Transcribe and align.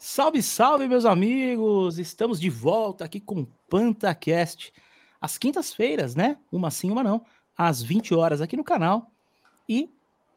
Salve, 0.00 0.40
salve, 0.44 0.86
meus 0.86 1.04
amigos! 1.04 1.98
Estamos 1.98 2.38
de 2.38 2.48
volta 2.48 3.04
aqui 3.04 3.18
com 3.18 3.44
PantaCast, 3.68 4.72
às 5.20 5.36
quintas-feiras, 5.36 6.14
né? 6.14 6.38
Uma 6.52 6.70
sim, 6.70 6.88
uma 6.88 7.02
não, 7.02 7.26
às 7.56 7.82
20 7.82 8.14
horas 8.14 8.40
aqui 8.40 8.56
no 8.56 8.62
canal. 8.62 9.10
E 9.68 9.90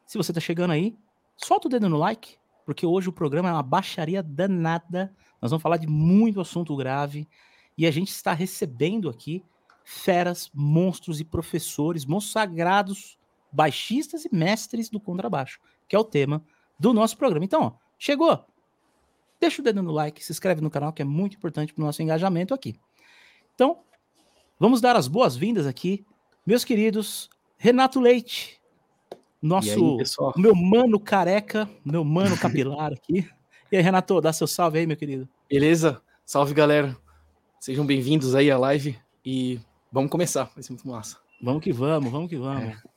se 0.04 0.18
você 0.18 0.32
tá 0.32 0.40
chegando 0.40 0.72
aí, 0.72 0.96
solta 1.36 1.68
o 1.68 1.70
dedo 1.70 1.88
no 1.88 1.96
like, 1.96 2.38
porque 2.66 2.84
hoje 2.84 3.08
o 3.08 3.12
programa 3.12 3.50
é 3.50 3.52
uma 3.52 3.62
baixaria 3.62 4.20
danada. 4.20 5.14
Nós 5.40 5.52
vamos 5.52 5.62
falar 5.62 5.76
de 5.76 5.86
muito 5.86 6.40
assunto 6.40 6.74
grave 6.74 7.28
e 7.78 7.86
a 7.86 7.90
gente 7.92 8.10
está 8.10 8.32
recebendo 8.32 9.08
aqui 9.08 9.44
feras, 9.84 10.50
monstros 10.52 11.20
e 11.20 11.24
professores, 11.24 12.04
monstros 12.04 12.32
sagrados, 12.32 13.16
baixistas 13.52 14.24
e 14.24 14.34
mestres 14.34 14.90
do 14.90 14.98
contrabaixo, 14.98 15.60
que 15.88 15.94
é 15.94 15.98
o 15.98 16.04
tema 16.04 16.44
do 16.80 16.92
nosso 16.92 17.16
programa. 17.16 17.44
Então, 17.44 17.62
ó, 17.62 17.72
chegou, 17.96 18.44
deixa 19.42 19.60
o 19.60 19.64
dedo 19.64 19.82
no 19.82 19.90
like, 19.90 20.24
se 20.24 20.30
inscreve 20.30 20.60
no 20.60 20.70
canal, 20.70 20.92
que 20.92 21.02
é 21.02 21.04
muito 21.04 21.36
importante 21.36 21.74
para 21.74 21.82
o 21.82 21.84
nosso 21.84 22.00
engajamento 22.00 22.54
aqui. 22.54 22.76
Então, 23.54 23.80
vamos 24.58 24.80
dar 24.80 24.94
as 24.94 25.08
boas-vindas 25.08 25.66
aqui, 25.66 26.06
meus 26.46 26.64
queridos 26.64 27.28
Renato 27.58 27.98
Leite, 27.98 28.60
nosso 29.42 29.98
aí, 29.98 30.40
meu 30.40 30.54
mano 30.54 31.00
careca, 31.00 31.68
meu 31.84 32.04
mano 32.04 32.38
capilar 32.38 32.92
aqui. 32.92 33.28
E 33.70 33.76
aí, 33.76 33.82
Renato, 33.82 34.20
dá 34.20 34.32
seu 34.32 34.46
salve 34.46 34.78
aí, 34.78 34.86
meu 34.86 34.96
querido. 34.96 35.28
Beleza? 35.50 36.00
Salve, 36.24 36.54
galera. 36.54 36.96
Sejam 37.58 37.84
bem-vindos 37.84 38.36
aí 38.36 38.48
à 38.48 38.56
live 38.56 38.96
e 39.24 39.58
vamos 39.90 40.10
começar, 40.10 40.50
vai 40.54 40.62
ser 40.62 40.70
muito 40.70 40.86
massa. 40.86 41.18
Vamos 41.42 41.62
que 41.62 41.72
vamos, 41.72 42.12
vamos 42.12 42.28
que 42.28 42.36
vamos. 42.36 42.62
É. 42.62 42.91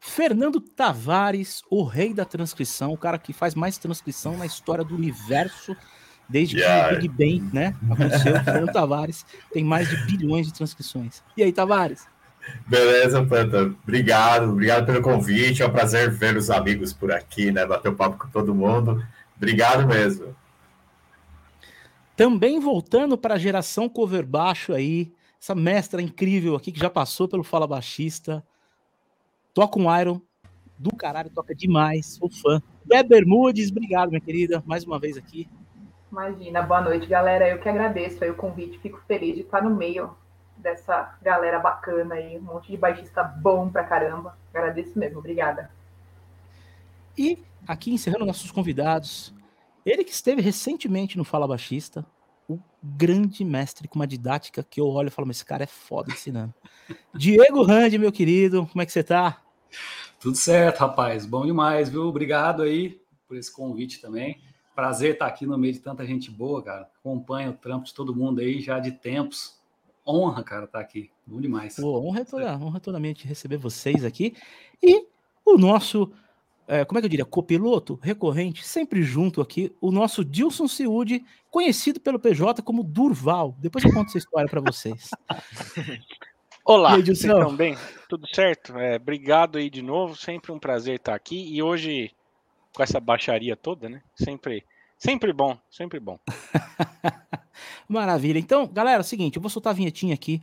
Fernando 0.00 0.60
Tavares, 0.60 1.62
o 1.70 1.82
rei 1.82 2.14
da 2.14 2.24
transcrição, 2.24 2.92
o 2.92 2.98
cara 2.98 3.18
que 3.18 3.32
faz 3.32 3.54
mais 3.54 3.78
transcrição 3.78 4.36
na 4.36 4.46
história 4.46 4.84
do 4.84 4.94
universo, 4.94 5.76
desde 6.28 6.58
yeah. 6.58 6.88
que 6.88 6.94
o 6.94 7.10
Big 7.10 7.40
Bang 7.40 7.54
né, 7.54 7.76
aconteceu. 7.90 8.34
Fernando 8.44 8.72
Tavares 8.72 9.26
tem 9.52 9.64
mais 9.64 9.88
de 9.88 9.96
bilhões 10.06 10.46
de 10.46 10.54
transcrições. 10.54 11.22
E 11.36 11.42
aí, 11.42 11.52
Tavares? 11.52 12.06
Beleza, 12.66 13.24
Panta. 13.24 13.74
Obrigado, 13.82 14.50
obrigado 14.50 14.86
pelo 14.86 15.02
convite. 15.02 15.62
É 15.62 15.66
um 15.66 15.72
prazer 15.72 16.10
ver 16.10 16.36
os 16.36 16.50
amigos 16.50 16.92
por 16.92 17.12
aqui, 17.12 17.50
né? 17.50 17.66
Bater 17.66 17.88
o 17.88 17.92
um 17.92 17.96
papo 17.96 18.18
com 18.18 18.28
todo 18.30 18.54
mundo. 18.54 19.04
Obrigado 19.36 19.86
mesmo. 19.86 20.34
Também 22.16 22.58
voltando 22.58 23.16
para 23.16 23.34
a 23.34 23.38
geração 23.38 23.88
cover 23.88 24.26
baixo 24.26 24.72
aí, 24.72 25.12
essa 25.40 25.54
mestra 25.54 26.02
incrível 26.02 26.56
aqui 26.56 26.72
que 26.72 26.80
já 26.80 26.90
passou 26.90 27.28
pelo 27.28 27.44
Fala 27.44 27.66
Baixista, 27.66 28.44
Toca 29.58 29.76
um 29.76 29.92
Iron 29.98 30.20
do 30.78 30.94
caralho, 30.94 31.30
toca 31.30 31.52
demais, 31.52 32.14
sou 32.14 32.30
fã. 32.30 32.62
Deb 32.84 33.08
Bermudes, 33.08 33.72
obrigado, 33.72 34.08
minha 34.08 34.20
querida, 34.20 34.62
mais 34.64 34.84
uma 34.84 35.00
vez 35.00 35.16
aqui. 35.16 35.48
Imagina, 36.12 36.62
boa 36.62 36.80
noite, 36.80 37.08
galera. 37.08 37.48
Eu 37.48 37.58
que 37.58 37.68
agradeço 37.68 38.22
aí 38.22 38.30
o 38.30 38.36
convite, 38.36 38.78
fico 38.78 39.02
feliz 39.08 39.34
de 39.34 39.40
estar 39.40 39.60
no 39.60 39.74
meio 39.74 40.16
dessa 40.56 41.18
galera 41.20 41.58
bacana 41.58 42.14
aí, 42.14 42.38
um 42.38 42.42
monte 42.42 42.70
de 42.70 42.76
baixista 42.76 43.24
bom 43.24 43.68
pra 43.68 43.82
caramba. 43.82 44.38
Agradeço 44.54 44.96
mesmo, 44.96 45.18
obrigada. 45.18 45.72
E 47.18 47.42
aqui 47.66 47.92
encerrando 47.92 48.26
nossos 48.26 48.52
convidados, 48.52 49.34
ele 49.84 50.04
que 50.04 50.12
esteve 50.12 50.40
recentemente 50.40 51.18
no 51.18 51.24
Fala 51.24 51.48
Baixista, 51.48 52.06
o 52.48 52.60
grande 52.80 53.44
mestre 53.44 53.88
com 53.88 53.98
uma 53.98 54.06
didática 54.06 54.62
que 54.62 54.80
eu 54.80 54.86
olho 54.86 55.08
e 55.08 55.10
falo, 55.10 55.26
mas 55.26 55.38
esse 55.38 55.44
cara 55.44 55.64
é 55.64 55.66
foda 55.66 56.12
ensinando. 56.12 56.54
Diego 57.12 57.64
Randi, 57.64 57.98
meu 57.98 58.12
querido, 58.12 58.64
como 58.68 58.82
é 58.82 58.86
que 58.86 58.92
você 58.92 59.02
tá? 59.02 59.42
Tudo 60.20 60.36
certo, 60.36 60.78
rapaz. 60.78 61.24
Bom 61.24 61.46
demais, 61.46 61.88
viu? 61.88 62.02
Obrigado 62.02 62.62
aí 62.62 63.00
por 63.26 63.36
esse 63.36 63.52
convite 63.52 64.00
também. 64.00 64.40
Prazer 64.74 65.12
estar 65.12 65.26
aqui 65.26 65.46
no 65.46 65.58
meio 65.58 65.72
de 65.72 65.80
tanta 65.80 66.06
gente 66.06 66.30
boa, 66.30 66.62
cara. 66.62 66.90
Acompanha 67.00 67.50
o 67.50 67.52
trampo 67.52 67.86
de 67.86 67.94
todo 67.94 68.14
mundo 68.14 68.40
aí 68.40 68.60
já 68.60 68.78
de 68.78 68.92
tempos. 68.92 69.60
Honra, 70.06 70.42
cara, 70.42 70.64
estar 70.64 70.80
aqui. 70.80 71.10
Bom 71.26 71.40
demais. 71.40 71.76
Pô, 71.76 72.00
honra, 72.00 72.24
toda, 72.24 72.56
honra 72.56 72.80
toda 72.80 72.98
mente 72.98 73.26
receber 73.26 73.58
vocês 73.58 74.04
aqui. 74.04 74.34
E 74.82 75.06
o 75.44 75.58
nosso, 75.58 76.12
é, 76.66 76.84
como 76.84 76.98
é 76.98 77.02
que 77.02 77.06
eu 77.06 77.10
diria, 77.10 77.24
copiloto 77.24 77.98
recorrente, 78.00 78.66
sempre 78.66 79.02
junto 79.02 79.40
aqui, 79.40 79.74
o 79.80 79.90
nosso 79.90 80.24
Dilson 80.24 80.66
Ciude, 80.66 81.24
conhecido 81.50 82.00
pelo 82.00 82.18
PJ 82.18 82.62
como 82.62 82.82
Durval. 82.82 83.56
Depois 83.58 83.84
eu 83.84 83.92
conto 83.92 84.08
essa 84.08 84.18
história 84.18 84.48
para 84.48 84.60
vocês. 84.60 85.10
Olá, 86.70 86.96
aí, 86.96 87.02
vocês 87.02 87.24
estão 87.24 87.56
bem? 87.56 87.78
Tudo 88.10 88.28
certo? 88.28 88.76
É, 88.76 88.96
obrigado 88.96 89.56
aí 89.56 89.70
de 89.70 89.80
novo, 89.80 90.14
sempre 90.14 90.52
um 90.52 90.58
prazer 90.58 90.96
estar 90.96 91.14
aqui. 91.14 91.50
E 91.50 91.62
hoje, 91.62 92.10
com 92.74 92.82
essa 92.82 93.00
baixaria 93.00 93.56
toda, 93.56 93.88
né? 93.88 94.02
Sempre, 94.14 94.66
sempre 94.98 95.32
bom, 95.32 95.58
sempre 95.70 95.98
bom. 95.98 96.18
Maravilha. 97.88 98.38
Então, 98.38 98.66
galera, 98.66 98.98
é 98.98 99.00
o 99.00 99.02
seguinte, 99.02 99.36
eu 99.36 99.40
vou 99.40 99.48
soltar 99.48 99.70
a 99.70 99.76
vinhetinha 99.76 100.12
aqui. 100.12 100.42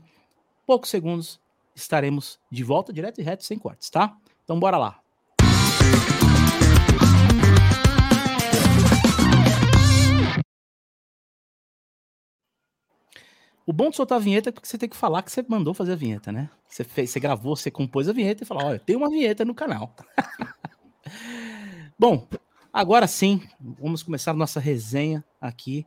Poucos 0.65 0.89
segundos 0.89 1.39
estaremos 1.75 2.39
de 2.49 2.63
volta, 2.63 2.91
direto 2.91 3.21
e 3.21 3.23
reto, 3.23 3.43
sem 3.43 3.59
cortes, 3.59 3.91
tá? 3.91 4.17
Então, 4.43 4.59
bora 4.59 4.79
lá. 4.79 4.99
O 13.65 13.73
bom 13.73 13.89
de 13.89 13.95
soltar 13.95 14.17
a 14.17 14.21
vinheta 14.21 14.49
é 14.49 14.51
porque 14.51 14.67
você 14.67 14.77
tem 14.77 14.87
que 14.87 14.95
falar 14.95 15.23
que 15.23 15.31
você 15.31 15.43
mandou 15.47 15.73
fazer 15.73 15.93
a 15.93 15.95
vinheta, 15.95 16.31
né? 16.31 16.49
Você, 16.67 16.83
fez, 16.83 17.09
você 17.09 17.19
gravou, 17.19 17.55
você 17.55 17.71
compôs 17.71 18.07
a 18.07 18.13
vinheta 18.13 18.43
e 18.43 18.45
falou: 18.45 18.63
olha, 18.63 18.79
tem 18.79 18.95
uma 18.95 19.09
vinheta 19.09 19.43
no 19.43 19.55
canal. 19.55 19.95
bom, 21.97 22.27
agora 22.71 23.07
sim, 23.07 23.41
vamos 23.59 24.03
começar 24.03 24.31
a 24.31 24.35
nossa 24.35 24.59
resenha 24.59 25.25
aqui. 25.41 25.85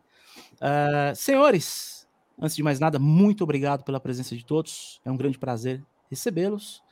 Uh, 0.55 1.15
senhores, 1.15 2.09
antes 2.41 2.56
de 2.56 2.62
mais 2.65 2.81
nada, 2.81 2.99
muito 2.99 3.44
obrigado 3.44 3.84
pela 3.84 4.00
presença 4.00 4.37
de 4.37 4.44
todos. 4.44 5.00
É 5.05 5.11
um 5.11 5.17
grande 5.17 5.38
prazer 5.38 5.84
recebê-los. 6.11 6.83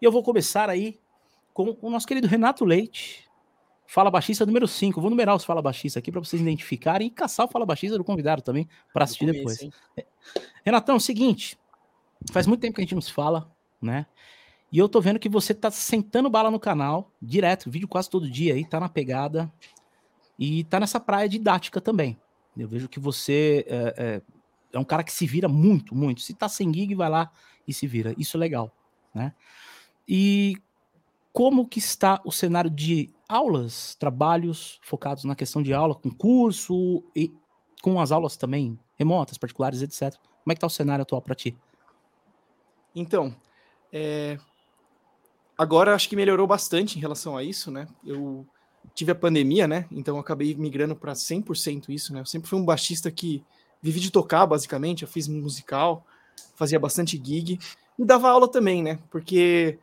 E 0.00 0.04
eu 0.06 0.10
vou 0.10 0.22
começar 0.22 0.70
aí 0.70 0.98
com 1.52 1.76
o 1.82 1.90
nosso 1.90 2.06
querido 2.06 2.26
Renato 2.26 2.64
Leite, 2.64 3.28
Fala 3.86 4.10
Baixista 4.10 4.46
número 4.46 4.68
5. 4.68 5.00
Vou 5.00 5.10
numerar 5.10 5.34
os 5.34 5.44
Fala 5.44 5.60
Baixista 5.60 5.98
aqui 5.98 6.12
para 6.12 6.20
vocês 6.20 6.40
identificarem 6.40 7.08
e 7.08 7.10
caçar 7.10 7.44
o 7.44 7.48
Fala 7.48 7.66
Baixista 7.66 7.98
do 7.98 8.04
convidado 8.04 8.40
também 8.40 8.68
para 8.92 9.02
assistir 9.02 9.26
depois. 9.26 9.68
É, 9.96 10.06
Renatão, 10.64 10.94
é 10.94 10.98
o 10.98 11.00
seguinte, 11.00 11.58
faz 12.32 12.46
muito 12.46 12.60
tempo 12.60 12.74
que 12.74 12.80
a 12.80 12.84
gente 12.84 12.94
não 12.94 13.02
se 13.02 13.12
fala, 13.12 13.50
né? 13.80 14.06
E 14.72 14.78
eu 14.78 14.88
tô 14.88 15.00
vendo 15.00 15.18
que 15.18 15.28
você 15.28 15.52
tá 15.52 15.70
sentando 15.70 16.30
bala 16.30 16.50
no 16.50 16.60
canal, 16.60 17.10
direto, 17.20 17.70
vídeo 17.70 17.88
quase 17.88 18.08
todo 18.08 18.30
dia 18.30 18.54
aí, 18.54 18.64
tá 18.64 18.78
na 18.78 18.88
pegada. 18.88 19.52
E 20.38 20.64
tá 20.64 20.78
nessa 20.78 21.00
praia 21.00 21.28
didática 21.28 21.80
também. 21.80 22.16
Eu 22.56 22.68
vejo 22.68 22.88
que 22.88 23.00
você 23.00 23.64
é, 23.68 23.94
é, 23.96 24.22
é 24.72 24.78
um 24.78 24.84
cara 24.84 25.02
que 25.02 25.12
se 25.12 25.26
vira 25.26 25.48
muito, 25.48 25.94
muito. 25.94 26.20
Se 26.20 26.34
tá 26.34 26.48
sem 26.48 26.72
gig, 26.72 26.94
vai 26.94 27.10
lá 27.10 27.30
e 27.66 27.74
se 27.74 27.86
vira. 27.86 28.14
Isso 28.16 28.36
é 28.36 28.40
legal, 28.40 28.74
né? 29.12 29.34
E 30.08 30.56
como 31.32 31.66
que 31.66 31.78
está 31.78 32.20
o 32.24 32.30
cenário 32.30 32.70
de 32.70 33.10
aulas, 33.28 33.94
trabalhos 33.96 34.78
focados 34.82 35.24
na 35.24 35.34
questão 35.34 35.62
de 35.62 35.72
aula, 35.72 35.94
com 35.94 36.10
curso 36.10 37.04
e 37.14 37.32
com 37.82 38.00
as 38.00 38.12
aulas 38.12 38.36
também 38.36 38.78
remotas, 39.00 39.38
particulares, 39.38 39.80
etc. 39.80 40.14
Como 40.20 40.52
é 40.52 40.54
que 40.54 40.58
está 40.58 40.66
o 40.66 40.70
cenário 40.70 41.02
atual 41.02 41.22
para 41.22 41.34
ti? 41.34 41.56
Então, 42.94 43.34
é... 43.90 44.38
agora 45.56 45.94
acho 45.94 46.06
que 46.06 46.14
melhorou 46.14 46.46
bastante 46.46 46.98
em 46.98 47.00
relação 47.00 47.34
a 47.34 47.42
isso, 47.42 47.70
né? 47.70 47.88
Eu 48.04 48.46
tive 48.94 49.10
a 49.10 49.14
pandemia, 49.14 49.66
né? 49.66 49.86
Então 49.90 50.18
acabei 50.18 50.54
migrando 50.54 50.94
para 50.94 51.14
100% 51.14 51.88
isso, 51.88 52.12
né? 52.12 52.20
Eu 52.20 52.26
sempre 52.26 52.48
fui 52.48 52.58
um 52.58 52.64
baixista 52.64 53.10
que 53.10 53.42
vivi 53.80 54.00
de 54.00 54.10
tocar, 54.10 54.44
basicamente. 54.44 55.02
Eu 55.02 55.08
fiz 55.08 55.26
musical, 55.26 56.04
fazia 56.54 56.78
bastante 56.78 57.20
gig 57.22 57.58
e 57.98 58.04
dava 58.04 58.28
aula 58.28 58.50
também, 58.50 58.82
né? 58.82 58.98
Porque 59.10 59.78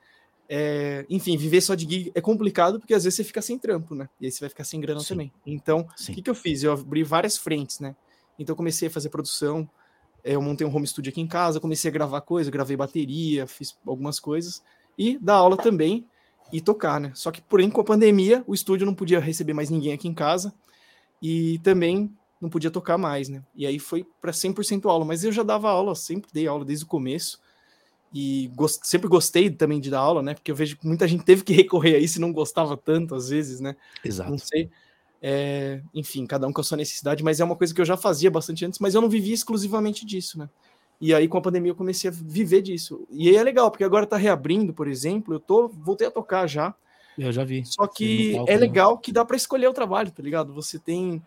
é, 0.48 1.06
enfim, 1.10 1.36
viver 1.38 1.62
só 1.62 1.74
de 1.74 1.90
gig 1.90 2.12
é 2.14 2.22
complicado 2.22 2.80
porque 2.80 2.94
às 2.94 3.04
vezes 3.04 3.18
você 3.18 3.24
fica 3.24 3.42
sem 3.42 3.58
trampo, 3.58 3.96
né? 3.96 4.08
E 4.22 4.26
aí 4.26 4.32
você 4.32 4.42
vai 4.42 4.50
ficar 4.50 4.64
sem 4.64 4.80
grana 4.80 5.00
Sim. 5.00 5.08
também. 5.08 5.34
Então, 5.44 5.80
o 5.80 6.14
que, 6.14 6.22
que 6.22 6.30
eu 6.30 6.36
fiz? 6.36 6.62
Eu 6.62 6.74
abri 6.74 7.04
várias 7.04 7.36
frentes, 7.36 7.80
né? 7.80 7.96
Então, 8.38 8.56
comecei 8.56 8.88
a 8.88 8.92
fazer 8.92 9.10
produção, 9.10 9.70
é, 10.24 10.36
eu 10.36 10.42
montei 10.42 10.66
um 10.66 10.76
home 10.76 10.86
studio 10.86 11.10
aqui 11.10 11.22
em 11.22 11.28
casa, 11.28 11.60
comecei 11.60 11.90
a 11.90 11.94
gravar 11.94 12.22
coisas, 12.22 12.52
gravei 12.52 12.76
bateria, 12.76 13.48
fiz 13.48 13.78
algumas 13.86 14.20
coisas 14.20 14.62
e 14.98 15.18
dar 15.20 15.36
aula 15.36 15.56
também 15.58 16.06
e 16.52 16.62
tocar, 16.62 17.00
né? 17.00 17.12
Só 17.16 17.32
que, 17.32 17.42
porém, 17.42 17.70
com 17.70 17.82
a 17.82 17.84
pandemia, 17.84 18.44
o 18.48 18.54
estúdio 18.54 18.86
não 18.86 18.94
podia 18.96 19.20
receber 19.20 19.54
mais 19.54 19.70
ninguém 19.70 19.94
aqui 19.94 20.08
em 20.08 20.14
casa 20.14 20.54
e 21.22 21.60
também 21.60 22.12
não 22.40 22.50
podia 22.50 22.70
tocar 22.70 22.98
mais, 22.98 23.30
né? 23.30 23.44
E 23.56 23.66
aí 23.66 23.80
foi 23.80 24.06
para 24.22 24.32
100% 24.32 24.90
aula, 24.90 25.04
mas 25.06 25.24
eu 25.24 25.32
já 25.32 25.44
dava 25.44 25.70
aula, 25.70 25.96
sempre 25.96 26.30
dei 26.32 26.48
aula 26.48 26.64
desde 26.64 26.86
o 26.86 26.88
começo 26.88 27.40
e 28.14 28.50
gost, 28.56 28.86
sempre 28.86 29.08
gostei 29.08 29.50
também 29.50 29.80
de 29.80 29.90
dar 29.90 30.00
aula, 30.00 30.22
né? 30.22 30.34
Porque 30.34 30.52
eu 30.52 30.56
vejo 30.56 30.78
que 30.78 30.88
muita 30.88 31.08
gente 31.08 31.24
teve 31.24 31.44
que 31.44 31.54
recorrer 31.54 31.96
a 31.96 32.00
isso 32.00 32.18
e 32.20 32.22
não 32.22 32.32
gostava 32.32 32.78
tanto 32.78 33.16
às 33.16 33.30
vezes, 33.30 33.60
né? 33.60 33.76
Exato. 34.04 34.30
Não 34.30 34.38
sei. 34.38 34.70
É, 35.22 35.82
enfim, 35.94 36.26
cada 36.26 36.48
um 36.48 36.54
com 36.54 36.62
a 36.62 36.64
sua 36.64 36.78
necessidade, 36.78 37.24
mas 37.24 37.40
é 37.40 37.44
uma 37.44 37.56
coisa 37.56 37.74
que 37.74 37.82
eu 37.82 37.86
já 37.86 37.98
fazia 37.98 38.30
bastante 38.30 38.66
antes, 38.66 38.80
mas 38.80 38.94
eu 38.94 39.02
não 39.02 39.10
vivia 39.10 39.34
exclusivamente 39.34 40.06
disso, 40.06 40.38
né? 40.38 40.50
E 41.00 41.14
aí 41.14 41.28
com 41.28 41.38
a 41.38 41.42
pandemia 41.42 41.72
eu 41.72 41.76
comecei 41.76 42.10
a 42.10 42.14
viver 42.14 42.62
disso. 42.62 43.08
E 43.10 43.30
aí 43.30 43.36
é 43.36 43.44
legal, 43.44 43.70
porque 43.70 43.84
agora 43.84 44.06
tá 44.06 44.18
reabrindo, 44.18 44.74
por 44.74 44.88
exemplo, 44.88 45.34
eu 45.34 45.40
tô 45.40 45.68
voltei 45.68 46.08
a 46.08 46.12
tocar 46.12 46.48
já. 46.48 46.74
Eu 47.18 47.32
já 47.32 47.44
vi. 47.44 47.66
Só 47.66 47.88
que 47.88 48.34
palco, 48.34 48.52
é 48.52 48.54
né? 48.54 48.60
legal 48.60 48.98
que 48.98 49.12
dá 49.12 49.26
para 49.26 49.38
escolher 49.38 49.68
o 49.68 49.74
trabalho, 49.74 50.12
tá 50.12 50.22
ligado? 50.22 50.54
Você 50.54 50.78
tem 50.78 51.22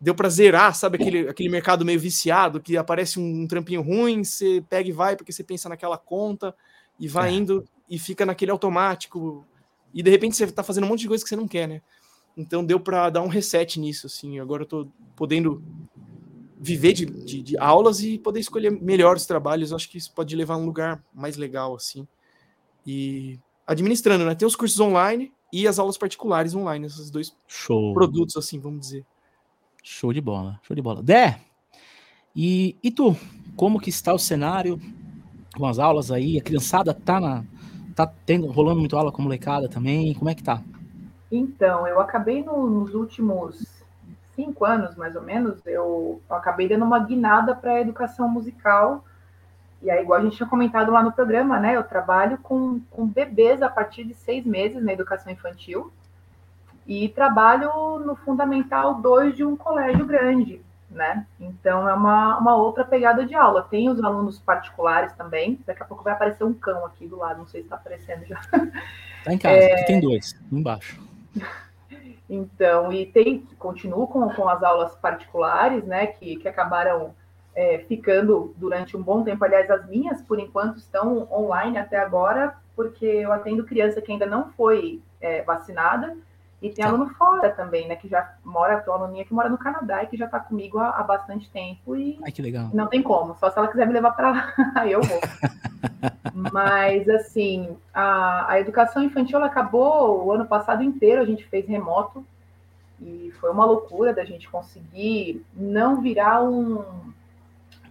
deu 0.00 0.14
para 0.14 0.28
zerar, 0.28 0.74
sabe, 0.74 0.96
aquele, 0.96 1.28
aquele 1.28 1.48
mercado 1.48 1.84
meio 1.84 1.98
viciado, 1.98 2.60
que 2.60 2.76
aparece 2.76 3.18
um, 3.18 3.42
um, 3.42 3.46
trampinho 3.46 3.80
ruim, 3.80 4.22
você 4.22 4.62
pega 4.68 4.88
e 4.88 4.92
vai, 4.92 5.16
porque 5.16 5.32
você 5.32 5.42
pensa 5.42 5.68
naquela 5.68 5.96
conta, 5.96 6.54
e 7.00 7.08
vai 7.08 7.30
é. 7.30 7.32
indo 7.32 7.64
e 7.88 7.98
fica 7.98 8.26
naquele 8.26 8.50
automático, 8.50 9.46
e 9.94 10.02
de 10.02 10.10
repente 10.10 10.36
você 10.36 10.46
tá 10.50 10.62
fazendo 10.62 10.84
um 10.84 10.88
monte 10.88 11.00
de 11.00 11.08
coisa 11.08 11.24
que 11.24 11.28
você 11.28 11.36
não 11.36 11.48
quer, 11.48 11.66
né? 11.66 11.80
Então 12.36 12.64
deu 12.64 12.80
para 12.80 13.10
dar 13.10 13.22
um 13.22 13.28
reset 13.28 13.78
nisso, 13.78 14.06
assim. 14.06 14.38
Agora 14.40 14.62
eu 14.62 14.66
tô 14.66 14.88
podendo 15.14 15.62
viver 16.58 16.92
de, 16.92 17.06
de, 17.06 17.42
de, 17.42 17.58
aulas 17.58 18.02
e 18.02 18.18
poder 18.18 18.40
escolher 18.40 18.70
melhor 18.70 19.16
os 19.16 19.26
trabalhos. 19.26 19.72
Acho 19.72 19.88
que 19.88 19.98
isso 19.98 20.12
pode 20.12 20.34
levar 20.34 20.54
a 20.54 20.58
um 20.58 20.64
lugar 20.64 21.02
mais 21.12 21.36
legal, 21.36 21.74
assim. 21.74 22.06
E 22.86 23.38
administrando, 23.66 24.24
né? 24.24 24.34
Tem 24.34 24.46
os 24.46 24.56
cursos 24.56 24.80
online 24.80 25.32
e 25.52 25.68
as 25.68 25.78
aulas 25.78 25.96
particulares 25.96 26.54
online, 26.54 26.86
esses 26.86 27.10
dois 27.10 27.36
Show. 27.46 27.94
produtos, 27.94 28.36
assim, 28.36 28.58
vamos 28.58 28.80
dizer. 28.80 29.06
Show 29.82 30.12
de 30.12 30.20
bola, 30.20 30.58
show 30.62 30.74
de 30.74 30.82
bola. 30.82 31.02
Dé, 31.02 31.38
e, 32.34 32.76
e 32.82 32.90
tu, 32.90 33.16
como 33.54 33.78
que 33.78 33.90
está 33.90 34.12
o 34.12 34.18
cenário 34.18 34.80
com 35.56 35.66
as 35.66 35.78
aulas 35.78 36.10
aí? 36.10 36.38
A 36.38 36.42
criançada 36.42 36.92
tá 36.92 37.20
na 37.20 37.44
tá 37.94 38.08
tendo 38.26 38.48
rolando 38.48 38.80
muito 38.80 38.96
aula 38.96 39.12
com 39.12 39.22
molecada 39.22 39.68
também? 39.68 40.12
Como 40.14 40.28
é 40.28 40.34
que 40.34 40.42
tá? 40.42 40.60
Então, 41.36 41.86
eu 41.86 42.00
acabei 42.00 42.44
no, 42.44 42.68
nos 42.68 42.94
últimos 42.94 43.82
cinco 44.34 44.64
anos, 44.64 44.96
mais 44.96 45.14
ou 45.16 45.22
menos, 45.22 45.64
eu, 45.66 46.20
eu 46.28 46.36
acabei 46.36 46.68
dando 46.68 46.84
uma 46.84 46.98
guinada 46.98 47.54
para 47.54 47.72
a 47.72 47.80
educação 47.80 48.28
musical 48.28 49.04
e 49.84 49.90
aí, 49.90 50.02
igual 50.02 50.18
a 50.18 50.22
gente 50.22 50.36
tinha 50.36 50.48
comentado 50.48 50.90
lá 50.90 51.02
no 51.02 51.12
programa, 51.12 51.60
né? 51.60 51.76
Eu 51.76 51.84
trabalho 51.84 52.38
com, 52.38 52.80
com 52.90 53.06
bebês 53.06 53.60
a 53.60 53.68
partir 53.68 54.02
de 54.04 54.14
seis 54.14 54.42
meses 54.46 54.82
na 54.82 54.94
educação 54.94 55.30
infantil 55.30 55.92
e 56.86 57.10
trabalho 57.10 57.98
no 57.98 58.16
Fundamental 58.16 58.94
2 58.94 59.36
de 59.36 59.44
um 59.44 59.54
colégio 59.54 60.06
grande, 60.06 60.62
né? 60.90 61.26
Então 61.38 61.86
é 61.86 61.92
uma, 61.92 62.38
uma 62.38 62.56
outra 62.56 62.82
pegada 62.82 63.26
de 63.26 63.34
aula. 63.34 63.66
Tem 63.70 63.90
os 63.90 64.02
alunos 64.02 64.38
particulares 64.38 65.12
também. 65.12 65.60
Daqui 65.66 65.82
a 65.82 65.86
pouco 65.86 66.02
vai 66.02 66.14
aparecer 66.14 66.44
um 66.44 66.54
cão 66.54 66.86
aqui 66.86 67.06
do 67.06 67.18
lado, 67.18 67.40
não 67.40 67.46
sei 67.46 67.60
se 67.60 67.66
está 67.66 67.76
aparecendo 67.76 68.24
já. 68.24 68.40
Tá 69.22 69.32
em 69.32 69.38
casa, 69.38 69.54
é... 69.54 69.72
aqui 69.74 69.86
tem 69.86 70.00
dois, 70.00 70.34
embaixo. 70.50 70.98
Então, 72.28 72.92
e 72.92 73.06
tem, 73.06 73.46
continuo 73.58 74.06
com, 74.06 74.28
com 74.30 74.48
as 74.48 74.62
aulas 74.62 74.94
particulares, 74.96 75.84
né? 75.84 76.06
Que, 76.06 76.36
que 76.36 76.48
acabaram 76.48 77.14
é, 77.54 77.78
ficando 77.86 78.54
durante 78.56 78.96
um 78.96 79.02
bom 79.02 79.22
tempo. 79.22 79.44
Aliás, 79.44 79.70
as 79.70 79.86
minhas, 79.86 80.22
por 80.22 80.38
enquanto, 80.38 80.78
estão 80.78 81.28
online 81.30 81.78
até 81.78 81.98
agora, 81.98 82.56
porque 82.74 83.04
eu 83.04 83.32
atendo 83.32 83.64
criança 83.64 84.00
que 84.00 84.10
ainda 84.10 84.26
não 84.26 84.50
foi 84.52 85.00
é, 85.20 85.42
vacinada, 85.42 86.16
e 86.64 86.70
tem 86.70 86.82
tá. 86.82 86.90
aluno 86.90 87.10
fora 87.10 87.50
também, 87.50 87.86
né? 87.86 87.94
Que 87.94 88.08
já 88.08 88.36
mora, 88.42 88.80
tem 88.80 88.90
uma 88.90 89.04
aluninha 89.04 89.26
que 89.26 89.34
mora 89.34 89.50
no 89.50 89.58
Canadá 89.58 90.02
e 90.02 90.06
que 90.06 90.16
já 90.16 90.24
está 90.24 90.40
comigo 90.40 90.78
há, 90.78 90.88
há, 90.88 91.02
bastante 91.02 91.50
tempo. 91.50 91.94
E 91.94 92.18
Ai, 92.24 92.32
que 92.32 92.40
legal. 92.40 92.70
não 92.72 92.86
tem 92.86 93.02
como, 93.02 93.36
só 93.36 93.50
se 93.50 93.58
ela 93.58 93.68
quiser 93.68 93.86
me 93.86 93.92
levar 93.92 94.12
para 94.12 94.30
lá, 94.30 94.54
aí 94.74 94.92
eu 94.92 95.02
vou. 95.02 95.20
Mas, 96.52 97.06
assim, 97.10 97.76
a, 97.92 98.50
a 98.52 98.60
educação 98.60 99.02
infantil 99.02 99.44
acabou 99.44 100.24
o 100.24 100.32
ano 100.32 100.46
passado 100.46 100.82
inteiro, 100.82 101.20
a 101.20 101.26
gente 101.26 101.44
fez 101.44 101.68
remoto, 101.68 102.24
e 102.98 103.30
foi 103.38 103.50
uma 103.50 103.66
loucura 103.66 104.14
da 104.14 104.24
gente 104.24 104.48
conseguir 104.48 105.44
não 105.54 106.00
virar 106.00 106.42
um, 106.42 106.82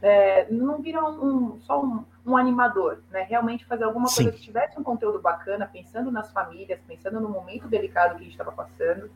é, 0.02 0.48
não 0.50 0.82
virar 0.82 1.08
um, 1.12 1.60
só 1.62 1.80
um, 1.80 2.04
um, 2.26 2.38
animador, 2.38 3.00
né? 3.12 3.24
Realmente 3.24 3.66
fazer 3.66 3.84
alguma 3.84 4.08
Sim. 4.08 4.24
coisa 4.24 4.38
que 4.38 4.44
tivesse 4.44 4.80
um 4.80 4.84
conteúdo 4.84 5.20
bacana, 5.20 5.70
pensando 5.72 6.12
nas 6.12 6.32
famílias, 6.32 6.80
pensando 6.88 7.20
no 7.20 7.30
momento 7.30 7.68
delicado 7.68 8.16
que 8.16 8.22
a 8.22 8.24
gente 8.24 8.32
estava 8.32 8.52
passando, 8.52 9.10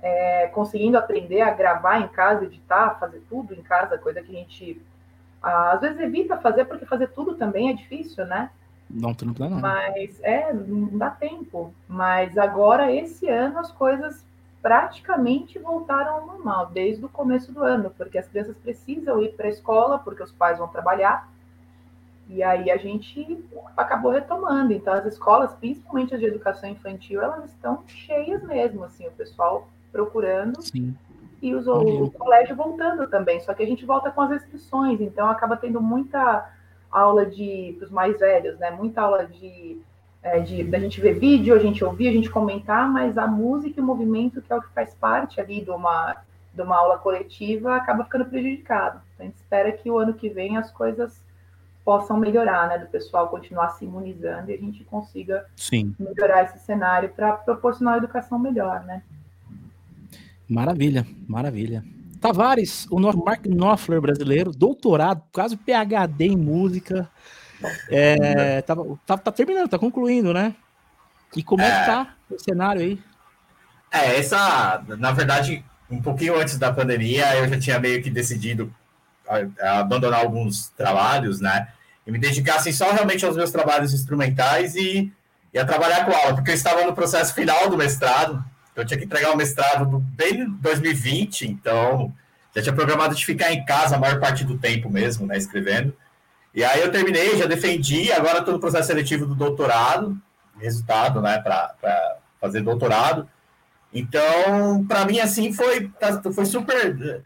é, 0.00 0.48
conseguindo 0.48 0.98
aprender 0.98 1.40
a 1.40 1.50
gravar 1.50 2.00
em 2.00 2.08
casa, 2.08 2.44
editar, 2.44 2.98
fazer 2.98 3.22
tudo 3.28 3.54
em 3.54 3.62
casa, 3.62 3.98
coisa 3.98 4.22
que 4.22 4.30
a 4.34 4.38
gente 4.38 4.82
às 5.42 5.80
vezes 5.80 6.00
evita 6.00 6.38
fazer, 6.38 6.64
porque 6.64 6.86
fazer 6.86 7.08
tudo 7.08 7.34
também 7.34 7.68
é 7.68 7.74
difícil, 7.74 8.24
né? 8.24 8.50
Não, 8.88 9.14
não 9.22 9.32
dá, 9.32 9.48
não. 9.48 9.60
Mas 9.60 10.18
é, 10.22 10.52
não 10.52 10.98
dá 10.98 11.10
tempo. 11.10 11.74
Mas 11.86 12.38
agora, 12.38 12.90
esse 12.92 13.28
ano, 13.28 13.58
as 13.58 13.70
coisas 13.70 14.24
praticamente 14.62 15.58
voltaram 15.58 16.14
ao 16.14 16.26
normal 16.26 16.66
desde 16.66 17.04
o 17.04 17.08
começo 17.08 17.52
do 17.52 17.62
ano, 17.62 17.90
porque 17.90 18.16
as 18.16 18.26
crianças 18.26 18.56
precisam 18.56 19.20
ir 19.20 19.34
para 19.36 19.46
a 19.46 19.50
escola, 19.50 19.98
porque 19.98 20.22
os 20.22 20.32
pais 20.32 20.58
vão 20.58 20.68
trabalhar. 20.68 21.28
E 22.28 22.42
aí 22.42 22.70
a 22.70 22.76
gente 22.76 23.44
acabou 23.76 24.12
retomando. 24.12 24.72
Então 24.72 24.92
as 24.92 25.04
escolas, 25.06 25.52
principalmente 25.54 26.14
as 26.14 26.20
de 26.20 26.26
educação 26.26 26.68
infantil, 26.68 27.22
elas 27.22 27.50
estão 27.50 27.84
cheias 27.86 28.42
mesmo, 28.42 28.84
assim, 28.84 29.06
o 29.06 29.12
pessoal 29.12 29.68
procurando. 29.92 30.62
Sim. 30.62 30.96
E 31.42 31.54
os, 31.54 31.66
o, 31.66 32.04
o 32.04 32.10
colégio 32.10 32.56
voltando 32.56 33.06
também, 33.06 33.40
só 33.40 33.52
que 33.52 33.62
a 33.62 33.66
gente 33.66 33.84
volta 33.84 34.10
com 34.10 34.22
as 34.22 34.30
restrições, 34.30 35.00
então 35.00 35.28
acaba 35.28 35.56
tendo 35.56 35.80
muita 35.80 36.50
aula 36.90 37.26
de 37.26 37.74
para 37.78 37.86
os 37.86 37.90
mais 37.90 38.18
velhos, 38.18 38.58
né? 38.58 38.70
Muita 38.70 39.02
aula 39.02 39.26
de 39.26 39.78
é, 40.24 40.40
de 40.40 40.64
da 40.64 40.78
gente 40.78 41.00
ver 41.00 41.18
vídeo, 41.18 41.54
a 41.54 41.58
gente 41.58 41.84
ouvir, 41.84 42.08
a 42.08 42.12
gente 42.12 42.30
comentar, 42.30 42.90
mas 42.90 43.18
a 43.18 43.26
música 43.26 43.78
e 43.78 43.82
o 43.82 43.86
movimento, 43.86 44.40
que 44.40 44.50
é 44.50 44.56
o 44.56 44.62
que 44.62 44.72
faz 44.72 44.94
parte 44.94 45.38
ali 45.38 45.60
de 45.60 45.70
uma, 45.70 46.16
de 46.54 46.62
uma 46.62 46.78
aula 46.78 46.96
coletiva, 46.96 47.76
acaba 47.76 48.04
ficando 48.04 48.24
prejudicado. 48.24 49.02
Então, 49.14 49.26
a 49.26 49.28
gente 49.28 49.36
espera 49.36 49.70
que 49.70 49.90
o 49.90 49.98
ano 49.98 50.14
que 50.14 50.30
vem 50.30 50.56
as 50.56 50.70
coisas 50.70 51.22
possam 51.84 52.16
melhorar, 52.16 52.68
né? 52.68 52.78
Do 52.78 52.86
pessoal 52.86 53.28
continuar 53.28 53.70
se 53.70 53.84
imunizando 53.84 54.50
e 54.50 54.54
a 54.54 54.58
gente 54.58 54.82
consiga 54.84 55.46
Sim. 55.54 55.94
melhorar 55.98 56.44
esse 56.44 56.58
cenário 56.60 57.10
para 57.10 57.32
proporcionar 57.34 57.94
uma 57.94 57.98
educação 57.98 58.38
melhor, 58.38 58.82
né? 58.84 59.02
Maravilha, 60.48 61.06
maravilha. 61.28 61.84
Tavares, 62.20 62.86
o 62.90 62.98
Mark 62.98 63.44
Knopfler 63.46 64.00
brasileiro, 64.00 64.50
doutorado, 64.50 65.22
quase 65.30 65.56
PhD 65.56 66.26
em 66.26 66.36
música, 66.36 67.10
é, 67.90 68.62
tá, 68.62 68.74
tá, 69.04 69.18
tá, 69.18 69.30
terminando, 69.30 69.68
tá 69.68 69.78
concluindo, 69.78 70.32
né? 70.32 70.54
E 71.36 71.42
como 71.42 71.62
é, 71.62 71.68
é 71.68 71.80
que 71.80 71.86
tá 71.86 72.16
o 72.30 72.38
cenário 72.38 72.80
aí? 72.80 72.98
É, 73.92 74.18
essa, 74.18 74.82
na 74.98 75.12
verdade, 75.12 75.62
um 75.90 76.00
pouquinho 76.00 76.38
antes 76.38 76.58
da 76.58 76.72
pandemia, 76.72 77.36
eu 77.36 77.48
já 77.48 77.60
tinha 77.60 77.78
meio 77.78 78.02
que 78.02 78.10
decidido 78.10 78.74
abandonar 79.60 80.20
alguns 80.20 80.68
trabalhos, 80.70 81.40
né? 81.40 81.68
E 82.06 82.12
me 82.12 82.18
dedicar 82.18 82.56
assim, 82.56 82.72
só 82.72 82.90
realmente 82.92 83.24
aos 83.24 83.36
meus 83.36 83.50
trabalhos 83.50 83.94
instrumentais 83.94 84.74
e, 84.74 85.12
e 85.52 85.58
a 85.58 85.64
trabalhar 85.64 86.04
com 86.04 86.12
aula, 86.12 86.34
porque 86.34 86.50
eu 86.50 86.54
estava 86.54 86.84
no 86.84 86.94
processo 86.94 87.34
final 87.34 87.68
do 87.70 87.76
mestrado, 87.76 88.44
eu 88.76 88.84
tinha 88.84 88.98
que 88.98 89.04
entregar 89.04 89.32
o 89.32 89.36
mestrado 89.36 89.88
do, 89.88 89.98
bem 89.98 90.40
em 90.40 90.50
2020, 90.50 91.46
então 91.46 92.12
já 92.54 92.62
tinha 92.62 92.74
programado 92.74 93.14
de 93.14 93.24
ficar 93.24 93.52
em 93.52 93.64
casa 93.64 93.96
a 93.96 93.98
maior 93.98 94.20
parte 94.20 94.44
do 94.44 94.58
tempo 94.58 94.90
mesmo, 94.90 95.26
né, 95.26 95.36
escrevendo. 95.36 95.96
E 96.54 96.62
aí 96.62 96.80
eu 96.80 96.92
terminei, 96.92 97.36
já 97.36 97.46
defendi, 97.46 98.12
agora 98.12 98.38
estou 98.38 98.54
no 98.54 98.60
processo 98.60 98.86
seletivo 98.86 99.26
do 99.26 99.34
doutorado, 99.34 100.16
resultado, 100.60 101.20
né, 101.20 101.40
para 101.40 102.16
fazer 102.40 102.60
doutorado. 102.60 103.28
Então, 103.92 104.84
para 104.86 105.04
mim, 105.04 105.20
assim, 105.20 105.52
foi, 105.52 105.88
tá, 105.88 106.20
foi 106.32 106.44
super. 106.44 107.22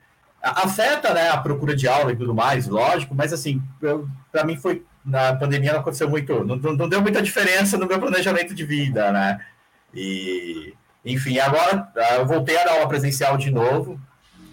Afeta, 0.50 1.14
né, 1.14 1.30
a 1.30 1.38
procura 1.38 1.74
de 1.74 1.88
aula 1.88 2.12
e 2.12 2.16
tudo 2.16 2.34
mais, 2.34 2.66
lógico, 2.66 3.14
mas, 3.14 3.32
assim, 3.32 3.62
para 4.32 4.44
mim 4.44 4.56
foi. 4.56 4.84
Na 5.04 5.34
pandemia 5.34 5.72
não 5.72 5.80
aconteceu 5.80 6.08
muito. 6.08 6.44
Não, 6.44 6.56
não 6.56 6.88
deu 6.88 7.00
muita 7.00 7.22
diferença 7.22 7.78
no 7.78 7.86
meu 7.86 7.98
planejamento 7.98 8.54
de 8.54 8.64
vida, 8.64 9.10
né? 9.10 9.40
E, 9.94 10.74
enfim, 11.04 11.38
agora 11.38 11.88
eu 12.18 12.26
voltei 12.26 12.58
a 12.58 12.64
dar 12.64 12.72
aula 12.72 12.88
presencial 12.88 13.38
de 13.38 13.50
novo, 13.50 13.98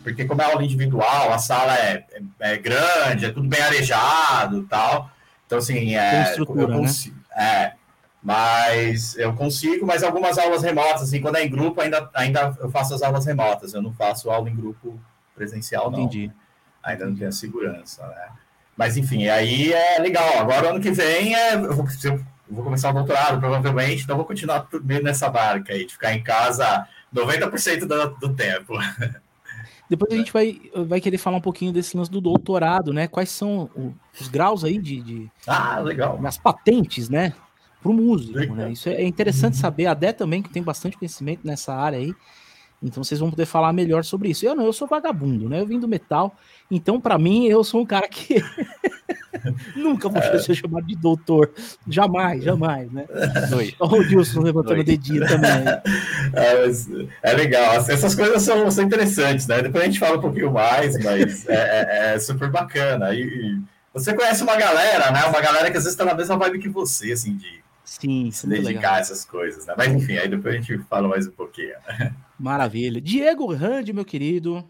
porque 0.02 0.24
como 0.24 0.42
é 0.42 0.46
aula 0.46 0.64
individual, 0.64 1.34
a 1.34 1.38
sala 1.38 1.78
é, 1.78 2.06
é, 2.40 2.54
é 2.54 2.58
grande, 2.58 3.26
é 3.26 3.32
tudo 3.32 3.50
bem 3.50 3.62
arejado 3.62 4.64
tal. 4.70 5.10
Então, 5.46 5.58
assim, 5.58 5.96
é. 5.96 6.34
Eu 6.38 6.46
consigo, 6.46 7.16
né? 7.16 7.36
É, 7.38 7.74
mas 8.24 9.16
eu 9.18 9.34
consigo, 9.34 9.86
mas 9.86 10.04
algumas 10.04 10.38
aulas 10.38 10.64
remotas, 10.64 11.04
assim, 11.04 11.22
quando 11.22 11.36
é 11.36 11.46
em 11.46 11.50
grupo, 11.50 11.82
ainda, 11.82 12.10
ainda 12.14 12.56
eu 12.60 12.72
faço 12.72 12.96
as 12.96 13.04
aulas 13.04 13.26
remotas, 13.26 13.74
eu 13.74 13.82
não 13.82 13.94
faço 13.94 14.32
aula 14.32 14.50
em 14.50 14.56
grupo 14.56 15.00
presencial, 15.36 15.92
não. 15.92 16.00
Entendi. 16.00 16.32
Ainda 16.84 17.06
não 17.06 17.16
tenho 17.16 17.30
a 17.30 17.32
segurança, 17.32 18.06
né? 18.08 18.30
Mas 18.78 18.98
enfim, 18.98 19.28
aí 19.28 19.72
é 19.72 20.00
legal. 20.00 20.40
Agora, 20.40 20.70
ano 20.70 20.82
que 20.82 20.92
vem, 20.92 21.36
é, 21.36 21.56
eu, 21.56 21.76
vou, 21.76 21.88
eu 22.04 22.26
vou 22.50 22.64
começar 22.64 22.90
o 22.90 22.94
doutorado, 22.94 23.40
provavelmente, 23.40 24.04
então 24.04 24.18
vou 24.18 24.26
continuar 24.26 24.68
meio 24.84 25.02
nessa 25.02 25.30
barca 25.30 25.74
aí, 25.74 25.86
de 25.86 25.94
ficar 25.94 26.14
em 26.14 26.22
casa 26.22 26.88
90% 27.14 27.86
do, 27.86 28.28
do 28.28 28.36
tempo. 28.36 28.74
Depois 29.90 30.12
a 30.12 30.18
gente 30.18 30.34
vai, 30.34 30.60
vai 30.88 31.00
querer 31.00 31.18
falar 31.18 31.38
um 31.38 31.42
pouquinho 31.42 31.72
desse 31.72 31.96
lance 31.96 32.10
do 32.10 32.20
doutorado, 32.20 32.92
né? 32.92 33.08
Quais 33.08 33.30
são 33.30 33.70
os 34.20 34.28
graus 34.28 34.64
aí 34.64 34.80
de. 34.80 35.02
de 35.02 35.32
ah, 35.46 35.80
legal. 35.80 36.20
As 36.26 36.38
patentes, 36.38 37.08
né? 37.08 37.34
Para 37.82 37.92
o 37.92 37.94
músico, 37.94 38.56
né? 38.56 38.72
Isso 38.72 38.90
é 38.90 39.04
interessante 39.04 39.58
saber. 39.58 39.86
A 39.86 39.94
Dé 39.94 40.12
também, 40.12 40.42
que 40.42 40.50
tem 40.50 40.64
bastante 40.64 40.98
conhecimento 40.98 41.46
nessa 41.46 41.74
área 41.76 42.00
aí. 42.00 42.16
Então 42.82 43.04
vocês 43.04 43.20
vão 43.20 43.30
poder 43.30 43.46
falar 43.46 43.74
melhor 43.74 44.04
sobre 44.04 44.30
isso. 44.30 44.46
Eu 44.46 44.56
não, 44.56 44.66
eu 44.66 44.74
sou 44.74 44.88
vagabundo, 44.88 45.50
né? 45.50 45.62
Eu 45.62 45.66
vim 45.66 45.80
do 45.80 45.88
metal. 45.88 46.36
Então, 46.70 47.00
para 47.00 47.18
mim, 47.18 47.48
eu 47.48 47.64
sou 47.64 47.82
um 47.82 47.86
cara 47.86 48.08
que. 48.08 48.44
Nunca 49.76 50.10
vou 50.10 50.22
é. 50.22 50.40
ser 50.40 50.56
chamado 50.56 50.86
de 50.88 50.96
doutor. 50.96 51.52
Jamais, 51.88 52.44
jamais, 52.44 52.92
né? 52.92 53.06
Olha 53.80 54.02
o 54.02 54.08
Dilson 54.08 54.42
levantando 54.42 54.82
o 54.82 54.84
dedinho 54.84 55.26
também. 55.28 55.52
É, 56.34 57.32
é, 57.32 57.34
legal. 57.34 57.76
Essas 57.76 58.14
coisas 58.14 58.42
são, 58.42 58.70
são 58.70 58.84
interessantes, 58.84 59.48
né? 59.48 59.62
Depois 59.62 59.84
a 59.84 59.88
gente 59.88 60.00
fala 60.00 60.18
um 60.18 60.22
pouquinho 60.22 60.52
mais, 60.52 61.02
mas 61.02 61.48
é, 61.48 61.54
é, 61.54 62.16
é 62.16 62.20
super 62.20 62.50
bacana. 62.50 63.14
E, 63.14 63.22
e, 63.22 63.62
você 63.94 64.14
conhece 64.14 64.44
uma 64.44 64.58
galera, 64.58 65.12
né? 65.12 65.24
Uma 65.26 65.40
galera 65.40 65.72
que 65.72 65.78
às 65.78 65.84
vezes 65.84 65.98
tá 65.98 66.04
na 66.04 66.14
mesma 66.14 66.36
vibe 66.36 66.60
que 66.60 66.68
você, 66.68 67.14
assim, 67.14 67.38
de 67.38 67.64
Sim, 67.86 68.32
se 68.32 68.48
dedicar 68.48 68.68
legal. 68.68 68.94
a 68.96 69.00
essas 69.00 69.24
coisas, 69.24 69.66
né? 69.68 69.76
Mas 69.78 69.94
enfim, 69.94 70.18
aí 70.18 70.28
depois 70.28 70.56
a 70.56 70.58
gente 70.60 70.78
fala 70.86 71.08
mais 71.08 71.28
um 71.28 71.32
pouquinho. 71.32 71.76
Maravilha. 72.38 73.00
Diego 73.00 73.54
Rand, 73.54 73.86
meu 73.94 74.04
querido. 74.04 74.68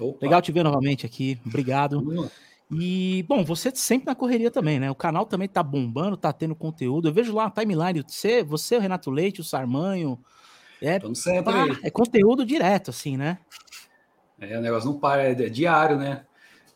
Opa. 0.00 0.18
Legal 0.22 0.40
te 0.40 0.50
ver 0.50 0.64
novamente 0.64 1.04
aqui. 1.04 1.38
Obrigado. 1.44 2.30
E, 2.70 3.24
bom, 3.28 3.44
você 3.44 3.70
sempre 3.74 4.06
na 4.06 4.14
correria 4.14 4.50
também, 4.50 4.80
né? 4.80 4.90
O 4.90 4.94
canal 4.94 5.26
também 5.26 5.48
tá 5.48 5.62
bombando, 5.62 6.16
tá 6.16 6.32
tendo 6.32 6.54
conteúdo. 6.54 7.08
Eu 7.08 7.12
vejo 7.12 7.34
lá 7.34 7.46
a 7.46 7.50
timeline, 7.50 8.04
você, 8.06 8.42
você 8.42 8.76
o 8.76 8.80
Renato 8.80 9.10
Leite, 9.10 9.40
o 9.40 9.44
Sarmanho. 9.44 10.18
É, 10.80 10.98
pá, 11.00 11.66
é 11.82 11.90
conteúdo 11.90 12.46
direto, 12.46 12.90
assim, 12.90 13.16
né? 13.16 13.38
É, 14.40 14.56
o 14.56 14.60
negócio 14.60 14.90
não 14.90 14.98
para, 14.98 15.22
é 15.22 15.34
diário, 15.34 15.96
né? 15.96 16.24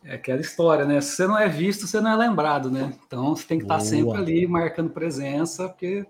É 0.04 0.14
aquela 0.14 0.40
história, 0.40 0.85
né? 0.85 1.00
Se 1.00 1.16
você 1.16 1.26
não 1.26 1.38
é 1.38 1.49
visto, 1.49 1.87
você 1.87 2.00
não 2.00 2.11
é 2.11 2.16
lembrado, 2.16 2.71
né? 2.71 2.92
Então 3.06 3.37
você 3.37 3.47
tem 3.47 3.59
que 3.59 3.64
estar 3.64 3.78
tá 3.78 3.85
sempre 3.85 4.18
ali 4.18 4.47
marcando 4.47 4.90
presença, 4.90 5.68
porque 5.68 6.04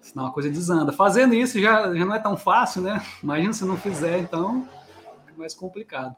senão 0.00 0.26
a 0.26 0.32
coisa 0.32 0.48
desanda. 0.48 0.92
Fazendo 0.92 1.34
isso 1.34 1.60
já, 1.60 1.92
já 1.94 2.04
não 2.04 2.14
é 2.14 2.18
tão 2.18 2.36
fácil, 2.36 2.82
né? 2.82 3.04
Imagina 3.22 3.52
se 3.52 3.64
não 3.64 3.76
fizer, 3.76 4.18
então 4.20 4.68
é 5.28 5.36
mais 5.36 5.54
complicado. 5.54 6.14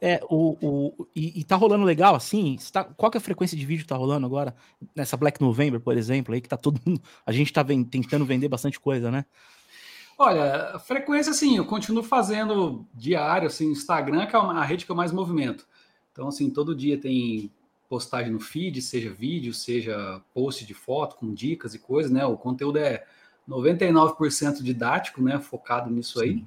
É, 0.00 0.20
o, 0.28 0.56
o, 0.60 1.06
e, 1.14 1.40
e 1.40 1.44
tá 1.44 1.56
rolando 1.56 1.84
legal, 1.84 2.14
assim, 2.14 2.56
tá, 2.70 2.84
qual 2.84 3.10
que 3.10 3.16
é 3.16 3.20
a 3.20 3.22
frequência 3.22 3.56
de 3.56 3.64
vídeo 3.64 3.82
que 3.82 3.88
tá 3.88 3.96
rolando 3.96 4.26
agora? 4.26 4.54
Nessa 4.94 5.16
Black 5.16 5.40
November, 5.40 5.80
por 5.80 5.96
exemplo, 5.96 6.34
aí 6.34 6.40
que 6.40 6.48
tá 6.48 6.56
todo 6.56 6.80
mundo, 6.84 7.00
a 7.24 7.32
gente 7.32 7.52
tá 7.52 7.62
vem, 7.62 7.82
tentando 7.82 8.24
vender 8.24 8.48
bastante 8.48 8.78
coisa, 8.78 9.10
né? 9.10 9.24
Olha, 10.18 10.78
frequência, 10.78 11.30
assim, 11.30 11.56
eu 11.58 11.64
continuo 11.66 12.02
fazendo 12.02 12.86
diário, 12.94 13.48
assim, 13.48 13.66
Instagram, 13.70 14.26
que 14.26 14.34
é 14.34 14.38
a 14.38 14.64
rede 14.64 14.86
que 14.86 14.90
eu 14.90 14.96
mais 14.96 15.12
movimento. 15.12 15.66
Então, 16.12 16.28
assim, 16.28 16.48
todo 16.48 16.74
dia 16.74 16.98
tem 16.98 17.50
postagem 17.88 18.32
no 18.32 18.40
feed, 18.40 18.80
seja 18.80 19.12
vídeo, 19.12 19.52
seja 19.52 20.22
post 20.32 20.64
de 20.64 20.74
foto 20.74 21.16
com 21.16 21.32
dicas 21.32 21.74
e 21.74 21.78
coisas, 21.78 22.10
né? 22.10 22.24
O 22.24 22.36
conteúdo 22.36 22.78
é 22.78 23.04
99% 23.48 24.62
didático, 24.62 25.22
né? 25.22 25.38
Focado 25.38 25.90
nisso 25.90 26.20
aí. 26.20 26.34
Sim 26.34 26.46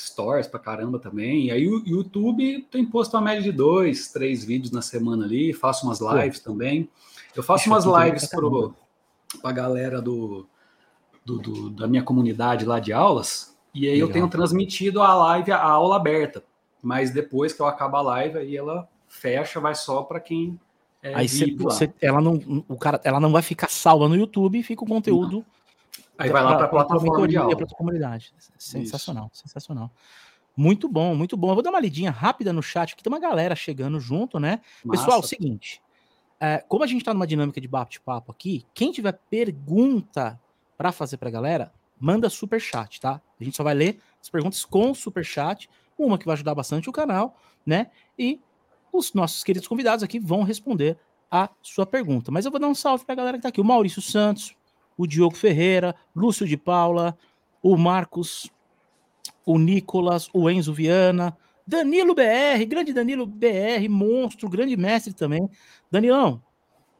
stories 0.00 0.46
pra 0.46 0.58
caramba 0.58 0.98
também. 0.98 1.46
E 1.46 1.50
aí 1.50 1.68
o 1.68 1.86
YouTube 1.86 2.66
tem 2.70 2.86
posto 2.86 3.14
uma 3.14 3.22
média 3.22 3.42
de 3.42 3.52
dois, 3.52 4.08
três 4.08 4.44
vídeos 4.44 4.72
na 4.72 4.82
semana 4.82 5.24
ali, 5.24 5.52
faço 5.52 5.86
umas 5.86 6.00
lives 6.00 6.40
Pô. 6.40 6.50
também. 6.50 6.88
Eu 7.36 7.42
faço 7.42 7.68
umas 7.68 7.84
lives 7.84 8.26
pro, 8.28 8.74
pra 9.40 9.52
galera 9.52 10.00
do, 10.00 10.46
do, 11.24 11.38
do, 11.38 11.70
da 11.70 11.86
minha 11.86 12.02
comunidade 12.02 12.64
lá 12.64 12.80
de 12.80 12.92
aulas, 12.92 13.56
e 13.74 13.86
aí 13.86 13.94
Legal. 13.94 14.08
eu 14.08 14.12
tenho 14.12 14.28
transmitido 14.28 15.02
a 15.02 15.14
live, 15.14 15.52
a 15.52 15.62
aula 15.62 15.96
aberta. 15.96 16.42
Mas 16.82 17.10
depois 17.10 17.52
que 17.52 17.60
eu 17.60 17.66
acabo 17.66 17.96
a 17.96 18.02
live, 18.02 18.38
aí 18.38 18.56
ela 18.56 18.88
fecha, 19.06 19.60
vai 19.60 19.74
só 19.74 20.02
para 20.02 20.18
quem 20.18 20.58
é 21.02 21.14
aí 21.14 21.26
você, 21.56 21.92
ela 22.00 22.20
não, 22.20 22.64
o 22.68 22.76
cara, 22.76 23.00
ela 23.04 23.18
não 23.18 23.32
vai 23.32 23.40
ficar 23.40 23.70
salva 23.70 24.06
no 24.08 24.16
YouTube, 24.16 24.62
fica 24.62 24.84
o 24.84 24.86
conteúdo 24.86 25.36
não. 25.38 25.60
Aí 26.18 26.28
vai 26.28 26.42
lá 26.42 26.54
para 26.54 26.66
a 26.66 26.68
plataforma 26.68 27.26
de 27.26 27.38
aula. 27.38 27.66
Comunidade. 27.68 28.34
Sensacional, 28.58 29.30
Isso. 29.32 29.42
sensacional. 29.42 29.90
Muito 30.54 30.86
bom, 30.86 31.14
muito 31.14 31.34
bom. 31.34 31.48
Eu 31.48 31.54
vou 31.54 31.62
dar 31.62 31.70
uma 31.70 31.80
lidinha 31.80 32.10
rápida 32.10 32.52
no 32.52 32.62
chat, 32.62 32.94
que 32.94 33.02
tem 33.02 33.10
uma 33.10 33.18
galera 33.18 33.56
chegando 33.56 33.98
junto, 33.98 34.38
né? 34.38 34.60
Massa. 34.84 35.00
Pessoal, 35.00 35.22
é 35.22 35.24
o 35.24 35.26
seguinte, 35.26 35.80
é, 36.38 36.62
como 36.68 36.84
a 36.84 36.86
gente 36.86 36.98
está 36.98 37.14
numa 37.14 37.26
dinâmica 37.26 37.58
de 37.58 37.66
bate-papo 37.66 38.32
aqui, 38.32 38.66
quem 38.74 38.92
tiver 38.92 39.18
pergunta 39.30 40.38
para 40.80 40.92
fazer 40.92 41.18
para 41.18 41.28
a 41.28 41.32
galera, 41.32 41.70
manda 42.00 42.30
super 42.30 42.58
chat, 42.58 43.02
tá? 43.02 43.20
A 43.38 43.44
gente 43.44 43.54
só 43.54 43.62
vai 43.62 43.74
ler 43.74 44.00
as 44.18 44.30
perguntas 44.30 44.64
com 44.64 44.94
super 44.94 45.22
chat, 45.22 45.68
uma 45.98 46.16
que 46.16 46.24
vai 46.24 46.32
ajudar 46.32 46.54
bastante 46.54 46.88
o 46.88 46.92
canal, 46.92 47.36
né? 47.66 47.88
E 48.18 48.40
os 48.90 49.12
nossos 49.12 49.44
queridos 49.44 49.68
convidados 49.68 50.02
aqui 50.02 50.18
vão 50.18 50.42
responder 50.42 50.96
a 51.30 51.50
sua 51.60 51.84
pergunta. 51.84 52.32
Mas 52.32 52.46
eu 52.46 52.50
vou 52.50 52.58
dar 52.58 52.66
um 52.66 52.74
salve 52.74 53.04
para 53.04 53.12
a 53.12 53.16
galera 53.16 53.36
que 53.36 53.40
está 53.40 53.50
aqui. 53.50 53.60
O 53.60 53.64
Maurício 53.64 54.00
Santos, 54.00 54.56
o 54.96 55.06
Diogo 55.06 55.36
Ferreira, 55.36 55.94
Lúcio 56.16 56.48
de 56.48 56.56
Paula, 56.56 57.14
o 57.62 57.76
Marcos, 57.76 58.50
o 59.44 59.58
Nicolas, 59.58 60.30
o 60.32 60.48
Enzo 60.48 60.72
Viana, 60.72 61.36
Danilo 61.66 62.14
BR, 62.14 62.64
grande 62.66 62.94
Danilo 62.94 63.26
BR, 63.26 63.86
monstro, 63.90 64.48
grande 64.48 64.78
mestre 64.78 65.12
também. 65.12 65.46
Danilão, 65.90 66.42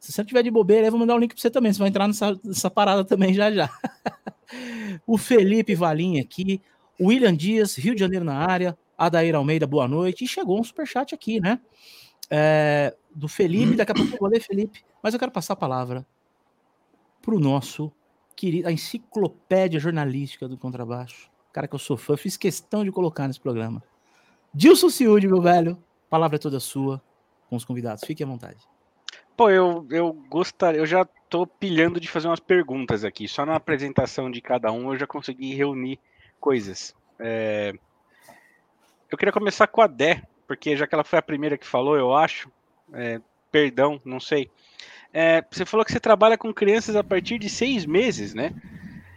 se 0.00 0.12
você 0.12 0.24
tiver 0.24 0.42
de 0.42 0.50
bobeira, 0.50 0.86
eu 0.86 0.90
vou 0.90 0.98
mandar 0.98 1.14
um 1.14 1.18
link 1.18 1.34
para 1.34 1.40
você 1.40 1.50
também. 1.50 1.72
Você 1.72 1.78
vai 1.78 1.88
entrar 1.88 2.08
nessa, 2.08 2.40
nessa 2.42 2.70
parada 2.70 3.04
também 3.04 3.34
já 3.34 3.52
já. 3.52 3.68
o 5.06 5.18
Felipe 5.18 5.74
Valim 5.74 6.18
aqui, 6.18 6.60
William 6.98 7.36
Dias, 7.36 7.76
Rio 7.76 7.94
de 7.94 8.00
Janeiro 8.00 8.24
na 8.24 8.34
área, 8.34 8.76
Adair 8.96 9.34
Almeida, 9.34 9.66
boa 9.66 9.86
noite. 9.86 10.24
E 10.24 10.28
chegou 10.28 10.58
um 10.58 10.64
superchat 10.64 11.14
aqui, 11.14 11.38
né? 11.38 11.60
É, 12.30 12.96
do 13.14 13.28
Felipe, 13.28 13.76
daqui 13.76 13.92
a 13.92 13.94
pouco 13.94 14.14
eu 14.14 14.18
vou 14.18 14.28
ler, 14.28 14.40
Felipe, 14.40 14.82
mas 15.02 15.12
eu 15.12 15.20
quero 15.20 15.32
passar 15.32 15.52
a 15.52 15.56
palavra 15.56 16.06
para 17.20 17.34
o 17.34 17.40
nosso 17.40 17.92
querido, 18.34 18.68
a 18.68 18.72
enciclopédia 18.72 19.78
jornalística 19.78 20.48
do 20.48 20.56
contrabaixo. 20.56 21.30
Cara 21.52 21.68
que 21.68 21.74
eu 21.74 21.78
sou 21.78 21.96
fã, 21.96 22.16
fiz 22.16 22.38
questão 22.38 22.84
de 22.84 22.90
colocar 22.90 23.28
nesse 23.28 23.40
programa. 23.40 23.82
Dilson 24.54 24.88
Ciúde, 24.88 25.28
meu 25.28 25.42
velho, 25.42 25.76
palavra 26.08 26.36
é 26.36 26.38
toda 26.38 26.58
sua 26.58 27.02
com 27.50 27.56
os 27.56 27.64
convidados. 27.64 28.02
Fique 28.06 28.22
à 28.22 28.26
vontade. 28.26 28.58
Pô, 29.40 29.48
eu, 29.48 29.86
eu 29.88 30.12
gostaria, 30.28 30.78
eu 30.78 30.84
já 30.84 31.02
tô 31.30 31.46
pilhando 31.46 31.98
de 31.98 32.10
fazer 32.10 32.28
umas 32.28 32.40
perguntas 32.40 33.06
aqui. 33.06 33.26
Só 33.26 33.46
na 33.46 33.56
apresentação 33.56 34.30
de 34.30 34.38
cada 34.42 34.70
um 34.70 34.92
eu 34.92 34.98
já 34.98 35.06
consegui 35.06 35.54
reunir 35.54 35.98
coisas. 36.38 36.94
É... 37.18 37.72
Eu 39.10 39.16
queria 39.16 39.32
começar 39.32 39.66
com 39.66 39.80
a 39.80 39.86
Dé, 39.86 40.22
porque 40.46 40.76
já 40.76 40.86
que 40.86 40.94
ela 40.94 41.04
foi 41.04 41.18
a 41.18 41.22
primeira 41.22 41.56
que 41.56 41.66
falou, 41.66 41.96
eu 41.96 42.14
acho. 42.14 42.50
É, 42.92 43.18
perdão, 43.50 43.98
não 44.04 44.20
sei. 44.20 44.50
É, 45.10 45.42
você 45.50 45.64
falou 45.64 45.86
que 45.86 45.92
você 45.92 46.00
trabalha 46.00 46.36
com 46.36 46.52
crianças 46.52 46.94
a 46.94 47.02
partir 47.02 47.38
de 47.38 47.48
seis 47.48 47.86
meses, 47.86 48.34
né? 48.34 48.52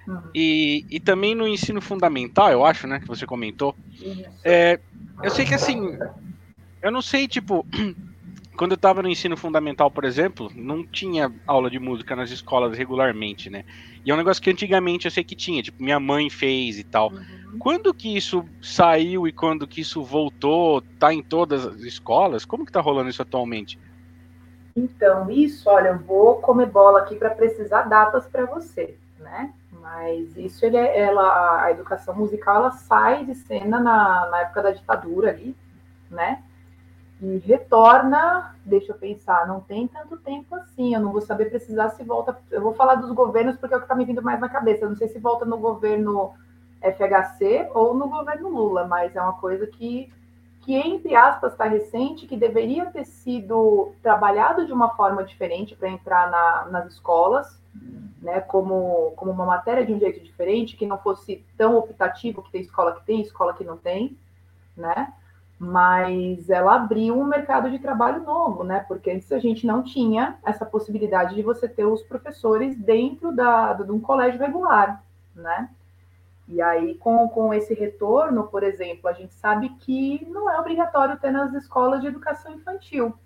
Uhum. 0.08 0.22
E, 0.34 0.86
e 0.90 1.02
também 1.02 1.36
no 1.36 1.46
ensino 1.46 1.82
fundamental, 1.82 2.50
eu 2.50 2.66
acho, 2.66 2.88
né? 2.88 3.02
Que 3.02 3.08
você 3.08 3.26
comentou. 3.26 3.76
É, 4.42 4.80
eu 5.22 5.30
sei 5.30 5.44
que 5.44 5.54
assim, 5.54 6.00
eu 6.82 6.92
não 6.94 7.02
sei, 7.02 7.28
tipo, 7.28 7.66
quando 8.56 8.72
eu 8.72 8.76
estava 8.76 9.02
no 9.02 9.10
ensino 9.10 9.36
fundamental, 9.36 9.90
por 9.90 10.06
exemplo, 10.06 10.52
não 10.56 10.86
tinha 10.86 11.32
aula 11.48 11.70
de 11.70 11.80
música 11.80 12.16
nas 12.16 12.30
escolas 12.30 12.78
regularmente, 12.78 13.50
né? 13.50 13.66
E 14.06 14.12
é 14.12 14.14
um 14.14 14.18
negócio 14.18 14.42
que 14.42 14.50
antigamente 14.50 15.06
eu 15.06 15.12
sei 15.12 15.24
que 15.24 15.36
tinha, 15.36 15.64
tipo, 15.64 15.82
minha 15.82 16.00
mãe 16.00 16.30
fez 16.30 16.78
e 16.78 16.84
tal. 16.84 17.12
Uhum. 17.12 17.58
Quando 17.58 17.94
que 17.94 18.16
isso 18.16 18.46
saiu 18.62 19.28
e 19.28 19.32
quando 19.32 19.68
que 19.68 19.82
isso 19.82 20.04
voltou? 20.04 20.82
Tá 21.00 21.14
em 21.14 21.24
todas 21.24 21.66
as 21.66 21.82
escolas? 21.82 22.46
Como 22.46 22.66
que 22.66 22.72
tá 22.72 22.82
rolando 22.82 23.10
isso 23.10 23.22
atualmente? 23.22 23.80
Então, 24.76 25.30
isso, 25.30 25.70
olha, 25.70 25.90
eu 25.90 26.00
vou 26.00 26.36
comer 26.36 26.66
bola 26.68 27.00
aqui 27.00 27.16
para 27.16 27.30
precisar 27.30 27.84
datas 27.84 28.28
para 28.28 28.46
você, 28.46 28.98
né? 29.20 29.54
Mas 29.72 30.36
isso, 30.38 30.66
ele 30.66 30.78
é, 30.78 31.00
ela, 31.00 31.64
a 31.64 31.72
educação 31.72 32.16
musical, 32.16 32.58
ela 32.58 32.72
sai 32.72 33.26
de 33.26 33.36
cena 33.36 33.80
na, 33.80 34.30
na 34.30 34.40
época 34.42 34.64
da 34.64 34.72
ditadura 34.72 35.30
ali, 35.30 35.56
né? 36.10 36.42
E 37.22 37.38
retorna, 37.38 38.56
deixa 38.66 38.92
eu 38.92 38.98
pensar, 38.98 39.48
não 39.48 39.62
tem 39.62 39.88
tanto 39.88 40.18
tempo 40.18 40.56
assim, 40.56 40.94
eu 40.94 41.00
não 41.00 41.12
vou 41.12 41.22
saber 41.22 41.50
precisar 41.50 41.90
se 41.92 42.04
volta. 42.04 42.38
Eu 42.52 42.62
vou 42.62 42.74
falar 42.74 42.96
dos 42.96 43.12
governos 43.12 43.58
porque 43.58 43.74
é 43.74 43.78
o 43.78 43.80
que 43.80 43.86
está 43.86 43.96
me 43.96 44.06
vindo 44.06 44.22
mais 44.22 44.40
na 44.40 44.50
cabeça. 44.50 44.86
Eu 44.86 44.90
não 44.90 44.98
sei 44.98 45.08
se 45.08 45.20
volta 45.20 45.46
no 45.46 45.58
governo 45.58 46.34
FHC 46.82 47.70
ou 47.74 47.94
no 47.94 48.10
governo 48.10 48.50
Lula, 48.50 48.86
mas 48.86 49.16
é 49.16 49.22
uma 49.22 49.34
coisa 49.34 49.66
que 49.68 50.12
que, 50.64 50.74
entre 50.74 51.14
aspas, 51.14 51.52
está 51.52 51.66
recente, 51.66 52.26
que 52.26 52.38
deveria 52.38 52.86
ter 52.86 53.06
sido 53.06 53.94
trabalhado 54.02 54.66
de 54.66 54.72
uma 54.72 54.96
forma 54.96 55.24
diferente 55.24 55.76
para 55.76 55.90
entrar 55.90 56.32
na, 56.32 56.66
nas 56.72 56.94
escolas, 56.94 57.62
né, 58.22 58.40
como, 58.40 59.12
como 59.18 59.32
uma 59.32 59.46
matéria 59.46 59.86
de 59.86 59.94
um 59.94 60.00
jeito 60.00 60.24
diferente, 60.24 60.78
que 60.78 60.86
não 60.86 60.98
fosse 60.98 61.46
tão 61.58 61.76
optativo, 61.78 62.42
que 62.42 62.52
tem 62.52 62.62
escola 62.62 62.94
que 62.94 63.06
tem, 63.06 63.22
escola 63.22 63.54
que 63.54 63.66
não 63.66 63.76
tem, 63.76 64.18
né? 64.76 65.14
Mas 65.66 66.50
ela 66.50 66.76
abriu 66.76 67.18
um 67.18 67.24
mercado 67.24 67.72
de 67.72 67.80
trabalho 67.80 68.22
novo, 68.22 68.66
né? 68.66 68.84
Porque 68.86 69.10
antes 69.10 69.32
a 69.32 69.40
gente 69.40 69.66
não 69.66 69.82
tinha 69.82 70.38
essa 70.46 70.66
possibilidade 70.66 71.36
de 71.36 71.42
você 71.42 71.70
ter 71.70 71.86
os 71.86 72.04
professores 72.04 72.78
dentro 72.78 73.34
da, 73.34 73.72
de 73.72 73.90
um 73.90 74.00
colégio 74.00 74.42
regular, 74.42 75.02
né? 75.34 75.70
E 76.50 76.62
aí, 76.62 76.96
com, 76.96 77.30
com 77.30 77.54
esse 77.54 77.74
retorno, 77.74 78.44
por 78.44 78.62
exemplo, 78.62 79.10
a 79.10 79.14
gente 79.14 79.34
sabe 79.36 79.70
que 79.80 80.28
não 80.30 80.50
é 80.52 80.60
obrigatório 80.60 81.18
ter 81.18 81.32
nas 81.32 81.54
escolas 81.54 82.02
de 82.02 82.08
educação 82.08 82.52
infantil. 82.52 83.18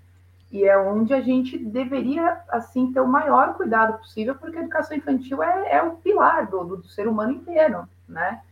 E 0.51 0.63
é 0.63 0.77
onde 0.77 1.15
a 1.15 1.21
gente 1.21 1.57
deveria, 1.57 2.39
assim, 2.49 2.93
ter 2.93 3.01
o 3.01 3.07
maior 3.07 3.55
cuidado 3.55 3.97
possível, 3.97 4.35
porque 4.35 4.57
a 4.57 4.61
educação 4.61 4.95
infantil 4.95 5.41
é, 5.41 5.77
é 5.77 5.81
o 5.81 5.95
pilar 5.95 6.45
do, 6.45 6.63
do, 6.63 6.87
ser 6.87 7.07
humano 7.07 7.31
inteiro, 7.31 7.89
né? 8.07 8.43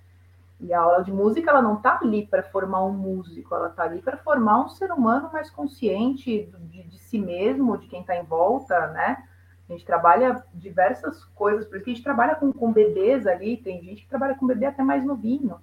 E 0.60 0.74
a 0.74 0.80
aula 0.80 1.04
de 1.04 1.12
música, 1.12 1.52
ela 1.52 1.62
não 1.62 1.76
está 1.76 2.00
ali 2.02 2.26
para 2.26 2.42
formar 2.44 2.84
um 2.86 2.94
músico, 2.94 3.54
ela 3.54 3.68
está 3.68 3.84
ali 3.84 4.02
para 4.02 4.18
formar 4.18 4.66
um 4.66 4.70
ser 4.70 4.92
humano 4.92 5.30
mais 5.32 5.50
consciente 5.50 6.50
de, 6.70 6.84
de 6.84 6.98
si 7.00 7.20
mesmo, 7.20 7.78
de 7.78 7.88
quem 7.88 8.02
está 8.02 8.16
em 8.16 8.24
volta, 8.24 8.88
né? 8.88 9.24
A 9.68 9.74
gente 9.74 9.86
trabalha 9.86 10.44
diversas 10.54 11.24
coisas, 11.26 11.66
porque 11.66 11.90
a 11.90 11.94
gente 11.94 12.04
trabalha 12.04 12.36
com, 12.36 12.54
com 12.54 12.72
bebês 12.72 13.26
ali, 13.26 13.58
tem 13.58 13.82
gente 13.82 14.04
que 14.04 14.10
trabalha 14.10 14.36
com 14.36 14.46
bebê 14.46 14.66
até 14.66 14.84
mais 14.84 15.04
novinho. 15.04 15.60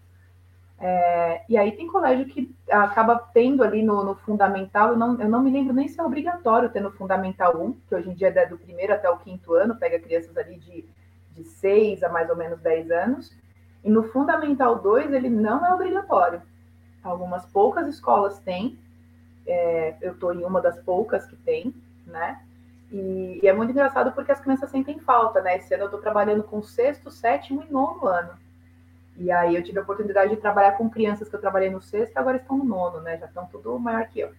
É, 0.79 1.45
e 1.49 1.57
aí 1.57 1.71
tem 1.73 1.87
colégio 1.87 2.27
que 2.27 2.53
acaba 2.69 3.17
tendo 3.17 3.63
ali 3.63 3.85
no, 3.85 4.03
no, 4.03 4.17
fundamental, 4.17 4.91
eu 4.91 4.97
não, 4.97 5.21
eu 5.21 5.29
não 5.29 5.41
me 5.41 5.49
lembro 5.49 5.73
nem 5.73 5.87
se 5.87 6.01
é 6.01 6.03
obrigatório 6.03 6.71
ter 6.71 6.81
no 6.81 6.91
fundamental 6.91 7.57
1, 7.57 7.73
que 7.87 7.95
hoje 7.95 8.11
em 8.11 8.15
dia 8.15 8.29
é 8.35 8.47
do 8.47 8.59
primeiro 8.59 8.93
até 8.93 9.09
o 9.09 9.19
quinto 9.19 9.55
ano, 9.55 9.77
pega 9.77 10.01
crianças 10.01 10.37
ali 10.37 10.59
de, 10.59 10.85
de 11.31 11.45
6 11.45 12.03
a 12.03 12.09
mais 12.09 12.29
ou 12.29 12.35
menos 12.35 12.61
10 12.61 12.91
anos. 12.91 13.42
E 13.85 13.91
no 13.91 14.05
fundamental 14.05 14.79
2 14.79 15.13
ele 15.13 15.29
não 15.29 15.65
é 15.65 15.75
obrigatório. 15.75 16.43
Algumas 17.03 17.45
poucas 17.47 17.89
escolas 17.89 18.39
têm, 18.39 18.79
é, 19.47 19.97
eu 20.01 20.13
estou 20.13 20.33
em 20.33 20.45
uma 20.45 20.61
das 20.61 20.79
poucas 20.81 21.27
que 21.27 21.37
tem, 21.37 21.75
né? 22.07 22.41
E, 22.91 23.41
e, 23.43 23.49
é 23.49 23.53
muito 23.53 23.71
engraçado 23.71 24.13
porque 24.13 24.31
as 24.31 24.41
crianças 24.41 24.71
sentem 24.71 24.99
falta, 25.01 25.41
né? 25.41 25.57
Esse 25.57 25.75
ano 25.75 25.85
eu 25.85 25.87
estou 25.87 26.01
trabalhando 26.01 26.43
com 26.43 26.63
sexto, 26.63 27.11
sétimo 27.11 27.65
e 27.69 27.73
nono 27.73 28.07
ano. 28.07 28.33
E 29.17 29.31
aí 29.31 29.57
eu 29.57 29.63
tive 29.63 29.79
a 29.79 29.83
oportunidade 29.83 30.35
de 30.35 30.41
trabalhar 30.41 30.73
com 30.73 30.89
crianças 30.89 31.29
que 31.29 31.35
eu 31.35 31.41
trabalhei 31.41 31.71
no 31.71 31.81
sexto, 31.81 32.17
agora 32.17 32.37
estão 32.37 32.57
no 32.57 32.65
nono, 32.65 33.01
né? 33.01 33.19
Já 33.19 33.27
estão 33.27 33.47
tudo 33.47 33.79
maior 33.79 34.07
que 34.07 34.21
eu. 34.21 34.33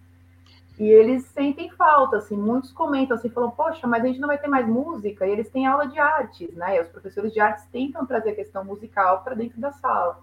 E 0.80 0.90
eles 0.90 1.26
sentem 1.26 1.70
falta, 1.70 2.18
assim, 2.18 2.36
muitos 2.36 2.72
comentam 2.72 3.16
assim, 3.16 3.30
falam, 3.30 3.52
poxa, 3.52 3.86
mas 3.86 4.04
a 4.04 4.08
gente 4.08 4.20
não 4.20 4.28
vai 4.28 4.40
ter 4.40 4.48
mais 4.48 4.68
música, 4.68 5.26
e 5.28 5.32
eles 5.32 5.50
têm 5.50 5.68
aula 5.68 5.88
de 5.88 6.00
artes, 6.00 6.52
né? 6.56 6.78
E 6.78 6.82
os 6.82 6.88
professores 6.88 7.32
de 7.32 7.40
artes 7.40 7.64
tentam 7.72 8.06
trazer 8.06 8.32
a 8.32 8.36
questão 8.36 8.66
musical 8.66 9.24
para 9.24 9.36
dentro 9.36 9.62
da 9.62 9.72
sala. 9.72 10.20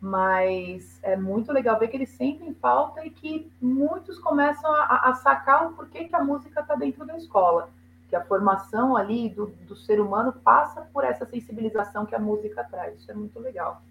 Mas 0.00 0.98
é 1.02 1.16
muito 1.16 1.52
legal 1.52 1.78
ver 1.78 1.88
que 1.88 1.96
eles 1.96 2.10
sentem 2.10 2.54
falta 2.54 3.04
e 3.04 3.10
que 3.10 3.50
muitos 3.60 4.18
começam 4.18 4.70
a, 4.72 5.10
a 5.10 5.14
sacar 5.14 5.66
o 5.66 5.74
porquê 5.74 6.04
que 6.04 6.16
a 6.16 6.24
música 6.24 6.60
está 6.60 6.74
dentro 6.74 7.04
da 7.04 7.16
escola 7.16 7.68
que 8.08 8.16
a 8.16 8.24
formação 8.24 8.96
ali 8.96 9.28
do, 9.28 9.46
do 9.66 9.76
ser 9.76 10.00
humano 10.00 10.32
passa 10.32 10.82
por 10.92 11.04
essa 11.04 11.26
sensibilização 11.26 12.06
que 12.06 12.14
a 12.14 12.18
música 12.18 12.64
traz. 12.64 12.98
Isso 13.00 13.10
é 13.10 13.14
muito 13.14 13.38
legal. 13.40 13.82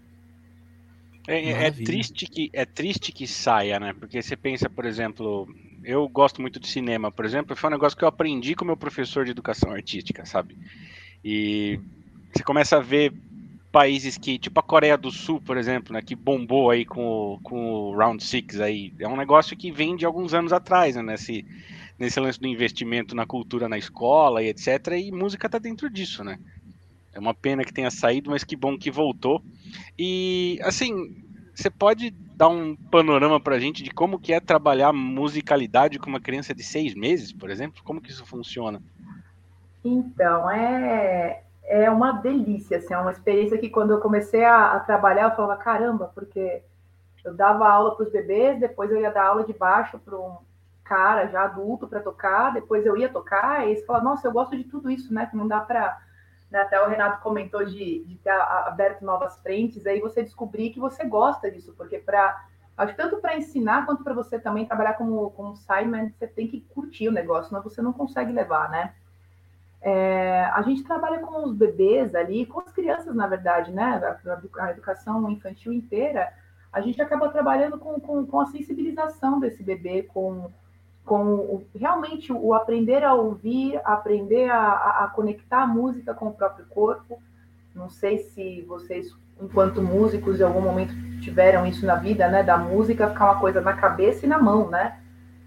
É, 1.28 1.38
é, 1.38 1.66
é 1.66 1.70
triste 1.70 2.26
que 2.26 2.50
é 2.52 2.64
triste 2.64 3.12
que 3.12 3.26
saia, 3.26 3.80
né? 3.80 3.92
Porque 3.92 4.22
você 4.22 4.36
pensa, 4.36 4.70
por 4.70 4.84
exemplo, 4.84 5.46
eu 5.86 6.08
gosto 6.08 6.42
muito 6.42 6.58
de 6.58 6.66
cinema, 6.66 7.12
por 7.12 7.24
exemplo, 7.24 7.54
foi 7.54 7.70
um 7.70 7.72
negócio 7.72 7.96
que 7.96 8.02
eu 8.02 8.08
aprendi 8.08 8.56
com 8.56 8.64
meu 8.64 8.76
professor 8.76 9.24
de 9.24 9.30
educação 9.30 9.70
artística, 9.70 10.26
sabe? 10.26 10.58
E 11.24 11.78
você 12.34 12.42
começa 12.42 12.76
a 12.76 12.80
ver 12.80 13.14
países 13.70 14.18
que, 14.18 14.36
tipo 14.36 14.58
a 14.58 14.64
Coreia 14.64 14.98
do 14.98 15.12
Sul, 15.12 15.40
por 15.40 15.56
exemplo, 15.56 15.92
né, 15.92 16.02
que 16.02 16.16
bombou 16.16 16.70
aí 16.70 16.84
com 16.84 17.06
o, 17.06 17.40
com 17.40 17.70
o 17.70 17.96
Round 17.96 18.22
Six 18.22 18.60
aí, 18.60 18.92
é 18.98 19.06
um 19.06 19.16
negócio 19.16 19.56
que 19.56 19.70
vem 19.70 19.94
de 19.94 20.04
alguns 20.04 20.34
anos 20.34 20.52
atrás, 20.52 20.96
né? 20.96 21.02
Nesse, 21.02 21.46
nesse 21.96 22.18
lance 22.18 22.40
do 22.40 22.48
investimento 22.48 23.14
na 23.14 23.24
cultura 23.24 23.68
na 23.68 23.78
escola 23.78 24.42
e 24.42 24.48
etc. 24.48 24.88
E 24.98 25.12
música 25.12 25.48
tá 25.48 25.58
dentro 25.58 25.88
disso, 25.88 26.24
né? 26.24 26.38
É 27.12 27.20
uma 27.20 27.32
pena 27.32 27.64
que 27.64 27.72
tenha 27.72 27.90
saído, 27.90 28.30
mas 28.30 28.42
que 28.42 28.56
bom 28.56 28.76
que 28.76 28.90
voltou. 28.90 29.40
E 29.96 30.58
assim, 30.62 31.24
você 31.56 31.70
pode 31.70 32.10
dar 32.10 32.48
um 32.48 32.76
panorama 32.76 33.40
para 33.40 33.56
a 33.56 33.58
gente 33.58 33.82
de 33.82 33.90
como 33.90 34.18
que 34.18 34.32
é 34.32 34.40
trabalhar 34.40 34.92
musicalidade 34.92 35.98
com 35.98 36.08
uma 36.10 36.20
criança 36.20 36.54
de 36.54 36.62
seis 36.62 36.94
meses, 36.94 37.32
por 37.32 37.50
exemplo? 37.50 37.82
Como 37.82 38.00
que 38.00 38.10
isso 38.10 38.26
funciona? 38.26 38.80
Então, 39.84 40.50
é, 40.50 41.42
é 41.64 41.90
uma 41.90 42.12
delícia, 42.12 42.78
assim, 42.78 42.92
é 42.92 42.98
uma 42.98 43.12
experiência 43.12 43.58
que 43.58 43.70
quando 43.70 43.92
eu 43.92 44.00
comecei 44.00 44.44
a, 44.44 44.72
a 44.72 44.80
trabalhar, 44.80 45.30
eu 45.30 45.36
falava, 45.36 45.56
caramba, 45.56 46.10
porque 46.14 46.62
eu 47.24 47.34
dava 47.34 47.68
aula 47.68 47.96
para 47.96 48.06
os 48.06 48.12
bebês, 48.12 48.60
depois 48.60 48.90
eu 48.90 49.00
ia 49.00 49.10
dar 49.10 49.26
aula 49.26 49.44
de 49.44 49.52
baixo 49.52 49.98
para 49.98 50.16
um, 50.16 50.36
cara 50.86 51.26
já 51.26 51.42
adulto 51.42 51.86
para 51.86 52.00
tocar, 52.00 52.52
depois 52.52 52.86
eu 52.86 52.96
ia 52.96 53.08
tocar, 53.08 53.66
e 53.66 53.72
eles 53.72 53.84
falavam, 53.84 54.10
nossa, 54.10 54.26
eu 54.26 54.32
gosto 54.32 54.56
de 54.56 54.64
tudo 54.64 54.90
isso, 54.90 55.12
né? 55.12 55.26
Que 55.26 55.36
não 55.36 55.46
dá 55.46 55.60
para. 55.60 56.00
Né? 56.50 56.60
Até 56.60 56.80
o 56.80 56.88
Renato 56.88 57.22
comentou 57.22 57.64
de, 57.64 58.04
de 58.04 58.16
ter 58.16 58.30
aberto 58.30 59.04
novas 59.04 59.36
frentes, 59.38 59.86
aí 59.86 60.00
você 60.00 60.22
descobrir 60.22 60.70
que 60.70 60.80
você 60.80 61.04
gosta 61.04 61.50
disso, 61.50 61.74
porque 61.76 61.98
para. 61.98 62.46
Acho 62.76 62.94
tanto 62.94 63.16
para 63.16 63.34
ensinar 63.34 63.86
quanto 63.86 64.04
para 64.04 64.12
você 64.12 64.38
também 64.38 64.66
trabalhar 64.66 64.94
como, 64.94 65.30
como 65.30 65.56
Simon, 65.56 66.10
você 66.10 66.26
tem 66.26 66.46
que 66.46 66.60
curtir 66.60 67.08
o 67.08 67.12
negócio, 67.12 67.48
senão 67.48 67.62
você 67.62 67.80
não 67.80 67.90
consegue 67.90 68.30
levar, 68.30 68.68
né? 68.68 68.94
É, 69.80 70.44
a 70.52 70.60
gente 70.60 70.84
trabalha 70.84 71.20
com 71.20 71.46
os 71.46 71.54
bebês 71.54 72.14
ali, 72.14 72.44
com 72.44 72.60
as 72.60 72.70
crianças, 72.72 73.14
na 73.14 73.26
verdade, 73.26 73.72
né? 73.72 74.18
A, 74.26 74.64
a 74.64 74.70
educação 74.72 75.30
infantil 75.30 75.72
inteira, 75.72 76.30
a 76.70 76.82
gente 76.82 77.00
acaba 77.00 77.30
trabalhando 77.30 77.78
com, 77.78 77.98
com, 77.98 78.26
com 78.26 78.40
a 78.40 78.46
sensibilização 78.46 79.40
desse 79.40 79.62
bebê, 79.62 80.02
com 80.02 80.52
com 81.06 81.24
o, 81.24 81.66
realmente 81.74 82.32
o 82.32 82.52
aprender 82.52 83.04
a 83.04 83.14
ouvir, 83.14 83.80
aprender 83.84 84.50
a, 84.50 85.04
a, 85.04 85.12
conectar 85.14 85.62
a 85.62 85.66
música 85.66 86.12
com 86.12 86.26
o 86.26 86.32
próprio 86.32 86.66
corpo. 86.66 87.22
Não 87.72 87.88
sei 87.88 88.18
se 88.18 88.62
vocês, 88.62 89.14
enquanto 89.40 89.80
músicos, 89.80 90.40
em 90.40 90.42
algum 90.42 90.60
momento 90.60 90.92
tiveram 91.20 91.64
isso 91.64 91.86
na 91.86 91.94
vida, 91.94 92.28
né? 92.28 92.42
Da 92.42 92.58
música 92.58 93.08
ficar 93.08 93.26
uma 93.26 93.40
coisa 93.40 93.60
na 93.60 93.72
cabeça 93.72 94.26
e 94.26 94.28
na 94.28 94.38
mão, 94.38 94.68
né? 94.68 94.98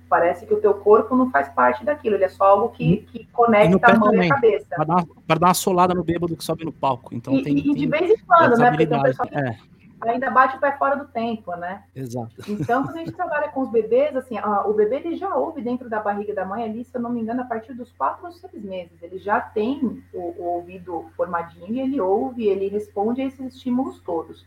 Parece 0.09 0.45
que 0.45 0.53
o 0.53 0.61
teu 0.61 0.73
corpo 0.73 1.15
não 1.15 1.29
faz 1.29 1.49
parte 1.49 1.85
daquilo, 1.85 2.15
ele 2.15 2.23
é 2.23 2.29
só 2.29 2.45
algo 2.45 2.69
que, 2.69 3.05
que 3.11 3.27
conecta 3.31 3.91
a 3.91 3.95
mão 3.95 4.09
também, 4.09 4.27
e 4.27 4.31
a 4.31 4.35
cabeça. 4.35 4.67
Para 4.69 4.85
dar, 4.85 5.05
dar, 5.27 5.47
uma 5.47 5.53
solada 5.53 5.93
no 5.93 6.03
bêbado 6.03 6.35
que 6.35 6.43
sobe 6.43 6.63
no 6.65 6.71
palco. 6.71 7.13
Então 7.13 7.35
e, 7.35 7.43
tem, 7.43 7.57
e 7.57 7.75
de 7.75 7.85
vez 7.85 8.09
em 8.09 8.25
quando, 8.25 8.57
né? 8.57 8.69
Porque 8.69 8.87
tem 8.87 9.03
pessoal 9.03 9.27
que, 9.27 9.37
é 9.37 9.57
ainda 10.01 10.31
bate 10.31 10.55
o 10.55 10.59
pé 10.59 10.71
fora 10.77 10.95
do 10.95 11.07
tempo, 11.07 11.55
né? 11.55 11.83
Exato. 11.95 12.33
Então, 12.47 12.83
quando 12.83 12.95
a 12.95 12.99
gente 12.99 13.11
trabalha 13.11 13.49
com 13.49 13.61
os 13.61 13.69
bebês, 13.69 14.15
assim, 14.15 14.37
a, 14.37 14.65
o 14.65 14.73
bebê 14.73 14.97
ele 14.97 15.15
já 15.15 15.35
ouve 15.35 15.61
dentro 15.61 15.89
da 15.89 15.99
barriga 15.99 16.33
da 16.33 16.45
mãe 16.45 16.63
ali, 16.63 16.85
se 16.85 16.95
eu 16.95 17.01
não 17.01 17.09
me 17.11 17.21
engano, 17.21 17.41
a 17.41 17.45
partir 17.45 17.73
dos 17.73 17.91
quatro 17.91 18.25
ou 18.25 18.31
seis 18.31 18.63
meses. 18.63 19.01
Ele 19.01 19.17
já 19.17 19.41
tem 19.41 20.03
o, 20.13 20.19
o 20.19 20.43
ouvido 20.43 21.09
formadinho 21.17 21.67
e 21.67 21.79
ele 21.79 21.99
ouve, 21.99 22.47
ele 22.47 22.67
responde 22.67 23.21
a 23.21 23.25
esses 23.25 23.55
estímulos 23.55 23.99
todos. 24.01 24.45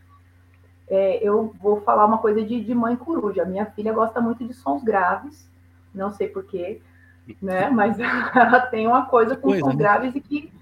É, 0.88 1.18
eu 1.22 1.54
vou 1.60 1.80
falar 1.82 2.06
uma 2.06 2.18
coisa 2.18 2.42
de, 2.42 2.62
de 2.62 2.74
mãe 2.74 2.96
coruja. 2.96 3.44
Minha 3.44 3.66
filha 3.66 3.92
gosta 3.92 4.20
muito 4.20 4.44
de 4.44 4.54
sons 4.54 4.82
graves, 4.82 5.48
não 5.94 6.10
sei 6.10 6.28
porquê, 6.28 6.80
né? 7.40 7.68
Mas 7.70 7.98
ela 8.34 8.60
tem 8.60 8.86
uma 8.86 9.06
coisa 9.06 9.36
com 9.36 9.48
coisa, 9.48 9.60
sons 9.60 9.74
né? 9.74 9.78
graves 9.78 10.14
e 10.14 10.20
que 10.20 10.52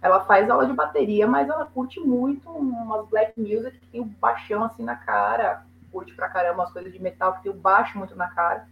ela 0.00 0.24
faz 0.24 0.48
aula 0.48 0.66
de 0.66 0.72
bateria, 0.72 1.26
mas 1.26 1.48
ela 1.48 1.66
curte 1.66 1.98
muito 2.00 2.48
umas 2.50 3.08
black 3.08 3.38
music 3.40 3.78
que 3.78 3.86
tem 3.88 4.00
o 4.00 4.04
baixão 4.04 4.62
assim 4.64 4.84
na 4.84 4.94
cara, 4.94 5.64
curte 5.90 6.14
pra 6.14 6.28
caramba 6.28 6.62
umas 6.62 6.72
coisas 6.72 6.92
de 6.92 7.00
metal 7.00 7.34
que 7.34 7.42
tem 7.42 7.52
o 7.52 7.56
baixo 7.56 7.98
muito 7.98 8.14
na 8.14 8.28
cara. 8.28 8.68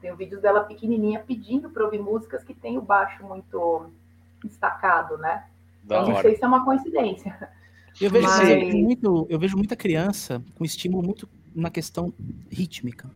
Tem 0.00 0.14
vídeos 0.14 0.42
dela 0.42 0.64
pequenininha 0.64 1.20
pedindo 1.20 1.70
para 1.70 1.84
ouvir 1.84 2.00
músicas 2.00 2.42
que 2.42 2.54
tem 2.54 2.76
o 2.76 2.82
baixo 2.82 3.24
muito 3.24 3.90
destacado, 4.42 5.16
né? 5.18 5.44
Da 5.82 6.02
não 6.02 6.12
hora. 6.12 6.22
sei 6.22 6.36
se 6.36 6.44
é 6.44 6.46
uma 6.46 6.64
coincidência. 6.64 7.50
Eu 8.00 8.10
vejo, 8.10 8.26
mas... 8.26 8.74
muito, 8.74 9.26
eu 9.28 9.38
vejo 9.38 9.56
muita 9.56 9.76
criança 9.76 10.42
com 10.54 10.64
estímulo 10.64 11.04
muito 11.04 11.28
na 11.54 11.70
questão 11.70 12.12
rítmica, 12.50 13.10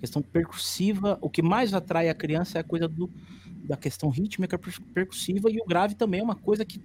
questão 0.00 0.20
percussiva. 0.20 1.18
O 1.20 1.30
que 1.30 1.42
mais 1.42 1.72
atrai 1.72 2.08
a 2.08 2.14
criança 2.14 2.58
é 2.58 2.60
a 2.60 2.64
coisa 2.64 2.86
do 2.86 3.10
da 3.64 3.76
questão 3.76 4.08
rítmica 4.08 4.58
percussiva 4.94 5.50
e 5.50 5.60
o 5.60 5.64
grave 5.66 5.94
também 5.94 6.20
é 6.20 6.22
uma 6.22 6.36
coisa 6.36 6.64
que 6.64 6.80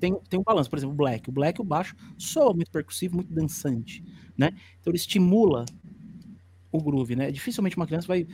tem, 0.00 0.14
tem 0.28 0.40
um 0.40 0.42
balanço. 0.42 0.68
Por 0.68 0.78
exemplo, 0.78 0.94
o 0.94 0.96
black. 0.96 1.28
O 1.28 1.32
black, 1.32 1.60
o 1.60 1.64
baixo, 1.64 1.94
soa 2.18 2.52
muito 2.52 2.70
percussivo, 2.70 3.16
muito 3.16 3.32
dançante, 3.32 4.04
né? 4.36 4.50
Então 4.80 4.90
ele 4.90 4.96
estimula 4.96 5.64
o 6.70 6.82
groove, 6.82 7.16
né? 7.16 7.30
Dificilmente 7.30 7.76
uma 7.76 7.86
criança 7.86 8.08
vai 8.08 8.26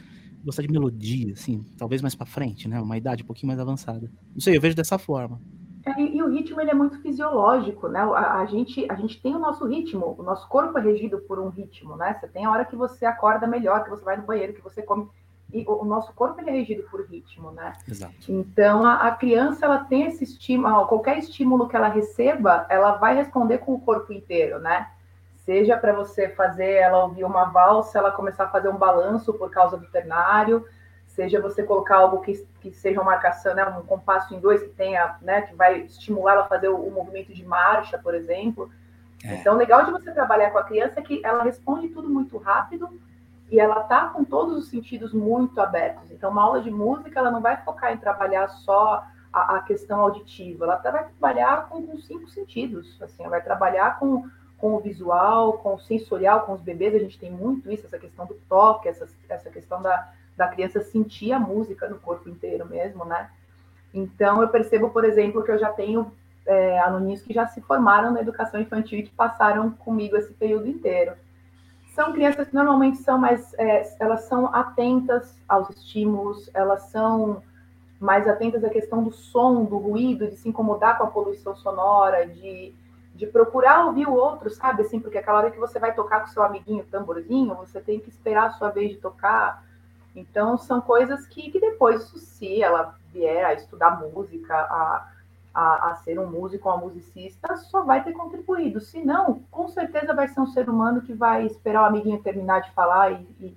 gostar 0.42 0.62
de 0.62 0.70
melodia, 0.70 1.34
assim, 1.34 1.62
talvez 1.76 2.00
mais 2.00 2.14
para 2.14 2.26
frente, 2.26 2.66
né? 2.66 2.80
Uma 2.80 2.96
idade 2.96 3.22
um 3.22 3.26
pouquinho 3.26 3.48
mais 3.48 3.60
avançada. 3.60 4.10
Não 4.32 4.40
sei, 4.40 4.56
eu 4.56 4.60
vejo 4.60 4.74
dessa 4.74 4.98
forma. 4.98 5.40
É, 5.84 6.00
e, 6.00 6.22
o 6.22 6.28
ritmo 6.28 6.60
ele 6.60 6.70
é 6.70 6.74
muito 6.74 7.00
fisiológico, 7.00 7.88
né? 7.88 8.00
A, 8.00 8.40
a, 8.40 8.46
gente, 8.46 8.86
a 8.90 8.94
gente 8.94 9.20
tem 9.20 9.34
o 9.34 9.38
nosso 9.38 9.66
ritmo, 9.66 10.14
o 10.18 10.22
nosso 10.22 10.46
corpo 10.48 10.78
é 10.78 10.82
regido 10.82 11.18
por 11.20 11.38
um 11.38 11.48
ritmo, 11.48 11.96
né? 11.96 12.14
Você 12.14 12.28
tem 12.28 12.44
a 12.44 12.50
hora 12.50 12.64
que 12.64 12.76
você 12.76 13.06
acorda 13.06 13.46
melhor, 13.46 13.84
que 13.84 13.90
você 13.90 14.04
vai 14.04 14.16
no 14.16 14.26
banheiro, 14.26 14.54
que 14.54 14.62
você 14.62 14.82
come 14.82 15.08
e 15.52 15.64
o 15.66 15.84
nosso 15.84 16.12
corpo 16.12 16.40
ele 16.40 16.50
é 16.50 16.52
regido 16.52 16.82
por 16.90 17.04
ritmo, 17.06 17.50
né? 17.50 17.72
Exato. 17.88 18.14
Então 18.28 18.84
a, 18.84 19.08
a, 19.08 19.10
criança 19.12 19.66
ela 19.66 19.78
tem 19.78 20.06
esse 20.06 20.24
estímulo, 20.24 20.86
qualquer 20.86 21.18
estímulo 21.18 21.68
que 21.68 21.76
ela 21.76 21.88
receba, 21.88 22.66
ela 22.68 22.96
vai 22.96 23.14
responder 23.14 23.58
com 23.58 23.74
o 23.74 23.80
corpo 23.80 24.12
inteiro, 24.12 24.58
né? 24.58 24.88
Seja 25.36 25.76
para 25.76 25.92
você 25.92 26.28
fazer 26.28 26.74
ela 26.74 27.04
ouvir 27.04 27.24
uma 27.24 27.44
valsa, 27.44 27.98
ela 27.98 28.10
começar 28.10 28.44
a 28.44 28.50
fazer 28.50 28.68
um 28.68 28.76
balanço 28.76 29.32
por 29.34 29.50
causa 29.50 29.76
do 29.76 29.86
ternário, 29.86 30.64
seja 31.06 31.40
você 31.40 31.62
colocar 31.62 31.96
algo 31.96 32.20
que, 32.20 32.46
que 32.60 32.70
seja 32.70 33.00
uma 33.00 33.10
marcação, 33.10 33.54
né, 33.54 33.66
um 33.66 33.82
compasso 33.82 34.34
em 34.34 34.38
dois 34.38 34.62
que 34.62 34.68
tenha, 34.68 35.16
né, 35.22 35.42
que 35.42 35.54
vai 35.54 35.80
estimular 35.80 36.34
ela 36.34 36.44
a 36.44 36.48
fazer 36.48 36.68
o, 36.68 36.76
o 36.76 36.90
movimento 36.90 37.32
de 37.32 37.44
marcha, 37.44 37.98
por 37.98 38.14
exemplo. 38.14 38.70
É. 39.24 39.34
Então, 39.34 39.56
legal 39.56 39.84
de 39.84 39.90
você 39.90 40.12
trabalhar 40.12 40.50
com 40.50 40.58
a 40.58 40.64
criança 40.64 41.00
é 41.00 41.02
que 41.02 41.20
ela 41.24 41.42
responde 41.42 41.88
tudo 41.88 42.08
muito 42.08 42.38
rápido 42.38 42.88
e 43.50 43.58
ela 43.58 43.82
tá 43.82 44.06
com 44.06 44.24
todos 44.24 44.56
os 44.56 44.68
sentidos 44.68 45.12
muito 45.12 45.60
abertos. 45.60 46.10
Então, 46.10 46.30
uma 46.30 46.42
aula 46.42 46.62
de 46.62 46.70
música, 46.70 47.18
ela 47.18 47.30
não 47.30 47.40
vai 47.40 47.56
focar 47.62 47.92
em 47.92 47.96
trabalhar 47.96 48.48
só 48.48 49.04
a, 49.32 49.56
a 49.56 49.62
questão 49.62 50.00
auditiva, 50.00 50.64
ela 50.64 50.76
vai 50.76 51.04
trabalhar 51.04 51.68
com, 51.68 51.86
com, 51.86 51.98
cinco 51.98 52.28
sentidos, 52.28 53.00
assim, 53.02 53.22
ela 53.22 53.30
vai 53.30 53.42
trabalhar 53.42 53.98
com, 53.98 54.28
com 54.58 54.74
o 54.74 54.80
visual, 54.80 55.54
com 55.54 55.74
o 55.74 55.80
sensorial, 55.80 56.42
com 56.42 56.52
os 56.52 56.60
bebês, 56.60 56.94
a 56.94 56.98
gente 56.98 57.18
tem 57.18 57.30
muito 57.30 57.70
isso, 57.70 57.86
essa 57.86 57.98
questão 57.98 58.26
do 58.26 58.34
toque, 58.48 58.88
essa, 58.88 59.08
essa 59.28 59.50
questão 59.50 59.82
da, 59.82 60.12
da 60.36 60.48
criança 60.48 60.80
sentir 60.80 61.32
a 61.32 61.38
música 61.38 61.88
no 61.88 61.98
corpo 61.98 62.28
inteiro 62.28 62.66
mesmo, 62.66 63.04
né? 63.04 63.30
Então, 63.92 64.40
eu 64.40 64.48
percebo, 64.48 64.90
por 64.90 65.04
exemplo, 65.04 65.42
que 65.42 65.50
eu 65.50 65.58
já 65.58 65.72
tenho 65.72 66.12
é, 66.46 66.78
aluninhos 66.78 67.22
que 67.22 67.34
já 67.34 67.46
se 67.46 67.60
formaram 67.60 68.12
na 68.12 68.20
educação 68.20 68.60
infantil 68.60 69.00
e 69.00 69.02
que 69.02 69.10
passaram 69.10 69.70
comigo 69.70 70.16
esse 70.16 70.32
período 70.32 70.68
inteiro. 70.68 71.12
São 71.94 72.12
crianças 72.12 72.48
que 72.48 72.55
normalmente 72.55 72.98
são 72.98 73.18
mais, 73.18 73.53
é, 73.55 73.96
elas 73.98 74.24
são 74.24 74.46
atentas 74.55 75.37
aos 75.48 75.68
estímulos, 75.70 76.48
elas 76.55 76.85
são 76.85 77.42
mais 77.98 78.26
atentas 78.26 78.64
à 78.64 78.70
questão 78.70 79.03
do 79.03 79.12
som, 79.12 79.64
do 79.64 79.76
ruído, 79.76 80.26
de 80.29 80.37
se 80.37 80.48
incomodar 80.48 80.96
com 80.96 81.05
a 81.05 81.11
poluição 81.11 81.55
sonora, 81.57 82.26
de, 82.26 82.72
de 83.14 83.26
procurar 83.26 83.87
ouvir 83.87 84.09
o 84.09 84.14
outro, 84.14 84.48
sabe? 84.50 84.83
Assim, 84.83 84.98
porque 84.98 85.18
aquela 85.18 85.38
hora 85.38 85.50
que 85.50 85.59
você 85.59 85.79
vai 85.79 85.94
tocar 85.94 86.20
com 86.20 86.29
seu 86.29 86.42
amiguinho 86.42 86.87
tamborzinho, 86.90 87.55
você 87.57 87.81
tem 87.81 88.00
que 88.00 88.09
esperar 88.09 88.46
a 88.46 88.53
sua 88.53 88.70
vez 88.70 88.92
de 88.92 88.96
tocar. 88.96 89.62
Então, 90.16 90.57
são 90.57 90.81
coisas 90.81 91.26
que, 91.26 91.50
que 91.50 91.61
depois, 91.61 92.05
se 92.05 92.62
ela 92.62 92.94
vier 93.12 93.44
a 93.44 93.53
estudar 93.53 94.00
música, 94.00 94.55
a, 94.55 95.09
a, 95.54 95.90
a, 95.90 95.96
ser 95.96 96.18
um 96.18 96.26
músico, 96.26 96.68
uma 96.68 96.78
musicista, 96.78 97.56
só 97.56 97.82
vai 97.84 98.02
ter 98.04 98.12
contribuído. 98.12 98.80
Se 98.80 99.04
não, 99.04 99.42
com 99.50 99.68
certeza 99.68 100.14
vai 100.14 100.28
ser 100.28 100.40
um 100.40 100.46
ser 100.46 100.68
humano 100.68 101.02
que 101.02 101.12
vai 101.12 101.46
esperar 101.46 101.82
o 101.82 101.86
amiguinho 101.86 102.22
terminar 102.22 102.60
de 102.60 102.70
falar 102.70 103.12
e, 103.12 103.26
e 103.40 103.56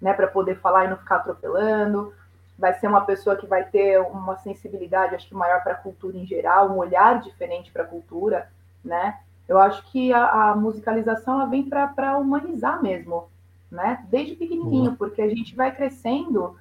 né, 0.00 0.12
para 0.12 0.26
poder 0.26 0.56
falar 0.60 0.84
e 0.84 0.88
não 0.88 0.96
ficar 0.96 1.16
atropelando. 1.16 2.12
Vai 2.58 2.72
ser 2.74 2.88
uma 2.88 3.02
pessoa 3.02 3.36
que 3.36 3.46
vai 3.46 3.64
ter 3.64 4.00
uma 4.00 4.36
sensibilidade, 4.38 5.14
acho 5.14 5.28
que 5.28 5.34
maior 5.34 5.62
para 5.62 5.72
a 5.72 5.76
cultura 5.76 6.16
em 6.16 6.26
geral, 6.26 6.70
um 6.70 6.78
olhar 6.78 7.20
diferente 7.20 7.70
para 7.70 7.82
a 7.82 7.86
cultura, 7.86 8.50
né? 8.84 9.18
Eu 9.46 9.58
acho 9.58 9.84
que 9.90 10.12
a, 10.12 10.50
a 10.50 10.56
musicalização 10.56 11.34
ela 11.34 11.46
vem 11.46 11.68
para 11.68 12.16
humanizar 12.18 12.82
mesmo, 12.82 13.28
né? 13.70 14.04
Desde 14.08 14.34
pequenininho, 14.34 14.90
uhum. 14.90 14.96
porque 14.96 15.20
a 15.20 15.28
gente 15.28 15.54
vai 15.54 15.74
crescendo 15.74 16.56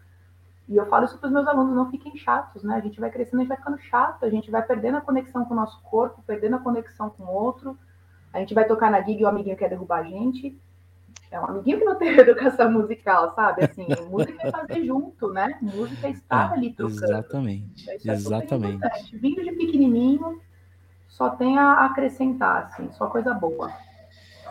e 0.67 0.75
eu 0.75 0.88
falo 0.88 1.06
isso 1.06 1.17
para 1.17 1.28
os 1.28 1.34
meus 1.34 1.47
alunos, 1.47 1.75
não 1.75 1.91
fiquem 1.91 2.17
chatos, 2.17 2.63
né? 2.63 2.75
A 2.75 2.80
gente 2.80 2.99
vai 2.99 3.12
crescendo, 3.12 3.38
a 3.38 3.43
gente 3.43 3.49
vai 3.49 3.58
ficando 3.58 3.78
chato, 3.80 4.25
a 4.25 4.30
gente 4.30 4.49
vai 4.49 4.63
perdendo 4.63 4.97
a 4.97 5.01
conexão 5.01 5.45
com 5.45 5.54
o 5.54 5.58
nosso 5.58 5.80
corpo, 5.84 6.23
perdendo 6.25 6.56
a 6.56 6.60
conexão 6.60 7.10
com 7.10 7.23
o 7.23 7.32
outro. 7.32 7.78
A 8.34 8.39
gente 8.39 8.54
vai 8.54 8.65
tocar 8.65 8.89
na 8.89 9.01
gig 9.01 9.21
e 9.21 9.23
o 9.23 9.28
amiguinho 9.28 9.56
quer 9.56 9.69
derrubar 9.69 9.99
a 9.99 10.04
gente. 10.04 10.58
É 11.30 11.39
um 11.39 11.45
amiguinho 11.45 11.80
que 11.80 11.86
não 11.86 11.95
teve 11.95 12.19
educação 12.21 12.71
musical, 12.71 13.34
sabe? 13.36 13.63
Assim, 13.63 13.86
música 14.10 14.47
é 14.47 14.51
fazer 14.51 14.86
junto, 14.86 15.32
né? 15.32 15.58
Música 15.62 16.08
é 16.08 16.12
estar 16.12 16.51
é, 16.51 16.54
ali 16.54 16.71
tocando. 16.71 17.04
Exatamente, 17.04 17.89
é 17.89 18.12
exatamente. 18.12 19.17
Vindo 19.17 19.43
de 19.43 19.51
pequenininho, 19.51 20.41
só 21.08 21.30
tem 21.30 21.60
a 21.60 21.86
acrescentar, 21.86 22.63
assim, 22.63 22.89
só 22.93 23.08
coisa 23.08 23.34
boa. 23.34 23.71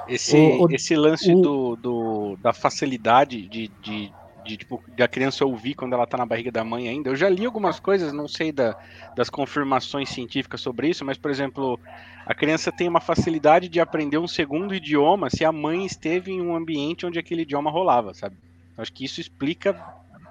Esse, 0.07 0.37
o, 0.37 0.66
o, 0.66 0.70
esse 0.70 0.94
lance 0.94 1.33
o, 1.33 1.40
do, 1.40 1.77
do, 1.77 2.37
da 2.37 2.53
facilidade 2.53 3.46
de, 3.48 3.68
de 3.81 4.12
de 4.44 4.57
tipo 4.57 4.83
da 4.96 5.09
criança 5.09 5.44
ouvir 5.44 5.74
quando 5.74 5.94
ela 5.94 6.07
tá 6.07 6.16
na 6.16 6.26
barriga 6.26 6.52
da 6.52 6.62
mãe 6.62 6.88
ainda. 6.88 7.11
Eu 7.11 7.16
já 7.16 7.28
li 7.28 7.44
algumas 7.44 7.80
coisas, 7.80 8.12
não 8.12 8.28
sei 8.28 8.52
da, 8.52 8.76
das 9.16 9.30
confirmações 9.30 10.09
científicas 10.11 10.61
sobre 10.61 10.88
isso, 10.88 11.04
mas 11.04 11.16
por 11.16 11.30
exemplo, 11.30 11.78
a 12.26 12.35
criança 12.35 12.70
tem 12.70 12.88
uma 12.88 13.00
facilidade 13.00 13.68
de 13.68 13.80
aprender 13.80 14.18
um 14.18 14.28
segundo 14.28 14.74
idioma 14.74 15.30
se 15.30 15.44
a 15.44 15.52
mãe 15.52 15.85
esteve 15.85 16.30
em 16.30 16.40
um 16.40 16.54
ambiente 16.54 17.07
onde 17.07 17.18
aquele 17.18 17.42
idioma 17.42 17.70
rolava, 17.70 18.14
sabe? 18.14 18.37
Eu 18.76 18.83
acho 18.83 18.92
que 18.92 19.04
isso 19.04 19.20
explica 19.20 19.80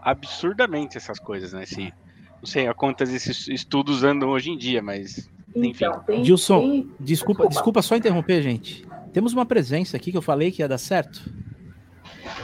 absurdamente 0.01 0.97
essas 0.97 1.19
coisas, 1.19 1.53
né? 1.53 1.65
Se, 1.65 1.93
não 2.41 2.45
sei 2.45 2.67
a 2.67 2.73
quantas 2.73 3.13
esses 3.13 3.47
estudos 3.47 4.03
andam 4.03 4.29
hoje 4.29 4.51
em 4.51 4.57
dia, 4.57 4.81
mas 4.81 5.29
enfim. 5.55 5.85
Então, 5.85 5.99
tem, 6.01 6.25
Gilson, 6.25 6.59
tem... 6.59 6.71
Desculpa, 6.71 6.99
desculpa, 6.99 7.47
desculpa 7.47 7.81
só 7.81 7.95
interromper, 7.95 8.41
gente. 8.41 8.85
Temos 9.11 9.33
uma 9.33 9.45
presença 9.45 9.95
aqui 9.95 10.11
que 10.11 10.17
eu 10.17 10.21
falei 10.21 10.51
que 10.51 10.61
ia 10.61 10.67
dar 10.67 10.77
certo. 10.77 11.23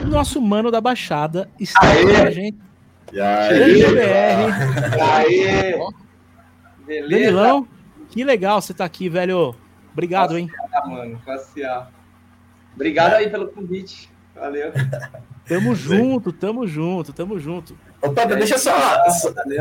O 0.00 0.06
nosso 0.06 0.40
mano 0.40 0.70
da 0.70 0.80
Baixada 0.80 1.48
está 1.58 1.80
Aê. 1.82 2.04
com 2.04 2.22
a 2.22 2.30
gente. 2.30 2.58
E 3.12 3.20
aí, 3.20 3.84
BR. 3.84 4.96
E 4.96 5.00
aí. 5.00 5.78
Beleza? 6.86 7.08
Danilão, 7.08 7.68
que 8.08 8.24
legal 8.24 8.60
você 8.60 8.74
tá 8.74 8.84
aqui, 8.84 9.08
velho. 9.08 9.54
Obrigado, 9.92 10.30
passear, 10.30 10.40
hein? 10.40 10.50
mano, 10.86 11.22
passear. 11.24 11.90
Obrigado 12.74 13.14
aí 13.14 13.28
pelo 13.28 13.48
convite. 13.48 14.10
Valeu. 14.34 14.72
Tamo 15.46 15.74
junto, 15.74 16.32
tamo 16.32 16.66
junto, 16.66 17.12
tamo 17.12 17.38
junto. 17.38 17.76
Opa, 18.00 18.24
deixa 18.24 18.56
só. 18.56 18.72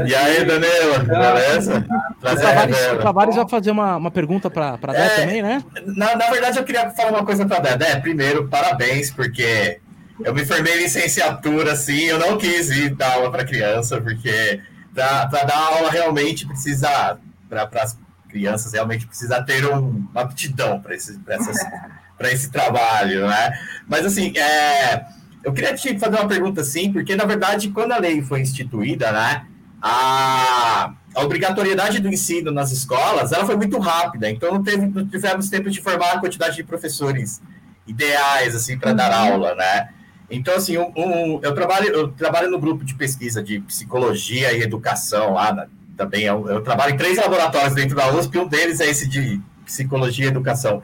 E 0.05 0.15
aí, 0.15 0.45
Danilo, 0.45 1.03
beleza? 1.05 1.85
Prazer, 2.21 2.45
o 2.45 2.47
Tavares, 2.47 2.91
o 2.91 2.97
Tavares 2.99 3.35
vai 3.35 3.49
fazer 3.49 3.71
uma, 3.71 3.97
uma 3.97 4.11
pergunta 4.11 4.49
para 4.49 4.75
a 4.75 4.91
Dé 4.93 5.05
é, 5.05 5.09
também, 5.09 5.41
né? 5.41 5.63
Na, 5.85 6.15
na 6.15 6.29
verdade, 6.29 6.59
eu 6.59 6.63
queria 6.63 6.91
falar 6.91 7.09
uma 7.09 7.25
coisa 7.25 7.45
para 7.45 7.57
a 7.57 7.59
Dé. 7.59 7.77
Dé, 7.77 7.99
primeiro, 7.99 8.47
parabéns, 8.47 9.11
porque 9.11 9.79
eu 10.23 10.33
me 10.33 10.45
formei 10.45 10.75
em 10.75 10.83
licenciatura, 10.83 11.73
assim, 11.73 12.03
eu 12.03 12.19
não 12.19 12.37
quis 12.37 12.69
ir 12.69 12.95
dar 12.95 13.13
aula 13.13 13.31
para 13.31 13.45
criança, 13.45 13.99
porque 14.01 14.61
para 14.93 15.43
dar 15.43 15.57
aula 15.57 15.89
realmente 15.89 16.45
precisa, 16.45 17.17
para 17.47 17.69
as 17.81 17.97
crianças 18.27 18.73
realmente 18.73 19.07
precisa 19.07 19.41
ter 19.41 19.65
um, 19.65 20.07
uma 20.11 20.21
aptidão 20.21 20.79
para 20.81 20.95
esse, 20.95 21.19
esse 22.21 22.51
trabalho, 22.51 23.27
né? 23.27 23.59
Mas 23.87 24.05
assim, 24.05 24.37
é, 24.37 25.05
eu 25.43 25.53
queria 25.53 25.73
te 25.73 25.97
fazer 25.97 26.17
uma 26.17 26.27
pergunta 26.27 26.61
assim, 26.61 26.91
porque 26.91 27.15
na 27.15 27.25
verdade, 27.25 27.69
quando 27.69 27.93
a 27.93 27.97
lei 27.97 28.21
foi 28.21 28.41
instituída, 28.41 29.11
né, 29.11 29.45
a, 29.81 30.93
a 31.15 31.23
obrigatoriedade 31.23 31.99
do 31.99 32.09
ensino 32.09 32.51
nas 32.51 32.71
escolas, 32.71 33.31
ela 33.31 33.45
foi 33.45 33.55
muito 33.55 33.79
rápida, 33.79 34.29
então 34.29 34.53
não, 34.53 34.61
teve, 34.61 34.85
não 34.85 35.07
tivemos 35.07 35.49
tempo 35.49 35.69
de 35.69 35.81
formar 35.81 36.13
a 36.13 36.19
quantidade 36.19 36.57
de 36.57 36.63
professores 36.63 37.41
ideais, 37.87 38.55
assim, 38.55 38.77
para 38.77 38.93
dar 38.93 39.11
uhum. 39.11 39.33
aula, 39.33 39.55
né? 39.55 39.89
Então, 40.29 40.55
assim, 40.55 40.77
um, 40.77 40.91
um, 40.95 41.39
eu, 41.41 41.53
trabalho, 41.53 41.87
eu 41.87 42.07
trabalho 42.09 42.51
no 42.51 42.59
grupo 42.59 42.85
de 42.85 42.93
pesquisa 42.93 43.41
de 43.41 43.59
psicologia 43.61 44.53
e 44.53 44.61
educação 44.61 45.33
lá, 45.33 45.53
na, 45.53 45.67
também. 45.97 46.23
Eu, 46.23 46.47
eu, 46.47 46.61
trabalho 46.61 46.93
em 46.93 46.97
três 46.97 47.17
laboratórios 47.17 47.73
dentro 47.73 47.95
da 47.95 48.13
USP, 48.13 48.37
um 48.37 48.47
deles 48.47 48.79
é 48.79 48.89
esse 48.89 49.07
de 49.07 49.41
psicologia 49.65 50.25
e 50.25 50.27
educação. 50.29 50.81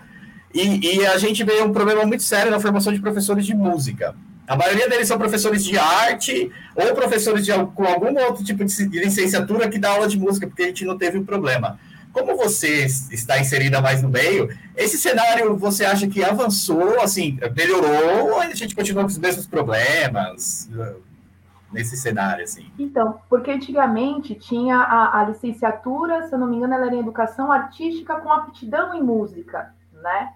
E, 0.54 0.98
e 0.98 1.06
a 1.06 1.18
gente 1.18 1.44
vê 1.44 1.62
um 1.62 1.72
problema 1.72 2.06
muito 2.06 2.24
sério 2.24 2.52
na 2.52 2.60
formação 2.60 2.92
de 2.94 3.00
professores 3.00 3.46
de 3.46 3.54
música. 3.54 4.16
A 4.48 4.56
maioria 4.56 4.88
deles 4.88 5.08
são 5.08 5.18
professores 5.18 5.64
de 5.64 5.78
arte 5.78 6.52
ou 6.76 6.94
professores 6.94 7.46
de, 7.46 7.52
com 7.74 7.84
algum 7.84 8.16
outro 8.24 8.44
tipo 8.44 8.64
de 8.64 9.00
licenciatura 9.00 9.68
que 9.68 9.80
dá 9.80 9.92
aula 9.92 10.08
de 10.08 10.20
música, 10.20 10.48
porque 10.48 10.64
a 10.64 10.68
gente 10.68 10.86
não 10.86 10.98
teve 10.98 11.18
um 11.18 11.26
problema. 11.26 11.80
Como 12.16 12.38
você 12.38 12.86
está 12.86 13.38
inserida 13.42 13.82
mais 13.82 14.02
no 14.02 14.08
meio, 14.08 14.48
esse 14.74 14.98
cenário 14.98 15.58
você 15.58 15.84
acha 15.84 16.08
que 16.08 16.24
avançou, 16.24 17.02
assim, 17.02 17.38
melhorou 17.54 18.30
ou 18.30 18.40
a 18.40 18.56
gente 18.56 18.74
continua 18.74 19.04
com 19.04 19.10
os 19.10 19.18
mesmos 19.18 19.46
problemas 19.46 20.70
uh, 20.72 21.04
nesse 21.74 21.98
cenário, 21.98 22.46
assim? 22.46 22.72
Então, 22.80 23.20
porque 23.28 23.52
antigamente 23.52 24.34
tinha 24.34 24.78
a, 24.78 25.20
a 25.20 25.26
licenciatura, 25.26 26.26
se 26.26 26.34
eu 26.34 26.40
não 26.40 26.48
me 26.48 26.56
engano, 26.56 26.76
ela 26.76 26.86
era 26.86 26.96
em 26.96 27.00
educação 27.00 27.52
artística 27.52 28.16
com 28.22 28.32
aptidão 28.32 28.94
em 28.94 29.04
música, 29.04 29.76
né? 29.92 30.32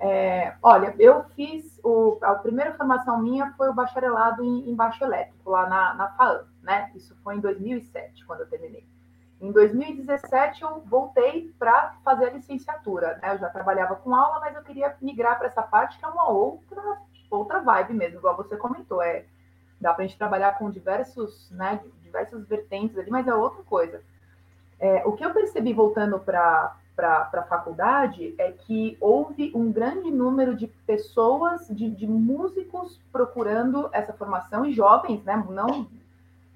É, 0.00 0.54
olha, 0.62 0.94
eu 0.98 1.26
fiz 1.36 1.78
o, 1.84 2.16
a 2.22 2.36
primeira 2.36 2.72
formação 2.72 3.20
minha 3.20 3.52
foi 3.58 3.68
o 3.68 3.74
bacharelado 3.74 4.42
em, 4.42 4.70
em 4.70 4.74
baixo 4.74 5.04
elétrico 5.04 5.50
lá 5.50 5.68
na, 5.68 5.92
na 5.92 6.08
FAAM, 6.12 6.40
né? 6.62 6.90
Isso 6.94 7.14
foi 7.22 7.36
em 7.36 7.40
2007 7.40 8.24
quando 8.24 8.40
eu 8.40 8.48
terminei. 8.48 8.90
Em 9.42 9.50
2017, 9.50 10.62
eu 10.62 10.80
voltei 10.86 11.52
para 11.58 11.96
fazer 12.04 12.26
a 12.26 12.30
licenciatura. 12.30 13.18
Né? 13.20 13.34
Eu 13.34 13.38
já 13.38 13.48
trabalhava 13.48 13.96
com 13.96 14.14
aula, 14.14 14.38
mas 14.38 14.54
eu 14.54 14.62
queria 14.62 14.94
migrar 15.02 15.36
para 15.36 15.48
essa 15.48 15.62
parte 15.62 15.98
que 15.98 16.04
é 16.04 16.08
uma 16.08 16.28
outra, 16.28 16.80
outra 17.28 17.58
vibe 17.58 17.94
mesmo, 17.94 18.18
igual 18.18 18.36
você 18.36 18.56
comentou. 18.56 19.02
É, 19.02 19.24
dá 19.80 19.92
para 19.92 20.04
a 20.04 20.06
gente 20.06 20.16
trabalhar 20.16 20.56
com 20.56 20.70
diversos, 20.70 21.50
né, 21.50 21.80
diversas 22.04 22.46
vertentes 22.46 22.96
ali, 22.96 23.10
mas 23.10 23.26
é 23.26 23.34
outra 23.34 23.64
coisa. 23.64 24.00
É, 24.78 25.02
o 25.04 25.12
que 25.14 25.24
eu 25.24 25.34
percebi 25.34 25.72
voltando 25.72 26.20
para 26.20 26.76
a 26.96 27.46
faculdade 27.48 28.36
é 28.38 28.52
que 28.52 28.96
houve 29.00 29.50
um 29.56 29.72
grande 29.72 30.08
número 30.08 30.54
de 30.54 30.68
pessoas, 30.68 31.66
de, 31.66 31.90
de 31.90 32.06
músicos 32.06 33.00
procurando 33.10 33.90
essa 33.92 34.12
formação, 34.12 34.64
e 34.64 34.72
jovens, 34.72 35.24
né, 35.24 35.44
não 35.50 35.88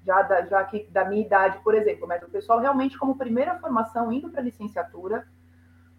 já, 0.07 0.21
da, 0.21 0.45
já 0.45 0.63
que 0.63 0.87
da 0.89 1.03
minha 1.03 1.21
idade, 1.21 1.59
por 1.59 1.75
exemplo, 1.75 2.07
mas 2.07 2.23
o 2.23 2.29
pessoal 2.29 2.61
realmente 2.61 2.97
como 2.97 3.17
primeira 3.17 3.59
formação 3.59 4.11
indo 4.11 4.29
para 4.29 4.41
licenciatura, 4.41 5.27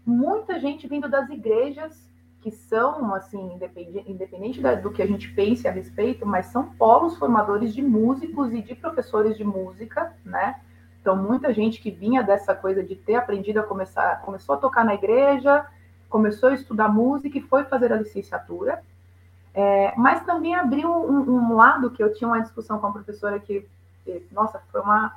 muita 0.04 0.58
gente 0.58 0.88
vindo 0.88 1.08
das 1.10 1.28
igrejas 1.28 2.08
que 2.40 2.50
são 2.50 3.14
assim 3.14 3.52
independente, 3.54 4.10
independente 4.10 4.62
do 4.76 4.90
que 4.90 5.02
a 5.02 5.06
gente 5.06 5.30
pense 5.34 5.68
a 5.68 5.70
respeito, 5.70 6.24
mas 6.24 6.46
são 6.46 6.70
polos 6.74 7.18
formadores 7.18 7.74
de 7.74 7.82
músicos 7.82 8.50
e 8.52 8.62
de 8.62 8.74
professores 8.74 9.36
de 9.36 9.44
música, 9.44 10.14
né? 10.24 10.58
Então 11.00 11.14
muita 11.14 11.52
gente 11.52 11.80
que 11.80 11.90
vinha 11.90 12.22
dessa 12.22 12.54
coisa 12.54 12.82
de 12.82 12.96
ter 12.96 13.16
aprendido 13.16 13.60
a 13.60 13.62
começar, 13.62 14.22
começou 14.22 14.54
a 14.54 14.58
tocar 14.58 14.84
na 14.84 14.94
igreja, 14.94 15.66
começou 16.08 16.48
a 16.48 16.54
estudar 16.54 16.88
música 16.88 17.36
e 17.36 17.42
foi 17.42 17.64
fazer 17.64 17.92
a 17.92 17.96
licenciatura. 17.96 18.82
É, 19.52 19.92
mas 19.96 20.24
também 20.24 20.54
abriu 20.54 20.90
um, 20.90 21.50
um, 21.50 21.56
lado 21.56 21.90
que 21.90 22.02
eu 22.02 22.14
tinha 22.14 22.28
uma 22.28 22.40
discussão 22.40 22.78
com 22.78 22.86
a 22.86 22.92
professora 22.92 23.40
que 23.40 23.66
nossa, 24.30 24.60
foi 24.70 24.80
uma, 24.80 25.16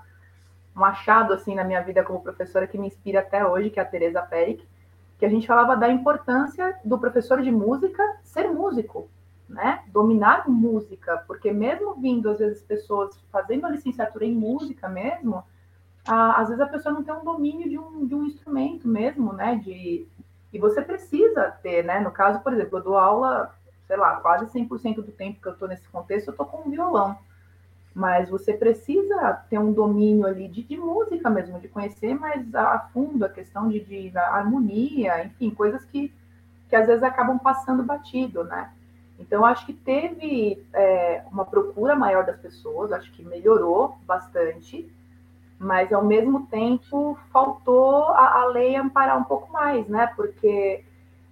um 0.75 0.83
achado 0.83 1.33
assim 1.33 1.55
na 1.55 1.63
minha 1.63 1.81
vida 1.81 2.03
como 2.03 2.21
professora 2.21 2.67
que 2.67 2.77
me 2.77 2.87
inspira 2.87 3.19
até 3.19 3.45
hoje, 3.45 3.69
que 3.69 3.79
é 3.79 3.83
a 3.83 3.85
Teresa 3.85 4.21
Peric, 4.21 4.65
que 5.19 5.25
a 5.25 5.29
gente 5.29 5.45
falava 5.47 5.75
da 5.75 5.89
importância 5.89 6.77
do 6.83 6.97
professor 6.97 7.41
de 7.41 7.51
música 7.51 8.03
ser 8.23 8.49
músico, 8.49 9.07
né? 9.47 9.83
Dominar 9.89 10.49
música, 10.49 11.23
porque 11.27 11.51
mesmo 11.51 11.93
vindo, 11.95 12.29
às 12.29 12.39
vezes, 12.39 12.61
pessoas 12.63 13.15
fazendo 13.31 13.65
a 13.65 13.69
licenciatura 13.69 14.25
em 14.25 14.33
música 14.33 14.89
mesmo, 14.89 15.43
às 16.07 16.47
vezes 16.47 16.61
a 16.61 16.67
pessoa 16.67 16.93
não 16.93 17.03
tem 17.03 17.13
um 17.13 17.23
domínio 17.23 17.69
de 17.69 17.77
um, 17.77 18.07
de 18.07 18.15
um 18.15 18.23
instrumento 18.23 18.87
mesmo, 18.87 19.33
né? 19.33 19.55
De, 19.63 20.07
e 20.51 20.57
você 20.57 20.81
precisa 20.81 21.51
ter, 21.61 21.83
né? 21.83 21.99
No 21.99 22.11
caso, 22.11 22.39
por 22.39 22.53
exemplo, 22.53 22.79
eu 22.79 22.83
dou 22.83 22.97
aula, 22.97 23.53
sei 23.85 23.97
lá, 23.97 24.15
quase 24.17 24.45
100% 24.47 24.95
do 24.95 25.11
tempo 25.11 25.39
que 25.39 25.47
eu 25.47 25.53
estou 25.53 25.67
nesse 25.67 25.87
contexto, 25.89 26.29
eu 26.29 26.31
estou 26.31 26.45
com 26.45 26.67
um 26.67 26.71
violão. 26.71 27.17
Mas 27.93 28.29
você 28.29 28.53
precisa 28.53 29.33
ter 29.49 29.59
um 29.59 29.73
domínio 29.73 30.25
ali 30.25 30.47
de, 30.47 30.63
de 30.63 30.77
música 30.77 31.29
mesmo, 31.29 31.59
de 31.59 31.67
conhecer 31.67 32.17
mais 32.17 32.53
a, 32.55 32.75
a 32.75 32.79
fundo 32.79 33.25
a 33.25 33.29
questão 33.29 33.67
de, 33.67 33.81
de 33.81 34.17
harmonia, 34.17 35.25
enfim, 35.25 35.49
coisas 35.49 35.83
que, 35.85 36.11
que 36.69 36.75
às 36.75 36.87
vezes 36.87 37.03
acabam 37.03 37.37
passando 37.37 37.83
batido, 37.83 38.43
né? 38.45 38.71
Então, 39.19 39.45
acho 39.45 39.65
que 39.65 39.73
teve 39.73 40.65
é, 40.73 41.23
uma 41.31 41.45
procura 41.45 41.95
maior 41.95 42.25
das 42.25 42.37
pessoas, 42.37 42.91
acho 42.91 43.11
que 43.11 43.23
melhorou 43.23 43.97
bastante, 44.05 44.91
mas 45.59 45.93
ao 45.93 46.03
mesmo 46.03 46.47
tempo 46.47 47.17
faltou 47.31 48.05
a, 48.05 48.41
a 48.41 48.45
lei 48.45 48.75
amparar 48.75 49.17
um 49.17 49.23
pouco 49.23 49.51
mais, 49.53 49.87
né? 49.87 50.07
Porque 50.15 50.83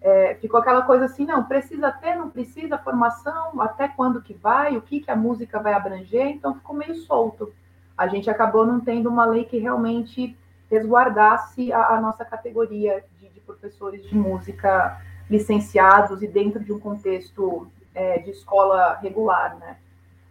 é, 0.01 0.35
ficou 0.35 0.59
aquela 0.59 0.81
coisa 0.83 1.05
assim, 1.05 1.25
não, 1.25 1.43
precisa 1.43 1.91
ter, 1.91 2.15
não 2.15 2.29
precisa, 2.29 2.77
formação, 2.77 3.61
até 3.61 3.87
quando 3.87 4.21
que 4.21 4.33
vai, 4.33 4.77
o 4.77 4.81
que, 4.81 5.01
que 5.01 5.11
a 5.11 5.15
música 5.15 5.59
vai 5.59 5.73
abranger, 5.73 6.27
então 6.27 6.55
ficou 6.55 6.75
meio 6.75 6.95
solto. 6.95 7.51
A 7.97 8.07
gente 8.07 8.29
acabou 8.29 8.65
não 8.65 8.79
tendo 8.79 9.09
uma 9.09 9.25
lei 9.25 9.43
que 9.43 9.57
realmente 9.57 10.37
resguardasse 10.71 11.73
a, 11.73 11.95
a 11.95 12.01
nossa 12.01 12.23
categoria 12.23 13.03
de, 13.19 13.27
de, 13.29 13.39
professores 13.41 14.07
de 14.07 14.15
música 14.15 15.01
licenciados 15.29 16.21
e 16.21 16.27
dentro 16.27 16.63
de 16.63 16.71
um 16.71 16.79
contexto 16.79 17.67
é, 17.93 18.19
de 18.19 18.29
escola 18.29 18.97
regular, 19.01 19.57
né? 19.57 19.77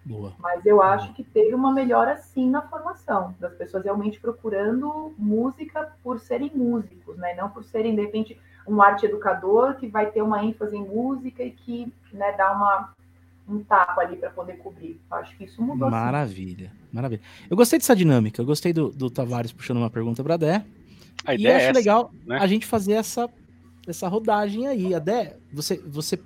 Boa. 0.04 0.32
Mas 0.38 0.64
eu 0.64 0.80
acho 0.80 1.12
que 1.12 1.22
teve 1.22 1.54
uma 1.54 1.70
melhora 1.70 2.16
sim 2.16 2.48
na 2.48 2.62
formação, 2.62 3.34
das 3.38 3.52
pessoas 3.54 3.84
realmente 3.84 4.18
procurando 4.18 5.12
música 5.18 5.92
por 6.02 6.18
serem 6.18 6.50
músicos, 6.54 7.18
né? 7.18 7.34
Não 7.34 7.50
por 7.50 7.64
serem, 7.64 7.94
de 7.94 8.00
repente, 8.00 8.40
um 8.68 8.82
arte 8.82 9.06
educador 9.06 9.74
que 9.76 9.86
vai 9.86 10.10
ter 10.10 10.22
uma 10.22 10.44
ênfase 10.44 10.76
em 10.76 10.84
música 10.84 11.42
e 11.42 11.50
que 11.50 11.92
né, 12.12 12.32
dá 12.36 12.52
uma, 12.52 12.94
um 13.48 13.62
tapa 13.64 14.02
ali 14.02 14.16
para 14.16 14.30
poder 14.30 14.58
cobrir. 14.58 15.00
Acho 15.10 15.36
que 15.36 15.44
isso 15.44 15.62
mudou. 15.62 15.90
Maravilha, 15.90 16.68
sim. 16.68 16.88
maravilha. 16.92 17.22
Eu 17.48 17.56
gostei 17.56 17.78
dessa 17.78 17.96
dinâmica, 17.96 18.40
eu 18.42 18.46
gostei 18.46 18.72
do, 18.72 18.90
do 18.90 19.10
Tavares 19.10 19.52
puxando 19.52 19.78
uma 19.78 19.90
pergunta 19.90 20.22
para 20.22 20.34
a 20.34 20.38
Dé. 20.38 20.64
A 21.24 21.34
e 21.34 21.46
acho 21.46 21.46
é 21.46 21.64
essa, 21.64 21.78
legal 21.78 22.12
né? 22.26 22.38
a 22.38 22.46
gente 22.46 22.66
fazer 22.66 22.92
essa, 22.92 23.28
essa 23.86 24.06
rodagem 24.06 24.66
aí. 24.66 24.94
A 24.94 24.98
Dé, 24.98 25.36
você, 25.52 25.78
você 25.78 26.18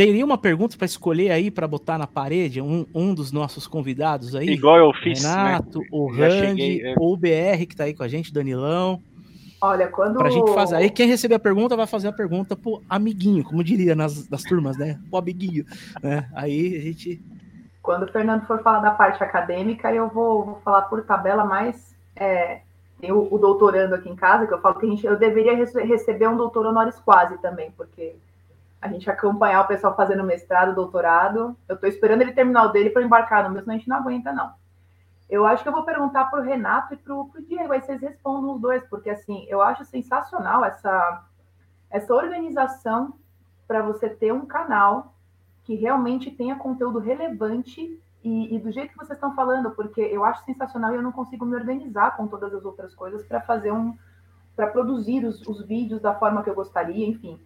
Teria 0.00 0.24
uma 0.24 0.38
pergunta 0.38 0.78
para 0.78 0.86
escolher 0.86 1.30
aí 1.30 1.50
para 1.50 1.68
botar 1.68 1.98
na 1.98 2.06
parede 2.06 2.58
um, 2.58 2.86
um 2.94 3.12
dos 3.12 3.30
nossos 3.32 3.66
convidados 3.66 4.34
aí? 4.34 4.48
Igual 4.48 4.78
eu 4.78 4.92
fiz. 4.94 5.22
Né? 5.22 5.28
Renato, 5.28 5.80
né? 5.80 5.86
o 5.90 6.10
Randy, 6.10 6.80
é. 6.80 6.94
ou 6.96 7.12
o 7.12 7.16
BR 7.18 7.66
que 7.66 7.74
está 7.74 7.84
aí 7.84 7.92
com 7.92 8.02
a 8.02 8.08
gente, 8.08 8.32
Danilão. 8.32 9.02
Olha, 9.60 9.88
quando. 9.88 10.18
Pra 10.18 10.30
gente 10.30 10.54
fazer. 10.54 10.76
Aí 10.76 10.90
quem 10.90 11.06
receber 11.06 11.34
a 11.34 11.40
pergunta 11.40 11.76
vai 11.76 11.86
fazer 11.86 12.08
a 12.08 12.12
pergunta 12.12 12.56
pro 12.56 12.82
amiguinho, 12.88 13.44
como 13.44 13.62
diria 13.62 13.94
nas, 13.94 14.28
nas 14.28 14.42
turmas, 14.42 14.76
né? 14.78 14.98
O 15.10 15.16
amiguinho. 15.16 15.64
Né? 16.02 16.28
Aí 16.34 16.76
a 16.76 16.80
gente. 16.80 17.22
Quando 17.82 18.04
o 18.04 18.12
Fernando 18.12 18.46
for 18.46 18.62
falar 18.62 18.80
da 18.80 18.90
parte 18.92 19.22
acadêmica, 19.22 19.92
eu 19.92 20.08
vou, 20.08 20.44
vou 20.44 20.60
falar 20.64 20.82
por 20.82 21.02
tabela 21.02 21.44
mais. 21.44 21.94
É, 22.16 22.60
tem 23.00 23.12
o, 23.12 23.28
o, 23.30 23.38
doutorando 23.38 23.94
aqui 23.94 24.08
em 24.08 24.16
casa, 24.16 24.46
que 24.46 24.52
eu 24.52 24.60
falo 24.60 24.78
que 24.78 24.86
a 24.86 24.88
gente, 24.88 25.06
eu 25.06 25.18
deveria 25.18 25.54
receber 25.54 26.28
um 26.28 26.36
doutor 26.36 26.66
honoris 26.66 26.98
quase 27.00 27.38
também, 27.38 27.70
porque 27.72 28.16
a 28.80 28.88
gente 28.88 29.10
acompanhar 29.10 29.62
o 29.62 29.66
pessoal 29.66 29.96
fazendo 29.96 30.24
mestrado, 30.24 30.74
doutorado. 30.74 31.56
Eu 31.68 31.74
estou 31.74 31.88
esperando 31.88 32.22
ele 32.22 32.32
terminar 32.32 32.64
o 32.64 32.72
dele 32.72 32.90
para 32.90 33.02
embarcar 33.02 33.44
no 33.44 33.50
meu, 33.50 33.62
senão 33.62 33.74
a 33.74 33.78
gente 33.78 33.88
não 33.88 33.96
aguenta, 33.96 34.32
não. 34.32 34.52
Eu 35.30 35.46
acho 35.46 35.62
que 35.62 35.68
eu 35.68 35.72
vou 35.72 35.84
perguntar 35.84 36.24
para 36.24 36.40
o 36.40 36.42
Renato 36.42 36.92
e 36.92 36.96
para 36.96 37.14
o 37.14 37.30
Diego, 37.46 37.72
aí 37.72 37.80
vocês 37.80 38.00
respondam 38.00 38.54
os 38.54 38.60
dois, 38.60 38.82
porque 38.88 39.08
assim, 39.08 39.46
eu 39.48 39.62
acho 39.62 39.84
sensacional 39.84 40.64
essa, 40.64 41.24
essa 41.88 42.12
organização 42.12 43.14
para 43.66 43.80
você 43.80 44.08
ter 44.08 44.32
um 44.32 44.44
canal 44.44 45.14
que 45.62 45.76
realmente 45.76 46.32
tenha 46.32 46.56
conteúdo 46.56 46.98
relevante 46.98 47.96
e, 48.24 48.54
e, 48.54 48.58
do 48.58 48.72
jeito 48.72 48.90
que 48.90 48.98
vocês 48.98 49.16
estão 49.16 49.34
falando, 49.34 49.70
porque 49.70 50.00
eu 50.00 50.24
acho 50.24 50.44
sensacional 50.44 50.92
e 50.92 50.96
eu 50.96 51.02
não 51.02 51.12
consigo 51.12 51.46
me 51.46 51.54
organizar 51.54 52.16
com 52.16 52.26
todas 52.26 52.52
as 52.52 52.64
outras 52.64 52.94
coisas 52.94 53.24
para 53.24 53.40
fazer 53.40 53.70
um. 53.72 53.96
para 54.56 54.66
produzir 54.66 55.24
os, 55.24 55.40
os 55.46 55.64
vídeos 55.64 56.02
da 56.02 56.14
forma 56.14 56.42
que 56.42 56.50
eu 56.50 56.54
gostaria, 56.54 57.06
enfim 57.06 57.40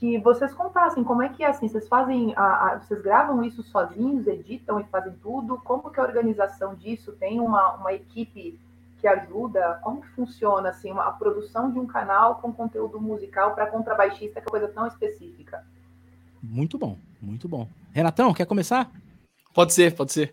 que 0.00 0.16
vocês 0.16 0.54
contassem 0.54 1.04
como 1.04 1.22
é 1.22 1.28
que 1.28 1.44
é 1.44 1.48
assim, 1.48 1.68
vocês 1.68 1.86
fazem, 1.86 2.32
a, 2.34 2.42
a, 2.42 2.78
vocês 2.78 3.02
gravam 3.02 3.44
isso 3.44 3.62
sozinhos, 3.62 4.26
editam 4.26 4.80
e 4.80 4.84
fazem 4.84 5.12
tudo, 5.22 5.58
como 5.58 5.90
que 5.90 6.00
é 6.00 6.02
a 6.02 6.06
organização 6.06 6.74
disso, 6.74 7.12
tem 7.12 7.38
uma, 7.38 7.74
uma 7.74 7.92
equipe 7.92 8.58
que 8.98 9.06
ajuda, 9.06 9.78
como 9.84 10.00
que 10.00 10.08
funciona 10.08 10.70
assim, 10.70 10.90
uma, 10.90 11.04
a 11.04 11.12
produção 11.12 11.70
de 11.70 11.78
um 11.78 11.86
canal 11.86 12.36
com 12.36 12.50
conteúdo 12.50 12.98
musical 12.98 13.54
para 13.54 13.66
contrabaixista, 13.66 14.40
que 14.40 14.48
é 14.48 14.50
coisa 14.50 14.68
tão 14.68 14.86
específica? 14.86 15.66
Muito 16.42 16.78
bom, 16.78 16.96
muito 17.20 17.46
bom. 17.46 17.68
Renatão, 17.92 18.32
quer 18.32 18.46
começar? 18.46 18.90
Pode 19.52 19.74
ser, 19.74 19.94
pode 19.94 20.14
ser. 20.14 20.32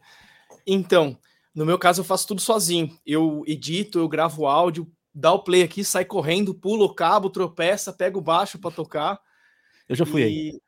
Então, 0.66 1.18
no 1.54 1.66
meu 1.66 1.78
caso 1.78 2.00
eu 2.00 2.06
faço 2.06 2.26
tudo 2.26 2.40
sozinho, 2.40 2.98
eu 3.06 3.44
edito, 3.46 4.00
eu 4.00 4.08
gravo 4.08 4.46
áudio, 4.46 4.88
dá 5.14 5.34
o 5.34 5.44
play 5.44 5.62
aqui, 5.62 5.84
sai 5.84 6.06
correndo, 6.06 6.56
pula 6.56 6.86
o 6.86 6.94
cabo, 6.94 7.30
tropeça, 7.30 7.92
pega 7.92 8.18
o 8.18 8.22
baixo 8.22 8.58
para 8.58 8.72
tocar, 8.72 9.20
eu 9.88 9.96
já 9.96 10.06
fui 10.06 10.22
e 10.22 10.26
aí. 10.26 10.62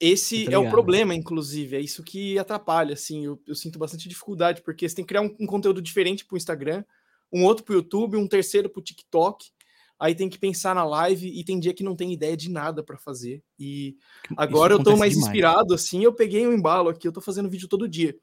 Esse 0.00 0.52
é 0.52 0.58
o 0.58 0.68
problema, 0.68 1.14
inclusive, 1.14 1.76
é 1.76 1.80
isso 1.80 2.02
que 2.02 2.36
atrapalha, 2.36 2.94
assim, 2.94 3.24
eu, 3.24 3.40
eu 3.46 3.54
sinto 3.54 3.78
bastante 3.78 4.08
dificuldade, 4.08 4.60
porque 4.60 4.88
você 4.88 4.96
tem 4.96 5.04
que 5.04 5.10
criar 5.10 5.22
um, 5.22 5.32
um 5.38 5.46
conteúdo 5.46 5.80
diferente 5.80 6.24
para 6.24 6.34
o 6.34 6.36
Instagram, 6.36 6.84
um 7.32 7.44
outro 7.44 7.64
para 7.64 7.72
o 7.72 7.76
YouTube, 7.76 8.16
um 8.16 8.26
terceiro 8.26 8.68
para 8.68 8.80
o 8.80 8.82
TikTok, 8.82 9.52
aí 10.00 10.12
tem 10.12 10.28
que 10.28 10.40
pensar 10.40 10.74
na 10.74 10.84
live 10.84 11.28
e 11.28 11.44
tem 11.44 11.60
dia 11.60 11.72
que 11.72 11.84
não 11.84 11.94
tem 11.94 12.12
ideia 12.12 12.36
de 12.36 12.50
nada 12.50 12.82
para 12.82 12.98
fazer. 12.98 13.44
E 13.56 13.96
agora 14.36 14.74
eu 14.74 14.82
tô 14.82 14.96
mais 14.96 15.12
demais. 15.12 15.28
inspirado, 15.28 15.72
assim, 15.72 16.02
eu 16.02 16.12
peguei 16.12 16.44
um 16.48 16.52
embalo 16.52 16.88
aqui, 16.88 17.06
eu 17.06 17.12
tô 17.12 17.20
fazendo 17.20 17.48
vídeo 17.48 17.68
todo 17.68 17.88
dia. 17.88 18.16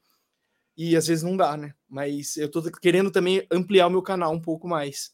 E 0.76 0.94
às 0.94 1.06
vezes 1.06 1.24
não 1.24 1.34
dá, 1.34 1.56
né? 1.56 1.72
Mas 1.88 2.36
eu 2.36 2.50
tô 2.50 2.62
querendo 2.72 3.10
também 3.10 3.46
ampliar 3.50 3.86
o 3.86 3.90
meu 3.90 4.02
canal 4.02 4.32
um 4.32 4.40
pouco 4.40 4.68
mais. 4.68 5.12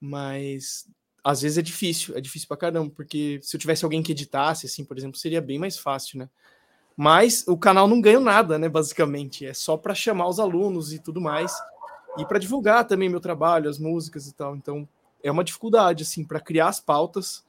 Mas 0.00 0.88
às 1.22 1.42
vezes 1.42 1.58
é 1.58 1.62
difícil, 1.62 2.16
é 2.16 2.20
difícil 2.20 2.48
pra 2.48 2.56
caramba, 2.56 2.90
porque 2.94 3.38
se 3.42 3.56
eu 3.56 3.60
tivesse 3.60 3.84
alguém 3.84 4.02
que 4.02 4.12
editasse, 4.12 4.66
assim, 4.66 4.84
por 4.84 4.96
exemplo, 4.96 5.18
seria 5.18 5.40
bem 5.40 5.58
mais 5.58 5.78
fácil, 5.78 6.18
né? 6.18 6.28
Mas 6.96 7.44
o 7.46 7.56
canal 7.56 7.88
não 7.88 8.00
ganha 8.00 8.20
nada, 8.20 8.58
né, 8.58 8.68
basicamente, 8.68 9.46
é 9.46 9.54
só 9.54 9.76
para 9.76 9.94
chamar 9.94 10.28
os 10.28 10.38
alunos 10.38 10.92
e 10.92 10.98
tudo 10.98 11.20
mais, 11.20 11.52
e 12.18 12.24
para 12.24 12.38
divulgar 12.38 12.86
também 12.86 13.08
meu 13.08 13.20
trabalho, 13.20 13.70
as 13.70 13.78
músicas 13.78 14.26
e 14.26 14.34
tal. 14.34 14.56
Então, 14.56 14.88
é 15.22 15.30
uma 15.30 15.44
dificuldade, 15.44 16.02
assim, 16.02 16.24
para 16.24 16.40
criar 16.40 16.68
as 16.68 16.80
pautas, 16.80 17.44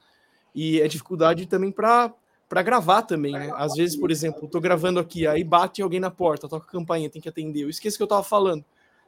e 0.54 0.82
é 0.82 0.88
dificuldade 0.88 1.46
também 1.48 1.72
para 1.72 2.14
para 2.52 2.62
gravar 2.62 3.04
também, 3.04 3.32
né? 3.32 3.50
Às 3.56 3.76
vezes, 3.76 3.96
por 3.96 4.12
exemplo, 4.12 4.46
tô 4.46 4.60
gravando 4.60 5.00
aqui, 5.00 5.26
aí 5.26 5.42
bate 5.42 5.82
alguém 5.82 6.02
na 6.02 6.12
porta, 6.12 6.50
toca 6.50 6.68
a 6.68 6.70
campainha, 6.70 7.10
tem 7.10 7.22
que 7.22 7.30
atender. 7.30 7.64
Eu 7.64 7.70
esqueço 7.70 7.96
que 7.96 8.04
eu 8.04 8.08
tava 8.08 8.24
falando. 8.24 8.66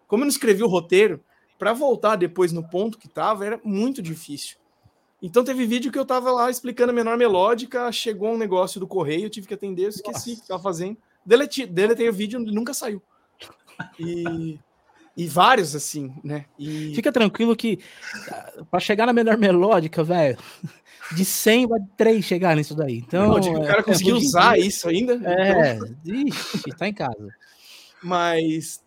Como 0.07 0.23
eu 0.23 0.25
não 0.25 0.31
escrevi 0.31 0.63
o 0.63 0.67
roteiro, 0.67 1.19
para 1.63 1.71
voltar 1.71 2.17
depois 2.17 2.51
no 2.51 2.61
ponto 2.61 2.97
que 2.97 3.07
tava 3.07 3.45
era 3.45 3.57
muito 3.63 4.01
difícil. 4.01 4.57
Então 5.21 5.45
teve 5.45 5.65
vídeo 5.65 5.93
que 5.93 5.97
eu 5.97 6.05
tava 6.05 6.29
lá 6.29 6.51
explicando 6.51 6.91
a 6.91 6.93
menor 6.93 7.17
melódica, 7.17 7.89
chegou 7.89 8.33
um 8.33 8.37
negócio 8.37 8.81
do 8.81 8.87
correio, 8.87 9.27
eu 9.27 9.29
tive 9.29 9.47
que 9.47 9.53
atender, 9.53 9.85
eu 9.85 9.89
esqueci 9.89 10.33
o 10.33 10.41
que 10.41 10.47
tava 10.49 10.61
fazendo. 10.61 10.97
Deletei, 11.25 11.65
deletei 11.65 12.09
o 12.09 12.13
vídeo, 12.13 12.37
nunca 12.37 12.73
saiu. 12.73 13.01
E, 13.97 14.59
e 15.15 15.25
vários 15.25 15.73
assim, 15.73 16.13
né? 16.21 16.43
E... 16.59 16.93
Fica 16.93 17.13
tranquilo 17.13 17.55
que 17.55 17.79
ah, 18.29 18.65
para 18.69 18.81
chegar 18.81 19.05
na 19.05 19.13
menor 19.13 19.37
melódica, 19.37 20.03
velho, 20.03 20.37
de 21.15 21.23
100 21.23 21.67
vai 21.67 21.79
3 21.95 22.25
chegar 22.25 22.57
nisso 22.57 22.75
daí. 22.75 22.97
Então, 22.97 23.39
Não, 23.39 23.39
o 23.39 23.65
cara 23.65 23.79
é, 23.79 23.83
conseguiu 23.83 24.17
é 24.17 24.19
usar 24.19 24.59
isso 24.59 24.89
ainda. 24.89 25.13
É, 25.23 25.75
então... 25.75 25.95
ixi, 26.03 26.75
tá 26.77 26.89
em 26.89 26.93
casa. 26.93 27.29
Mas 28.03 28.82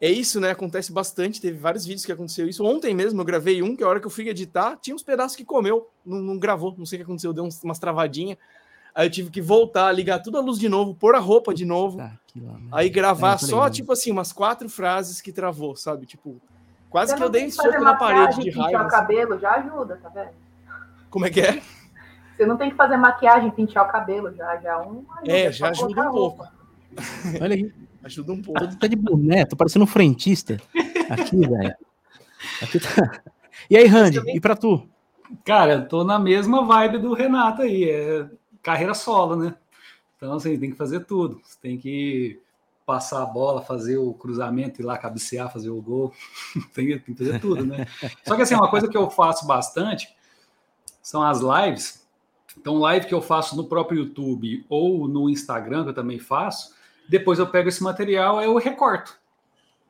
é 0.00 0.10
isso, 0.10 0.40
né? 0.40 0.50
Acontece 0.50 0.92
bastante. 0.92 1.40
Teve 1.40 1.58
vários 1.58 1.84
vídeos 1.86 2.04
que 2.04 2.12
aconteceu 2.12 2.48
isso. 2.48 2.64
Ontem 2.64 2.94
mesmo 2.94 3.20
eu 3.20 3.24
gravei 3.24 3.62
um 3.62 3.74
que 3.74 3.82
a 3.82 3.88
hora 3.88 4.00
que 4.00 4.06
eu 4.06 4.10
fui 4.10 4.28
editar, 4.28 4.76
tinha 4.76 4.94
uns 4.94 5.02
pedaços 5.02 5.36
que 5.36 5.44
comeu, 5.44 5.88
não, 6.04 6.18
não 6.18 6.38
gravou, 6.38 6.74
não 6.76 6.84
sei 6.84 6.98
o 6.98 7.00
que 7.00 7.04
aconteceu, 7.04 7.32
deu 7.32 7.44
uns, 7.44 7.62
umas 7.62 7.78
travadinhas. 7.78 8.36
Aí 8.94 9.06
eu 9.06 9.10
tive 9.10 9.30
que 9.30 9.42
voltar, 9.42 9.92
ligar 9.92 10.20
tudo 10.20 10.38
a 10.38 10.40
luz 10.40 10.58
de 10.58 10.68
novo, 10.68 10.94
pôr 10.94 11.14
a 11.14 11.18
roupa 11.18 11.52
de 11.54 11.64
novo. 11.64 11.98
Tá, 11.98 12.12
aí 12.72 12.88
gravar 12.88 13.34
é, 13.34 13.38
só, 13.38 13.68
tipo 13.68 13.92
assim, 13.92 14.10
umas 14.10 14.32
quatro 14.32 14.68
frases 14.68 15.20
que 15.20 15.32
travou, 15.32 15.76
sabe? 15.76 16.06
Tipo, 16.06 16.40
quase 16.88 17.14
que 17.14 17.22
eu 17.22 17.28
dei 17.28 17.50
soco 17.50 17.80
na 17.80 17.94
parede 17.94 18.42
de 18.42 18.50
raiva. 18.50 18.68
Pintar 18.70 18.86
o 18.86 18.90
cabelo 18.90 19.38
já 19.38 19.52
ajuda, 19.56 19.98
tá 20.02 20.08
vendo? 20.08 20.30
Como 21.10 21.26
é 21.26 21.30
que 21.30 21.40
é? 21.40 21.62
Você 22.36 22.44
não 22.44 22.56
tem 22.56 22.70
que 22.70 22.76
fazer 22.76 22.96
maquiagem, 22.98 23.50
pintar 23.50 23.86
o 23.86 23.88
cabelo 23.90 24.34
já, 24.34 24.56
já 24.58 24.78
um. 24.82 25.04
É, 25.26 25.50
já 25.50 25.70
ajuda 25.70 26.08
um 26.08 26.12
pouco. 26.12 26.46
Olha 27.40 27.54
aí. 27.54 27.72
Ajuda 28.06 28.32
um 28.32 28.40
pouco. 28.40 28.76
Tá 28.76 28.86
de 28.86 28.94
boné, 28.94 29.44
tô 29.44 29.56
parecendo 29.56 29.84
um 29.84 29.88
frentista 29.88 30.62
aqui, 31.10 31.36
velho. 31.44 31.74
Aqui 32.62 32.78
tá... 32.78 33.20
E 33.68 33.76
aí, 33.76 33.84
Randy, 33.84 34.18
também... 34.18 34.36
e 34.36 34.40
pra 34.40 34.54
tu? 34.54 34.88
Cara, 35.44 35.72
eu 35.72 35.88
tô 35.88 36.04
na 36.04 36.16
mesma 36.16 36.64
vibe 36.64 36.98
do 36.98 37.12
Renato 37.14 37.62
aí. 37.62 37.90
É 37.90 38.30
carreira 38.62 38.94
solo, 38.94 39.34
né? 39.34 39.56
Então, 40.16 40.34
assim, 40.34 40.56
tem 40.56 40.70
que 40.70 40.76
fazer 40.76 41.00
tudo. 41.00 41.40
Você 41.42 41.58
tem 41.60 41.76
que 41.76 42.40
passar 42.86 43.24
a 43.24 43.26
bola, 43.26 43.60
fazer 43.60 43.98
o 43.98 44.14
cruzamento, 44.14 44.80
ir 44.80 44.84
lá 44.84 44.96
cabecear, 44.96 45.52
fazer 45.52 45.70
o 45.70 45.82
gol. 45.82 46.12
tem, 46.72 46.86
tem, 46.86 47.00
que 47.00 47.14
fazer 47.16 47.40
tudo, 47.40 47.66
né? 47.66 47.88
Só 48.24 48.36
que, 48.36 48.42
assim, 48.42 48.54
uma 48.54 48.70
coisa 48.70 48.86
que 48.86 48.96
eu 48.96 49.10
faço 49.10 49.48
bastante 49.48 50.14
são 51.02 51.24
as 51.24 51.40
lives. 51.40 52.06
Então, 52.56 52.78
live 52.78 53.06
que 53.06 53.14
eu 53.14 53.20
faço 53.20 53.56
no 53.56 53.64
próprio 53.64 53.98
YouTube 53.98 54.64
ou 54.68 55.08
no 55.08 55.28
Instagram, 55.28 55.82
que 55.82 55.90
eu 55.90 55.94
também 55.94 56.20
faço, 56.20 56.75
depois 57.08 57.38
eu 57.38 57.46
pego 57.46 57.68
esse 57.68 57.82
material, 57.82 58.42
eu 58.42 58.56
recorto 58.56 59.18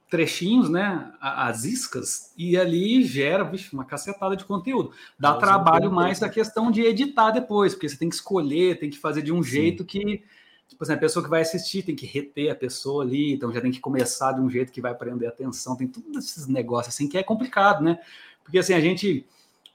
trechinhos, 0.08 0.70
né, 0.70 1.12
as 1.20 1.64
iscas, 1.64 2.32
e 2.36 2.56
ali 2.56 3.02
gera 3.02 3.42
vixe, 3.42 3.72
uma 3.72 3.84
cacetada 3.84 4.36
de 4.36 4.44
conteúdo. 4.44 4.92
Dá 5.18 5.30
Nossa, 5.30 5.40
trabalho 5.40 5.90
mais 5.90 6.20
da 6.20 6.28
questão 6.28 6.70
de 6.70 6.82
editar 6.82 7.32
depois, 7.32 7.74
porque 7.74 7.88
você 7.88 7.96
tem 7.96 8.08
que 8.08 8.14
escolher, 8.14 8.78
tem 8.78 8.88
que 8.88 8.98
fazer 8.98 9.22
de 9.22 9.32
um 9.32 9.42
Sim. 9.42 9.50
jeito 9.50 9.84
que, 9.84 10.22
tipo 10.68 10.82
assim, 10.82 10.92
a 10.92 10.98
pessoa 10.98 11.24
que 11.24 11.30
vai 11.30 11.42
assistir 11.42 11.82
tem 11.82 11.96
que 11.96 12.06
reter 12.06 12.50
a 12.50 12.54
pessoa 12.54 13.02
ali, 13.02 13.32
então 13.32 13.52
já 13.52 13.60
tem 13.60 13.72
que 13.72 13.80
começar 13.80 14.32
de 14.32 14.40
um 14.40 14.48
jeito 14.48 14.70
que 14.70 14.80
vai 14.80 14.94
prender 14.94 15.28
atenção, 15.28 15.76
tem 15.76 15.88
todos 15.88 16.24
esses 16.24 16.46
negócios 16.46 16.94
assim 16.94 17.08
que 17.08 17.18
é 17.18 17.22
complicado, 17.22 17.82
né? 17.82 17.98
Porque 18.44 18.58
assim, 18.58 18.74
a 18.74 18.80
gente, 18.80 19.26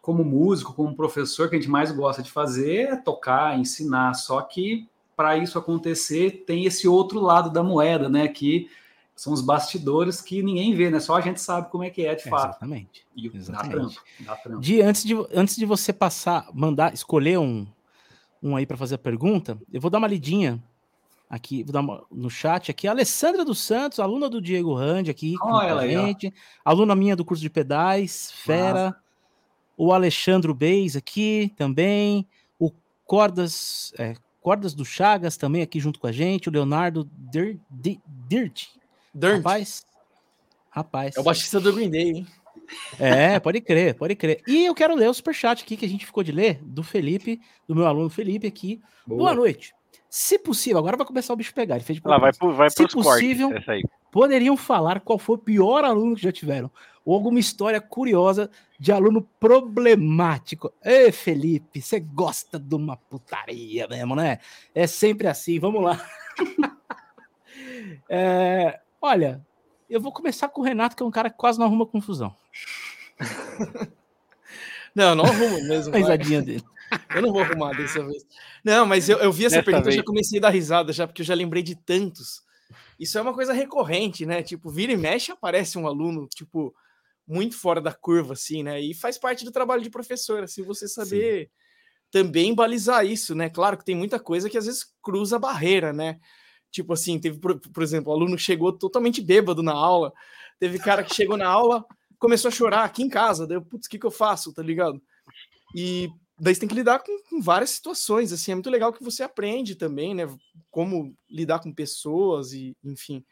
como 0.01 0.23
músico, 0.23 0.73
como 0.73 0.95
professor, 0.95 1.49
que 1.49 1.57
a 1.57 1.59
gente 1.59 1.69
mais 1.69 1.91
gosta 1.91 2.23
de 2.23 2.31
fazer 2.31 2.87
é 2.87 2.95
tocar, 2.95 3.59
ensinar, 3.59 4.13
só 4.13 4.41
que 4.41 4.87
para 5.21 5.37
isso 5.37 5.59
acontecer 5.59 6.43
tem 6.47 6.65
esse 6.65 6.87
outro 6.87 7.19
lado 7.19 7.51
da 7.51 7.61
moeda, 7.61 8.09
né, 8.09 8.27
que 8.27 8.67
são 9.15 9.31
os 9.31 9.41
bastidores 9.41 10.19
que 10.19 10.41
ninguém 10.41 10.73
vê, 10.73 10.89
né? 10.89 10.99
Só 10.99 11.15
a 11.15 11.21
gente 11.21 11.39
sabe 11.39 11.69
como 11.69 11.83
é 11.83 11.91
que 11.91 12.03
é 12.03 12.15
de 12.15 12.23
fato. 12.23 12.53
Exatamente. 12.53 13.05
E 13.15 13.27
Exatamente. 13.27 13.69
Dá 13.69 13.79
trampo, 13.79 14.01
dá 14.21 14.35
trampo. 14.35 14.61
De, 14.61 14.81
antes, 14.81 15.03
de, 15.03 15.13
antes 15.31 15.55
de 15.55 15.63
você 15.63 15.93
passar, 15.93 16.49
mandar, 16.51 16.91
escolher 16.91 17.37
um, 17.37 17.67
um 18.41 18.55
aí 18.55 18.65
para 18.65 18.75
fazer 18.75 18.95
a 18.95 18.97
pergunta, 18.97 19.59
eu 19.71 19.79
vou 19.79 19.91
dar 19.91 19.99
uma 19.99 20.07
lidinha 20.07 20.59
aqui, 21.29 21.61
vou 21.61 21.71
dar 21.71 21.81
uma, 21.81 22.03
no 22.11 22.31
chat 22.31 22.71
aqui. 22.71 22.87
A 22.87 22.91
Alessandra 22.91 23.45
dos 23.45 23.59
Santos, 23.59 23.99
aluna 23.99 24.27
do 24.27 24.41
Diego 24.41 24.73
Rand 24.73 25.07
aqui 25.07 25.37
com 25.37 25.55
a 25.55 25.87
gente, 25.87 26.27
aí, 26.27 26.33
aluna 26.65 26.95
minha 26.95 27.15
do 27.15 27.23
curso 27.23 27.43
de 27.43 27.49
pedais, 27.49 28.31
fera. 28.31 28.85
Nossa. 28.85 29.01
O 29.77 29.93
Alexandre 29.93 30.51
Beis 30.51 30.95
aqui 30.95 31.53
também, 31.55 32.27
o 32.57 32.71
Cordas, 33.05 33.93
é, 33.99 34.15
Cordas 34.41 34.73
do 34.73 34.83
Chagas 34.83 35.37
também 35.37 35.61
aqui 35.61 35.79
junto 35.79 35.99
com 35.99 36.07
a 36.07 36.11
gente, 36.11 36.49
o 36.49 36.51
Leonardo 36.51 37.09
Dirt, 37.15 37.59
Dirt. 38.27 38.67
Rapaz. 39.15 39.85
Rapaz. 40.69 41.15
É 41.15 41.19
o 41.19 41.23
baixista 41.23 41.59
do 41.59 41.71
Green 41.71 41.89
Day, 41.89 42.11
hein? 42.11 42.27
É, 42.99 43.39
pode 43.39 43.59
crer, 43.61 43.95
pode 43.95 44.15
crer. 44.15 44.41
E 44.47 44.65
eu 44.65 44.73
quero 44.73 44.95
ler 44.95 45.09
o 45.09 45.13
superchat 45.13 45.63
aqui 45.63 45.75
que 45.75 45.85
a 45.85 45.89
gente 45.89 46.05
ficou 46.05 46.23
de 46.23 46.31
ler, 46.31 46.59
do 46.63 46.83
Felipe, 46.83 47.39
do 47.67 47.75
meu 47.75 47.85
aluno 47.85 48.09
Felipe 48.09 48.47
aqui. 48.47 48.81
Boa, 49.05 49.19
Boa 49.19 49.33
noite. 49.35 49.73
Se 50.09 50.37
possível, 50.37 50.79
agora 50.79 50.97
vai 50.97 51.05
começar 51.05 51.33
o 51.33 51.37
bicho 51.37 51.53
pegar. 51.53 51.75
Ele 51.75 51.83
fez 51.83 51.99
de 51.99 52.07
Lá, 52.07 52.17
vai, 52.17 52.33
pro, 52.33 52.53
vai 52.53 52.69
Se 52.69 52.87
possível, 52.87 53.49
cortes, 53.49 53.83
poderiam 54.11 54.57
falar 54.57 54.99
qual 54.99 55.17
foi 55.17 55.35
o 55.35 55.39
pior 55.39 55.85
aluno 55.85 56.15
que 56.15 56.21
já 56.21 56.31
tiveram. 56.31 56.69
Ou 57.03 57.15
alguma 57.15 57.39
história 57.39 57.81
curiosa 57.81 58.49
de 58.79 58.91
aluno 58.91 59.27
problemático. 59.39 60.71
Ê, 60.83 61.11
Felipe, 61.11 61.81
você 61.81 61.99
gosta 61.99 62.59
de 62.59 62.75
uma 62.75 62.95
putaria 62.95 63.87
mesmo, 63.87 64.15
né? 64.15 64.39
É 64.75 64.85
sempre 64.85 65.27
assim. 65.27 65.59
Vamos 65.59 65.81
lá. 65.81 65.99
é, 68.09 68.79
Olha, 69.01 69.43
eu 69.89 69.99
vou 69.99 70.11
começar 70.11 70.47
com 70.47 70.61
o 70.61 70.63
Renato, 70.63 70.95
que 70.95 71.01
é 71.01 71.05
um 71.05 71.11
cara 71.11 71.29
que 71.29 71.37
quase 71.37 71.57
não 71.57 71.65
arruma 71.65 71.87
confusão. 71.87 72.35
não, 74.93 75.15
não 75.15 75.25
arrumo 75.25 75.59
mesmo. 75.63 75.91
A 75.95 75.97
risadinha 75.97 76.41
dele. 76.41 76.63
Eu 77.15 77.21
não 77.21 77.31
vou 77.31 77.41
arrumar 77.41 77.73
dessa 77.73 78.03
vez. 78.03 78.25
Não, 78.63 78.85
mas 78.85 79.07
eu, 79.09 79.17
eu 79.19 79.31
vi 79.31 79.45
essa 79.45 79.57
Nessa 79.57 79.65
pergunta 79.65 79.89
e 79.89 79.93
já 79.93 80.03
comecei 80.03 80.39
a 80.39 80.41
dar 80.41 80.49
risada, 80.49 80.91
já, 80.91 81.07
porque 81.07 81.21
eu 81.21 81.25
já 81.25 81.33
lembrei 81.33 81.63
de 81.63 81.75
tantos. 81.75 82.41
Isso 82.99 83.17
é 83.17 83.21
uma 83.21 83.33
coisa 83.33 83.53
recorrente, 83.53 84.25
né? 84.25 84.43
Tipo, 84.43 84.69
vira 84.69 84.91
e 84.91 84.97
mexe, 84.97 85.31
aparece 85.31 85.77
um 85.77 85.87
aluno, 85.87 86.27
tipo, 86.27 86.73
muito 87.27 87.57
fora 87.57 87.81
da 87.81 87.93
curva, 87.93 88.33
assim, 88.33 88.63
né? 88.63 88.79
E 88.79 88.93
faz 88.93 89.17
parte 89.17 89.45
do 89.45 89.51
trabalho 89.51 89.81
de 89.81 89.89
professor, 89.89 90.43
assim, 90.43 90.63
você 90.63 90.87
saber 90.87 91.45
Sim. 91.45 91.49
também 92.11 92.53
balizar 92.53 93.05
isso, 93.05 93.33
né? 93.33 93.49
Claro 93.49 93.77
que 93.77 93.85
tem 93.85 93.95
muita 93.95 94.19
coisa 94.19 94.49
que 94.49 94.57
às 94.57 94.65
vezes 94.65 94.85
cruza 95.01 95.37
a 95.37 95.39
barreira, 95.39 95.93
né? 95.93 96.19
Tipo 96.69 96.93
assim, 96.93 97.19
teve, 97.19 97.39
por, 97.39 97.59
por 97.59 97.83
exemplo, 97.83 98.11
o 98.11 98.15
aluno 98.15 98.37
chegou 98.37 98.71
totalmente 98.71 99.21
bêbado 99.21 99.63
na 99.63 99.73
aula. 99.73 100.13
Teve 100.59 100.77
cara 100.79 101.03
que 101.03 101.13
chegou 101.13 101.35
na 101.35 101.47
aula, 101.47 101.85
começou 102.19 102.49
a 102.49 102.51
chorar 102.51 102.83
aqui 102.83 103.01
em 103.01 103.09
casa. 103.09 103.47
Daí, 103.47 103.59
putz, 103.59 103.87
o 103.87 103.89
que, 103.89 103.99
que 103.99 104.05
eu 104.05 104.11
faço? 104.11 104.53
Tá 104.53 104.61
ligado? 104.61 105.01
E 105.75 106.09
daí 106.41 106.55
você 106.55 106.61
tem 106.61 106.69
que 106.69 106.75
lidar 106.75 106.99
com, 106.99 107.19
com, 107.29 107.39
várias 107.39 107.69
situações. 107.69 108.33
Assim, 108.33 108.51
é 108.51 108.55
muito 108.55 108.69
legal 108.69 108.91
que 108.91 109.03
você 109.03 109.21
aprende 109.21 109.75
também, 109.75 110.15
né? 110.15 110.27
Como 110.71 111.15
lidar 111.29 111.59
com 111.59 111.71
pessoas 111.71 112.51
e, 112.51 112.75
enfim. 112.83 113.23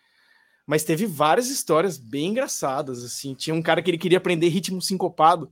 Mas 0.65 0.83
teve 0.83 1.07
várias 1.07 1.49
histórias 1.49 1.97
bem 1.97 2.27
engraçadas, 2.27 3.03
assim. 3.03 3.33
Tinha 3.33 3.55
um 3.55 3.63
cara 3.63 3.81
que 3.81 3.89
ele 3.89 3.97
queria 3.97 4.19
aprender 4.19 4.47
ritmo 4.49 4.79
sincopado. 4.79 5.51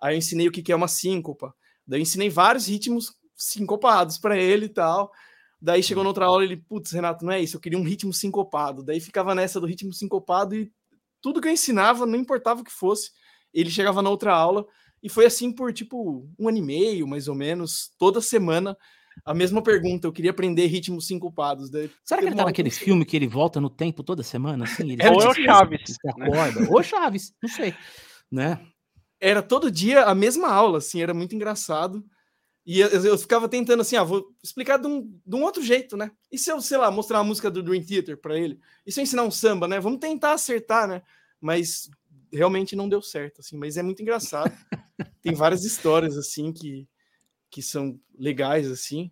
Aí 0.00 0.14
eu 0.14 0.18
ensinei 0.18 0.48
o 0.48 0.50
que, 0.50 0.62
que 0.62 0.72
é 0.72 0.76
uma 0.76 0.88
síncopa. 0.88 1.54
Daí 1.86 2.00
eu 2.00 2.02
ensinei 2.02 2.30
vários 2.30 2.66
ritmos 2.66 3.14
sincopados 3.36 4.16
para 4.16 4.38
ele 4.38 4.64
e 4.64 4.70
tal. 4.70 5.12
Daí 5.60 5.82
chegou 5.82 6.02
na 6.02 6.08
outra 6.08 6.24
aula 6.24 6.44
ele, 6.44 6.56
putz, 6.56 6.92
Renato, 6.92 7.24
não 7.24 7.32
é 7.32 7.40
isso, 7.40 7.56
eu 7.56 7.60
queria 7.60 7.78
um 7.78 7.82
ritmo 7.82 8.12
sincopado. 8.12 8.82
Daí 8.82 9.00
ficava 9.00 9.34
nessa 9.34 9.60
do 9.60 9.66
ritmo 9.66 9.92
sincopado 9.92 10.54
e 10.54 10.72
tudo 11.20 11.40
que 11.40 11.48
eu 11.48 11.52
ensinava, 11.52 12.06
não 12.06 12.18
importava 12.18 12.60
o 12.60 12.64
que 12.64 12.72
fosse, 12.72 13.10
ele 13.52 13.70
chegava 13.70 14.02
na 14.02 14.10
outra 14.10 14.34
aula 14.34 14.66
e 15.02 15.08
foi 15.08 15.26
assim 15.26 15.52
por 15.52 15.72
tipo 15.72 16.28
um 16.38 16.48
ano 16.48 16.58
e 16.58 16.62
meio, 16.62 17.06
mais 17.06 17.28
ou 17.28 17.34
menos, 17.34 17.90
toda 17.98 18.20
semana. 18.20 18.76
A 19.24 19.32
mesma 19.32 19.62
pergunta, 19.62 20.06
eu 20.06 20.12
queria 20.12 20.30
aprender 20.30 20.66
ritmos 20.66 21.06
sincopados. 21.06 21.70
Daí, 21.70 21.90
Será 22.04 22.20
que 22.20 22.28
ele 22.28 22.36
tá 22.36 22.44
naquele 22.44 22.70
filme 22.70 23.04
que 23.04 23.16
ele 23.16 23.26
volta 23.26 23.60
no 23.60 23.70
tempo 23.70 24.02
toda 24.02 24.22
semana? 24.22 24.64
Assim, 24.64 24.92
ele 24.92 25.02
é, 25.02 25.10
ou 25.10 25.22
é 25.22 25.28
o 25.28 25.34
Chaves. 25.34 25.96
Acorda. 26.06 26.70
ou 26.70 26.82
Chaves, 26.82 27.32
não 27.42 27.48
sei. 27.48 27.74
Né? 28.30 28.60
Era 29.20 29.42
todo 29.42 29.70
dia 29.70 30.04
a 30.04 30.14
mesma 30.14 30.48
aula, 30.48 30.78
assim, 30.78 31.02
era 31.02 31.14
muito 31.14 31.34
engraçado. 31.34 32.04
E 32.66 32.80
eu, 32.80 32.88
eu, 32.88 33.16
ficava 33.16 33.48
tentando 33.48 33.80
assim, 33.80 33.94
ah, 33.94 34.02
vou 34.02 34.26
explicar 34.42 34.76
de 34.76 34.88
um, 34.88 35.02
de 35.24 35.36
um 35.36 35.42
outro 35.44 35.62
jeito, 35.62 35.96
né? 35.96 36.10
E 36.32 36.36
se 36.36 36.50
eu, 36.50 36.60
sei 36.60 36.76
lá, 36.76 36.90
mostrar 36.90 37.18
uma 37.18 37.24
música 37.28 37.48
do 37.48 37.62
Dream 37.62 37.82
Theater 37.82 38.20
para 38.20 38.36
ele? 38.36 38.58
E 38.84 38.90
se 38.90 38.98
eu 38.98 39.04
ensinar 39.04 39.22
um 39.22 39.30
samba, 39.30 39.68
né? 39.68 39.78
Vamos 39.78 40.00
tentar 40.00 40.32
acertar, 40.32 40.88
né? 40.88 41.00
Mas 41.40 41.88
realmente 42.32 42.76
não 42.76 42.88
deu 42.88 43.02
certo, 43.02 43.40
assim. 43.40 43.56
Mas 43.56 43.76
é 43.76 43.82
muito 43.82 44.02
engraçado. 44.02 44.52
Tem 45.22 45.34
várias 45.34 45.64
histórias, 45.64 46.16
assim, 46.16 46.52
que, 46.52 46.88
que 47.50 47.62
são 47.62 47.98
legais, 48.18 48.70
assim. 48.70 49.10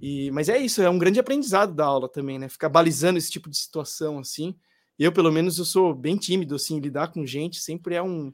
E, 0.00 0.30
mas 0.32 0.48
é 0.48 0.58
isso, 0.58 0.82
é 0.82 0.90
um 0.90 0.98
grande 0.98 1.20
aprendizado 1.20 1.74
da 1.74 1.84
aula 1.84 2.08
também, 2.08 2.38
né? 2.38 2.48
Ficar 2.48 2.68
balizando 2.68 3.18
esse 3.18 3.30
tipo 3.30 3.48
de 3.48 3.56
situação, 3.56 4.18
assim. 4.18 4.56
Eu, 4.98 5.12
pelo 5.12 5.30
menos, 5.30 5.58
eu 5.58 5.64
sou 5.64 5.94
bem 5.94 6.16
tímido, 6.16 6.54
assim, 6.54 6.80
lidar 6.80 7.08
com 7.08 7.24
gente 7.24 7.60
sempre 7.60 7.94
é 7.94 8.02
um, 8.02 8.32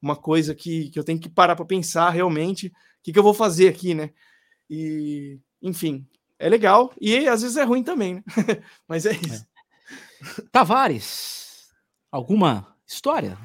uma 0.00 0.16
coisa 0.16 0.54
que, 0.54 0.90
que 0.90 0.98
eu 0.98 1.04
tenho 1.04 1.20
que 1.20 1.28
parar 1.28 1.54
para 1.54 1.64
pensar 1.64 2.10
realmente 2.10 2.72
que, 3.02 3.12
que 3.12 3.18
eu 3.18 3.22
vou 3.22 3.34
fazer 3.34 3.68
aqui, 3.68 3.94
né? 3.94 4.10
E, 4.70 5.38
enfim, 5.60 6.06
é 6.38 6.48
legal 6.48 6.92
e 7.00 7.28
às 7.28 7.42
vezes 7.42 7.56
é 7.56 7.62
ruim 7.62 7.82
também, 7.82 8.14
né? 8.14 8.24
Mas 8.88 9.06
é, 9.06 9.12
é. 9.12 9.16
isso. 9.16 9.46
É. 10.38 10.42
Tavares, 10.50 11.70
alguma 12.10 12.71
história? 12.92 13.36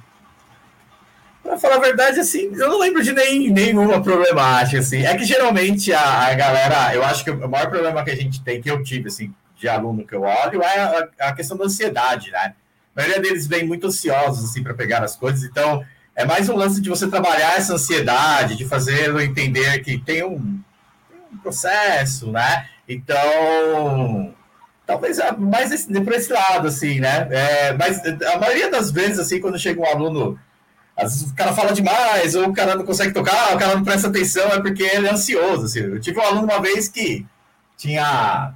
Pra 1.41 1.57
falar 1.57 1.75
a 1.75 1.79
verdade, 1.79 2.19
assim, 2.19 2.51
eu 2.53 2.69
não 2.69 2.79
lembro 2.79 3.01
de 3.01 3.13
nem, 3.13 3.49
nenhuma 3.49 4.01
problemática, 4.01 4.79
assim. 4.79 5.05
É 5.05 5.15
que 5.15 5.23
geralmente 5.23 5.93
a, 5.93 6.27
a 6.27 6.33
galera, 6.33 6.93
eu 6.93 7.03
acho 7.03 7.23
que 7.23 7.31
o 7.31 7.49
maior 7.49 7.69
problema 7.69 8.03
que 8.03 8.11
a 8.11 8.15
gente 8.15 8.43
tem, 8.43 8.61
que 8.61 8.69
eu 8.69 8.83
tive, 8.83 9.07
assim, 9.07 9.33
de 9.55 9.67
aluno 9.67 10.05
que 10.05 10.13
eu 10.13 10.21
olho, 10.21 10.61
é 10.61 10.79
a, 10.79 11.27
a 11.29 11.33
questão 11.33 11.57
da 11.57 11.65
ansiedade, 11.65 12.31
né? 12.31 12.53
A 12.95 13.01
maioria 13.01 13.21
deles 13.21 13.47
vem 13.47 13.65
muito 13.65 13.87
ansiosos, 13.87 14.49
assim, 14.49 14.61
para 14.61 14.73
pegar 14.73 15.03
as 15.03 15.15
coisas, 15.15 15.43
então 15.43 15.85
é 16.17 16.25
mais 16.25 16.49
um 16.49 16.55
lance 16.55 16.81
de 16.81 16.89
você 16.89 17.07
trabalhar 17.07 17.55
essa 17.57 17.75
ansiedade, 17.75 18.55
de 18.55 18.65
fazê-lo 18.65 19.21
entender 19.21 19.79
que 19.83 19.99
tem 19.99 20.23
um, 20.23 20.59
tem 21.07 21.19
um, 21.31 21.37
processo, 21.37 22.31
né? 22.31 22.67
Então, 22.89 24.33
talvez 24.87 25.19
é 25.19 25.31
mais 25.33 25.71
esse, 25.71 25.87
por 26.01 26.13
esse 26.13 26.31
lado, 26.31 26.69
assim, 26.69 26.99
né? 26.99 27.27
É, 27.29 27.73
mas 27.73 28.01
a 28.23 28.39
maioria 28.39 28.71
das 28.71 28.89
vezes, 28.89 29.19
assim, 29.19 29.39
quando 29.39 29.59
chega 29.59 29.81
um 29.81 29.85
aluno, 29.85 30.39
às 30.95 31.13
vezes 31.13 31.29
o 31.29 31.35
cara 31.35 31.53
fala 31.53 31.73
demais, 31.73 32.33
ou 32.33 32.47
o 32.47 32.53
cara 32.53 32.73
não 32.73 32.85
consegue 32.85 33.13
tocar, 33.13 33.53
o 33.53 33.59
cara 33.59 33.75
não 33.75 33.83
presta 33.83 34.07
atenção, 34.07 34.47
é 34.47 34.61
porque 34.61 34.81
ele 34.81 35.07
é 35.07 35.11
ansioso. 35.11 35.65
Assim. 35.65 35.81
Eu 35.81 35.99
tive 35.99 36.17
um 36.17 36.23
aluno 36.23 36.45
uma 36.45 36.61
vez 36.61 36.87
que 36.87 37.25
tinha 37.75 38.55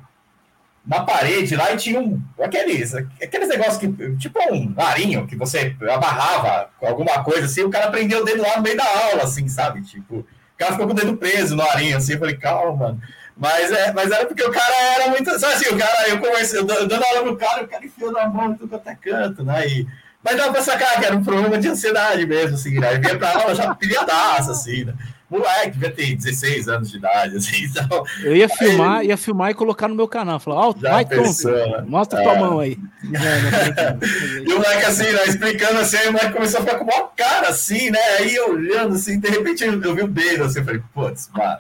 na 0.88 1.02
parede 1.02 1.56
lá 1.56 1.74
e 1.74 1.78
tinha 1.78 2.00
um. 2.00 2.20
Aqueles, 2.42 2.96
aqueles 2.96 3.50
negócios 3.50 3.78
que. 3.78 4.16
Tipo 4.18 4.40
um 4.52 4.74
arinho 4.78 5.28
que 5.28 5.36
você 5.36 5.76
amarrava 5.82 6.70
com 6.80 6.88
alguma 6.88 7.24
coisa 7.24 7.46
assim, 7.46 7.62
o 7.62 7.70
cara 7.70 7.92
prendeu 7.92 8.22
o 8.22 8.26
dedo 8.26 8.42
lá 8.42 8.56
no 8.56 8.64
meio 8.64 8.78
da 8.78 8.86
aula, 8.86 9.24
assim, 9.24 9.48
sabe? 9.50 9.84
Tipo, 9.84 10.20
o 10.20 10.26
cara 10.58 10.72
ficou 10.72 10.88
com 10.88 10.94
o 10.94 10.96
dedo 10.96 11.18
preso 11.18 11.56
no 11.58 11.62
arinho, 11.62 11.98
assim, 11.98 12.14
eu 12.14 12.20
falei, 12.20 12.38
calma, 12.38 12.76
mano. 12.76 13.02
Mas, 13.38 13.72
é, 13.72 13.92
mas 13.94 14.12
era 14.12 14.26
porque 14.26 14.44
o 14.44 14.52
cara 14.52 14.76
era 14.96 15.10
muito. 15.10 15.40
Sabe 15.40 15.54
assim, 15.54 15.74
o 15.74 15.78
cara, 15.78 16.10
eu 16.10 16.20
conversei, 16.20 16.60
eu 16.60 16.66
dando 16.66 17.04
aula 17.04 17.24
pro 17.24 17.38
cara, 17.38 17.64
o 17.64 17.68
cara 17.68 17.86
enfiou 17.86 18.12
na 18.12 18.28
mão 18.28 18.56
tudo 18.56 18.76
até 18.76 18.96
canto, 18.96 19.44
né? 19.44 19.68
E, 19.68 19.88
mas 20.24 20.38
dava 20.38 20.52
pra 20.52 20.62
sacar 20.62 21.00
que 21.00 21.06
era 21.06 21.16
um 21.16 21.24
problema 21.24 21.58
de 21.58 21.68
ansiedade 21.68 22.26
mesmo, 22.26 22.56
assim, 22.56 22.80
né? 22.80 22.94
Ele 22.94 23.02
vinha 23.02 23.18
pra 23.18 23.38
aula 23.38 23.56
já 23.56 23.74
pilhadaço, 23.74 24.52
assim, 24.52 24.86
né? 24.86 24.94
moleque, 25.32 25.72
devia 25.72 25.92
ter 25.92 26.16
16 26.16 26.68
anos 26.68 26.92
de 26.92 26.98
idade, 26.98 27.38
assim, 27.38 27.64
então... 27.72 28.04
Eu 28.22 28.36
ia 28.36 28.50
filmar, 28.50 29.00
aí, 29.00 29.08
ia 29.08 29.18
filmar 29.18 29.52
e 29.52 29.54
colocar 29.54 29.88
no 29.88 29.96
meu 29.96 30.08
canal, 30.08 30.40
falar, 30.40 30.68
ó, 30.68 30.70
oh, 30.70 30.74
vai 30.74 31.06
pensou, 31.06 31.52
né? 31.52 31.84
mostra 31.88 32.20
é. 32.20 32.24
tua 32.24 32.36
mão 32.36 32.60
aí. 32.60 32.78
e 34.46 34.54
o 34.54 34.58
moleque 34.58 34.86
assim, 34.86 35.10
né, 35.12 35.26
explicando 35.26 35.80
assim, 35.80 35.98
aí 35.98 36.10
o 36.10 36.12
moleque 36.12 36.34
começou 36.34 36.60
a 36.60 36.64
ficar 36.64 36.78
com 36.78 36.84
uma 36.84 37.08
cara 37.16 37.48
assim, 37.48 37.90
né, 37.90 38.00
aí 38.20 38.38
olhando 38.40 38.96
assim, 38.96 39.20
de 39.20 39.30
repente 39.30 39.64
eu, 39.64 39.82
eu 39.82 39.96
vi 39.96 40.02
o 40.02 40.08
dedo 40.08 40.44
assim, 40.44 40.60
eu 40.60 40.66
falei, 40.66 40.82
putz, 40.94 41.30
mano, 41.34 41.58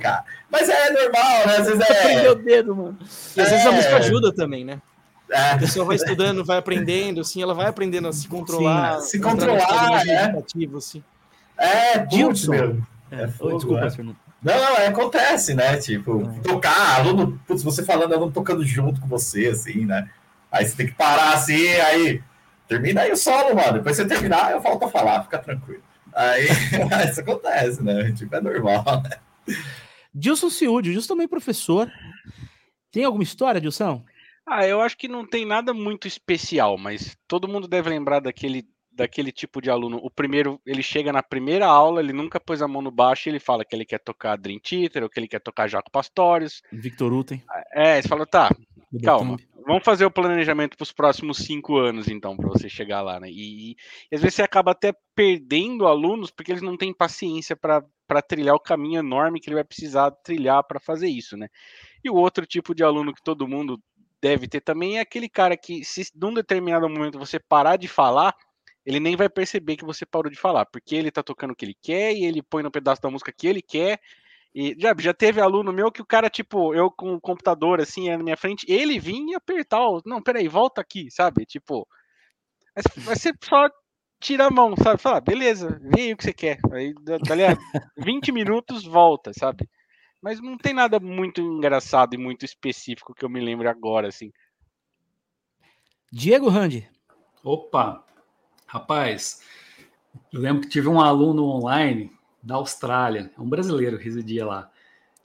cara. 0.00 0.24
Mas 0.50 0.68
é 0.68 0.90
normal, 0.90 1.46
né, 1.46 1.56
às 1.56 1.66
vezes 1.66 1.80
é... 1.80 2.00
Aprendeu 2.00 2.32
o 2.32 2.34
dedo, 2.36 2.76
mano. 2.76 2.98
E 3.36 3.40
às 3.40 3.48
é... 3.48 3.50
vezes 3.50 3.66
a 3.66 3.72
música 3.72 3.96
ajuda 3.96 4.32
também, 4.32 4.64
né? 4.64 4.80
É. 5.30 5.52
A 5.52 5.58
pessoa 5.58 5.84
vai 5.84 5.96
estudando, 5.96 6.44
vai 6.44 6.58
aprendendo, 6.58 7.20
assim, 7.20 7.42
ela 7.42 7.54
vai 7.54 7.66
aprendendo 7.66 8.08
a 8.08 8.12
se 8.12 8.28
controlar. 8.28 9.00
Sim, 9.00 9.08
se 9.08 9.20
controlar, 9.20 10.06
é. 10.06 10.32
Assim. 10.76 11.02
É, 11.58 11.98
Dilson. 11.98 12.52
Mesmo. 12.52 12.86
É, 13.10 13.22
é 13.22 13.28
fogo, 13.28 13.56
desculpa, 13.56 13.86
é. 13.86 13.90
Fernando. 13.90 14.16
Não, 14.42 14.54
não, 14.54 14.76
é, 14.76 14.86
acontece, 14.86 15.54
né? 15.54 15.76
Tipo, 15.78 16.22
é. 16.22 16.40
tocar, 16.48 17.00
aluno, 17.00 17.40
putz, 17.46 17.62
você 17.62 17.82
falando, 17.82 18.12
aluno 18.14 18.30
tocando 18.30 18.64
junto 18.64 19.00
com 19.00 19.08
você, 19.08 19.46
assim, 19.46 19.84
né? 19.84 20.08
Aí 20.50 20.64
você 20.64 20.76
tem 20.76 20.86
que 20.86 20.94
parar 20.94 21.34
assim, 21.34 21.66
aí 21.80 22.22
termina 22.68 23.02
aí 23.02 23.12
o 23.12 23.16
solo, 23.16 23.54
mano. 23.54 23.74
Depois 23.74 23.96
você 23.96 24.06
terminar, 24.06 24.52
eu 24.52 24.60
volto 24.60 24.84
a 24.84 24.90
falar, 24.90 25.24
fica 25.24 25.38
tranquilo. 25.38 25.82
Aí 26.14 26.46
isso 27.10 27.20
acontece, 27.20 27.82
né? 27.82 28.12
Tipo, 28.12 28.36
é 28.36 28.40
normal, 28.40 29.02
né? 29.02 29.18
Dilson 30.14 30.50
Ciúdio, 30.50 30.92
Dilson 30.92 31.08
também 31.08 31.28
professor. 31.28 31.90
Tem 32.90 33.04
alguma 33.04 33.22
história, 33.22 33.60
Dilson? 33.60 34.04
Ah, 34.46 34.66
eu 34.66 34.80
acho 34.80 34.96
que 34.96 35.08
não 35.08 35.26
tem 35.26 35.44
nada 35.44 35.74
muito 35.74 36.06
especial, 36.06 36.78
mas 36.78 37.16
todo 37.26 37.48
mundo 37.48 37.66
deve 37.66 37.90
lembrar 37.90 38.20
daquele, 38.20 38.64
daquele 38.92 39.32
tipo 39.32 39.60
de 39.60 39.68
aluno. 39.68 39.98
O 40.02 40.10
primeiro, 40.10 40.60
ele 40.64 40.82
chega 40.82 41.12
na 41.12 41.22
primeira 41.22 41.66
aula, 41.66 42.00
ele 42.00 42.12
nunca 42.12 42.38
pôs 42.38 42.62
a 42.62 42.68
mão 42.68 42.80
no 42.80 42.90
baixo, 42.90 43.28
ele 43.28 43.40
fala 43.40 43.64
que 43.64 43.74
ele 43.74 43.84
quer 43.84 43.98
tocar 43.98 44.38
Dream 44.38 44.60
Theater, 44.60 45.02
ou 45.02 45.10
que 45.10 45.18
ele 45.18 45.28
quer 45.28 45.40
tocar 45.40 45.68
Jaco 45.68 45.90
Pastorius. 45.90 46.62
Victor 46.72 47.12
Uten. 47.12 47.42
É, 47.74 48.00
você 48.00 48.08
fala, 48.08 48.24
tá, 48.24 48.48
calma, 49.02 49.36
vamos 49.66 49.84
fazer 49.84 50.06
o 50.06 50.10
planejamento 50.10 50.76
para 50.76 50.84
os 50.84 50.92
próximos 50.92 51.38
cinco 51.38 51.76
anos, 51.76 52.08
então, 52.08 52.36
para 52.36 52.48
você 52.48 52.68
chegar 52.68 53.02
lá, 53.02 53.18
né? 53.18 53.28
E, 53.28 53.72
e, 53.72 53.76
às 54.14 54.22
vezes 54.22 54.36
você 54.36 54.42
acaba 54.42 54.70
até 54.70 54.94
perdendo 55.14 55.88
alunos 55.88 56.30
porque 56.30 56.52
eles 56.52 56.62
não 56.62 56.76
têm 56.76 56.94
paciência 56.94 57.56
para 57.56 57.84
trilhar 58.22 58.54
o 58.54 58.60
caminho 58.60 59.00
enorme 59.00 59.40
que 59.40 59.48
ele 59.48 59.54
vai 59.56 59.64
precisar 59.64 60.10
trilhar 60.10 60.62
para 60.64 60.80
fazer 60.80 61.08
isso, 61.08 61.36
né? 61.36 61.48
E 62.02 62.10
o 62.10 62.14
outro 62.14 62.46
tipo 62.46 62.74
de 62.74 62.82
aluno 62.82 63.14
que 63.14 63.22
todo 63.22 63.48
mundo 63.48 63.80
deve 64.20 64.48
ter 64.48 64.60
também 64.60 64.98
é 64.98 65.00
aquele 65.00 65.28
cara 65.28 65.56
que, 65.56 65.84
se 65.84 66.10
num 66.14 66.32
determinado 66.32 66.88
momento 66.88 67.18
você 67.18 67.38
parar 67.38 67.76
de 67.76 67.88
falar, 67.88 68.34
ele 68.84 69.00
nem 69.00 69.16
vai 69.16 69.28
perceber 69.28 69.76
que 69.76 69.84
você 69.84 70.06
parou 70.06 70.30
de 70.30 70.38
falar, 70.38 70.64
porque 70.66 70.94
ele 70.94 71.10
tá 71.10 71.22
tocando 71.22 71.50
o 71.50 71.56
que 71.56 71.64
ele 71.64 71.76
quer 71.82 72.14
e 72.14 72.24
ele 72.24 72.42
põe 72.42 72.62
no 72.62 72.70
pedaço 72.70 73.02
da 73.02 73.10
música 73.10 73.32
que 73.32 73.46
ele 73.46 73.60
quer. 73.60 74.00
E 74.54 74.74
já, 74.78 74.94
já 74.98 75.12
teve 75.12 75.40
aluno 75.40 75.72
meu 75.72 75.92
que 75.92 76.00
o 76.00 76.06
cara, 76.06 76.30
tipo, 76.30 76.72
eu 76.74 76.90
com 76.90 77.14
o 77.14 77.20
computador 77.20 77.80
assim 77.80 78.08
na 78.08 78.22
minha 78.22 78.36
frente, 78.36 78.64
ele 78.68 78.98
vinha 78.98 79.36
apertar 79.36 79.80
o. 79.80 80.00
Não, 80.06 80.22
peraí, 80.22 80.48
volta 80.48 80.80
aqui, 80.80 81.10
sabe? 81.10 81.44
Tipo. 81.44 81.86
Vai 83.04 83.16
ser 83.16 83.34
só 83.42 83.68
tira 84.20 84.46
a 84.46 84.50
mão, 84.50 84.74
sabe? 84.76 85.00
Fala, 85.00 85.20
beleza, 85.20 85.78
vem 85.82 86.06
aí 86.06 86.12
o 86.12 86.16
que 86.16 86.24
você 86.24 86.32
quer. 86.32 86.58
Aí, 86.72 86.94
dali 87.26 87.44
a 87.44 87.56
20 87.98 88.32
minutos, 88.32 88.84
volta, 88.84 89.32
sabe? 89.32 89.68
Mas 90.20 90.40
não 90.40 90.56
tem 90.56 90.72
nada 90.72 90.98
muito 90.98 91.40
engraçado 91.40 92.14
e 92.14 92.18
muito 92.18 92.44
específico 92.44 93.14
que 93.14 93.24
eu 93.24 93.28
me 93.28 93.40
lembre 93.40 93.68
agora, 93.68 94.08
assim. 94.08 94.32
Diego 96.10 96.48
Randi. 96.48 96.88
Opa! 97.44 98.04
Rapaz, 98.66 99.40
eu 100.32 100.40
lembro 100.40 100.62
que 100.62 100.68
tive 100.68 100.88
um 100.88 101.00
aluno 101.00 101.44
online 101.44 102.12
da 102.42 102.56
Austrália, 102.56 103.30
um 103.38 103.48
brasileiro 103.48 103.96
residia 103.96 104.44
lá. 104.44 104.70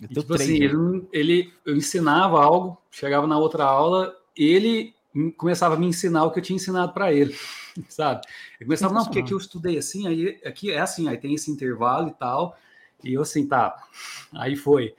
E, 0.02 0.08
tipo 0.08 0.34
assim, 0.34 0.64
ele, 0.64 1.08
ele, 1.12 1.54
eu 1.66 1.76
ensinava 1.76 2.44
algo, 2.44 2.78
chegava 2.92 3.28
na 3.28 3.38
outra 3.38 3.64
aula, 3.64 4.16
ele 4.36 4.96
começava 5.38 5.76
a 5.76 5.78
me 5.78 5.88
ensinar 5.88 6.24
o 6.26 6.32
que 6.32 6.39
eu 6.39 6.43
tinha 6.43 6.55
ensinado 6.55 6.93
para 6.93 7.12
ele, 7.14 7.36
sabe? 7.89 8.22
Ele 8.59 8.66
começava, 8.66 8.93
não, 8.93 9.03
porque 9.03 9.20
aqui 9.20 9.34
eu 9.34 9.38
estudei 9.38 9.78
assim, 9.78 10.07
aí 10.07 10.39
aqui 10.45 10.72
é 10.72 10.80
assim, 10.80 11.07
aí 11.07 11.18
tem 11.18 11.34
esse 11.34 11.51
intervalo 11.51 12.09
e 12.09 12.14
tal. 12.14 12.57
E 13.03 13.14
eu 13.14 13.22
assim, 13.22 13.47
tá. 13.47 13.76
Aí 14.34 14.55
foi. 14.55 14.93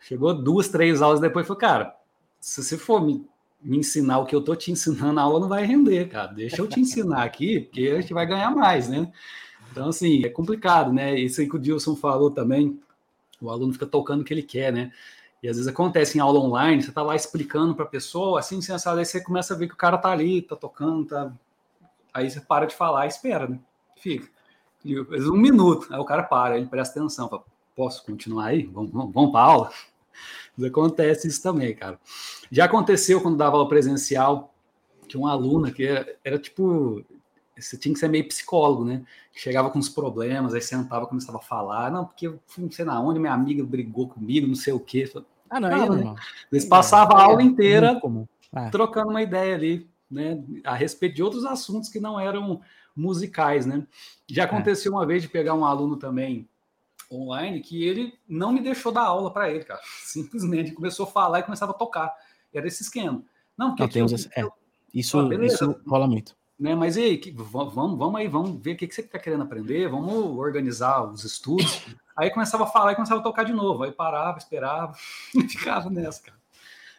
Chegou 0.00 0.34
duas, 0.34 0.68
três 0.68 1.00
aulas 1.00 1.20
depois, 1.20 1.46
foi, 1.46 1.56
cara, 1.56 1.94
se 2.40 2.62
você 2.62 2.76
for 2.76 3.04
me, 3.04 3.26
me 3.62 3.78
ensinar 3.78 4.18
o 4.18 4.26
que 4.26 4.34
eu 4.34 4.42
tô 4.42 4.54
te 4.54 4.70
ensinando, 4.70 5.18
a 5.18 5.22
aula 5.22 5.40
não 5.40 5.48
vai 5.48 5.64
render, 5.64 6.08
cara. 6.08 6.32
Deixa 6.32 6.60
eu 6.60 6.68
te 6.68 6.80
ensinar 6.80 7.22
aqui, 7.22 7.60
porque 7.60 7.88
a 7.88 8.00
gente 8.00 8.12
vai 8.12 8.26
ganhar 8.26 8.50
mais, 8.50 8.88
né? 8.88 9.10
Então, 9.70 9.88
assim, 9.88 10.24
é 10.24 10.28
complicado, 10.28 10.92
né? 10.92 11.18
Isso 11.18 11.40
aí 11.40 11.48
que 11.48 11.56
o 11.56 11.58
Dilson 11.58 11.96
falou 11.96 12.30
também, 12.30 12.78
o 13.40 13.50
aluno 13.50 13.72
fica 13.72 13.86
tocando 13.86 14.20
o 14.20 14.24
que 14.24 14.32
ele 14.32 14.42
quer, 14.42 14.72
né? 14.72 14.92
E 15.44 15.48
às 15.48 15.56
vezes 15.58 15.70
acontece 15.70 16.16
em 16.16 16.22
aula 16.22 16.40
online, 16.40 16.82
você 16.82 16.90
tá 16.90 17.02
lá 17.02 17.14
explicando 17.14 17.74
para 17.74 17.84
a 17.84 17.88
pessoa, 17.88 18.40
assim, 18.40 18.62
sensado, 18.62 18.98
aí 18.98 19.04
você 19.04 19.20
começa 19.20 19.52
a 19.52 19.56
ver 19.58 19.68
que 19.68 19.74
o 19.74 19.76
cara 19.76 19.98
tá 19.98 20.10
ali, 20.10 20.40
tá 20.40 20.56
tocando, 20.56 21.04
tá. 21.04 21.30
Aí 22.14 22.30
você 22.30 22.40
para 22.40 22.64
de 22.64 22.74
falar 22.74 23.04
e 23.04 23.08
espera, 23.08 23.46
né? 23.46 23.60
Fica 23.94 24.26
um 25.30 25.36
minuto. 25.36 25.92
Aí 25.92 26.00
o 26.00 26.04
cara 26.06 26.22
para, 26.22 26.56
ele 26.56 26.66
presta 26.66 26.98
atenção, 26.98 27.28
fala, 27.28 27.44
posso 27.76 28.06
continuar 28.06 28.46
aí? 28.46 28.62
Vamos, 28.64 28.90
vamos, 28.90 29.12
vamos 29.12 29.32
para 29.32 29.44
aula? 29.44 29.70
Mas 30.56 30.66
acontece 30.66 31.28
isso 31.28 31.42
também, 31.42 31.74
cara. 31.74 32.00
Já 32.50 32.64
aconteceu 32.64 33.20
quando 33.20 33.36
dava 33.36 33.58
aula 33.58 33.68
presencial, 33.68 34.54
que 35.06 35.18
uma 35.18 35.30
aluna 35.30 35.70
que 35.70 35.84
era, 35.84 36.16
era 36.24 36.38
tipo. 36.38 37.04
Você 37.54 37.76
tinha 37.76 37.92
que 37.92 38.00
ser 38.00 38.08
meio 38.08 38.26
psicólogo, 38.26 38.82
né? 38.82 39.04
Chegava 39.30 39.68
com 39.68 39.78
os 39.78 39.90
problemas, 39.90 40.54
aí 40.54 40.62
sentava, 40.62 41.06
começava 41.06 41.36
a 41.36 41.42
falar. 41.42 41.90
Não, 41.90 42.06
porque 42.06 42.32
não 42.56 42.70
sei 42.70 42.86
na 42.86 42.98
onde, 42.98 43.20
minha 43.20 43.34
amiga 43.34 43.62
brigou 43.62 44.08
comigo, 44.08 44.46
não 44.46 44.54
sei 44.54 44.72
o 44.72 44.80
quê. 44.80 45.06
Ah, 45.50 45.60
não, 45.60 45.68
cara, 45.68 45.90
né? 45.90 46.14
Eles 46.50 46.64
passavam 46.64 47.16
a 47.16 47.22
aula 47.22 47.42
inteira 47.42 48.00
é. 48.54 48.70
trocando 48.70 49.10
uma 49.10 49.22
ideia 49.22 49.54
ali, 49.54 49.88
né? 50.10 50.42
A 50.64 50.74
respeito 50.74 51.16
de 51.16 51.22
outros 51.22 51.44
assuntos 51.44 51.88
que 51.88 52.00
não 52.00 52.18
eram 52.18 52.60
musicais, 52.96 53.66
né? 53.66 53.86
Já 54.28 54.42
é. 54.42 54.46
aconteceu 54.46 54.92
é. 54.92 54.96
uma 54.96 55.06
vez 55.06 55.22
de 55.22 55.28
pegar 55.28 55.54
um 55.54 55.64
aluno 55.64 55.96
também 55.96 56.48
online 57.10 57.60
que 57.60 57.84
ele 57.84 58.14
não 58.28 58.52
me 58.52 58.60
deixou 58.60 58.90
dar 58.90 59.02
aula 59.02 59.32
para 59.32 59.50
ele, 59.50 59.64
cara. 59.64 59.80
Simplesmente 60.02 60.72
começou 60.72 61.06
a 61.06 61.10
falar 61.10 61.40
e 61.40 61.44
começava 61.44 61.72
a 61.72 61.76
tocar. 61.76 62.12
Era 62.52 62.66
esse 62.66 62.82
esquema. 62.82 63.22
Não, 63.56 63.70
porque 63.70 63.82
não, 63.82 63.88
tem 63.88 64.02
uns, 64.02 64.26
é, 64.36 64.46
isso, 64.92 65.18
ah, 65.18 65.44
isso 65.44 65.80
rola 65.86 66.06
muito. 66.06 66.36
Né, 66.58 66.74
mas 66.74 66.96
e 66.96 67.02
aí, 67.02 67.18
que, 67.18 67.32
vamos, 67.32 67.74
vamos 67.98 68.14
aí, 68.14 68.28
vamos 68.28 68.62
ver 68.62 68.74
o 68.74 68.76
que, 68.76 68.86
que 68.86 68.94
você 68.94 69.00
está 69.00 69.18
querendo 69.18 69.42
aprender, 69.42 69.88
vamos 69.88 70.14
organizar 70.38 71.02
os 71.02 71.24
estudos. 71.24 71.84
Aí 72.16 72.30
começava 72.30 72.64
a 72.64 72.66
falar 72.66 72.92
e 72.92 72.94
começava 72.94 73.20
a 73.20 73.24
tocar 73.24 73.44
de 73.44 73.52
novo. 73.52 73.82
Aí 73.82 73.92
parava, 73.92 74.38
esperava 74.38 74.94
e 75.34 75.48
ficava 75.48 75.90
nessa, 75.90 76.22
cara. 76.22 76.38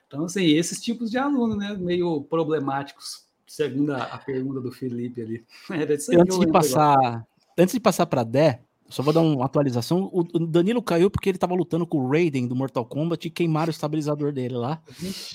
Então, 0.07 0.25
assim, 0.25 0.45
esses 0.45 0.81
tipos 0.81 1.09
de 1.09 1.17
aluno, 1.17 1.55
né, 1.55 1.75
meio 1.77 2.21
problemáticos 2.23 3.25
segundo 3.47 3.93
a, 3.93 4.17
pergunta 4.17 4.59
do 4.59 4.71
Felipe 4.71 5.21
ali. 5.21 5.45
antes 5.71 6.39
de 6.39 6.47
passar, 6.47 6.97
agora. 6.97 7.27
antes 7.57 7.73
de 7.73 7.79
passar 7.79 8.05
para 8.05 8.23
Dé, 8.23 8.61
só 8.89 9.01
vou 9.01 9.13
dar 9.13 9.21
uma 9.21 9.45
atualização. 9.45 10.09
O 10.13 10.23
Danilo 10.45 10.81
caiu 10.81 11.09
porque 11.09 11.29
ele 11.29 11.37
tava 11.37 11.55
lutando 11.55 11.87
com 11.87 11.97
o 11.99 12.09
Raiden 12.09 12.47
do 12.47 12.55
Mortal 12.55 12.85
Kombat 12.85 13.27
e 13.27 13.31
queimaram 13.31 13.69
o 13.69 13.71
estabilizador 13.71 14.31
dele 14.31 14.55
lá. 14.55 14.81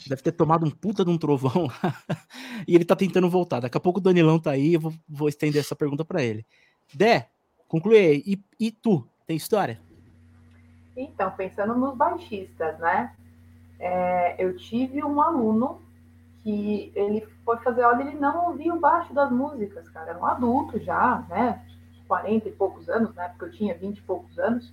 Deve 0.06 0.22
ter 0.22 0.32
tomado 0.32 0.64
um 0.64 0.70
puta 0.70 1.04
de 1.04 1.10
um 1.10 1.18
trovão 1.18 1.66
lá. 1.66 2.02
e 2.68 2.74
ele 2.74 2.84
tá 2.84 2.94
tentando 2.94 3.28
voltar. 3.28 3.60
Daqui 3.60 3.76
a 3.76 3.80
pouco 3.80 3.98
o 3.98 4.02
Danilão 4.02 4.38
tá 4.38 4.52
aí, 4.52 4.74
eu 4.74 4.80
vou, 4.80 4.94
vou 5.08 5.28
estender 5.28 5.60
essa 5.60 5.74
pergunta 5.74 6.04
para 6.04 6.22
ele. 6.22 6.46
Dé, 6.94 7.28
conclui 7.66 7.98
aí. 7.98 8.22
E, 8.24 8.40
e 8.58 8.70
tu, 8.70 9.04
tem 9.30 9.36
história? 9.36 9.78
Então, 10.96 11.30
pensando 11.30 11.72
nos 11.76 11.96
baixistas, 11.96 12.76
né? 12.80 13.12
É, 13.78 14.34
eu 14.44 14.56
tive 14.56 15.04
um 15.04 15.22
aluno 15.22 15.80
que 16.42 16.90
ele 16.96 17.24
foi 17.44 17.56
fazer 17.58 17.82
aula 17.82 18.00
ele 18.02 18.18
não 18.18 18.48
ouvia 18.48 18.74
o 18.74 18.80
baixo 18.80 19.14
das 19.14 19.30
músicas, 19.30 19.88
cara. 19.90 20.10
Era 20.10 20.18
um 20.18 20.26
adulto 20.26 20.80
já, 20.80 21.24
né? 21.28 21.64
40 22.08 22.48
e 22.48 22.52
poucos 22.52 22.88
anos, 22.88 23.14
né? 23.14 23.28
Porque 23.28 23.44
eu 23.44 23.52
tinha 23.52 23.78
20 23.78 23.98
e 23.98 24.02
poucos 24.02 24.36
anos. 24.36 24.72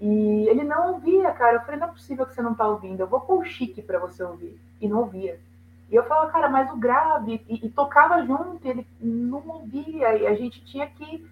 E 0.00 0.46
ele 0.48 0.62
não 0.62 0.92
ouvia, 0.92 1.32
cara. 1.32 1.56
Eu 1.56 1.62
falei, 1.62 1.80
não 1.80 1.88
é 1.88 1.90
possível 1.90 2.24
que 2.24 2.34
você 2.34 2.42
não 2.42 2.54
tá 2.54 2.68
ouvindo. 2.68 3.00
Eu 3.00 3.08
vou 3.08 3.20
pôr 3.20 3.40
o 3.40 3.44
chique 3.44 3.82
para 3.82 3.98
você 3.98 4.22
ouvir. 4.22 4.60
E 4.80 4.88
não 4.88 5.00
ouvia. 5.00 5.40
E 5.90 5.94
eu 5.96 6.04
falava, 6.04 6.30
cara, 6.30 6.48
mas 6.48 6.70
o 6.70 6.76
grave. 6.76 7.44
E, 7.48 7.66
e 7.66 7.68
tocava 7.68 8.24
junto, 8.24 8.64
ele 8.64 8.86
não 9.00 9.42
ouvia. 9.44 10.16
E 10.16 10.24
a 10.24 10.36
gente 10.36 10.64
tinha 10.64 10.86
que 10.86 11.26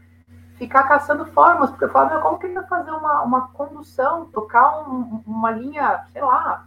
ficar 0.65 0.85
caçando 0.85 1.25
formas. 1.27 1.71
Porque 1.71 1.85
eu 1.85 1.91
falava, 1.91 2.21
como 2.21 2.39
que 2.39 2.47
ele 2.47 2.55
vai 2.55 2.67
fazer 2.67 2.91
uma, 2.91 3.23
uma 3.23 3.49
condução, 3.49 4.27
tocar 4.27 4.89
um, 4.89 5.23
uma 5.27 5.51
linha, 5.51 6.05
sei 6.13 6.23
lá, 6.23 6.67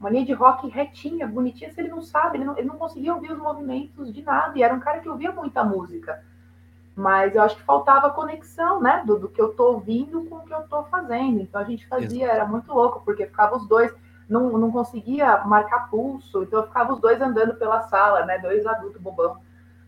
uma 0.00 0.08
linha 0.08 0.24
de 0.24 0.32
rock 0.32 0.66
retinha, 0.68 1.26
bonitinha, 1.26 1.70
se 1.70 1.78
ele 1.78 1.90
não 1.90 2.00
sabe, 2.00 2.38
ele 2.38 2.44
não, 2.44 2.56
ele 2.56 2.66
não 2.66 2.78
conseguia 2.78 3.14
ouvir 3.14 3.32
os 3.32 3.38
movimentos 3.38 4.12
de 4.12 4.22
nada, 4.22 4.58
e 4.58 4.62
era 4.62 4.74
um 4.74 4.80
cara 4.80 5.00
que 5.00 5.08
ouvia 5.08 5.30
muita 5.30 5.62
música. 5.62 6.24
Mas 6.96 7.34
eu 7.34 7.42
acho 7.42 7.56
que 7.56 7.62
faltava 7.62 8.10
conexão, 8.10 8.80
né, 8.80 9.02
do, 9.04 9.18
do 9.18 9.28
que 9.28 9.40
eu 9.40 9.52
tô 9.52 9.72
ouvindo 9.72 10.24
com 10.24 10.36
o 10.36 10.44
que 10.44 10.54
eu 10.54 10.62
tô 10.62 10.84
fazendo. 10.84 11.40
Então 11.40 11.60
a 11.60 11.64
gente 11.64 11.86
fazia, 11.86 12.24
Exato. 12.24 12.36
era 12.36 12.46
muito 12.46 12.72
louco, 12.72 13.02
porque 13.04 13.26
ficava 13.26 13.56
os 13.56 13.66
dois, 13.68 13.94
não, 14.28 14.50
não 14.56 14.72
conseguia 14.72 15.44
marcar 15.44 15.90
pulso, 15.90 16.42
então 16.42 16.62
ficava 16.62 16.94
os 16.94 17.00
dois 17.00 17.20
andando 17.20 17.54
pela 17.56 17.82
sala, 17.82 18.24
né, 18.24 18.38
dois 18.38 18.66
adultos 18.66 19.00
bobão, 19.00 19.36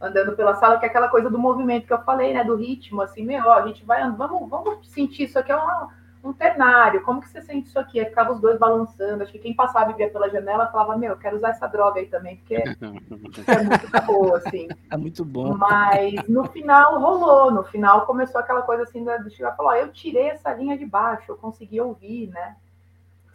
andando 0.02 0.34
pela 0.34 0.56
sala, 0.56 0.78
que 0.78 0.84
é 0.84 0.88
aquela 0.88 1.08
coisa 1.08 1.30
do 1.30 1.38
movimento 1.38 1.86
que 1.86 1.92
eu 1.92 2.02
falei, 2.02 2.34
né? 2.34 2.42
Do 2.42 2.56
ritmo, 2.56 3.00
assim, 3.00 3.24
meu, 3.24 3.44
ó, 3.46 3.54
a 3.54 3.66
gente 3.66 3.84
vai, 3.84 4.02
vamos, 4.10 4.50
vamos 4.50 4.88
sentir 4.88 5.24
isso 5.24 5.38
aqui 5.38 5.52
é 5.52 5.56
uma, 5.56 5.88
um 6.24 6.32
ternário, 6.32 7.02
como 7.02 7.20
que 7.20 7.28
você 7.28 7.42
sente 7.42 7.68
isso 7.68 7.78
aqui? 7.78 7.98
Aí 7.98 8.06
ficava 8.06 8.32
os 8.32 8.40
dois 8.40 8.58
balançando, 8.58 9.22
acho 9.22 9.32
que 9.32 9.40
quem 9.40 9.54
passava 9.54 9.90
e 9.90 9.94
via 9.94 10.08
pela 10.08 10.30
janela 10.30 10.68
falava, 10.68 10.96
meu, 10.96 11.16
quero 11.16 11.36
usar 11.36 11.50
essa 11.50 11.66
droga 11.66 11.98
aí 11.98 12.06
também, 12.06 12.36
porque 12.36 12.54
é 13.48 13.62
muito 13.62 14.06
boa, 14.06 14.38
assim. 14.38 14.68
É 14.90 14.96
muito 14.96 15.24
bom. 15.24 15.56
Mas 15.56 16.28
no 16.28 16.44
final 16.44 17.00
rolou, 17.00 17.50
no 17.50 17.64
final 17.64 18.06
começou 18.06 18.40
aquela 18.40 18.62
coisa 18.62 18.84
assim, 18.84 19.04
do 19.04 19.30
Chico 19.30 19.56
falou, 19.56 19.72
ó, 19.72 19.74
eu 19.74 19.92
tirei 19.92 20.28
essa 20.28 20.52
linha 20.52 20.78
de 20.78 20.86
baixo, 20.86 21.32
eu 21.32 21.36
consegui 21.36 21.80
ouvir, 21.80 22.28
né? 22.28 22.56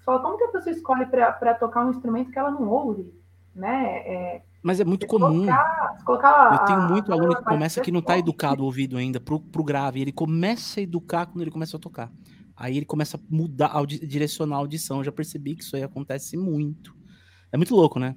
Só 0.06 0.20
como 0.20 0.38
que 0.38 0.46
a 0.46 0.50
pessoa 0.50 0.74
escolhe 0.74 1.06
para 1.06 1.54
tocar 1.56 1.86
um 1.86 1.90
instrumento 1.90 2.32
que 2.32 2.40
ela 2.40 2.52
não 2.52 2.70
ouve, 2.70 3.14
né? 3.54 3.98
É, 4.06 4.42
mas 4.62 4.80
é 4.80 4.86
muito 4.86 5.08
comum. 5.08 5.46
Colocar, 5.46 5.98
colocar 6.04 6.54
eu 6.54 6.66
tenho 6.66 6.82
muito 6.90 7.12
aluno 7.12 7.36
que 7.36 7.44
começa 7.44 7.82
que 7.82 7.92
não 7.92 8.00
está 8.00 8.18
educado 8.18 8.64
o 8.64 8.66
ouvido 8.66 8.98
ainda 8.98 9.20
pro, 9.20 9.40
pro 9.40 9.64
grave. 9.64 10.02
Ele 10.02 10.12
começa 10.12 10.80
a 10.80 10.84
educar 10.84 11.26
quando 11.26 11.42
ele 11.42 11.52
começa 11.52 11.78
a 11.78 11.80
tocar. 11.80 12.12
Aí 12.56 12.76
ele 12.76 12.86
começa 12.86 13.18
a 13.18 13.20
mudar, 13.30 13.72
a 13.78 13.86
direcionar 13.86 14.56
a 14.56 14.60
audição. 14.60 14.98
Eu 14.98 15.04
já 15.04 15.12
percebi 15.12 15.56
que 15.56 15.64
isso 15.64 15.76
aí 15.76 15.84
acontece 15.84 16.36
muito. 16.36 16.96
É 17.52 17.58
muito 17.58 17.76
louco, 17.76 18.00
né? 18.00 18.16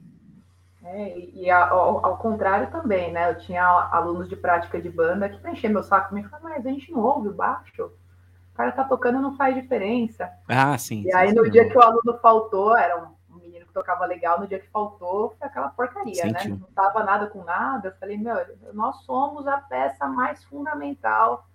É, 0.82 1.18
e 1.18 1.50
ao, 1.50 2.04
ao, 2.04 2.16
contrário 2.16 2.70
também, 2.70 3.12
né? 3.12 3.30
Eu 3.30 3.38
tinha 3.38 3.62
alunos 3.62 4.28
de 4.28 4.34
prática 4.34 4.80
de 4.80 4.88
banda 4.88 5.28
que 5.28 5.38
preenchiam 5.38 5.72
meu 5.72 5.82
saco 5.82 6.12
e 6.12 6.22
me 6.22 6.28
falavam, 6.28 6.50
mas 6.50 6.66
a 6.66 6.70
gente 6.70 6.90
não 6.90 7.00
ouve 7.00 7.28
o 7.28 7.34
baixo. 7.34 7.84
O 7.84 8.54
cara 8.54 8.72
tá 8.72 8.84
tocando 8.84 9.20
não 9.20 9.36
faz 9.36 9.54
diferença. 9.54 10.30
Ah, 10.48 10.76
sim. 10.78 11.00
E 11.00 11.04
sim, 11.04 11.14
aí 11.14 11.28
sim, 11.28 11.34
no 11.34 11.44
sim. 11.44 11.50
dia 11.50 11.68
que 11.68 11.76
o 11.76 11.82
aluno 11.82 12.18
faltou, 12.20 12.76
era 12.76 13.04
um 13.04 13.19
que 13.70 13.74
tocava 13.74 14.04
legal, 14.04 14.40
no 14.40 14.46
dia 14.46 14.58
que 14.58 14.68
faltou, 14.68 15.34
foi 15.38 15.48
aquela 15.48 15.68
porcaria, 15.68 16.26
né? 16.26 16.44
Não 16.48 16.68
tava 16.74 17.02
nada 17.04 17.26
com 17.26 17.42
nada. 17.44 17.88
Eu 17.88 17.94
falei, 17.94 18.18
meu, 18.18 18.36
nós 18.72 18.96
somos 19.04 19.46
a 19.46 19.58
peça 19.58 20.06
mais 20.06 20.44
fundamental 20.44 21.46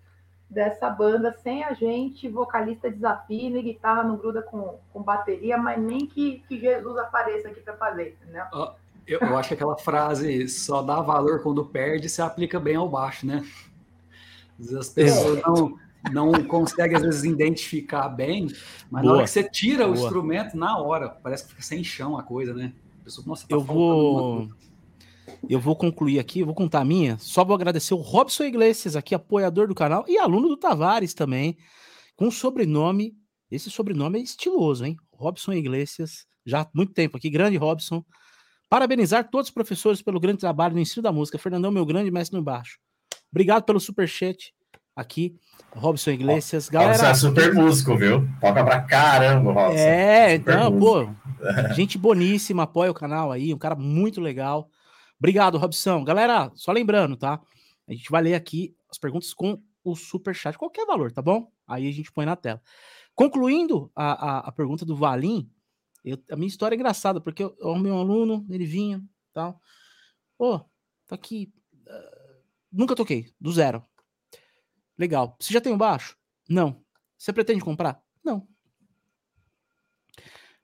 dessa 0.49 0.89
banda. 0.89 1.33
Sem 1.43 1.63
a 1.63 1.73
gente, 1.73 2.29
vocalista 2.29 2.89
desafina 2.89 3.59
e 3.59 3.63
guitarra 3.63 4.03
não 4.03 4.15
gruda 4.15 4.41
com, 4.41 4.79
com 4.91 5.03
bateria, 5.03 5.57
mas 5.57 5.79
nem 5.79 6.07
que, 6.07 6.43
que 6.47 6.59
Jesus 6.59 6.97
apareça 6.97 7.49
aqui 7.49 7.61
para 7.61 7.75
fazer, 7.75 8.17
né? 8.27 8.47
Eu, 9.05 9.19
eu 9.19 9.37
acho 9.37 9.49
que 9.49 9.53
aquela 9.53 9.77
frase 9.77 10.47
só 10.47 10.81
dá 10.81 11.01
valor 11.01 11.43
quando 11.43 11.65
perde 11.65 12.09
se 12.09 12.21
aplica 12.21 12.59
bem 12.59 12.75
ao 12.75 12.89
baixo, 12.89 13.25
né? 13.27 13.45
As 14.79 14.89
pessoas 14.89 15.41
não, 15.41 15.77
não 16.11 16.31
consegue, 16.43 16.95
às 16.95 17.01
vezes, 17.01 17.23
identificar 17.23 18.09
bem, 18.09 18.47
mas 18.89 19.01
Boa. 19.01 19.03
na 19.03 19.11
hora 19.13 19.23
que 19.23 19.29
você 19.29 19.43
tira 19.43 19.85
Boa. 19.85 19.95
o 19.95 19.99
instrumento, 19.99 20.57
na 20.57 20.77
hora, 20.77 21.09
parece 21.09 21.43
que 21.43 21.49
fica 21.49 21.61
sem 21.61 21.83
chão 21.83 22.17
a 22.17 22.23
coisa, 22.23 22.53
né? 22.53 22.73
A 23.01 23.03
pessoa, 23.03 23.25
Nossa, 23.27 23.47
tá 23.47 23.55
eu 23.55 23.61
vou. 23.61 24.47
Eu 25.49 25.59
vou 25.59 25.75
concluir 25.75 26.19
aqui, 26.19 26.39
eu 26.39 26.45
vou 26.45 26.55
contar 26.55 26.81
a 26.81 26.85
minha. 26.85 27.17
Só 27.19 27.43
vou 27.43 27.55
agradecer 27.55 27.93
o 27.93 27.97
Robson 27.97 28.43
Iglesias, 28.43 28.95
aqui, 28.95 29.15
apoiador 29.15 29.67
do 29.67 29.75
canal, 29.75 30.05
e 30.07 30.17
aluno 30.17 30.47
do 30.47 30.57
Tavares 30.57 31.13
também, 31.13 31.57
com 32.15 32.29
sobrenome. 32.29 33.15
Esse 33.49 33.69
sobrenome 33.69 34.19
é 34.19 34.21
estiloso, 34.21 34.85
hein? 34.85 34.97
Robson 35.11 35.53
Iglesias, 35.53 36.25
já 36.45 36.61
há 36.61 36.67
muito 36.73 36.93
tempo 36.93 37.17
aqui, 37.17 37.29
grande 37.29 37.57
Robson. 37.57 38.03
Parabenizar 38.69 39.29
todos 39.29 39.47
os 39.47 39.53
professores 39.53 40.01
pelo 40.01 40.19
grande 40.19 40.39
trabalho 40.39 40.73
no 40.73 40.79
ensino 40.79 41.03
da 41.03 41.11
música. 41.11 41.37
Fernandão, 41.37 41.71
meu 41.71 41.85
grande 41.85 42.11
mestre 42.11 42.37
no 42.37 42.43
baixo. 42.43 42.79
Obrigado 43.31 43.63
pelo 43.63 43.79
superchat 43.79 44.53
aqui. 44.95 45.37
Robson 45.75 46.11
Iglesias. 46.11 46.69
Galera, 46.69 46.93
Robson 46.93 47.09
é 47.09 47.15
super 47.15 47.53
músico, 47.53 47.97
viu? 47.97 48.27
Toca 48.39 48.63
pra 48.63 48.81
caramba, 48.81 49.51
Robson. 49.51 49.77
É, 49.77 50.37
super 50.37 50.53
então, 50.53 50.71
músico. 50.71 51.15
pô, 51.37 51.73
gente 51.75 51.97
boníssima, 51.97 52.63
apoia 52.63 52.91
o 52.91 52.93
canal 52.95 53.31
aí, 53.31 53.53
um 53.53 53.57
cara 53.57 53.75
muito 53.75 54.21
legal. 54.21 54.69
Obrigado, 55.19 55.57
Robson. 55.57 56.03
Galera, 56.03 56.51
só 56.55 56.71
lembrando, 56.71 57.17
tá? 57.17 57.41
A 57.87 57.93
gente 57.93 58.09
vai 58.09 58.21
ler 58.21 58.35
aqui 58.35 58.75
as 58.89 58.97
perguntas 58.97 59.33
com 59.33 59.61
o 59.83 59.95
super 59.95 60.33
chat, 60.33 60.57
qualquer 60.57 60.85
valor, 60.85 61.11
tá 61.11 61.21
bom? 61.21 61.51
Aí 61.67 61.87
a 61.87 61.91
gente 61.91 62.11
põe 62.11 62.25
na 62.25 62.35
tela. 62.35 62.61
Concluindo 63.13 63.91
a, 63.95 64.13
a, 64.13 64.37
a 64.39 64.51
pergunta 64.51 64.85
do 64.85 64.95
Valim, 64.95 65.49
eu, 66.03 66.17
a 66.29 66.35
minha 66.35 66.47
história 66.47 66.75
é 66.75 66.77
engraçada, 66.77 67.19
porque 67.19 67.43
o 67.43 67.75
meu 67.75 67.97
aluno, 67.97 68.45
ele 68.49 68.65
vinha, 68.65 69.01
tal. 69.33 69.59
Pô, 70.37 70.59
tá 71.07 71.15
aqui. 71.15 71.51
Uh, 71.73 72.41
nunca 72.71 72.95
toquei, 72.95 73.33
do 73.39 73.51
zero. 73.51 73.83
Legal. 74.97 75.35
Você 75.39 75.53
já 75.53 75.61
tem 75.61 75.73
um 75.73 75.77
baixo? 75.77 76.17
Não. 76.49 76.83
Você 77.17 77.33
pretende 77.33 77.63
comprar? 77.63 78.01
Não. 78.23 78.47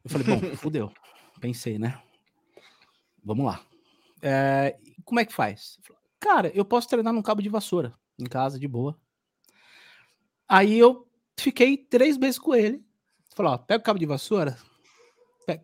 Eu 0.03 0.09
falei, 0.09 0.27
bom, 0.27 0.39
fudeu. 0.57 0.91
Pensei, 1.39 1.77
né? 1.77 2.01
Vamos 3.23 3.45
lá. 3.45 3.63
É, 4.21 4.77
como 5.03 5.19
é 5.19 5.25
que 5.25 5.33
faz? 5.33 5.79
Cara, 6.19 6.49
eu 6.53 6.63
posso 6.63 6.87
treinar 6.87 7.13
num 7.13 7.21
cabo 7.21 7.41
de 7.41 7.49
vassoura 7.49 7.93
em 8.17 8.25
casa, 8.25 8.59
de 8.59 8.67
boa. 8.67 8.99
Aí 10.47 10.77
eu 10.77 11.07
fiquei 11.37 11.77
três 11.77 12.17
meses 12.17 12.37
com 12.37 12.53
ele. 12.53 12.85
Falei, 13.35 13.53
ó, 13.53 13.57
pega 13.57 13.81
o 13.81 13.83
cabo 13.83 13.99
de 13.99 14.05
vassoura, 14.05 14.57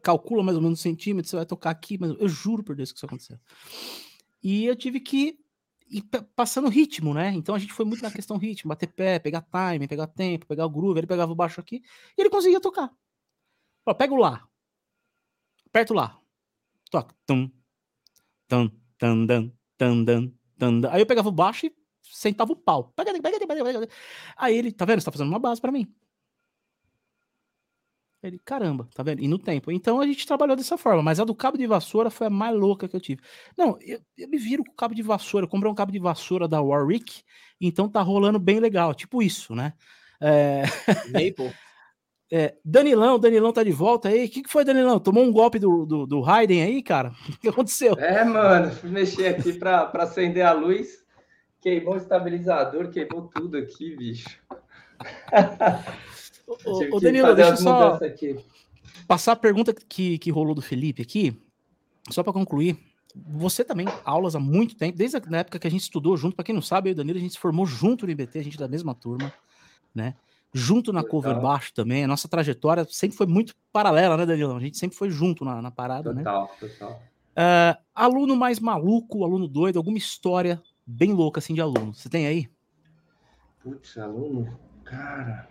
calcula 0.02 0.44
mais 0.44 0.56
ou 0.56 0.64
menos 0.64 0.80
um 0.80 0.82
centímetro, 0.82 1.30
você 1.30 1.36
vai 1.36 1.46
tocar 1.46 1.70
aqui, 1.70 1.98
mas 2.00 2.12
eu 2.20 2.28
juro 2.28 2.64
por 2.64 2.76
Deus 2.76 2.92
que 2.92 2.98
isso 2.98 3.06
aconteceu. 3.06 3.38
E 4.42 4.66
eu 4.66 4.76
tive 4.76 5.00
que 5.00 5.40
e 5.90 6.02
passando 6.36 6.70
ritmo, 6.70 7.14
né? 7.14 7.32
Então 7.34 7.56
a 7.56 7.60
gente 7.60 7.74
foi 7.74 7.86
muito 7.86 8.02
na 8.02 8.12
questão 8.12 8.38
ritmo, 8.38 8.70
bater 8.70 8.88
pé, 8.88 9.20
pegar 9.20 9.42
time, 9.42 9.88
pegar 9.88 10.08
tempo, 10.08 10.46
pegar 10.46 10.66
o 10.66 10.70
groove, 10.70 11.00
ele 11.00 11.08
pegava 11.08 11.32
o 11.32 11.36
baixo 11.36 11.60
aqui 11.60 11.82
e 12.18 12.22
ele 12.22 12.30
conseguia 12.30 12.60
tocar. 12.60 12.92
Ó, 13.86 13.94
pega 13.94 14.14
o 14.14 14.18
lá. 14.18 14.48
Aperta 15.68 15.94
o 15.94 15.96
lá. 15.96 16.20
Toca. 16.90 17.16
Tum, 17.26 17.50
tum, 18.48 18.70
tum, 18.98 19.28
tum, 19.28 19.52
tum, 19.78 20.06
tum, 20.06 20.34
tum. 20.60 20.90
Aí 20.90 21.02
eu 21.02 21.06
pegava 21.06 21.30
o 21.30 21.32
baixo 21.32 21.66
e 21.68 21.76
sentava 22.04 22.52
o 22.52 22.56
pau. 22.56 22.94
Aí 24.36 24.58
ele, 24.58 24.72
tá 24.72 24.86
vendo? 24.86 25.00
Você 25.02 25.06
tá 25.06 25.12
fazendo 25.12 25.30
uma 25.30 25.40
base 25.40 25.62
para 25.62 25.72
mim. 25.72 25.88
Ele, 28.22 28.40
caramba, 28.44 28.90
tá 28.96 29.04
vendo? 29.04 29.22
E 29.22 29.28
no 29.28 29.38
tempo. 29.38 29.72
Então 29.72 30.02
a 30.02 30.06
gente 30.06 30.26
trabalhou 30.26 30.56
dessa 30.56 30.78
forma, 30.78 31.04
mas 31.04 31.20
a 31.20 31.24
do 31.24 31.36
cabo 31.36 31.58
de 31.58 31.68
vassoura 31.68 32.10
foi 32.10 32.28
a 32.28 32.30
mais 32.30 32.56
louca 32.56 32.88
que 32.88 32.96
eu 32.96 33.00
tive. 33.00 33.22
Não, 33.56 33.78
eu, 33.82 34.00
eu 34.18 34.28
me 34.28 34.38
viro 34.38 34.64
com 34.64 34.72
o 34.72 34.76
cabo 34.76 34.96
de 34.96 35.04
vassoura, 35.04 35.46
eu 35.46 35.50
comprei 35.50 35.72
um 35.72 35.76
cabo 35.76 35.92
de 35.92 36.00
vassoura 36.00 36.48
da 36.48 36.62
Warwick, 36.62 37.22
então 37.62 37.88
tá 37.88 38.02
rolando 38.02 38.40
bem 38.40 38.60
legal, 38.60 38.94
tipo 38.94 39.22
isso, 39.22 39.54
né? 39.54 39.74
É... 40.20 40.64
Maple. 41.14 41.54
É, 42.30 42.56
Danilão, 42.64 43.18
Danilão 43.18 43.54
tá 43.54 43.64
de 43.64 43.72
volta 43.72 44.10
aí. 44.10 44.26
O 44.26 44.30
que, 44.30 44.44
que 44.44 44.50
foi, 44.50 44.66
Danilão? 44.66 45.00
Tomou 45.00 45.24
um 45.24 45.32
golpe 45.32 45.60
do, 45.60 45.86
do, 45.86 46.06
do 46.06 46.20
Raiden 46.20 46.62
aí, 46.62 46.84
cara? 46.84 47.14
O 47.30 47.40
que 47.40 47.48
aconteceu? 47.48 47.94
É, 47.94 48.24
mano, 48.24 48.72
fui 48.72 48.90
mexer 48.90 49.28
aqui 49.28 49.54
pra, 49.54 49.86
pra 49.86 50.04
acender 50.04 50.46
a 50.46 50.52
luz, 50.52 51.06
queimou 51.62 51.94
o 51.94 51.98
estabilizador, 51.98 52.90
queimou 52.90 53.30
tudo 53.34 53.58
aqui, 53.58 53.96
bicho. 53.96 54.42
Ô, 56.48 57.00
Danilo, 57.00 57.36
deixa 57.36 57.52
eu 57.52 57.58
só 57.58 58.00
passar 59.06 59.34
a 59.34 59.36
pergunta 59.36 59.74
que, 59.74 60.18
que 60.18 60.32
rolou 60.32 60.56
do 60.56 60.62
Felipe 60.62 61.02
aqui, 61.02 61.38
só 62.10 62.24
para 62.24 62.34
concluir. 62.34 62.78
Você 63.16 63.64
também, 63.64 63.88
aulas 64.06 64.36
há 64.36 64.40
muito 64.40 64.76
tempo, 64.76 64.98
desde 64.98 65.18
a 65.18 65.38
época 65.38 65.60
que 65.60 65.68
a 65.68 65.72
gente 65.72 65.82
estudou 65.82 66.16
junto, 66.16 66.36
para 66.36 66.46
quem 66.46 66.54
não 66.54 66.62
sabe, 66.62 66.90
eu 66.90 66.92
e 66.92 66.94
o 66.94 66.96
Danilo, 66.96 67.18
a 67.18 67.22
gente 67.22 67.34
se 67.34 67.40
formou 67.40 67.66
junto 67.66 68.06
no 68.06 68.12
IBT, 68.12 68.40
a 68.40 68.44
gente 68.44 68.56
é 68.56 68.60
da 68.60 68.68
mesma 68.68 68.94
turma, 68.94 69.34
né? 69.94 70.16
Junto 70.54 70.94
na 70.94 71.04
cover 71.04 71.34
total. 71.34 71.50
baixo 71.50 71.74
também, 71.74 72.04
a 72.04 72.08
nossa 72.08 72.28
trajetória 72.28 72.86
sempre 72.90 73.18
foi 73.18 73.26
muito 73.26 73.56
paralela, 73.72 74.16
né, 74.16 74.26
Danilo? 74.26 74.56
A 74.56 74.60
gente 74.60 74.78
sempre 74.78 74.96
foi 74.96 75.10
junto 75.10 75.44
na, 75.44 75.62
na 75.62 75.72
parada, 75.72 76.14
total, 76.14 76.16
né? 76.16 76.24
Total, 76.24 76.70
total. 76.70 77.04
Uh, 77.38 77.78
aluno 77.94 78.36
mais 78.36 78.60
maluco, 78.60 79.24
aluno 79.24 79.48
doido, 79.48 79.78
alguma 79.78 79.98
história 79.98 80.62
bem 80.86 81.14
louca 81.14 81.40
assim 81.40 81.54
de 81.54 81.62
aluno. 81.62 81.94
Você 81.94 82.10
tem 82.10 82.28
aí? 82.28 82.50
Putz, 83.62 83.98
aluno, 83.98 84.58
cara. 84.84 85.48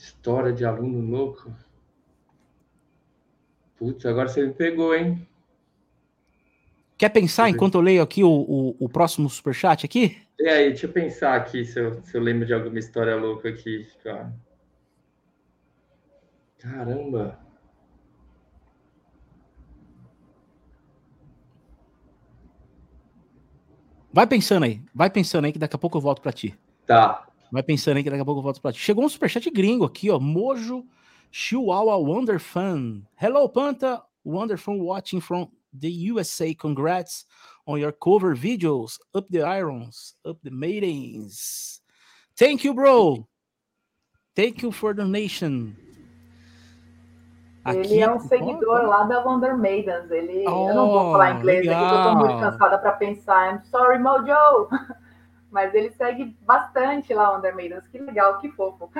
História 0.00 0.50
de 0.50 0.64
aluno 0.64 0.98
louco. 0.98 1.54
Putz, 3.76 4.06
agora 4.06 4.30
você 4.30 4.46
me 4.46 4.54
pegou, 4.54 4.94
hein? 4.94 5.28
Quer 6.96 7.10
pensar 7.10 7.50
enquanto 7.50 7.74
eu 7.74 7.82
leio 7.82 8.00
aqui 8.00 8.24
o, 8.24 8.30
o, 8.30 8.76
o 8.80 8.88
próximo 8.88 9.28
superchat 9.28 9.84
aqui? 9.84 10.16
E 10.38 10.48
aí, 10.48 10.70
deixa 10.70 10.86
eu 10.86 10.92
pensar 10.92 11.34
aqui 11.36 11.66
se 11.66 11.78
eu, 11.78 12.02
se 12.02 12.16
eu 12.16 12.22
lembro 12.22 12.46
de 12.46 12.54
alguma 12.54 12.78
história 12.78 13.14
louca 13.14 13.50
aqui, 13.50 13.86
cara. 14.02 14.32
Caramba! 16.58 17.38
Vai 24.10 24.26
pensando 24.26 24.64
aí, 24.64 24.80
vai 24.94 25.10
pensando 25.10 25.44
aí 25.44 25.52
que 25.52 25.58
daqui 25.58 25.76
a 25.76 25.78
pouco 25.78 25.98
eu 25.98 26.02
volto 26.02 26.22
para 26.22 26.32
ti. 26.32 26.58
Tá. 26.86 27.29
Vai 27.52 27.62
pensando 27.62 27.96
aí 27.96 28.04
que 28.04 28.10
daqui 28.10 28.22
a 28.22 28.24
pouco 28.24 28.40
eu 28.40 28.44
volto 28.44 28.60
pra 28.60 28.72
ti. 28.72 28.78
Chegou 28.78 29.04
um 29.04 29.08
superchat 29.08 29.50
gringo 29.50 29.84
aqui, 29.84 30.10
ó. 30.10 30.20
Mojo 30.20 30.86
Chihuahua 31.30 31.96
Wonderfan. 31.96 33.02
Hello, 33.20 33.48
Panta. 33.48 34.02
Wonderfan 34.24 34.78
watching 34.78 35.20
from 35.20 35.48
the 35.72 36.10
USA. 36.12 36.54
Congrats 36.54 37.26
on 37.66 37.78
your 37.78 37.92
cover 37.92 38.36
videos. 38.36 38.98
Up 39.14 39.28
the 39.30 39.42
irons. 39.42 40.14
Up 40.24 40.38
the 40.42 40.50
maidens. 40.50 41.80
Thank 42.36 42.64
you, 42.64 42.74
bro. 42.74 43.26
Thank 44.34 44.62
you 44.62 44.70
for 44.70 44.94
the 44.94 45.04
nation. 45.04 45.74
Aqui, 47.64 47.78
ele 47.78 48.00
é 48.00 48.10
um 48.10 48.20
seguidor 48.20 48.86
lá 48.86 49.04
da 49.04 49.22
Wonder 49.22 49.56
Maidens. 49.56 50.10
Ele, 50.10 50.44
oh, 50.48 50.70
eu 50.70 50.74
não 50.74 50.88
vou 50.88 51.12
falar 51.12 51.38
inglês 51.38 51.66
legal. 51.66 51.84
aqui, 51.84 51.94
eu 51.94 52.02
tô 52.02 52.16
muito 52.16 52.40
cansada 52.40 52.78
para 52.78 52.92
pensar. 52.92 53.54
I'm 53.54 53.64
sorry, 53.66 53.98
Mojo! 53.98 54.68
Mas 55.50 55.74
ele 55.74 55.90
segue 55.90 56.36
bastante 56.42 57.12
lá 57.12 57.34
Wonder 57.34 57.54
Maidens. 57.54 57.86
Que 57.88 57.98
legal, 57.98 58.38
que 58.38 58.50
fofo. 58.52 58.90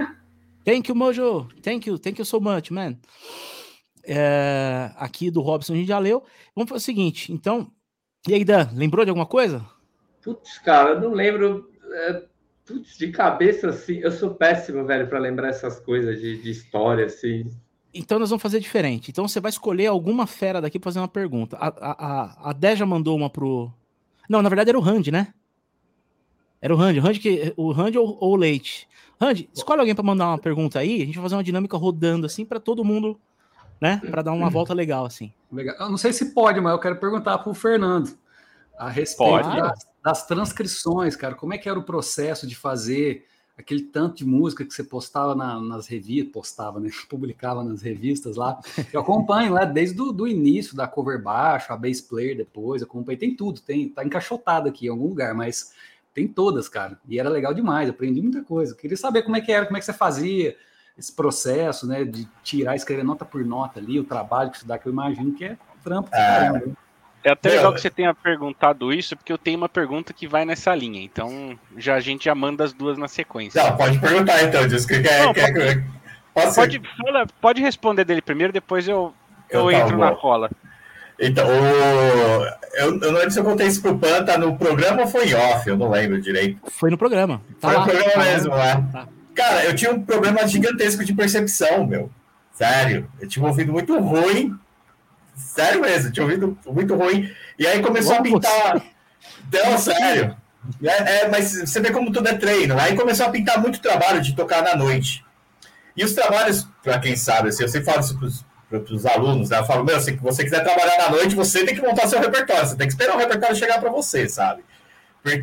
Thank 0.65 0.91
you, 0.91 0.95
Mojo. 0.95 1.49
Thank 1.63 1.89
you, 1.89 1.99
thank 1.99 2.19
you 2.19 2.25
so 2.25 2.41
much, 2.41 2.71
man. 2.71 2.97
É, 4.05 4.91
aqui 4.97 5.31
do 5.31 5.41
Robson 5.41 5.73
a 5.73 5.77
gente 5.77 5.89
já 5.89 5.99
leu. 5.99 6.23
Vamos 6.55 6.69
fazer 6.69 6.83
o 6.83 6.85
seguinte, 6.85 7.33
então. 7.33 7.71
E 8.29 8.35
aí, 8.35 8.45
Dan, 8.45 8.69
lembrou 8.75 9.05
de 9.05 9.11
alguma 9.11 9.27
coisa? 9.27 9.65
Putz, 10.23 10.59
cara, 10.59 10.91
eu 10.91 11.01
não 11.01 11.13
lembro. 11.13 11.71
É, 11.93 12.25
putz, 12.67 12.99
de 12.99 13.11
cabeça, 13.11 13.71
assim, 13.71 13.99
eu 13.99 14.13
sou 14.13 14.35
péssimo, 14.35 14.85
velho, 14.85 15.09
para 15.09 15.19
lembrar 15.19 15.49
essas 15.49 15.81
coisas 15.81 16.21
de, 16.21 16.43
de 16.43 16.51
história, 16.51 17.07
assim. 17.07 17.51
Então 17.93 18.19
nós 18.19 18.31
vamos 18.31 18.43
fazer 18.43 18.61
diferente. 18.61 19.11
Então 19.11 19.27
você 19.27 19.41
vai 19.41 19.51
escolher 19.51 19.87
alguma 19.87 20.27
fera 20.27 20.61
daqui 20.61 20.79
para 20.79 20.91
fazer 20.91 21.01
uma 21.01 21.09
pergunta. 21.09 21.57
A, 21.57 21.69
a, 21.69 21.91
a, 21.91 22.51
a 22.51 22.53
Dé 22.53 22.77
já 22.77 22.87
mandou 22.87 23.17
uma 23.17 23.29
pro. 23.29 23.73
Não, 24.29 24.43
na 24.43 24.49
verdade 24.49 24.71
era 24.71 24.79
o 24.79 24.83
Randy, 24.83 25.11
né? 25.11 25.35
Era 26.61 26.75
o 26.75 26.77
Randy. 26.77 26.99
O 26.99 27.03
Randy, 27.03 27.19
que, 27.19 27.55
o 27.57 27.73
Randy 27.73 27.99
ou, 27.99 28.19
ou 28.21 28.33
o 28.33 28.37
Leite? 28.37 28.89
Randy, 29.21 29.49
escolhe 29.55 29.81
alguém 29.81 29.95
para 29.95 30.05
mandar 30.05 30.29
uma 30.29 30.39
pergunta 30.39 30.79
aí. 30.79 31.03
A 31.03 31.07
gente 31.07 31.15
vai 31.15 31.23
fazer 31.23 31.37
uma 31.37 31.45
dinâmica 31.45 31.77
rodando 31.77 32.27
assim 32.27 32.45
para 32.45 32.61
todo 32.61 32.85
mundo, 32.85 33.19
né? 33.81 34.01
Para 34.11 34.23
dar 34.23 34.33
uma 34.33 34.51
volta 34.51 34.75
legal 34.75 35.05
assim. 35.05 35.33
Legal. 35.51 35.77
Eu 35.79 35.91
não 35.91 35.99
sei 35.99 36.13
se 36.13 36.33
pode, 36.33 36.61
mas 36.61 36.73
eu 36.73 36.79
quero 36.79 36.97
perguntar 36.97 37.39
para 37.39 37.51
o 37.51 37.55
Fernando 37.55 38.17
a 38.79 38.89
respeito 38.89 39.49
das, 39.49 39.87
das 40.03 40.27
transcrições, 40.27 41.17
cara. 41.17 41.35
Como 41.35 41.53
é 41.53 41.59
que 41.59 41.69
era 41.69 41.79
o 41.79 41.83
processo 41.83 42.47
de 42.47 42.57
fazer 42.57 43.27
aquele 43.59 43.83
tanto 43.83 44.17
de 44.17 44.25
música 44.25 44.65
que 44.65 44.73
você 44.73 44.83
postava 44.83 45.35
na, 45.35 45.61
nas 45.61 45.87
revistas, 45.87 46.33
postava, 46.33 46.81
né? 46.81 46.89
Publicava 47.09 47.63
nas 47.63 47.83
revistas 47.83 48.37
lá. 48.37 48.59
Eu 48.93 49.01
acompanho 49.01 49.53
lá 49.53 49.65
desde 49.65 50.01
o 50.01 50.13
do 50.13 50.27
início, 50.27 50.75
da 50.75 50.89
cover 50.89 51.23
baixo, 51.23 51.73
a 51.73 51.77
bass 51.77 52.01
player 52.01 52.37
depois, 52.37 52.83
acompanhei, 52.83 53.19
tem 53.19 53.37
tudo, 53.37 53.61
tem, 53.61 53.89
tá 53.89 54.05
encaixotado 54.05 54.69
aqui 54.69 54.87
em 54.87 54.91
algum 54.91 55.09
lugar, 55.09 55.35
mas 55.35 55.73
tem 56.21 56.29
todas, 56.29 56.68
cara. 56.68 56.99
E 57.09 57.18
era 57.18 57.29
legal 57.29 57.55
demais, 57.55 57.89
aprendi 57.89 58.21
muita 58.21 58.43
coisa. 58.43 58.75
queria 58.75 58.97
saber 58.97 59.23
como 59.23 59.37
é 59.37 59.41
que 59.41 59.51
era, 59.51 59.64
como 59.64 59.77
é 59.77 59.81
que 59.81 59.87
você 59.87 59.93
fazia 59.93 60.55
esse 60.99 61.12
processo, 61.12 61.87
né, 61.87 62.05
de 62.05 62.29
tirar, 62.43 62.77
escrever 62.77 63.03
nota 63.03 63.25
por 63.25 63.43
nota 63.45 63.81
ali, 63.81 63.99
o 63.99 64.05
trabalho 64.05 64.51
que 64.51 64.59
isso 64.59 64.66
dá, 64.66 64.77
que 64.77 64.87
eu 64.87 64.93
imagino 64.93 65.33
que 65.33 65.45
é 65.45 65.57
trampo. 65.83 66.11
É, 66.14 66.62
é 67.25 67.31
até 67.31 67.49
legal 67.49 67.73
que 67.73 67.81
você 67.81 67.89
tenha 67.89 68.14
perguntado 68.14 68.93
isso, 68.93 69.16
porque 69.16 69.33
eu 69.33 69.39
tenho 69.39 69.57
uma 69.57 69.68
pergunta 69.68 70.12
que 70.12 70.29
vai 70.29 70.45
nessa 70.45 70.75
linha. 70.75 71.01
Então, 71.01 71.59
já 71.77 71.95
a 71.95 72.01
gente 72.01 72.27
já 72.27 72.35
manda 72.35 72.64
as 72.64 72.75
duas 72.75 72.99
na 72.99 73.09
sequência. 73.09 73.62
Não, 73.62 73.77
pode 73.77 73.99
perguntar 73.99 74.43
então, 74.43 74.68
diz 74.68 74.85
que 74.85 75.01
quer. 75.01 75.25
Não, 75.25 75.33
quer, 75.33 75.53
pode, 76.35 76.55
pode, 76.55 76.55
pode, 76.55 76.81
fala, 76.99 77.27
pode, 77.41 77.62
responder 77.62 78.05
dele 78.05 78.21
primeiro, 78.21 78.53
depois 78.53 78.87
eu, 78.87 79.14
eu, 79.49 79.61
eu 79.61 79.71
entro 79.71 79.97
na 79.97 80.11
rola. 80.11 80.51
Então, 81.21 81.47
o... 81.47 82.45
eu, 82.75 83.01
eu 83.01 83.12
não 83.12 83.18
lembro 83.18 83.31
se 83.31 83.39
eu 83.39 83.45
contei 83.45 83.66
isso 83.66 83.83
pro 83.83 83.99
Pan, 83.99 84.25
tá 84.25 84.39
no 84.39 84.57
programa 84.57 85.03
ou 85.03 85.09
foi 85.09 85.29
em 85.29 85.35
off? 85.35 85.68
Eu 85.68 85.77
não 85.77 85.91
lembro 85.91 86.21
direito. 86.21 86.59
Foi 86.71 86.91
no 86.91 86.97
programa. 86.97 87.43
Tá 87.61 87.68
foi 87.68 87.77
lá, 87.77 87.81
no 87.81 87.91
programa 87.91 88.12
tá 88.12 88.25
mesmo, 88.25 88.57
né? 88.57 88.89
Tá. 88.93 89.09
Cara, 89.35 89.64
eu 89.64 89.75
tinha 89.75 89.93
um 89.93 90.03
problema 90.03 90.47
gigantesco 90.47 91.05
de 91.05 91.14
percepção, 91.14 91.87
meu. 91.87 92.11
Sério. 92.53 93.09
Eu 93.21 93.29
tinha 93.29 93.45
um 93.45 93.49
ouvido 93.49 93.73
muito 93.73 93.99
ruim 93.99 94.59
Sério 95.41 95.81
mesmo, 95.81 96.12
tinha 96.12 96.25
ouvido 96.25 96.57
muito 96.66 96.95
ruim. 96.95 97.31
E 97.59 97.66
aí 97.66 97.83
começou 97.83 98.14
a 98.14 98.23
pintar. 98.23 98.83
Não, 99.53 99.79
sério. 99.79 100.37
É, 100.83 101.23
é, 101.23 101.29
mas 101.29 101.53
você 101.53 101.81
vê 101.81 101.91
como 101.91 102.12
tudo 102.12 102.29
é 102.29 102.35
treino. 102.35 102.79
Aí 102.79 102.95
começou 102.95 103.27
a 103.27 103.31
pintar 103.31 103.61
muito 103.61 103.81
trabalho 103.81 104.21
de 104.21 104.37
tocar 104.37 104.62
na 104.62 104.77
noite. 104.77 105.25
E 105.97 106.05
os 106.05 106.12
trabalhos, 106.12 106.68
para 106.83 106.99
quem 106.99 107.16
sabe, 107.16 107.49
assim, 107.49 107.62
eu 107.62 107.68
sempre 107.68 107.91
falo 107.91 108.01
isso 108.01 108.45
para 108.79 108.95
os 108.95 109.05
alunos, 109.05 109.51
né? 109.51 109.59
Eu 109.59 109.64
falo, 109.64 109.85
meu, 109.85 110.01
se 110.01 110.12
você 110.12 110.45
quiser 110.45 110.62
trabalhar 110.62 110.97
na 110.97 111.11
noite, 111.11 111.35
você 111.35 111.64
tem 111.64 111.75
que 111.75 111.83
montar 111.83 112.07
seu 112.07 112.21
repertório, 112.21 112.66
você 112.66 112.77
tem 112.77 112.87
que 112.87 112.93
esperar 112.93 113.16
o 113.16 113.18
repertório 113.18 113.57
chegar 113.57 113.81
para 113.81 113.91
você, 113.91 114.29
sabe? 114.29 114.62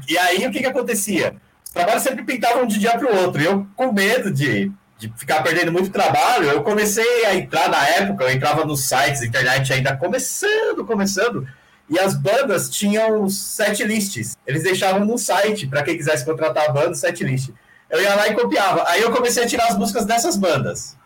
E 0.08 0.18
aí 0.18 0.48
o 0.48 0.52
que, 0.52 0.60
que 0.60 0.66
acontecia? 0.66 1.36
Os 1.64 1.72
trabalhos 1.72 2.04
sempre 2.04 2.24
pintavam 2.24 2.66
de 2.66 2.80
dia 2.80 2.98
para 2.98 3.12
o 3.12 3.24
outro. 3.24 3.42
E 3.42 3.46
eu, 3.46 3.68
com 3.76 3.92
medo 3.92 4.32
de 4.32 4.72
de 4.98 5.14
ficar 5.16 5.44
perdendo 5.44 5.72
muito 5.72 5.92
trabalho, 5.92 6.50
eu 6.50 6.64
comecei 6.64 7.26
a 7.26 7.36
entrar 7.36 7.70
na 7.70 7.88
época, 7.88 8.24
eu 8.24 8.32
entrava 8.32 8.66
nos 8.66 8.88
sites, 8.88 9.22
internet 9.22 9.72
ainda 9.72 9.96
começando, 9.96 10.84
começando, 10.86 11.48
e 11.90 12.00
as 12.00 12.16
bandas 12.16 12.70
tinham 12.70 13.30
set 13.30 13.84
lists. 13.84 14.38
Eles 14.46 14.64
deixavam 14.64 15.06
no 15.06 15.18
site, 15.18 15.68
para 15.68 15.84
quem 15.84 15.96
quisesse 15.96 16.26
contratar 16.26 16.66
a 16.66 16.72
banda, 16.72 16.96
set 16.96 17.24
list. 17.24 17.52
Eu 17.90 18.02
ia 18.02 18.14
lá 18.16 18.28
e 18.28 18.34
copiava. 18.34 18.84
Aí 18.88 19.02
eu 19.02 19.12
comecei 19.12 19.44
a 19.44 19.48
tirar 19.48 19.68
as 19.68 19.78
músicas 19.78 20.06
dessas 20.06 20.36
bandas. 20.36 20.98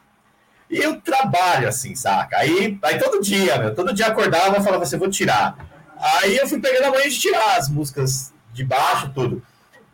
E 0.71 0.77
eu 0.77 1.01
trabalho 1.01 1.67
assim, 1.67 1.93
saca? 1.95 2.37
Aí, 2.37 2.79
aí 2.81 2.97
todo 2.97 3.21
dia, 3.21 3.57
meu, 3.57 3.75
todo 3.75 3.93
dia 3.93 4.07
acordava 4.07 4.57
e 4.57 4.63
falava 4.63 4.83
assim, 4.83 4.97
vou 4.97 5.09
tirar. 5.09 5.57
Aí 5.99 6.37
eu 6.37 6.47
fui 6.47 6.59
pegando 6.59 6.85
a 6.85 6.91
manhã 6.91 7.07
de 7.09 7.19
tirar 7.19 7.57
as 7.57 7.69
músicas 7.69 8.33
de 8.53 8.63
baixo, 8.63 9.11
tudo. 9.13 9.43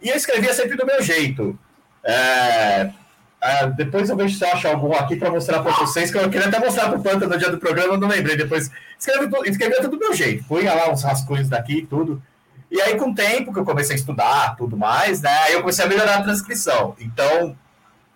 E 0.02 0.10
eu 0.10 0.16
escrevia 0.16 0.54
sempre 0.54 0.78
do 0.78 0.86
meu 0.86 1.02
jeito. 1.02 1.58
É, 2.04 2.92
Uh, 3.38 3.72
depois 3.76 4.10
eu 4.10 4.16
vejo 4.16 4.36
se 4.36 4.44
eu 4.44 4.52
acho 4.52 4.68
algum 4.68 4.92
aqui 4.94 5.16
para 5.16 5.30
mostrar 5.30 5.62
para 5.62 5.72
vocês, 5.74 6.10
que 6.10 6.18
eu 6.18 6.28
queria 6.28 6.48
até 6.48 6.60
mostrar 6.60 6.90
para 6.90 6.98
o 6.98 7.04
Panta 7.04 7.28
no 7.28 7.38
dia 7.38 7.52
do 7.52 7.60
programa, 7.60 7.96
não 7.96 8.08
lembrei. 8.08 8.36
Depois 8.36 8.72
escrevi, 8.98 9.32
escrevia 9.46 9.80
tudo 9.80 9.92
do 9.92 10.00
meu 10.00 10.14
jeito, 10.14 10.44
punha 10.46 10.74
lá 10.74 10.92
uns 10.92 11.04
rascunhos 11.04 11.48
daqui 11.48 11.78
e 11.78 11.86
tudo. 11.86 12.22
E 12.70 12.82
aí, 12.82 12.98
com 12.98 13.12
o 13.12 13.16
tempo 13.16 13.54
que 13.54 13.60
eu 13.60 13.64
comecei 13.64 13.96
a 13.96 14.00
estudar 14.00 14.56
tudo 14.58 14.76
mais, 14.76 15.22
né, 15.22 15.30
aí 15.44 15.54
eu 15.54 15.62
comecei 15.62 15.86
a 15.86 15.88
melhorar 15.88 16.16
a 16.18 16.24
transcrição. 16.24 16.96
Então, 17.00 17.56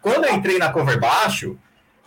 quando 0.01 0.25
eu 0.25 0.33
entrei 0.33 0.57
na 0.57 0.69
cover 0.69 0.99
baixo, 0.99 1.57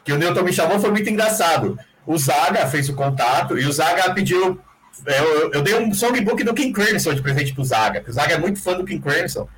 que 0.05 0.13
o 0.13 0.19
Newton 0.19 0.43
me 0.43 0.53
chamou, 0.53 0.79
foi 0.79 0.91
muito 0.91 1.09
engraçado. 1.09 1.79
O 2.07 2.19
Zaga 2.19 2.67
fez 2.67 2.89
o 2.89 2.95
contato 2.95 3.59
e 3.59 3.65
o 3.67 3.73
Zaga 3.73 4.13
pediu. 4.13 4.61
Eu, 5.07 5.53
eu 5.53 5.63
dei 5.63 5.75
um 5.75 5.93
songbook 5.93 6.45
do 6.45 6.55
King 6.55 6.73
Crimson 6.73 7.15
de 7.15 7.23
presente 7.23 7.55
pro 7.55 7.65
Zaga, 7.65 8.01
porque 8.01 8.11
o 8.11 8.15
Zaga 8.15 8.35
é 8.35 8.39
muito 8.39 8.63
fã 8.63 8.75
do 8.75 8.85
King 8.85 9.01
Crimson. 9.01 9.49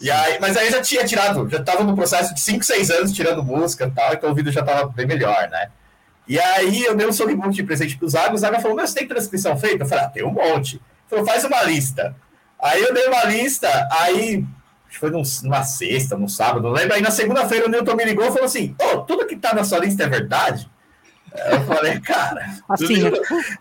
E 0.00 0.10
aí, 0.10 0.38
mas 0.40 0.56
aí 0.56 0.70
já 0.70 0.80
tinha 0.80 1.04
tirado, 1.04 1.48
já 1.48 1.58
estava 1.58 1.82
no 1.82 1.94
processo 1.94 2.34
de 2.34 2.40
5, 2.40 2.64
6 2.64 2.90
anos 2.90 3.12
tirando 3.12 3.42
música 3.42 3.86
e 3.86 3.90
tal, 3.90 4.12
então 4.12 4.30
o 4.30 4.34
vídeo 4.34 4.52
já 4.52 4.60
estava 4.60 4.86
bem 4.88 5.06
melhor, 5.06 5.48
né? 5.50 5.68
E 6.28 6.38
aí 6.38 6.84
eu 6.84 6.94
dei 6.94 7.06
um 7.06 7.12
songbook 7.12 7.50
de 7.50 7.62
presente 7.62 7.96
pro 7.96 8.08
Zaga, 8.08 8.34
o 8.34 8.38
Zaga 8.38 8.60
falou, 8.60 8.76
mas 8.76 8.92
tem 8.92 9.06
transcrição 9.06 9.56
feita? 9.56 9.84
Eu 9.84 9.88
falei, 9.88 10.04
ah, 10.04 10.08
tem 10.08 10.24
um 10.24 10.32
monte. 10.32 10.76
Ele 10.76 10.82
falou, 11.08 11.26
faz 11.26 11.44
uma 11.44 11.62
lista. 11.62 12.14
Aí 12.62 12.82
eu 12.82 12.92
dei 12.92 13.06
uma 13.06 13.24
lista, 13.24 13.88
aí 13.90 14.44
que 14.96 15.00
foi 15.00 15.10
numa 15.10 15.62
sexta, 15.62 16.16
num 16.16 16.28
sábado, 16.28 16.62
não 16.62 16.72
lembro. 16.72 16.94
Aí 16.94 17.02
na 17.02 17.10
segunda-feira 17.10 17.66
o 17.66 17.68
Newton 17.68 17.94
me 17.94 18.04
ligou 18.04 18.24
e 18.24 18.28
falou 18.28 18.44
assim, 18.44 18.74
ô, 18.80 18.84
oh, 18.84 18.98
tudo 19.02 19.26
que 19.26 19.36
tá 19.36 19.54
na 19.54 19.62
sua 19.62 19.78
lista 19.78 20.04
é 20.04 20.08
verdade? 20.08 20.68
Eu 21.50 21.60
falei, 21.66 22.00
cara, 22.00 22.48
assim, 22.66 23.02
né? 23.02 23.10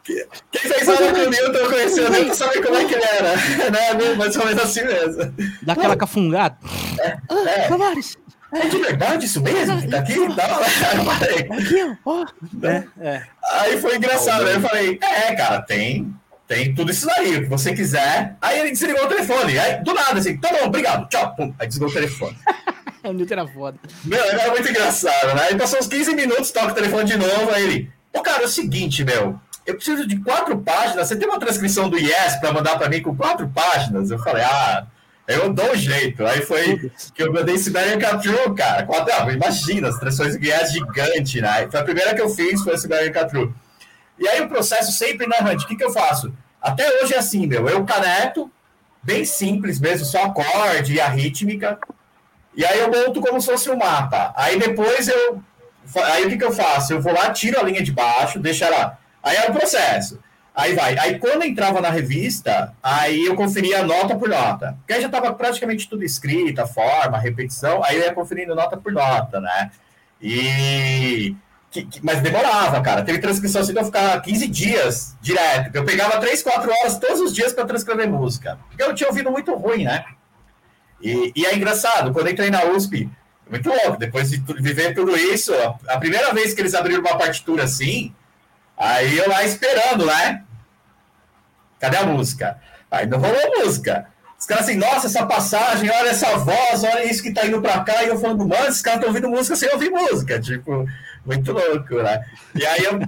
quem 0.04 0.62
fez 0.62 0.88
aula 0.88 1.12
com 1.12 1.20
o 1.20 1.30
Newton 1.30 1.70
conheceu 1.70 2.08
o 2.08 2.10
Newton 2.10 2.34
sabe 2.34 2.62
como 2.62 2.78
é 2.78 2.86
que 2.86 2.94
ele 2.94 3.04
era. 3.04 3.36
Né? 3.36 4.16
Mais 4.16 4.36
ou 4.38 4.46
menos 4.46 4.64
assim 4.64 4.84
mesmo. 4.84 5.34
Daquela 5.62 5.98
cafungada. 5.98 6.58
É, 7.00 7.18
é. 7.48 7.68
Tavares. 7.68 8.16
É 8.54 8.68
de 8.68 8.78
verdade 8.78 9.26
isso 9.26 9.42
mesmo? 9.42 9.82
Que 9.82 9.88
tá 9.90 10.00
aqui? 10.00 10.14
Eu 10.14 10.32
falei. 10.32 11.50
Aqui, 11.52 11.98
ó. 12.06 12.26
É, 12.66 12.84
é. 13.02 13.24
Aí 13.44 13.82
foi 13.82 13.98
engraçado. 13.98 14.46
Aí 14.46 14.54
eu 14.54 14.62
falei, 14.62 15.00
é, 15.02 15.36
cara, 15.36 15.62
tem, 15.64 16.16
tem 16.48 16.76
tudo 16.76 16.92
isso 16.92 17.08
daí, 17.08 17.38
o 17.38 17.44
que 17.44 17.50
você 17.50 17.74
quiser. 17.74 18.36
Aí 18.42 18.60
ele 18.60 18.72
desligou 18.72 19.06
o 19.06 19.08
telefone. 19.08 19.58
Aí, 19.58 19.84
do 19.84 19.94
nada, 19.94 20.20
assim, 20.20 20.38
tá 20.38 20.50
bom, 20.52 20.68
obrigado, 20.68 21.10
tchau. 21.10 21.34
Pum, 21.36 21.54
aí 21.58 21.68
desligou 21.68 21.90
o 21.90 21.94
telefone. 21.94 22.38
o 23.04 23.14
Newton 23.14 23.34
era 23.34 23.48
foda. 23.48 23.80
Meu, 24.04 24.24
era 24.24 24.52
muito 24.52 24.70
engraçado, 24.70 25.36
né? 25.36 25.48
Aí 25.50 25.56
passou 25.58 25.80
uns 25.80 25.88
15 25.88 26.14
minutos, 26.14 26.52
toca 26.52 26.72
o 26.72 26.76
telefone 26.76 27.06
de 27.06 27.18
novo, 27.18 27.52
aí 27.52 27.64
ele. 27.64 27.92
Pô, 28.14 28.22
cara, 28.22 28.44
é 28.44 28.46
o 28.46 28.50
seguinte, 28.50 29.04
meu. 29.04 29.40
Eu 29.66 29.76
preciso 29.76 30.08
de 30.08 30.18
quatro 30.20 30.58
páginas. 30.60 31.08
Você 31.08 31.16
tem 31.16 31.28
uma 31.28 31.40
transcrição 31.40 31.90
do 31.90 31.98
Yes 31.98 32.36
para 32.40 32.54
mandar 32.54 32.78
para 32.78 32.88
mim 32.88 33.02
com 33.02 33.16
quatro 33.16 33.50
páginas? 33.50 34.12
Eu 34.12 34.20
falei, 34.20 34.44
ah, 34.44 34.86
eu 35.28 35.52
dou 35.52 35.72
um 35.72 35.76
jeito. 35.76 36.24
Aí 36.26 36.42
foi 36.42 36.92
que 37.16 37.24
eu 37.24 37.34
mandei 37.34 37.58
Siberian 37.58 37.98
Catru, 37.98 38.54
cara. 38.54 38.84
Quatro, 38.84 39.12
ah, 39.12 39.34
imagina, 39.34 39.90
as 39.90 39.98
transcrições 39.98 40.38
do 40.38 40.46
Yes 40.46 40.72
gigante, 40.72 41.42
né? 41.42 41.68
Foi 41.70 41.80
a 41.80 41.84
primeira 41.84 42.14
que 42.14 42.22
eu 42.22 42.30
fiz, 42.30 42.62
foi 42.62 42.76
a 42.76 42.78
Siberian 42.78 43.12
Catru. 43.12 43.56
E 44.18 44.28
aí 44.28 44.42
o 44.42 44.48
processo 44.48 44.92
sempre 44.92 45.28
na 45.28 45.38
Hunt, 45.40 45.64
o 45.64 45.68
que, 45.68 45.76
que 45.76 45.84
eu 45.84 45.92
faço? 45.92 46.34
Até 46.62 46.88
hoje 47.02 47.14
é 47.14 47.18
assim, 47.18 47.46
meu. 47.46 47.68
Eu 47.68 47.86
caneto, 47.86 48.52
bem 49.04 49.24
simples 49.26 49.80
mesmo, 49.80 50.06
só 50.06 50.26
acorde 50.26 50.94
e 50.94 51.02
a 51.02 51.08
rítmica. 51.08 51.78
E 52.56 52.66
aí 52.66 52.80
eu 52.80 52.90
monto 52.90 53.22
como 53.22 53.40
se 53.40 53.48
fosse 53.48 53.70
um 53.70 53.78
mapa. 53.78 54.34
Aí 54.36 54.58
depois 54.58 55.08
eu. 55.08 55.42
Aí 55.96 56.26
o 56.26 56.30
que, 56.30 56.38
que 56.38 56.44
eu 56.44 56.52
faço? 56.52 56.94
Eu 56.94 57.02
vou 57.02 57.14
lá, 57.14 57.32
tiro 57.32 57.60
a 57.60 57.64
linha 57.64 57.84
de 57.84 57.92
baixo, 57.92 58.40
deixo 58.40 58.64
ela. 58.64 58.98
Aí 59.22 59.36
é 59.36 59.50
o 59.50 59.54
processo. 59.54 60.20
Aí 60.56 60.74
vai. 60.74 60.98
Aí 60.98 61.20
quando 61.20 61.44
entrava 61.44 61.82
na 61.82 61.90
revista, 61.90 62.74
aí 62.82 63.26
eu 63.26 63.36
conferia 63.36 63.84
nota 63.84 64.16
por 64.16 64.30
nota. 64.30 64.76
Porque 64.80 64.94
aí 64.94 65.02
já 65.02 65.08
estava 65.08 65.34
praticamente 65.34 65.90
tudo 65.90 66.04
escrito, 66.04 66.60
a 66.60 66.66
forma, 66.66 67.20
repetição, 67.20 67.84
aí 67.84 67.98
eu 67.98 68.04
ia 68.04 68.14
conferindo 68.14 68.56
nota 68.56 68.78
por 68.78 68.94
nota, 68.94 69.42
né? 69.42 69.70
E. 70.22 71.36
Que, 71.76 71.86
que, 71.86 72.06
mas 72.06 72.22
demorava, 72.22 72.82
cara. 72.82 73.02
Teve 73.02 73.20
transcrição 73.20 73.62
assim 73.62 73.74
de 73.74 73.80
eu 73.80 73.86
ficar 73.86 74.22
15 74.22 74.48
dias 74.48 75.16
direto. 75.22 75.76
Eu 75.76 75.84
pegava 75.84 76.20
3, 76.20 76.42
4 76.42 76.72
horas 76.72 76.98
todos 76.98 77.20
os 77.20 77.34
dias 77.34 77.52
para 77.52 77.66
transcrever 77.66 78.10
música. 78.10 78.58
Porque 78.70 78.84
eu 78.84 78.96
tinha 78.96 79.10
ouvido 79.10 79.30
muito 79.30 79.54
ruim, 79.56 79.84
né? 79.84 80.06
E, 81.02 81.34
e 81.36 81.46
é 81.46 81.56
engraçado, 81.56 82.14
quando 82.14 82.28
eu 82.28 82.34
entrei 82.34 82.50
na 82.50 82.64
USP, 82.66 83.10
muito 83.50 83.70
louco, 83.70 83.98
depois 83.98 84.30
de 84.30 84.38
viver 84.38 84.94
tudo 84.94 85.16
isso, 85.18 85.54
a 85.88 85.98
primeira 85.98 86.34
vez 86.34 86.54
que 86.54 86.62
eles 86.62 86.74
abriram 86.74 87.02
uma 87.02 87.18
partitura 87.18 87.66
assim, 87.66 88.14
Aí 88.78 89.18
eu 89.18 89.30
lá 89.30 89.44
esperando, 89.44 90.06
né? 90.06 90.44
Cadê 91.80 91.98
a 91.98 92.06
música? 92.06 92.60
Aí 92.92 93.06
não 93.06 93.20
rolou 93.20 93.64
música. 93.64 94.08
Os 94.38 94.46
caras 94.46 94.66
assim, 94.66 94.76
nossa, 94.78 95.08
essa 95.08 95.26
passagem, 95.26 95.90
olha 95.90 96.10
essa 96.10 96.38
voz, 96.38 96.84
olha 96.84 97.10
isso 97.10 97.24
que 97.24 97.34
tá 97.34 97.46
indo 97.46 97.62
pra 97.62 97.80
cá. 97.84 98.04
E 98.04 98.08
eu 98.08 98.20
falando, 98.20 98.48
mano, 98.48 98.68
esses 98.68 98.82
caras 98.82 99.00
estão 99.00 99.10
ouvindo 99.10 99.30
música 99.30 99.56
sem 99.56 99.72
ouvir 99.72 99.90
música. 99.90 100.40
Tipo, 100.40 100.86
muito 101.26 101.52
louco, 101.52 101.96
né? 101.96 102.24
E 102.54 102.66
aí 102.66 102.84
eu 102.84 103.00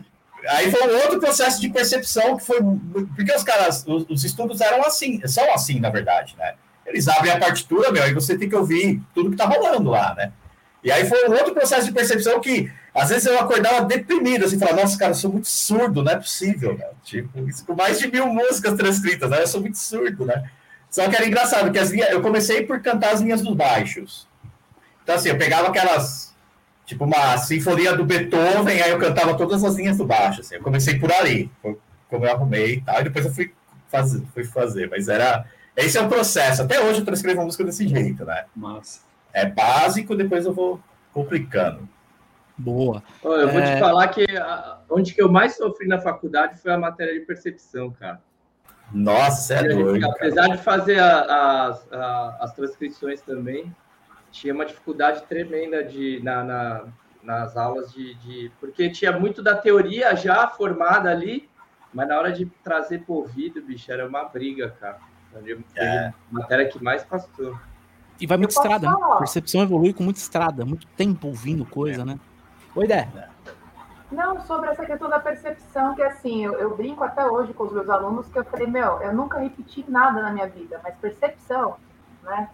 aí 0.48 0.72
foi 0.72 0.88
um 0.88 0.96
outro 0.98 1.20
processo 1.20 1.60
de 1.60 1.70
percepção 1.70 2.38
que 2.38 2.46
foi. 2.46 2.60
Porque 3.16 3.34
os 3.34 3.44
caras, 3.44 3.84
os, 3.88 4.06
os, 4.10 4.24
estudos 4.24 4.62
eram 4.62 4.84
assim, 4.86 5.26
são 5.28 5.54
assim, 5.54 5.80
na 5.80 5.90
verdade, 5.90 6.36
né? 6.38 6.54
Eles 6.86 7.08
abrem 7.08 7.34
a 7.34 7.40
partitura, 7.40 7.92
meu, 7.92 8.08
e 8.08 8.14
você 8.14 8.38
tem 8.38 8.48
que 8.48 8.56
ouvir 8.56 9.02
tudo 9.14 9.32
que 9.32 9.36
tá 9.36 9.46
rolando 9.46 9.90
lá, 9.90 10.16
né? 10.16 10.32
E 10.84 10.92
aí 10.92 11.06
foi 11.06 11.28
um 11.28 11.34
outro 11.34 11.54
processo 11.54 11.86
de 11.86 11.92
percepção 11.92 12.40
que, 12.40 12.72
às 12.94 13.10
vezes, 13.10 13.26
eu 13.26 13.38
acordava 13.38 13.86
deprimido, 13.86 14.46
assim, 14.46 14.58
falava, 14.58 14.82
nossa, 14.82 14.98
cara, 14.98 15.12
eu 15.12 15.16
sou 15.16 15.32
muito 15.32 15.50
surdo, 15.50 16.02
não 16.02 16.12
é 16.12 16.16
possível, 16.16 16.78
né? 16.78 16.86
Tipo, 17.04 17.30
com 17.66 17.76
mais 17.76 18.00
de 18.00 18.10
mil 18.10 18.28
músicas 18.28 18.74
transcritas, 18.76 19.30
né? 19.30 19.42
Eu 19.42 19.48
sou 19.48 19.60
muito 19.60 19.78
surdo, 19.78 20.26
né? 20.26 20.50
Só 20.90 21.10
que 21.10 21.16
era 21.16 21.28
engraçado, 21.28 21.72
que 21.72 21.80
as 21.80 21.90
linhas, 21.90 22.10
eu 22.10 22.22
comecei 22.22 22.66
por 22.66 22.82
cantar 22.82 23.12
as 23.12 23.20
linhas 23.20 23.42
dos 23.42 23.54
baixos. 23.54 24.28
Então, 25.04 25.16
assim, 25.16 25.30
eu 25.30 25.38
pegava 25.38 25.68
aquelas 25.68 26.34
tipo 26.88 27.04
uma 27.04 27.38
sinfonia 27.38 27.94
do 27.94 28.06
Beethoven, 28.06 28.82
aí 28.82 28.90
eu 28.90 28.98
cantava 28.98 29.38
todas 29.38 29.64
as 29.64 29.76
linhas 29.76 29.98
do 29.98 30.06
baixo, 30.06 30.40
assim. 30.40 30.56
Eu 30.56 30.64
comecei 30.64 30.98
por 30.98 31.12
ali, 31.12 31.52
como 32.10 32.26
eu 32.26 32.32
arrumei 32.32 32.76
e 32.76 32.82
tal, 32.82 33.02
e 33.02 33.04
depois 33.04 33.26
eu 33.26 33.34
fui 33.34 33.54
fazer, 33.90 34.24
fui 34.34 34.46
fazer, 34.46 34.90
mas 34.90 35.10
era 35.10 35.46
esse 35.76 35.98
é 35.98 36.02
o 36.02 36.08
processo. 36.08 36.64
Até 36.64 36.80
hoje 36.80 37.02
eu 37.02 37.06
transcrevo 37.06 37.44
música 37.44 37.66
desse 37.66 37.86
jeito, 37.88 38.26
né? 38.26 38.46
Massa. 38.56 39.02
É 39.34 39.46
básico, 39.46 40.16
depois 40.16 40.46
eu 40.46 40.54
vou 40.54 40.80
complicando. 41.14 41.88
Boa. 42.58 43.04
eu 43.22 43.50
vou 43.52 43.60
é... 43.60 43.76
te 43.76 43.80
falar 43.80 44.08
que 44.08 44.26
a, 44.38 44.80
onde 44.90 45.14
que 45.14 45.22
eu 45.22 45.30
mais 45.30 45.58
sofri 45.58 45.88
na 45.88 46.00
faculdade 46.00 46.60
foi 46.60 46.72
a 46.72 46.78
matéria 46.78 47.14
de 47.14 47.26
percepção, 47.26 47.92
cara. 47.92 48.22
Nossa, 48.94 49.56
é 49.56 49.68
doido. 49.68 50.10
Apesar 50.10 50.44
cara. 50.44 50.58
de 50.58 50.64
fazer 50.64 51.00
a, 51.00 51.78
a, 51.92 52.38
as 52.40 52.54
transcrições 52.54 53.22
também, 53.22 53.76
tinha 54.40 54.54
uma 54.54 54.66
dificuldade 54.66 55.24
tremenda 55.24 55.84
de, 55.84 56.22
na, 56.24 56.44
na 56.44 56.88
nas 57.28 57.58
aulas 57.58 57.92
de, 57.92 58.14
de, 58.16 58.50
Porque 58.58 58.90
tinha 58.90 59.12
muito 59.12 59.44
da 59.44 59.54
teoria 59.54 60.16
já 60.16 60.48
formada 60.48 61.12
ali, 61.12 61.50
mas 61.94 62.08
na 62.08 62.18
hora 62.18 62.32
de 62.32 62.46
trazer 62.64 63.00
para 63.04 63.14
o 63.14 63.18
ouvido, 63.18 63.62
bicho, 63.62 63.92
era 63.92 64.08
uma 64.08 64.24
briga, 64.24 64.74
cara. 64.80 64.98
É. 65.76 66.14
Matéria 66.32 66.70
que 66.70 66.82
mais 66.82 67.04
passou. 67.04 67.60
E 68.20 68.26
vai 68.26 68.38
muito 68.38 68.52
estrada, 68.52 68.90
né? 68.90 68.96
Percepção 69.18 69.62
evolui 69.62 69.94
com 69.94 70.04
muita 70.04 70.20
estrada, 70.20 70.66
muito 70.66 70.88
tempo 70.88 71.28
ouvindo 71.28 71.66
coisa, 71.66 72.04
é. 72.04 72.06
né? 72.06 72.20
Oi, 72.74 72.86
ideia. 72.86 73.30
Não, 74.10 74.40
sobre 74.46 74.70
essa 74.70 74.86
questão 74.86 75.10
da 75.10 75.20
percepção, 75.20 75.94
que 75.96 76.02
assim, 76.02 76.46
eu, 76.46 76.54
eu, 76.54 76.78
brinco 76.78 77.04
até 77.04 77.26
hoje 77.26 77.54
com 77.54 77.66
os 77.66 77.74
meus 77.74 77.90
alunos 77.90 78.28
que 78.30 78.40
eu 78.40 78.46
falei, 78.46 78.68
meu, 78.68 79.02
eu 79.02 79.14
nunca 79.14 79.38
repeti 79.38 79.84
nada 79.88 80.22
na 80.22 80.32
minha 80.32 80.48
vida, 80.48 80.80
mas 80.82 80.96
percepção, 80.96 81.76
né? 82.24 82.50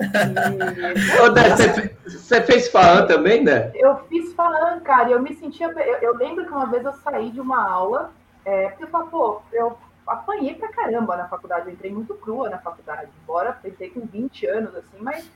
você 2.06 2.40
fez 2.42 2.68
FAAN 2.68 3.06
também, 3.06 3.44
né? 3.44 3.70
Eu 3.74 3.96
fiz 4.08 4.32
FAAN, 4.32 4.80
cara, 4.80 5.10
e 5.10 5.12
eu 5.12 5.22
me 5.22 5.34
sentia. 5.34 5.68
Eu, 5.68 5.98
eu, 5.98 6.16
lembro 6.16 6.44
que 6.44 6.50
uma 6.50 6.66
vez 6.66 6.84
eu 6.84 6.92
saí 6.92 7.30
de 7.30 7.40
uma 7.40 7.68
aula, 7.68 8.12
é, 8.44 8.68
porque 8.68 8.84
eu 8.84 8.88
falei, 8.88 9.08
pô, 9.08 9.42
eu 9.52 9.78
apanhei 10.06 10.54
pra 10.54 10.68
caramba 10.68 11.16
na 11.16 11.28
faculdade, 11.28 11.66
eu 11.66 11.72
entrei 11.72 11.92
muito 11.92 12.14
crua 12.14 12.48
na 12.48 12.58
faculdade, 12.58 13.10
embora 13.22 13.58
entrei 13.64 13.90
com 13.90 14.00
20 14.00 14.46
anos, 14.46 14.74
assim, 14.74 14.96
mas 14.98 15.30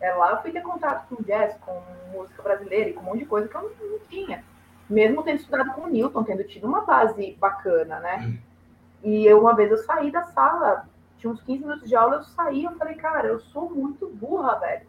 é, 0.00 0.12
lá 0.14 0.32
eu 0.32 0.42
fui 0.42 0.50
ter 0.50 0.62
contato 0.62 1.08
com 1.08 1.22
jazz, 1.22 1.56
com 1.60 1.80
música 2.12 2.42
brasileira 2.42 2.90
e 2.90 2.92
com 2.92 3.02
um 3.02 3.04
monte 3.04 3.20
de 3.20 3.26
coisa 3.26 3.48
que 3.48 3.54
eu 3.54 3.62
não, 3.62 3.90
não 3.90 3.98
tinha. 4.08 4.42
Mesmo 4.88 5.22
tendo 5.22 5.40
estudado 5.40 5.72
com 5.72 5.82
o 5.82 5.88
Newton, 5.88 6.24
tendo 6.24 6.44
tido 6.44 6.66
uma 6.66 6.82
base 6.82 7.36
bacana, 7.40 7.98
né? 8.00 8.24
Hum. 8.24 8.38
E 9.02 9.26
eu, 9.26 9.40
uma 9.40 9.54
vez 9.54 9.70
eu 9.70 9.78
saí 9.78 10.10
da 10.10 10.24
sala 10.24 10.88
tinha 11.18 11.32
uns 11.32 11.42
15 11.42 11.60
minutos 11.64 11.88
de 11.88 11.96
aula, 11.96 12.16
eu 12.16 12.22
saí, 12.24 12.64
eu 12.64 12.76
falei, 12.76 12.94
cara, 12.94 13.28
eu 13.28 13.40
sou 13.40 13.70
muito 13.70 14.08
burra, 14.08 14.58
velho. 14.58 14.86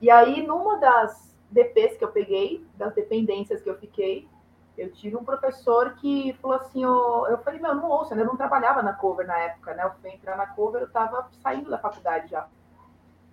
E 0.00 0.10
aí, 0.10 0.46
numa 0.46 0.78
das 0.78 1.34
DPs 1.50 1.96
que 1.96 2.04
eu 2.04 2.12
peguei, 2.12 2.64
das 2.76 2.94
dependências 2.94 3.62
que 3.62 3.68
eu 3.68 3.78
fiquei, 3.78 4.28
eu 4.76 4.92
tive 4.92 5.16
um 5.16 5.24
professor 5.24 5.94
que 5.94 6.32
falou 6.40 6.56
assim, 6.56 6.84
eu, 6.84 7.26
eu 7.28 7.38
falei, 7.38 7.60
meu, 7.60 7.74
não 7.74 7.88
ouço, 7.88 8.14
eu 8.14 8.24
não 8.24 8.36
trabalhava 8.36 8.80
na 8.80 8.92
cover 8.92 9.26
na 9.26 9.36
época, 9.36 9.74
né? 9.74 9.84
Eu 9.84 9.90
fui 10.00 10.10
entrar 10.10 10.36
na 10.36 10.46
cover, 10.46 10.82
eu 10.82 10.90
tava 10.90 11.28
saindo 11.42 11.68
da 11.68 11.78
faculdade 11.78 12.30
já. 12.30 12.46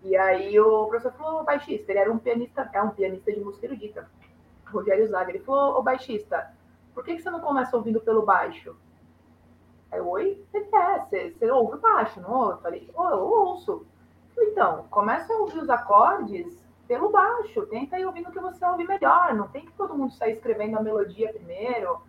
E 0.02 0.16
aí 0.16 0.60
o 0.60 0.88
professor 0.88 1.12
falou, 1.14 1.44
baixista, 1.44 1.92
ele 1.92 2.00
era 2.00 2.12
um 2.12 2.18
pianista, 2.18 2.70
é 2.74 2.82
um 2.82 2.90
pianista 2.90 3.32
de 3.32 3.40
música 3.40 3.68
erudita, 3.68 4.10
Rogério 4.66 5.08
Zaga. 5.08 5.30
Ele 5.30 5.40
falou, 5.40 5.78
ô 5.78 5.84
baixista, 5.84 6.52
por 6.96 7.04
que, 7.04 7.16
que 7.16 7.22
você 7.22 7.30
não 7.30 7.42
começa 7.42 7.78
ouvindo 7.78 8.02
pelo 8.02 8.24
baixo? 8.24 8.76
Aí, 9.92 10.02
oi, 10.02 10.46
você 10.52 10.62
quer? 10.62 11.06
Você, 11.06 11.32
você 11.32 11.52
ouve 11.52 11.78
baixo, 11.80 12.20
não 12.22 12.32
ouve? 12.32 12.52
Eu 12.52 12.58
falei, 12.58 12.90
oh, 12.96 13.10
eu 13.10 13.20
ouço. 13.20 13.86
Então, 14.38 14.86
começa 14.90 15.34
a 15.34 15.38
ouvir 15.38 15.60
os 15.60 15.70
acordes 15.70 16.64
pelo 16.88 17.10
baixo, 17.10 17.66
tenta 17.68 18.00
ir 18.00 18.06
ouvindo 18.06 18.30
o 18.30 18.32
que 18.32 18.40
você 18.40 18.64
ouve 18.66 18.86
melhor, 18.86 19.34
não 19.34 19.48
tem 19.48 19.66
que 19.66 19.72
todo 19.74 19.96
mundo 19.96 20.14
sair 20.14 20.34
escrevendo 20.34 20.78
a 20.78 20.84
melodia 20.84 21.34
primeiro, 21.34 22.00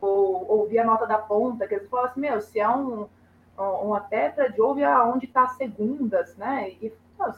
ou 0.00 0.46
ouvir 0.50 0.78
a 0.78 0.84
nota 0.84 1.06
da 1.06 1.18
ponta, 1.18 1.66
que 1.66 1.74
eles 1.74 1.88
falam 1.88 2.06
assim, 2.06 2.20
meu, 2.20 2.40
se 2.40 2.60
é 2.60 2.68
um, 2.68 3.06
uma 3.56 4.00
tétrade, 4.00 4.60
ouve 4.60 4.84
aonde 4.84 5.26
está 5.26 5.44
as 5.44 5.56
segundas, 5.56 6.36
né? 6.36 6.70
E 6.80 6.92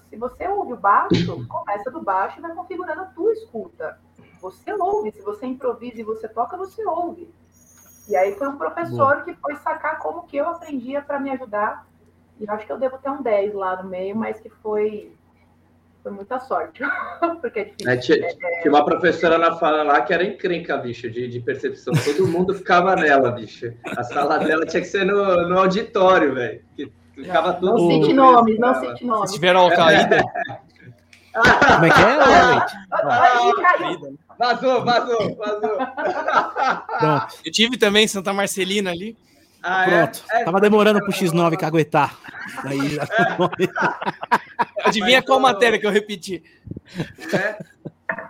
se 0.09 0.16
você 0.16 0.49
ouve 0.49 0.72
o 0.72 0.76
baixo, 0.76 1.47
começa 1.49 1.91
do 1.91 2.03
baixo 2.03 2.39
e 2.39 2.43
vai 2.43 2.55
configurando 2.55 3.03
a 3.03 3.07
tua 3.07 3.32
escuta. 3.32 3.99
Você 4.41 4.72
ouve, 4.72 5.12
se 5.12 5.22
você 5.22 5.47
improvisa 5.47 6.01
e 6.01 6.05
você 6.05 6.28
toca, 6.28 6.57
você 6.57 6.84
ouve. 6.84 7.32
E 8.09 8.16
aí 8.16 8.34
foi 8.36 8.48
um 8.48 8.57
professor 8.57 9.14
Boa. 9.14 9.22
que 9.22 9.34
foi 9.34 9.57
sacar 9.57 9.98
como 9.98 10.22
que 10.22 10.36
eu 10.36 10.48
aprendia 10.48 11.02
para 11.02 11.18
me 11.18 11.30
ajudar. 11.30 11.86
E 12.38 12.48
acho 12.48 12.66
que 12.66 12.72
eu 12.72 12.78
devo 12.78 12.98
ter 12.98 13.11
um 13.11 13.22
10 13.22 13.54
lá 13.54 13.82
no 13.82 13.88
meio, 13.88 14.14
mas 14.14 14.38
que 14.38 14.48
foi, 14.48 15.12
foi 16.02 16.12
muita 16.12 16.38
sorte. 16.38 16.82
Porque 17.40 17.61
é 17.61 17.64
difícil. 17.64 17.90
É, 17.90 17.96
tinha, 17.96 18.26
é, 18.26 18.61
tinha, 18.61 18.72
uma 18.72 18.84
professora 18.84 19.38
na 19.38 19.57
fala 19.57 19.82
lá 19.82 20.00
que 20.02 20.12
era 20.12 20.24
encrenca, 20.24 20.76
bicho, 20.76 21.11
de, 21.11 21.28
de 21.28 21.40
percepção. 21.40 21.94
Todo 22.04 22.28
mundo 22.28 22.54
ficava 22.54 22.94
nela, 22.94 23.30
bicho. 23.32 23.72
A 23.96 24.04
sala 24.04 24.38
dela 24.38 24.66
tinha 24.66 24.82
que 24.82 24.88
ser 24.88 25.04
no, 25.04 25.48
no 25.48 25.59
auditório, 25.59 26.34
velho. 26.34 26.62
Ficava 27.14 27.59
não, 27.61 27.74
Não 27.74 27.90
cite 27.90 28.12
nomes, 28.12 28.59
não 28.59 28.74
cite 28.74 29.04
nomes. 29.04 29.30
Se 29.30 29.36
tiver 29.36 29.57
Al-Qaeda. 29.57 30.22
Como 31.36 31.84
é 31.84 31.90
que 31.90 32.00
é, 32.00 32.16
Leite? 32.16 32.76
Ah, 32.92 34.25
Vazou, 34.39 34.84
vazou, 34.84 35.37
vazou. 35.37 35.76
Pronto. 36.99 37.37
Eu 37.45 37.53
tive 37.53 37.76
também 37.76 38.07
Santa 38.07 38.32
Marcelina 38.32 38.91
ali. 38.91 39.16
Ah, 39.62 39.84
é? 39.84 40.03
Pronto. 40.03 40.24
É? 40.30 40.41
É, 40.41 40.45
Tava 40.45 40.61
demorando 40.61 41.01
pro 41.01 41.12
X9 41.12 41.57
caguetar. 41.57 42.18
Daí 42.62 42.89
já... 42.91 43.07
Adivinha 44.84 45.22
qual 45.22 45.41
matéria 45.41 45.78
que 45.78 45.87
eu 45.87 45.91
repeti? 45.91 46.43
É. 47.32 47.59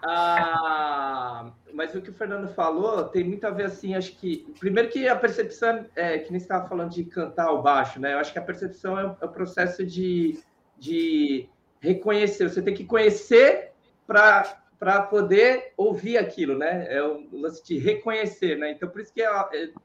Ah, 0.02 1.50
mas 1.74 1.94
o 1.94 2.00
que 2.00 2.10
o 2.10 2.14
Fernando 2.14 2.48
falou 2.48 3.04
tem 3.04 3.22
muito 3.22 3.46
a 3.46 3.50
ver 3.50 3.64
assim, 3.64 3.94
acho 3.94 4.12
que 4.12 4.46
primeiro 4.58 4.88
que 4.88 5.06
a 5.06 5.14
percepção 5.14 5.84
é 5.94 6.18
que 6.18 6.30
nem 6.30 6.40
estava 6.40 6.66
falando 6.66 6.90
de 6.90 7.04
cantar 7.04 7.48
ao 7.48 7.62
baixo, 7.62 8.00
né? 8.00 8.14
Eu 8.14 8.18
acho 8.18 8.32
que 8.32 8.38
a 8.38 8.42
percepção 8.42 8.98
é 8.98 9.04
o, 9.04 9.16
é 9.20 9.24
o 9.26 9.28
processo 9.28 9.84
de, 9.84 10.38
de 10.78 11.48
reconhecer. 11.80 12.48
Você 12.48 12.62
tem 12.62 12.74
que 12.74 12.84
conhecer 12.84 13.72
para 14.06 14.56
para 14.78 15.02
poder 15.02 15.72
ouvir 15.76 16.18
aquilo, 16.18 16.56
né? 16.56 16.86
É 16.88 17.02
o 17.02 17.26
lance 17.32 17.64
de 17.64 17.78
reconhecer, 17.78 18.58
né? 18.58 18.70
Então, 18.70 18.88
por 18.88 19.00
isso 19.00 19.12
que 19.12 19.22
é, 19.22 19.30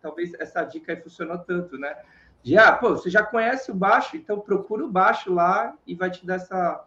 talvez 0.01 0.33
essa 0.39 0.63
dica 0.63 0.91
aí 0.91 1.01
funcionou 1.01 1.37
tanto, 1.37 1.77
né? 1.77 1.95
De, 2.43 2.57
ah, 2.57 2.71
pô, 2.73 2.89
você 2.91 3.09
já 3.09 3.23
conhece 3.23 3.71
o 3.71 3.75
baixo, 3.75 4.17
então 4.17 4.39
procura 4.39 4.83
o 4.83 4.91
baixo 4.91 5.33
lá 5.33 5.75
e 5.85 5.95
vai 5.95 6.09
te 6.09 6.25
dar 6.25 6.35
essa... 6.35 6.85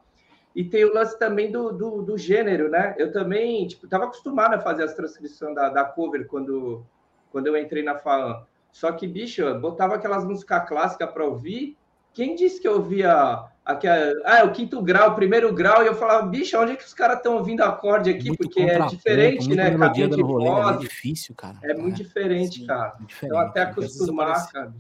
E 0.55 0.63
tem 0.65 0.85
o 0.85 0.93
lance 0.93 1.19
também 1.19 1.51
do, 1.51 1.73
do, 1.73 2.03
do 2.03 2.19
gênero, 2.19 2.69
né? 2.69 2.95
Eu 2.99 3.11
também, 3.13 3.67
tipo, 3.67 3.89
tava 3.89 4.05
acostumado 4.05 4.55
a 4.55 4.61
fazer 4.61 4.85
as 4.85 4.95
transcrições 4.95 5.55
da, 5.55 5.69
da 5.69 5.85
cover 5.85 6.27
quando, 6.27 6.85
quando 7.33 7.47
eu 7.49 7.57
entrei 7.57 7.83
na 7.83 7.97
FAAN. 7.97 8.45
Só 8.71 8.93
que, 8.93 9.07
bicho, 9.07 9.43
eu 9.43 9.61
botava 9.61 9.95
aquelas 9.95 10.25
músicas 10.25 10.69
clássicas 10.69 11.11
para 11.11 11.25
ouvir. 11.25 11.77
Quem 12.13 12.35
disse 12.37 12.61
que 12.61 12.69
eu 12.69 12.75
ouvia 12.75 13.45
Aqui, 13.65 13.89
ah, 13.89 14.41
é 14.41 14.45
o 14.45 14.53
quinto 14.53 14.83
grau, 14.83 15.13
o 15.13 15.15
primeiro 15.15 15.51
grau, 15.55 15.83
e 15.83 15.87
eu 15.87 15.95
falava, 15.95 16.27
bicho, 16.27 16.59
onde 16.59 16.73
é 16.73 16.77
que 16.77 16.85
os 16.85 16.93
caras 16.93 17.17
estão 17.17 17.37
ouvindo 17.39 17.63
acorde 17.63 18.11
aqui? 18.11 18.27
Muito 18.27 18.43
porque 18.43 18.61
é 18.61 18.79
diferente, 18.87 19.49
né? 19.49 19.71
Caminho 19.71 20.11
de 20.11 20.21
rolê, 20.21 20.45
né? 20.45 20.51
voz. 20.51 20.77
É 20.77 20.79
difícil, 20.81 21.35
cara. 21.35 21.59
É, 21.63 21.73
muito 21.73 21.97
diferente, 21.97 22.61
Sim, 22.61 22.67
cara. 22.67 22.95
Muito 22.99 23.09
diferente. 23.09 23.35
Então, 23.35 23.39
até 23.39 23.63
acostumar, 23.63 24.53
cara. 24.53 24.75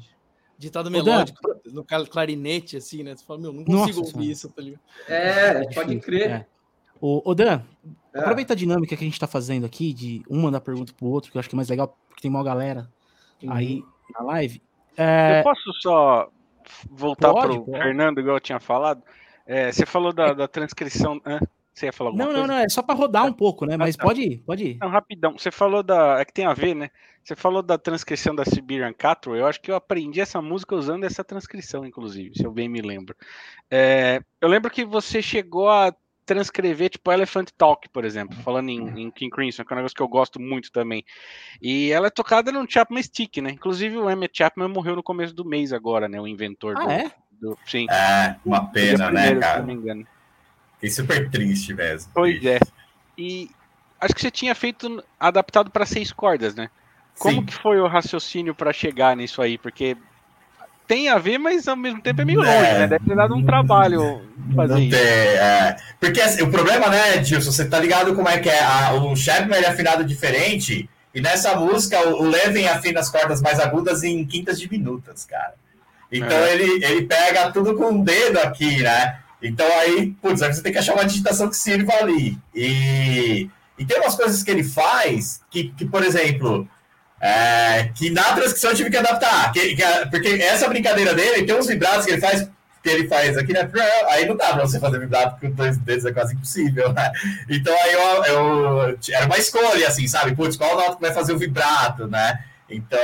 Ditado 0.58 0.90
melódico, 0.90 1.40
no 1.72 1.82
clarinete, 1.82 2.76
assim, 2.76 3.02
né? 3.02 3.16
Você 3.16 3.24
fala, 3.24 3.40
meu, 3.40 3.54
não 3.54 3.64
consigo 3.64 4.00
Nossa, 4.00 4.16
ouvir 4.16 4.30
isso, 4.30 4.50
tá 4.50 4.60
ligado? 4.60 4.80
É, 5.08 5.62
é 5.62 5.74
pode 5.74 5.98
crer. 6.00 6.30
É. 6.30 6.46
Ô, 7.00 7.34
Dan, 7.34 7.62
é. 8.14 8.18
aproveita 8.18 8.52
a 8.52 8.56
dinâmica 8.56 8.96
que 8.96 9.02
a 9.02 9.06
gente 9.06 9.18
tá 9.18 9.26
fazendo 9.26 9.64
aqui, 9.64 9.94
de 9.94 10.22
um 10.28 10.42
mandar 10.42 10.60
pergunta 10.60 10.92
pro 10.92 11.06
outro, 11.06 11.32
que 11.32 11.38
eu 11.38 11.40
acho 11.40 11.48
que 11.48 11.54
é 11.54 11.58
mais 11.58 11.68
legal, 11.68 11.98
porque 12.08 12.22
tem 12.22 12.30
uma 12.30 12.44
galera 12.44 12.88
uhum. 13.42 13.52
aí 13.52 13.82
na 14.12 14.24
live. 14.24 14.62
É... 14.96 15.40
Eu 15.40 15.42
posso 15.42 15.72
só 15.80 16.30
voltar 16.90 17.32
para 17.32 17.52
o 17.52 17.64
Fernando, 17.64 18.20
igual 18.20 18.36
eu 18.36 18.40
tinha 18.40 18.60
falado. 18.60 19.02
É, 19.46 19.70
você 19.70 19.84
falou 19.84 20.12
da, 20.12 20.32
da 20.32 20.48
transcrição. 20.48 21.20
Né? 21.24 21.40
Você 21.72 21.86
ia 21.86 21.92
falar 21.92 22.10
alguma 22.10 22.24
não, 22.24 22.32
coisa? 22.32 22.46
Não, 22.46 22.54
não, 22.54 22.62
é 22.62 22.68
só 22.68 22.82
para 22.82 22.94
rodar 22.94 23.26
um 23.26 23.32
pouco, 23.32 23.66
né? 23.66 23.76
Mas 23.76 23.96
ah, 23.96 23.98
tá. 23.98 24.04
pode 24.04 24.22
ir, 24.22 24.38
pode 24.38 24.64
ir. 24.64 24.78
Não, 24.80 24.88
rapidão. 24.88 25.36
Você 25.36 25.50
falou 25.50 25.82
da. 25.82 26.20
É 26.20 26.24
que 26.24 26.32
tem 26.32 26.46
a 26.46 26.54
ver, 26.54 26.74
né? 26.74 26.90
Você 27.22 27.34
falou 27.34 27.62
da 27.62 27.78
transcrição 27.78 28.34
da 28.34 28.44
Siberian 28.44 28.92
Cattle. 28.92 29.34
Eu 29.34 29.46
acho 29.46 29.60
que 29.60 29.70
eu 29.70 29.74
aprendi 29.74 30.20
essa 30.20 30.42
música 30.42 30.76
usando 30.76 31.04
essa 31.04 31.24
transcrição, 31.24 31.84
inclusive, 31.84 32.36
se 32.36 32.44
eu 32.44 32.52
bem 32.52 32.68
me 32.68 32.82
lembro. 32.82 33.16
É, 33.70 34.22
eu 34.40 34.48
lembro 34.48 34.70
que 34.70 34.84
você 34.84 35.22
chegou 35.22 35.68
a 35.70 35.94
transcrever, 36.24 36.90
tipo, 36.90 37.12
Elephant 37.12 37.50
Talk, 37.56 37.88
por 37.88 38.04
exemplo, 38.04 38.36
falando 38.42 38.68
em, 38.68 39.02
em, 39.02 39.10
King 39.10 39.30
Crimson, 39.30 39.64
que 39.64 39.72
é 39.72 39.74
um 39.74 39.76
negócio 39.76 39.96
que 39.96 40.02
eu 40.02 40.08
gosto 40.08 40.40
muito 40.40 40.70
também. 40.72 41.04
E 41.60 41.90
ela 41.90 42.06
é 42.06 42.10
tocada 42.10 42.50
no 42.50 42.68
Chapman 42.68 43.02
Stick, 43.02 43.38
né? 43.38 43.50
Inclusive 43.50 43.96
o 43.96 44.10
Emmett 44.10 44.36
Chapman 44.36 44.68
morreu 44.68 44.96
no 44.96 45.02
começo 45.02 45.34
do 45.34 45.44
mês 45.44 45.72
agora, 45.72 46.08
né? 46.08 46.20
O 46.20 46.26
inventor 46.26 46.76
ah, 46.76 46.84
do, 46.84 46.90
é? 46.90 47.12
Do, 47.40 47.58
sim. 47.66 47.86
É, 47.90 48.36
uma 48.44 48.66
pena, 48.66 49.10
né, 49.10 49.34
cara? 49.36 49.54
Se 49.54 49.58
não 49.60 49.66
me 49.66 49.74
engano. 49.74 50.06
Fiquei 50.74 50.90
super 50.90 51.30
triste 51.30 51.74
mesmo. 51.74 52.10
Pois 52.14 52.44
é. 52.44 52.58
E 53.16 53.50
acho 54.00 54.14
que 54.14 54.20
você 54.20 54.30
tinha 54.30 54.54
feito 54.54 55.02
adaptado 55.18 55.70
para 55.70 55.86
seis 55.86 56.12
cordas, 56.12 56.54
né? 56.54 56.68
Como 57.18 57.40
Sim. 57.40 57.46
que 57.46 57.54
foi 57.54 57.80
o 57.80 57.86
raciocínio 57.86 58.54
para 58.54 58.72
chegar 58.72 59.16
nisso 59.16 59.40
aí? 59.40 59.56
Porque 59.56 59.96
tem 60.86 61.08
a 61.08 61.18
ver, 61.18 61.38
mas 61.38 61.66
ao 61.66 61.76
mesmo 61.76 62.00
tempo 62.00 62.20
é 62.20 62.24
meio 62.24 62.44
é, 62.44 62.46
longe, 62.46 62.72
né? 62.72 62.86
Deve 62.86 63.04
ter 63.04 63.16
dado 63.16 63.34
um 63.34 63.44
trabalho 63.44 64.22
fazer 64.54 64.80
isso. 64.80 64.96
Tem, 64.96 65.06
é. 65.06 65.76
Porque 65.98 66.20
assim, 66.20 66.42
o 66.42 66.50
problema, 66.50 66.88
né, 66.88 67.22
Gilson, 67.24 67.50
você 67.50 67.64
tá 67.64 67.78
ligado 67.78 68.14
como 68.14 68.28
é 68.28 68.38
que 68.38 68.48
é? 68.48 68.62
A, 68.62 68.92
o 68.92 69.16
Chapman 69.16 69.58
é 69.58 69.66
afinado 69.66 70.04
diferente, 70.04 70.88
e 71.14 71.20
nessa 71.20 71.56
música 71.56 71.98
o, 72.08 72.22
o 72.22 72.28
Levin 72.28 72.66
afina 72.66 73.00
as 73.00 73.08
cordas 73.08 73.40
mais 73.40 73.58
agudas 73.60 74.02
em 74.02 74.24
quintas 74.24 74.60
diminutas, 74.60 75.24
cara. 75.24 75.54
Então 76.10 76.36
é. 76.36 76.52
ele, 76.54 76.84
ele 76.84 77.02
pega 77.06 77.50
tudo 77.50 77.74
com 77.74 78.00
o 78.00 78.04
dedo 78.04 78.38
aqui, 78.38 78.82
né? 78.82 79.18
Então 79.42 79.66
aí, 79.78 80.14
putz, 80.22 80.42
aí 80.42 80.52
você 80.52 80.62
tem 80.62 80.72
que 80.72 80.78
achar 80.78 80.94
uma 80.94 81.04
digitação 81.04 81.48
que 81.48 81.56
sirva 81.56 81.92
ali. 81.94 82.38
E, 82.54 83.48
e 83.78 83.84
tem 83.84 84.00
umas 84.00 84.14
coisas 84.14 84.42
que 84.42 84.50
ele 84.50 84.64
faz 84.64 85.40
que, 85.50 85.70
que 85.70 85.84
por 85.84 86.02
exemplo, 86.02 86.68
é, 87.26 87.90
que 87.94 88.10
na 88.10 88.34
transcrição 88.34 88.70
eu 88.70 88.76
tive 88.76 88.90
que 88.90 88.98
adaptar. 88.98 89.50
Que, 89.50 89.74
que, 89.74 89.82
porque 90.10 90.28
essa 90.42 90.68
brincadeira 90.68 91.14
dele, 91.14 91.46
tem 91.46 91.56
uns 91.56 91.66
vibrados 91.66 92.04
que 92.04 92.12
ele 92.12 92.20
faz 92.20 92.46
que 92.82 92.90
ele 92.90 93.08
faz 93.08 93.38
aqui, 93.38 93.50
né? 93.54 93.66
Aí 94.10 94.26
não 94.26 94.36
dá 94.36 94.52
pra 94.52 94.66
você 94.66 94.78
fazer 94.78 95.00
vibrato 95.00 95.40
com 95.40 95.50
dois 95.52 95.78
dedos, 95.78 96.04
é 96.04 96.12
quase 96.12 96.34
impossível, 96.34 96.92
né? 96.92 97.10
Então 97.48 97.74
aí 97.82 97.92
eu, 97.94 98.24
eu 98.24 98.98
era 99.10 99.24
uma 99.24 99.38
escolha, 99.38 99.88
assim, 99.88 100.06
sabe? 100.06 100.36
Putz, 100.36 100.54
qual 100.54 100.76
nota 100.76 100.96
que 100.96 101.00
vai 101.00 101.14
fazer 101.14 101.32
o 101.32 101.38
vibrato, 101.38 102.06
né? 102.06 102.44
Então, 102.68 103.00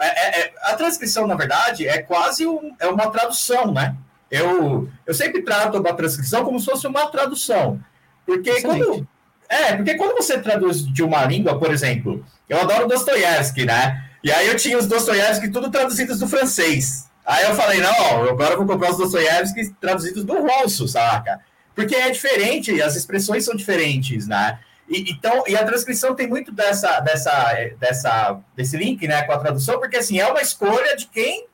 é, 0.00 0.06
é, 0.06 0.40
é, 0.40 0.52
a 0.62 0.74
transcrição, 0.74 1.26
na 1.26 1.34
verdade, 1.34 1.86
é 1.86 1.98
quase 1.98 2.46
um, 2.46 2.74
é 2.80 2.86
uma 2.86 3.10
tradução, 3.10 3.70
né? 3.70 3.94
Eu, 4.30 4.88
eu 5.04 5.12
sempre 5.12 5.42
trato 5.42 5.76
a 5.76 5.92
transcrição 5.92 6.42
como 6.42 6.58
se 6.58 6.64
fosse 6.64 6.86
uma 6.86 7.06
tradução. 7.08 7.78
Porque 8.24 8.62
quando, 8.62 9.06
é, 9.46 9.76
porque 9.76 9.94
quando 9.96 10.16
você 10.16 10.38
traduz 10.38 10.82
de 10.86 11.02
uma 11.02 11.22
língua, 11.26 11.58
por 11.58 11.70
exemplo, 11.70 12.24
eu 12.48 12.60
adoro 12.60 12.88
Dostoiévski, 12.88 13.64
né? 13.64 14.04
E 14.22 14.30
aí 14.30 14.46
eu 14.46 14.56
tinha 14.56 14.78
os 14.78 14.86
Dostoiévski 14.86 15.50
tudo 15.50 15.70
traduzidos 15.70 16.18
do 16.18 16.28
francês. 16.28 17.08
Aí 17.24 17.44
eu 17.44 17.54
falei, 17.54 17.80
não, 17.80 18.28
agora 18.28 18.54
eu 18.54 18.58
vou 18.58 18.66
comprar 18.66 18.90
os 18.90 18.98
Dostoiévski 18.98 19.70
traduzidos 19.80 20.24
do 20.24 20.34
russo, 20.40 20.86
saca? 20.88 21.40
Porque 21.74 21.94
é 21.94 22.10
diferente, 22.10 22.80
as 22.82 22.96
expressões 22.96 23.44
são 23.44 23.54
diferentes, 23.54 24.26
né? 24.26 24.58
E, 24.88 25.10
então, 25.10 25.44
e 25.46 25.56
a 25.56 25.64
transcrição 25.64 26.14
tem 26.14 26.28
muito 26.28 26.52
dessa, 26.52 27.00
dessa, 27.00 27.54
dessa, 27.78 28.40
desse 28.54 28.76
link 28.76 29.06
né, 29.06 29.22
com 29.22 29.32
a 29.32 29.38
tradução, 29.38 29.78
porque 29.78 29.96
assim, 29.96 30.18
é 30.20 30.26
uma 30.26 30.42
escolha 30.42 30.96
de 30.96 31.06
quem 31.06 31.46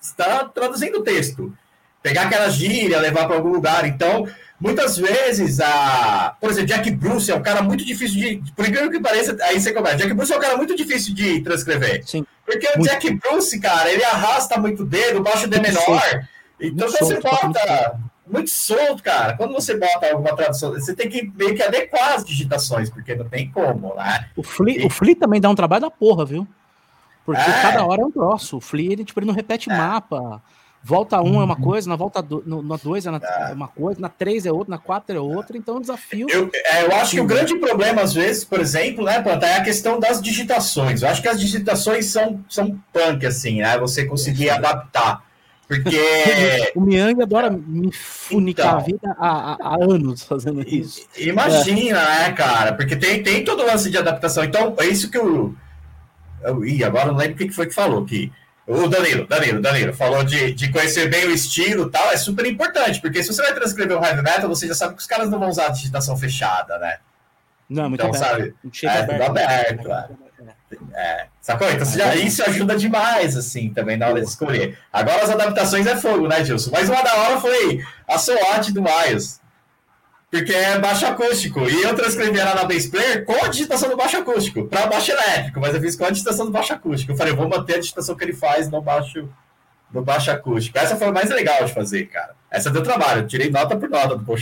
está 0.00 0.44
traduzindo 0.44 0.98
o 0.98 1.02
texto. 1.02 1.56
Pegar 2.02 2.22
aquela 2.24 2.50
gíria, 2.50 2.98
levar 2.98 3.26
para 3.26 3.36
algum 3.36 3.50
lugar. 3.50 3.86
Então, 3.86 4.28
muitas 4.62 4.96
vezes, 4.96 5.60
a, 5.60 6.36
por 6.40 6.50
exemplo, 6.50 6.68
Jack 6.68 6.90
Bruce 6.92 7.30
é 7.30 7.34
um 7.34 7.42
cara 7.42 7.60
muito 7.62 7.84
difícil 7.84 8.20
de. 8.20 8.52
Por 8.54 8.66
incrível 8.66 8.90
que 8.90 9.00
pareça, 9.00 9.36
aí 9.42 9.60
você 9.60 9.72
começa. 9.72 9.96
Jack 9.96 10.14
Bruce 10.14 10.32
é 10.32 10.36
um 10.36 10.40
cara 10.40 10.56
muito 10.56 10.76
difícil 10.76 11.12
de 11.14 11.40
transcrever. 11.40 12.02
Sim. 12.06 12.24
Porque 12.46 12.68
o 12.78 12.82
Jack 12.82 13.10
Bruce, 13.14 13.58
cara, 13.60 13.90
ele 13.90 14.04
arrasta 14.04 14.58
muito 14.58 14.84
o 14.84 14.86
dedo, 14.86 15.22
baixa 15.22 15.46
o 15.46 15.48
D 15.48 15.60
menor. 15.60 16.28
Então, 16.60 16.88
muito 16.88 17.04
você 17.04 17.20
bota. 17.20 18.00
Muito 18.24 18.50
solto, 18.50 19.02
cara. 19.02 19.36
Quando 19.36 19.52
você 19.52 19.76
bota 19.76 20.10
alguma 20.10 20.34
tradução, 20.36 20.70
você 20.70 20.94
tem 20.94 21.08
que 21.08 21.30
meio 21.36 21.56
que 21.56 21.62
adequar 21.62 22.14
as 22.14 22.24
digitações, 22.24 22.88
porque 22.88 23.14
não 23.16 23.28
tem 23.28 23.50
como, 23.50 23.94
né? 23.96 24.28
O 24.36 24.44
Flea, 24.44 24.82
e... 24.82 24.86
o 24.86 24.90
Flea 24.90 25.16
também 25.16 25.40
dá 25.40 25.50
um 25.50 25.56
trabalho 25.56 25.82
da 25.82 25.90
porra, 25.90 26.24
viu? 26.24 26.46
Porque 27.26 27.42
é. 27.42 27.62
cada 27.62 27.84
hora 27.84 28.00
é 28.00 28.04
um 28.04 28.10
troço. 28.10 28.58
O 28.58 28.60
Flea, 28.60 28.92
ele, 28.92 29.04
tipo, 29.04 29.18
ele 29.18 29.26
não 29.26 29.34
repete 29.34 29.70
é. 29.70 29.76
mapa. 29.76 30.40
Volta 30.84 31.22
1 31.22 31.24
um 31.24 31.40
é 31.40 31.44
uma 31.44 31.54
coisa, 31.54 31.88
na 31.88 31.94
volta 31.94 32.20
2 32.20 32.44
na 32.44 32.76
dois 32.76 33.06
é, 33.06 33.10
é, 33.10 33.50
é, 33.50 33.54
uma 33.54 33.68
coisa, 33.68 34.00
na 34.00 34.08
3 34.08 34.46
é 34.46 34.52
outra, 34.52 34.72
na 34.72 34.78
4 34.78 35.16
é 35.16 35.20
outra, 35.20 35.56
então 35.56 35.76
é 35.76 35.78
um 35.78 35.80
desafio. 35.80 36.26
Eu, 36.28 36.50
é, 36.52 36.84
eu 36.84 36.92
acho 36.96 37.12
que 37.12 37.20
o 37.20 37.24
grande 37.24 37.56
problema, 37.56 38.02
às 38.02 38.12
vezes, 38.12 38.44
por 38.44 38.58
exemplo, 38.58 39.04
né, 39.04 39.22
Planta, 39.22 39.46
é 39.46 39.58
a 39.58 39.62
questão 39.62 40.00
das 40.00 40.20
digitações. 40.20 41.02
Eu 41.02 41.08
acho 41.08 41.22
que 41.22 41.28
as 41.28 41.38
digitações 41.38 42.06
são, 42.06 42.44
são 42.48 42.76
punk, 42.92 43.24
assim, 43.24 43.60
né? 43.60 43.78
Você 43.78 44.04
conseguir 44.04 44.50
adaptar. 44.50 45.24
Porque. 45.68 45.96
o 46.74 46.80
Miang 46.80 47.22
adora 47.22 47.48
me 47.48 47.92
funicar 47.92 48.66
então, 48.66 48.78
a 48.78 48.82
vida 48.82 49.16
há, 49.18 49.56
há, 49.60 49.76
anos 49.76 50.24
fazendo 50.24 50.62
isso. 50.66 51.06
Imagina, 51.16 52.00
é. 52.00 52.28
né, 52.28 52.32
cara? 52.32 52.72
Porque 52.72 52.96
tem, 52.96 53.22
tem 53.22 53.44
todo 53.44 53.62
o 53.62 53.66
lance 53.66 53.88
de 53.88 53.98
adaptação. 53.98 54.42
Então, 54.42 54.74
é 54.78 54.86
isso 54.86 55.08
que 55.08 55.16
eu. 55.16 55.54
eu 56.42 56.64
ih, 56.64 56.82
agora 56.82 57.06
não 57.06 57.16
lembro 57.16 57.34
o 57.34 57.36
que 57.38 57.50
foi 57.50 57.66
que 57.68 57.74
falou. 57.74 58.04
Que 58.04 58.32
o 58.72 58.88
Danilo, 58.88 59.26
Danilo, 59.26 59.60
Danilo, 59.60 59.94
falou 59.94 60.24
de, 60.24 60.52
de 60.52 60.70
conhecer 60.70 61.08
bem 61.10 61.26
o 61.26 61.30
estilo 61.30 61.86
e 61.86 61.90
tal, 61.90 62.10
é 62.10 62.16
super 62.16 62.46
importante, 62.46 63.00
porque 63.00 63.22
se 63.22 63.32
você 63.32 63.42
vai 63.42 63.54
transcrever 63.54 63.98
um 63.98 64.04
heavy 64.04 64.22
metal, 64.22 64.48
você 64.48 64.66
já 64.66 64.74
sabe 64.74 64.94
que 64.94 65.00
os 65.00 65.06
caras 65.06 65.28
não 65.28 65.38
vão 65.38 65.48
usar 65.48 65.66
a 65.66 65.70
digitação 65.70 66.16
fechada, 66.16 66.78
né? 66.78 66.98
Não, 67.68 67.88
muito 67.88 68.04
então, 68.04 68.14
aberto. 68.14 68.30
sabe? 68.30 68.54
É, 68.84 68.98
aberto, 69.00 69.22
aberto, 69.22 69.92
aberto 69.92 70.18
é. 70.94 71.00
é. 71.00 71.26
Sacou? 71.40 71.68
Então 71.70 71.86
já, 71.86 72.14
isso 72.14 72.42
ajuda 72.44 72.76
demais, 72.76 73.36
assim, 73.36 73.70
também 73.70 73.96
na 73.96 74.08
hora 74.08 74.20
de 74.20 74.28
escolher. 74.28 74.78
Agora 74.92 75.22
as 75.22 75.30
adaptações 75.30 75.86
é 75.86 75.96
fogo, 75.96 76.28
né, 76.28 76.44
Gilson? 76.44 76.70
Mas 76.70 76.88
uma 76.88 77.02
da 77.02 77.14
hora 77.14 77.40
foi 77.40 77.84
a 78.08 78.18
SWAT 78.18 78.70
do 78.72 78.82
Miles 78.82 79.41
porque 80.32 80.50
é 80.50 80.78
baixo 80.78 81.04
acústico. 81.04 81.60
E 81.68 81.82
eu 81.82 81.94
transcrevi 81.94 82.38
ela 82.38 82.54
na 82.54 82.64
Bass 82.64 82.86
Player 82.86 83.22
com 83.22 83.34
a 83.34 83.48
digitação 83.48 83.90
do 83.90 83.98
baixo 83.98 84.16
acústico, 84.16 84.64
para 84.64 84.86
baixo 84.86 85.12
elétrico, 85.12 85.60
mas 85.60 85.74
eu 85.74 85.80
fiz 85.82 85.94
com 85.94 86.06
a 86.06 86.10
digitação 86.10 86.46
do 86.46 86.50
baixo 86.50 86.72
acústico. 86.72 87.12
Eu 87.12 87.16
falei, 87.16 87.34
eu 87.34 87.36
vou 87.36 87.46
manter 87.46 87.74
a 87.74 87.78
digitação 87.78 88.16
que 88.16 88.24
ele 88.24 88.32
faz 88.32 88.70
no 88.70 88.80
baixo, 88.80 89.28
no 89.92 90.00
baixo 90.00 90.30
acústico. 90.30 90.78
Essa 90.78 90.96
foi 90.96 91.08
a 91.08 91.12
mais 91.12 91.28
legal 91.28 91.62
de 91.66 91.74
fazer, 91.74 92.06
cara. 92.06 92.34
Essa 92.50 92.70
deu 92.70 92.82
trabalho, 92.82 93.20
eu 93.20 93.26
tirei 93.26 93.50
nota 93.50 93.76
por 93.76 93.90
nota 93.90 94.16
do 94.16 94.24
Paul. 94.24 94.38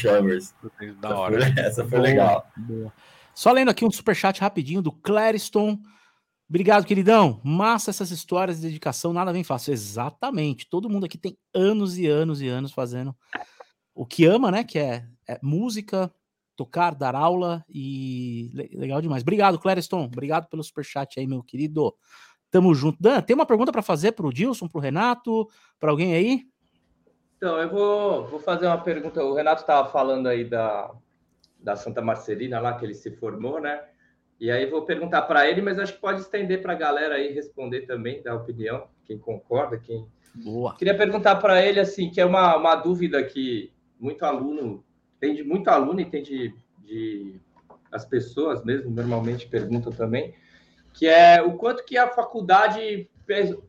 Da 1.01 1.19
hora. 1.19 1.39
Essa 1.39 1.53
foi, 1.53 1.63
essa 1.65 1.83
foi 1.83 1.99
boa, 1.99 2.03
legal. 2.03 2.47
Boa. 2.57 2.93
Só 3.35 3.51
lendo 3.51 3.71
aqui 3.71 3.85
um 3.85 3.91
superchat 3.91 4.41
rapidinho 4.41 4.81
do 4.81 4.93
Clariston. 4.93 5.77
Obrigado, 6.49 6.87
queridão. 6.87 7.41
Massa 7.43 7.91
essas 7.91 8.13
histórias 8.13 8.61
de 8.61 8.69
dedicação, 8.69 9.13
nada 9.13 9.33
vem 9.33 9.43
fácil. 9.43 9.73
Exatamente. 9.73 10.69
Todo 10.71 10.89
mundo 10.89 11.07
aqui 11.07 11.19
tem 11.19 11.37
anos 11.53 11.99
e 11.99 12.07
anos 12.07 12.41
e 12.41 12.47
anos 12.47 12.71
fazendo 12.71 13.13
o 13.93 14.07
que 14.07 14.25
ama, 14.25 14.53
né? 14.53 14.63
Que 14.63 14.79
é 14.79 15.05
é, 15.31 15.39
música, 15.43 16.13
tocar, 16.57 16.95
dar 16.95 17.15
aula 17.15 17.65
e 17.69 18.51
legal 18.73 19.01
demais. 19.01 19.23
Obrigado, 19.23 19.59
Clériston. 19.59 20.05
Obrigado 20.05 20.49
pelo 20.49 20.65
superchat 20.65 21.19
aí, 21.19 21.27
meu 21.27 21.43
querido. 21.43 21.95
Tamo 22.51 22.75
junto. 22.75 23.01
Dan, 23.01 23.21
tem 23.21 23.35
uma 23.35 23.47
pergunta 23.47 23.71
para 23.71 23.81
fazer 23.81 24.13
para 24.13 24.27
o 24.27 24.33
Dilson, 24.33 24.67
para 24.67 24.79
o 24.79 24.83
Renato, 24.83 25.49
para 25.79 25.91
alguém 25.91 26.15
aí? 26.15 26.43
Então, 27.37 27.57
eu 27.59 27.71
vou, 27.71 28.27
vou 28.27 28.41
fazer 28.41 28.67
uma 28.67 28.79
pergunta. 28.79 29.25
O 29.25 29.35
Renato 29.35 29.61
estava 29.63 29.89
falando 29.89 30.27
aí 30.27 30.45
da, 30.45 30.91
da 31.59 31.77
Santa 31.77 32.03
Marcelina, 32.03 32.59
lá 32.59 32.75
que 32.77 32.85
ele 32.85 32.95
se 32.95 33.13
formou, 33.13 33.61
né? 33.61 33.83
E 34.41 34.51
aí 34.51 34.67
vou 34.67 34.83
perguntar 34.83 35.23
para 35.23 35.49
ele, 35.49 35.63
mas 35.63 35.79
acho 35.79 35.93
que 35.93 36.01
pode 36.01 36.21
estender 36.21 36.61
para 36.61 36.73
a 36.73 36.77
galera 36.77 37.15
aí 37.15 37.33
responder 37.33 37.83
também, 37.83 38.23
dar 38.23 38.35
opinião, 38.35 38.89
quem 39.05 39.19
concorda, 39.19 39.79
quem. 39.79 40.09
Boa. 40.35 40.75
Queria 40.77 40.97
perguntar 40.97 41.37
para 41.37 41.65
ele, 41.65 41.79
assim, 41.79 42.11
que 42.11 42.21
é 42.21 42.25
uma, 42.25 42.57
uma 42.57 42.75
dúvida 42.75 43.23
que 43.23 43.73
muito 43.99 44.25
aluno 44.25 44.85
tem 45.21 45.35
de 45.35 45.45
muito 45.45 45.69
aluno 45.69 46.01
e 46.01 46.05
tem 46.05 46.23
de, 46.23 46.55
de 46.83 47.41
as 47.93 48.05
pessoas 48.05 48.65
mesmo 48.65 48.91
normalmente 48.91 49.47
perguntam 49.47 49.93
também, 49.93 50.35
que 50.95 51.07
é 51.07 51.43
o 51.43 51.57
quanto 51.57 51.85
que 51.85 51.97
a 51.99 52.09
faculdade 52.09 53.09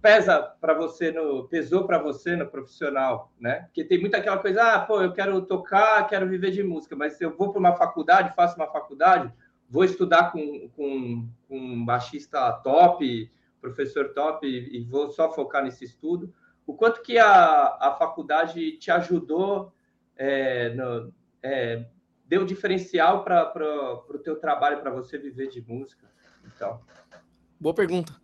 pesa 0.02 0.42
para 0.60 0.74
você 0.74 1.12
no 1.12 1.48
pesou 1.48 1.86
para 1.86 2.00
você 2.00 2.36
no 2.36 2.48
profissional, 2.48 3.32
né? 3.40 3.62
Porque 3.66 3.84
tem 3.84 4.00
muita 4.00 4.18
aquela 4.18 4.40
coisa, 4.40 4.64
ah, 4.64 4.80
pô, 4.80 5.02
eu 5.02 5.14
quero 5.14 5.40
tocar, 5.44 6.08
quero 6.08 6.28
viver 6.28 6.50
de 6.52 6.64
música, 6.64 6.96
mas 6.96 7.20
eu 7.22 7.36
vou 7.36 7.52
para 7.52 7.60
uma 7.60 7.76
faculdade, 7.76 8.34
faço 8.36 8.56
uma 8.56 8.72
faculdade, 8.72 9.32
vou 9.70 9.84
estudar 9.84 10.32
com, 10.32 10.68
com, 10.76 11.28
com 11.48 11.58
um 11.58 11.86
baixista 11.86 12.52
top, 12.64 13.32
professor 13.62 14.10
top 14.14 14.48
e, 14.48 14.78
e 14.78 14.84
vou 14.84 15.12
só 15.12 15.32
focar 15.32 15.64
nesse 15.64 15.86
estudo. 15.86 16.34
O 16.66 16.74
quanto 16.74 17.04
que 17.04 17.20
a, 17.20 17.78
a 17.80 17.96
faculdade 18.00 18.78
te 18.78 18.90
ajudou 18.90 19.72
é, 20.18 20.70
no, 20.74 21.14
é, 21.44 21.86
deu 22.26 22.46
diferencial 22.46 23.24
para 23.24 23.54
o 24.10 24.20
teu 24.20 24.40
trabalho, 24.40 24.82
para 24.82 24.92
você 24.92 25.18
viver 25.18 25.50
de 25.50 25.62
música? 25.62 26.10
Então. 26.46 26.82
Boa 27.60 27.76
pergunta. 27.76 28.16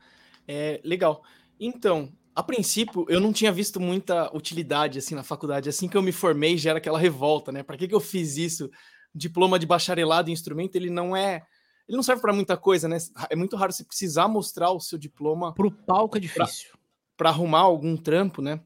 É, 0.47 0.80
legal. 0.84 1.24
Então, 1.59 2.11
a 2.36 2.43
princípio, 2.43 3.05
eu 3.09 3.20
não 3.20 3.34
tinha 3.34 3.51
visto 3.51 3.80
muita 3.80 4.36
utilidade 4.36 4.99
assim 4.99 5.15
na 5.15 5.24
faculdade. 5.24 5.70
Assim 5.70 5.89
que 5.89 5.97
eu 5.97 6.01
me 6.01 6.11
formei, 6.11 6.57
já 6.57 6.70
era 6.70 6.80
aquela 6.80 6.99
revolta, 6.99 7.51
né? 7.51 7.63
Para 7.63 7.78
que, 7.78 7.88
que 7.88 7.95
eu 7.95 7.99
fiz 7.99 8.38
isso 8.38 8.70
diploma 9.13 9.57
de 9.57 9.65
bacharelado 9.65 10.30
em 10.30 10.34
instrumento, 10.34 10.76
ele 10.76 10.89
não 10.89 11.15
é. 11.15 11.43
Ele 11.88 11.95
não 11.95 12.03
serve 12.03 12.22
para 12.22 12.34
muita 12.34 12.55
coisa, 12.55 12.88
né? 12.88 12.97
É 13.30 13.36
muito 13.36 13.55
raro 13.55 13.72
você 13.72 13.84
precisar 13.84 14.28
mostrar 14.28 14.72
o 14.72 14.80
seu 14.80 14.97
diploma. 14.97 15.53
Para 15.53 15.68
o 15.68 15.72
palco 15.72 16.18
é 16.18 16.20
difícil. 16.20 16.78
Para 17.15 17.30
arrumar 17.30 17.61
algum 17.61 17.97
trampo, 17.97 18.41
né? 18.41 18.61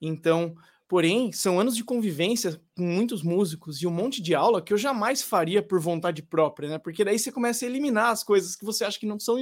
Então, 0.00 0.54
porém, 0.88 1.30
são 1.30 1.60
anos 1.60 1.76
de 1.76 1.84
convivência 1.84 2.58
com 2.74 2.82
muitos 2.82 3.22
músicos 3.22 3.82
e 3.82 3.86
um 3.86 3.90
monte 3.90 4.22
de 4.22 4.34
aula 4.34 4.62
que 4.62 4.72
eu 4.72 4.78
jamais 4.78 5.22
faria 5.22 5.62
por 5.62 5.78
vontade 5.78 6.22
própria, 6.22 6.70
né? 6.70 6.78
Porque 6.78 7.04
daí 7.04 7.18
você 7.18 7.30
começa 7.30 7.64
a 7.64 7.68
eliminar 7.68 8.10
as 8.10 8.24
coisas 8.24 8.56
que 8.56 8.64
você 8.64 8.84
acha 8.84 8.98
que 8.98 9.06
não 9.06 9.20
são, 9.20 9.36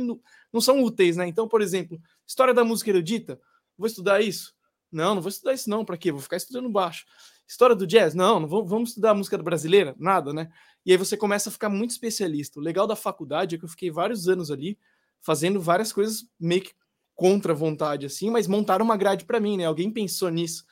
não 0.52 0.60
são 0.60 0.82
úteis, 0.82 1.16
né? 1.16 1.28
Então, 1.28 1.46
por 1.46 1.62
exemplo, 1.62 2.00
história 2.26 2.52
da 2.52 2.64
música 2.64 2.90
erudita, 2.90 3.40
vou 3.78 3.86
estudar 3.86 4.20
isso? 4.20 4.52
Não, 4.90 5.14
não 5.14 5.22
vou 5.22 5.28
estudar 5.28 5.54
isso 5.54 5.70
não, 5.70 5.84
para 5.84 5.96
quê? 5.96 6.10
Vou 6.10 6.20
ficar 6.20 6.36
estudando 6.36 6.68
baixo. 6.68 7.06
História 7.48 7.76
do 7.76 7.86
jazz? 7.86 8.12
Não, 8.12 8.40
não 8.40 8.48
vou, 8.48 8.66
vamos 8.66 8.90
estudar 8.90 9.14
música 9.14 9.38
brasileira? 9.38 9.94
Nada, 9.98 10.32
né? 10.32 10.48
E 10.84 10.90
aí 10.90 10.98
você 10.98 11.16
começa 11.16 11.48
a 11.48 11.52
ficar 11.52 11.68
muito 11.68 11.90
especialista. 11.90 12.58
O 12.58 12.62
legal 12.62 12.88
da 12.88 12.96
faculdade 12.96 13.54
é 13.54 13.58
que 13.58 13.64
eu 13.64 13.68
fiquei 13.68 13.90
vários 13.90 14.28
anos 14.28 14.50
ali 14.50 14.76
fazendo 15.20 15.60
várias 15.60 15.92
coisas 15.92 16.24
meio 16.40 16.62
que 16.62 16.72
contra 17.14 17.52
a 17.52 17.56
vontade, 17.56 18.04
assim, 18.04 18.30
mas 18.30 18.46
montaram 18.46 18.84
uma 18.84 18.96
grade 18.96 19.24
para 19.24 19.40
mim, 19.40 19.56
né? 19.56 19.64
Alguém 19.64 19.90
pensou 19.90 20.28
nisso. 20.28 20.64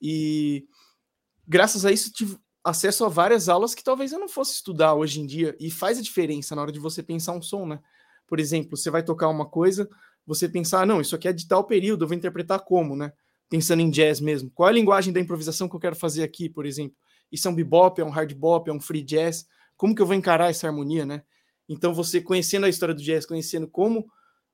E 0.00 0.66
graças 1.46 1.84
a 1.84 1.92
isso 1.92 2.12
tive 2.12 2.38
acesso 2.64 3.04
a 3.04 3.08
várias 3.08 3.48
aulas 3.48 3.74
que 3.74 3.82
talvez 3.82 4.12
eu 4.12 4.18
não 4.18 4.28
fosse 4.28 4.54
estudar 4.54 4.94
hoje 4.94 5.20
em 5.20 5.26
dia. 5.26 5.56
E 5.58 5.70
faz 5.70 5.98
a 5.98 6.02
diferença 6.02 6.54
na 6.54 6.62
hora 6.62 6.72
de 6.72 6.78
você 6.78 7.02
pensar 7.02 7.32
um 7.32 7.42
som, 7.42 7.66
né? 7.66 7.80
Por 8.26 8.38
exemplo, 8.38 8.76
você 8.76 8.90
vai 8.90 9.02
tocar 9.02 9.28
uma 9.28 9.46
coisa, 9.46 9.88
você 10.26 10.48
pensar, 10.48 10.82
ah, 10.82 10.86
não, 10.86 11.00
isso 11.00 11.16
aqui 11.16 11.28
é 11.28 11.32
de 11.32 11.48
tal 11.48 11.64
período, 11.64 12.04
eu 12.04 12.08
vou 12.08 12.16
interpretar 12.16 12.60
como, 12.60 12.94
né? 12.94 13.12
pensando 13.48 13.80
em 13.80 13.90
jazz 13.90 14.20
mesmo. 14.20 14.50
Qual 14.50 14.68
é 14.68 14.70
a 14.70 14.74
linguagem 14.74 15.12
da 15.12 15.20
improvisação 15.20 15.68
que 15.68 15.74
eu 15.74 15.80
quero 15.80 15.96
fazer 15.96 16.22
aqui, 16.22 16.48
por 16.48 16.66
exemplo? 16.66 16.96
Isso 17.32 17.48
é 17.48 17.50
um 17.50 17.54
bebop, 17.54 18.00
é 18.00 18.04
um 18.04 18.10
hard 18.10 18.32
bop, 18.34 18.68
é 18.68 18.72
um 18.72 18.80
free 18.80 19.02
jazz? 19.02 19.46
Como 19.76 19.94
que 19.94 20.02
eu 20.02 20.06
vou 20.06 20.14
encarar 20.14 20.50
essa 20.50 20.66
harmonia, 20.66 21.06
né? 21.06 21.22
Então, 21.68 21.92
você 21.92 22.20
conhecendo 22.20 22.66
a 22.66 22.68
história 22.68 22.94
do 22.94 23.02
jazz, 23.02 23.26
conhecendo 23.26 23.68
como 23.68 24.06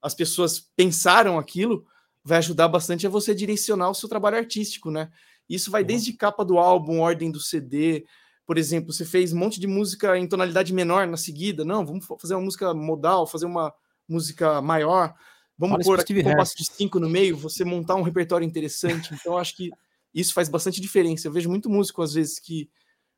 as 0.02 0.14
pessoas 0.14 0.60
pensaram 0.76 1.38
aquilo, 1.38 1.86
vai 2.24 2.38
ajudar 2.38 2.68
bastante 2.68 3.06
a 3.06 3.10
você 3.10 3.34
direcionar 3.34 3.90
o 3.90 3.94
seu 3.94 4.08
trabalho 4.08 4.38
artístico, 4.38 4.90
né? 4.90 5.10
Isso 5.48 5.70
vai 5.70 5.84
desde 5.84 6.12
capa 6.14 6.44
do 6.44 6.58
álbum, 6.58 7.00
ordem 7.00 7.30
do 7.30 7.38
CD. 7.38 8.06
Por 8.46 8.56
exemplo, 8.56 8.92
você 8.92 9.04
fez 9.04 9.32
um 9.32 9.38
monte 9.38 9.60
de 9.60 9.66
música 9.66 10.16
em 10.18 10.26
tonalidade 10.26 10.72
menor 10.72 11.06
na 11.06 11.18
seguida. 11.18 11.64
Não, 11.64 11.84
vamos 11.84 12.06
fazer 12.20 12.34
uma 12.34 12.44
música 12.44 12.72
modal, 12.72 13.26
fazer 13.26 13.44
uma 13.44 13.72
música 14.08 14.62
maior. 14.62 15.14
Vamos 15.56 15.76
Olha 15.76 15.84
pôr 15.84 16.00
aqui 16.00 16.18
um 16.18 16.22
compasso 16.22 16.56
de 16.56 16.64
cinco 16.64 16.98
no 16.98 17.08
meio, 17.08 17.36
você 17.36 17.64
montar 17.64 17.94
um 17.94 18.02
repertório 18.02 18.46
interessante. 18.46 19.12
Então, 19.14 19.36
acho 19.38 19.54
que 19.56 19.70
isso 20.12 20.32
faz 20.32 20.48
bastante 20.48 20.80
diferença. 20.80 21.28
Eu 21.28 21.32
vejo 21.32 21.50
muito 21.50 21.68
músico, 21.68 22.02
às 22.02 22.14
vezes, 22.14 22.38
que 22.38 22.70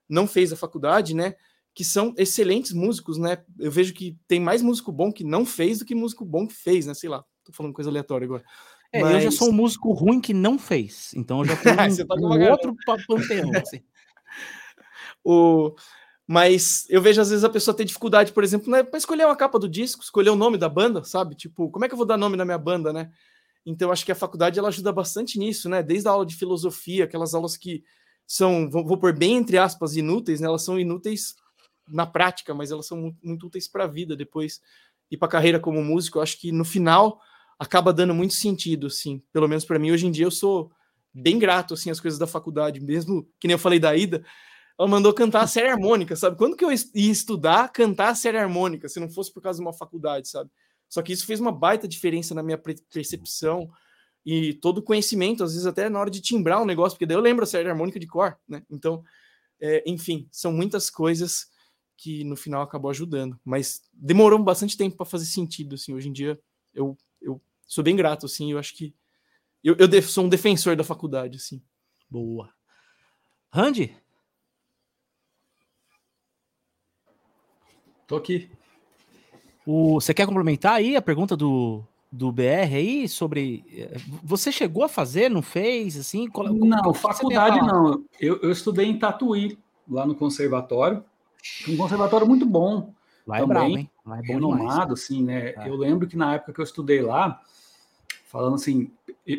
não 0.09 0.26
fez 0.26 0.52
a 0.52 0.57
faculdade, 0.57 1.14
né? 1.14 1.34
Que 1.74 1.84
são 1.84 2.12
excelentes 2.16 2.72
músicos, 2.72 3.18
né? 3.18 3.42
Eu 3.59 3.70
vejo 3.70 3.94
que 3.94 4.18
tem 4.26 4.40
mais 4.40 4.62
músico 4.62 4.90
bom 4.90 5.12
que 5.12 5.22
não 5.22 5.46
fez 5.46 5.78
do 5.78 5.84
que 5.84 5.94
músico 5.94 6.24
bom 6.24 6.46
que 6.46 6.54
fez, 6.54 6.86
né? 6.86 6.94
Sei 6.94 7.09
lá, 7.09 7.24
tô 7.44 7.52
falando 7.52 7.72
coisa 7.72 7.88
aleatória 7.90 8.24
agora. 8.24 8.44
É, 8.93 9.03
Mas... 9.03 9.14
eu 9.14 9.20
já 9.20 9.30
sou 9.30 9.51
um 9.51 9.53
músico 9.53 9.93
ruim 9.93 10.20
que 10.20 10.32
não 10.32 10.59
fez, 10.59 11.12
então 11.14 11.41
eu 11.41 11.45
já 11.47 11.57
tenho 11.57 11.74
um, 12.05 12.07
tá 12.07 12.14
um 12.16 12.51
outro 12.51 12.76
panteão, 13.07 13.51
assim. 13.55 13.80
o... 15.24 15.74
Mas 16.28 16.87
eu 16.91 17.01
vejo 17.01 17.20
às 17.20 17.30
vezes 17.30 17.45
a 17.45 17.49
pessoa 17.49 17.76
ter 17.76 17.84
dificuldade, 17.84 18.32
por 18.32 18.43
exemplo, 18.43 18.70
né, 18.70 18.82
para 18.82 18.99
escolher 18.99 19.24
uma 19.24 19.37
capa 19.37 19.61
do 19.61 19.68
disco, 19.68 20.03
escolher 20.03 20.30
o 20.30 20.37
nome 20.37 20.59
da 20.59 20.68
banda, 20.68 21.05
sabe? 21.05 21.37
Tipo, 21.37 21.70
como 21.70 21.84
é 21.84 21.89
que 21.89 21.95
eu 21.95 21.97
vou 21.97 22.07
dar 22.07 22.16
nome 22.16 22.37
na 22.37 22.45
minha 22.45 22.59
banda, 22.59 22.93
né? 22.93 23.12
Então 23.64 23.93
acho 23.93 24.05
que 24.05 24.11
a 24.11 24.16
faculdade 24.16 24.59
ela 24.59 24.68
ajuda 24.68 24.93
bastante 24.93 25.39
nisso, 25.39 25.68
né? 25.68 25.84
Desde 25.84 26.09
a 26.09 26.12
aula 26.12 26.26
de 26.26 26.34
filosofia, 26.34 27.05
aquelas 27.05 27.32
aulas 27.32 27.57
que 27.57 27.84
são, 28.26 28.68
vou, 28.68 28.84
vou 28.84 28.99
pôr 28.99 29.12
bem 29.12 29.37
entre 29.37 29.57
aspas, 29.57 29.97
inúteis, 29.97 30.41
né? 30.41 30.49
Elas 30.49 30.62
são 30.62 30.78
inúteis 30.80 31.37
na 31.89 32.07
prática, 32.07 32.53
mas 32.53 32.72
elas 32.72 32.87
são 32.87 32.99
muito, 32.99 33.18
muito 33.22 33.47
úteis 33.47 33.68
para 33.68 33.84
a 33.84 33.89
vida 33.89 34.16
depois 34.16 34.61
e 35.11 35.16
para 35.16 35.28
a 35.28 35.30
carreira 35.30 35.61
como 35.61 35.82
músico. 35.82 36.18
Eu 36.18 36.22
acho 36.22 36.41
que 36.41 36.51
no 36.51 36.64
final 36.64 37.20
acaba 37.59 37.92
dando 37.92 38.14
muito 38.14 38.34
sentido, 38.34 38.86
assim. 38.88 39.22
Pelo 39.32 39.48
menos 39.48 39.64
para 39.64 39.78
mim 39.78 39.90
hoje 39.90 40.07
em 40.07 40.11
dia 40.11 40.26
eu 40.26 40.30
sou 40.30 40.70
bem 41.12 41.38
grato 41.38 41.74
assim 41.74 41.90
às 41.90 42.00
coisas 42.00 42.18
da 42.18 42.26
faculdade, 42.26 42.80
mesmo 42.80 43.26
que 43.40 43.46
nem 43.46 43.54
eu 43.54 43.59
falei 43.59 43.78
da 43.78 43.96
ida 43.96 44.24
ela 44.78 44.88
mandou 44.88 45.12
cantar 45.12 45.42
a 45.42 45.46
série 45.46 45.68
harmônica, 45.68 46.14
sabe? 46.16 46.36
Quando 46.36 46.57
que 46.57 46.64
eu 46.64 46.70
ia 46.70 47.11
estudar 47.11 47.72
cantar 47.72 48.11
a 48.11 48.14
série 48.14 48.36
harmônica, 48.36 48.88
se 48.88 49.00
não 49.00 49.09
fosse 49.09 49.32
por 49.32 49.42
causa 49.42 49.59
de 49.59 49.64
uma 49.64 49.72
faculdade, 49.72 50.28
sabe? 50.28 50.50
Só 50.88 51.02
que 51.02 51.12
isso 51.12 51.26
fez 51.26 51.40
uma 51.40 51.50
baita 51.50 51.88
diferença 51.88 52.34
na 52.34 52.42
minha 52.42 52.59
percepção 52.59 53.70
e 54.24 54.54
todo 54.54 54.78
o 54.78 54.82
conhecimento, 54.82 55.42
às 55.42 55.52
vezes 55.52 55.66
até 55.66 55.88
na 55.88 55.98
hora 55.98 56.11
de 56.11 56.20
timbrar 56.20 56.61
um 56.61 56.66
negócio, 56.66 56.96
porque 56.96 57.07
daí 57.07 57.16
eu 57.16 57.22
lembro 57.22 57.44
a 57.44 57.46
série 57.46 57.68
harmônica 57.68 57.98
de 57.98 58.07
cor, 58.07 58.36
né? 58.46 58.62
Então, 58.70 59.02
é, 59.61 59.82
enfim, 59.86 60.28
são 60.30 60.52
muitas 60.52 60.90
coisas 60.90 61.46
que 61.96 62.22
no 62.24 62.36
final 62.36 62.61
acabou 62.61 62.90
ajudando, 62.90 63.40
mas 63.42 63.80
demorou 63.92 64.38
bastante 64.38 64.76
tempo 64.76 64.96
para 64.96 65.07
fazer 65.07 65.24
sentido, 65.24 65.76
assim. 65.76 65.94
Hoje 65.94 66.11
em 66.11 66.12
dia 66.12 66.38
eu, 66.74 66.96
eu 67.20 67.40
sou 67.66 67.82
bem 67.82 67.96
grato, 67.96 68.26
assim. 68.26 68.52
Eu 68.52 68.58
acho 68.58 68.74
que 68.74 68.94
eu, 69.62 69.76
eu 69.76 70.02
sou 70.02 70.24
um 70.24 70.28
defensor 70.28 70.76
da 70.76 70.84
faculdade, 70.84 71.36
assim. 71.36 71.62
Boa. 72.08 72.52
Randy, 73.50 73.96
Tô 78.06 78.16
aqui. 78.16 78.48
O, 79.66 79.94
você 80.00 80.14
quer 80.14 80.26
complementar 80.26 80.74
aí 80.74 80.94
a 80.94 81.02
pergunta 81.02 81.36
do, 81.36 81.82
do 82.10 82.30
BR 82.30 82.74
aí 82.76 83.08
sobre. 83.08 83.64
Eh, 83.72 83.96
você 84.22 84.52
chegou 84.52 84.84
a 84.84 84.88
fazer, 84.88 85.28
não 85.28 85.42
fez? 85.42 85.96
Assim? 85.96 86.28
Qual, 86.28 86.46
não, 86.52 86.94
faculdade 86.94 87.58
não. 87.58 88.04
Eu, 88.20 88.40
eu 88.42 88.52
estudei 88.52 88.86
em 88.86 88.96
Tatuí, 88.96 89.58
lá 89.88 90.06
no 90.06 90.14
conservatório. 90.14 91.04
Um 91.68 91.76
conservatório 91.76 92.26
muito 92.26 92.46
bom. 92.46 92.92
Lá 93.26 93.38
é 93.38 93.40
também, 93.40 93.54
bravo, 93.54 93.78
hein? 93.78 93.90
Lá 94.07 94.18
é 94.18 94.22
bom 94.22 94.34
renomado, 94.34 94.68
demais. 94.68 94.92
assim, 94.92 95.22
né? 95.22 95.48
É. 95.57 95.68
Eu 95.68 95.74
lembro 95.74 96.07
que 96.07 96.16
na 96.16 96.34
época 96.34 96.52
que 96.52 96.61
eu 96.61 96.64
estudei 96.64 97.02
lá, 97.02 97.40
falando 98.26 98.54
assim, 98.54 98.90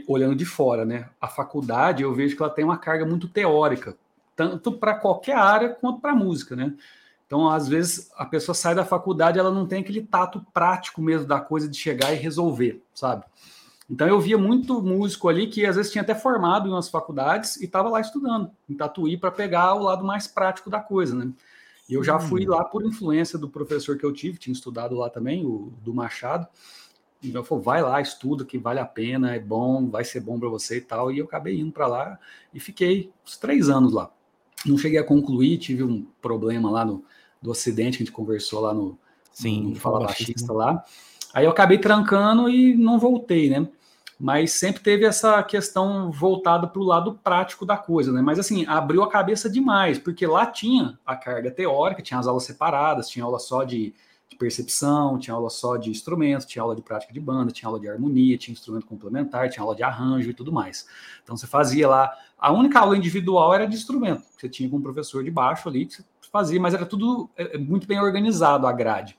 olhando 0.07 0.35
de 0.35 0.45
fora, 0.45 0.83
né? 0.83 1.09
A 1.21 1.27
faculdade 1.27 2.03
eu 2.03 2.13
vejo 2.13 2.35
que 2.35 2.41
ela 2.41 2.51
tem 2.51 2.65
uma 2.65 2.77
carga 2.77 3.05
muito 3.05 3.27
teórica, 3.27 3.97
tanto 4.35 4.71
para 4.73 4.95
qualquer 4.95 5.37
área 5.37 5.69
quanto 5.69 6.01
para 6.01 6.13
música, 6.13 6.55
né? 6.55 6.73
Então, 7.25 7.49
às 7.49 7.67
vezes, 7.67 8.09
a 8.15 8.25
pessoa 8.25 8.55
sai 8.55 8.73
da 8.73 8.85
faculdade, 8.85 9.37
ela 9.37 9.51
não 9.51 9.65
tem 9.65 9.81
aquele 9.81 10.01
tato 10.01 10.45
prático 10.53 11.01
mesmo 11.01 11.27
da 11.27 11.41
coisa 11.41 11.67
de 11.67 11.77
chegar 11.77 12.13
e 12.13 12.15
resolver, 12.15 12.81
sabe? 12.93 13.25
Então, 13.89 14.07
eu 14.07 14.19
via 14.19 14.37
muito 14.37 14.81
músico 14.81 15.27
ali 15.27 15.47
que 15.47 15.65
às 15.65 15.75
vezes 15.75 15.91
tinha 15.91 16.01
até 16.01 16.15
formado 16.15 16.67
em 16.67 16.71
umas 16.71 16.89
faculdades 16.89 17.57
e 17.57 17.65
estava 17.65 17.89
lá 17.89 17.99
estudando 17.99 18.51
em 18.69 18.75
Tatuí 18.75 19.17
para 19.17 19.31
pegar 19.31 19.73
o 19.73 19.83
lado 19.83 20.05
mais 20.05 20.27
prático 20.27 20.69
da 20.69 20.79
coisa, 20.79 21.15
né? 21.15 21.31
E 21.89 21.93
eu 21.93 22.03
já 22.03 22.17
hum. 22.17 22.21
fui 22.21 22.45
lá 22.45 22.63
por 22.63 22.85
influência 22.85 23.39
do 23.39 23.49
professor 23.49 23.97
que 23.97 24.05
eu 24.05 24.11
tive, 24.11 24.37
tinha 24.37 24.53
estudado 24.53 24.95
lá 24.95 25.09
também, 25.09 25.45
o 25.45 25.73
do 25.81 25.93
Machado. 25.93 26.47
Então, 27.23 27.43
falou, 27.43 27.63
vai 27.63 27.81
lá, 27.81 27.99
estuda, 27.99 28.45
que 28.45 28.57
vale 28.57 28.79
a 28.79 28.85
pena, 28.85 29.35
é 29.35 29.39
bom, 29.39 29.89
vai 29.89 30.03
ser 30.03 30.19
bom 30.19 30.39
para 30.39 30.49
você 30.49 30.77
e 30.77 30.81
tal. 30.81 31.11
E 31.11 31.17
eu 31.17 31.25
acabei 31.25 31.59
indo 31.59 31.71
para 31.71 31.87
lá 31.87 32.19
e 32.53 32.59
fiquei 32.59 33.11
uns 33.25 33.37
três 33.37 33.69
anos 33.69 33.93
lá. 33.93 34.11
Não 34.65 34.77
cheguei 34.77 34.99
a 34.99 35.03
concluir, 35.03 35.57
tive 35.57 35.83
um 35.83 36.05
problema 36.21 36.69
lá 36.69 36.85
no, 36.85 37.03
do 37.41 37.51
Ocidente, 37.51 37.97
que 37.97 38.03
a 38.03 38.05
gente 38.05 38.13
conversou 38.13 38.59
lá 38.59 38.73
no, 38.73 38.97
Sim, 39.31 39.69
no 39.69 39.75
Fala 39.75 40.05
Baixista 40.05 40.53
lá. 40.53 40.83
Aí 41.33 41.45
eu 41.45 41.51
acabei 41.51 41.77
trancando 41.77 42.49
e 42.49 42.75
não 42.75 42.99
voltei, 42.99 43.49
né? 43.49 43.67
Mas 44.19 44.53
sempre 44.53 44.81
teve 44.81 45.05
essa 45.05 45.41
questão 45.43 46.11
voltada 46.11 46.67
para 46.67 46.81
o 46.81 46.85
lado 46.85 47.19
prático 47.23 47.65
da 47.65 47.77
coisa, 47.77 48.11
né? 48.11 48.21
Mas 48.21 48.39
assim, 48.39 48.65
abriu 48.65 49.03
a 49.03 49.09
cabeça 49.09 49.49
demais, 49.49 49.99
porque 49.99 50.25
lá 50.25 50.45
tinha 50.45 50.97
a 51.05 51.15
carga 51.15 51.51
teórica, 51.51 52.01
tinha 52.01 52.19
as 52.19 52.27
aulas 52.27 52.43
separadas, 52.43 53.09
tinha 53.09 53.23
aula 53.23 53.37
só 53.37 53.63
de, 53.63 53.93
de 54.27 54.35
percepção, 54.35 55.19
tinha 55.19 55.35
aula 55.35 55.51
só 55.51 55.77
de 55.77 55.91
instrumentos, 55.91 56.47
tinha 56.47 56.63
aula 56.63 56.75
de 56.75 56.81
prática 56.81 57.13
de 57.13 57.19
banda, 57.19 57.51
tinha 57.51 57.69
aula 57.69 57.79
de 57.79 57.87
harmonia, 57.87 58.37
tinha 58.37 58.53
instrumento 58.53 58.87
complementar, 58.87 59.49
tinha 59.49 59.61
aula 59.61 59.75
de 59.75 59.83
arranjo 59.83 60.31
e 60.31 60.33
tudo 60.33 60.51
mais. 60.51 60.87
Então 61.23 61.37
você 61.37 61.45
fazia 61.45 61.87
lá. 61.87 62.11
A 62.39 62.51
única 62.51 62.79
aula 62.79 62.97
individual 62.97 63.53
era 63.53 63.67
de 63.67 63.75
instrumento, 63.75 64.23
que 64.35 64.41
você 64.41 64.49
tinha 64.49 64.67
com 64.69 64.77
um 64.77 64.81
professor 64.81 65.23
de 65.23 65.29
baixo 65.29 65.69
ali, 65.69 65.85
que 65.85 65.93
você 65.93 66.03
fazia, 66.31 66.59
mas 66.59 66.73
era 66.73 66.85
tudo 66.85 67.29
é, 67.37 67.55
é, 67.55 67.57
muito 67.57 67.87
bem 67.87 67.99
organizado 67.99 68.67
a 68.67 68.71
grade. 68.71 69.17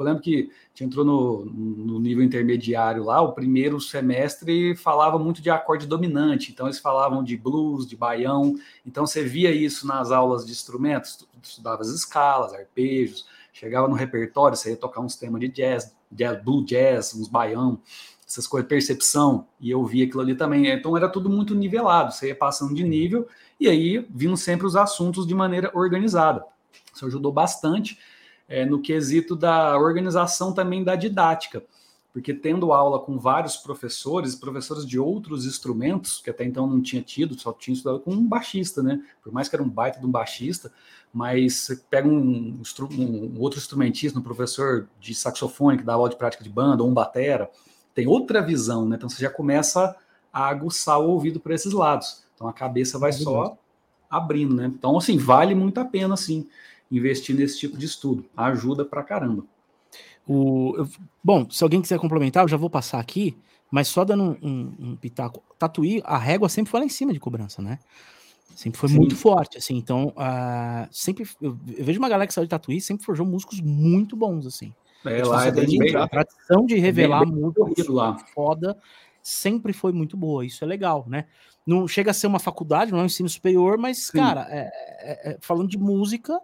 Tipo, 0.00 0.02
eu 0.02 0.06
lembro 0.06 0.22
que 0.22 0.50
a 0.50 0.68
gente 0.68 0.84
entrou 0.84 1.04
no, 1.04 1.44
no 1.44 2.00
nível 2.00 2.24
intermediário 2.24 3.04
lá, 3.04 3.20
o 3.20 3.32
primeiro 3.32 3.78
semestre 3.80 4.74
falava 4.74 5.18
muito 5.18 5.42
de 5.42 5.50
acorde 5.50 5.86
dominante, 5.86 6.50
então 6.50 6.66
eles 6.66 6.78
falavam 6.78 7.22
de 7.22 7.36
blues, 7.36 7.86
de 7.86 7.96
baião, 7.96 8.54
então 8.86 9.06
você 9.06 9.22
via 9.22 9.50
isso 9.50 9.86
nas 9.86 10.10
aulas 10.10 10.46
de 10.46 10.52
instrumentos, 10.52 11.26
estudava 11.42 11.82
as 11.82 11.88
escalas, 11.88 12.54
arpejos, 12.54 13.26
chegava 13.52 13.88
no 13.88 13.94
repertório, 13.94 14.56
você 14.56 14.70
ia 14.70 14.76
tocar 14.76 15.00
uns 15.00 15.16
temas 15.16 15.40
de 15.40 15.48
jazz, 15.48 15.94
jazz 16.10 16.42
blue 16.42 16.64
jazz, 16.64 17.14
uns 17.14 17.28
baião, 17.28 17.78
essas 18.26 18.46
coisas, 18.46 18.68
percepção, 18.68 19.46
e 19.60 19.70
eu 19.70 19.84
via 19.84 20.06
aquilo 20.06 20.22
ali 20.22 20.36
também. 20.36 20.68
Então 20.68 20.96
era 20.96 21.08
tudo 21.08 21.28
muito 21.28 21.52
nivelado, 21.54 22.12
você 22.14 22.28
ia 22.28 22.34
passando 22.34 22.72
de 22.72 22.84
nível, 22.84 23.26
e 23.58 23.68
aí 23.68 24.06
vindo 24.08 24.36
sempre 24.36 24.66
os 24.66 24.76
assuntos 24.76 25.26
de 25.26 25.34
maneira 25.34 25.70
organizada. 25.74 26.44
Isso 26.94 27.04
ajudou 27.06 27.32
bastante 27.32 27.98
é, 28.50 28.66
no 28.66 28.82
quesito 28.82 29.36
da 29.36 29.78
organização 29.78 30.52
também 30.52 30.82
da 30.82 30.96
didática. 30.96 31.62
porque 32.12 32.34
tendo 32.34 32.72
aula 32.72 32.98
com 32.98 33.16
vários 33.16 33.56
professores, 33.56 34.34
professores 34.34 34.84
de 34.84 34.98
outros 34.98 35.46
instrumentos, 35.46 36.20
que 36.20 36.28
até 36.28 36.44
então 36.44 36.66
não 36.66 36.82
tinha 36.82 37.00
tido, 37.00 37.38
só 37.38 37.52
tinha 37.52 37.72
estudado 37.72 38.00
com 38.00 38.10
um 38.10 38.26
baixista, 38.26 38.82
né? 38.82 39.00
Por 39.22 39.32
mais 39.32 39.48
que 39.48 39.54
era 39.54 39.62
um 39.62 39.68
baita 39.68 40.00
de 40.00 40.06
um 40.06 40.10
baixista, 40.10 40.72
mas 41.12 41.54
você 41.54 41.76
pega 41.88 42.08
um, 42.08 42.60
um, 42.90 43.40
outro 43.40 43.60
instrumentista, 43.60 44.18
um 44.18 44.22
professor 44.22 44.88
de 44.98 45.14
saxofone 45.14 45.78
que 45.78 45.84
dá 45.84 45.94
aula 45.94 46.10
de 46.10 46.16
prática 46.16 46.42
de 46.42 46.50
banda, 46.50 46.82
ou 46.82 46.90
um 46.90 46.94
batera, 46.94 47.48
tem 47.94 48.08
outra 48.08 48.42
visão, 48.42 48.84
né? 48.84 48.96
Então 48.96 49.08
você 49.08 49.22
já 49.22 49.30
começa 49.30 49.94
a 50.32 50.48
aguçar 50.48 50.98
o 50.98 51.10
ouvido 51.10 51.38
para 51.38 51.54
esses 51.54 51.72
lados. 51.72 52.24
Então 52.34 52.48
a 52.48 52.52
cabeça 52.52 52.98
vai 52.98 53.12
só 53.12 53.56
abrindo, 54.10 54.56
né? 54.56 54.66
Então, 54.66 54.98
assim, 54.98 55.16
vale 55.16 55.54
muito 55.54 55.78
a 55.78 55.84
pena, 55.84 56.14
assim, 56.14 56.48
investir 56.90 57.36
nesse 57.36 57.58
tipo 57.58 57.76
de 57.76 57.86
estudo. 57.86 58.24
Ajuda 58.36 58.84
pra 58.84 59.02
caramba. 59.02 59.44
O, 60.26 60.74
eu, 60.76 60.88
bom, 61.22 61.48
se 61.50 61.62
alguém 61.62 61.80
quiser 61.80 61.98
complementar, 61.98 62.44
eu 62.44 62.48
já 62.48 62.56
vou 62.56 62.70
passar 62.70 63.00
aqui, 63.00 63.36
mas 63.70 63.88
só 63.88 64.04
dando 64.04 64.38
um, 64.42 64.48
um, 64.48 64.74
um 64.90 64.96
pitaco. 64.96 65.42
Tatuí, 65.58 66.02
a 66.04 66.18
régua 66.18 66.48
sempre 66.48 66.70
foi 66.70 66.80
lá 66.80 66.86
em 66.86 66.90
cima 66.90 67.12
de 67.12 67.20
cobrança, 67.20 67.62
né? 67.62 67.78
Sempre 68.54 68.78
foi 68.78 68.88
Sim. 68.88 68.96
muito 68.96 69.16
forte, 69.16 69.58
assim. 69.58 69.76
Então, 69.76 70.08
uh, 70.08 70.88
sempre. 70.90 71.26
Eu, 71.40 71.56
eu, 71.76 71.84
vejo 71.84 71.98
uma 71.98 72.08
galera 72.08 72.26
que 72.26 72.34
saiu 72.34 72.44
de 72.44 72.50
Tatuí, 72.50 72.80
sempre 72.80 73.04
forjou 73.04 73.24
músicos 73.24 73.60
muito 73.60 74.16
bons, 74.16 74.46
assim. 74.46 74.74
É, 75.04 75.24
lá 75.24 75.46
é 75.46 75.50
bem, 75.50 75.96
a 75.96 76.06
tradição 76.06 76.66
de 76.66 76.76
revelar 76.76 77.24
música 77.24 77.90
lá 77.90 78.18
foda 78.34 78.76
sempre 79.22 79.72
foi 79.72 79.92
muito 79.92 80.16
boa. 80.16 80.44
Isso 80.44 80.64
é 80.64 80.66
legal, 80.66 81.06
né? 81.08 81.26
Não 81.66 81.86
chega 81.86 82.10
a 82.10 82.14
ser 82.14 82.26
uma 82.26 82.38
faculdade, 82.38 82.90
não 82.90 83.00
é 83.00 83.02
um 83.02 83.06
ensino 83.06 83.28
superior, 83.28 83.78
mas, 83.78 84.06
Sim. 84.06 84.18
cara, 84.18 84.46
é, 84.50 84.70
é, 85.00 85.30
é, 85.30 85.38
falando 85.40 85.68
de 85.68 85.78
música, 85.78 86.40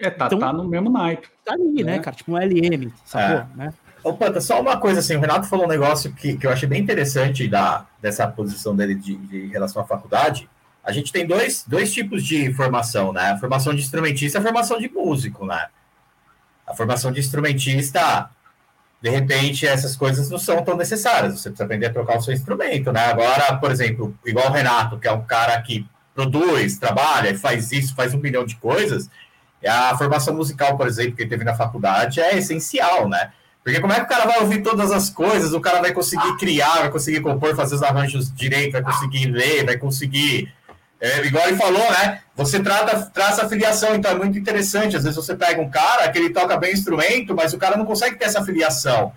é, 0.00 0.10
tá, 0.10 0.26
então, 0.26 0.38
tá 0.38 0.52
no 0.52 0.66
mesmo 0.66 0.90
naipe. 0.90 1.28
Tá 1.44 1.52
ali, 1.52 1.84
né, 1.84 1.96
né 1.96 1.98
cara? 1.98 2.16
Tipo 2.16 2.32
um 2.32 2.36
LM, 2.38 2.90
sacou? 3.04 3.36
É. 3.36 3.46
Né? 3.54 3.74
Ô, 4.02 4.14
Panta, 4.14 4.40
só 4.40 4.60
uma 4.60 4.78
coisa 4.78 5.00
assim, 5.00 5.14
o 5.16 5.20
Renato 5.20 5.46
falou 5.46 5.66
um 5.66 5.68
negócio 5.68 6.12
que, 6.12 6.36
que 6.36 6.46
eu 6.46 6.50
achei 6.50 6.66
bem 6.66 6.80
interessante 6.80 7.46
da, 7.46 7.86
dessa 8.00 8.26
posição 8.26 8.74
dele 8.74 8.94
de, 8.94 9.14
de 9.14 9.46
relação 9.48 9.82
à 9.82 9.84
faculdade. 9.84 10.48
A 10.82 10.90
gente 10.90 11.12
tem 11.12 11.26
dois, 11.26 11.64
dois 11.66 11.92
tipos 11.92 12.24
de 12.24 12.52
formação, 12.54 13.12
né? 13.12 13.32
A 13.32 13.38
formação 13.38 13.74
de 13.74 13.82
instrumentista 13.82 14.38
e 14.38 14.40
a 14.40 14.42
formação 14.42 14.78
de 14.78 14.88
músico, 14.88 15.44
né? 15.44 15.66
A 16.66 16.74
formação 16.74 17.12
de 17.12 17.20
instrumentista, 17.20 18.30
de 19.02 19.10
repente, 19.10 19.66
essas 19.66 19.94
coisas 19.94 20.30
não 20.30 20.38
são 20.38 20.64
tão 20.64 20.78
necessárias. 20.78 21.34
Você 21.34 21.50
precisa 21.50 21.64
aprender 21.64 21.86
a 21.86 21.92
tocar 21.92 22.16
o 22.16 22.22
seu 22.22 22.32
instrumento, 22.32 22.90
né? 22.90 23.04
Agora, 23.04 23.56
por 23.58 23.70
exemplo, 23.70 24.16
igual 24.24 24.48
o 24.48 24.52
Renato, 24.52 24.98
que 24.98 25.06
é 25.06 25.12
um 25.12 25.24
cara 25.24 25.60
que 25.60 25.86
produz, 26.14 26.78
trabalha, 26.78 27.38
faz 27.38 27.70
isso, 27.70 27.94
faz 27.94 28.14
um 28.14 28.18
milhão 28.18 28.46
de 28.46 28.56
coisas, 28.56 29.10
a 29.68 29.96
formação 29.96 30.34
musical, 30.34 30.76
por 30.76 30.86
exemplo, 30.86 31.14
que 31.14 31.22
ele 31.22 31.30
teve 31.30 31.44
na 31.44 31.54
faculdade 31.54 32.20
é 32.20 32.38
essencial, 32.38 33.08
né? 33.08 33.30
Porque 33.62 33.80
como 33.80 33.92
é 33.92 33.96
que 33.96 34.06
o 34.06 34.08
cara 34.08 34.24
vai 34.24 34.40
ouvir 34.40 34.62
todas 34.62 34.90
as 34.90 35.10
coisas, 35.10 35.52
o 35.52 35.60
cara 35.60 35.80
vai 35.80 35.92
conseguir 35.92 36.36
criar, 36.38 36.78
vai 36.78 36.90
conseguir 36.90 37.20
compor, 37.20 37.54
fazer 37.54 37.74
os 37.74 37.82
arranjos 37.82 38.32
direito, 38.34 38.72
vai 38.72 38.82
conseguir 38.82 39.26
ler, 39.26 39.66
vai 39.66 39.76
conseguir. 39.76 40.52
É, 40.98 41.24
igual 41.26 41.46
ele 41.46 41.56
falou, 41.56 41.90
né? 41.92 42.20
Você 42.36 42.60
trata, 42.60 43.10
traça 43.12 43.44
a 43.44 43.48
filiação, 43.48 43.94
então 43.94 44.10
é 44.10 44.14
muito 44.14 44.38
interessante. 44.38 44.96
Às 44.96 45.04
vezes 45.04 45.16
você 45.16 45.34
pega 45.34 45.60
um 45.60 45.70
cara 45.70 46.10
que 46.10 46.18
ele 46.18 46.30
toca 46.30 46.56
bem 46.56 46.72
instrumento, 46.72 47.34
mas 47.34 47.52
o 47.52 47.58
cara 47.58 47.76
não 47.76 47.84
consegue 47.84 48.16
ter 48.16 48.26
essa 48.26 48.42
filiação. 48.42 49.12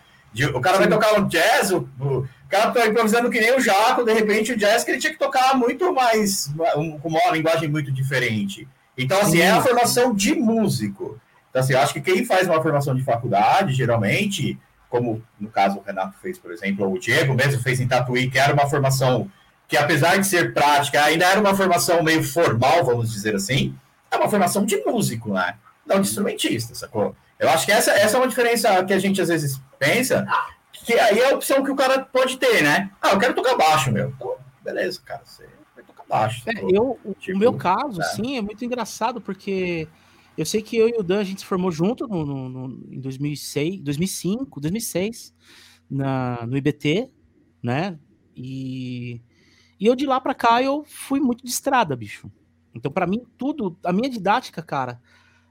O 0.53 0.59
cara 0.59 0.77
vai 0.77 0.87
tocar 0.87 1.19
um 1.19 1.27
jazz, 1.27 1.71
o, 1.71 1.87
o 1.99 2.27
cara 2.49 2.71
tá 2.71 2.87
improvisando 2.87 3.29
que 3.29 3.39
nem 3.39 3.55
o 3.55 3.61
Jaco, 3.61 4.03
de 4.03 4.13
repente 4.13 4.51
o 4.51 4.57
jazz 4.57 4.83
que 4.83 4.91
ele 4.91 4.99
tinha 4.99 5.13
que 5.13 5.19
tocar 5.19 5.55
muito 5.55 5.93
mais, 5.93 6.51
com 7.01 7.07
uma 7.07 7.31
linguagem 7.31 7.69
muito 7.69 7.91
diferente. 7.91 8.67
Então, 8.97 9.19
assim, 9.19 9.37
Sim. 9.37 9.41
é 9.41 9.51
a 9.51 9.61
formação 9.61 10.13
de 10.13 10.35
músico. 10.35 11.19
Então, 11.49 11.61
assim, 11.61 11.73
eu 11.73 11.79
acho 11.79 11.93
que 11.93 12.01
quem 12.01 12.25
faz 12.25 12.47
uma 12.47 12.61
formação 12.61 12.95
de 12.95 13.03
faculdade, 13.03 13.73
geralmente, 13.73 14.57
como 14.89 15.23
no 15.39 15.49
caso 15.49 15.79
o 15.79 15.83
Renato 15.83 16.17
fez, 16.21 16.37
por 16.37 16.51
exemplo, 16.51 16.85
ou 16.85 16.93
o 16.93 16.99
Diego 16.99 17.33
mesmo 17.33 17.61
fez 17.61 17.79
em 17.79 17.87
Tatuí, 17.87 18.29
que 18.29 18.39
era 18.39 18.53
uma 18.53 18.67
formação 18.67 19.29
que, 19.67 19.77
apesar 19.77 20.17
de 20.17 20.27
ser 20.27 20.53
prática, 20.53 21.03
ainda 21.03 21.25
era 21.25 21.39
uma 21.39 21.55
formação 21.55 22.03
meio 22.03 22.23
formal, 22.23 22.83
vamos 22.83 23.11
dizer 23.11 23.35
assim, 23.35 23.75
é 24.11 24.17
uma 24.17 24.29
formação 24.29 24.65
de 24.65 24.77
músico, 24.85 25.33
né? 25.33 25.55
Não 25.85 25.99
de 25.99 26.07
instrumentista, 26.07 26.75
sacou? 26.75 27.15
Eu 27.39 27.49
acho 27.49 27.65
que 27.65 27.71
essa, 27.71 27.91
essa 27.91 28.17
é 28.17 28.19
uma 28.19 28.27
diferença 28.27 28.83
que 28.83 28.93
a 28.93 28.99
gente 28.99 29.21
às 29.21 29.29
vezes 29.29 29.59
pensa, 29.79 30.25
que 30.71 30.93
aí 30.93 31.19
é 31.19 31.31
a 31.31 31.35
opção 31.35 31.63
que 31.63 31.71
o 31.71 31.75
cara 31.75 31.99
pode 31.99 32.37
ter, 32.37 32.63
né? 32.63 32.89
Ah, 33.01 33.11
eu 33.11 33.19
quero 33.19 33.33
tocar 33.33 33.55
baixo, 33.55 33.91
meu. 33.91 34.09
Então, 34.09 34.35
beleza, 34.63 35.01
cara, 35.03 35.21
você 35.25 35.43
baixo. 36.20 36.43
É, 36.47 36.64
eu, 36.64 36.99
tipo, 37.20 37.36
o 37.36 37.39
meu 37.39 37.53
caso, 37.53 38.01
é. 38.01 38.03
sim, 38.05 38.38
é 38.38 38.41
muito 38.41 38.64
engraçado, 38.64 39.20
porque 39.20 39.88
eu 40.38 40.45
sei 40.45 40.61
que 40.61 40.78
eu 40.78 40.89
e 40.89 40.93
o 40.97 41.03
Dan, 41.03 41.20
a 41.20 41.24
gente 41.24 41.41
se 41.41 41.45
formou 41.45 41.72
junto 41.72 42.07
no, 42.07 42.26
no, 42.26 42.49
no 42.49 42.93
em 42.93 42.99
2006, 42.99 43.82
2005, 43.82 44.59
2006, 44.59 45.34
na, 45.89 46.45
no 46.45 46.57
IBT, 46.57 47.09
né? 47.61 47.99
E, 48.36 49.22
e 49.80 49.86
eu 49.86 49.95
de 49.95 50.05
lá 50.05 50.20
para 50.20 50.34
cá 50.34 50.61
eu 50.61 50.84
fui 50.86 51.20
muito 51.20 51.43
de 51.43 51.51
estrada, 51.51 51.95
bicho. 51.95 52.32
Então, 52.74 52.91
para 52.91 53.05
mim, 53.05 53.24
tudo, 53.38 53.78
a 53.84 53.93
minha 53.93 54.09
didática, 54.09 54.61
cara, 54.64 54.99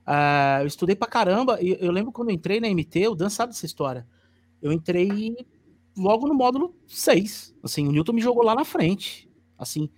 uh, 0.06 0.62
eu 0.62 0.66
estudei 0.66 0.96
pra 0.96 1.06
caramba. 1.06 1.62
E 1.62 1.76
eu 1.80 1.92
lembro 1.92 2.10
quando 2.10 2.30
eu 2.30 2.34
entrei 2.34 2.60
na 2.60 2.68
MT, 2.68 3.08
o 3.08 3.14
Dan 3.14 3.30
sabe 3.30 3.52
dessa 3.52 3.66
história. 3.66 4.06
Eu 4.60 4.72
entrei 4.72 5.36
logo 5.96 6.26
no 6.26 6.34
módulo 6.34 6.74
6. 6.88 7.54
Assim, 7.62 7.86
o 7.86 7.92
Newton 7.92 8.14
me 8.14 8.20
jogou 8.20 8.42
lá 8.42 8.54
na 8.54 8.64
frente. 8.64 9.30
Assim, 9.56 9.88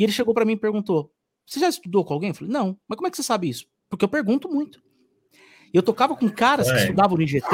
e 0.00 0.02
ele 0.02 0.12
chegou 0.12 0.32
para 0.32 0.46
mim 0.46 0.54
e 0.54 0.56
perguntou: 0.56 1.12
Você 1.46 1.60
já 1.60 1.68
estudou 1.68 2.02
com 2.06 2.14
alguém? 2.14 2.30
Eu 2.30 2.34
falei: 2.34 2.50
Não, 2.50 2.74
mas 2.88 2.96
como 2.96 3.06
é 3.06 3.10
que 3.10 3.18
você 3.18 3.22
sabe 3.22 3.50
isso? 3.50 3.66
Porque 3.86 4.02
eu 4.02 4.08
pergunto 4.08 4.48
muito. 4.48 4.82
Eu 5.74 5.82
tocava 5.82 6.16
com 6.16 6.26
caras 6.30 6.68
é. 6.68 6.72
que 6.72 6.80
estudavam 6.80 7.18
no 7.18 7.22
IGT, 7.22 7.46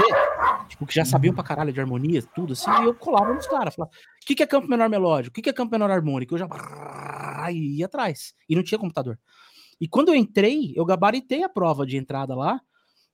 tipo, 0.69 0.87
que 0.87 0.95
já 0.95 1.05
sabiam 1.05 1.35
pra 1.35 1.43
caralho 1.43 1.73
de 1.73 1.81
harmonia, 1.81 2.23
tudo 2.37 2.53
assim, 2.53 2.71
e 2.71 2.85
eu 2.85 2.95
colava 2.95 3.35
nos 3.35 3.49
caras, 3.49 3.75
falava: 3.75 3.93
O 3.93 4.27
que, 4.27 4.37
que 4.37 4.45
é 4.45 4.47
campo 4.47 4.69
menor 4.69 4.89
melódico? 4.89 5.33
O 5.33 5.35
que, 5.35 5.43
que 5.43 5.51
é 5.51 5.53
campo 5.53 5.73
menor 5.73 5.91
harmônico? 5.91 6.35
Eu 6.35 6.39
já 6.39 6.49
ia 7.51 7.87
atrás. 7.87 8.33
E 8.49 8.55
não 8.55 8.63
tinha 8.63 8.79
computador. 8.79 9.19
E 9.81 9.89
quando 9.89 10.11
eu 10.11 10.15
entrei, 10.15 10.73
eu 10.77 10.85
gabaritei 10.85 11.43
a 11.43 11.49
prova 11.49 11.85
de 11.85 11.97
entrada 11.97 12.37
lá. 12.37 12.61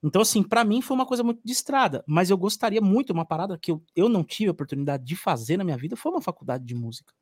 Então, 0.04 0.20
assim, 0.20 0.42
para 0.42 0.62
mim 0.62 0.82
foi 0.82 0.94
uma 0.94 1.06
coisa 1.06 1.22
muito 1.22 1.40
de 1.42 1.52
estrada, 1.52 2.04
mas 2.06 2.28
eu 2.28 2.36
gostaria 2.36 2.82
muito, 2.82 3.14
uma 3.14 3.24
parada 3.24 3.56
que 3.56 3.70
eu, 3.70 3.82
eu 3.96 4.10
não 4.10 4.22
tive 4.22 4.48
a 4.48 4.52
oportunidade 4.52 5.04
de 5.04 5.16
fazer 5.16 5.56
na 5.56 5.64
minha 5.64 5.76
vida, 5.78 5.96
foi 5.96 6.12
uma 6.12 6.20
faculdade 6.20 6.64
de 6.66 6.74
música 6.74 7.14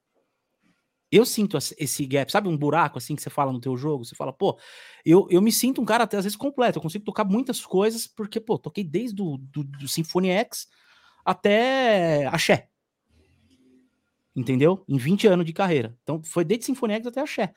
eu 1.11 1.25
sinto 1.27 1.57
esse 1.57 2.07
gap, 2.07 2.31
sabe? 2.31 2.49
Um 2.49 2.57
buraco 2.57 2.99
assim 2.99 3.17
que 3.17 3.23
você 3.23 3.31
fala 3.31 3.53
no 3.53 3.61
teu 3.61 3.77
jogo, 3.77 4.05
você 4.05 4.15
fala, 4.15 4.33
pô, 4.33 4.59
eu, 5.05 5.27
eu 5.31 5.43
me 5.43 5.51
sinto 5.51 5.81
um 5.81 5.85
cara 5.85 6.05
até 6.05 6.17
às 6.17 6.25
vezes 6.25 6.37
completo, 6.37 6.79
eu 6.79 6.83
consigo 6.83 7.05
tocar 7.05 7.25
muitas 7.25 7.65
coisas, 7.65 8.07
porque, 8.07 8.39
pô, 8.39 8.59
toquei 8.59 8.85
desde 8.85 9.17
do, 9.17 9.37
do, 9.39 9.65
do 9.65 9.89
Symphony 9.89 10.31
X 10.31 10.69
até 11.25 12.27
Axé. 12.27 12.69
Entendeu? 14.35 14.85
Em 14.89 14.97
20 14.97 15.27
anos 15.27 15.45
de 15.45 15.53
carreira. 15.53 15.97
Então, 16.03 16.23
foi 16.23 16.45
desde 16.45 16.67
Symphony 16.67 16.95
X 16.95 17.07
até 17.09 17.21
Axé. 17.21 17.53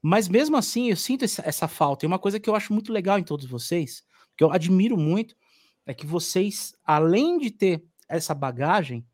Mas 0.00 0.28
mesmo 0.28 0.56
assim, 0.56 0.90
eu 0.90 0.96
sinto 0.96 1.24
essa, 1.24 1.42
essa 1.46 1.68
falta. 1.68 2.04
E 2.04 2.08
uma 2.08 2.18
coisa 2.18 2.38
que 2.38 2.48
eu 2.48 2.54
acho 2.54 2.72
muito 2.72 2.92
legal 2.92 3.18
em 3.18 3.24
todos 3.24 3.46
vocês, 3.46 4.02
que 4.36 4.42
eu 4.42 4.52
admiro 4.52 4.96
muito, 4.96 5.36
é 5.84 5.92
que 5.92 6.06
vocês, 6.06 6.74
além 6.84 7.38
de 7.38 7.50
ter 7.50 7.84
essa 8.08 8.34
bagagem, 8.34 9.06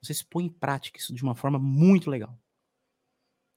vocês 0.00 0.22
põem 0.22 0.46
em 0.46 0.52
prática 0.52 0.98
isso 0.98 1.14
de 1.14 1.22
uma 1.22 1.34
forma 1.34 1.58
muito 1.58 2.10
legal. 2.10 2.36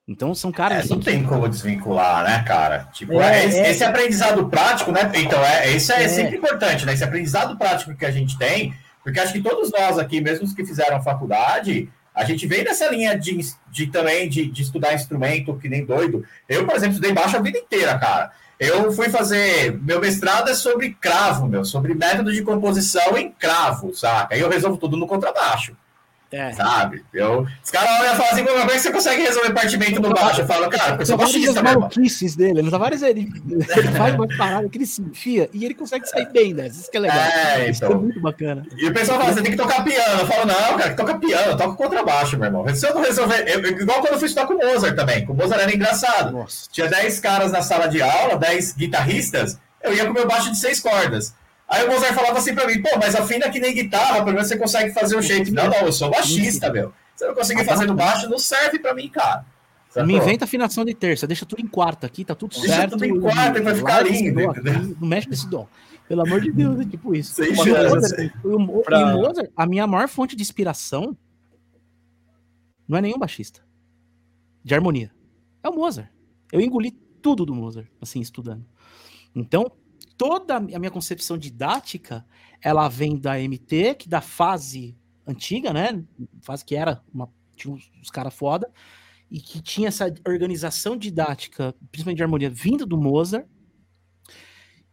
Então 0.08 0.36
são 0.36 0.52
caras. 0.52 0.78
É, 0.78 0.80
assim, 0.82 0.94
não 0.94 1.00
tem 1.00 1.24
como 1.24 1.50
desvincular, 1.50 2.24
né, 2.24 2.44
cara? 2.44 2.88
Tipo, 2.94 3.20
é, 3.20 3.42
é, 3.42 3.46
esse, 3.46 3.60
é... 3.60 3.72
esse, 3.72 3.84
aprendizado 3.84 4.48
prático, 4.48 4.92
né? 4.92 5.12
Então, 5.16 5.44
é, 5.44 5.72
isso 5.72 5.92
é, 5.92 6.04
é, 6.04 6.08
sempre 6.08 6.38
importante, 6.38 6.86
né? 6.86 6.94
Esse 6.94 7.04
aprendizado 7.04 7.58
prático 7.58 7.96
que 7.96 8.06
a 8.06 8.12
gente 8.12 8.38
tem, 8.38 8.74
porque 9.04 9.20
acho 9.20 9.34
que 9.34 9.42
todos 9.42 9.72
nós 9.72 9.98
aqui, 9.98 10.22
mesmo 10.22 10.46
os 10.46 10.54
que 10.54 10.64
fizeram 10.64 11.02
faculdade, 11.02 11.90
a 12.14 12.24
gente 12.24 12.46
vem 12.46 12.64
nessa 12.64 12.88
linha 12.88 13.18
de, 13.18 13.38
de 13.72 13.88
também 13.88 14.30
de, 14.30 14.46
de 14.46 14.62
estudar 14.62 14.94
instrumento, 14.94 15.58
que 15.58 15.68
nem 15.68 15.84
doido. 15.84 16.24
Eu, 16.48 16.66
por 16.66 16.76
exemplo, 16.76 16.94
estudei 16.94 17.14
baixo 17.14 17.36
a 17.36 17.42
vida 17.42 17.58
inteira, 17.58 17.98
cara. 17.98 18.32
Eu 18.60 18.92
fui 18.92 19.10
fazer. 19.10 19.78
Meu 19.82 20.00
mestrado 20.00 20.50
é 20.50 20.54
sobre 20.54 20.92
cravo, 20.94 21.48
meu, 21.48 21.66
sobre 21.66 21.94
método 21.94 22.32
de 22.32 22.42
composição 22.44 23.18
em 23.18 23.32
cravo, 23.32 23.94
saca? 23.94 24.36
Aí 24.36 24.40
eu 24.40 24.50
resolvo 24.50 24.78
tudo 24.78 24.96
no 24.96 25.08
contrabaixo. 25.08 25.76
É. 26.36 26.52
Sabe? 26.52 27.02
Eu, 27.14 27.48
os 27.64 27.72
caras 27.72 27.90
olham 28.02 28.14
e 28.14 28.18
falam 28.18 28.32
assim, 28.34 28.44
como 28.44 28.60
é 28.60 28.66
que 28.66 28.80
você 28.80 28.92
consegue 28.92 29.22
resolver 29.22 29.54
partimento 29.54 30.02
no 30.02 30.14
baixo? 30.14 30.42
Eu 30.42 30.46
falo, 30.46 30.70
cara, 30.70 30.90
porque 30.90 31.04
eu 31.04 31.06
sou 31.06 31.18
baixista 31.18 31.64
maluquices 31.64 32.36
dele, 32.36 32.62
nos 32.62 32.72
vários 32.72 33.02
ele, 33.02 33.32
ele 33.50 33.64
faz 33.98 34.16
uma 34.16 34.28
parada 34.28 34.68
que 34.68 34.78
ele 34.78 34.86
se 34.86 35.02
enfia 35.02 35.50
e 35.54 35.64
ele 35.64 35.74
consegue 35.74 36.06
sair 36.10 36.30
bem, 36.34 36.54
né? 36.54 36.68
Isso 36.68 36.92
que 36.92 36.98
é 36.98 37.00
legal. 37.00 37.18
É, 37.18 37.70
então. 37.70 37.92
é 37.92 37.96
muito 37.96 38.20
bacana. 38.20 38.68
E 38.76 38.86
o 38.86 38.94
pessoal 38.94 39.18
fala, 39.18 39.32
você 39.34 39.42
tem 39.42 39.52
que 39.52 39.58
tocar 39.58 39.82
piano. 39.86 40.20
Eu 40.20 40.28
falo, 40.28 40.46
não, 40.46 40.78
cara, 40.78 40.90
que 40.90 40.98
toca 40.98 41.18
piano, 41.18 41.52
eu 41.52 41.58
toco 41.58 41.76
contrabaixo, 41.76 42.38
meu 42.38 42.48
irmão. 42.48 42.76
Se 42.76 42.86
eu 42.86 42.94
não 42.94 43.02
resolver. 43.02 43.46
Eu, 43.48 43.66
igual 43.66 44.02
quando 44.02 44.14
eu 44.14 44.20
fui 44.20 44.28
estudar 44.28 44.46
com 44.46 44.56
o 44.56 44.58
Mozart 44.58 44.94
também. 44.94 45.26
Com 45.26 45.32
o 45.32 45.36
Mozart 45.38 45.62
era 45.62 45.74
engraçado. 45.74 46.34
Nossa. 46.34 46.68
Tinha 46.70 46.90
10 46.90 47.20
caras 47.22 47.52
na 47.54 47.62
sala 47.62 47.88
de 47.88 48.02
aula, 48.02 48.38
10 48.38 48.74
guitarristas, 48.74 49.58
eu 49.82 49.94
ia 49.94 50.06
com 50.06 50.12
meu 50.12 50.28
baixo 50.28 50.52
de 50.52 50.58
6 50.58 50.82
cordas. 50.82 51.34
Aí 51.68 51.86
o 51.86 51.92
Mozart 51.92 52.14
falava 52.14 52.38
assim 52.38 52.54
pra 52.54 52.68
mim, 52.68 52.82
pô, 52.82 52.90
mas 53.00 53.16
afina 53.16 53.50
que 53.50 53.60
nem 53.60 53.74
guitarra, 53.74 54.24
pelo 54.24 54.34
menos 54.34 54.48
você 54.48 54.58
consegue 54.58 54.94
fazer 54.94 55.16
o 55.16 55.22
shape. 55.22 55.52
Não, 55.52 55.68
não, 55.68 55.80
eu 55.80 55.92
sou 55.92 56.12
baixista, 56.12 56.72
meu. 56.72 56.94
Se 57.16 57.24
eu 57.24 57.30
não 57.30 57.36
conseguir 57.36 57.66
fazer 57.66 57.86
no 57.88 57.96
baixo, 57.96 58.30
não 58.30 58.38
serve 58.38 58.80
pra 58.80 58.94
mim, 58.94 59.10
cara. 59.10 59.46
Sacou? 59.90 60.08
Me 60.08 60.16
inventa 60.16 60.44
afinação 60.44 60.84
de 60.84 60.94
terça, 60.94 61.26
deixa 61.26 61.46
tudo 61.46 61.62
em 61.62 61.68
quarta 61.68 62.06
aqui, 62.06 62.26
tá 62.26 62.36
tudo 62.36 62.52
deixa 62.52 62.68
certo. 62.68 62.98
Deixa 62.98 63.14
tudo 63.14 63.18
em 63.18 63.22
quarta, 63.22 63.62
vai 63.62 63.76
ficar 63.76 64.02
lindo. 64.02 64.50
Aqui, 64.52 64.96
não 65.00 65.08
mexe 65.08 65.30
nesse 65.30 65.50
dom. 65.50 65.68
Pelo 66.08 66.22
amor 66.22 66.42
de 66.42 66.52
Deus, 66.52 66.80
é 66.82 66.86
tipo 66.86 67.16
isso. 67.16 67.34
Sem 67.34 67.56
chance. 67.56 68.32
O. 68.44 68.60
Mozart, 68.60 69.50
a 69.56 69.66
minha 69.66 69.88
maior 69.88 70.08
fonte 70.08 70.36
de 70.36 70.44
inspiração 70.44 71.18
não 72.88 72.98
é 72.98 73.02
nenhum 73.02 73.18
baixista. 73.18 73.62
De 74.64 74.76
harmonia. 74.76 75.12
É 75.64 75.70
o 75.70 75.74
Mozart. 75.74 76.10
Eu 76.52 76.62
engoli 76.62 76.92
tudo 77.22 77.46
do 77.46 77.56
Mozart, 77.56 77.88
assim, 78.00 78.20
estudando. 78.20 78.66
Então, 79.34 79.72
toda 80.18 80.58
a 80.58 80.60
minha 80.60 80.92
concepção 80.92 81.38
didática, 81.38 82.26
ela 82.62 82.88
vem 82.88 83.18
da 83.18 83.40
MT, 83.40 83.96
que 83.96 84.10
da 84.10 84.22
fase 84.22 84.98
antiga, 85.28 85.74
né? 85.74 86.04
Fase 86.42 86.64
que 86.64 86.76
era 86.76 87.02
uma, 87.14 87.32
tinha 87.56 87.74
uns, 87.74 88.10
caras 88.12 88.34
foda, 88.34 88.72
e 89.30 89.40
que 89.40 89.62
tinha 89.62 89.88
essa 89.88 90.14
organização 90.28 90.96
didática, 90.96 91.76
principalmente 91.92 92.18
de 92.18 92.24
harmonia, 92.24 92.50
vinda 92.50 92.86
do 92.86 92.98
Mozart. 92.98 93.48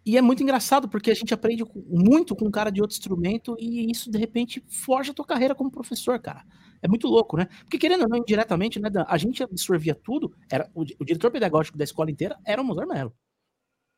E 0.04 0.16
é 0.16 0.22
muito 0.22 0.42
engraçado, 0.42 0.88
porque 0.88 1.12
a 1.12 1.14
gente 1.14 1.32
aprende 1.32 1.64
muito 1.86 2.34
com 2.34 2.46
um 2.46 2.50
cara 2.50 2.70
de 2.70 2.80
outro 2.80 2.96
instrumento 2.96 3.56
e 3.58 3.88
isso, 3.88 4.10
de 4.10 4.18
repente, 4.18 4.62
forja 4.68 5.12
a 5.12 5.14
tua 5.14 5.24
carreira 5.24 5.54
como 5.54 5.70
professor, 5.70 6.18
cara. 6.18 6.44
É 6.80 6.88
muito 6.88 7.06
louco, 7.06 7.36
né? 7.36 7.46
Porque, 7.60 7.78
querendo 7.78 8.02
ou 8.02 8.08
não, 8.08 8.18
indiretamente, 8.18 8.80
né, 8.80 8.88
a 9.06 9.16
gente 9.16 9.44
absorvia 9.44 9.94
tudo, 9.94 10.34
era 10.50 10.68
o, 10.74 10.82
o 10.82 11.04
diretor 11.04 11.30
pedagógico 11.30 11.78
da 11.78 11.84
escola 11.84 12.10
inteira 12.10 12.36
era 12.44 12.60
o 12.60 12.64
Mozart 12.64 12.88
Mello. 12.88 13.14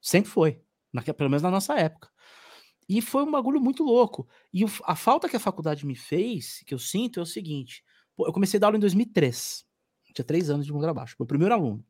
Sempre 0.03 0.31
foi, 0.31 0.61
na, 0.95 1.03
pelo 1.03 1.29
menos 1.29 1.43
na 1.43 1.51
nossa 1.51 1.75
época. 1.75 2.09
E 2.89 3.03
foi 3.03 3.25
um 3.25 3.31
bagulho 3.31 3.61
muito 3.61 3.83
louco. 3.83 4.27
E 4.53 4.65
o, 4.65 4.69
a 4.85 4.97
falta 4.97 5.29
que 5.29 5.37
a 5.37 5.41
faculdade 5.41 5.85
me 5.85 5.97
fez, 5.97 6.63
que 6.67 6.73
eu 6.73 6.79
sinto, 6.79 7.21
é 7.21 7.23
o 7.23 7.27
seguinte: 7.27 7.85
eu 8.19 8.33
comecei 8.33 8.57
a 8.57 8.61
dar 8.61 8.69
aula 8.69 8.77
em 8.79 8.81
2003 8.81 9.67
tinha 10.15 10.25
três 10.25 10.49
anos 10.49 10.65
de 10.65 10.73
contrabaixo, 10.73 11.17
meu 11.19 11.27
primeiro 11.27 11.53
aluno. 11.53 11.85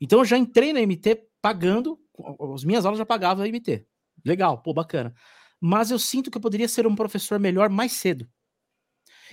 Então 0.00 0.18
eu 0.18 0.24
já 0.24 0.36
entrei 0.36 0.72
na 0.72 0.80
MT 0.80 1.28
pagando, 1.40 1.98
as 2.54 2.64
minhas 2.64 2.84
aulas 2.84 2.98
já 2.98 3.06
pagavam 3.06 3.44
a 3.44 3.48
MT. 3.48 3.86
Legal, 4.24 4.60
pô, 4.60 4.74
bacana. 4.74 5.14
Mas 5.60 5.90
eu 5.90 5.98
sinto 5.98 6.30
que 6.30 6.36
eu 6.36 6.42
poderia 6.42 6.68
ser 6.68 6.86
um 6.86 6.96
professor 6.96 7.38
melhor 7.38 7.70
mais 7.70 7.92
cedo. 7.92 8.28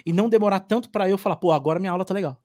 E 0.06 0.14
não 0.14 0.30
demorar 0.30 0.62
tanto 0.62 0.90
para 0.90 1.10
eu 1.10 1.18
falar, 1.18 1.36
pô, 1.36 1.52
agora 1.52 1.80
minha 1.80 1.92
aula 1.92 2.06
tá 2.06 2.14
legal. 2.14 2.42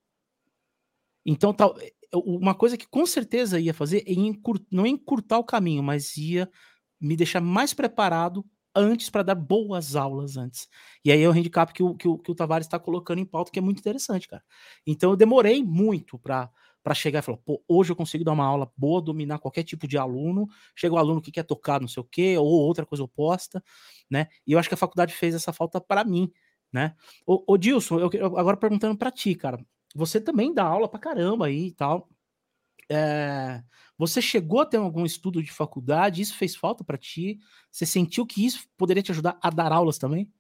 Então, 1.25 1.53
tal, 1.53 1.77
uma 2.15 2.55
coisa 2.55 2.77
que 2.77 2.87
com 2.87 3.05
certeza 3.07 3.61
ia 3.61 3.75
fazer 3.75 4.03
é 4.07 4.13
encurtar, 4.13 4.67
não 4.71 4.87
encurtar 4.87 5.39
o 5.39 5.45
caminho, 5.45 5.83
mas 5.83 6.17
ia 6.17 6.49
me 7.01 7.17
deixar 7.17 7.41
mais 7.41 7.75
preparado 7.75 8.45
antes 8.75 9.11
para 9.11 9.23
dar 9.23 9.35
boas 9.35 9.97
aulas 9.97 10.37
antes. 10.37 10.69
E 11.05 11.11
aí 11.11 11.23
é 11.23 11.29
o 11.29 11.33
handicap 11.33 11.73
que 11.73 11.83
o, 11.83 11.95
que 11.95 12.09
o, 12.09 12.19
que 12.19 12.31
o 12.31 12.35
Tavares 12.35 12.67
está 12.67 12.79
colocando 12.79 13.19
em 13.19 13.25
pauta, 13.25 13.51
que 13.51 13.59
é 13.59 13.63
muito 13.63 13.81
interessante, 13.81 14.29
cara. 14.29 14.43
Então 14.87 15.11
eu 15.11 15.17
demorei 15.17 15.63
muito 15.63 16.19
para 16.19 16.51
para 16.81 16.95
chegar 16.95 17.19
e 17.19 17.23
falar, 17.23 17.37
pô, 17.39 17.63
hoje 17.69 17.93
eu 17.93 17.97
consigo 17.97 18.25
dar 18.25 18.33
uma 18.33 18.47
aula 18.47 18.71
boa, 18.75 19.03
dominar 19.03 19.39
qualquer 19.41 19.63
tipo 19.63 19.87
de 19.87 19.99
aluno, 19.99 20.49
chega 20.75 20.95
o 20.95 20.97
aluno 20.97 21.21
que 21.21 21.31
quer 21.31 21.43
tocar 21.43 21.81
não 21.81 21.89
sei 21.89 22.01
o 22.01 22.05
quê, 22.05 22.39
ou 22.39 22.47
outra 22.47 22.87
coisa 22.87 23.05
oposta, 23.05 23.63
né? 24.11 24.29
E 24.47 24.53
eu 24.53 24.59
acho 24.59 24.69
que 24.71 24.75
a 24.75 24.79
faculdade 24.79 25.13
fez 25.13 25.35
essa 25.35 25.53
falta 25.53 25.83
para 25.83 26.03
mim, 26.03 26.33
né? 26.73 26.95
Ô, 27.27 27.59
Dilson, 27.59 27.99
eu 27.99 28.39
agora 28.39 28.57
perguntando 28.57 28.97
para 28.97 29.11
ti, 29.11 29.35
cara, 29.35 29.63
você 29.95 30.21
também 30.21 30.53
dá 30.53 30.65
aula 30.65 30.89
para 30.89 31.01
caramba 31.01 31.47
aí 31.47 31.69
e 31.69 31.73
tal. 31.73 32.09
É, 32.91 33.63
você 33.97 34.23
chegou 34.23 34.61
a 34.61 34.67
ter 34.67 34.79
algum 34.79 35.05
estudo 35.05 35.43
de 35.43 35.51
faculdade? 35.51 36.23
Isso 36.23 36.37
fez 36.37 36.55
falta 36.57 36.85
para 36.85 36.97
ti? 36.97 37.39
Você 37.71 37.85
sentiu 37.85 38.25
que 38.27 38.45
isso 38.45 38.67
poderia 38.77 39.03
te 39.03 39.13
ajudar 39.13 39.39
a 39.43 39.51
dar 39.51 39.73
aulas 39.73 39.99
também? 39.99 40.31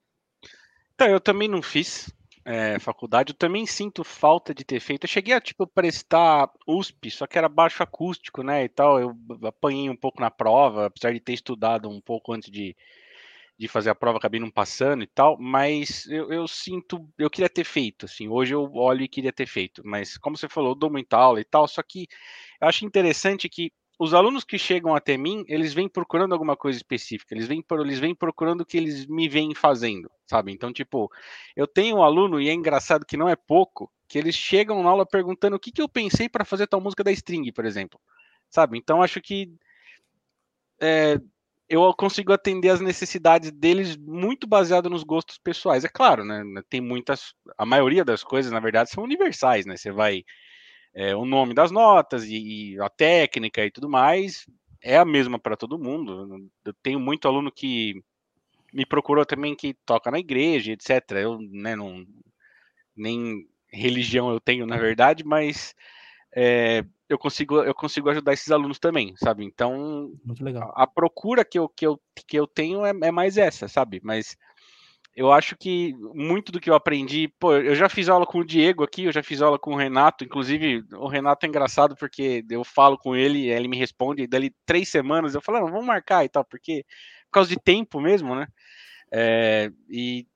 Então, 0.94 1.08
eu 1.08 1.20
também 1.20 1.48
não 1.48 1.62
fiz 1.62 2.12
é, 2.44 2.78
faculdade, 2.78 3.32
eu 3.32 3.36
também 3.36 3.66
sinto 3.66 4.02
falta 4.02 4.54
de 4.54 4.64
ter 4.64 4.80
feito. 4.80 5.04
Eu 5.04 5.08
cheguei 5.08 5.34
a 5.34 5.40
tipo 5.40 5.66
prestar 5.66 6.50
USP, 6.66 7.10
só 7.10 7.26
que 7.26 7.36
era 7.36 7.48
baixo 7.48 7.82
acústico, 7.82 8.42
né? 8.42 8.64
E 8.64 8.68
tal. 8.68 8.98
Eu 8.98 9.16
apanhei 9.44 9.90
um 9.90 9.96
pouco 9.96 10.20
na 10.20 10.30
prova, 10.30 10.86
apesar 10.86 11.12
de 11.12 11.20
ter 11.20 11.34
estudado 11.34 11.90
um 11.90 12.00
pouco 12.00 12.32
antes 12.32 12.50
de, 12.50 12.74
de 13.59 13.66
fazer 13.66 13.90
a 13.90 13.94
prova, 13.94 14.18
acabei 14.18 14.39
não 14.39 14.51
passando 14.51 15.02
e 15.02 15.06
tal, 15.06 15.36
mas 15.39 16.06
eu, 16.06 16.32
eu, 16.32 16.47
sinto, 16.47 17.09
eu 17.18 17.28
queria 17.28 17.48
ter 17.48 17.64
feito, 17.64 18.06
assim, 18.06 18.28
hoje 18.28 18.55
eu 18.55 18.72
olho 18.74 19.02
e 19.02 19.09
queria 19.09 19.32
ter 19.32 19.47
feito, 19.47 19.82
mas 19.85 20.16
como 20.16 20.36
você 20.36 20.48
falou, 20.48 20.70
eu 20.70 20.74
dou 20.76 20.90
muita 20.90 21.16
aula 21.16 21.40
e 21.40 21.44
tal, 21.44 21.66
só 21.66 21.82
que 21.82 22.06
eu 22.60 22.68
acho 22.68 22.85
interessante 22.85 23.48
que 23.48 23.72
os 23.98 24.14
alunos 24.14 24.44
que 24.44 24.56
chegam 24.56 24.94
até 24.94 25.16
mim, 25.16 25.44
eles 25.48 25.74
vêm 25.74 25.89
procurando 25.89 26.32
alguma 26.32 26.56
coisa 26.56 26.76
específica, 26.76 27.35
eles 27.35 27.48
vêm, 27.48 27.64
eles 27.80 27.98
vêm 27.98 28.14
procurando 28.14 28.60
o 28.60 28.64
que 28.64 28.76
eles 28.76 29.06
me 29.06 29.28
vêm 29.28 29.52
fazendo, 29.56 30.09
sabe? 30.24 30.52
Então, 30.52 30.72
tipo, 30.72 31.10
eu 31.56 31.66
tenho 31.66 31.97
um 31.97 32.02
aluno, 32.02 32.40
e 32.40 32.48
é 32.48 32.52
engraçado 32.52 33.05
que 33.05 33.16
não 33.16 33.28
é 33.28 33.35
pouco, 33.35 33.90
que 34.06 34.16
eles 34.16 34.36
chegam 34.36 34.85
na 34.85 34.89
aula 34.89 35.05
perguntando 35.05 35.56
o 35.56 35.59
que, 35.59 35.72
que 35.72 35.82
eu 35.82 35.89
pensei 35.89 36.28
para 36.28 36.44
fazer 36.44 36.68
tal 36.68 36.80
música 36.80 37.02
da 37.02 37.10
string, 37.10 37.51
por 37.51 37.64
exemplo, 37.64 38.01
sabe? 38.48 38.78
Então, 38.78 39.02
acho 39.02 39.20
que 39.20 39.52
é, 40.80 41.18
eu 41.69 41.93
consigo 41.95 42.32
atender 42.32 42.70
as 42.70 42.81
necessidades 42.81 43.51
deles 43.51 43.97
muito 43.97 44.47
baseado 44.47 44.89
nos 44.89 45.03
gostos 45.05 45.39
pessoais. 45.39 45.85
É 45.85 45.89
claro, 45.89 46.24
né? 46.24 46.43
Tem 46.69 46.81
muitas. 46.81 47.35
A 47.59 47.66
maioria 47.66 48.05
das 48.05 48.24
coisas, 48.24 48.51
na 48.51 48.61
verdade, 48.61 48.90
são 48.90 49.05
universais, 49.05 49.66
né? 49.66 49.77
Você 49.77 49.90
vai. 49.93 50.24
É, 50.95 51.15
o 51.15 51.24
nome 51.24 51.55
das 51.55 51.70
notas 51.70 52.24
e, 52.24 52.73
e, 52.74 52.81
a 52.81 52.89
técnica 52.89 53.65
e 53.65 53.70
tudo 53.70 53.89
mais 53.89 54.47
é 54.82 54.97
a 54.97 55.05
mesma 55.05 55.39
para 55.39 55.57
todo 55.57 55.78
mundo. 55.78 56.49
Eu 56.65 56.74
tenho 56.82 56.99
muito 56.99 57.28
aluno 57.28 57.53
que 57.53 58.03
me 58.73 58.86
procurou 58.86 59.24
também 59.27 59.55
que 59.55 59.74
toca 59.86 60.11
na 60.11 60.19
igreja, 60.19 60.73
etc. 60.73 61.12
Eu 61.12 61.39
né, 61.40 61.77
não, 61.77 62.05
nem 62.97 63.47
religião 63.70 64.31
eu 64.31 64.40
tenho, 64.40 64.66
na 64.66 64.77
verdade, 64.78 65.24
mas 65.24 65.74
é, 66.35 66.85
eu 67.09 67.18
consigo 67.18 67.62
eu 67.62 67.74
consigo 67.74 68.10
ajudar 68.10 68.32
esses 68.32 68.51
alunos 68.51 68.78
também, 68.78 69.14
sabe? 69.16 69.44
Então, 69.44 70.12
a, 70.60 70.82
a, 70.82 70.86
procura 70.86 71.44
que 71.44 71.59
eu, 71.59 71.68
que 71.68 71.86
eu, 71.86 72.01
que 72.26 72.39
eu 72.39 72.47
tenho 72.47 72.85
é, 72.85 72.93
é, 73.02 73.10
mais 73.10 73.36
essa, 73.36 73.66
sabe? 73.66 74.01
Mas 74.05 74.36
eu 75.16 75.32
acho 75.32 75.56
que 75.56 75.94
muito 76.14 76.52
do 76.52 76.60
que 76.60 76.70
eu 76.70 76.74
aprendi, 76.74 77.28
pô, 77.40 77.55
eu 77.55 77.74
já 77.74 77.89
fiz 77.89 78.09
aula 78.09 78.26
com 78.26 78.39
o 78.39 78.44
Diego 78.44 78.85
aqui, 78.85 79.05
eu 79.05 79.12
já 79.12 79.22
fiz 79.22 79.43
aula 79.43 79.59
com 79.59 79.72
o 79.72 79.76
Renato, 79.76 80.22
inclusive 80.22 80.85
o 80.93 81.09
Renato 81.09 81.44
é 81.44 81.48
engraçado 81.48 81.97
porque 81.97 82.44
eu 82.48 82.62
falo 82.62 82.97
com 82.98 83.16
ele, 83.16 83.48
ele 83.48 83.68
me 83.68 83.76
responde, 83.76 84.22
e 84.22 84.26
dali 84.26 84.55
três 84.64 84.89
semanas 84.89 85.35
eu 85.35 85.40
falo, 85.40 85.60
não, 85.60 85.70
vamos 85.72 85.86
marcar 85.86 86.24
e 86.24 86.28
tal, 86.28 86.44
porque 86.44 86.85
por 87.26 87.32
causa 87.32 87.48
de 87.48 87.56
tempo 87.56 88.01
mesmo, 88.01 88.35
né? 88.35 88.47
É, 89.10 89.72
e 89.89 90.26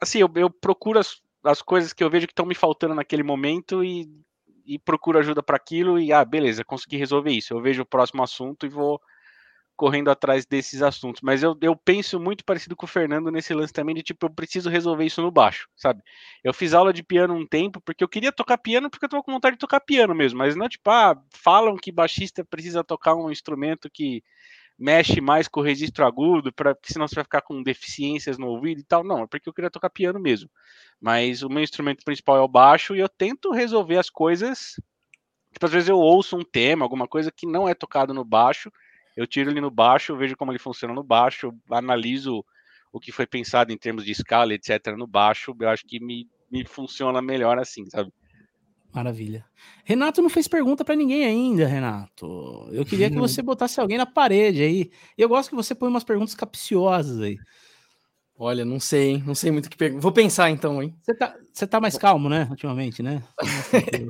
assim, 0.00 0.18
eu, 0.20 0.30
eu 0.36 0.50
procuro 0.50 0.98
as, 0.98 1.20
as 1.42 1.62
coisas 1.62 1.92
que 1.92 2.04
eu 2.04 2.10
vejo 2.10 2.26
que 2.26 2.32
estão 2.32 2.46
me 2.46 2.54
faltando 2.54 2.94
naquele 2.94 3.22
momento 3.22 3.82
e 3.82 4.08
e 4.68 4.78
procuro 4.78 5.18
ajuda 5.18 5.42
para 5.42 5.56
aquilo 5.56 5.98
e, 5.98 6.12
ah, 6.12 6.24
beleza, 6.24 6.62
consegui 6.62 6.98
resolver 6.98 7.30
isso. 7.30 7.54
Eu 7.54 7.62
vejo 7.62 7.82
o 7.82 7.86
próximo 7.86 8.22
assunto 8.22 8.66
e 8.66 8.68
vou 8.68 9.00
correndo 9.74 10.10
atrás 10.10 10.44
desses 10.44 10.82
assuntos. 10.82 11.22
Mas 11.22 11.42
eu, 11.42 11.56
eu 11.62 11.74
penso 11.74 12.20
muito 12.20 12.44
parecido 12.44 12.76
com 12.76 12.84
o 12.84 12.88
Fernando 12.88 13.30
nesse 13.30 13.54
lance 13.54 13.72
também 13.72 13.94
de 13.94 14.02
tipo, 14.02 14.26
eu 14.26 14.30
preciso 14.30 14.68
resolver 14.68 15.06
isso 15.06 15.22
no 15.22 15.30
baixo, 15.30 15.68
sabe? 15.76 16.02
Eu 16.44 16.52
fiz 16.52 16.74
aula 16.74 16.92
de 16.92 17.02
piano 17.02 17.32
um 17.32 17.46
tempo 17.46 17.80
porque 17.80 18.04
eu 18.04 18.08
queria 18.08 18.32
tocar 18.32 18.58
piano 18.58 18.90
porque 18.90 19.06
eu 19.06 19.08
tava 19.08 19.22
com 19.22 19.32
vontade 19.32 19.54
de 19.54 19.60
tocar 19.60 19.80
piano 19.80 20.14
mesmo, 20.14 20.36
mas 20.36 20.54
não 20.56 20.68
tipo, 20.68 20.90
ah, 20.90 21.16
falam 21.30 21.76
que 21.76 21.92
baixista 21.92 22.44
precisa 22.44 22.84
tocar 22.84 23.14
um 23.14 23.30
instrumento 23.30 23.88
que 23.88 24.22
mexe 24.78 25.20
mais 25.20 25.48
com 25.48 25.60
o 25.60 25.62
registro 25.62 26.06
agudo, 26.06 26.52
para 26.52 26.76
senão 26.84 27.08
você 27.08 27.16
vai 27.16 27.24
ficar 27.24 27.42
com 27.42 27.62
deficiências 27.62 28.38
no 28.38 28.46
ouvido 28.46 28.80
e 28.80 28.84
tal. 28.84 29.02
Não, 29.02 29.24
é 29.24 29.26
porque 29.26 29.48
eu 29.48 29.52
queria 29.52 29.70
tocar 29.70 29.90
piano 29.90 30.20
mesmo. 30.20 30.48
Mas 31.00 31.42
o 31.42 31.48
meu 31.48 31.62
instrumento 31.62 32.04
principal 32.04 32.36
é 32.36 32.40
o 32.40 32.48
baixo 32.48 32.94
e 32.94 33.00
eu 33.00 33.08
tento 33.08 33.50
resolver 33.50 33.98
as 33.98 34.08
coisas. 34.08 34.80
Tipo, 35.52 35.66
às 35.66 35.72
vezes 35.72 35.88
eu 35.88 35.98
ouço 35.98 36.36
um 36.36 36.44
tema, 36.44 36.84
alguma 36.84 37.08
coisa 37.08 37.32
que 37.32 37.46
não 37.46 37.68
é 37.68 37.74
tocado 37.74 38.14
no 38.14 38.24
baixo, 38.24 38.70
eu 39.16 39.26
tiro 39.26 39.50
ele 39.50 39.60
no 39.60 39.70
baixo, 39.70 40.16
vejo 40.16 40.36
como 40.36 40.52
ele 40.52 40.60
funciona 40.60 40.94
no 40.94 41.02
baixo, 41.02 41.52
analiso 41.70 42.44
o 42.92 43.00
que 43.00 43.10
foi 43.10 43.26
pensado 43.26 43.72
em 43.72 43.76
termos 43.76 44.04
de 44.04 44.12
escala, 44.12 44.54
etc., 44.54 44.94
no 44.96 45.06
baixo. 45.06 45.56
Eu 45.58 45.68
acho 45.68 45.84
que 45.84 45.98
me, 45.98 46.28
me 46.50 46.64
funciona 46.64 47.20
melhor 47.20 47.58
assim, 47.58 47.84
sabe? 47.90 48.12
Maravilha. 48.92 49.44
Renato 49.84 50.22
não 50.22 50.30
fez 50.30 50.48
pergunta 50.48 50.84
para 50.84 50.96
ninguém 50.96 51.24
ainda, 51.24 51.66
Renato. 51.66 52.68
Eu 52.72 52.84
queria 52.84 53.10
que 53.10 53.16
você 53.18 53.42
botasse 53.42 53.80
alguém 53.80 53.98
na 53.98 54.06
parede 54.06 54.62
aí. 54.62 54.90
Eu 55.16 55.28
gosto 55.28 55.50
que 55.50 55.56
você 55.56 55.74
põe 55.74 55.88
umas 55.88 56.04
perguntas 56.04 56.34
capciosas 56.34 57.20
aí. 57.20 57.36
Olha, 58.38 58.64
não 58.64 58.78
sei, 58.78 59.10
hein? 59.10 59.24
Não 59.26 59.34
sei 59.34 59.50
muito 59.50 59.66
o 59.66 59.70
que 59.70 59.76
perguntar. 59.76 60.00
Vou 60.00 60.12
pensar 60.12 60.48
então, 60.50 60.82
hein? 60.82 60.94
Você 61.02 61.14
tá, 61.14 61.34
você 61.52 61.66
tá 61.66 61.80
mais 61.80 61.98
calmo, 61.98 62.28
né? 62.28 62.46
Ultimamente, 62.50 63.02
né? 63.02 63.22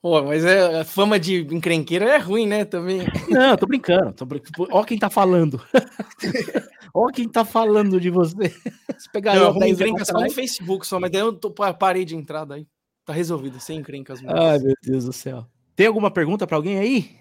Pô, 0.00 0.22
mas 0.22 0.44
é, 0.44 0.80
a 0.80 0.84
fama 0.84 1.18
de 1.18 1.40
encrenqueira 1.52 2.04
é 2.04 2.18
ruim, 2.18 2.46
né? 2.46 2.64
Também. 2.64 3.00
Não, 3.28 3.56
tô 3.56 3.66
brincando. 3.66 4.12
Tô 4.12 4.24
brin... 4.24 4.40
Ó 4.70 4.84
quem 4.84 4.96
tá 4.96 5.10
falando. 5.10 5.60
Ó 6.94 7.08
quem 7.08 7.28
tá 7.28 7.44
falando 7.44 8.00
de 8.00 8.08
você. 8.08 8.54
Se 8.96 9.10
pegar 9.12 9.34
não, 9.34 9.60
eu 9.60 9.66
encrenca 9.66 10.04
só 10.04 10.20
no 10.20 10.30
Facebook 10.30 10.86
só, 10.86 11.00
mas 11.00 11.10
daí 11.10 11.22
eu 11.22 11.32
tô, 11.32 11.50
parei 11.50 12.04
de 12.04 12.14
entrada 12.14 12.54
aí. 12.54 12.68
Tá 13.06 13.12
resolvido, 13.12 13.60
sem 13.60 13.78
encrencas. 13.78 14.20
Ai, 14.26 14.58
meu 14.58 14.74
Deus 14.82 15.04
do 15.04 15.12
céu. 15.12 15.46
Tem 15.76 15.86
alguma 15.86 16.10
pergunta 16.10 16.44
para 16.44 16.56
alguém 16.56 16.76
aí? 16.76 17.16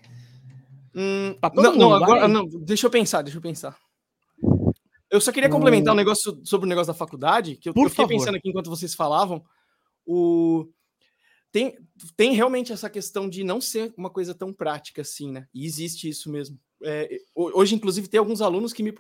Hum, 0.96 1.36
não, 1.54 1.64
mundo, 1.64 1.78
não, 1.78 1.94
agora 1.94 2.28
não. 2.28 2.48
Deixa 2.48 2.88
eu 2.88 2.92
pensar, 2.92 3.22
deixa 3.22 3.38
eu 3.38 3.42
pensar. 3.42 3.78
Eu 5.12 5.22
só 5.22 5.32
queria 5.32 5.48
complementar 5.48 5.94
um 5.94 5.98
negócio 5.98 6.42
sobre 6.44 6.66
o 6.66 6.70
negócio 6.70 6.92
da 6.92 6.98
faculdade, 6.98 7.56
que 7.58 7.70
eu, 7.70 7.74
eu 7.76 7.90
fiquei 7.90 8.04
favor. 8.04 8.10
pensando 8.10 8.36
aqui 8.36 8.50
enquanto 8.50 8.70
vocês 8.70 8.96
falavam. 8.96 9.44
O... 10.08 10.68
tem, 11.52 11.78
tem 12.18 12.34
realmente 12.34 12.74
essa 12.74 12.90
questão 12.90 13.30
de 13.30 13.44
não 13.44 13.62
ser 13.62 13.94
uma 13.96 14.10
coisa 14.10 14.34
tão 14.34 14.52
prática 14.52 15.04
assim, 15.04 15.32
né? 15.32 15.48
E 15.54 15.68
existe 15.68 16.10
isso 16.10 16.32
mesmo. 16.32 16.60
É, 16.84 17.20
hoje, 17.36 17.76
inclusive, 17.76 18.08
tem 18.08 18.20
alguns 18.20 18.42
alunos 18.42 18.74
que 18.74 18.82
me 18.82 18.92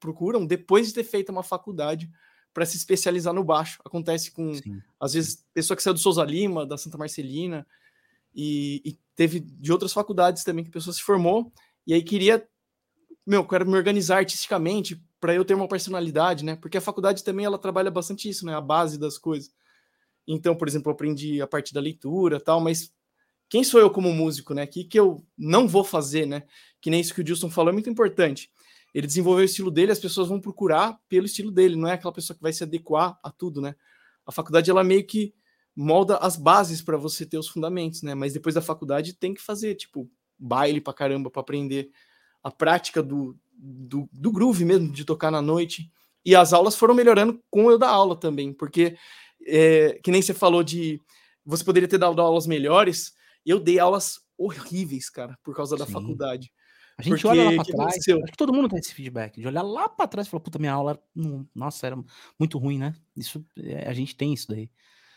procuram 0.00 0.44
depois 0.44 0.88
de 0.88 0.94
ter 0.94 1.04
feito 1.04 1.30
uma 1.30 1.44
faculdade 1.44 2.10
para 2.52 2.66
se 2.66 2.76
especializar 2.76 3.32
no 3.32 3.44
baixo. 3.44 3.80
Acontece 3.84 4.30
com, 4.30 4.54
Sim. 4.54 4.80
às 5.00 5.14
vezes, 5.14 5.44
pessoa 5.52 5.76
que 5.76 5.82
saiu 5.82 5.94
do 5.94 6.00
Souza 6.00 6.24
Lima, 6.24 6.66
da 6.66 6.76
Santa 6.76 6.98
Marcelina, 6.98 7.66
e, 8.34 8.80
e, 8.84 8.98
teve 9.14 9.40
de 9.40 9.70
outras 9.70 9.92
faculdades 9.92 10.42
também 10.42 10.64
que 10.64 10.70
a 10.70 10.72
pessoa 10.72 10.94
se 10.94 11.02
formou, 11.02 11.52
e 11.86 11.92
aí 11.92 12.02
queria, 12.02 12.46
meu, 13.26 13.46
quero 13.46 13.66
me 13.66 13.76
organizar 13.76 14.18
artisticamente 14.18 15.02
para 15.20 15.34
eu 15.34 15.44
ter 15.44 15.54
uma 15.54 15.68
personalidade, 15.68 16.44
né? 16.44 16.56
Porque 16.56 16.78
a 16.78 16.80
faculdade 16.80 17.22
também 17.22 17.44
ela 17.44 17.58
trabalha 17.58 17.90
bastante 17.90 18.28
isso, 18.28 18.46
né? 18.46 18.54
A 18.54 18.60
base 18.60 18.98
das 18.98 19.18
coisas. 19.18 19.52
Então, 20.26 20.54
por 20.56 20.66
exemplo, 20.66 20.90
eu 20.90 20.94
aprendi 20.94 21.42
a 21.42 21.46
parte 21.46 21.74
da 21.74 21.80
leitura 21.80 22.40
tal, 22.40 22.60
mas 22.60 22.92
quem 23.48 23.62
sou 23.62 23.78
eu 23.78 23.90
como 23.90 24.12
músico, 24.12 24.54
né? 24.54 24.64
O 24.64 24.68
que, 24.68 24.84
que 24.84 24.98
eu 24.98 25.24
não 25.36 25.68
vou 25.68 25.84
fazer, 25.84 26.26
né? 26.26 26.44
Que 26.80 26.90
nem 26.90 27.00
isso 27.00 27.14
que 27.14 27.20
o 27.20 27.24
Dilson 27.24 27.50
falou 27.50 27.70
é 27.70 27.72
muito 27.72 27.90
importante 27.90 28.50
ele 28.94 29.06
desenvolveu 29.06 29.42
o 29.42 29.44
estilo 29.44 29.70
dele, 29.70 29.92
as 29.92 29.98
pessoas 29.98 30.28
vão 30.28 30.40
procurar 30.40 30.98
pelo 31.08 31.26
estilo 31.26 31.50
dele, 31.50 31.76
não 31.76 31.88
é 31.88 31.92
aquela 31.92 32.12
pessoa 32.12 32.36
que 32.36 32.42
vai 32.42 32.52
se 32.52 32.62
adequar 32.62 33.18
a 33.22 33.30
tudo, 33.30 33.60
né? 33.60 33.74
A 34.26 34.32
faculdade 34.32 34.70
ela 34.70 34.84
meio 34.84 35.06
que 35.06 35.34
molda 35.74 36.18
as 36.18 36.36
bases 36.36 36.82
para 36.82 36.96
você 36.96 37.24
ter 37.24 37.38
os 37.38 37.48
fundamentos, 37.48 38.02
né? 38.02 38.14
Mas 38.14 38.32
depois 38.32 38.54
da 38.54 38.60
faculdade 38.60 39.14
tem 39.14 39.32
que 39.32 39.40
fazer, 39.40 39.74
tipo, 39.74 40.10
baile 40.38 40.80
pra 40.80 40.92
caramba 40.92 41.30
para 41.30 41.40
aprender 41.40 41.90
a 42.42 42.50
prática 42.50 43.02
do, 43.02 43.36
do, 43.54 44.08
do 44.12 44.30
groove 44.30 44.64
mesmo, 44.64 44.92
de 44.92 45.04
tocar 45.04 45.30
na 45.30 45.40
noite. 45.40 45.90
E 46.24 46.36
as 46.36 46.52
aulas 46.52 46.76
foram 46.76 46.94
melhorando 46.94 47.42
com 47.50 47.70
eu 47.70 47.78
da 47.78 47.88
aula 47.88 48.14
também, 48.14 48.52
porque 48.52 48.96
é, 49.46 49.98
que 50.02 50.10
nem 50.10 50.20
você 50.20 50.34
falou 50.34 50.62
de 50.62 51.00
você 51.44 51.64
poderia 51.64 51.88
ter 51.88 51.98
dado 51.98 52.20
aulas 52.20 52.46
melhores, 52.46 53.12
eu 53.44 53.58
dei 53.58 53.78
aulas 53.78 54.20
horríveis, 54.38 55.10
cara, 55.10 55.36
por 55.42 55.56
causa 55.56 55.76
da 55.76 55.86
Sim. 55.86 55.92
faculdade. 55.92 56.52
A 57.02 57.04
gente 57.04 57.20
Porque, 57.20 57.26
olha 57.26 57.44
lá 57.44 57.50
para 57.50 57.64
trás, 57.64 57.80
aconteceu? 57.80 58.18
acho 58.22 58.30
que 58.30 58.38
todo 58.38 58.52
mundo 58.52 58.68
tem 58.68 58.78
esse 58.78 58.94
feedback, 58.94 59.40
de 59.40 59.46
olhar 59.46 59.62
lá 59.62 59.88
para 59.88 60.06
trás 60.06 60.28
e 60.28 60.30
falar, 60.30 60.40
puta, 60.40 60.56
minha 60.56 60.72
aula, 60.72 61.02
nossa, 61.52 61.84
era 61.84 61.98
muito 62.38 62.58
ruim, 62.58 62.78
né? 62.78 62.94
Isso, 63.16 63.44
é, 63.58 63.88
a 63.88 63.92
gente 63.92 64.14
tem 64.14 64.32
isso 64.32 64.46
daí. 64.48 64.70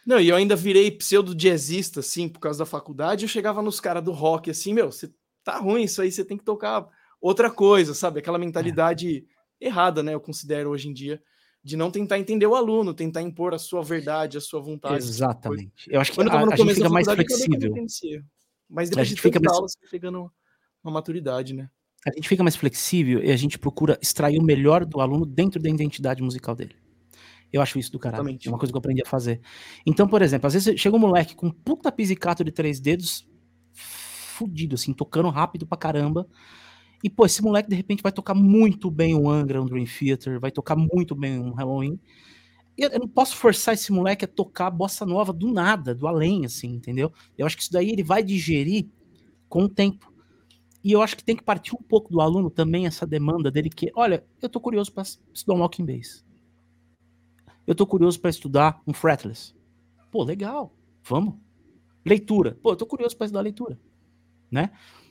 Não, 0.04 0.20
e 0.20 0.28
eu 0.28 0.36
ainda 0.36 0.56
virei 0.56 0.90
pseudo-jazzista, 0.90 2.00
assim, 2.00 2.28
por 2.28 2.40
causa 2.40 2.60
da 2.60 2.66
faculdade, 2.66 3.24
eu 3.24 3.30
chegava 3.30 3.62
nos 3.62 3.80
caras 3.80 4.04
do 4.04 4.12
rock, 4.12 4.50
assim, 4.50 4.74
meu, 4.74 4.92
você 4.92 5.14
tá 5.44 5.60
ruim 5.60 5.84
isso 5.84 6.02
aí, 6.02 6.12
você 6.12 6.26
tem 6.26 6.38
que 6.38 6.44
tocar 6.44 6.88
outra 7.22 7.52
coisa, 7.52 7.94
sabe? 7.94 8.20
Aquela 8.20 8.38
é. 8.38 8.40
mentalidade 8.40 9.28
é. 9.62 9.68
errada, 9.68 10.02
né? 10.02 10.16
Eu 10.16 10.20
considero 10.20 10.72
hoje 10.72 10.90
em 10.90 10.94
dia, 10.94 11.22
de 11.64 11.78
não 11.78 11.92
tentar 11.92 12.18
entender 12.18 12.48
o 12.48 12.56
aluno, 12.56 12.96
tentar 12.96 13.22
impor 13.22 13.54
a 13.54 13.60
sua 13.60 13.84
verdade, 13.84 14.40
a 14.40 14.42
sua 14.42 14.60
vontade. 14.60 14.98
Tipo 14.98 15.10
Exatamente. 15.10 15.88
Eu 15.88 16.02
acho 16.02 16.12
que 16.12 16.18
Quando 16.18 16.30
a, 16.30 16.40
a 16.40 16.56
gente 16.56 16.74
fica 16.74 16.90
mais 16.90 17.06
flexível. 17.06 17.74
Mas 18.68 18.90
depois 18.90 19.08
a 19.08 19.10
gente 19.10 19.18
de 19.18 19.22
fica 19.22 19.40
mais... 19.40 19.56
aula, 19.56 19.68
você 19.68 19.78
pegando 19.90 20.32
uma 20.84 20.94
maturidade, 20.94 21.54
né? 21.54 21.70
A 22.08 22.12
gente 22.14 22.30
fica 22.30 22.44
mais 22.44 22.56
flexível 22.56 23.24
e 23.24 23.32
a 23.32 23.36
gente 23.36 23.58
procura 23.58 23.98
extrair 24.02 24.38
o 24.38 24.44
melhor 24.44 24.86
do 24.86 25.02
aluno 25.02 25.26
dentro 25.26 25.62
da 25.62 25.70
identidade 25.70 26.22
musical 26.22 26.56
dele. 26.56 26.76
Eu 27.52 27.62
acho 27.62 27.80
isso 27.80 27.92
do 27.92 27.98
caralho. 27.98 28.22
Exatamente. 28.22 28.48
É 28.48 28.52
uma 28.52 28.58
coisa 28.60 28.72
que 28.72 28.78
eu 28.78 28.80
aprendi 28.80 29.02
a 29.02 29.10
fazer. 29.10 29.42
Então, 29.86 30.08
por 30.08 30.22
exemplo, 30.22 30.48
às 30.48 30.54
vezes 30.54 30.80
chega 30.80 30.96
um 30.96 31.00
moleque 31.00 31.36
com 31.36 31.48
um 31.48 31.52
puta 31.52 31.92
pisicato 31.92 32.44
de 32.44 32.52
três 32.52 32.80
dedos, 32.80 33.28
fudido, 33.74 34.76
assim, 34.76 34.94
tocando 34.94 35.30
rápido 35.30 35.66
pra 35.66 35.78
caramba. 35.78 36.28
E, 37.04 37.10
pô, 37.10 37.26
esse 37.26 37.42
moleque 37.42 37.70
de 37.70 37.76
repente 37.76 38.04
vai 38.04 38.12
tocar 38.12 38.34
muito 38.34 38.92
bem 38.92 39.16
um 39.16 39.30
Angra, 39.30 39.62
um 39.62 39.66
Dream 39.66 39.86
Theater, 39.86 40.40
vai 40.40 40.52
tocar 40.52 40.76
muito 40.76 41.16
bem 41.16 41.40
um 41.40 41.54
Halloween. 41.54 42.00
Eu, 42.78 42.90
eu 42.90 43.00
não 43.00 43.08
posso 43.08 43.38
forçar 43.38 43.74
esse 43.74 43.92
moleque 43.92 44.26
a 44.26 44.28
tocar 44.28 44.70
bossa 44.70 45.06
nova 45.06 45.32
do 45.32 45.52
nada, 45.52 45.96
do 45.96 46.08
além, 46.08 46.46
assim, 46.46 46.68
entendeu? 46.68 47.12
Eu 47.38 47.46
acho 47.46 47.56
que 47.56 47.64
isso 47.64 47.72
daí 47.72 47.90
ele 47.90 48.04
vai 48.04 48.22
digerir 48.22 48.88
com 49.48 49.64
o 49.64 49.70
tempo. 49.70 50.12
E 50.86 50.92
eu 50.92 51.02
acho 51.02 51.18
que 51.18 51.24
tem 51.24 51.36
que 51.36 51.42
partir 51.42 51.74
um 51.74 51.82
pouco 51.82 52.12
do 52.12 52.22
aluno 52.22 52.48
também 52.48 52.86
essa 52.86 53.08
demanda 53.08 53.50
dele 53.50 53.72
que, 53.72 53.92
olha, 53.96 54.24
eu 54.40 54.48
tô 54.48 54.60
curioso 54.60 54.94
para 54.94 55.02
estudar 55.02 55.56
um 55.56 55.62
walking 55.62 55.84
bass. 55.84 56.24
Eu 57.66 57.74
tô 57.74 57.88
curioso 57.88 58.20
para 58.22 58.30
estudar 58.30 58.80
um 58.86 58.94
fretless. 58.94 59.56
Pô, 60.12 60.24
legal. 60.24 60.78
Vamos. 61.04 61.40
Leitura. 62.06 62.56
Pô, 62.62 62.74
eu 62.74 62.76
tô 62.76 62.86
curioso 62.86 63.18
para 63.18 63.26
estudar 63.26 63.42
leitura, 63.42 63.80
né? 64.52 64.70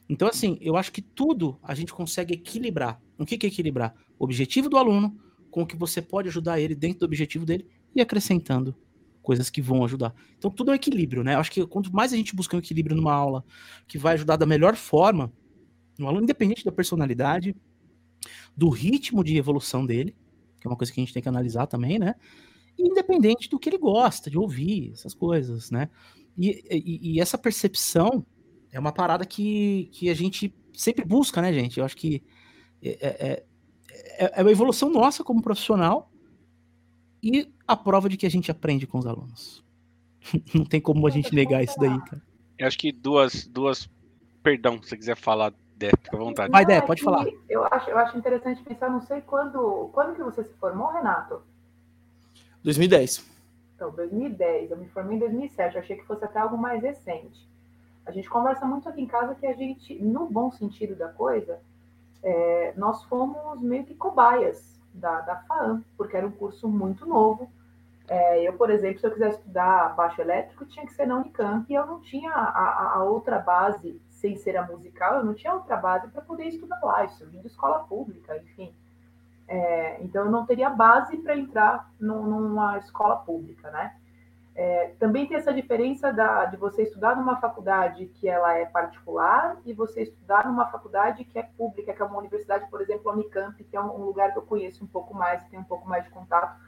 Então 0.09 0.29
assim, 0.29 0.57
eu 0.61 0.77
acho 0.77 0.93
que 0.93 1.03
tudo 1.03 1.59
a 1.61 1.75
gente 1.75 1.93
consegue 1.93 2.35
equilibrar. 2.35 3.03
O 3.19 3.27
que 3.27 3.37
que 3.37 3.45
é 3.45 3.49
equilibrar? 3.49 3.97
O 4.17 4.23
objetivo 4.23 4.69
do 4.69 4.77
aluno 4.77 5.19
com 5.51 5.63
o 5.63 5.67
que 5.67 5.75
você 5.75 6.01
pode 6.01 6.29
ajudar 6.29 6.61
ele 6.61 6.77
dentro 6.77 7.01
do 7.01 7.07
objetivo 7.07 7.45
dele 7.45 7.67
e 7.93 8.01
acrescentando 8.01 8.77
coisas 9.21 9.51
que 9.51 9.61
vão 9.61 9.85
ajudar. 9.85 10.15
Então 10.39 10.53
tudo 10.53 10.71
é 10.71 10.75
um 10.75 10.77
equilíbrio, 10.77 11.25
né? 11.25 11.35
Eu 11.35 11.41
acho 11.41 11.51
que 11.51 11.67
quanto 11.67 11.93
mais 11.93 12.13
a 12.13 12.17
gente 12.17 12.33
busca 12.33 12.55
um 12.55 12.61
equilíbrio 12.61 12.95
numa 12.95 13.13
aula 13.13 13.45
que 13.89 13.99
vai 13.99 14.15
ajudar 14.15 14.37
da 14.37 14.47
melhor 14.47 14.77
forma, 14.77 15.33
um 15.99 16.09
aluno 16.09 16.25
independente 16.25 16.65
da 16.65 16.73
personalidade, 16.73 17.55
do 18.57 18.69
ritmo 18.69 19.23
de 19.23 19.37
evolução 19.37 19.85
dele, 19.85 20.17
que 20.61 20.67
é 20.67 20.71
uma 20.71 20.77
coisa 20.77 20.93
que 20.93 21.01
a 21.01 21.05
gente 21.05 21.13
tem 21.13 21.23
que 21.23 21.29
analisar 21.29 21.67
também, 21.67 21.99
né? 21.99 22.15
independente 22.79 23.49
do 23.49 23.59
que 23.59 23.69
ele 23.69 23.79
gosta 23.79 24.31
de 24.31 24.39
ouvir, 24.39 24.93
essas 24.93 25.15
coisas, 25.15 25.71
né? 25.71 25.89
E, 26.37 26.65
e, 26.71 27.13
e, 27.13 27.21
essa 27.21 27.39
percepção 27.39 28.27
é 28.73 28.79
uma 28.79 28.93
parada 28.93 29.25
que, 29.25 29.89
que 29.93 30.11
a 30.11 30.15
gente 30.15 30.53
sempre 30.73 31.05
busca, 31.05 31.41
né, 31.41 31.53
gente? 31.53 31.79
Eu 31.79 31.85
acho 31.85 31.97
que 31.97 32.23
é, 32.83 32.89
é, 32.91 33.45
é, 34.19 34.33
é 34.41 34.43
uma 34.43 34.51
evolução 34.51 34.91
nossa 34.91 35.23
como 35.23 35.43
profissional 35.43 36.11
e 37.23 37.49
a 37.67 37.77
prova 37.77 38.09
de 38.09 38.17
que 38.17 38.27
a 38.27 38.31
gente 38.31 38.51
aprende 38.51 38.87
com 38.87 38.99
os 38.99 39.07
alunos. 39.07 39.65
Não 40.53 40.65
tem 40.65 40.81
como 40.81 41.07
a 41.07 41.11
gente 41.11 41.35
negar 41.35 41.63
isso 41.63 41.79
daí, 41.79 41.99
cara. 42.01 42.23
Eu 42.59 42.67
acho 42.67 42.79
que 42.79 42.91
duas, 42.91 43.47
duas, 43.47 43.89
perdão, 44.43 44.83
se 44.83 44.89
você 44.89 44.97
quiser 44.97 45.17
falar 45.17 45.55
Dé, 45.85 45.91
fica 46.03 46.17
à 46.17 46.21
vontade. 46.21 46.53
Pode 46.83 47.03
falar. 47.03 47.27
Eu 47.49 47.65
acho, 47.65 47.91
eu 47.91 47.99
acho 47.99 48.17
interessante 48.19 48.63
pensar, 48.63 48.91
não 48.91 49.01
sei 49.03 49.21
quando, 49.21 49.91
quando 49.93 50.15
que 50.15 50.23
você 50.23 50.45
se 50.45 50.55
formou, 50.55 50.93
Renato? 50.93 51.43
2010. 52.63 53.25
Então, 53.75 53.91
2010. 53.91 54.71
Eu 54.71 54.77
me 54.77 54.89
formei 54.89 55.17
em 55.17 55.21
2007. 55.21 55.75
Eu 55.75 55.83
achei 55.83 55.97
que 55.97 56.07
fosse 56.07 56.25
até 56.25 56.39
algo 56.39 56.57
mais 56.57 56.83
recente. 56.83 57.47
A 58.07 58.11
gente 58.11 58.29
conversa 58.29 58.67
muito 58.67 58.89
aqui 58.89 59.01
em 59.01 59.07
casa 59.07 59.35
que 59.35 59.47
a 59.47 59.53
gente, 59.55 59.95
no 60.03 60.27
bom 60.27 60.51
sentido 60.51 60.95
da 60.95 61.09
coisa, 61.09 61.59
é, 62.23 62.73
nós 62.77 63.03
fomos 63.05 63.61
meio 63.61 63.85
que 63.85 63.95
cobaias 63.95 64.79
da, 64.93 65.21
da 65.21 65.37
FAAM, 65.37 65.83
porque 65.97 66.17
era 66.17 66.27
um 66.27 66.31
curso 66.31 66.69
muito 66.69 67.07
novo. 67.07 67.51
É, 68.07 68.47
eu, 68.47 68.53
por 68.55 68.71
exemplo, 68.71 69.01
se 69.01 69.07
eu 69.07 69.11
quiser 69.11 69.31
estudar 69.31 69.95
baixo 69.97 70.21
elétrico, 70.21 70.67
tinha 70.67 70.87
que 70.87 70.93
ser 70.93 71.07
na 71.07 71.17
Unicamp 71.17 71.71
e 71.71 71.75
eu 71.75 71.87
não 71.87 72.01
tinha 72.01 72.31
a, 72.31 72.97
a 72.97 73.05
outra 73.05 73.39
base 73.39 74.01
sem 74.25 74.37
ser 74.37 74.57
a 74.57 74.67
musical, 74.67 75.17
eu 75.17 75.25
não 75.25 75.35
tinha 75.35 75.53
outra 75.53 75.77
base 75.77 76.09
para 76.09 76.23
poder 76.23 76.45
estudar 76.45 76.81
lá, 76.83 77.05
isso 77.05 77.27
vindo 77.27 77.43
de 77.43 77.49
escola 77.49 77.81
pública, 77.81 78.35
enfim. 78.39 78.75
É, 79.47 80.03
então, 80.03 80.25
eu 80.25 80.31
não 80.31 80.47
teria 80.47 80.71
base 80.71 81.19
para 81.19 81.37
entrar 81.37 81.93
no, 82.01 82.23
numa 82.23 82.79
escola 82.79 83.17
pública, 83.17 83.71
né? 83.71 83.95
É, 84.55 84.95
também 84.99 85.27
tem 85.27 85.37
essa 85.37 85.53
diferença 85.53 86.11
da, 86.11 86.47
de 86.47 86.57
você 86.57 86.85
estudar 86.85 87.17
numa 87.17 87.37
faculdade 87.39 88.07
que 88.07 88.27
ela 88.27 88.55
é 88.55 88.65
particular 88.65 89.59
e 89.67 89.75
você 89.75 90.05
estudar 90.05 90.47
numa 90.47 90.71
faculdade 90.71 91.23
que 91.27 91.39
é 91.39 91.43
pública, 91.43 91.93
que 91.93 92.01
é 92.01 92.05
uma 92.05 92.19
universidade, 92.19 92.71
por 92.71 92.81
exemplo, 92.81 93.11
a 93.11 93.13
Unicamp, 93.13 93.63
que 93.63 93.77
é 93.77 93.81
um, 93.81 93.95
um 93.95 94.05
lugar 94.05 94.33
que 94.33 94.39
eu 94.39 94.43
conheço 94.43 94.83
um 94.83 94.87
pouco 94.87 95.13
mais, 95.13 95.45
tem 95.49 95.59
um 95.59 95.65
pouco 95.65 95.87
mais 95.87 96.05
de 96.05 96.11
contato. 96.11 96.59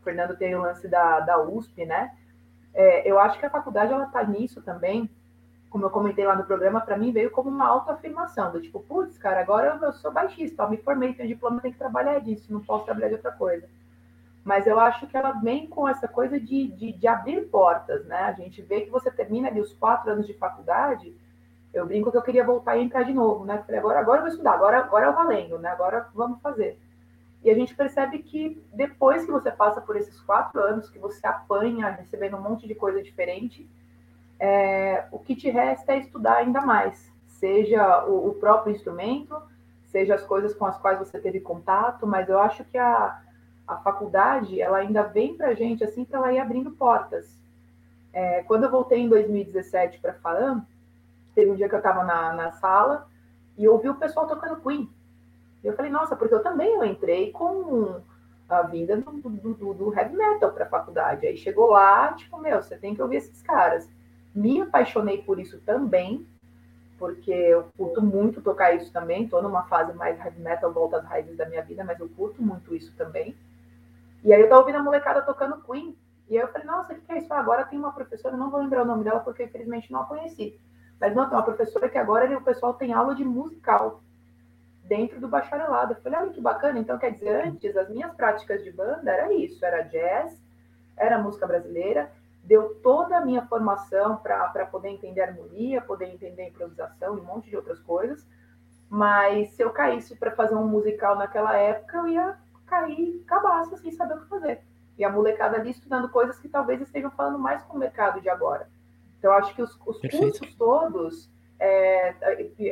O 0.00 0.02
Fernando 0.02 0.38
tem 0.38 0.54
o 0.54 0.62
lance 0.62 0.88
da, 0.88 1.20
da 1.20 1.38
USP, 1.42 1.84
né? 1.84 2.16
É, 2.72 3.06
eu 3.06 3.18
acho 3.18 3.38
que 3.38 3.44
a 3.44 3.50
faculdade 3.50 3.92
ela 3.92 4.04
está 4.04 4.24
nisso 4.24 4.62
também, 4.62 5.10
como 5.74 5.86
eu 5.86 5.90
comentei 5.90 6.24
lá 6.24 6.36
no 6.36 6.44
programa, 6.44 6.80
para 6.80 6.96
mim 6.96 7.10
veio 7.10 7.32
como 7.32 7.50
uma 7.50 7.66
autoafirmação, 7.66 8.52
do 8.52 8.62
tipo, 8.62 8.78
putz, 8.78 9.18
cara, 9.18 9.40
agora 9.40 9.76
eu 9.82 9.92
sou 9.94 10.12
baixista, 10.12 10.62
eu 10.62 10.70
me 10.70 10.76
formei, 10.76 11.14
tenho 11.14 11.28
diploma, 11.28 11.60
tenho 11.60 11.72
que 11.72 11.80
trabalhar 11.80 12.20
disso, 12.20 12.52
não 12.52 12.60
posso 12.60 12.84
trabalhar 12.84 13.08
de 13.08 13.14
outra 13.14 13.32
coisa. 13.32 13.68
Mas 14.44 14.68
eu 14.68 14.78
acho 14.78 15.04
que 15.08 15.16
ela 15.16 15.32
vem 15.32 15.66
com 15.66 15.88
essa 15.88 16.06
coisa 16.06 16.38
de, 16.38 16.68
de, 16.68 16.92
de 16.92 17.08
abrir 17.08 17.48
portas, 17.48 18.04
né? 18.06 18.20
A 18.20 18.30
gente 18.30 18.62
vê 18.62 18.82
que 18.82 18.90
você 18.90 19.10
termina 19.10 19.48
ali 19.48 19.60
os 19.60 19.72
quatro 19.72 20.12
anos 20.12 20.28
de 20.28 20.34
faculdade, 20.34 21.12
eu 21.72 21.84
brinco 21.84 22.12
que 22.12 22.16
eu 22.16 22.22
queria 22.22 22.44
voltar 22.44 22.76
e 22.76 22.84
entrar 22.84 23.02
de 23.02 23.12
novo, 23.12 23.44
né? 23.44 23.60
Falei, 23.66 23.80
agora, 23.80 23.98
agora 23.98 24.18
eu 24.18 24.22
vou 24.22 24.30
estudar, 24.30 24.52
agora, 24.52 24.78
agora 24.78 25.06
é 25.06 25.10
o 25.10 25.14
valendo, 25.14 25.58
né? 25.58 25.70
Agora 25.70 26.06
vamos 26.14 26.40
fazer. 26.40 26.78
E 27.42 27.50
a 27.50 27.54
gente 27.54 27.74
percebe 27.74 28.20
que 28.20 28.64
depois 28.72 29.24
que 29.24 29.32
você 29.32 29.50
passa 29.50 29.80
por 29.80 29.96
esses 29.96 30.20
quatro 30.20 30.60
anos, 30.60 30.88
que 30.88 31.00
você 31.00 31.26
apanha, 31.26 31.90
recebendo 31.90 32.36
um 32.36 32.40
monte 32.40 32.68
de 32.68 32.76
coisa 32.76 33.02
diferente, 33.02 33.68
é, 34.38 35.06
o 35.10 35.18
que 35.18 35.34
te 35.34 35.50
resta 35.50 35.92
é 35.92 35.98
estudar 35.98 36.36
ainda 36.36 36.60
mais, 36.60 37.12
seja 37.26 38.04
o, 38.04 38.28
o, 38.28 38.34
próprio 38.34 38.74
instrumento, 38.74 39.40
seja 39.86 40.14
as 40.14 40.22
coisas 40.22 40.54
com 40.54 40.66
as 40.66 40.78
quais 40.78 40.98
você 40.98 41.18
teve 41.18 41.40
contato, 41.40 42.06
mas 42.06 42.28
eu 42.28 42.38
acho 42.38 42.64
que 42.64 42.78
a, 42.78 43.20
a 43.66 43.76
faculdade 43.78 44.60
ela 44.60 44.78
ainda 44.78 45.02
vem 45.02 45.36
para 45.36 45.48
a 45.48 45.54
gente 45.54 45.84
assim 45.84 46.04
para 46.04 46.18
ela 46.18 46.32
ir 46.32 46.38
abrindo 46.38 46.70
portas. 46.72 47.26
É, 48.12 48.42
quando 48.44 48.64
eu 48.64 48.70
voltei 48.70 49.00
em 49.00 49.08
2017 49.08 49.98
para 49.98 50.14
FAAM, 50.14 50.64
teve 51.34 51.50
um 51.50 51.56
dia 51.56 51.68
que 51.68 51.74
eu 51.74 51.78
estava 51.78 52.04
na, 52.04 52.32
na 52.32 52.52
sala 52.52 53.08
e 53.58 53.68
ouvi 53.68 53.88
o 53.88 53.96
pessoal 53.96 54.26
tocando 54.26 54.60
Queen. 54.60 54.88
E 55.62 55.66
eu 55.66 55.74
falei, 55.74 55.90
nossa, 55.90 56.14
porque 56.14 56.34
eu 56.34 56.42
também 56.42 56.74
eu 56.74 56.84
entrei 56.84 57.30
com 57.32 58.00
a 58.48 58.62
vinda 58.62 58.96
do, 58.96 59.10
do, 59.12 59.54
do, 59.54 59.74
do 59.74 59.94
heavy 59.98 60.14
metal 60.14 60.52
para 60.52 60.64
a 60.64 60.68
faculdade. 60.68 61.26
Aí 61.26 61.36
chegou 61.36 61.70
lá, 61.70 62.12
tipo, 62.12 62.38
meu, 62.38 62.62
você 62.62 62.76
tem 62.76 62.94
que 62.94 63.02
ouvir 63.02 63.16
esses 63.16 63.40
caras. 63.42 63.88
Me 64.34 64.60
apaixonei 64.60 65.22
por 65.22 65.38
isso 65.38 65.60
também, 65.60 66.26
porque 66.98 67.30
eu 67.30 67.68
curto 67.76 68.02
muito 68.02 68.42
tocar 68.42 68.74
isso 68.74 68.92
também. 68.92 69.24
Estou 69.24 69.42
numa 69.42 69.64
fase 69.64 69.92
mais 69.92 70.18
heavy 70.18 70.40
metal, 70.40 70.72
volta 70.72 70.98
às 70.98 71.04
raízes 71.04 71.36
da 71.36 71.46
minha 71.46 71.62
vida, 71.62 71.84
mas 71.84 72.00
eu 72.00 72.08
curto 72.08 72.42
muito 72.42 72.74
isso 72.74 72.94
também. 72.96 73.36
E 74.24 74.32
aí 74.32 74.40
eu 74.40 74.48
tava 74.48 74.62
ouvindo 74.62 74.78
a 74.78 74.82
molecada 74.82 75.22
tocando 75.22 75.62
Queen. 75.62 75.96
E 76.28 76.36
aí 76.36 76.42
eu 76.42 76.48
falei, 76.48 76.66
nossa, 76.66 76.92
o 76.92 76.96
que 76.96 77.12
é 77.12 77.18
isso? 77.18 77.32
Ah, 77.32 77.38
agora 77.38 77.64
tem 77.64 77.78
uma 77.78 77.92
professora, 77.92 78.36
não 78.36 78.50
vou 78.50 78.60
lembrar 78.60 78.82
o 78.82 78.86
nome 78.86 79.04
dela 79.04 79.20
porque 79.20 79.44
infelizmente 79.44 79.92
não 79.92 80.02
a 80.02 80.06
conheci. 80.06 80.58
Mas 80.98 81.14
não, 81.14 81.28
tem 81.28 81.36
uma 81.36 81.44
professora 81.44 81.88
que 81.88 81.98
agora 81.98 82.36
o 82.36 82.42
pessoal 82.42 82.74
tem 82.74 82.92
aula 82.92 83.14
de 83.14 83.24
musical 83.24 84.00
dentro 84.84 85.20
do 85.20 85.28
bacharelado. 85.28 85.92
Eu 85.92 86.00
falei, 86.00 86.18
olha 86.18 86.32
que 86.32 86.40
bacana. 86.40 86.78
Então, 86.78 86.98
quer 86.98 87.12
dizer, 87.12 87.46
antes, 87.46 87.76
as 87.76 87.88
minhas 87.90 88.14
práticas 88.14 88.64
de 88.64 88.70
banda 88.70 89.10
era 89.10 89.32
isso, 89.34 89.64
era 89.64 89.82
jazz, 89.82 90.40
era 90.96 91.18
música 91.18 91.46
brasileira, 91.46 92.10
deu 92.44 92.74
toda 92.82 93.16
a 93.16 93.24
minha 93.24 93.46
formação 93.46 94.16
para 94.18 94.66
poder 94.66 94.88
entender 94.88 95.22
harmonia, 95.22 95.80
poder 95.80 96.06
entender 96.06 96.48
improvisação 96.48 97.16
e 97.16 97.20
um 97.20 97.24
monte 97.24 97.48
de 97.48 97.56
outras 97.56 97.80
coisas. 97.80 98.26
Mas 98.88 99.50
se 99.50 99.62
eu 99.62 99.70
caísse 99.70 100.14
para 100.16 100.30
fazer 100.30 100.54
um 100.54 100.68
musical 100.68 101.16
naquela 101.16 101.56
época, 101.56 101.96
eu 101.96 102.08
ia 102.08 102.38
cair 102.66 103.22
cabaça 103.26 103.76
sem 103.78 103.90
saber 103.92 104.14
o 104.14 104.20
que 104.22 104.28
fazer. 104.28 104.62
E 104.96 105.04
a 105.04 105.10
molecada 105.10 105.56
ali 105.56 105.70
estudando 105.70 106.08
coisas 106.10 106.38
que 106.38 106.48
talvez 106.48 106.80
estejam 106.80 107.10
falando 107.10 107.38
mais 107.38 107.62
com 107.64 107.76
o 107.76 107.80
mercado 107.80 108.20
de 108.20 108.28
agora. 108.28 108.68
Então, 109.18 109.32
acho 109.32 109.54
que 109.54 109.62
os, 109.62 109.74
os 109.86 110.00
cursos 110.00 110.54
todos, 110.54 111.30
é, 111.58 112.14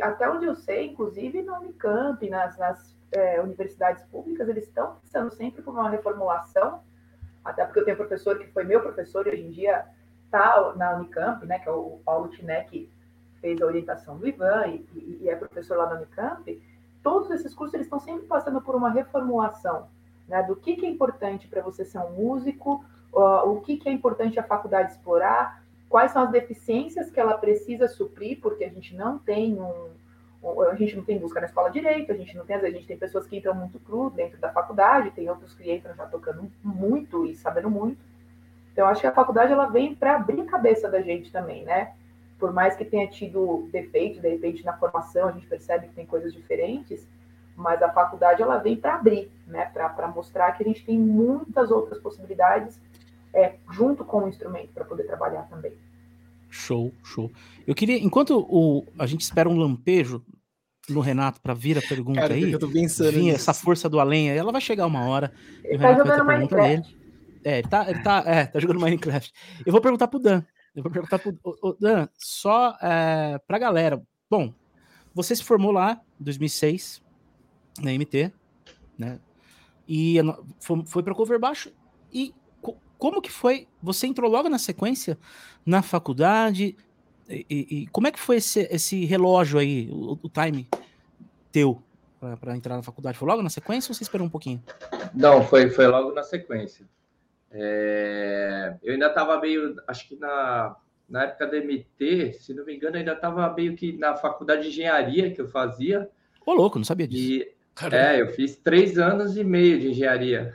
até 0.03 0.28
onde 0.31 0.44
eu 0.44 0.55
sei, 0.55 0.89
inclusive 0.89 1.43
na 1.43 1.59
Unicamp, 1.59 2.28
nas, 2.28 2.59
nas 2.59 2.94
é, 3.11 3.40
universidades 3.40 4.05
públicas, 4.05 4.49
eles 4.49 4.69
estão 4.69 4.97
pensando 4.97 5.32
sempre 5.32 5.62
por 5.62 5.73
uma 5.73 5.89
reformulação 5.89 6.82
até 7.44 7.64
porque 7.64 7.81
eu 7.81 7.85
tenho 7.85 7.97
um 7.97 7.98
professor 7.98 8.39
que 8.39 8.47
foi 8.48 8.64
meu 8.64 8.81
professor 8.81 9.27
e 9.27 9.31
hoje 9.31 9.43
em 9.43 9.51
dia 9.51 9.85
está 10.24 10.73
na 10.77 10.94
Unicamp, 10.97 11.44
né, 11.47 11.59
que 11.59 11.69
é 11.69 11.73
o 11.73 12.01
Paulo 12.05 12.28
Tiné, 12.28 12.64
que 12.64 12.90
fez 13.40 13.60
a 13.60 13.66
orientação 13.66 14.16
do 14.16 14.27
Ivan 14.27 14.66
e, 14.69 15.19
e, 15.23 15.28
é 15.28 15.35
professor 15.35 15.77
lá 15.77 15.86
na 15.86 15.97
Unicamp, 15.97 16.62
todos 17.02 17.31
esses 17.31 17.52
cursos 17.55 17.74
eles 17.74 17.86
estão 17.86 18.01
sempre 18.01 18.27
passando 18.27 18.60
por 18.60 18.74
uma 18.74 18.90
reformulação 18.90 19.89
né, 20.28 20.43
do 20.43 20.56
que, 20.56 20.77
que 20.77 20.86
é 20.86 20.89
importante 20.89 21.48
para 21.48 21.60
você 21.60 21.85
ser 21.85 21.98
um 21.98 22.12
músico, 22.12 22.85
uh, 23.12 23.48
o 23.48 23.60
que, 23.60 23.77
que 23.77 23.89
é 23.89 23.93
importante 23.93 24.39
a 24.39 24.43
faculdade 24.43 24.93
explorar, 24.93 25.62
quais 25.89 26.12
são 26.12 26.23
as 26.23 26.31
deficiências 26.31 27.10
que 27.10 27.20
ela 27.20 27.36
precisa 27.36 27.89
suprir, 27.89 28.40
porque 28.40 28.64
a 28.64 28.69
gente 28.69 28.94
não 28.94 29.19
tem 29.19 29.60
um, 29.60 29.90
a 30.70 30.74
gente 30.74 30.97
não 30.97 31.05
tem 31.05 31.19
busca 31.19 31.40
na 31.40 31.47
escola 31.47 31.70
direito, 31.70 32.10
a 32.10 32.16
gente 32.16 32.36
não 32.36 32.44
tem, 32.44 32.56
às 32.56 32.62
vezes 32.62 32.74
a 32.74 32.78
gente 32.78 32.89
tem 32.89 32.98
pessoas 32.98 33.27
que 33.27 33.36
entram 33.36 33.55
muito 33.55 33.78
cru 33.78 34.10
dentro 34.10 34.39
da 34.39 34.51
faculdade, 34.51 35.12
tem 35.12 35.31
outros 35.31 35.55
que 35.55 35.73
entram 35.73 35.94
já 35.94 36.06
tocando 36.06 36.51
muito 36.62 37.24
e 37.24 37.36
sabendo 37.36 37.70
muito. 37.70 37.98
Então, 38.73 38.89
acho 38.89 39.01
que 39.01 39.06
a 39.06 39.12
faculdade 39.12 39.52
ela 39.52 39.66
vem 39.66 39.94
para 39.94 40.16
abrir 40.16 40.40
a 40.40 40.47
cabeça 40.47 40.89
da 40.89 41.01
gente 41.01 41.31
também, 41.31 41.62
né? 41.64 41.93
Por 42.39 42.52
mais 42.52 42.74
que 42.74 42.85
tenha 42.85 43.06
tido 43.06 43.69
defeitos, 43.70 44.20
de 44.20 44.28
repente 44.28 44.64
na 44.64 44.77
formação 44.77 45.28
a 45.28 45.32
gente 45.32 45.47
percebe 45.47 45.86
que 45.86 45.94
tem 45.94 46.06
coisas 46.06 46.32
diferentes, 46.32 47.06
mas 47.55 47.81
a 47.82 47.90
faculdade 47.90 48.43
ela 48.43 48.59
vem 48.59 48.77
para 48.77 48.97
abrir, 48.97 49.31
né? 49.47 49.66
Para 49.66 50.09
mostrar 50.09 50.52
que 50.52 50.64
a 50.64 50.66
gente 50.66 50.85
tem 50.85 50.98
muitas 50.98 51.70
outras 51.70 52.01
possibilidades 52.01 52.81
é, 53.32 53.55
junto 53.70 54.05
com 54.05 54.24
o 54.24 54.28
instrumento 54.28 54.73
para 54.73 54.85
poder 54.85 55.05
trabalhar 55.05 55.43
também. 55.48 55.73
Show, 56.53 56.93
show. 57.03 57.33
Eu 57.66 57.74
queria, 57.74 57.97
enquanto 57.97 58.39
o, 58.39 58.87
a 58.99 59.07
gente 59.07 59.23
espera 59.23 59.49
um 59.49 59.57
lampejo 59.57 60.23
no 60.87 61.01
Renato 61.01 61.41
para 61.41 61.55
vir 61.55 61.79
a 61.79 61.81
pergunta 61.81 62.20
Cara, 62.20 62.35
aí, 62.35 62.53
eu 62.53 62.59
tô 62.59 62.69
pensando 62.69 63.11
vir 63.11 63.31
essa 63.31 63.55
força 63.55 63.89
do 63.89 63.99
além, 63.99 64.29
ela 64.29 64.53
vai 64.53 64.61
chegar 64.61 64.85
uma 64.87 65.07
hora. 65.07 65.33
Ele 65.65 65.79
tá 65.79 65.97
jogando 65.97 66.27
Minecraft. 66.27 66.99
É, 67.43 67.59
ele 67.59 67.69
tá, 67.69 67.91
ele 67.91 68.03
tá, 68.03 68.23
é, 68.27 68.45
tá 68.45 68.61
jogando 68.61 68.81
Minecraft. 68.81 69.33
Eu 69.65 69.73
vou 69.73 69.81
perguntar 69.81 70.09
pro 70.09 70.19
Dan. 70.19 70.43
Eu 70.77 70.83
vou 70.83 70.93
perguntar 70.93 71.19
pro 71.19 71.35
o, 71.43 71.70
o 71.70 71.73
Dan, 71.73 72.07
só 72.19 72.77
é, 72.83 73.41
pra 73.47 73.59
galera. 73.59 74.03
Bom, 74.31 74.53
você 75.15 75.35
se 75.35 75.43
formou 75.43 75.73
lá 75.73 76.03
em 76.20 76.24
2006 76.24 77.03
na 77.81 77.93
MT, 77.95 78.31
né? 78.99 79.19
E 79.89 80.16
foi, 80.61 80.85
foi 80.85 81.03
para 81.03 81.15
cover 81.15 81.39
baixo 81.39 81.73
e 82.12 82.35
como 83.03 83.20
que 83.20 83.33
foi? 83.33 83.66
Você 83.83 84.07
entrou 84.07 84.31
logo 84.31 84.49
na 84.49 84.61
sequência 84.61 85.19
na 85.66 85.83
faculdade? 85.83 86.77
E, 87.29 87.45
e 87.51 87.87
como 87.89 88.07
é 88.07 88.12
que 88.12 88.20
foi 88.20 88.37
esse, 88.37 88.61
esse 88.70 89.05
relógio 89.05 89.59
aí, 89.59 89.91
o, 89.91 90.16
o 90.23 90.29
time 90.29 90.69
teu 91.51 91.83
para 92.39 92.57
entrar 92.57 92.77
na 92.77 92.83
faculdade? 92.85 93.19
Foi 93.19 93.27
logo 93.27 93.43
na 93.43 93.51
sequência 93.51 93.91
ou 93.91 93.95
você 93.97 94.05
esperou 94.05 94.24
um 94.24 94.31
pouquinho? 94.31 94.62
Não, 95.12 95.43
foi, 95.43 95.69
foi 95.69 95.89
logo 95.89 96.12
na 96.12 96.23
sequência. 96.23 96.87
É, 97.51 98.77
eu 98.81 98.93
ainda 98.93 99.09
estava 99.09 99.41
meio, 99.41 99.74
acho 99.89 100.07
que 100.07 100.15
na, 100.15 100.77
na 101.09 101.24
época 101.24 101.49
da 101.49 101.57
MT, 101.57 102.35
se 102.35 102.55
não 102.55 102.65
me 102.65 102.77
engano, 102.77 102.99
ainda 102.99 103.15
estava 103.15 103.53
meio 103.53 103.74
que 103.74 103.99
na 103.99 104.15
faculdade 104.15 104.62
de 104.62 104.69
engenharia 104.69 105.35
que 105.35 105.41
eu 105.41 105.49
fazia. 105.49 106.09
Ô, 106.47 106.53
louco, 106.53 106.79
não 106.79 106.85
sabia 106.85 107.09
disso. 107.09 107.20
E, 107.20 107.53
é, 107.91 108.20
eu 108.20 108.29
fiz 108.29 108.55
três 108.55 108.97
anos 108.97 109.37
e 109.37 109.43
meio 109.43 109.81
de 109.81 109.91
engenharia. 109.91 110.55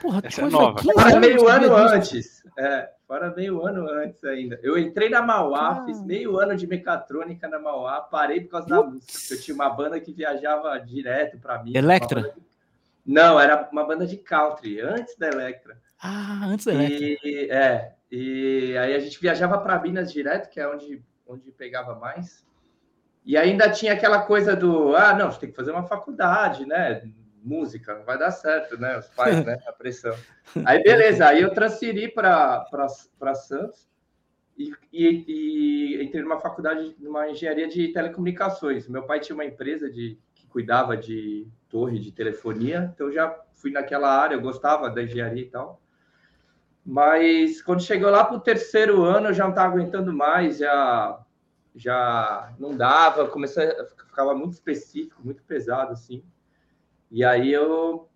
Porra, 0.00 0.22
Essa 0.24 0.42
é 0.42 0.48
nova. 0.48 0.82
Fora 0.82 1.20
meio 1.20 1.46
ano 1.46 1.76
antes. 1.76 2.42
É, 2.56 2.90
fora 3.06 3.34
meio 3.34 3.64
ano 3.64 3.86
antes 3.88 4.24
ainda. 4.24 4.58
Eu 4.62 4.78
entrei 4.78 5.10
na 5.10 5.20
Mauá, 5.20 5.72
ah. 5.72 5.84
fiz 5.84 6.02
meio 6.02 6.38
ano 6.38 6.56
de 6.56 6.66
mecatrônica 6.66 7.46
na 7.46 7.58
Mauá, 7.58 8.00
parei 8.00 8.40
por 8.40 8.50
causa 8.50 8.66
Putz. 8.66 8.80
da 8.80 8.86
música. 8.86 9.34
Eu 9.34 9.40
tinha 9.42 9.54
uma 9.54 9.68
banda 9.68 10.00
que 10.00 10.12
viajava 10.12 10.78
direto 10.80 11.38
para 11.38 11.62
mim. 11.62 11.76
Electra? 11.76 12.22
De... 12.22 12.32
Não, 13.04 13.38
era 13.38 13.68
uma 13.70 13.84
banda 13.84 14.06
de 14.06 14.16
country, 14.16 14.80
antes 14.80 15.16
da 15.16 15.28
Electra. 15.28 15.76
Ah, 16.02 16.46
antes 16.46 16.64
da 16.64 16.72
Electra. 16.72 17.04
E, 17.04 17.48
é, 17.50 17.92
e 18.10 18.78
aí 18.78 18.94
a 18.94 18.98
gente 18.98 19.20
viajava 19.20 19.58
para 19.58 19.80
Minas 19.80 20.10
direto, 20.10 20.48
que 20.48 20.58
é 20.58 20.66
onde, 20.66 21.02
onde 21.26 21.50
pegava 21.52 21.94
mais. 21.94 22.42
E 23.24 23.36
ainda 23.36 23.70
tinha 23.70 23.92
aquela 23.92 24.22
coisa 24.22 24.56
do, 24.56 24.96
ah, 24.96 25.14
não, 25.14 25.30
você 25.30 25.40
tem 25.40 25.50
que 25.50 25.56
fazer 25.56 25.72
uma 25.72 25.86
faculdade, 25.86 26.64
né? 26.64 27.02
Música, 27.42 27.94
não 27.94 28.04
vai 28.04 28.18
dar 28.18 28.30
certo, 28.30 28.78
né? 28.78 28.98
Os 28.98 29.08
pais, 29.08 29.44
né? 29.44 29.58
A 29.66 29.72
pressão. 29.72 30.14
Aí, 30.64 30.82
beleza, 30.82 31.26
aí 31.26 31.42
eu 31.42 31.52
transferi 31.52 32.08
para 32.08 32.66
Santos 33.34 33.88
e, 34.56 34.72
e, 34.92 35.24
e, 35.28 36.04
entrei 36.04 36.22
numa 36.22 36.38
faculdade, 36.38 36.94
numa 36.98 37.28
engenharia 37.30 37.68
de 37.68 37.88
telecomunicações. 37.88 38.88
Meu 38.88 39.04
pai 39.04 39.20
tinha 39.20 39.34
uma 39.34 39.44
empresa 39.44 39.90
de, 39.90 40.18
que 40.34 40.46
cuidava 40.48 40.96
de 40.96 41.48
torre 41.68 41.98
de 41.98 42.12
telefonia, 42.12 42.90
então 42.94 43.10
já 43.10 43.34
fui 43.54 43.70
naquela 43.70 44.10
área, 44.10 44.34
eu 44.34 44.40
gostava 44.40 44.90
da 44.90 45.02
engenharia 45.02 45.42
e 45.42 45.50
tal. 45.50 45.80
Mas 46.84 47.62
quando 47.62 47.82
chegou 47.82 48.10
lá 48.10 48.24
para 48.24 48.36
o 48.36 48.40
terceiro 48.40 49.02
ano, 49.02 49.28
eu 49.28 49.34
já 49.34 49.44
não 49.44 49.50
estava 49.50 49.72
aguentando 49.72 50.12
mais, 50.12 50.58
já, 50.58 51.20
já 51.74 52.52
não 52.58 52.76
dava, 52.76 53.28
comecei, 53.28 53.66
ficava 54.06 54.34
muito 54.34 54.54
específico, 54.54 55.22
muito 55.24 55.42
pesado, 55.44 55.92
assim. 55.92 56.24
E 57.10 57.24
aí 57.24 57.52
eu 57.52 58.08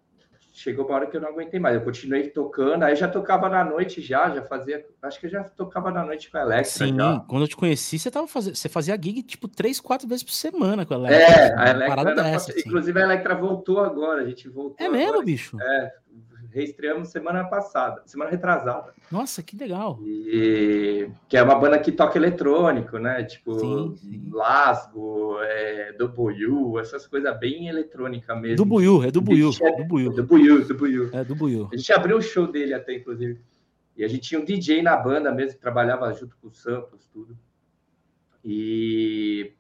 chegou 0.54 0.86
uma 0.86 0.94
hora 0.94 1.06
que 1.06 1.16
eu 1.16 1.20
não 1.20 1.28
aguentei 1.28 1.58
mais. 1.58 1.74
Eu 1.74 1.82
continuei 1.82 2.30
tocando, 2.30 2.84
aí 2.84 2.94
já 2.94 3.08
tocava 3.08 3.48
na 3.48 3.64
noite 3.64 4.00
já, 4.00 4.30
já 4.30 4.42
fazia, 4.42 4.86
acho 5.02 5.18
que 5.18 5.26
eu 5.26 5.30
já 5.30 5.42
tocava 5.42 5.90
na 5.90 6.04
noite 6.04 6.30
com 6.30 6.38
a 6.38 6.42
Electra. 6.42 6.86
Sim, 6.86 6.96
já. 6.96 7.20
quando 7.28 7.42
eu 7.42 7.48
te 7.48 7.56
conheci, 7.56 7.98
você 7.98 8.10
tava 8.10 8.28
fazendo, 8.28 8.54
você 8.54 8.68
fazia 8.68 8.94
gig 8.94 9.22
tipo 9.24 9.48
três, 9.48 9.80
quatro 9.80 10.06
vezes 10.06 10.22
por 10.22 10.32
semana 10.32 10.86
com 10.86 10.94
a 10.94 10.96
Electra. 10.98 11.18
É, 11.18 11.58
a 11.58 11.70
Electra, 11.70 12.14
dessa, 12.14 12.52
assim. 12.52 12.60
inclusive 12.60 13.00
a 13.00 13.04
Electra 13.04 13.34
voltou 13.34 13.80
agora, 13.80 14.22
a 14.22 14.26
gente 14.26 14.48
voltou. 14.48 14.76
É 14.78 14.88
mesmo, 14.88 15.08
agora, 15.08 15.24
bicho? 15.24 15.60
É, 15.60 15.92
reestreamos 16.54 17.08
semana 17.08 17.44
passada, 17.44 18.02
semana 18.06 18.30
retrasada. 18.30 18.94
Nossa, 19.10 19.42
que 19.42 19.56
legal. 19.56 19.98
E 20.04 21.10
que 21.28 21.36
é 21.36 21.42
uma 21.42 21.56
banda 21.56 21.78
que 21.80 21.90
toca 21.90 22.16
eletrônico, 22.16 22.96
né? 22.98 23.24
Tipo, 23.24 23.58
sim, 23.58 23.96
sim. 23.96 24.28
Lasgo, 24.30 25.38
é, 25.40 25.92
do 25.94 26.08
Buiu, 26.08 26.78
essas 26.78 27.06
coisas 27.08 27.36
bem 27.40 27.66
eletrônica 27.66 28.34
mesmo. 28.36 28.56
Do 28.56 28.64
Buiu, 28.64 29.02
é 29.02 29.10
do 29.10 29.20
Buiu, 29.20 29.50
é, 29.60 29.76
do 29.76 29.84
Buiu. 29.84 30.12
Do 30.12 30.22
Buiu, 30.22 30.64
do 30.64 30.74
Buiu. 30.74 31.10
É 31.12 31.24
do 31.24 31.34
Buiu. 31.34 31.68
A 31.72 31.76
gente 31.76 31.92
abriu 31.92 32.18
o 32.18 32.22
show 32.22 32.46
dele 32.46 32.72
até, 32.72 32.94
inclusive. 32.94 33.40
E 33.96 34.04
a 34.04 34.08
gente 34.08 34.22
tinha 34.22 34.40
um 34.40 34.44
DJ 34.44 34.82
na 34.82 34.96
banda 34.96 35.32
mesmo, 35.32 35.54
que 35.54 35.60
trabalhava 35.60 36.12
junto 36.12 36.36
com 36.36 36.48
o 36.48 36.52
Samples, 36.52 37.08
tudo. 37.12 37.36
E 38.44 39.52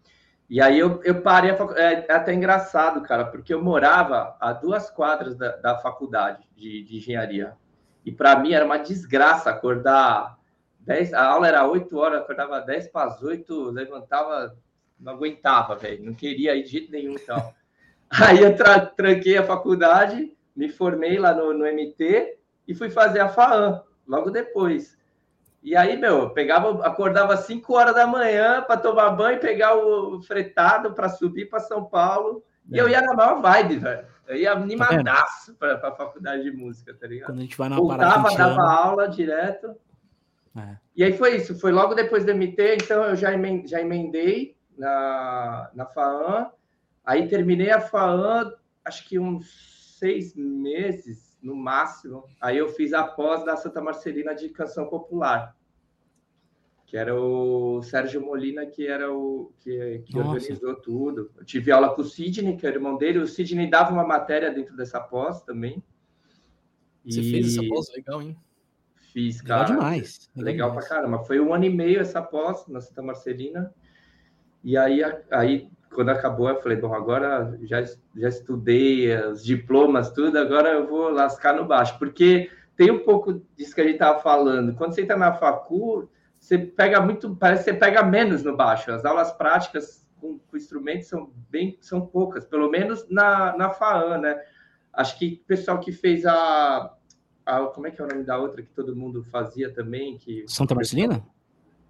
e 0.48 0.60
aí 0.60 0.78
eu, 0.78 1.00
eu 1.04 1.22
parei, 1.22 1.50
é, 1.50 2.06
é 2.08 2.12
até 2.12 2.32
engraçado, 2.34 3.00
cara, 3.02 3.24
porque 3.24 3.52
eu 3.52 3.62
morava 3.62 4.36
a 4.40 4.52
duas 4.52 4.90
quadras 4.90 5.36
da, 5.36 5.56
da 5.56 5.78
faculdade 5.78 6.46
de, 6.54 6.84
de 6.84 6.96
engenharia. 6.98 7.56
E 8.04 8.12
para 8.12 8.38
mim 8.38 8.52
era 8.52 8.64
uma 8.64 8.78
desgraça 8.78 9.50
acordar 9.50 10.38
10, 10.80 11.14
a 11.14 11.26
aula 11.26 11.48
era 11.48 11.66
8 11.66 11.96
horas, 11.96 12.20
acordava 12.20 12.60
10 12.60 12.88
para 12.88 13.10
as 13.10 13.22
8, 13.22 13.70
levantava, 13.70 14.54
não 15.00 15.14
aguentava, 15.14 15.74
velho, 15.76 16.04
não 16.04 16.14
queria 16.14 16.54
ir 16.54 16.64
de 16.64 16.68
jeito 16.68 16.92
nenhum 16.92 17.12
então. 17.12 17.54
Aí 18.10 18.40
eu 18.40 18.54
tra 18.54 18.80
tranquei 18.84 19.38
a 19.38 19.42
faculdade, 19.42 20.36
me 20.54 20.68
formei 20.68 21.18
lá 21.18 21.34
no, 21.34 21.54
no 21.54 21.64
MT 21.64 22.38
e 22.68 22.74
fui 22.74 22.90
fazer 22.90 23.20
a 23.20 23.28
FAAM 23.28 23.82
logo 24.06 24.30
depois. 24.30 24.96
E 25.64 25.74
aí, 25.74 25.96
meu, 25.96 26.28
pegava, 26.28 26.86
acordava 26.86 27.32
às 27.32 27.46
5 27.46 27.74
horas 27.74 27.94
da 27.94 28.06
manhã 28.06 28.62
para 28.62 28.76
tomar 28.76 29.08
banho, 29.12 29.40
pegar 29.40 29.74
o 29.74 30.20
fretado 30.20 30.92
para 30.92 31.08
subir 31.08 31.48
para 31.48 31.58
São 31.58 31.86
Paulo. 31.86 32.44
É. 32.70 32.76
E 32.76 32.78
eu 32.78 32.86
ia 32.86 33.00
na 33.00 33.14
maior 33.14 33.40
vibe, 33.40 33.78
velho. 33.78 34.06
Eu 34.26 34.36
ia 34.36 34.52
animadaço 34.52 35.54
tá 35.54 35.76
para 35.78 35.88
a 35.88 35.92
faculdade 35.92 36.42
de 36.42 36.52
música, 36.52 36.92
tá 36.92 37.06
ligado? 37.06 37.28
Quando 37.28 37.38
a 37.38 37.40
gente 37.40 37.56
vai 37.56 37.70
na 37.70 37.76
Voltava, 37.76 38.36
dava 38.36 38.62
aula 38.62 39.08
direto. 39.08 39.74
É. 40.54 40.76
E 40.94 41.02
aí 41.02 41.16
foi 41.16 41.36
isso, 41.36 41.58
foi 41.58 41.72
logo 41.72 41.94
depois 41.94 42.26
do 42.26 42.34
MT, 42.34 42.76
então 42.82 43.02
eu 43.02 43.16
já, 43.16 43.32
emendei, 43.32 43.66
já 43.66 43.80
emendei 43.80 44.56
na, 44.76 45.70
na 45.74 45.86
FAAN, 45.86 46.50
aí 47.04 47.26
terminei 47.26 47.70
a 47.70 47.80
FAAN, 47.80 48.52
acho 48.84 49.08
que 49.08 49.18
uns 49.18 49.98
seis 49.98 50.36
meses 50.36 51.33
no 51.44 51.54
máximo, 51.54 52.24
aí 52.40 52.56
eu 52.56 52.68
fiz 52.70 52.92
a 52.94 53.04
pós 53.04 53.44
da 53.44 53.54
Santa 53.54 53.80
Marcelina 53.80 54.34
de 54.34 54.48
Canção 54.48 54.88
Popular, 54.88 55.54
que 56.86 56.96
era 56.96 57.14
o 57.14 57.82
Sérgio 57.82 58.20
Molina, 58.24 58.64
que 58.64 58.86
era 58.86 59.12
o 59.12 59.52
que, 59.60 60.02
que 60.06 60.18
organizou 60.18 60.74
tudo. 60.76 61.30
Eu 61.36 61.44
tive 61.44 61.70
aula 61.70 61.94
com 61.94 62.00
o 62.02 62.04
Sidney, 62.04 62.56
que 62.56 62.66
é 62.66 62.70
o 62.70 62.72
irmão 62.72 62.96
dele, 62.96 63.18
o 63.18 63.26
Sidney 63.26 63.68
dava 63.68 63.92
uma 63.92 64.06
matéria 64.06 64.50
dentro 64.50 64.74
dessa 64.74 65.00
pós 65.00 65.42
também. 65.42 65.82
Você 67.04 67.20
e... 67.20 67.30
fez 67.30 67.52
essa 67.52 67.68
pós? 67.68 67.92
Legal, 67.94 68.22
hein? 68.22 68.36
Fiz, 69.12 69.40
cara. 69.42 69.68
Legal 69.68 69.76
demais. 69.76 70.30
Legal, 70.34 70.44
legal 70.44 70.70
demais. 70.70 70.88
pra 70.88 70.96
caramba. 70.96 71.24
Foi 71.24 71.40
um 71.40 71.52
ano 71.52 71.64
e 71.64 71.70
meio 71.70 72.00
essa 72.00 72.22
pós 72.22 72.66
na 72.68 72.80
Santa 72.80 73.02
Marcelina. 73.02 73.72
E 74.62 74.78
aí, 74.78 75.02
aí 75.30 75.70
quando 75.94 76.10
acabou, 76.10 76.48
eu 76.48 76.60
falei, 76.60 76.76
bom, 76.76 76.92
agora 76.92 77.56
já, 77.62 77.82
já 78.16 78.28
estudei 78.28 79.16
os 79.16 79.44
diplomas, 79.44 80.10
tudo, 80.10 80.38
agora 80.38 80.70
eu 80.70 80.86
vou 80.86 81.08
lascar 81.10 81.54
no 81.54 81.64
baixo. 81.64 81.98
Porque 81.98 82.50
tem 82.76 82.90
um 82.90 83.04
pouco 83.04 83.42
disso 83.56 83.74
que 83.74 83.80
a 83.80 83.84
gente 83.84 83.94
estava 83.94 84.20
falando. 84.20 84.74
Quando 84.74 84.94
você 84.94 85.02
está 85.02 85.16
na 85.16 85.32
facul, 85.32 86.10
você 86.38 86.58
pega 86.58 87.00
muito, 87.00 87.34
parece 87.36 87.64
que 87.64 87.70
você 87.70 87.76
pega 87.76 88.02
menos 88.02 88.42
no 88.42 88.56
baixo. 88.56 88.90
As 88.90 89.04
aulas 89.04 89.32
práticas 89.32 90.06
com, 90.20 90.38
com 90.38 90.56
instrumentos 90.56 91.08
são 91.08 91.30
bem, 91.48 91.78
são 91.80 92.04
poucas, 92.04 92.44
pelo 92.44 92.70
menos 92.70 93.08
na, 93.08 93.56
na 93.56 93.70
FAAN, 93.70 94.18
né? 94.18 94.40
Acho 94.92 95.18
que 95.18 95.40
o 95.42 95.46
pessoal 95.46 95.80
que 95.80 95.92
fez 95.92 96.24
a, 96.26 96.92
a, 97.44 97.60
como 97.66 97.86
é 97.86 97.90
que 97.90 98.00
é 98.00 98.04
o 98.04 98.08
nome 98.08 98.24
da 98.24 98.38
outra 98.38 98.62
que 98.62 98.70
todo 98.70 98.96
mundo 98.96 99.24
fazia 99.24 99.72
também? 99.72 100.18
Que, 100.18 100.44
Santa 100.46 100.74
Marcelina? 100.74 101.24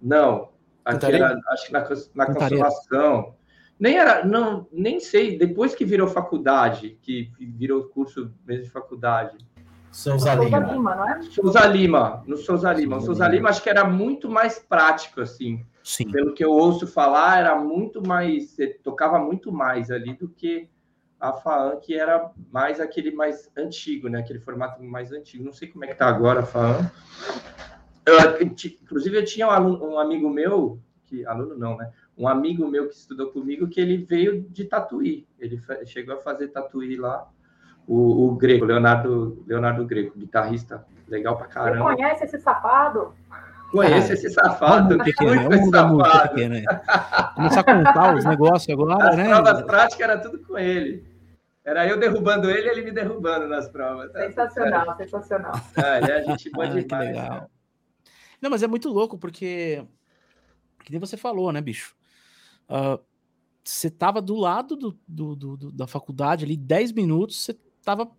Não, 0.01 0.49
aqui 0.83 1.05
era, 1.05 1.39
acho 1.49 1.67
que 1.67 1.73
na, 1.73 1.87
na 2.13 2.25
Consolação. 2.33 3.35
Nem 3.79 3.97
era, 3.97 4.25
não, 4.25 4.67
nem 4.71 4.99
sei, 4.99 5.37
depois 5.37 5.75
que 5.75 5.83
virou 5.83 6.07
faculdade, 6.07 6.97
que 7.01 7.31
virou 7.39 7.89
curso 7.89 8.31
mesmo 8.45 8.63
de 8.63 8.69
faculdade. 8.69 9.37
Souza 9.91 10.35
Lima. 10.35 10.59
Lima, 10.59 10.95
não 10.95 11.09
é? 11.09 11.21
Souza 11.21 11.65
Lima, 11.65 12.23
no 12.27 12.37
Souza 12.37 12.73
Lima. 12.73 12.97
O 12.97 13.01
Souza 13.01 13.27
Lima 13.27 13.49
acho 13.49 13.63
que 13.63 13.69
era 13.69 13.85
muito 13.85 14.29
mais 14.29 14.59
prático, 14.59 15.21
assim. 15.21 15.65
Sim. 15.83 16.11
Pelo 16.11 16.33
que 16.33 16.43
eu 16.43 16.51
ouço 16.51 16.85
falar, 16.85 17.39
era 17.39 17.55
muito 17.55 18.05
mais, 18.05 18.57
tocava 18.83 19.19
muito 19.19 19.51
mais 19.51 19.91
ali 19.91 20.13
do 20.13 20.27
que 20.27 20.69
a 21.19 21.31
FAAN, 21.31 21.77
que 21.77 21.95
era 21.97 22.31
mais 22.51 22.79
aquele 22.79 23.11
mais 23.11 23.49
antigo, 23.57 24.09
né? 24.09 24.19
Aquele 24.19 24.39
formato 24.39 24.83
mais 24.83 25.11
antigo. 25.11 25.43
Não 25.43 25.53
sei 25.53 25.67
como 25.67 25.85
é 25.85 25.87
que 25.87 25.95
tá 25.95 26.07
agora 26.07 26.41
a 26.41 26.45
FAAN. 26.45 26.91
Eu, 28.05 28.41
inclusive, 28.41 29.17
eu 29.17 29.25
tinha 29.25 29.47
um, 29.47 29.51
aluno, 29.51 29.93
um 29.93 29.99
amigo 29.99 30.29
meu, 30.29 30.79
que 31.05 31.25
aluno 31.25 31.57
não, 31.57 31.77
né? 31.77 31.91
Um 32.17 32.27
amigo 32.27 32.67
meu 32.67 32.87
que 32.87 32.95
estudou 32.95 33.31
comigo, 33.31 33.67
que 33.67 33.79
ele 33.79 33.97
veio 33.97 34.41
de 34.49 34.65
Tatuí. 34.65 35.27
Ele 35.39 35.61
chegou 35.85 36.15
a 36.15 36.21
fazer 36.21 36.47
Tatuí 36.47 36.95
lá. 36.95 37.27
O, 37.87 38.27
o 38.27 38.35
Greco, 38.35 38.65
Leonardo, 38.65 39.43
Leonardo 39.45 39.85
Greco, 39.85 40.17
guitarrista, 40.17 40.85
legal 41.07 41.37
pra 41.37 41.45
caramba. 41.45 41.91
Você 41.91 41.95
conhece 41.95 42.23
esse 42.23 42.39
safado? 42.39 43.13
Conhece 43.71 44.13
esse 44.13 44.29
safado. 44.29 44.97
Pequeno, 45.03 45.53
é 45.53 45.57
um 45.57 45.69
safado. 45.69 46.29
Pequeno, 46.29 46.55
Começar 47.35 47.59
a 47.59 47.63
contar 47.63 48.15
os 48.15 48.25
negócios 48.25 48.69
agora, 48.69 49.09
As 49.09 49.15
né? 49.17 49.31
As 49.31 49.41
provas 49.41 49.61
práticas 49.63 50.01
era 50.01 50.17
tudo 50.17 50.39
com 50.39 50.57
ele. 50.57 51.05
Era 51.65 51.87
eu 51.87 51.99
derrubando 51.99 52.49
ele 52.49 52.67
e 52.67 52.71
ele 52.71 52.81
me 52.83 52.91
derrubando 52.91 53.47
nas 53.47 53.67
provas. 53.67 54.11
Tá? 54.11 54.19
Sensacional, 54.19 54.91
é. 54.91 54.95
sensacional. 55.03 55.53
É, 55.75 55.97
ele 55.97 56.11
é 56.11 56.23
gente 56.23 56.49
boa 56.51 56.65
ah, 56.65 56.69
demais. 56.69 57.07
Legal. 57.07 57.31
Né? 57.31 57.47
Não, 58.39 58.49
mas 58.51 58.61
é 58.61 58.67
muito 58.67 58.87
louco, 58.89 59.17
porque. 59.17 59.83
Que 60.83 60.91
nem 60.91 60.99
você 60.99 61.17
falou, 61.17 61.51
né, 61.51 61.59
bicho? 61.59 61.95
Você 63.63 63.89
tava 63.89 64.21
do 64.21 64.35
lado 64.35 64.75
do, 64.75 64.99
do, 65.07 65.35
do, 65.35 65.71
da 65.71 65.87
faculdade 65.87 66.45
ali, 66.45 66.55
10 66.55 66.91
minutos, 66.91 67.41
você 67.41 67.53
tava 67.83 68.11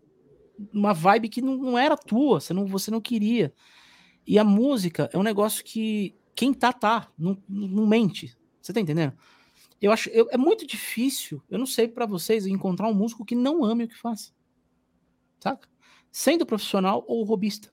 numa 0.73 0.93
vibe 0.93 1.28
que 1.28 1.43
não, 1.43 1.56
não 1.56 1.78
era 1.78 1.97
tua, 1.97 2.40
você 2.40 2.52
não, 2.52 2.66
você 2.66 2.90
não 2.90 3.01
queria. 3.01 3.52
E 4.27 4.39
a 4.39 4.44
música 4.44 5.09
é 5.12 5.18
um 5.18 5.23
negócio 5.23 5.64
que 5.64 6.16
quem 6.35 6.52
tá, 6.52 6.73
tá, 6.73 7.10
não, 7.16 7.36
não 7.48 7.86
mente. 7.86 8.36
Você 8.60 8.73
tá 8.73 8.81
entendendo? 8.81 9.14
Eu 9.81 9.93
acho, 9.93 10.09
eu, 10.10 10.28
é 10.31 10.36
muito 10.36 10.66
difícil, 10.66 11.43
eu 11.48 11.59
não 11.59 11.66
sei 11.66 11.86
para 11.86 12.06
vocês, 12.06 12.47
encontrar 12.47 12.89
um 12.89 12.94
músico 12.94 13.24
que 13.24 13.35
não 13.35 13.64
ame 13.64 13.85
o 13.85 13.89
que 13.89 13.97
faz. 13.97 14.35
Saca? 15.39 15.68
Sendo 16.10 16.47
profissional 16.47 17.05
ou 17.06 17.23
robista. 17.24 17.73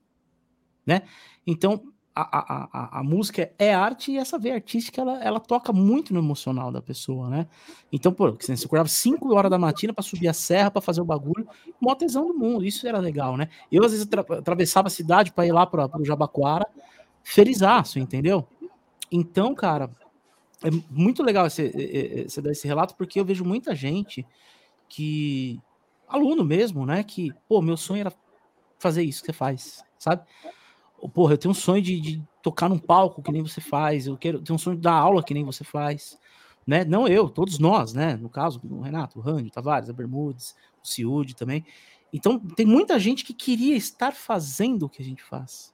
Né? 0.85 1.03
Então, 1.47 1.92
a, 2.15 2.67
a, 2.71 2.99
a, 2.99 3.03
música 3.03 3.51
é 3.57 3.73
arte 3.73 4.11
e 4.11 4.17
essa 4.17 4.37
veia 4.37 4.55
artística 4.55 5.01
ela, 5.01 5.23
ela 5.23 5.39
toca 5.39 5.73
muito 5.73 6.13
no 6.13 6.19
emocional 6.19 6.71
da 6.71 6.81
pessoa, 6.81 7.27
né? 7.27 7.47
Então, 7.91 8.13
pô, 8.13 8.31
você 8.31 8.53
acordava 8.53 8.87
5 8.87 9.33
horas 9.33 9.49
da 9.49 9.57
matina 9.57 9.93
para 9.93 10.03
subir 10.03 10.27
a 10.27 10.33
serra 10.33 10.69
para 10.69 10.81
fazer 10.81 11.01
o 11.01 11.05
bagulho, 11.05 11.47
mó 11.81 11.95
tesão 11.95 12.27
do 12.27 12.33
mundo, 12.33 12.65
isso 12.65 12.87
era 12.87 12.99
legal, 12.99 13.35
né? 13.35 13.49
Eu 13.71 13.83
às 13.83 13.91
vezes 13.91 14.07
atravessava 14.37 14.87
a 14.87 14.91
cidade 14.91 15.31
para 15.31 15.47
ir 15.47 15.51
lá 15.51 15.65
para 15.65 15.89
o 15.99 16.05
Jabaquara, 16.05 16.67
felizaço, 17.23 17.97
entendeu? 17.97 18.47
Então, 19.11 19.55
cara, 19.55 19.89
é 20.63 20.69
muito 20.89 21.23
legal 21.23 21.49
você, 21.49 22.25
você 22.27 22.41
dar 22.41 22.51
esse 22.51 22.67
relato, 22.67 22.95
porque 22.95 23.19
eu 23.19 23.25
vejo 23.25 23.43
muita 23.43 23.73
gente 23.73 24.25
que. 24.87 25.59
aluno 26.07 26.43
mesmo, 26.43 26.85
né? 26.85 27.03
Que, 27.03 27.31
pô, 27.47 27.61
meu 27.61 27.75
sonho 27.75 28.01
era 28.01 28.13
fazer 28.77 29.03
isso 29.03 29.21
que 29.21 29.27
você 29.27 29.33
faz, 29.33 29.83
sabe? 29.97 30.23
Porra, 31.09 31.33
eu 31.33 31.37
tenho 31.37 31.51
um 31.51 31.55
sonho 31.55 31.81
de, 31.81 31.99
de 31.99 32.23
tocar 32.41 32.69
num 32.69 32.79
palco 32.79 33.21
que 33.21 33.31
nem 33.31 33.41
você 33.41 33.59
faz, 33.59 34.07
eu 34.07 34.17
quero 34.17 34.41
tenho 34.41 34.55
um 34.55 34.59
sonho 34.59 34.75
de 34.75 34.81
dar 34.81 34.93
aula 34.93 35.23
que 35.23 35.33
nem 35.33 35.43
você 35.43 35.63
faz, 35.63 36.17
né? 36.65 36.85
Não 36.85 37.07
eu, 37.07 37.29
todos 37.29 37.59
nós, 37.59 37.93
né? 37.93 38.15
No 38.15 38.29
caso, 38.29 38.61
o 38.63 38.81
Renato, 38.81 39.19
o 39.19 39.21
Randy, 39.21 39.49
o 39.49 39.51
Tavares, 39.51 39.89
a 39.89 39.93
Bermudes, 39.93 40.55
o 40.83 40.87
Ciúde 40.87 41.35
também. 41.35 41.65
Então, 42.11 42.39
tem 42.39 42.65
muita 42.65 42.99
gente 42.99 43.23
que 43.23 43.33
queria 43.33 43.75
estar 43.75 44.13
fazendo 44.13 44.83
o 44.83 44.89
que 44.89 45.01
a 45.01 45.05
gente 45.05 45.23
faz. 45.23 45.73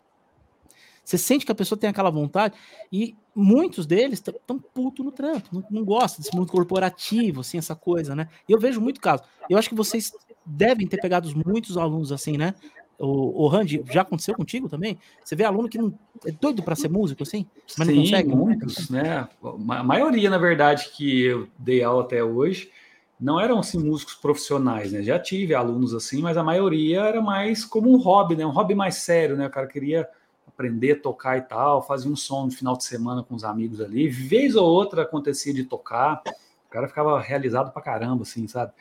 Você 1.04 1.18
sente 1.18 1.46
que 1.46 1.52
a 1.52 1.56
pessoa 1.56 1.78
tem 1.78 1.90
aquela 1.90 2.12
vontade 2.12 2.56
e 2.92 3.16
muitos 3.36 3.88
deles 3.88 4.20
estão 4.20 4.60
puto 4.60 5.04
no 5.04 5.12
trampo, 5.12 5.50
não, 5.52 5.64
não 5.72 5.84
gostam 5.84 6.22
desse 6.22 6.36
mundo 6.36 6.52
corporativo, 6.52 7.42
assim, 7.42 7.58
essa 7.58 7.76
coisa, 7.76 8.16
né? 8.16 8.30
Eu 8.48 8.60
vejo 8.60 8.80
muito 8.80 9.02
caso. 9.02 9.24
Eu 9.50 9.58
acho 9.58 9.70
que 9.70 9.76
vocês 9.76 10.14
devem 10.46 10.86
ter 10.86 11.02
pegado 11.02 11.28
muitos 11.46 11.78
alunos 11.78 12.12
assim, 12.12 12.38
né? 12.38 12.54
O, 13.00 13.46
o 13.46 13.48
Randy, 13.48 13.82
já 13.90 14.02
aconteceu 14.02 14.36
contigo 14.36 14.68
também? 14.68 15.00
Você 15.24 15.34
vê 15.34 15.46
aluno 15.46 15.70
que 15.70 15.78
não 15.78 15.98
é 16.26 16.32
doido 16.32 16.62
para 16.62 16.76
ser 16.76 16.90
músico, 16.90 17.24
assim, 17.24 17.46
mas 17.78 17.88
Sim, 17.88 17.96
não 17.96 18.04
consegue? 18.04 18.36
muitos, 18.36 18.90
né? 18.90 19.28
A 19.70 19.84
maioria, 19.84 20.30
na 20.30 20.38
verdade, 20.38 20.90
que 20.90 21.24
eu 21.24 21.48
dei 21.58 21.82
aula 21.82 22.04
até 22.04 22.22
hoje, 22.22 22.70
não 23.18 23.40
eram 23.40 23.60
assim 23.60 23.80
músicos 23.80 24.16
profissionais, 24.16 24.92
né? 24.92 25.02
Já 25.02 25.18
tive 25.18 25.56
alunos 25.56 25.94
assim, 25.94 26.22
mas 26.22 26.36
a 26.36 26.44
maioria 26.44 27.02
era 27.02 27.22
mais 27.22 27.64
como 27.64 27.90
um 27.90 27.98
hobby, 27.98 28.36
né? 28.36 28.46
Um 28.46 28.52
hobby 28.52 28.76
mais 28.76 28.96
sério, 28.96 29.38
né? 29.38 29.48
O 29.48 29.50
cara 29.50 29.68
queria 29.68 30.08
aprender 30.46 30.92
a 30.92 31.00
tocar 31.00 31.38
e 31.38 31.42
tal, 31.42 31.82
fazia 31.82 32.12
um 32.12 32.18
som 32.18 32.46
no 32.46 32.52
final 32.52 32.76
de 32.76 32.84
semana 32.84 33.24
com 33.24 33.34
os 33.34 33.46
amigos 33.46 33.80
ali, 33.80 34.10
vez 34.10 34.58
ou 34.58 34.68
outra 34.68 35.04
acontecia 35.04 35.54
de 35.54 35.64
tocar, 35.64 36.22
o 36.68 36.70
cara 36.70 36.86
ficava 36.88 37.18
realizado 37.22 37.72
pra 37.72 37.82
caramba, 37.82 38.24
assim, 38.24 38.46
sabe? 38.46 38.74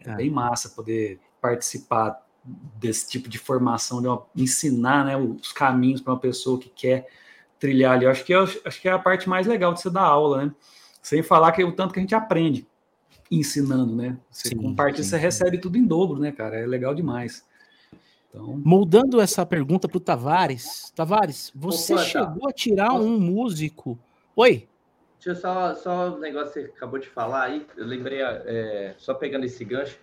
É, 0.00 0.10
é. 0.10 0.14
bem 0.14 0.30
massa 0.30 0.68
poder 0.68 1.18
participar 1.40 2.23
desse 2.44 3.08
tipo 3.08 3.28
de 3.28 3.38
formação, 3.38 4.02
de 4.02 4.08
uma, 4.08 4.22
ensinar 4.36 5.04
né, 5.04 5.16
os 5.16 5.52
caminhos 5.52 6.00
para 6.00 6.12
uma 6.12 6.20
pessoa 6.20 6.58
que 6.58 6.68
quer 6.68 7.08
trilhar 7.58 7.94
ali. 7.94 8.04
Eu 8.04 8.10
acho 8.10 8.24
que, 8.24 8.32
eu, 8.32 8.42
acho 8.42 8.80
que 8.80 8.88
é 8.88 8.92
a 8.92 8.98
parte 8.98 9.28
mais 9.28 9.46
legal 9.46 9.72
de 9.72 9.80
você 9.80 9.90
dar 9.90 10.02
aula, 10.02 10.44
né? 10.44 10.52
Sem 11.02 11.22
falar 11.22 11.52
que 11.52 11.62
é 11.62 11.64
o 11.64 11.72
tanto 11.72 11.92
que 11.92 12.00
a 12.00 12.02
gente 12.02 12.14
aprende 12.14 12.66
ensinando, 13.30 13.94
né? 13.96 14.18
Você 14.30 14.48
sim, 14.48 14.56
compartilha, 14.56 15.02
sim, 15.02 15.10
você 15.10 15.16
sim. 15.16 15.22
recebe 15.22 15.58
tudo 15.58 15.78
em 15.78 15.86
dobro, 15.86 16.18
né, 16.18 16.30
cara? 16.32 16.56
É 16.56 16.66
legal 16.66 16.94
demais. 16.94 17.44
Então... 18.28 18.60
Moldando 18.64 19.20
essa 19.20 19.46
pergunta 19.46 19.88
para 19.88 19.96
o 19.96 20.00
Tavares. 20.00 20.92
Tavares, 20.94 21.52
você 21.54 21.94
Opa, 21.94 22.02
chegou 22.02 22.42
tá. 22.42 22.50
a 22.50 22.52
tirar 22.52 22.92
um 22.94 23.18
músico. 23.18 23.98
Oi? 24.36 24.68
Deixa 25.18 25.30
eu 25.30 25.36
só, 25.36 25.74
só 25.74 26.16
um 26.16 26.18
negócio 26.18 26.52
que 26.52 26.60
você 26.60 26.66
acabou 26.66 26.98
de 26.98 27.08
falar 27.08 27.44
aí. 27.44 27.66
Eu 27.76 27.86
lembrei, 27.86 28.20
é, 28.20 28.94
só 28.98 29.14
pegando 29.14 29.44
esse 29.44 29.64
gancho. 29.64 29.98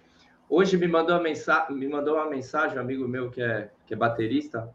Hoje 0.54 0.76
me 0.76 0.86
mandou 0.86 1.16
uma 1.16 1.24
mensagem, 1.24 1.74
me 1.78 1.88
mandou 1.88 2.16
uma 2.16 2.30
mensagem, 2.30 2.78
um 2.78 2.82
amigo 2.82 3.08
meu 3.08 3.32
que 3.32 3.42
é, 3.42 3.70
que 3.88 3.94
é 3.94 3.98
baterista, 3.98 4.70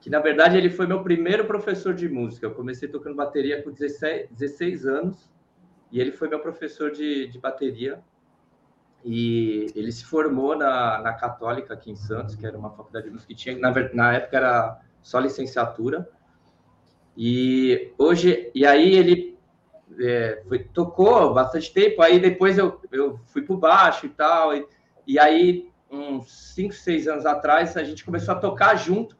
que 0.00 0.08
na 0.08 0.20
verdade 0.20 0.56
ele 0.56 0.70
foi 0.70 0.86
meu 0.86 1.02
primeiro 1.02 1.44
professor 1.44 1.92
de 1.92 2.08
música. 2.08 2.46
Eu 2.46 2.54
comecei 2.54 2.88
tocando 2.88 3.16
bateria 3.16 3.60
com 3.60 3.72
16, 3.72 4.28
16 4.30 4.86
anos 4.86 5.28
e 5.90 6.00
ele 6.00 6.12
foi 6.12 6.28
meu 6.28 6.38
professor 6.38 6.92
de, 6.92 7.26
de 7.26 7.36
bateria. 7.36 7.98
E 9.04 9.72
ele 9.74 9.90
se 9.90 10.04
formou 10.04 10.56
na, 10.56 11.00
na 11.00 11.12
Católica 11.14 11.74
aqui 11.74 11.90
em 11.90 11.96
Santos, 11.96 12.36
que 12.36 12.46
era 12.46 12.56
uma 12.56 12.70
faculdade 12.70 13.06
de 13.06 13.10
música 13.10 13.26
que 13.26 13.34
tinha, 13.34 13.58
na, 13.58 13.72
na 13.92 14.12
época 14.14 14.36
era 14.36 14.80
só 15.02 15.18
licenciatura. 15.18 16.08
E 17.16 17.92
hoje, 17.98 18.52
e 18.54 18.64
aí 18.64 18.94
ele 18.94 19.36
é, 19.98 20.44
foi, 20.46 20.60
tocou 20.60 21.34
bastante 21.34 21.72
tempo, 21.72 22.02
aí 22.02 22.20
depois 22.20 22.56
eu, 22.56 22.80
eu 22.92 23.18
fui 23.26 23.42
para 23.42 23.56
baixo 23.56 24.06
e 24.06 24.10
tal, 24.10 24.54
e, 24.54 24.64
e 25.08 25.18
aí 25.18 25.70
uns 25.90 26.52
5, 26.54 26.74
6 26.74 27.08
anos 27.08 27.26
atrás 27.26 27.74
a 27.78 27.82
gente 27.82 28.04
começou 28.04 28.34
a 28.34 28.38
tocar 28.38 28.76
junto, 28.76 29.16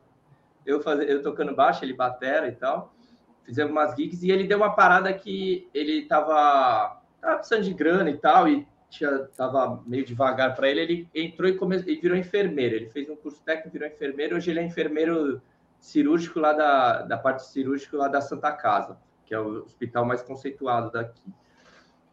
eu, 0.67 0.83
faz, 0.83 1.01
eu 1.01 1.23
tocando 1.23 1.57
baixo, 1.57 1.83
ele 1.83 1.95
batera 1.95 2.47
e 2.47 2.53
tal, 2.53 2.95
fizemos 3.43 3.73
umas 3.73 3.97
gigs 3.97 4.23
e 4.23 4.31
ele 4.31 4.47
deu 4.47 4.59
uma 4.59 4.75
parada 4.75 5.11
que 5.15 5.67
ele 5.73 6.07
tava, 6.07 7.01
tava 7.19 7.37
precisando 7.37 7.65
de 7.65 7.73
grana 7.73 8.11
e 8.11 8.19
tal, 8.19 8.47
e 8.47 8.69
tinha, 8.91 9.19
tava 9.35 9.83
meio 9.87 10.05
devagar 10.05 10.55
para 10.55 10.69
ele, 10.69 10.81
ele 10.81 11.09
entrou 11.15 11.49
e, 11.49 11.55
come, 11.55 11.77
e 11.87 11.97
virou 11.97 12.17
enfermeiro. 12.17 12.77
Ele 12.77 12.91
fez 12.91 13.09
um 13.09 13.17
curso 13.17 13.43
técnico, 13.43 13.71
virou 13.71 13.89
enfermeiro, 13.89 14.37
hoje 14.37 14.51
ele 14.51 14.61
é 14.61 14.65
enfermeiro 14.65 15.41
cirúrgico 15.79 16.39
lá 16.39 16.53
da, 16.53 17.03
da 17.03 17.17
parte 17.17 17.47
cirúrgica 17.47 17.97
lá 17.97 18.09
da 18.09 18.21
Santa 18.21 18.53
Casa, 18.53 18.99
que 19.25 19.35
é 19.35 19.41
o 19.41 19.63
hospital 19.63 20.05
mais 20.05 20.21
conceituado 20.21 20.91
daqui. 20.91 21.33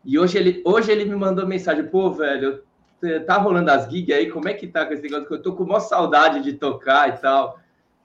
E 0.06 0.18
hoje 0.18 0.38
ele, 0.38 0.62
hoje 0.66 0.92
ele 0.92 1.04
me 1.04 1.16
mandou 1.16 1.46
mensagem, 1.46 1.86
pô, 1.88 2.12
velho, 2.12 2.64
tá 3.26 3.38
rolando 3.38 3.72
as 3.72 3.90
gigs 3.90 4.14
aí, 4.14 4.30
como 4.30 4.48
é 4.48 4.54
que 4.54 4.68
tá 4.68 4.86
com 4.86 4.94
esse 4.94 5.04
negócio? 5.04 5.28
Eu 5.30 5.42
tô 5.42 5.54
com 5.54 5.66
maior 5.66 5.80
saudade 5.80 6.42
de 6.42 6.54
tocar 6.54 7.10
e 7.10 7.18
tal. 7.18 7.60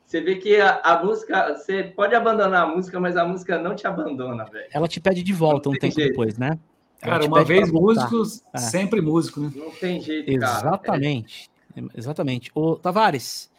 Você 0.05 0.20
vê 0.20 0.36
que 0.36 0.60
a, 0.60 0.81
a, 0.82 1.05
música, 1.05 1.55
você 1.55 1.85
pode 1.85 2.14
abandonar 2.14 2.64
a 2.64 2.66
música, 2.66 2.98
mas 2.98 3.16
a 3.16 3.24
música 3.24 3.59
não 3.59 3.77
te 3.77 3.86
abandona, 3.86 4.44
velho. 4.44 4.66
Ela 4.72 4.89
te 4.89 5.01
pede 5.01 5.22
de 5.22 5.32
volta 5.32 5.68
um 5.68 5.72
tempo 5.72 5.94
jeito. 5.94 6.09
depois, 6.09 6.36
né? 6.36 6.59
Cara, 7.01 7.24
uma 7.24 7.44
vez 7.44 7.70
músicos, 7.70 8.43
é. 8.52 8.59
sempre 8.59 9.01
músico, 9.01 9.40
né? 9.40 9.52
Não 9.55 9.70
tem 9.70 10.01
jeito, 10.01 10.28
Exatamente. 10.28 10.40
cara. 10.40 10.77
Exatamente. 10.77 11.51
Exatamente. 11.97 12.51
Ô, 12.55 12.77
Tavares, 12.77 13.51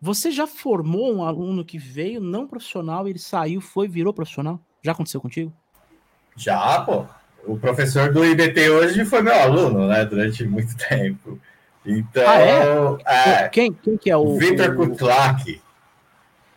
você 0.00 0.30
já 0.30 0.46
formou 0.46 1.14
um 1.14 1.22
aluno 1.22 1.64
que 1.64 1.76
veio 1.76 2.20
não 2.20 2.48
profissional, 2.48 3.06
ele 3.06 3.18
saiu, 3.18 3.60
foi, 3.60 3.86
virou 3.86 4.14
profissional? 4.14 4.58
Já 4.82 4.92
aconteceu 4.92 5.20
contigo? 5.20 5.52
Já, 6.34 6.80
pô. 6.80 7.04
O 7.44 7.56
professor 7.58 8.12
do 8.12 8.24
IBT 8.24 8.70
hoje 8.70 9.04
foi 9.04 9.22
meu 9.22 9.34
aluno, 9.34 9.88
né? 9.88 10.04
Durante 10.04 10.44
muito 10.44 10.76
tempo. 10.88 11.38
Então, 11.84 12.98
ah, 13.06 13.20
é? 13.20 13.44
é 13.44 13.48
quem, 13.48 13.72
quem 13.72 13.96
que 13.96 14.10
é 14.10 14.16
o. 14.16 14.36
Vitor. 14.36 14.74
Kutlak. 14.76 15.60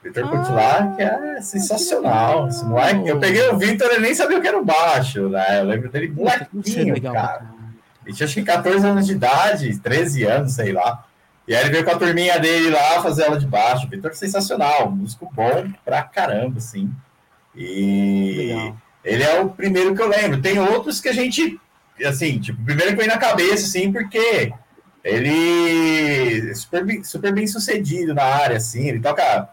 Vitor 0.04 0.30
ah, 0.58 0.96
é 1.00 1.42
sensacional. 1.42 2.50
Esse 2.50 2.66
moleque, 2.66 3.08
eu 3.08 3.20
peguei 3.20 3.50
o 3.50 3.58
Vitor 3.58 3.90
e 3.94 4.00
nem 4.00 4.14
sabia 4.14 4.38
o 4.38 4.42
que 4.42 4.48
era 4.48 4.60
o 4.60 4.66
baixo, 4.66 5.30
né? 5.30 5.62
Eu 5.62 5.64
lembro 5.64 5.90
dele 5.90 6.10
molequinho, 6.10 6.94
legal, 6.94 7.14
cara. 7.14 7.46
Ele 8.06 8.14
tinha 8.14 8.26
acho 8.26 8.36
que 8.36 8.44
14 8.44 8.86
anos 8.86 9.06
de 9.06 9.14
idade, 9.14 9.80
13 9.80 10.26
anos, 10.26 10.54
sei 10.54 10.74
lá. 10.74 11.06
E 11.48 11.56
aí 11.56 11.62
ele 11.64 11.72
veio 11.72 11.86
com 11.86 11.92
a 11.92 11.98
turminha 11.98 12.38
dele 12.38 12.70
lá 12.70 13.02
fazer 13.02 13.24
aula 13.24 13.40
de 13.40 13.48
baixo. 13.48 13.88
Vitor 13.88 14.14
sensacional, 14.14 14.92
músico 14.92 15.30
bom 15.34 15.72
pra 15.86 16.04
caramba, 16.04 16.58
assim. 16.58 16.92
E 17.56 18.36
legal. 18.38 18.78
Ele 19.04 19.24
é 19.24 19.40
o 19.40 19.50
primeiro 19.50 19.96
que 19.96 20.02
eu 20.02 20.08
lembro. 20.08 20.42
Tem 20.42 20.60
outros 20.60 21.00
que 21.00 21.10
a 21.10 21.14
gente, 21.14 21.60
assim, 22.06 22.40
tipo, 22.40 22.62
o 22.62 22.66
primeiro 22.66 22.92
que 22.92 22.98
vem 22.98 23.08
na 23.08 23.18
cabeça, 23.18 23.66
assim, 23.66 23.92
porque 23.92 24.52
ele 25.04 26.50
é 26.52 26.56
super 26.56 26.86
bem, 26.86 27.04
super 27.04 27.34
bem 27.34 27.46
sucedido 27.46 28.14
na 28.14 28.24
área, 28.24 28.58
assim, 28.58 28.88
ele 28.88 29.00
toca 29.00 29.50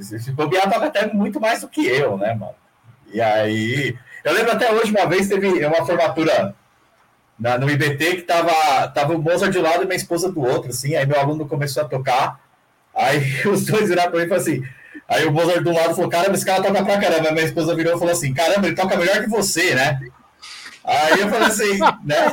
se 0.00 0.32
bobear, 0.32 0.70
toca 0.70 0.86
até 0.86 1.12
muito 1.12 1.40
mais 1.40 1.60
do 1.60 1.68
que 1.68 1.86
eu, 1.86 2.16
né, 2.16 2.34
mano? 2.34 2.54
E 3.12 3.20
aí. 3.20 3.96
Eu 4.24 4.32
lembro 4.34 4.52
até 4.52 4.72
hoje, 4.72 4.90
uma 4.90 5.06
vez, 5.06 5.28
teve 5.28 5.64
uma 5.64 5.86
formatura 5.86 6.54
na, 7.38 7.56
no 7.56 7.70
IBT 7.70 8.16
que 8.16 8.22
tava, 8.22 8.88
tava 8.88 9.14
o 9.14 9.22
Mozart 9.22 9.52
de 9.52 9.58
um 9.58 9.62
lado 9.62 9.82
e 9.82 9.86
minha 9.86 9.96
esposa 9.96 10.30
do 10.30 10.40
outro, 10.40 10.70
assim. 10.70 10.94
Aí 10.96 11.06
meu 11.06 11.18
aluno 11.18 11.46
começou 11.46 11.82
a 11.82 11.88
tocar. 11.88 12.40
Aí 12.94 13.42
os 13.46 13.64
dois 13.64 13.88
viraram 13.88 14.10
pra 14.10 14.20
mim 14.20 14.26
e 14.26 14.28
falaram 14.28 14.42
assim. 14.42 14.64
Aí 15.08 15.26
o 15.26 15.32
Mozart 15.32 15.62
do 15.62 15.72
lado 15.72 15.94
falou: 15.94 16.10
Caramba, 16.10 16.34
esse 16.34 16.44
cara 16.44 16.62
toca 16.62 16.84
pra 16.84 16.98
caramba. 16.98 17.28
Aí 17.28 17.34
minha 17.34 17.46
esposa 17.46 17.74
virou 17.74 17.96
e 17.96 17.98
falou 17.98 18.12
assim: 18.12 18.32
Caramba, 18.32 18.66
ele 18.66 18.76
toca 18.76 18.96
melhor 18.96 19.20
que 19.20 19.28
você, 19.28 19.74
né? 19.74 20.00
Aí 20.88 21.20
eu 21.20 21.28
falei 21.28 21.48
assim, 21.48 21.78
né? 22.02 22.32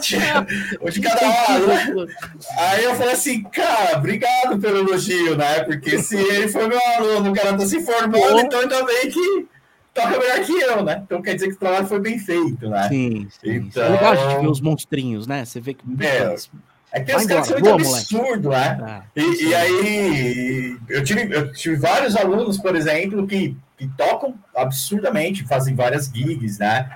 De 0.90 1.02
cada 1.02 1.28
lado, 1.28 1.68
né? 1.68 2.16
Aí 2.58 2.86
eu 2.86 2.96
falei 2.96 3.14
assim, 3.14 3.44
cara, 3.44 3.98
obrigado 3.98 4.58
pelo 4.60 4.78
elogio, 4.78 5.36
né? 5.36 5.62
Porque 5.66 6.02
se 6.02 6.16
ele 6.16 6.48
foi 6.48 6.66
meu 6.66 6.80
aluno, 6.80 7.32
o 7.32 7.36
cara 7.36 7.58
tá 7.58 7.66
se 7.66 7.82
formando, 7.82 8.40
então 8.40 8.62
ainda 8.62 8.86
bem 8.86 9.12
que 9.12 9.48
toca 9.94 10.18
melhor 10.18 10.40
que 10.40 10.54
eu, 10.54 10.84
né? 10.86 11.02
Então 11.06 11.22
quer 11.22 11.34
dizer 11.34 11.50
que 11.50 11.56
o 11.56 11.60
trabalho 11.60 11.86
foi 11.86 12.00
bem 12.00 12.18
feito, 12.18 12.70
né? 12.70 12.88
Sim, 12.88 13.28
sim. 13.42 13.56
Então... 13.56 13.84
É 13.84 13.90
legal 13.90 14.14
a 14.14 14.16
gente 14.16 14.40
ver 14.40 14.48
os 14.48 14.62
monstrinhos, 14.62 15.28
né? 15.28 15.44
Você 15.44 15.60
vê 15.60 15.74
que. 15.74 15.84
É, 16.00 16.36
é 16.96 17.02
que 17.02 17.14
os 17.14 17.26
caras 17.26 17.48
são 17.48 17.60
muito 17.60 17.74
absurdo, 17.74 18.50
né? 18.52 18.80
Ah, 18.82 19.04
e, 19.14 19.44
e, 19.44 19.54
aí, 19.54 20.78
eu 20.88 21.04
tive, 21.04 21.36
eu 21.36 21.52
tive 21.52 21.76
vários 21.76 22.16
alunos, 22.16 22.58
por 22.58 22.74
exemplo, 22.74 23.28
que, 23.28 23.54
que 23.78 23.86
tocam 23.98 24.34
absurdamente, 24.56 25.46
fazem 25.46 25.76
várias 25.76 26.06
gigs, 26.06 26.58
né? 26.58 26.90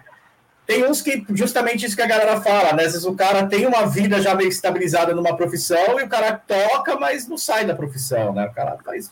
Tem 0.66 0.86
uns 0.86 1.02
que, 1.02 1.26
justamente 1.32 1.86
isso 1.86 1.98
que 1.98 2.02
a 2.02 2.08
galera 2.08 2.40
fala, 2.40 2.72
né? 2.72 2.86
Às 2.86 2.94
vezes 2.94 3.04
o 3.04 3.14
cara 3.14 3.46
tem 3.48 3.66
uma 3.66 3.88
vida 3.88 4.22
já 4.22 4.34
meio 4.34 4.48
estabilizada 4.48 5.14
numa 5.14 5.36
profissão 5.36 6.00
e 6.00 6.04
o 6.04 6.08
cara 6.08 6.32
toca, 6.32 6.96
mas 6.98 7.28
não 7.28 7.38
sai 7.38 7.66
da 7.66 7.76
profissão, 7.76 8.34
né? 8.34 8.46
O 8.46 8.54
cara 8.54 8.78
faz, 8.86 9.12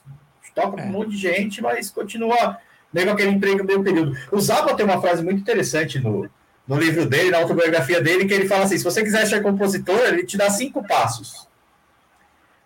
toca 0.55 0.77
com 0.77 0.83
um 0.83 0.85
é. 0.85 0.85
monte 0.85 1.09
de 1.09 1.17
gente, 1.17 1.61
mas 1.61 1.89
continua 1.89 2.59
meio 2.93 3.11
aquele 3.11 3.31
emprego 3.31 3.65
meio 3.65 3.83
período. 3.83 4.17
O 4.31 4.39
Zappa 4.39 4.73
tem 4.73 4.85
uma 4.85 5.01
frase 5.01 5.21
muito 5.21 5.41
interessante 5.41 5.99
no, 5.99 6.29
no 6.67 6.75
livro 6.75 7.05
dele, 7.05 7.31
na 7.31 7.37
autobiografia 7.37 8.01
dele, 8.01 8.25
que 8.25 8.33
ele 8.33 8.47
fala 8.47 8.65
assim: 8.65 8.77
se 8.77 8.83
você 8.83 9.03
quiser 9.03 9.25
ser 9.25 9.41
compositor, 9.41 9.99
ele 10.01 10.25
te 10.25 10.37
dá 10.37 10.49
cinco 10.49 10.85
passos. 10.85 11.47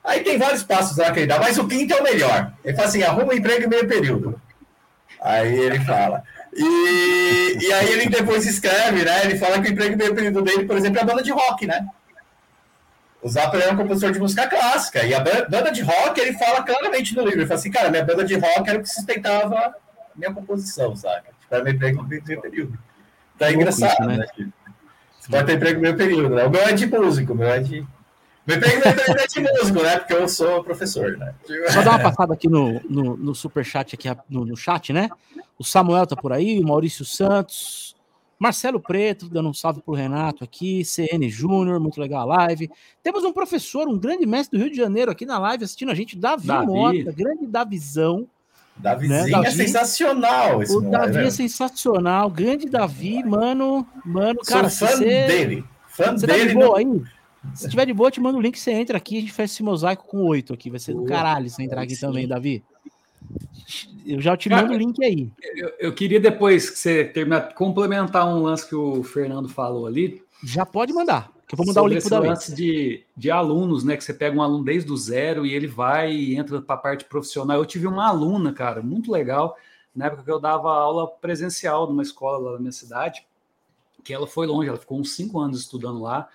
Aí 0.04 0.22
tem 0.22 0.38
vários 0.38 0.64
passos 0.64 0.98
lá 0.98 1.12
que 1.12 1.20
ele 1.20 1.28
dá, 1.28 1.40
mas 1.40 1.58
o 1.58 1.68
quinto 1.68 1.94
é 1.94 2.00
o 2.00 2.04
melhor. 2.04 2.52
Ele 2.64 2.76
fala 2.76 2.88
assim: 2.88 3.04
arruma 3.04 3.34
um 3.34 3.38
emprego 3.38 3.66
em 3.66 3.70
meio 3.70 3.88
período. 3.88 4.42
Aí 5.22 5.54
ele 5.54 5.80
fala. 5.82 6.24
E, 6.54 7.58
e 7.62 7.74
aí 7.74 7.92
ele 7.92 8.10
depois 8.10 8.46
escreve, 8.46 9.06
né? 9.06 9.26
Ele 9.26 9.38
fala 9.38 9.62
que 9.62 9.70
o 9.70 9.72
emprego 9.72 9.96
meio 9.96 10.16
período 10.16 10.42
dele, 10.42 10.66
por 10.66 10.76
exemplo, 10.76 11.00
é 11.00 11.02
a 11.02 11.06
banda 11.06 11.24
de 11.24 11.32
rock, 11.32 11.68
né? 11.68 11.88
O 13.22 13.30
Zappa 13.30 13.58
é 13.58 13.72
um 13.72 13.78
compositor 13.78 14.12
de 14.12 14.20
música 14.20 14.48
clássica. 14.48 15.06
E 15.06 15.14
a 15.14 15.20
banda 15.20 15.72
de 15.72 15.82
rock, 15.82 16.20
ele 16.20 16.34
fala 16.34 16.64
claramente 16.64 17.16
no 17.16 17.22
livro. 17.22 17.40
Ele 17.40 17.48
fala 17.48 17.60
assim, 17.60 17.72
cara, 17.72 17.92
minha 17.92 18.04
banda 18.04 18.26
de 18.26 18.36
rock 18.36 18.68
era 18.68 18.80
o 18.80 18.82
que 18.82 18.90
sustentava 18.90 19.76
minha 20.16 20.34
composição, 20.34 20.96
sabe? 20.96 21.28
Tipo, 21.40 21.56
era 21.56 21.64
meu 21.64 21.74
emprego 21.74 22.04
meio 22.04 22.42
período. 22.42 22.78
Tá 23.42 23.50
é 23.50 23.54
engraçado, 23.56 23.92
isso, 23.92 24.04
né? 24.04 24.18
né? 24.18 24.52
Você 25.20 25.32
pode 25.32 25.46
ter 25.48 25.56
emprego 25.56 25.82
meio 25.82 25.98
período, 25.98 26.36
né? 26.36 26.46
O 26.46 26.52
meu 26.52 26.62
é 26.62 26.74
de 26.74 26.86
músico, 26.86 27.34
o 27.34 27.36
meu 27.36 27.48
é 27.48 27.60
de 27.60 27.84
me 28.46 28.58
peguei 28.60 28.80
de 29.28 29.40
músico, 29.40 29.82
né? 29.82 29.98
Porque 29.98 30.14
eu 30.14 30.28
sou 30.28 30.64
professor, 30.64 31.18
né? 31.18 31.34
Só 31.70 31.82
dar 31.82 31.92
uma 31.92 32.00
passada 32.00 32.34
aqui 32.36 32.48
no, 32.48 32.80
no, 32.88 33.18
no 33.18 33.34
superchat, 33.34 33.96
aqui 33.96 34.10
no, 34.30 34.46
no, 34.46 34.56
chat, 34.56 34.94
né? 34.94 35.10
O 35.58 35.64
Samuel 35.64 36.06
tá 36.06 36.16
por 36.16 36.32
aí, 36.32 36.60
o 36.60 36.68
Maurício 36.68 37.04
Santos, 37.04 37.96
Marcelo 38.38 38.80
Preto, 38.80 39.28
dando 39.28 39.50
um 39.50 39.54
salve 39.54 39.82
pro 39.82 39.96
Renato 39.96 40.44
aqui, 40.44 40.86
CN 40.86 41.28
Júnior, 41.30 41.80
muito 41.80 42.00
legal 42.00 42.22
a 42.22 42.38
live. 42.38 42.70
Temos 43.02 43.24
um 43.24 43.34
professor, 43.34 43.88
um 43.88 43.98
grande 43.98 44.28
mestre 44.28 44.58
do 44.58 44.64
Rio 44.64 44.72
de 44.72 44.78
Janeiro 44.78 45.12
aqui 45.12 45.26
na 45.26 45.40
live 45.40 45.64
assistindo 45.64 45.92
a 45.92 45.96
gente, 45.96 46.16
Davi, 46.16 46.46
Davi. 46.46 46.68
Mota, 46.68 47.12
grande 47.12 47.48
Davizão. 47.48 48.28
Davizinho 48.82 49.24
né? 49.24 49.30
Davi, 49.30 49.48
é 49.48 49.52
sensacional 49.52 50.64
esse 50.64 50.76
O 50.76 50.82
Davi 50.82 51.20
é 51.20 51.30
sensacional, 51.30 52.30
grande 52.30 52.68
Davi, 52.68 53.24
mano, 53.24 53.88
mano, 54.04 54.40
cara, 54.40 54.70
Sou 54.70 54.88
fã 54.88 54.96
você, 54.98 55.28
dele. 55.28 55.64
Fã 55.88 56.18
você 56.18 56.26
dele. 56.26 56.40
Tá 56.40 56.48
de 56.48 56.54
boa? 56.56 56.80
Se 57.56 57.70
tiver 57.70 57.86
de 57.86 57.94
boa, 57.94 58.08
eu 58.08 58.12
te 58.12 58.22
mando 58.22 58.38
o 58.38 58.42
link, 58.42 58.60
você 58.60 58.72
entra 58.72 58.98
aqui, 58.98 59.18
a 59.18 59.22
gente 59.22 59.32
faz 59.32 59.52
esse 59.52 59.64
mosaico 59.64 60.06
com 60.06 60.24
oito 60.26 60.54
aqui. 60.54 60.70
Vai 60.70 60.80
ser 60.80 60.94
do 60.94 61.04
caralho 61.06 61.50
você 61.50 61.64
entrar 61.64 61.82
aqui 61.82 61.96
Sim. 61.96 62.08
também, 62.08 62.28
Davi. 62.28 62.64
Eu 64.06 64.20
já 64.20 64.36
te 64.36 64.50
Cara, 64.50 64.64
mando 64.64 64.74
o 64.74 64.78
link 64.78 65.04
aí. 65.04 65.32
Eu, 65.56 65.72
eu, 65.80 65.94
queria 65.94 66.20
depois 66.20 66.70
que 66.70 66.78
você 66.78 67.06
terminar, 67.06 67.54
complementar 67.54 68.28
um 68.28 68.44
lance 68.44 68.68
que 68.68 68.76
o 68.76 69.04
Fernando 69.04 69.48
falou 69.48 69.88
ali. 69.88 70.22
Já 70.44 70.66
pode 70.66 70.92
mandar, 70.94 71.31
que 71.52 71.56
vou 71.58 71.66
mandar 71.66 71.84
o 71.84 71.88
link 71.88 72.02
para 72.08 72.20
lance 72.20 72.56
de, 72.56 73.04
de 73.16 73.30
alunos, 73.30 73.84
né? 73.84 73.98
Que 73.98 74.04
você 74.04 74.14
pega 74.14 74.36
um 74.36 74.42
aluno 74.42 74.64
desde 74.64 74.92
o 74.92 74.96
zero 74.96 75.46
e 75.46 75.54
ele 75.54 75.68
vai 75.68 76.14
e 76.14 76.36
entra 76.36 76.62
para 76.62 76.76
a 76.76 76.78
parte 76.78 77.04
profissional. 77.04 77.58
Eu 77.58 77.66
tive 77.66 77.88
uma 77.88 78.08
aluna, 78.08 78.54
cara, 78.54 78.82
muito 78.82 79.12
legal, 79.12 79.58
na 79.94 80.06
época 80.06 80.24
que 80.24 80.32
eu 80.32 80.40
dava 80.40 80.72
aula 80.72 81.08
presencial 81.08 81.88
numa 81.88 82.02
escola 82.02 82.38
lá 82.38 82.52
na 82.54 82.60
minha 82.60 82.72
cidade, 82.72 83.26
que 84.02 84.14
ela 84.14 84.26
foi 84.26 84.48
longe, 84.48 84.70
ela 84.70 84.78
ficou 84.78 84.98
uns 84.98 85.14
cinco 85.14 85.40
anos 85.40 85.60
estudando 85.60 86.02
lá 86.02 86.30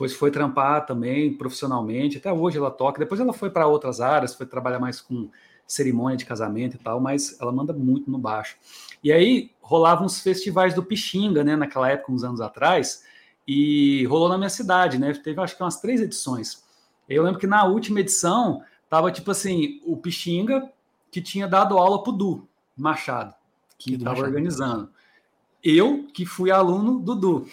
depois 0.00 0.14
foi 0.14 0.30
trampar 0.30 0.86
também 0.86 1.34
profissionalmente, 1.34 2.16
até 2.16 2.32
hoje 2.32 2.56
ela 2.56 2.70
toca, 2.70 2.98
depois 2.98 3.20
ela 3.20 3.34
foi 3.34 3.50
para 3.50 3.66
outras 3.66 4.00
áreas, 4.00 4.34
foi 4.34 4.46
trabalhar 4.46 4.78
mais 4.78 4.98
com 4.98 5.28
cerimônia 5.66 6.16
de 6.16 6.24
casamento 6.24 6.76
e 6.76 6.78
tal, 6.78 6.98
mas 6.98 7.38
ela 7.38 7.52
manda 7.52 7.74
muito 7.74 8.10
no 8.10 8.16
baixo. 8.16 8.56
E 9.04 9.12
aí 9.12 9.50
rolavam 9.60 10.06
os 10.06 10.20
festivais 10.20 10.72
do 10.72 10.82
Pixinga, 10.82 11.44
né, 11.44 11.54
naquela 11.54 11.90
época, 11.90 12.12
uns 12.12 12.24
anos 12.24 12.40
atrás, 12.40 13.04
e 13.46 14.04
rolou 14.06 14.28
na 14.28 14.38
minha 14.38 14.50
cidade, 14.50 14.98
né, 14.98 15.12
teve 15.14 15.40
acho 15.40 15.56
que 15.56 15.62
umas 15.62 15.80
três 15.80 16.00
edições. 16.00 16.64
Eu 17.08 17.22
lembro 17.22 17.40
que 17.40 17.46
na 17.46 17.64
última 17.64 18.00
edição 18.00 18.62
tava 18.88 19.10
tipo 19.10 19.30
assim, 19.30 19.80
o 19.84 19.96
Pixinga 19.96 20.70
que 21.10 21.20
tinha 21.20 21.48
dado 21.48 21.76
aula 21.76 22.02
pro 22.02 22.12
Du 22.12 22.48
Machado, 22.76 23.34
que 23.78 23.94
estava 23.94 24.20
organizando 24.20 24.90
eu, 25.62 26.06
que 26.12 26.24
fui 26.24 26.50
aluno 26.50 26.98
do 27.00 27.14
Du. 27.14 27.46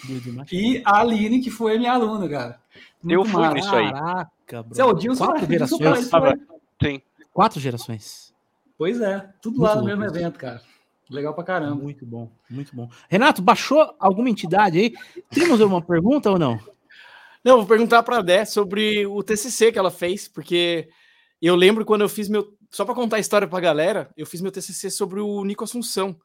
E 0.51 0.81
a 0.85 1.01
Aline, 1.01 1.41
que 1.41 1.51
foi 1.51 1.77
minha 1.77 1.93
aluna, 1.93 2.27
cara. 2.27 2.59
Muito 3.03 3.13
eu 3.13 3.25
fui 3.25 3.47
nisso 3.53 3.75
aí. 3.75 3.91
Caraca, 3.91 4.63
bro. 4.63 4.75
Seu, 4.75 4.93
Dilson, 4.93 5.25
Quatro 5.25 5.47
gerações. 5.47 6.09
Sim. 6.81 7.01
Quatro 7.33 7.59
gerações. 7.59 8.33
Pois 8.77 9.01
é, 9.01 9.29
tudo 9.41 9.57
muito 9.57 9.69
lá 9.69 9.75
no 9.75 9.83
mesmo 9.83 10.03
evento, 10.03 10.39
cara. 10.39 10.61
Legal 11.09 11.33
pra 11.33 11.43
caramba. 11.43 11.75
Muito 11.75 12.05
bom, 12.05 12.29
muito 12.49 12.75
bom. 12.75 12.89
Renato, 13.09 13.41
baixou 13.41 13.95
alguma 13.99 14.29
entidade 14.29 14.77
aí? 14.77 14.93
Temos 15.31 15.59
uma 15.61 15.81
pergunta 15.81 16.31
ou 16.31 16.37
não? 16.39 16.59
Não, 17.43 17.57
vou 17.57 17.65
perguntar 17.65 18.03
para 18.03 18.17
a 18.17 18.21
Dé 18.21 18.43
sobre 18.43 19.05
o 19.05 19.23
TCC 19.23 19.71
que 19.71 19.79
ela 19.79 19.91
fez, 19.91 20.27
porque 20.27 20.89
eu 21.41 21.55
lembro 21.55 21.85
quando 21.85 22.01
eu 22.01 22.09
fiz 22.09 22.27
meu. 22.27 22.55
Só 22.69 22.83
para 22.83 22.93
contar 22.93 23.15
a 23.15 23.19
história 23.19 23.47
para 23.47 23.57
a 23.57 23.61
galera, 23.61 24.09
eu 24.17 24.25
fiz 24.25 24.41
meu 24.41 24.51
TCC 24.51 24.89
sobre 24.89 25.21
o 25.21 25.43
Nico 25.45 25.63
Assunção. 25.63 26.19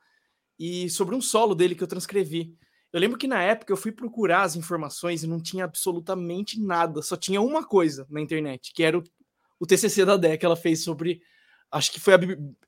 e 0.58 0.88
sobre 0.90 1.14
um 1.14 1.20
solo 1.20 1.54
dele 1.54 1.74
que 1.74 1.82
eu 1.82 1.88
transcrevi. 1.88 2.54
Eu 2.92 3.00
lembro 3.00 3.18
que 3.18 3.26
na 3.26 3.42
época 3.42 3.72
eu 3.72 3.76
fui 3.76 3.90
procurar 3.90 4.42
as 4.42 4.54
informações 4.54 5.22
e 5.22 5.26
não 5.26 5.40
tinha 5.40 5.64
absolutamente 5.64 6.60
nada, 6.60 7.00
só 7.02 7.16
tinha 7.16 7.40
uma 7.40 7.64
coisa 7.64 8.06
na 8.10 8.20
internet, 8.20 8.72
que 8.74 8.82
era 8.82 8.98
o, 8.98 9.02
o 9.58 9.66
TCC 9.66 10.04
da 10.04 10.16
Dé 10.16 10.36
que 10.36 10.44
ela 10.44 10.56
fez 10.56 10.84
sobre, 10.84 11.22
acho 11.70 11.90
que 11.90 11.98
foi 11.98 12.14
a, 12.14 12.18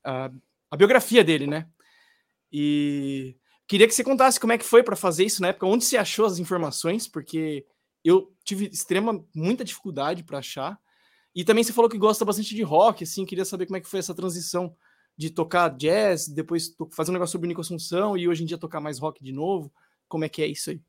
a, 0.03 0.31
a 0.71 0.77
biografia 0.77 1.23
dele, 1.23 1.47
né? 1.47 1.69
E 2.57 3.37
queria 3.67 3.89
que 3.89 3.93
você 3.93 4.05
contasse 4.05 4.39
como 4.39 4.53
é 4.53 4.59
que 4.59 4.65
foi 4.65 4.81
para 4.81 4.95
fazer 4.95 5.25
isso 5.25 5.43
na 5.43 5.49
época, 5.49 5.67
onde 5.67 5.85
você 5.85 5.97
achou 5.97 6.25
as 6.25 6.39
informações, 6.39 7.09
porque 7.09 7.67
eu 8.05 8.33
tive 8.45 8.67
extrema 8.67 9.27
muita 9.35 9.65
dificuldade 9.65 10.23
para 10.23 10.39
achar. 10.39 10.79
E 11.35 11.45
também 11.45 11.65
você 11.65 11.73
falou 11.73 11.91
que 11.91 11.99
gosta 11.99 12.25
bastante 12.25 12.55
de 12.55 12.63
rock, 12.63 13.03
assim, 13.03 13.27
queria 13.27 13.45
saber 13.45 13.67
como 13.67 13.77
é 13.77 13.81
que 13.81 13.89
foi 13.89 13.99
essa 13.99 14.15
transição 14.15 14.73
de 15.17 15.31
tocar 15.31 15.69
jazz, 15.71 16.29
depois 16.29 16.77
fazer 16.93 17.11
um 17.11 17.15
negócio 17.15 17.33
sobre 17.33 17.49
Nico 17.49 17.61
Assunção 17.61 18.17
e 18.17 18.29
hoje 18.29 18.45
em 18.45 18.47
dia 18.47 18.57
tocar 18.57 18.81
mais 18.81 19.01
rock 19.01 19.21
de 19.21 19.33
novo. 19.33 19.73
Como 20.07 20.25
é 20.25 20.29
que 20.29 20.41
é 20.41 20.47
isso 20.47 20.71
aí? 20.71 20.81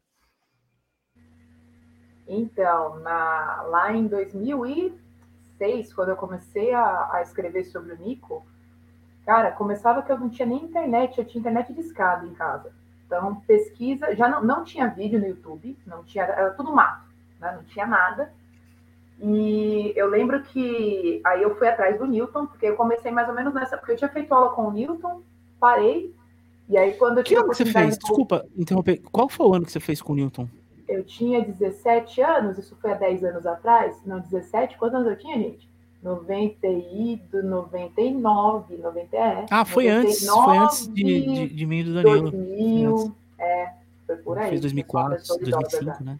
Então, 2.28 3.00
na, 3.00 3.64
lá 3.64 3.92
em 3.92 4.06
2006, 4.08 5.94
quando 5.96 6.10
eu 6.10 6.16
comecei 6.16 6.72
a, 6.74 7.10
a, 7.12 7.24
escrever 7.24 7.66
sobre 7.66 7.94
o 7.94 7.98
Nico, 7.98 8.46
cara, 9.26 9.52
começava 9.52 10.02
que 10.02 10.12
eu 10.12 10.20
não 10.20 10.30
tinha 10.30 10.46
nem 10.46 10.64
internet, 10.64 11.18
eu 11.18 11.26
tinha 11.26 11.40
internet 11.40 11.74
de 11.74 11.82
escada 11.82 12.26
em 12.26 12.34
casa. 12.34 12.72
Então, 13.06 13.36
pesquisa, 13.48 14.16
já 14.16 14.28
não, 14.28 14.44
não 14.44 14.64
tinha 14.64 14.88
vídeo 14.88 15.20
no 15.20 15.28
YouTube, 15.28 15.78
não 15.86 16.04
tinha, 16.04 16.24
era 16.24 16.52
tudo 16.52 16.74
mato, 16.74 17.06
né? 17.40 17.54
não 17.56 17.64
tinha 17.64 17.86
nada. 17.86 18.32
E 19.22 19.94
eu 19.96 20.10
lembro 20.10 20.42
que 20.44 21.22
aí 21.26 21.42
eu 21.42 21.56
fui 21.56 21.68
atrás 21.68 21.98
do 21.98 22.06
Newton, 22.06 22.48
porque 22.48 22.66
eu 22.66 22.76
comecei 22.76 23.12
mais 23.12 23.30
ou 23.30 23.36
menos 23.36 23.54
nessa, 23.54 23.78
porque 23.78 23.94
eu 23.94 23.98
tinha 23.98 24.10
feito 24.10 24.34
aula 24.34 24.50
com 24.52 24.68
o 24.68 24.72
Newton, 24.72 25.22
parei, 25.60 26.14
e 26.68 26.78
aí 26.78 26.94
quando 26.96 27.20
eu 27.20 27.24
que 27.24 27.36
ano 27.36 27.50
que 27.50 27.56
você 27.56 27.66
fez? 27.66 27.98
Desculpa 27.98 28.46
interromper. 28.56 29.02
Qual 29.12 29.30
foi 29.30 29.46
o 29.46 29.54
ano 29.54 29.66
que 29.66 29.72
você 29.72 29.80
fez 29.80 30.02
com 30.02 30.14
o 30.14 30.16
Newton? 30.16 30.48
Eu 30.88 31.04
tinha 31.04 31.44
17 31.44 32.22
anos, 32.22 32.58
isso 32.58 32.76
foi 32.82 32.92
há 32.92 32.96
10 32.96 33.24
anos 33.24 33.46
atrás. 33.46 34.00
Não, 34.06 34.20
17, 34.20 34.78
quantos 34.78 34.96
anos 34.96 35.08
eu 35.08 35.18
tinha, 35.18 35.38
gente? 35.38 35.70
90 36.06 36.68
e 36.68 37.20
do 37.32 37.42
99, 37.42 38.78
90 38.78 39.18
é. 39.18 39.46
Ah, 39.50 39.66
foi 39.66 39.86
99, 39.86 40.08
antes, 40.08 40.28
foi 40.28 40.58
antes 40.58 40.88
de, 40.94 41.04
de, 41.04 41.48
de 41.48 41.66
mim 41.66 41.80
e 41.80 41.84
do 41.84 41.94
Danilo. 41.96 42.32
2000, 42.32 43.16
é, 43.40 43.70
foi 44.06 44.16
por 44.18 44.38
aí. 44.38 44.50
Fez 44.50 44.62
2004, 44.62 45.24
2005, 45.40 46.04
né? 46.04 46.20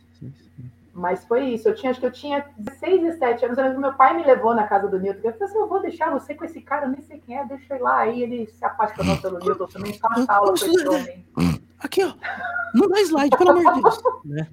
Mas 0.92 1.24
foi 1.26 1.50
isso. 1.50 1.68
Eu 1.68 1.76
tinha, 1.76 1.92
acho 1.92 2.00
que 2.00 2.06
eu 2.06 2.12
tinha 2.12 2.46
16, 2.58 3.02
17 3.02 3.46
anos. 3.46 3.78
Meu 3.78 3.94
pai 3.94 4.16
me 4.18 4.26
levou 4.26 4.56
na 4.56 4.66
casa 4.66 4.88
do 4.88 4.98
Newton. 4.98 5.20
Eu 5.28 5.34
falei 5.34 5.48
assim: 5.50 5.60
eu 5.60 5.68
vou 5.68 5.82
deixar 5.82 6.10
você 6.10 6.34
com 6.34 6.46
esse 6.46 6.62
cara, 6.62 6.86
eu 6.86 6.90
nem 6.90 7.02
sei 7.02 7.20
quem 7.20 7.38
é, 7.38 7.46
deixa 7.46 7.76
ele 7.76 7.84
lá. 7.84 8.00
Aí 8.00 8.24
ele 8.24 8.48
se 8.48 8.66
apaixonou 8.66 9.18
pelo 9.18 9.38
Newton 9.38 9.68
também, 9.68 10.00
com 10.00 10.54
esse 10.54 10.88
homem. 10.88 11.26
Aqui, 11.78 12.04
ó. 12.04 12.14
Não 12.74 12.88
dá 12.88 13.02
slide, 13.02 13.38
pelo 13.38 13.52
amor 13.52 13.74
de 13.74 13.82
Deus. 13.82 14.00
Né? 14.24 14.48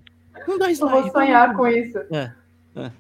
Não 0.47 0.59
dá 0.59 0.71
slide. 0.71 0.97
Eu 0.97 1.03
vou 1.03 1.13
sonhar 1.13 1.57
com 1.57 1.67
isso. 1.69 1.99
É, 2.11 2.33
é. 2.77 2.93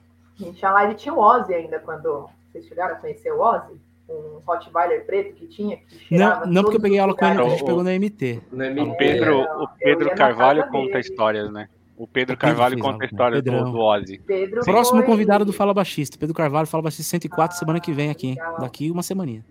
Gente, 0.45 0.63
lá 0.63 0.85
ele 0.85 0.95
tinha 0.95 1.15
o 1.15 1.19
Ozzy 1.19 1.55
ainda, 1.55 1.79
quando 1.79 2.29
vocês 2.51 2.67
chegaram 2.67 2.95
a 2.95 2.99
conhecer 2.99 3.33
o 3.33 3.41
Ozzy 3.41 3.81
um 4.09 4.41
Rottweiler 4.47 5.05
preto 5.07 5.35
que 5.35 5.47
tinha. 5.47 5.77
Que 5.77 6.19
não, 6.19 6.47
não 6.47 6.63
porque 6.63 6.77
eu 6.77 6.81
peguei 6.81 6.99
aula 6.99 7.15
com 7.15 7.25
ele, 7.25 7.41
a 7.41 7.49
gente 7.49 7.65
pegou 7.65 7.83
no 7.83 7.91
MT. 7.91 8.43
No 8.51 8.65
MT. 8.65 8.83
O 8.83 8.97
Pedro, 8.97 9.41
o 9.41 9.69
Pedro 9.79 10.15
Carvalho 10.15 10.69
conta 10.69 10.99
histórias, 10.99 11.51
né? 11.51 11.69
O 11.97 12.07
Pedro 12.07 12.37
Carvalho 12.37 12.75
Pedro 12.75 12.91
conta 12.91 13.05
a 13.05 13.07
história 13.07 13.43
do, 13.43 13.51
do 13.51 13.79
Ozzy. 13.79 14.19
Pedro 14.19 14.65
Próximo 14.65 14.99
foi... 14.99 15.07
convidado 15.07 15.45
do 15.45 15.53
Fala 15.53 15.73
Baixista. 15.73 16.19
Pedro 16.19 16.35
Carvalho, 16.35 16.67
Fala 16.67 16.83
Baixista 16.83 17.11
104, 17.11 17.55
ah, 17.55 17.59
semana 17.59 17.81
que 17.81 17.93
vem 17.93 18.11
aqui. 18.11 18.31
Legal. 18.31 18.61
Daqui 18.61 18.91
uma 18.91 19.03
semaninha. 19.03 19.45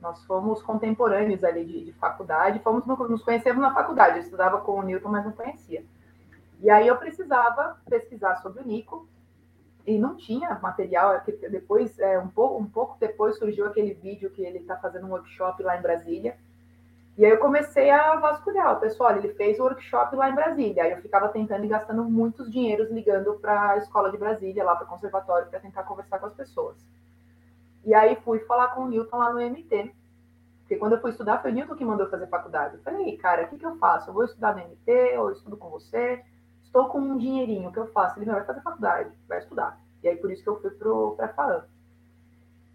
Nós 0.00 0.24
fomos 0.24 0.62
contemporâneos 0.62 1.42
ali 1.42 1.64
de, 1.64 1.84
de 1.86 1.92
faculdade, 1.94 2.60
fomos 2.60 2.86
nos 2.86 3.22
conhecemos 3.22 3.60
na 3.60 3.74
faculdade. 3.74 4.18
Eu 4.18 4.22
estudava 4.22 4.58
com 4.58 4.78
o 4.78 4.82
Newton, 4.82 5.08
mas 5.08 5.24
não 5.24 5.32
conhecia. 5.32 5.82
E 6.62 6.70
aí 6.70 6.86
eu 6.86 6.96
precisava 6.96 7.76
pesquisar 7.88 8.36
sobre 8.36 8.62
o 8.62 8.66
Nico, 8.66 9.08
e 9.86 9.98
não 9.98 10.16
tinha 10.16 10.58
material. 10.60 11.14
É 11.14 11.48
depois, 11.48 11.98
é, 11.98 12.18
um, 12.18 12.28
pouco, 12.28 12.60
um 12.60 12.68
pouco 12.68 12.96
depois, 12.98 13.38
surgiu 13.38 13.66
aquele 13.66 13.94
vídeo 13.94 14.30
que 14.30 14.42
ele 14.42 14.58
está 14.58 14.76
fazendo 14.76 15.06
um 15.06 15.10
workshop 15.10 15.62
lá 15.62 15.78
em 15.78 15.82
Brasília. 15.82 16.36
E 17.16 17.24
aí 17.24 17.30
eu 17.30 17.38
comecei 17.38 17.90
a 17.90 18.16
vasculhar. 18.16 18.76
O 18.76 18.80
pessoal, 18.80 19.16
ele 19.16 19.32
fez 19.34 19.58
o 19.58 19.62
workshop 19.62 20.14
lá 20.16 20.28
em 20.28 20.34
Brasília. 20.34 20.82
Aí 20.82 20.90
eu 20.90 21.00
ficava 21.00 21.28
tentando 21.28 21.64
e 21.64 21.68
gastando 21.68 22.04
muitos 22.04 22.50
dinheiros 22.50 22.90
ligando 22.90 23.34
para 23.34 23.70
a 23.70 23.76
escola 23.78 24.10
de 24.10 24.18
Brasília, 24.18 24.64
lá 24.64 24.74
para 24.74 24.84
o 24.84 24.88
conservatório, 24.88 25.48
para 25.48 25.60
tentar 25.60 25.84
conversar 25.84 26.18
com 26.18 26.26
as 26.26 26.34
pessoas. 26.34 26.76
E 27.84 27.94
aí 27.94 28.16
fui 28.16 28.40
falar 28.40 28.68
com 28.68 28.82
o 28.82 28.88
Newton 28.88 29.16
lá 29.16 29.32
no 29.32 29.40
MT. 29.40 29.94
Porque 30.60 30.76
quando 30.76 30.94
eu 30.94 31.00
fui 31.00 31.12
estudar, 31.12 31.40
foi 31.40 31.52
o 31.52 31.54
Newton 31.54 31.76
que 31.76 31.84
mandou 31.84 32.10
fazer 32.10 32.26
faculdade. 32.26 32.74
Eu 32.74 32.82
falei, 32.82 33.16
cara, 33.16 33.44
o 33.44 33.48
que, 33.48 33.56
que 33.56 33.64
eu 33.64 33.76
faço? 33.76 34.10
Eu 34.10 34.14
vou 34.14 34.24
estudar 34.24 34.56
no 34.56 34.62
MT 34.62 35.16
ou 35.16 35.28
eu 35.28 35.32
estudo 35.32 35.56
com 35.56 35.70
você? 35.70 36.22
Estou 36.66 36.88
com 36.88 36.98
um 36.98 37.16
dinheirinho, 37.16 37.70
o 37.70 37.72
que 37.72 37.78
eu 37.78 37.86
faço? 37.92 38.18
Ele, 38.18 38.30
vai 38.30 38.44
fazer 38.44 38.60
faculdade, 38.60 39.10
vai 39.26 39.38
estudar. 39.38 39.80
E 40.02 40.08
aí 40.08 40.16
por 40.16 40.30
isso 40.30 40.42
que 40.42 40.48
eu 40.48 40.60
fui 40.60 40.70
para 40.70 41.26
a 41.26 41.28
FAAM. 41.28 41.64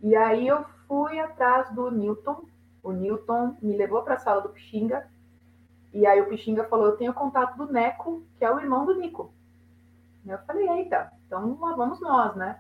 E 0.02 0.16
aí 0.16 0.48
eu 0.48 0.66
fui 0.88 1.20
atrás 1.20 1.70
do 1.74 1.92
Newton, 1.92 2.44
o 2.82 2.92
Newton 2.92 3.56
me 3.62 3.78
levou 3.78 4.02
para 4.02 4.16
a 4.16 4.20
sala 4.20 4.42
do 4.42 4.50
Pixinga, 4.50 5.08
e 5.94 6.06
aí 6.08 6.22
o 6.22 6.28
Pixinga 6.28 6.64
falou: 6.64 6.88
Eu 6.88 6.98
tenho 6.98 7.14
contato 7.14 7.56
do 7.58 7.72
Neco, 7.72 8.24
que 8.38 8.46
é 8.46 8.52
o 8.52 8.60
irmão 8.60 8.86
do 8.86 8.96
Nico. 8.96 9.34
Eu 10.26 10.38
falei: 10.40 10.68
Eita, 10.70 11.12
então 11.28 11.58
lá 11.60 11.76
vamos 11.76 12.00
nós, 12.00 12.36
né? 12.36 12.60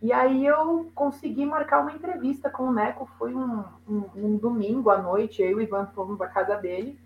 E 0.00 0.12
aí 0.12 0.44
eu 0.44 0.90
consegui 0.94 1.46
marcar 1.46 1.80
uma 1.80 1.92
entrevista 1.92 2.50
com 2.50 2.64
o 2.64 2.72
Neco. 2.72 3.06
Foi 3.18 3.34
um, 3.34 3.64
um, 3.88 4.04
um 4.14 4.36
domingo 4.36 4.90
à 4.90 4.98
noite, 4.98 5.42
eu 5.42 5.50
e 5.50 5.54
o 5.54 5.60
Ivan 5.60 5.86
fomos 5.94 6.16
para 6.16 6.28
casa 6.28 6.56
dele. 6.56 6.98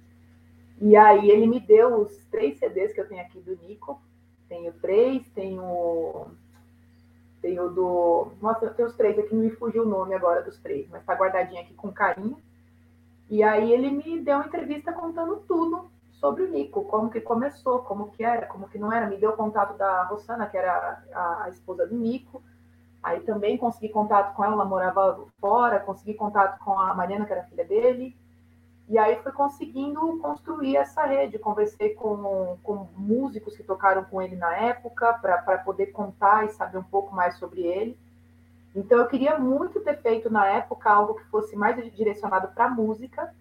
E 0.80 0.96
aí 0.96 1.30
ele 1.30 1.46
me 1.46 1.60
deu 1.60 2.00
os 2.02 2.24
três 2.26 2.58
CDs 2.58 2.92
que 2.92 3.00
eu 3.00 3.08
tenho 3.08 3.20
aqui 3.20 3.40
do 3.40 3.56
Nico. 3.56 4.00
Tenho 4.48 4.72
três, 4.74 5.26
tenho 5.34 6.28
tem 7.40 7.58
o 7.60 7.68
do. 7.68 8.32
Nossa, 8.40 8.68
tem 8.70 8.84
os 8.84 8.94
três 8.94 9.18
aqui, 9.18 9.34
me 9.34 9.50
fugiu 9.50 9.84
o 9.84 9.88
nome 9.88 10.14
agora 10.14 10.42
dos 10.42 10.58
três, 10.58 10.88
mas 10.88 11.04
tá 11.04 11.14
guardadinho 11.14 11.60
aqui 11.60 11.74
com 11.74 11.92
carinho. 11.92 12.36
E 13.30 13.42
aí 13.42 13.72
ele 13.72 13.90
me 13.90 14.20
deu 14.20 14.36
uma 14.36 14.46
entrevista 14.46 14.92
contando 14.92 15.36
tudo 15.46 15.90
sobre 16.12 16.42
o 16.42 16.50
Nico, 16.50 16.84
como 16.84 17.10
que 17.10 17.20
começou, 17.20 17.80
como 17.80 18.10
que 18.10 18.24
era, 18.24 18.46
como 18.46 18.68
que 18.68 18.78
não 18.78 18.92
era. 18.92 19.06
Me 19.06 19.16
deu 19.16 19.32
contato 19.32 19.76
da 19.76 20.04
Rossana, 20.04 20.46
que 20.46 20.56
era 20.56 21.02
a, 21.12 21.44
a 21.44 21.48
esposa 21.48 21.86
do 21.86 21.96
Nico. 21.96 22.42
Aí 23.02 23.20
também 23.20 23.56
consegui 23.56 23.90
contato 23.90 24.34
com 24.34 24.44
ela, 24.44 24.54
ela 24.54 24.64
morava 24.64 25.24
fora, 25.40 25.78
consegui 25.78 26.14
contato 26.14 26.58
com 26.64 26.78
a 26.78 26.92
Mariana, 26.94 27.24
que 27.24 27.32
era 27.32 27.44
filha 27.44 27.64
dele. 27.64 28.16
E 28.88 28.96
aí 28.96 29.16
fui 29.22 29.32
conseguindo 29.32 30.18
construir 30.18 30.76
essa 30.76 31.04
rede. 31.04 31.38
Conversei 31.38 31.90
com, 31.90 32.56
com 32.62 32.88
músicos 32.96 33.54
que 33.54 33.62
tocaram 33.62 34.04
com 34.04 34.22
ele 34.22 34.34
na 34.34 34.56
época, 34.56 35.12
para 35.12 35.58
poder 35.58 35.86
contar 35.88 36.46
e 36.46 36.50
saber 36.50 36.78
um 36.78 36.82
pouco 36.82 37.14
mais 37.14 37.36
sobre 37.36 37.60
ele. 37.60 37.98
Então 38.74 38.98
eu 38.98 39.06
queria 39.06 39.38
muito 39.38 39.80
ter 39.80 40.00
feito 40.00 40.30
na 40.30 40.46
época 40.46 40.90
algo 40.90 41.14
que 41.14 41.24
fosse 41.24 41.54
mais 41.54 41.76
direcionado 41.94 42.48
para 42.48 42.68
música, 42.68 43.34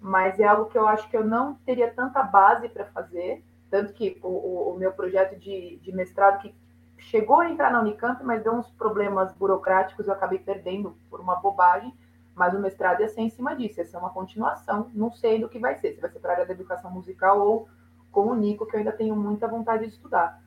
mas 0.00 0.38
é 0.38 0.44
algo 0.44 0.66
que 0.66 0.78
eu 0.78 0.86
acho 0.86 1.08
que 1.08 1.16
eu 1.16 1.24
não 1.24 1.54
teria 1.66 1.92
tanta 1.92 2.22
base 2.22 2.68
para 2.68 2.84
fazer. 2.86 3.42
Tanto 3.70 3.92
que 3.94 4.18
o, 4.22 4.70
o 4.72 4.76
meu 4.78 4.92
projeto 4.92 5.36
de, 5.38 5.78
de 5.78 5.92
mestrado, 5.92 6.42
que 6.42 6.54
chegou 6.98 7.40
a 7.40 7.50
entrar 7.50 7.72
na 7.72 7.80
Unicamp, 7.80 8.22
mas 8.22 8.44
deu 8.44 8.52
uns 8.52 8.70
problemas 8.70 9.32
burocráticos, 9.32 10.06
eu 10.06 10.12
acabei 10.12 10.38
perdendo 10.38 10.96
por 11.10 11.20
uma 11.20 11.36
bobagem 11.36 11.92
mas 12.34 12.54
o 12.54 12.58
mestrado 12.58 13.00
ia 13.00 13.08
ser 13.08 13.20
em 13.20 13.30
cima 13.30 13.54
disso, 13.54 13.80
ia 13.80 13.84
ser 13.84 13.96
uma 13.96 14.10
continuação. 14.10 14.90
Não 14.94 15.12
sei 15.12 15.38
do 15.38 15.48
que 15.48 15.58
vai 15.58 15.76
ser, 15.76 15.94
se 15.94 16.00
vai 16.00 16.10
ser 16.10 16.18
para 16.18 16.30
a 16.30 16.34
área 16.34 16.46
da 16.46 16.52
educação 16.52 16.90
musical 16.90 17.40
ou 17.40 17.68
com 18.10 18.26
o 18.26 18.34
Nico, 18.34 18.66
que 18.66 18.74
eu 18.74 18.78
ainda 18.78 18.92
tenho 18.92 19.16
muita 19.16 19.48
vontade 19.48 19.86
de 19.86 19.92
estudar. 19.92 20.40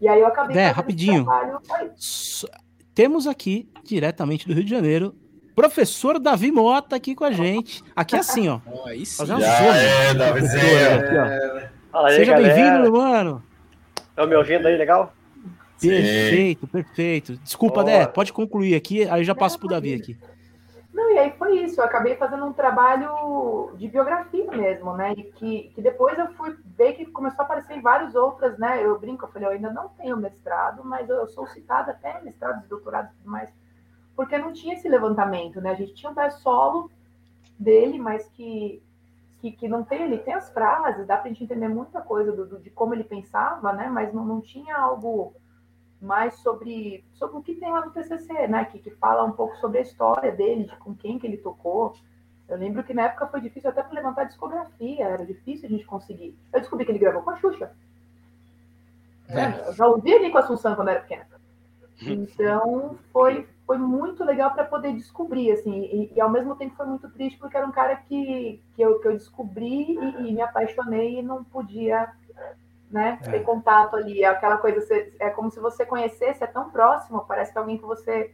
E 0.00 0.08
aí 0.08 0.20
eu 0.20 0.26
acabei. 0.26 0.56
É, 0.56 0.68
rapidinho. 0.68 1.26
Temos 2.94 3.26
aqui, 3.26 3.68
diretamente 3.84 4.46
do 4.46 4.54
Rio 4.54 4.64
de 4.64 4.70
Janeiro, 4.70 5.14
professor 5.54 6.18
Davi 6.18 6.50
Mota 6.50 6.96
aqui 6.96 7.14
com 7.14 7.24
a 7.24 7.30
gente. 7.30 7.82
Aqui 7.94 8.16
assim, 8.16 8.48
ó. 8.48 8.60
Oh, 8.66 8.86
aí 8.86 9.04
sim. 9.04 9.16
Fazer 9.16 9.42
é, 9.42 10.10
Aqui, 11.94 12.16
Seja 12.16 12.36
bem-vindo, 12.36 12.92
mano. 12.92 13.42
Estão 14.10 14.26
me 14.26 14.34
ouvindo 14.34 14.66
aí, 14.66 14.76
legal? 14.76 15.14
Perfeito, 15.80 16.66
perfeito. 16.66 17.36
Desculpa, 17.36 17.84
Dé, 17.84 18.06
pode 18.06 18.32
concluir 18.32 18.74
aqui, 18.74 19.08
aí 19.08 19.20
eu 19.20 19.24
já 19.24 19.34
passo 19.34 19.58
pro 19.58 19.68
Davi 19.68 19.94
aqui. 19.94 20.16
Não, 20.96 21.10
e 21.12 21.18
aí 21.18 21.30
foi 21.36 21.58
isso. 21.60 21.78
Eu 21.78 21.84
acabei 21.84 22.16
fazendo 22.16 22.46
um 22.46 22.54
trabalho 22.54 23.70
de 23.76 23.86
biografia 23.86 24.50
mesmo, 24.50 24.96
né? 24.96 25.12
E 25.12 25.24
que, 25.24 25.70
que 25.74 25.82
depois 25.82 26.18
eu 26.18 26.32
fui 26.32 26.56
ver 26.74 26.94
que 26.94 27.04
começou 27.04 27.42
a 27.42 27.44
aparecer 27.44 27.74
em 27.76 27.82
várias 27.82 28.14
outras, 28.14 28.58
né? 28.58 28.82
Eu 28.82 28.98
brinco, 28.98 29.26
eu 29.26 29.28
falei, 29.28 29.46
eu 29.46 29.52
ainda 29.52 29.70
não 29.70 29.90
tenho 29.90 30.16
mestrado, 30.16 30.82
mas 30.82 31.10
eu 31.10 31.26
sou 31.28 31.46
citada 31.48 31.90
até 31.92 32.22
mestrados, 32.22 32.66
doutorados 32.66 33.12
e 33.12 33.16
tudo 33.18 33.30
mais, 33.30 33.52
porque 34.16 34.38
não 34.38 34.54
tinha 34.54 34.72
esse 34.72 34.88
levantamento, 34.88 35.60
né? 35.60 35.72
A 35.72 35.74
gente 35.74 35.94
tinha 35.94 36.10
um 36.10 36.14
pé 36.14 36.30
solo 36.30 36.90
dele, 37.58 37.98
mas 37.98 38.26
que, 38.30 38.82
que, 39.42 39.52
que 39.52 39.68
não 39.68 39.84
tem, 39.84 40.02
ele 40.02 40.16
tem 40.16 40.32
as 40.32 40.50
frases, 40.50 41.06
dá 41.06 41.18
para 41.18 41.26
a 41.26 41.28
gente 41.28 41.44
entender 41.44 41.68
muita 41.68 42.00
coisa 42.00 42.32
do, 42.32 42.46
do, 42.46 42.58
de 42.58 42.70
como 42.70 42.94
ele 42.94 43.04
pensava, 43.04 43.70
né? 43.74 43.86
Mas 43.90 44.14
não, 44.14 44.24
não 44.24 44.40
tinha 44.40 44.74
algo 44.74 45.34
mais 46.06 46.34
sobre, 46.36 47.04
sobre 47.14 47.36
o 47.36 47.42
que 47.42 47.56
tem 47.56 47.70
lá 47.70 47.84
no 47.84 47.90
TCC, 47.90 48.46
né? 48.46 48.64
Que, 48.64 48.78
que 48.78 48.90
fala 48.92 49.24
um 49.24 49.32
pouco 49.32 49.56
sobre 49.56 49.78
a 49.78 49.82
história 49.82 50.32
dele, 50.32 50.64
de 50.64 50.76
com 50.76 50.94
quem 50.94 51.18
que 51.18 51.26
ele 51.26 51.36
tocou. 51.36 51.94
Eu 52.48 52.56
lembro 52.56 52.84
que 52.84 52.94
na 52.94 53.02
época 53.02 53.26
foi 53.26 53.40
difícil 53.40 53.68
até 53.68 53.82
para 53.82 53.92
levantar 53.92 54.24
discografia, 54.24 55.04
era 55.04 55.26
difícil 55.26 55.66
a 55.66 55.70
gente 55.70 55.84
conseguir. 55.84 56.38
Eu 56.52 56.60
descobri 56.60 56.86
que 56.86 56.92
ele 56.92 57.00
gravou 57.00 57.22
com 57.22 57.30
a 57.30 57.36
Xuxa. 57.36 57.72
É. 59.28 59.68
Eu 59.68 59.72
já 59.72 59.86
ouvi 59.88 60.12
ele 60.12 60.30
com 60.30 60.38
a 60.38 60.40
Assunção 60.40 60.76
quando 60.76 60.88
era 60.88 61.00
pequena. 61.00 61.26
Então 62.00 62.96
foi, 63.12 63.48
foi 63.66 63.78
muito 63.78 64.22
legal 64.22 64.52
para 64.52 64.64
poder 64.64 64.92
descobrir, 64.92 65.50
assim, 65.50 65.82
e, 65.84 66.12
e, 66.14 66.20
ao 66.20 66.30
mesmo 66.30 66.54
tempo 66.54 66.76
foi 66.76 66.86
muito 66.86 67.08
triste 67.10 67.38
porque 67.38 67.56
era 67.56 67.66
um 67.66 67.72
cara 67.72 67.96
que, 67.96 68.62
que, 68.74 68.82
eu, 68.82 69.00
que 69.00 69.08
eu 69.08 69.12
descobri 69.12 69.98
e, 69.98 70.28
e 70.28 70.34
me 70.34 70.40
apaixonei 70.42 71.18
e 71.18 71.22
não 71.22 71.42
podia 71.42 72.12
né, 72.90 73.18
é. 73.22 73.30
ter 73.30 73.40
contato 73.40 73.96
ali. 73.96 74.22
É 74.22 74.26
aquela 74.26 74.56
coisa, 74.58 74.80
é 75.18 75.30
como 75.30 75.50
se 75.50 75.60
você 75.60 75.84
conhecesse, 75.84 76.42
é 76.42 76.46
tão 76.46 76.70
próximo, 76.70 77.24
parece 77.26 77.52
que 77.52 77.58
é 77.58 77.60
alguém 77.60 77.78
que 77.78 77.84
você 77.84 78.32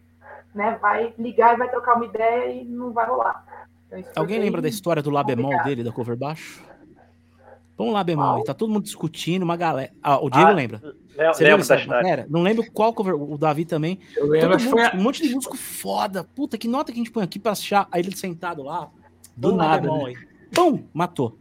né, 0.55 0.79
vai 0.81 1.15
ligar 1.19 1.55
e 1.55 1.59
vai 1.59 1.69
trocar 1.69 1.97
uma 1.97 2.05
ideia 2.05 2.53
e 2.53 2.65
não 2.65 2.93
vai 2.93 3.07
rolar. 3.07 3.45
Então, 3.91 4.23
Alguém 4.23 4.39
lembra 4.39 4.63
da 4.63 4.69
história 4.69 5.03
do 5.03 5.11
Lá 5.11 5.23
bemol 5.23 5.63
dele, 5.65 5.85
da 5.85 5.93
cover 5.93 6.17
baixo? 6.17 6.63
Vamos 7.77 7.93
lá, 7.95 8.05
bemol. 8.05 8.41
Oh. 8.41 8.45
Tá 8.45 8.55
todo 8.55 8.73
mundo 8.73 8.85
discutindo, 8.85 9.43
uma 9.43 9.57
galera. 9.57 9.93
Ah, 10.03 10.19
o 10.19 10.31
Diego 10.31 10.51
ah, 10.51 10.53
lembra. 10.53 10.81
Você 11.35 11.45
lembro 11.45 11.67
lembra 11.69 12.27
Não 12.29 12.43
lembro 12.43 12.71
qual 12.73 12.93
cover, 12.93 13.15
o 13.15 13.37
Davi 13.37 13.65
também. 13.65 13.99
Eu 14.17 14.29
lembro, 14.29 14.59
mundo, 14.59 14.71
foi... 14.71 14.99
Um 14.99 15.03
monte 15.03 15.27
de 15.27 15.35
músico 15.35 15.57
foda. 15.57 16.25
Puta, 16.25 16.57
que 16.57 16.69
nota 16.69 16.93
que 16.93 16.99
a 16.99 17.03
gente 17.03 17.11
põe 17.11 17.25
aqui 17.25 17.39
pra 17.39 17.53
achar. 17.53 17.87
Aí 17.91 18.01
ele 18.01 18.17
sentado 18.17 18.63
lá. 18.63 18.89
Do 19.37 19.49
Vamos 19.49 19.57
nada. 19.57 19.83
Bemol, 19.83 20.09
né? 20.09 20.15
Pum! 20.55 20.85
Matou. 20.93 21.39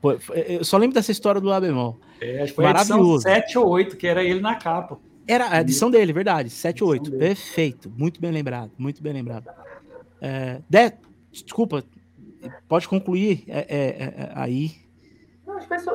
Pô, 0.00 0.12
eu 0.12 0.64
só 0.64 0.78
lembro 0.78 0.94
dessa 0.94 1.12
história 1.12 1.40
do 1.40 1.46
Lá 1.46 1.60
bemol. 1.60 1.98
É, 2.20 2.42
acho 2.42 2.52
que 2.52 2.56
foi 2.56 2.64
Maravilhoso. 2.64 3.28
a 3.28 3.32
edição 3.32 3.48
7 3.48 3.58
ou 3.58 3.68
8, 3.68 3.96
que 3.96 4.06
era 4.06 4.24
ele 4.24 4.40
na 4.40 4.54
capa. 4.54 4.98
Era 5.26 5.50
a 5.50 5.60
edição 5.60 5.90
dele, 5.90 6.12
verdade. 6.12 6.50
7 6.50 6.82
ou 6.82 6.90
8. 6.90 7.10
Perfeito. 7.12 7.92
Muito 7.96 8.20
bem 8.20 8.30
lembrado. 8.30 8.72
Muito 8.78 9.02
bem 9.02 9.12
lembrado. 9.12 9.48
É, 10.20 10.60
de... 10.68 10.92
Desculpa, 11.30 11.84
pode 12.66 12.88
concluir 12.88 13.44
é, 13.46 13.58
é, 13.68 13.86
é 14.04 14.32
aí 14.34 14.74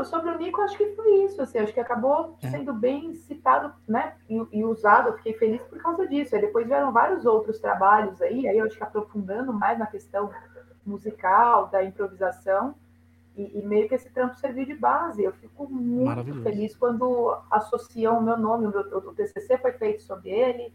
sobre 0.05 0.31
o 0.31 0.37
Nico, 0.37 0.61
acho 0.61 0.77
que 0.77 0.95
foi 0.95 1.25
isso. 1.25 1.41
Assim, 1.41 1.59
acho 1.59 1.73
que 1.73 1.79
acabou 1.79 2.37
é. 2.41 2.49
sendo 2.49 2.73
bem 2.73 3.13
citado 3.15 3.73
né, 3.87 4.13
e, 4.29 4.41
e, 4.51 4.63
usado. 4.63 5.09
Eu 5.09 5.17
fiquei 5.17 5.33
feliz 5.33 5.61
por 5.63 5.77
causa 5.79 6.07
disso. 6.07 6.35
Aí 6.35 6.41
depois 6.41 6.67
vieram 6.67 6.91
vários 6.91 7.25
outros 7.25 7.59
trabalhos 7.59 8.21
aí, 8.21 8.47
aí 8.47 8.57
eu 8.57 8.65
acho 8.65 8.77
que 8.77 8.83
aprofundando 8.83 9.53
mais 9.53 9.77
na 9.77 9.85
questão 9.85 10.29
musical, 10.85 11.67
da 11.67 11.83
improvisação. 11.83 12.75
E, 13.37 13.59
e 13.59 13.65
meio 13.65 13.87
que 13.89 13.95
esse 13.95 14.09
trampo 14.09 14.35
serviu 14.35 14.65
de 14.65 14.75
base. 14.75 15.23
Eu 15.23 15.33
fico 15.33 15.67
muito 15.69 16.41
feliz 16.41 16.75
quando 16.75 17.37
associam 17.51 18.19
o 18.19 18.23
meu 18.23 18.37
nome. 18.37 18.67
O, 18.67 18.69
meu, 18.69 18.81
o 18.81 19.13
TCC 19.13 19.57
foi 19.57 19.73
feito 19.73 20.03
sobre 20.03 20.29
ele. 20.29 20.73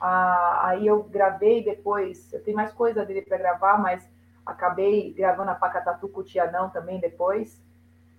Ah, 0.00 0.68
aí 0.68 0.86
eu 0.86 1.02
gravei 1.02 1.62
depois. 1.62 2.32
Eu 2.32 2.42
tenho 2.42 2.56
mais 2.56 2.72
coisa 2.72 3.04
dele 3.04 3.22
para 3.22 3.36
gravar, 3.36 3.78
mas 3.78 4.08
acabei 4.46 5.12
gravando 5.12 5.50
a 5.50 5.54
Pacatatu 5.54 6.08
com 6.08 6.20
o 6.20 6.24
Tianão 6.24 6.70
também 6.70 6.98
depois. 6.98 7.60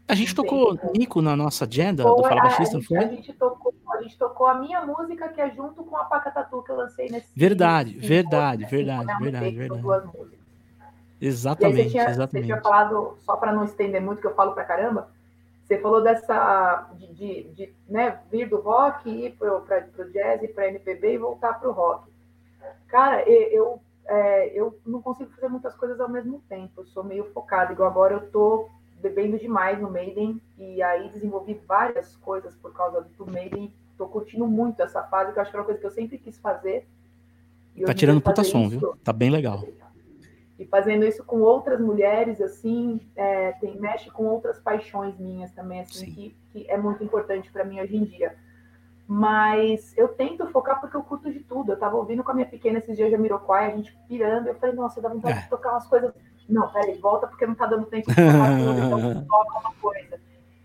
A 0.07 0.15
gente 0.15 0.33
tocou 0.33 0.77
Nico 0.95 1.21
na 1.21 1.35
nossa 1.35 1.65
agenda 1.65 2.01
foi, 2.01 2.15
do 2.15 2.23
Fala 2.23 2.41
Baixista, 2.41 2.75
não 2.75 2.83
foi? 2.83 2.97
A 2.97 3.07
gente, 3.07 3.31
tocou, 3.33 3.73
a 3.93 4.01
gente 4.01 4.17
tocou 4.17 4.47
a 4.47 4.55
minha 4.55 4.83
música, 4.83 5.29
que 5.29 5.39
é 5.39 5.51
junto 5.51 5.83
com 5.83 5.95
a 5.95 6.05
Pacatatu 6.05 6.63
que 6.63 6.71
eu 6.71 6.77
lancei 6.77 7.09
nesse 7.09 7.27
Verdade, 7.35 7.93
nesse 7.93 8.07
verdade, 8.07 8.63
cinco, 8.63 8.71
verdade, 8.71 9.07
né? 9.07 9.19
verdade, 9.19 9.55
verdade. 9.55 9.81
verdade. 9.81 10.38
Exatamente, 11.21 11.83
você 11.83 11.89
tinha, 11.89 12.09
exatamente. 12.09 12.47
Você 12.47 12.53
tinha 12.53 12.61
falado, 12.61 13.17
só 13.19 13.35
para 13.35 13.51
não 13.51 13.65
estender 13.65 14.01
muito, 14.01 14.21
que 14.21 14.27
eu 14.27 14.35
falo 14.35 14.53
para 14.53 14.63
caramba, 14.63 15.09
você 15.65 15.77
falou 15.77 16.01
dessa, 16.01 16.89
de, 16.95 17.13
de, 17.13 17.43
de 17.51 17.73
né, 17.87 18.19
vir 18.31 18.49
do 18.49 18.59
rock, 18.59 19.09
ir 19.09 19.35
para 19.37 19.55
o 19.55 20.11
jazz, 20.11 20.51
para 20.51 20.67
MPB 20.67 21.13
e 21.13 21.17
voltar 21.17 21.59
para 21.59 21.69
o 21.69 21.73
rock. 21.73 22.09
Cara, 22.87 23.21
eu, 23.29 23.79
é, 24.07 24.47
eu 24.47 24.79
não 24.85 25.01
consigo 25.01 25.29
fazer 25.31 25.47
muitas 25.47 25.75
coisas 25.75 25.99
ao 25.99 26.09
mesmo 26.09 26.41
tempo, 26.49 26.81
eu 26.81 26.85
sou 26.87 27.03
meio 27.03 27.25
focada, 27.33 27.71
igual 27.71 27.89
agora 27.89 28.15
eu 28.15 28.31
tô 28.31 28.67
bebendo 28.99 29.37
demais 29.37 29.79
no 29.79 29.89
Maiden 29.89 30.41
e 30.57 30.81
aí 30.81 31.09
desenvolvi 31.09 31.59
várias 31.67 32.15
coisas 32.17 32.55
por 32.55 32.73
causa 32.73 33.01
do 33.01 33.31
Maiden. 33.31 33.73
Tô 33.97 34.07
curtindo 34.07 34.47
muito 34.47 34.81
essa 34.81 35.03
fase, 35.03 35.33
que 35.33 35.39
eu 35.39 35.41
acho 35.41 35.51
que 35.51 35.57
é 35.57 35.59
uma 35.59 35.65
coisa 35.65 35.79
que 35.79 35.85
eu 35.85 35.91
sempre 35.91 36.17
quis 36.17 36.37
fazer. 36.39 36.87
tá 37.85 37.93
tirando 37.93 38.21
puta 38.21 38.43
som, 38.43 38.67
viu? 38.67 38.95
Tá 39.03 39.13
bem 39.13 39.29
legal. 39.29 39.63
E 40.59 40.65
fazendo 40.65 41.05
isso 41.05 41.23
com 41.23 41.39
outras 41.39 41.79
mulheres, 41.79 42.41
assim, 42.41 42.99
é, 43.15 43.53
tem, 43.53 43.79
mexe 43.79 44.11
com 44.11 44.25
outras 44.25 44.59
paixões 44.59 45.17
minhas 45.17 45.51
também, 45.53 45.79
assim, 45.79 46.11
que, 46.11 46.37
que, 46.51 46.69
é 46.69 46.77
muito 46.77 47.03
importante 47.03 47.49
para 47.51 47.63
mim 47.63 47.79
hoje 47.79 47.95
em 47.95 48.03
dia. 48.03 48.35
Mas 49.07 49.97
eu 49.97 50.09
tento 50.09 50.45
focar 50.47 50.79
porque 50.79 50.95
eu 50.95 51.01
curto 51.01 51.31
de 51.31 51.39
tudo. 51.39 51.71
Eu 51.71 51.79
tava 51.79 51.95
ouvindo 51.95 52.23
com 52.23 52.31
a 52.31 52.33
minha 52.33 52.45
pequena 52.45 52.77
esses 52.77 52.95
dias 52.95 53.09
de 53.09 53.15
Jamiroquai, 53.15 53.67
a 53.71 53.75
gente 53.75 53.97
pirando, 54.07 54.47
eu 54.47 54.55
falei, 54.55 54.75
nossa, 54.75 55.01
dá 55.01 55.09
vontade 55.09 55.39
é. 55.39 55.41
de 55.41 55.49
tocar 55.49 55.71
umas 55.71 55.87
coisas 55.87 56.13
não, 56.49 56.67
peraí, 56.69 56.97
volta 56.97 57.27
porque 57.27 57.45
não 57.45 57.53
está 57.53 57.67
dando 57.67 57.85
tempo 57.85 58.09
de 58.09 58.15
falar 58.15 58.57
tudo, 58.57 58.79
então 58.79 59.25
toca 59.29 59.59
uma 59.59 59.73
coisa. 59.75 60.19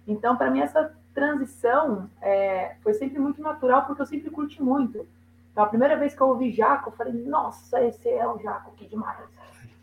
Então, 0.08 0.36
para 0.36 0.50
mim, 0.50 0.60
essa 0.60 0.96
transição 1.12 2.10
é, 2.22 2.76
foi 2.82 2.94
sempre 2.94 3.18
muito 3.18 3.40
natural, 3.42 3.84
porque 3.84 4.00
eu 4.00 4.06
sempre 4.06 4.30
curti 4.30 4.62
muito. 4.62 5.06
Então, 5.52 5.62
a 5.62 5.68
primeira 5.68 5.96
vez 5.96 6.14
que 6.14 6.20
eu 6.20 6.28
ouvi 6.28 6.50
Jaco, 6.50 6.88
eu 6.88 6.94
falei, 6.94 7.12
nossa, 7.12 7.84
esse 7.84 8.08
é 8.08 8.26
o 8.26 8.38
Jaco, 8.38 8.72
que 8.72 8.88
demais. 8.88 9.18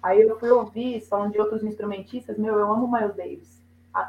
Aí 0.01 0.21
eu 0.21 0.39
fui 0.39 0.49
ouvir, 0.49 1.01
falando 1.01 1.33
de 1.33 1.39
outros 1.39 1.63
instrumentistas, 1.63 2.37
meu, 2.37 2.57
eu 2.57 2.71
amo 2.71 2.91
Miles 2.91 3.15
Davis. 3.15 3.61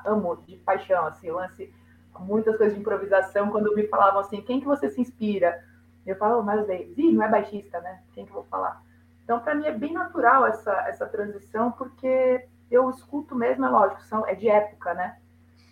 amo, 0.04 0.36
de 0.36 0.56
paixão, 0.56 1.06
assim, 1.06 1.30
lance 1.30 1.72
muitas 2.18 2.56
coisas 2.56 2.74
de 2.74 2.80
improvisação, 2.80 3.50
quando 3.50 3.74
me 3.74 3.86
falavam 3.88 4.20
assim, 4.20 4.40
quem 4.42 4.60
que 4.60 4.66
você 4.66 4.88
se 4.88 5.00
inspira? 5.00 5.64
Eu 6.06 6.16
falo, 6.16 6.40
oh, 6.40 6.42
Miles 6.42 6.66
Davis. 6.66 6.96
Ih, 6.98 7.12
não 7.12 7.22
é 7.24 7.28
baixista, 7.28 7.80
né? 7.80 8.02
Quem 8.14 8.24
que 8.24 8.30
eu 8.30 8.36
vou 8.36 8.44
falar? 8.44 8.82
Então, 9.24 9.40
para 9.40 9.54
mim, 9.54 9.66
é 9.66 9.72
bem 9.72 9.92
natural 9.92 10.46
essa, 10.46 10.72
essa 10.88 11.06
transição, 11.06 11.70
porque 11.72 12.46
eu 12.70 12.88
escuto 12.90 13.34
mesmo, 13.34 13.64
é 13.64 13.68
lógico, 13.68 14.02
são, 14.02 14.26
é 14.26 14.34
de 14.34 14.48
época, 14.48 14.94
né? 14.94 15.16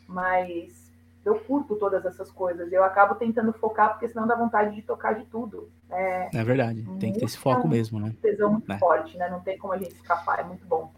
Mas 0.06 0.90
eu 1.24 1.38
curto 1.40 1.76
todas 1.76 2.04
essas 2.04 2.30
coisas. 2.30 2.72
Eu 2.72 2.84
acabo 2.84 3.14
tentando 3.14 3.52
focar, 3.52 3.90
porque 3.90 4.08
senão 4.08 4.26
dá 4.26 4.34
vontade 4.34 4.74
de 4.74 4.82
tocar 4.82 5.14
de 5.14 5.24
tudo. 5.26 5.70
É, 5.92 6.30
é 6.32 6.44
verdade, 6.44 6.86
tem 6.98 7.12
que 7.12 7.18
ter 7.18 7.24
esse 7.24 7.36
foco 7.36 7.66
mesmo, 7.66 7.98
né? 7.98 8.14
tesão 8.22 8.52
muito 8.52 8.70
é. 8.70 8.78
forte, 8.78 9.16
né? 9.16 9.28
Não 9.28 9.40
tem 9.40 9.58
como 9.58 9.72
a 9.72 9.78
gente 9.78 9.92
escapar, 9.92 10.40
é 10.40 10.44
muito 10.44 10.64
bom. 10.66 10.92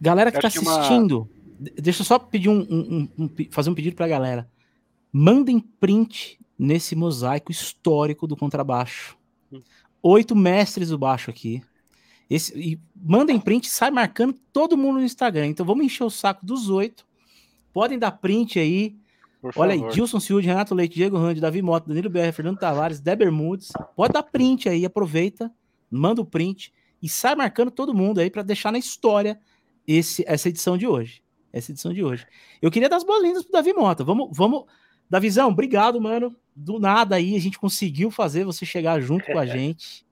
Galera 0.00 0.30
que 0.30 0.38
está 0.38 0.48
assistindo, 0.48 1.28
uma... 1.58 1.70
deixa 1.80 2.02
eu 2.02 2.06
só 2.06 2.18
pedir 2.18 2.48
um, 2.48 2.60
um, 2.68 3.08
um, 3.18 3.30
fazer 3.50 3.70
um 3.70 3.74
pedido 3.74 3.96
para 3.96 4.06
a 4.06 4.08
galera. 4.08 4.48
Mandem 5.12 5.60
print 5.60 6.38
nesse 6.58 6.94
mosaico 6.96 7.50
histórico 7.52 8.26
do 8.26 8.36
contrabaixo. 8.36 9.16
Hum. 9.52 9.62
Oito 10.02 10.34
mestres 10.34 10.90
do 10.90 10.98
baixo 10.98 11.30
aqui. 11.30 11.62
Esse, 12.28 12.58
e 12.58 12.80
mandem 12.94 13.38
print, 13.38 13.68
sai 13.68 13.90
marcando 13.90 14.34
todo 14.52 14.76
mundo 14.76 14.98
no 14.98 15.04
Instagram. 15.04 15.46
Então 15.46 15.64
vamos 15.64 15.86
encher 15.86 16.04
o 16.04 16.10
saco 16.10 16.44
dos 16.44 16.68
oito. 16.68 17.06
Podem 17.72 17.98
dar 17.98 18.10
print 18.10 18.58
aí. 18.58 18.96
Por 19.40 19.52
Olha 19.56 19.74
favor. 19.74 19.88
aí, 19.88 19.94
Gilson 19.94 20.20
Silva, 20.20 20.42
Renato 20.42 20.74
Leite, 20.74 20.94
Diego 20.94 21.18
Randi, 21.18 21.40
Davi 21.40 21.62
Mota, 21.62 21.88
Danilo 21.88 22.10
BR, 22.10 22.32
Fernando 22.32 22.58
Tavares, 22.58 23.00
Deber 23.00 23.30
Moods. 23.30 23.72
Pode 23.94 24.12
dar 24.12 24.22
print 24.22 24.68
aí, 24.68 24.84
aproveita, 24.84 25.52
manda 25.90 26.20
o 26.20 26.24
print 26.24 26.72
e 27.02 27.08
sai 27.08 27.34
marcando 27.34 27.70
todo 27.70 27.94
mundo 27.94 28.18
aí 28.18 28.30
para 28.30 28.42
deixar 28.42 28.72
na 28.72 28.78
história 28.78 29.38
esse, 29.86 30.24
essa 30.26 30.48
edição 30.48 30.76
de 30.76 30.86
hoje. 30.86 31.22
Essa 31.52 31.70
edição 31.70 31.92
de 31.92 32.02
hoje. 32.02 32.26
Eu 32.60 32.70
queria 32.70 32.88
dar 32.88 32.96
as 32.96 33.04
boas-vindas 33.04 33.42
pro 33.42 33.52
Davi 33.52 33.72
Mota. 33.72 34.02
Vamos, 34.02 34.28
vamos. 34.32 34.64
Davizão, 35.08 35.48
obrigado, 35.48 36.00
mano. 36.00 36.34
Do 36.54 36.78
nada 36.80 37.16
aí, 37.16 37.36
a 37.36 37.40
gente 37.40 37.58
conseguiu 37.58 38.10
fazer 38.10 38.44
você 38.44 38.66
chegar 38.66 39.00
junto 39.00 39.24
com 39.26 39.38
a 39.38 39.46
gente. 39.46 40.04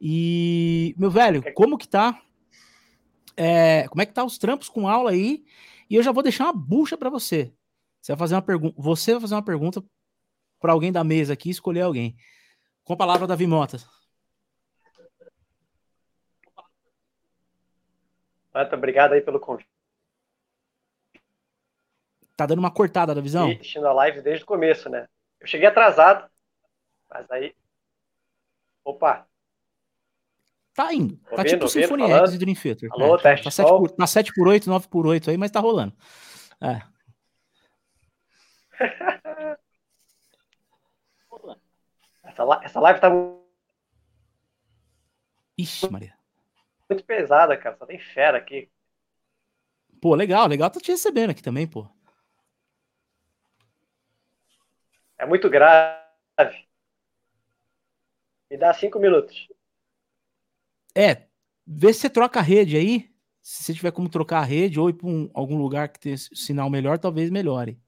E, 0.00 0.94
meu 0.98 1.10
velho, 1.10 1.42
como 1.54 1.78
que 1.78 1.88
tá? 1.88 2.20
É, 3.36 3.86
como 3.88 4.02
é 4.02 4.06
que 4.06 4.12
tá 4.12 4.24
os 4.24 4.38
trampos 4.38 4.68
com 4.68 4.88
aula 4.88 5.10
aí? 5.10 5.44
E 5.88 5.94
eu 5.94 6.02
já 6.02 6.12
vou 6.12 6.22
deixar 6.22 6.44
uma 6.44 6.52
bucha 6.52 6.96
para 6.96 7.10
você. 7.10 7.52
Você 8.00 8.12
vai 8.12 8.18
fazer 8.18 8.34
uma 8.34 8.42
pergunta, 8.42 8.74
você 8.78 9.12
vai 9.12 9.20
fazer 9.20 9.34
uma 9.34 9.44
pergunta 9.44 9.84
para 10.58 10.72
alguém 10.72 10.92
da 10.92 11.04
mesa 11.04 11.32
aqui, 11.32 11.50
escolher 11.50 11.82
alguém. 11.82 12.16
Com 12.84 12.94
a 12.94 12.96
palavra 12.96 13.26
Davi 13.26 13.46
Mota. 13.46 13.78
Muito 18.54 18.74
obrigado 18.74 19.12
aí 19.12 19.20
pelo 19.20 19.38
convite. 19.38 19.68
Tá 22.36 22.46
dando 22.46 22.58
uma 22.58 22.70
cortada 22.70 23.14
da 23.14 23.20
visão? 23.20 23.50
Assistindo 23.50 23.86
a 23.86 23.92
live 23.92 24.22
desde 24.22 24.44
o 24.44 24.46
começo, 24.46 24.88
né? 24.88 25.06
Eu 25.38 25.46
cheguei 25.46 25.68
atrasado, 25.68 26.28
mas 27.08 27.30
aí. 27.30 27.54
Opa! 28.82 29.26
Tá 30.74 30.94
indo. 30.94 31.16
Tá 31.16 31.32
ouvindo, 31.32 31.48
tipo 31.48 31.68
Symphony 31.68 32.10
X 32.10 32.32
e 32.32 32.38
Dream 32.38 32.54
Theater. 32.54 32.88
Alô, 32.92 33.16
é, 33.16 33.22
teste, 33.22 33.44
tá, 33.44 33.50
7 33.50 33.68
por, 33.68 33.90
tá 33.90 34.06
7 34.06 34.32
por 34.34 34.48
8, 34.48 34.70
9 34.70 34.88
por 34.88 35.06
8 35.06 35.30
aí, 35.30 35.36
mas 35.36 35.50
tá 35.50 35.60
rolando. 35.60 35.92
É. 36.60 36.80
essa, 42.24 42.60
essa 42.62 42.80
live 42.80 43.00
tá 43.00 43.10
Ixi, 45.60 45.92
Maria. 45.92 46.16
Muito 46.88 47.04
pesada, 47.04 47.56
cara. 47.56 47.76
Só 47.76 47.84
tem 47.84 47.98
fera 47.98 48.38
aqui. 48.38 48.70
Pô, 50.00 50.14
legal, 50.14 50.46
legal 50.46 50.70
tá 50.70 50.80
te 50.80 50.90
recebendo 50.90 51.30
aqui 51.30 51.42
também, 51.42 51.66
pô. 51.66 51.86
É 55.18 55.26
muito 55.26 55.50
grave. 55.50 56.00
Me 58.50 58.56
dá 58.56 58.72
cinco 58.72 58.98
minutos. 58.98 59.48
É, 60.94 61.28
vê 61.66 61.92
se 61.92 62.00
você 62.00 62.10
troca 62.10 62.40
a 62.40 62.42
rede 62.42 62.76
aí. 62.76 63.10
Se 63.42 63.62
você 63.62 63.74
tiver 63.74 63.92
como 63.92 64.08
trocar 64.08 64.40
a 64.40 64.44
rede 64.44 64.80
ou 64.80 64.88
ir 64.88 64.94
para 64.94 65.08
um, 65.08 65.30
algum 65.34 65.58
lugar 65.58 65.88
que 65.88 66.00
tenha 66.00 66.16
sinal 66.16 66.70
melhor, 66.70 66.98
talvez 66.98 67.30
melhore. 67.30 67.78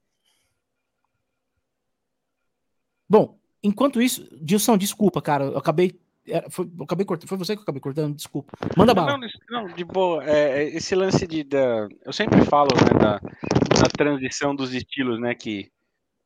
Bom, 3.13 3.39
enquanto 3.63 4.01
isso, 4.01 4.27
Dilson, 4.41 4.79
desculpa, 4.79 5.21
cara, 5.21 5.45
eu 5.45 5.59
acabei 5.59 6.01
foi, 6.49 6.65
eu 6.79 6.85
acabei 6.85 7.05
cortando, 7.05 7.29
foi 7.29 7.37
você 7.37 7.55
que 7.55 7.59
eu 7.59 7.63
acabei 7.63 7.81
cortando, 7.81 8.17
desculpa. 8.17 8.57
Manda 8.75 8.95
bala. 8.95 9.19
Não, 9.19 9.29
não 9.51 9.75
de 9.75 9.85
boa. 9.85 10.25
É, 10.25 10.63
é, 10.63 10.77
esse 10.77 10.95
lance 10.95 11.27
de. 11.27 11.45
Da, 11.45 11.89
eu 12.07 12.13
sempre 12.13 12.43
falo 12.47 12.71
né, 12.77 12.99
da, 12.99 13.19
da 13.19 13.89
transição 13.95 14.55
dos 14.55 14.73
estilos, 14.73 15.21
né? 15.21 15.35
Que 15.35 15.71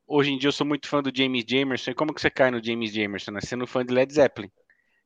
hoje 0.07 0.31
em 0.31 0.37
dia 0.37 0.47
eu 0.47 0.53
sou 0.53 0.65
muito 0.65 0.87
fã 0.87 1.03
do 1.03 1.11
James 1.13 1.43
Jamerson. 1.45 1.91
E 1.91 1.93
como 1.93 2.13
que 2.13 2.21
você 2.21 2.29
cai 2.29 2.51
no 2.51 2.63
James 2.63 2.93
Jamerson? 2.93 3.31
Né? 3.31 3.41
Sendo 3.41 3.67
fã 3.67 3.83
de 3.83 3.93
Led 3.93 4.13
Zeppelin. 4.13 4.49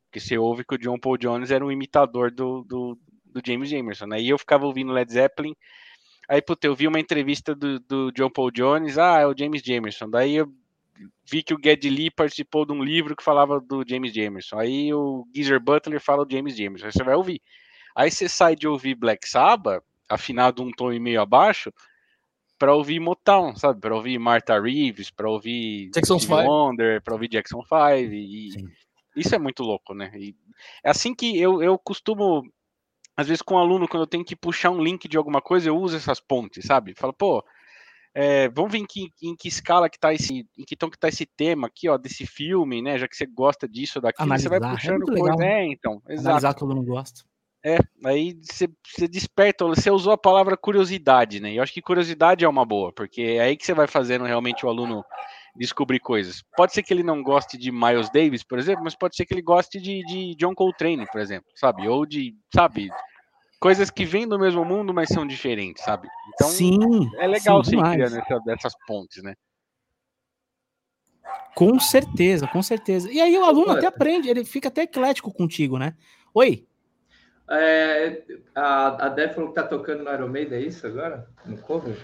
Porque 0.06 0.20
você 0.20 0.38
ouve 0.38 0.64
que 0.64 0.76
o 0.76 0.78
John 0.78 1.00
Paul 1.00 1.18
Jones 1.18 1.50
era 1.50 1.66
um 1.66 1.72
imitador 1.72 2.30
do, 2.30 2.64
do, 2.64 3.00
do 3.26 3.42
James 3.44 3.70
Jamerson. 3.70 4.06
Né? 4.06 4.22
E 4.22 4.30
eu 4.30 4.38
ficava 4.38 4.68
ouvindo 4.68 4.92
Led 4.92 5.12
Zeppelin. 5.12 5.56
Aí, 6.30 6.44
puta, 6.44 6.68
eu 6.68 6.76
vi 6.76 6.88
uma 6.88 7.00
entrevista 7.00 7.56
do, 7.56 7.80
do 7.80 8.12
John 8.12 8.30
Paul 8.30 8.52
Jones. 8.52 9.00
Ah, 9.00 9.22
é 9.22 9.26
o 9.26 9.36
James 9.36 9.64
Jamerson. 9.64 10.10
Daí 10.10 10.36
eu 10.36 10.52
vi 11.30 11.44
que 11.44 11.54
o 11.54 11.60
Geddy 11.64 11.90
Lee 11.90 12.12
participou 12.12 12.66
de 12.66 12.74
um 12.74 12.84
livro 12.84 13.16
que 13.16 13.24
falava 13.24 13.60
do 13.60 13.84
James 13.88 14.14
Jamerson. 14.14 14.60
Aí 14.60 14.94
o 14.94 15.26
Geezer 15.34 15.60
Butler 15.60 16.00
fala 16.00 16.26
do 16.26 16.34
James 16.34 16.56
Jamerson. 16.56 16.88
Aí 16.88 16.92
você 16.92 17.04
vai 17.04 17.16
ouvir. 17.16 17.42
Aí 17.96 18.12
você 18.12 18.28
sai 18.28 18.56
de 18.56 18.68
ouvir 18.68 18.96
Black 18.96 19.28
Sabbath, 19.28 19.84
afinado 20.10 20.64
um 20.64 20.72
tom 20.72 20.92
e 20.92 21.00
meio 21.00 21.22
abaixo, 21.22 21.72
para 22.58 22.76
ouvir 22.76 23.00
Motown, 23.00 23.56
sabe? 23.56 23.80
Para 23.80 23.96
ouvir 23.96 24.20
Martha 24.20 24.60
Reeves, 24.60 25.10
para 25.10 25.30
ouvir 25.30 25.90
Jackson 25.90 26.20
Steve 26.20 26.48
Wonder, 26.48 27.02
para 27.02 27.14
ouvir 27.14 27.28
Jackson 27.28 27.62
5. 27.64 28.14
E 28.14 28.52
Sim. 28.52 28.70
isso 29.16 29.34
é 29.34 29.40
muito 29.40 29.64
louco, 29.64 29.94
né? 29.94 30.12
E 30.16 30.36
é 30.84 30.92
assim 30.92 31.14
que 31.16 31.40
eu, 31.40 31.64
eu 31.64 31.78
costumo, 31.78 32.44
às 33.18 33.28
vezes 33.28 33.42
com 33.42 33.56
um 33.56 33.58
aluno, 33.58 33.88
quando 33.88 34.04
eu 34.04 34.08
tenho 34.08 34.24
que 34.24 34.36
puxar 34.36 34.70
um 34.70 34.84
link 34.84 35.08
de 35.08 35.18
alguma 35.18 35.42
coisa, 35.42 35.70
eu 35.70 35.78
uso 35.78 35.98
essas 35.98 36.20
pontes, 36.20 36.66
sabe? 36.66 36.94
Falo, 36.94 37.14
pô, 37.14 37.44
é, 38.14 38.50
vamos 38.50 38.72
ver 38.72 38.80
em 38.80 38.86
que, 38.86 39.10
em 39.24 39.36
que 39.36 39.48
escala 39.48 39.90
que 39.90 40.00
tá 40.00 40.14
esse, 40.14 40.46
em 40.58 40.64
que 40.66 40.76
tom 40.76 40.90
que 40.90 41.00
tá 41.00 41.08
esse 41.08 41.26
tema 41.26 41.68
aqui, 41.68 41.88
ó, 41.88 41.98
desse 41.98 42.26
filme, 42.26 42.82
né? 42.82 42.98
Já 42.98 43.08
que 43.08 43.16
você 43.16 43.26
gosta 43.26 43.68
disso, 43.68 44.02
daquilo, 44.02 44.26
Analisar, 44.26 44.50
você 44.50 44.60
vai 44.60 44.70
é 44.70 44.74
puxando 44.74 45.04
é 45.04 45.06
coisa. 45.06 45.36
Legal, 45.36 45.42
é, 45.42 45.66
então. 45.68 46.02
Exato. 46.10 46.28
Analisar 46.28 46.54
todo 46.54 46.76
mundo 46.76 46.88
gosta. 46.88 47.24
É, 47.64 47.78
aí 48.06 48.40
você, 48.42 48.68
você 48.84 49.08
desperta, 49.08 49.66
você 49.66 49.92
usou 49.92 50.12
a 50.12 50.18
palavra 50.18 50.58
curiosidade, 50.58 51.40
né? 51.40 51.54
Eu 51.54 51.62
acho 51.62 51.72
que 51.72 51.82
curiosidade 51.82 52.44
é 52.44 52.50
uma 52.50 52.66
boa, 52.66 52.92
porque 52.92 53.22
é 53.22 53.42
aí 53.42 53.56
que 53.56 53.66
você 53.66 53.74
vai 53.74 53.88
fazendo 53.88 54.26
realmente 54.26 54.66
o 54.66 54.70
aluno 54.70 55.06
descobrir 55.56 56.00
coisas. 56.00 56.44
Pode 56.58 56.74
ser 56.74 56.82
que 56.82 56.92
ele 56.92 57.04
não 57.04 57.22
goste 57.22 57.58
de 57.58 57.72
Miles 57.72 58.10
Davis, 58.10 58.44
por 58.44 58.58
exemplo, 58.58 58.84
mas 58.84 58.96
pode 58.96 59.16
ser 59.16 59.26
que 59.26 59.34
ele 59.34 59.44
goste 59.44 59.80
de, 59.80 60.04
de 60.06 60.36
John 60.36 60.56
Coltrane, 60.56 61.06
por 61.12 61.22
exemplo, 61.22 61.52
sabe? 61.56 61.88
Ou 61.88 62.06
de, 62.06 62.36
sabe, 62.54 62.90
coisas 63.62 63.92
que 63.92 64.04
vêm 64.04 64.28
do 64.28 64.40
mesmo 64.40 64.66
mundo, 64.66 64.92
mas 64.92 65.08
são 65.10 65.26
diferentes, 65.26 65.84
sabe? 65.84 66.10
Então, 66.34 66.48
sim, 66.48 66.80
é 67.20 67.28
legal 67.28 67.64
sim, 67.64 67.78
você 67.78 67.92
criar 67.92 68.10
nessa, 68.10 68.40
dessas 68.40 68.74
pontes, 68.88 69.22
né? 69.22 69.36
Com 71.56 71.80
certeza, 71.80 72.48
com 72.48 72.64
certeza. 72.64 73.12
E 73.12 73.22
aí 73.22 73.38
o 73.38 73.46
aluno 73.46 73.72
até 73.72 73.86
aprende, 73.86 74.28
ele 74.28 74.44
fica 74.44 74.70
até 74.70 74.82
eclético 74.82 75.32
contigo, 75.32 75.78
né? 75.78 75.96
Oi. 76.34 76.66
É, 77.50 78.24
a, 78.56 79.06
a 79.06 79.10
Dé 79.10 79.30
falou 79.30 79.50
que 79.50 79.56
tá 79.56 79.64
tocando 79.64 80.04
no 80.04 80.12
Iron 80.12 80.30
Maiden, 80.30 80.58
é 80.58 80.62
isso 80.62 80.88
agora? 80.88 81.28
No 81.46 81.58
cover? 81.60 81.98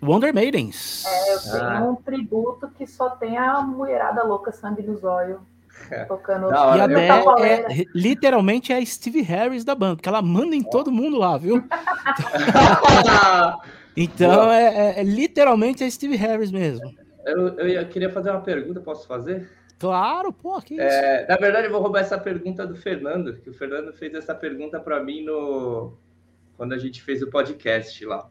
Wonder 0.00 0.32
Maidens. 0.32 1.04
É, 1.06 1.34
eu 1.34 1.40
tenho 1.40 1.64
ah. 1.64 1.90
um 1.90 1.96
tributo 1.96 2.68
que 2.68 2.86
só 2.86 3.10
tem 3.10 3.38
a 3.38 3.60
mulherada 3.62 4.22
louca 4.22 4.52
sangue 4.52 4.82
nos 4.82 5.02
olhos. 5.02 5.40
Tocando 6.08 6.50
e 6.50 6.54
a 6.54 6.86
Dé 6.86 7.08
é, 7.08 7.84
literalmente 7.94 8.72
é 8.72 8.78
a 8.78 8.86
Steve 8.86 9.22
Harris 9.22 9.64
da 9.64 9.74
banda, 9.74 9.96
porque 9.96 10.08
ela 10.08 10.22
manda 10.22 10.54
em 10.54 10.62
todo 10.62 10.90
mundo 10.90 11.18
lá, 11.18 11.36
viu? 11.36 11.62
então 13.96 14.50
é, 14.50 14.64
é, 14.64 15.00
é, 15.00 15.02
literalmente 15.02 15.84
a 15.84 15.90
Steve 15.90 16.16
Harris 16.16 16.50
mesmo. 16.50 16.92
Eu, 17.24 17.48
eu, 17.58 17.88
queria 17.88 18.10
fazer 18.10 18.30
uma 18.30 18.40
pergunta, 18.40 18.80
posso 18.80 19.06
fazer? 19.06 19.50
Claro, 19.78 20.32
pô, 20.32 20.60
que 20.60 20.80
é, 20.80 20.86
isso. 20.86 20.96
É, 20.96 21.26
na 21.28 21.36
verdade, 21.36 21.66
eu 21.66 21.72
vou 21.72 21.80
roubar 21.80 22.00
essa 22.00 22.18
pergunta 22.18 22.66
do 22.66 22.76
Fernando, 22.76 23.36
que 23.36 23.50
o 23.50 23.54
Fernando 23.54 23.92
fez 23.92 24.14
essa 24.14 24.34
pergunta 24.34 24.80
para 24.80 25.02
mim 25.02 25.24
no 25.24 25.96
quando 26.56 26.72
a 26.72 26.78
gente 26.78 27.02
fez 27.02 27.22
o 27.22 27.28
podcast 27.28 28.04
lá. 28.06 28.28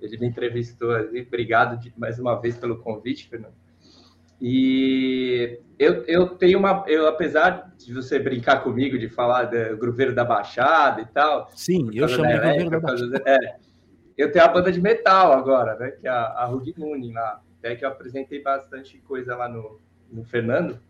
Ele 0.00 0.18
me 0.18 0.26
entrevistou 0.26 0.90
ali. 0.90 1.22
Obrigado 1.22 1.78
de, 1.78 1.92
mais 1.96 2.18
uma 2.18 2.34
vez 2.34 2.56
pelo 2.56 2.78
convite, 2.78 3.28
Fernando. 3.28 3.54
E 4.44 5.60
eu, 5.78 6.02
eu 6.08 6.30
tenho 6.30 6.58
uma. 6.58 6.84
Eu, 6.88 7.06
apesar 7.06 7.72
de 7.78 7.94
você 7.94 8.18
brincar 8.18 8.64
comigo, 8.64 8.98
de 8.98 9.08
falar 9.08 9.44
do 9.44 9.76
Gruveiro 9.76 10.12
da 10.12 10.24
Baixada 10.24 11.00
e 11.00 11.06
tal. 11.06 11.48
Sim, 11.54 11.88
eu 11.94 12.08
chamo 12.08 12.26
de 12.26 12.38
Gruveiro 12.38 12.70
da 12.70 12.80
Baixada. 12.80 13.22
É, 13.24 13.56
eu 14.18 14.32
tenho 14.32 14.44
a 14.44 14.48
banda 14.48 14.72
de 14.72 14.80
metal 14.80 15.32
agora, 15.32 15.76
né? 15.76 15.92
Que 15.92 16.08
é 16.08 16.10
a, 16.10 16.24
a 16.24 16.44
Rug 16.46 16.74
Moon 16.76 17.12
lá. 17.12 17.40
Até 17.60 17.76
que 17.76 17.84
eu 17.84 17.88
apresentei 17.88 18.42
bastante 18.42 18.98
coisa 18.98 19.36
lá 19.36 19.48
no, 19.48 19.78
no 20.10 20.24
Fernando. 20.24 20.80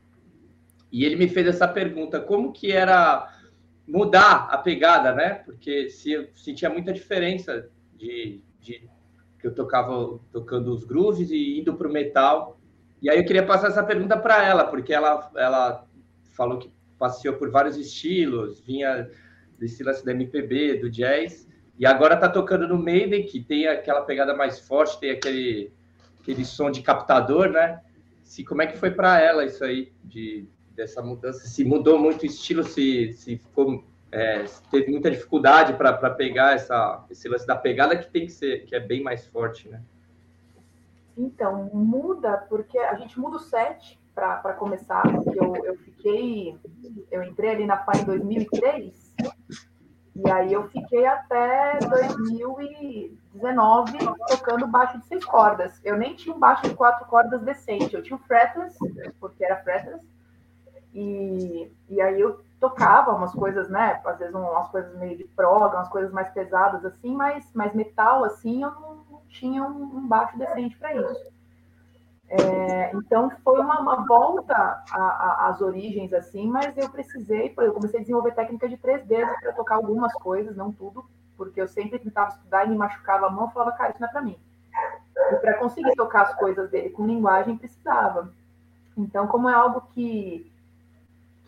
E 0.91 1.05
ele 1.05 1.17
me 1.17 1.29
fez 1.29 1.47
essa 1.47 1.69
pergunta: 1.69 2.21
como 2.21 2.55
que 2.55 2.73
era 2.73 3.31
mudar 3.87 4.49
a 4.51 4.57
pegada, 4.57 5.13
né? 5.15 5.35
Porque 5.45 5.91
se 5.91 6.13
eu 6.13 6.29
sentia 6.35 6.71
muita 6.71 6.91
diferença 6.91 7.69
de, 7.99 8.43
de 8.59 8.89
que 9.39 9.47
eu 9.47 9.55
tocava 9.55 10.19
tocando 10.33 10.73
os 10.73 10.85
grooves 10.85 11.31
e 11.31 11.61
indo 11.61 11.75
para 11.75 11.87
o 11.87 11.93
metal 11.93 12.59
e 13.03 13.11
aí 13.11 13.19
eu 13.19 13.25
queria 13.25 13.45
passar 13.45 13.67
essa 13.67 13.83
pergunta 13.83 14.17
para 14.17 14.47
ela, 14.47 14.65
porque 14.65 14.95
ela, 14.95 15.29
ela 15.35 15.85
falou 16.35 16.59
que 16.59 16.73
passeou 16.97 17.35
por 17.35 17.51
vários 17.51 17.77
estilos, 17.77 18.61
vinha 18.61 19.11
desse 19.59 19.83
lance 19.83 20.05
da 20.05 20.13
MPB, 20.13 20.79
do 20.79 20.89
jazz, 20.89 21.49
e 21.77 21.85
agora 21.85 22.15
está 22.15 22.29
tocando 22.29 22.69
no 22.69 22.79
Maiden, 22.79 23.27
que 23.27 23.43
tem 23.43 23.67
aquela 23.67 24.03
pegada 24.03 24.37
mais 24.37 24.61
forte, 24.61 25.01
tem 25.01 25.11
aquele, 25.11 25.73
aquele 26.21 26.45
som 26.45 26.71
de 26.71 26.81
captador, 26.81 27.49
né? 27.51 27.81
Se, 28.23 28.45
como 28.45 28.63
é 28.63 28.69
que 28.69 28.79
foi 28.79 28.93
para 28.93 29.21
ela 29.21 29.45
isso 29.45 29.65
aí, 29.65 29.93
de, 30.05 30.47
dessa 30.77 31.03
mudança? 31.03 31.45
Se 31.45 31.65
mudou 31.65 31.99
muito 31.99 32.23
o 32.23 32.27
estilo, 32.27 32.63
se, 32.63 33.13
se 33.15 33.37
ficou, 33.37 33.85
é, 34.13 34.45
teve 34.71 34.93
muita 34.93 35.11
dificuldade 35.11 35.73
para 35.75 36.11
pegar 36.11 36.55
essa, 36.55 37.05
esse 37.11 37.29
lance 37.29 37.49
da 37.49 37.57
pegada 37.57 37.97
que 37.97 38.09
tem 38.09 38.27
que 38.27 38.33
ser, 38.33 38.65
que 38.65 38.77
é 38.77 38.81
bem 38.81 39.03
mais 39.03 39.27
forte, 39.27 39.69
né? 39.69 39.83
Então, 41.17 41.71
muda, 41.73 42.39
porque 42.49 42.77
a 42.79 42.95
gente 42.95 43.21
muda 43.21 43.37
o 43.37 43.41
set 43.41 44.01
para 44.15 44.55
começar, 44.55 45.03
eu, 45.35 45.55
eu 45.65 45.77
fiquei, 45.79 46.59
eu 47.11 47.23
entrei 47.23 47.51
ali 47.51 47.67
na 47.67 47.79
FA 47.79 47.93
em 47.99 48.05
2003, 48.05 49.15
e 50.15 50.31
aí 50.31 50.53
eu 50.53 50.69
fiquei 50.69 51.07
até 51.07 51.79
2019 51.79 53.99
tocando 54.29 54.67
baixo 54.67 54.99
de 54.99 55.07
seis 55.07 55.25
cordas. 55.25 55.81
Eu 55.83 55.97
nem 55.97 56.15
tinha 56.15 56.35
um 56.35 56.39
baixo 56.39 56.69
de 56.69 56.75
quatro 56.75 57.07
cordas 57.07 57.41
decente, 57.41 57.95
eu 57.95 58.03
tinha 58.03 58.17
um 58.17 58.21
fretless, 58.21 58.77
porque 59.19 59.43
era 59.43 59.63
fretless, 59.63 60.07
e, 60.95 61.73
e 61.89 62.01
aí 62.01 62.21
eu 62.21 62.41
tocava 62.61 63.13
umas 63.13 63.33
coisas, 63.33 63.69
né, 63.69 64.01
às 64.05 64.19
vezes 64.19 64.35
umas 64.35 64.69
coisas 64.69 64.97
meio 64.99 65.17
de 65.17 65.25
prog, 65.25 65.75
umas 65.75 65.89
coisas 65.89 66.13
mais 66.13 66.29
pesadas 66.29 66.85
assim, 66.85 67.15
mas, 67.15 67.51
mas 67.55 67.75
metal 67.75 68.25
assim 68.25 68.63
eu 68.63 68.71
não 68.71 69.12
tinha 69.33 69.63
um, 69.63 69.97
um 69.97 70.07
baixo 70.07 70.39
decente 70.39 70.77
para 70.77 70.95
isso. 70.95 71.33
É, 72.29 72.91
então 72.95 73.31
foi 73.45 73.61
uma, 73.61 73.81
uma 73.81 74.07
volta 74.07 74.83
às 74.91 75.61
origens 75.61 76.13
assim, 76.15 76.49
mas 76.49 76.77
eu 76.79 76.89
precisei, 76.89 77.53
eu 77.59 77.73
comecei 77.75 77.99
a 77.99 78.03
desenvolver 78.03 78.33
técnica 78.33 78.69
de 78.69 78.79
três 78.79 79.05
dedos 79.07 79.35
para 79.41 79.53
tocar 79.53 79.75
algumas 79.75 80.13
coisas, 80.15 80.57
não 80.57 80.73
tudo, 80.73 81.05
porque 81.37 81.61
eu 81.61 81.69
sempre 81.69 81.99
tentava 81.99 82.31
estudar 82.31 82.65
e 82.65 82.71
me 82.71 82.77
machucava 82.77 83.27
a 83.27 83.31
mão, 83.31 83.45
eu 83.45 83.51
falava, 83.51 83.73
cara, 83.73 83.91
isso 83.91 84.01
não 84.01 84.09
é 84.09 84.13
para 84.13 84.23
mim. 84.23 84.39
E 85.31 85.37
para 85.37 85.59
conseguir 85.59 85.95
tocar 85.95 86.23
as 86.23 86.35
coisas 86.37 86.71
dele 86.71 86.91
com 86.91 87.07
linguagem 87.07 87.59
precisava. 87.59 88.33
Então, 88.97 89.27
como 89.27 89.49
é 89.49 89.55
algo 89.55 89.83
que 89.93 90.52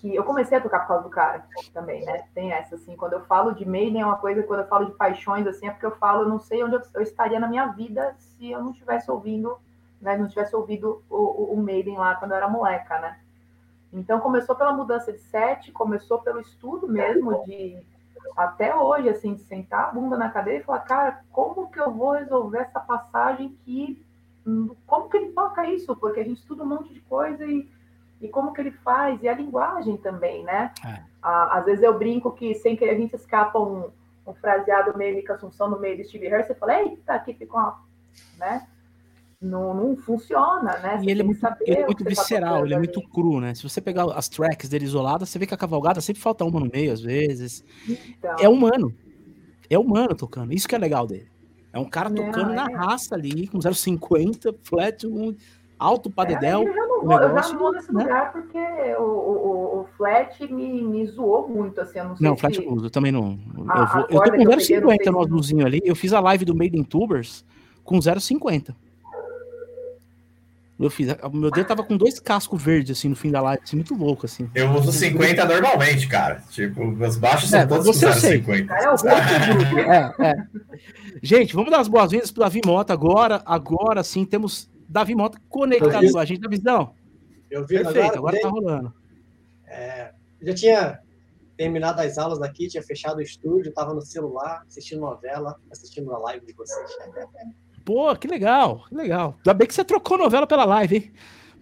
que 0.05 0.14
eu 0.14 0.22
comecei 0.22 0.59
a 0.59 0.60
tocar 0.60 0.81
por 0.81 0.89
causa 0.89 1.02
do 1.05 1.09
cara 1.09 1.47
também, 1.72 2.05
né? 2.05 2.24
Tem 2.35 2.52
essa, 2.52 2.74
assim, 2.74 2.94
quando 2.94 3.14
eu 3.14 3.24
falo 3.24 3.55
de 3.55 3.64
Maiden 3.64 4.02
é 4.02 4.05
uma 4.05 4.18
coisa, 4.18 4.43
quando 4.43 4.60
eu 4.60 4.66
falo 4.66 4.85
de 4.85 4.93
paixões, 4.93 5.47
assim, 5.47 5.66
é 5.66 5.70
porque 5.70 5.86
eu 5.86 5.97
falo, 5.97 6.24
eu 6.24 6.28
não 6.28 6.39
sei 6.39 6.62
onde 6.62 6.76
eu, 6.93 7.01
estaria 7.01 7.40
na 7.40 7.48
minha 7.48 7.68
vida 7.68 8.14
se 8.18 8.51
eu 8.51 8.62
não 8.62 8.74
tivesse 8.74 9.10
ouvindo, 9.10 9.56
né? 10.02 10.14
Não 10.18 10.28
tivesse 10.28 10.55
ouvido 10.55 11.02
o, 11.09 11.55
o, 11.55 11.56
Maiden 11.56 11.97
lá 11.97 12.16
quando 12.16 12.32
eu 12.32 12.36
era 12.36 12.47
moleca, 12.47 12.98
né? 12.98 13.18
Então 13.94 14.20
começou 14.20 14.55
pela 14.55 14.74
mudança 14.74 15.10
de 15.10 15.20
set, 15.20 15.72
começou 15.72 16.18
pelo 16.18 16.39
estudo 16.39 16.86
mesmo 16.86 17.43
de 17.47 17.82
até 18.36 18.76
hoje, 18.76 19.09
assim, 19.09 19.32
de 19.32 19.40
sentar 19.44 19.89
a 19.89 19.93
bunda 19.93 20.18
na 20.18 20.28
cadeira 20.28 20.60
e 20.60 20.64
falar, 20.64 20.81
cara, 20.81 21.24
como 21.32 21.70
que 21.70 21.81
eu 21.81 21.90
vou 21.90 22.12
resolver 22.12 22.59
essa 22.59 22.81
passagem 22.81 23.56
que. 23.64 24.05
Como 24.86 25.09
que 25.09 25.16
ele 25.16 25.32
toca 25.32 25.66
isso? 25.66 25.97
Porque 25.97 26.20
a 26.20 26.24
gente 26.24 26.40
estuda 26.40 26.62
um 26.62 26.66
monte 26.66 26.93
de 26.93 27.01
coisa 27.01 27.47
e 27.47 27.66
e 28.24 28.28
como 28.28 28.52
que 28.52 28.60
ele 28.60 28.70
faz, 28.70 29.22
e 29.22 29.28
a 29.28 29.34
linguagem 29.34 29.96
também, 29.98 30.42
né? 30.44 30.72
É. 30.84 31.02
Às 31.22 31.64
vezes 31.66 31.82
eu 31.82 31.98
brinco 31.98 32.32
que 32.32 32.55
sem 32.55 32.74
querer 32.76 32.92
a 32.92 32.98
gente 32.98 33.14
escapa 33.14 33.59
um, 33.59 33.90
um 34.26 34.34
fraseado 34.34 34.96
meio 34.96 35.14
Mica 35.14 35.34
Assunção 35.34 35.68
no 35.68 35.78
meio 35.78 35.98
do 35.98 36.05
Steve 36.05 36.28
Harris, 36.28 36.46
você 36.46 36.55
fala, 36.55 36.80
eita, 36.80 37.12
aqui 37.12 37.34
ficou 37.34 37.60
uma... 37.60 37.78
né? 38.38 38.66
não, 39.44 39.74
não 39.74 39.96
funciona, 39.96 40.78
né? 40.78 40.98
Você 40.98 41.05
e 41.05 41.10
ele 41.10 41.20
é 41.20 41.24
muito, 41.24 41.46
ele 41.60 41.76
é 41.76 41.86
muito 41.86 42.02
tá 42.02 42.09
visceral, 42.09 42.60
tá 42.60 42.64
ele 42.64 42.74
é 42.74 42.78
muito 42.78 43.02
cru, 43.09 43.40
né? 43.40 43.55
Se 43.55 43.62
você 43.62 43.80
pegar 43.80 44.05
as 44.14 44.28
tracks 44.28 44.68
dele 44.68 44.86
isoladas, 44.86 45.28
você 45.28 45.38
vê 45.38 45.46
que 45.46 45.55
a 45.55 45.59
cavalgada 45.59 46.01
sempre 46.01 46.22
falta 46.22 46.44
uma 46.44 46.59
no 46.59 46.70
meio, 46.72 46.92
às 46.92 47.02
vezes. 47.02 47.62
Então... 47.86 48.36
É 48.40 48.48
humano. 48.48 48.94
É 49.68 49.78
humano 49.78 50.14
tocando. 50.14 50.52
Isso 50.52 50.66
que 50.66 50.74
é 50.74 50.78
legal 50.78 51.06
dele. 51.06 51.28
É 51.72 51.78
um 51.78 51.84
cara 51.84 52.09
tocando 52.10 52.52
é. 52.52 52.55
na 52.55 52.66
raça 52.66 53.14
ali, 53.14 53.48
com 53.48 53.59
0,50, 53.59 54.56
flat, 54.62 55.06
um 55.06 55.36
alto 55.78 56.10
para 56.10 56.32
é. 56.32 56.34
Eu 57.05 57.09
vou, 57.09 57.20
eu 57.20 57.43
já 57.43 57.48
não 57.48 57.59
vou 57.59 57.72
nesse 57.72 57.93
né? 57.93 58.02
lugar 58.02 58.32
porque 58.32 58.59
o, 58.98 59.02
o, 59.02 59.81
o, 59.81 59.86
flat 59.97 60.40
me, 60.51 60.82
me 60.82 61.06
zoou 61.06 61.47
muito, 61.48 61.81
assim, 61.81 61.98
eu 61.98 62.05
não 62.06 62.16
sei 62.16 62.26
Não, 62.26 62.36
flat 62.36 62.56
se... 62.56 62.64
eu 62.64 62.90
também 62.90 63.12
não. 63.12 63.39
A, 63.68 63.81
eu, 63.81 63.86
vou, 63.86 64.01
eu 64.01 64.22
tô 64.22 64.31
com 64.31 64.56
0,50 64.56 65.12
no 65.12 65.20
azulzinho 65.22 65.66
ali, 65.66 65.81
eu 65.85 65.94
fiz 65.94 66.12
a 66.12 66.20
live 66.20 66.44
do 66.44 66.55
Made 66.55 66.78
in 66.78 66.82
Tubers 66.82 67.44
com 67.85 67.98
0,50. 67.98 68.74
Eu 70.81 70.90
fiz. 70.90 71.14
O 71.22 71.31
meu 71.31 71.51
dedo 71.52 71.66
tava 71.66 71.85
com 71.85 71.97
dois 71.97 72.18
cascos 72.18 72.60
verdes, 72.60 72.98
assim, 72.98 73.09
no 73.09 73.14
fim 73.14 73.31
da 73.31 73.40
live, 73.40 73.62
assim, 73.62 73.76
muito 73.76 73.94
louco, 73.94 74.26
assim. 74.26 74.51
Eu 74.55 74.72
uso 74.72 74.90
50 74.90 75.44
normalmente, 75.44 76.09
cara. 76.09 76.43
Tipo, 76.51 76.85
meus 76.85 77.16
baixos 77.16 77.51
são 77.51 77.60
é, 77.60 77.66
todos 77.66 77.86
você 77.86 78.06
com 78.06 78.12
50. 78.12 78.74
É, 79.85 80.31
é. 80.31 80.35
Gente, 81.22 81.55
vamos 81.55 81.70
dar 81.70 81.78
as 81.81 81.86
boas-vindas 81.86 82.32
pro 82.32 82.43
Davi 82.43 82.60
Mota 82.66 82.93
agora. 82.93 83.40
Agora 83.47 84.02
sim, 84.02 84.24
temos 84.24 84.68
Davi 84.95 85.15
Mota 85.16 85.41
conectado 85.49 86.12
com 86.12 86.19
a 86.19 86.25
gente. 86.25 86.41
Davidão. 86.41 86.95
Eu 87.51 87.66
vi 87.66 87.79
Perfeito, 87.79 87.99
agora, 87.99 88.16
agora 88.16 88.41
tá 88.41 88.49
rolando. 88.49 88.95
É, 89.66 90.12
já 90.41 90.55
tinha 90.55 91.01
terminado 91.57 92.01
as 92.01 92.16
aulas 92.16 92.39
daqui, 92.39 92.69
tinha 92.69 92.83
fechado 92.83 93.19
o 93.19 93.21
estúdio, 93.21 93.73
tava 93.73 93.93
no 93.93 94.01
celular, 94.01 94.62
assistindo 94.69 95.01
novela, 95.01 95.57
assistindo 95.69 96.15
a 96.15 96.19
live 96.19 96.47
de 96.47 96.53
vocês. 96.53 96.97
Pô, 97.85 98.15
que 98.15 98.29
legal, 98.29 98.85
que 98.89 98.95
legal. 98.95 99.35
Ainda 99.39 99.53
bem 99.53 99.66
que 99.66 99.75
você 99.75 99.85
trocou 99.85 100.16
novela 100.16 100.47
pela 100.47 100.65
live, 100.65 100.97
hein? 100.97 101.12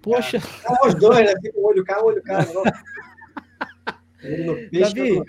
Poxa. 0.03 0.37
É, 0.37 0.87
os 0.87 0.95
dois, 0.95 1.25
né? 1.25 1.33
Fica 1.41 1.59
o 1.59 1.67
olho 1.67 1.83
cá, 1.85 2.03
o 2.03 2.09
olho 2.09 2.23
cá. 2.23 2.41
Davi, 4.71 5.23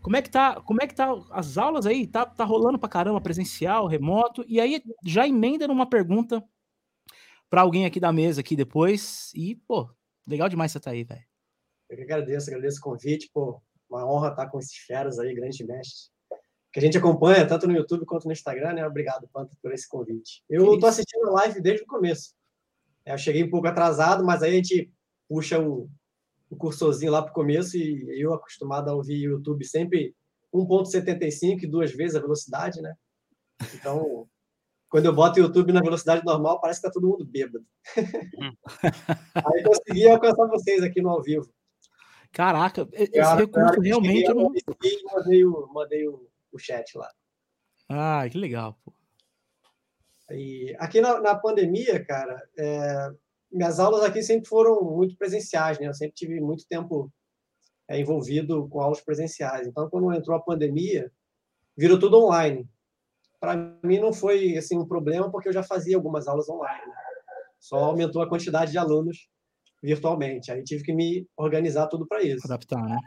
como 0.00 0.16
é 0.16 0.22
que 0.22 0.30
tá? 0.30 0.60
Como 0.60 0.80
é 0.80 0.86
que 0.86 0.94
tá 0.94 1.12
as 1.32 1.58
aulas 1.58 1.86
aí? 1.86 2.06
Tá, 2.06 2.24
tá 2.24 2.44
rolando 2.44 2.78
pra 2.78 2.88
caramba, 2.88 3.20
presencial, 3.20 3.88
remoto? 3.88 4.44
E 4.46 4.60
aí 4.60 4.80
já 5.04 5.26
emenda 5.26 5.66
numa 5.66 5.90
pergunta 5.90 6.40
para 7.50 7.62
alguém 7.62 7.84
aqui 7.84 8.00
da 8.00 8.12
mesa 8.12 8.40
aqui 8.40 8.56
depois. 8.56 9.30
E, 9.34 9.56
pô, 9.56 9.90
legal 10.26 10.48
demais 10.48 10.72
você 10.72 10.80
tá 10.80 10.92
aí, 10.92 11.04
velho. 11.04 11.24
Eu 11.90 11.96
que 11.96 12.02
agradeço, 12.04 12.48
agradeço 12.48 12.78
o 12.78 12.82
convite, 12.82 13.28
pô. 13.34 13.60
Uma 13.90 14.06
honra 14.10 14.28
estar 14.30 14.46
com 14.46 14.58
esses 14.58 14.76
feras 14.76 15.18
aí, 15.18 15.34
grandes 15.34 15.66
mestres 15.66 16.10
que 16.72 16.78
a 16.78 16.82
gente 16.82 16.98
acompanha 16.98 17.46
tanto 17.46 17.66
no 17.66 17.74
YouTube 17.74 18.06
quanto 18.06 18.26
no 18.26 18.32
Instagram, 18.32 18.74
né? 18.74 18.86
Obrigado, 18.86 19.28
Panta, 19.32 19.56
por 19.60 19.72
esse 19.72 19.88
convite. 19.88 20.44
Eu 20.48 20.74
estou 20.74 20.88
assistindo 20.88 21.28
a 21.28 21.32
live 21.32 21.60
desde 21.60 21.82
o 21.82 21.86
começo. 21.86 22.34
É, 23.04 23.12
eu 23.12 23.18
cheguei 23.18 23.42
um 23.42 23.50
pouco 23.50 23.66
atrasado, 23.66 24.24
mas 24.24 24.42
aí 24.42 24.52
a 24.52 24.54
gente 24.54 24.90
puxa 25.28 25.58
o, 25.58 25.90
o 26.48 26.56
cursorzinho 26.56 27.10
lá 27.10 27.22
para 27.22 27.32
o 27.32 27.34
começo 27.34 27.76
e 27.76 28.22
eu 28.22 28.32
acostumado 28.32 28.88
a 28.88 28.94
ouvir 28.94 29.22
YouTube 29.22 29.64
sempre 29.64 30.14
1.75 30.54 31.64
e 31.64 31.66
duas 31.66 31.92
vezes 31.92 32.14
a 32.14 32.20
velocidade, 32.20 32.80
né? 32.80 32.94
Então, 33.74 34.28
quando 34.90 35.06
eu 35.06 35.14
boto 35.14 35.38
o 35.38 35.42
YouTube 35.42 35.72
na 35.72 35.80
velocidade 35.80 36.24
normal, 36.24 36.60
parece 36.60 36.80
que 36.80 36.88
tá 36.88 36.92
todo 36.92 37.08
mundo 37.08 37.24
bêbado. 37.24 37.64
Aí 39.34 39.62
consegui 39.62 40.08
alcançar 40.08 40.46
vocês 40.48 40.82
aqui 40.82 41.00
no 41.00 41.10
ao 41.10 41.22
vivo. 41.22 41.48
Caraca, 42.32 42.88
esse 42.92 43.12
cara, 43.12 43.40
recurso 43.40 43.68
cara, 43.68 43.80
realmente... 43.80 44.28
Eu 44.28 44.34
não... 44.34 44.52
mandei, 45.14 45.44
o, 45.44 45.68
mandei 45.72 46.08
o, 46.08 46.28
o 46.52 46.58
chat 46.58 46.98
lá. 46.98 47.08
Ah, 47.88 48.28
que 48.28 48.36
legal. 48.36 48.76
Pô. 48.84 48.92
E 50.32 50.74
aqui 50.78 51.00
na, 51.00 51.20
na 51.20 51.34
pandemia, 51.36 52.04
cara, 52.04 52.42
é, 52.58 53.10
minhas 53.50 53.78
aulas 53.78 54.02
aqui 54.02 54.22
sempre 54.22 54.48
foram 54.48 54.82
muito 54.82 55.16
presenciais, 55.16 55.78
né? 55.78 55.86
Eu 55.86 55.94
sempre 55.94 56.14
tive 56.14 56.40
muito 56.40 56.66
tempo 56.66 57.12
é, 57.88 57.98
envolvido 57.98 58.68
com 58.68 58.80
aulas 58.80 59.00
presenciais. 59.00 59.66
Então, 59.66 59.88
quando 59.88 60.12
entrou 60.12 60.36
a 60.36 60.42
pandemia, 60.42 61.12
virou 61.76 61.98
tudo 61.98 62.24
online. 62.24 62.68
Para 63.40 63.56
mim 63.82 63.98
não 63.98 64.12
foi 64.12 64.56
assim 64.56 64.78
um 64.78 64.86
problema 64.86 65.30
porque 65.30 65.48
eu 65.48 65.52
já 65.52 65.62
fazia 65.62 65.96
algumas 65.96 66.28
aulas 66.28 66.48
online. 66.48 66.86
Né? 66.86 66.94
Só 67.58 67.76
aumentou 67.76 68.20
a 68.22 68.28
quantidade 68.28 68.70
de 68.70 68.78
alunos 68.78 69.28
virtualmente. 69.82 70.52
Aí 70.52 70.62
tive 70.62 70.84
que 70.84 70.92
me 70.92 71.26
organizar 71.36 71.86
tudo 71.86 72.06
para 72.06 72.22
isso. 72.22 72.46
Adaptar, 72.46 72.82
né? 72.82 72.98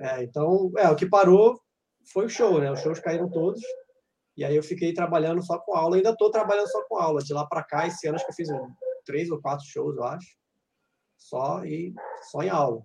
É, 0.00 0.22
então, 0.22 0.70
é, 0.78 0.88
o 0.88 0.96
que 0.96 1.06
parou 1.06 1.60
foi 2.12 2.26
o 2.26 2.28
show, 2.30 2.58
né? 2.58 2.70
Os 2.70 2.80
shows 2.80 2.98
caíram 2.98 3.28
todos. 3.28 3.60
E 4.36 4.44
aí 4.44 4.56
eu 4.56 4.62
fiquei 4.62 4.94
trabalhando 4.94 5.42
só 5.44 5.58
com 5.58 5.74
aula. 5.74 5.96
Ainda 5.96 6.10
estou 6.10 6.30
trabalhando 6.30 6.68
só 6.68 6.82
com 6.88 6.96
aula. 6.96 7.22
De 7.22 7.32
lá 7.32 7.44
para 7.46 7.62
cá, 7.62 7.86
esse 7.86 8.06
ano 8.06 8.16
acho 8.16 8.24
que 8.24 8.30
eu 8.30 8.36
fiz 8.36 8.48
três 9.04 9.30
ou 9.30 9.40
quatro 9.40 9.66
shows, 9.66 9.96
eu 9.96 10.04
acho. 10.04 10.28
Só 11.16 11.64
e 11.64 11.92
só 12.30 12.42
em 12.42 12.48
aula. 12.48 12.82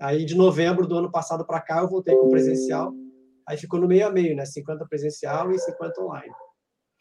Aí 0.00 0.24
de 0.24 0.34
novembro 0.34 0.86
do 0.86 0.96
ano 0.96 1.10
passado 1.10 1.46
para 1.46 1.60
cá 1.60 1.80
eu 1.80 1.88
voltei 1.88 2.16
com 2.16 2.30
presencial. 2.30 2.92
Aí 3.46 3.56
ficou 3.56 3.80
no 3.80 3.86
meio 3.86 4.06
a 4.06 4.10
meio, 4.10 4.34
né? 4.34 4.44
50 4.44 4.84
presencial 4.86 5.52
e 5.52 5.58
50 5.58 6.02
online. 6.02 6.34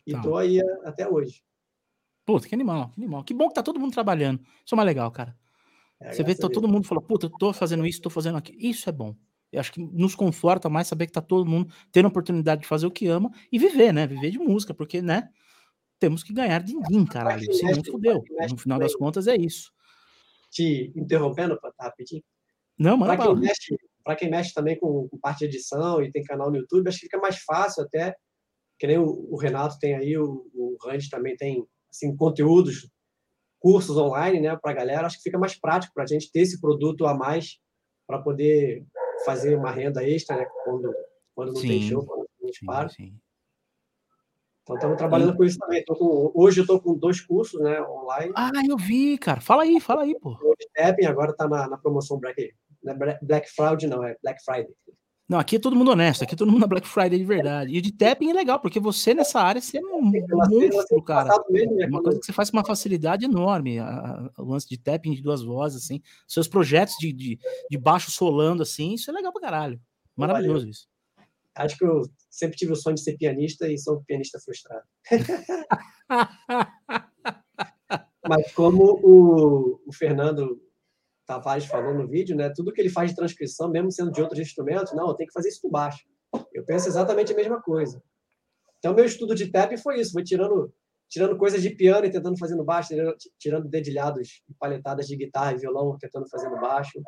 E 0.06 0.14
tá. 0.14 0.22
tô 0.22 0.38
aí 0.38 0.60
até 0.84 1.10
hoje. 1.10 1.42
Puta, 2.26 2.48
que 2.48 2.56
animal, 2.56 2.90
que 2.90 3.00
animal. 3.00 3.24
Que 3.24 3.34
bom 3.34 3.48
que 3.48 3.56
tá 3.56 3.64
todo 3.64 3.80
mundo 3.80 3.94
trabalhando. 3.94 4.40
Isso 4.66 4.74
é 4.74 4.76
mais 4.76 4.86
legal, 4.86 5.12
cara. 5.12 5.36
É, 6.00 6.12
Você 6.12 6.24
vê 6.24 6.36
que 6.36 6.42
todo 6.42 6.68
mundo 6.68 6.86
falou, 6.86 7.04
puta, 7.04 7.28
eu 7.28 7.30
tô 7.30 7.54
fazendo 7.54 7.86
isso, 7.86 8.02
tô 8.02 8.10
fazendo 8.10 8.38
aquilo. 8.38 8.58
Isso 8.60 8.90
é 8.90 8.92
bom. 8.92 9.16
Eu 9.52 9.60
acho 9.60 9.72
que 9.72 9.80
nos 9.80 10.16
conforta 10.16 10.70
mais 10.70 10.88
saber 10.88 11.08
que 11.08 11.14
tá 11.14 11.22
todo 11.22 11.46
mundo 11.46 11.74
tendo 11.92 12.06
a 12.06 12.10
oportunidade 12.10 12.62
de 12.62 12.68
fazer 12.68 12.86
o 12.86 12.92
que 12.92 13.08
ama 13.08 13.32
e 13.52 13.58
viver, 13.58 13.94
né? 13.94 14.06
Viver 14.06 14.32
de 14.32 14.40
música, 14.40 14.74
porque, 14.74 15.02
né? 15.02 15.30
Temos 15.98 16.24
que 16.24 16.34
ganhar 16.34 16.62
din-din, 16.62 17.06
caralho. 17.06 17.54
Senão 17.54 17.84
fudeu. 17.84 18.22
No 18.50 18.58
final 18.58 18.78
das 18.78 18.96
contas 18.96 19.28
é 19.28 19.36
isso. 19.36 19.72
Te 20.52 20.92
interrompendo, 20.96 21.58
tá 21.58 21.72
rapidinho? 21.80 22.24
Não, 22.78 22.98
mano. 22.98 23.16
Para 23.16 23.28
quem, 23.28 23.36
mexe, 23.38 23.78
quem 24.14 24.30
mexe 24.30 24.54
também 24.54 24.78
com, 24.78 25.08
com, 25.08 25.18
parte 25.18 25.40
de 25.40 25.46
edição 25.46 26.04
e 26.04 26.12
tem 26.12 26.22
canal 26.22 26.52
no 26.52 26.58
YouTube, 26.58 26.90
acho 26.90 27.00
que 27.00 27.06
fica 27.06 27.18
mais 27.18 27.38
fácil 27.40 27.84
até. 27.84 28.14
Que 28.78 28.88
nem 28.88 28.98
o, 28.98 29.06
o 29.06 29.38
Renato 29.38 29.80
tem 29.80 29.96
aí, 29.96 30.18
o, 30.18 30.46
o 30.54 30.76
Randy 30.84 31.10
também 31.10 31.38
tem 31.38 31.66
assim, 31.90 32.14
conteúdos, 32.16 32.90
cursos 33.58 33.96
online, 33.96 34.42
né, 34.42 34.58
para 34.62 34.72
a 34.72 34.76
galera. 34.76 35.08
Acho 35.08 35.18
que 35.18 35.24
fica 35.24 35.40
mais 35.40 35.58
prático 35.58 35.94
para 35.94 36.04
a 36.04 36.08
gente 36.08 36.30
ter 36.30 36.42
esse 36.42 36.60
produto 36.60 37.06
a 37.06 37.14
mais 37.14 37.58
para 38.06 38.22
poder 38.22 38.86
fazer 39.26 39.56
uma 39.56 39.72
renda 39.72 40.04
extra, 40.04 40.36
né? 40.36 40.46
Quando, 40.64 40.94
quando 41.34 41.54
não 41.54 41.62
sim, 41.62 41.68
tem 41.68 41.82
show, 41.82 42.06
quando 42.06 42.28
a 42.44 42.46
gente 42.46 42.60
sim, 42.60 42.66
para. 42.66 42.90
Sim. 42.90 43.18
Então 44.66 44.76
estamos 44.78 44.98
trabalhando 44.98 45.38
com 45.38 45.44
isso 45.44 45.60
também. 45.60 45.84
Com, 45.86 46.32
hoje 46.34 46.60
eu 46.60 46.64
estou 46.64 46.82
com 46.82 46.98
dois 46.98 47.22
cursos, 47.22 47.62
né, 47.62 47.80
online. 47.82 48.34
Ah, 48.36 48.52
eu 48.68 48.76
vi, 48.76 49.16
cara. 49.18 49.40
Fala 49.40 49.62
aí, 49.62 49.80
fala 49.80 50.02
aí, 50.02 50.20
pô. 50.20 50.32
O 50.32 50.56
Stepping 50.60 51.06
agora 51.06 51.32
está 51.32 51.48
na, 51.48 51.68
na, 51.68 51.78
promoção 51.78 52.20
Black, 52.20 52.52
Black 53.22 53.50
Friday, 53.50 53.90
não, 53.90 54.04
é 54.04 54.16
Black 54.22 54.44
Friday. 54.44 54.74
Não, 55.28 55.40
aqui 55.40 55.56
é 55.56 55.60
todo 55.60 55.76
mundo 55.76 55.90
honesto, 55.90 56.24
aqui 56.24 56.36
é 56.36 56.38
todo 56.38 56.52
mundo 56.52 56.62
na 56.62 56.68
Black 56.68 56.88
Friday 56.88 57.18
de 57.18 57.26
verdade. 57.26 57.76
E 57.76 57.82
de 57.82 57.92
tapping 57.92 58.30
é 58.30 58.34
legal, 58.34 58.60
porque 58.60 58.80
você 58.80 59.12
nessa 59.12 59.42
área 59.42 59.60
você 59.60 59.80
é 59.80 59.82
um 59.82 60.04
monstro, 60.04 61.02
cara. 61.02 61.36
Mesmo, 61.50 61.76
né? 61.76 61.88
Uma 61.88 62.04
coisa 62.04 62.20
que 62.20 62.26
você 62.28 62.32
faz 62.32 62.52
com 62.52 62.58
uma 62.58 62.66
facilidade 62.66 63.26
enorme. 63.26 63.80
o 64.38 64.44
lance 64.44 64.70
de 64.70 64.78
tapping 64.78 65.14
de 65.14 65.24
duas 65.24 65.42
vozes, 65.42 65.84
assim. 65.84 66.00
Seus 66.28 66.48
projetos 66.48 66.94
de, 67.00 67.12
de, 67.12 67.40
de 67.70 67.78
baixo 67.78 68.12
solando, 68.12 68.62
assim, 68.62 68.94
isso 68.94 69.10
é 69.10 69.14
legal 69.14 69.34
pra 69.34 69.42
caralho. 69.42 69.82
Maravilhoso 70.16 70.60
Valeu. 70.60 70.70
isso. 70.70 70.88
Acho 71.56 71.76
que 71.78 71.86
eu 71.86 72.04
sempre 72.30 72.56
tive 72.56 72.74
o 72.74 72.76
sonho 72.76 72.96
de 72.96 73.02
ser 73.02 73.18
pianista 73.18 73.68
e 73.68 73.80
sou 73.80 73.98
um 73.98 74.04
pianista 74.04 74.40
frustrado. 74.40 74.86
Mas 78.28 78.52
como 78.54 79.00
o, 79.02 79.82
o 79.88 79.94
Fernando 79.94 80.62
Tavares 81.26 81.66
falou 81.66 81.94
no 81.94 82.08
vídeo, 82.08 82.36
né? 82.36 82.52
Tudo 82.56 82.72
que 82.72 82.82
ele 82.82 82.90
faz 82.90 83.10
de 83.10 83.16
transcrição, 83.16 83.70
mesmo 83.70 83.92
sendo 83.92 84.12
de 84.12 84.22
outros 84.22 84.40
instrumentos, 84.40 84.94
não, 84.94 85.08
eu 85.08 85.14
tenho 85.16 85.28
que 85.28 85.34
fazer 85.34 85.50
isso 85.50 85.62
por 85.62 85.72
baixo. 85.72 86.06
Eu 86.54 86.64
penso 86.64 86.88
exatamente 86.88 87.34
a 87.34 87.36
mesma 87.36 87.62
coisa. 87.62 88.02
Então, 88.80 88.94
meu 88.94 89.06
estudo 89.06 89.34
de 89.34 89.48
tap 89.48 89.76
foi 89.78 90.00
isso, 90.00 90.12
foi 90.12 90.24
tirando, 90.24 90.72
tirando 91.10 91.38
coisas 91.38 91.62
de 91.62 91.72
piano 91.72 92.06
e 92.06 92.12
tentando 92.12 92.38
fazer 92.38 92.56
no 92.56 92.64
baixo, 92.64 92.94
tirando 93.40 93.68
dedilhados 93.68 94.44
e 94.48 94.54
paletadas 94.54 95.08
de 95.08 95.16
guitarra 95.16 95.54
e 95.54 95.58
violão, 95.58 95.98
tentando 95.98 96.30
fazer 96.30 96.50
no 96.50 96.60
baixo, 96.62 97.02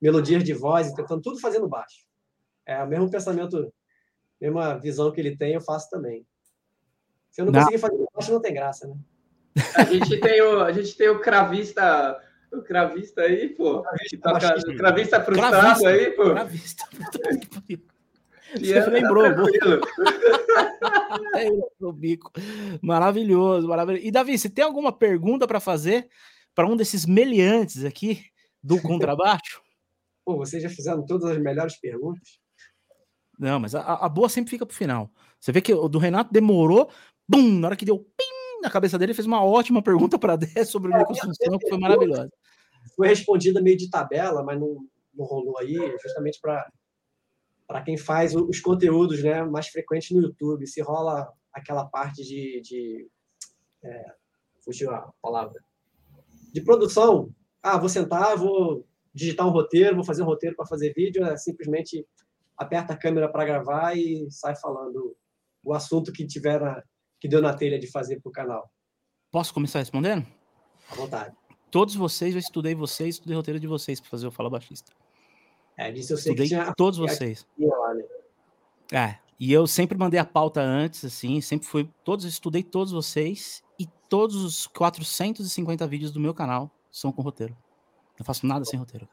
melodias 0.00 0.44
de 0.44 0.52
voz 0.52 0.88
e 0.88 0.94
tentando 0.94 1.22
tudo 1.22 1.40
fazer 1.40 1.58
no 1.58 1.68
baixo. 1.68 2.04
É 2.66 2.82
o 2.82 2.88
mesmo 2.88 3.10
pensamento, 3.10 3.72
mesma 4.40 4.74
visão 4.78 5.10
que 5.10 5.20
ele 5.20 5.36
tem, 5.36 5.54
eu 5.54 5.60
faço 5.60 5.88
também. 5.88 6.26
Se 7.30 7.40
eu 7.40 7.46
não, 7.46 7.52
não. 7.52 7.60
conseguir 7.60 7.78
fazer 7.78 7.96
no 7.96 8.08
baixo, 8.12 8.32
não 8.32 8.40
tem 8.40 8.54
graça, 8.54 8.86
né? 8.86 8.96
A 9.76 9.84
gente 9.84 10.20
tem 10.20 10.42
o, 10.42 10.60
a 10.60 10.72
gente 10.72 10.96
tem 10.96 11.08
o 11.08 11.20
cravista 11.20 12.20
o 12.52 12.62
cravista 12.62 13.22
aí, 13.22 13.48
pô. 13.48 13.82
Cravista, 13.82 14.18
toca, 14.18 14.58
o 14.70 14.76
cravista 14.76 15.24
frustrado 15.24 15.56
cravista, 15.56 15.88
aí, 15.88 16.10
pô. 16.10 16.30
Cravista. 16.30 16.84
Você 18.54 18.90
lembrou, 18.90 19.24
é 19.26 19.34
o 21.80 21.92
bico. 21.92 22.30
Maravilhoso, 22.82 23.66
maravilhoso. 23.66 24.06
E 24.06 24.10
Davi, 24.10 24.36
você 24.38 24.50
tem 24.50 24.64
alguma 24.64 24.92
pergunta 24.92 25.46
para 25.46 25.58
fazer 25.60 26.08
para 26.54 26.66
um 26.66 26.76
desses 26.76 27.06
meliantes 27.06 27.84
aqui 27.84 28.22
do 28.62 28.80
contrabaixo? 28.80 29.62
Pô, 30.24 30.36
vocês 30.36 30.62
já 30.62 30.68
fizeram 30.68 31.04
todas 31.04 31.30
as 31.30 31.38
melhores 31.38 31.76
perguntas. 31.80 32.38
Não, 33.38 33.58
mas 33.58 33.74
a, 33.74 33.80
a 33.80 34.08
boa 34.08 34.28
sempre 34.28 34.50
fica 34.50 34.64
pro 34.64 34.76
final. 34.76 35.10
Você 35.40 35.50
vê 35.50 35.60
que 35.60 35.74
o 35.74 35.88
do 35.88 35.98
Renato 35.98 36.32
demorou, 36.32 36.88
bum, 37.28 37.58
na 37.58 37.68
hora 37.68 37.76
que 37.76 37.84
deu 37.84 37.98
pim, 37.98 38.41
na 38.62 38.70
cabeça 38.70 38.98
dele, 38.98 39.14
fez 39.14 39.26
uma 39.26 39.44
ótima 39.44 39.82
pergunta 39.82 40.18
para 40.18 40.36
10 40.36 40.46
sobre 40.68 40.90
o 40.90 40.96
é, 40.96 41.04
Função, 41.04 41.58
que 41.58 41.68
foi 41.68 41.78
maravilhosa. 41.78 42.30
Foi 42.96 43.08
respondida 43.08 43.60
meio 43.60 43.76
de 43.76 43.90
tabela, 43.90 44.42
mas 44.42 44.58
não, 44.58 44.86
não 45.14 45.24
rolou 45.24 45.58
aí, 45.58 45.76
justamente 46.02 46.40
para 46.40 46.70
para 47.66 47.82
quem 47.82 47.96
faz 47.96 48.34
os 48.34 48.60
conteúdos 48.60 49.22
né, 49.22 49.42
mais 49.44 49.68
frequentes 49.68 50.10
no 50.10 50.20
YouTube. 50.20 50.66
Se 50.66 50.82
rola 50.82 51.32
aquela 51.52 51.86
parte 51.86 52.22
de. 52.22 52.60
de 52.60 53.08
é, 53.82 54.14
fugiu 54.62 54.90
a 54.90 55.10
palavra. 55.22 55.58
De 56.52 56.60
produção. 56.60 57.30
Ah, 57.62 57.78
vou 57.78 57.88
sentar, 57.88 58.36
vou 58.36 58.86
digitar 59.14 59.46
um 59.46 59.50
roteiro, 59.50 59.96
vou 59.96 60.04
fazer 60.04 60.22
um 60.22 60.26
roteiro 60.26 60.54
para 60.54 60.66
fazer 60.66 60.92
vídeo, 60.92 61.24
é 61.24 61.36
simplesmente 61.36 62.06
aperta 62.58 62.92
a 62.92 62.96
câmera 62.96 63.30
para 63.30 63.44
gravar 63.44 63.96
e 63.96 64.30
sai 64.30 64.54
falando 64.56 65.16
o 65.64 65.72
assunto 65.72 66.12
que 66.12 66.26
tiver 66.26 66.60
na, 66.60 66.82
que 67.22 67.28
deu 67.28 67.40
na 67.40 67.54
telha 67.54 67.78
de 67.78 67.86
fazer 67.86 68.20
para 68.20 68.28
o 68.28 68.32
canal. 68.32 68.68
Posso 69.30 69.54
começar 69.54 69.78
respondendo? 69.78 70.26
À 70.90 70.94
vontade. 70.96 71.32
Todos 71.70 71.94
vocês, 71.94 72.34
eu 72.34 72.40
estudei 72.40 72.74
vocês, 72.74 73.14
estudei 73.14 73.36
roteiro 73.36 73.60
de 73.60 73.68
vocês 73.68 74.00
para 74.00 74.10
fazer 74.10 74.26
o 74.26 74.32
Fala 74.32 74.50
Baixista. 74.50 74.90
É, 75.76 75.92
disso 75.92 76.14
eu 76.14 76.16
sei 76.16 76.32
estudei 76.32 76.48
que 76.48 76.64
tinha... 76.64 76.74
todos 76.74 76.98
vocês. 76.98 77.46
Lá, 77.56 77.94
né? 77.94 78.04
É, 78.92 79.18
e 79.38 79.52
eu 79.52 79.68
sempre 79.68 79.96
mandei 79.96 80.18
a 80.18 80.24
pauta 80.24 80.60
antes, 80.60 81.04
assim, 81.04 81.40
sempre 81.40 81.68
fui, 81.68 81.88
todos, 82.02 82.24
estudei 82.24 82.64
todos 82.64 82.92
vocês 82.92 83.62
e 83.78 83.86
todos 84.08 84.34
os 84.42 84.66
450 84.66 85.86
vídeos 85.86 86.10
do 86.10 86.18
meu 86.18 86.34
canal 86.34 86.72
são 86.90 87.12
com 87.12 87.22
roteiro. 87.22 87.56
Não 88.18 88.26
faço 88.26 88.44
nada 88.48 88.64
sem 88.64 88.76
roteiro. 88.76 89.08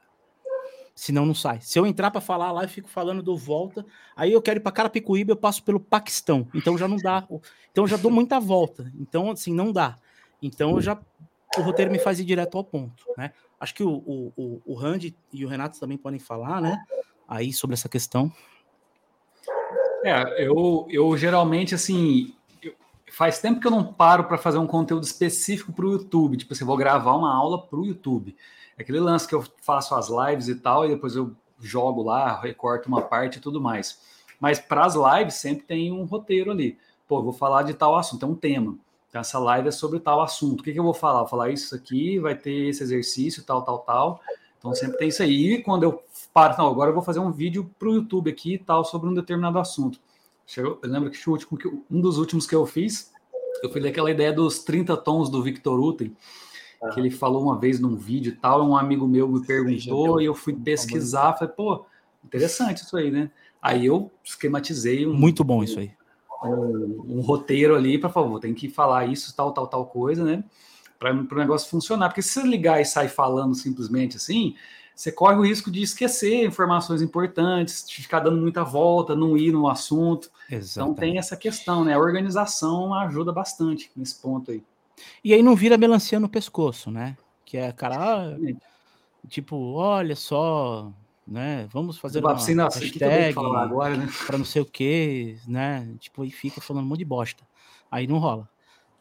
Senão 0.99 1.25
não 1.25 1.33
sai. 1.33 1.61
Se 1.61 1.79
eu 1.79 1.87
entrar 1.87 2.11
para 2.11 2.19
falar 2.19 2.51
lá 2.51 2.65
e 2.65 2.67
fico 2.67 2.89
falando, 2.89 3.23
do 3.23 3.37
volta. 3.37 3.85
Aí 4.17 4.33
eu 4.33 4.41
quero 4.41 4.59
ir 4.59 4.61
para 4.61 4.73
Carapicuíba, 4.73 5.31
eu 5.31 5.37
passo 5.37 5.63
pelo 5.63 5.79
Paquistão. 5.79 6.45
Então 6.53 6.77
já 6.77 6.89
não 6.89 6.97
dá. 6.97 7.25
Então 7.71 7.85
eu 7.85 7.87
já 7.87 7.95
dou 7.95 8.11
muita 8.11 8.37
volta. 8.37 8.91
Então, 8.99 9.31
assim, 9.31 9.53
não 9.53 9.71
dá. 9.71 9.95
Então 10.41 10.71
eu 10.71 10.81
já. 10.81 10.99
O 11.57 11.61
roteiro 11.61 11.89
me 11.89 11.99
faz 11.99 12.19
ir 12.19 12.25
direto 12.25 12.57
ao 12.57 12.65
ponto, 12.65 13.05
né? 13.17 13.31
Acho 13.57 13.75
que 13.75 13.81
o, 13.81 13.89
o, 13.89 14.33
o, 14.35 14.61
o 14.65 14.73
Randy 14.73 15.15
e 15.31 15.45
o 15.45 15.47
Renato 15.47 15.79
também 15.79 15.97
podem 15.97 16.19
falar, 16.19 16.61
né? 16.61 16.77
Aí 17.25 17.53
sobre 17.53 17.75
essa 17.75 17.87
questão. 17.87 18.29
É, 20.03 20.45
eu, 20.45 20.85
eu 20.89 21.15
geralmente, 21.15 21.73
assim, 21.73 22.33
eu, 22.33 22.38
faz 23.19 23.37
tempo 23.39 23.59
que 23.59 23.67
eu 23.67 23.71
não 23.71 23.83
paro 23.83 24.23
para 24.23 24.37
fazer 24.37 24.59
um 24.59 24.65
conteúdo 24.65 25.03
específico 25.03 25.73
para 25.73 25.85
o 25.85 25.91
YouTube. 25.91 26.37
Tipo 26.37 26.53
assim, 26.53 26.63
vou 26.63 26.77
gravar 26.77 27.17
uma 27.17 27.35
aula 27.35 27.61
para 27.61 27.77
o 27.77 27.85
YouTube. 27.85 28.33
Aquele 28.79 29.01
lance 29.01 29.27
que 29.27 29.35
eu 29.35 29.43
faço 29.61 29.93
as 29.93 30.07
lives 30.07 30.47
e 30.47 30.55
tal, 30.55 30.85
e 30.85 30.87
depois 30.87 31.17
eu 31.17 31.35
jogo 31.59 32.01
lá, 32.01 32.39
recorto 32.39 32.87
uma 32.87 33.01
parte 33.01 33.35
e 33.35 33.41
tudo 33.41 33.59
mais. 33.59 33.99
Mas 34.39 34.57
para 34.57 34.85
as 34.85 34.95
lives 34.95 35.33
sempre 35.33 35.65
tem 35.65 35.91
um 35.91 36.05
roteiro 36.05 36.49
ali. 36.49 36.77
Pô, 37.09 37.21
vou 37.21 37.33
falar 37.33 37.63
de 37.63 37.73
tal 37.73 37.97
assunto, 37.97 38.25
é 38.25 38.29
um 38.29 38.35
tema. 38.35 38.77
Então, 39.09 39.19
essa 39.19 39.37
live 39.37 39.67
é 39.67 39.71
sobre 39.71 39.99
tal 39.99 40.21
assunto. 40.21 40.61
O 40.61 40.63
que, 40.63 40.71
que 40.71 40.79
eu 40.79 40.83
vou 40.83 40.93
falar? 40.93 41.19
Vou 41.19 41.27
falar 41.27 41.49
isso 41.49 41.75
aqui, 41.75 42.19
vai 42.19 42.35
ter 42.35 42.69
esse 42.69 42.83
exercício, 42.83 43.43
tal, 43.43 43.63
tal, 43.63 43.79
tal. 43.79 44.21
Então 44.57 44.73
sempre 44.73 44.97
tem 44.97 45.09
isso 45.09 45.21
aí. 45.21 45.55
E 45.55 45.61
quando 45.61 45.83
eu 45.83 46.01
paro, 46.33 46.55
não, 46.57 46.67
agora 46.67 46.89
eu 46.89 46.93
vou 46.93 47.03
fazer 47.03 47.19
um 47.19 47.33
vídeo 47.33 47.69
para 47.77 47.89
o 47.89 47.95
YouTube 47.95 48.31
aqui 48.31 48.53
e 48.53 48.59
tal 48.59 48.85
sobre 48.85 49.09
um 49.09 49.13
determinado 49.13 49.59
assunto. 49.59 49.99
Eu 50.57 50.79
lembro 50.83 51.09
que 51.09 51.19
um 51.91 52.01
dos 52.01 52.17
últimos 52.17 52.47
que 52.47 52.55
eu 52.55 52.65
fiz, 52.65 53.11
eu 53.61 53.69
fui 53.71 53.81
daquela 53.81 54.09
ideia 54.09 54.33
dos 54.33 54.59
30 54.59 54.97
tons 54.97 55.29
do 55.29 55.43
Victor 55.43 55.79
Uten, 55.79 56.15
que 56.93 56.99
ele 56.99 57.11
falou 57.11 57.43
uma 57.43 57.59
vez 57.59 57.79
num 57.79 57.95
vídeo 57.95 58.31
e 58.31 58.35
tal, 58.35 58.67
um 58.67 58.75
amigo 58.75 59.07
meu 59.07 59.27
me 59.27 59.45
perguntou 59.45 60.21
e 60.21 60.25
eu 60.25 60.33
fui 60.33 60.53
pesquisar, 60.53 61.33
falei, 61.33 61.53
pô, 61.53 61.85
interessante 62.23 62.83
isso 62.83 62.95
aí, 62.95 63.11
né? 63.11 63.29
Aí 63.61 63.85
eu 63.85 64.09
esquematizei 64.23 65.05
um, 65.05 65.13
muito 65.13 65.43
bom 65.43 65.63
isso 65.63 65.79
aí. 65.79 65.91
Um, 66.43 67.17
um 67.17 67.21
roteiro 67.21 67.75
ali 67.75 67.97
para 67.97 68.09
favor, 68.09 68.39
tem 68.39 68.53
que 68.53 68.69
falar 68.69 69.05
isso, 69.07 69.35
tal, 69.35 69.51
tal, 69.51 69.67
tal 69.67 69.85
coisa, 69.85 70.23
né? 70.23 70.43
Para 70.97 71.13
o 71.13 71.35
negócio 71.35 71.69
funcionar. 71.69 72.09
Porque 72.09 72.21
se 72.21 72.29
você 72.29 72.43
ligar 72.43 72.81
e 72.81 72.85
sair 72.85 73.09
falando 73.09 73.53
simplesmente 73.55 74.17
assim, 74.17 74.55
você 74.99 75.13
corre 75.13 75.37
o 75.37 75.45
risco 75.45 75.71
de 75.71 75.81
esquecer 75.81 76.43
informações 76.43 77.01
importantes, 77.01 77.87
de 77.87 78.01
ficar 78.01 78.19
dando 78.19 78.35
muita 78.35 78.65
volta, 78.65 79.15
não 79.15 79.37
ir 79.37 79.49
no 79.49 79.69
assunto. 79.69 80.29
Exatamente. 80.51 80.71
Então 80.71 80.93
tem 80.93 81.17
essa 81.17 81.37
questão, 81.37 81.85
né? 81.85 81.93
A 81.93 81.99
organização 81.99 82.93
ajuda 82.93 83.31
bastante 83.31 83.89
nesse 83.95 84.21
ponto 84.21 84.51
aí. 84.51 84.61
E 85.23 85.33
aí 85.33 85.41
não 85.41 85.55
vira 85.55 85.77
melancia 85.77 86.19
no 86.19 86.27
pescoço, 86.27 86.91
né? 86.91 87.15
Que 87.45 87.55
é, 87.55 87.71
cara, 87.71 87.95
ah, 87.95 88.37
tipo, 89.29 89.55
olha 89.71 90.17
só, 90.17 90.91
né? 91.25 91.65
Vamos 91.71 91.97
fazer 91.97 92.19
uma 92.19 92.33
vacina, 92.33 92.65
hashtag 92.65 93.39
agora, 93.39 93.95
né? 93.95 94.09
para 94.27 94.37
não 94.37 94.43
sei 94.43 94.61
o 94.61 94.65
que, 94.65 95.37
né? 95.47 95.95
Tipo, 95.97 96.25
e 96.25 96.29
fica 96.29 96.59
falando 96.59 96.83
um 96.83 96.87
monte 96.89 96.99
de 96.99 97.05
bosta. 97.05 97.47
Aí 97.89 98.05
não 98.05 98.17
rola. 98.17 98.49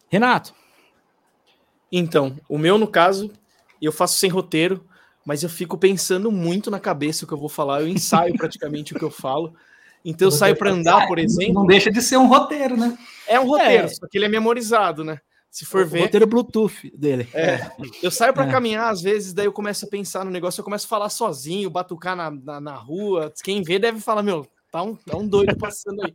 Renato. 0.08 0.54
Então, 1.90 2.38
o 2.48 2.56
meu, 2.56 2.78
no 2.78 2.86
caso, 2.86 3.32
eu 3.82 3.90
faço 3.90 4.16
sem 4.16 4.30
roteiro 4.30 4.86
mas 5.28 5.42
eu 5.42 5.48
fico 5.50 5.76
pensando 5.76 6.32
muito 6.32 6.70
na 6.70 6.80
cabeça 6.80 7.26
o 7.26 7.28
que 7.28 7.34
eu 7.34 7.38
vou 7.38 7.50
falar, 7.50 7.82
eu 7.82 7.86
ensaio 7.86 8.34
praticamente 8.34 8.94
o 8.94 8.98
que 8.98 9.04
eu 9.04 9.10
falo. 9.10 9.54
Então 10.02 10.28
eu 10.28 10.32
saio 10.32 10.56
para 10.56 10.70
andar, 10.70 11.06
por 11.06 11.18
exemplo. 11.18 11.52
Não 11.52 11.66
deixa 11.66 11.90
de 11.90 12.00
ser 12.00 12.16
um 12.16 12.26
roteiro, 12.26 12.78
né? 12.78 12.96
É 13.26 13.38
um 13.38 13.46
roteiro, 13.46 13.84
é. 13.84 13.88
só 13.88 14.06
que 14.10 14.16
ele 14.16 14.24
é 14.24 14.28
memorizado, 14.28 15.04
né? 15.04 15.20
Se 15.50 15.66
for 15.66 15.84
o 15.84 15.86
ver. 15.86 16.00
Roteiro 16.00 16.26
Bluetooth 16.26 16.90
dele. 16.96 17.28
É. 17.34 17.70
Eu 18.02 18.10
saio 18.10 18.32
para 18.32 18.48
é. 18.48 18.50
caminhar, 18.50 18.90
às 18.90 19.02
vezes, 19.02 19.34
daí 19.34 19.44
eu 19.44 19.52
começo 19.52 19.84
a 19.84 19.88
pensar 19.90 20.24
no 20.24 20.30
negócio, 20.30 20.62
eu 20.62 20.64
começo 20.64 20.86
a 20.86 20.88
falar 20.88 21.10
sozinho, 21.10 21.68
batucar 21.68 22.16
na, 22.16 22.30
na, 22.30 22.58
na 22.58 22.74
rua. 22.74 23.30
Quem 23.44 23.62
vê 23.62 23.78
deve 23.78 24.00
falar, 24.00 24.22
meu, 24.22 24.46
tá 24.72 24.82
um, 24.82 24.94
tá 24.94 25.14
um 25.14 25.28
doido 25.28 25.54
passando 25.58 26.06
aí. 26.06 26.14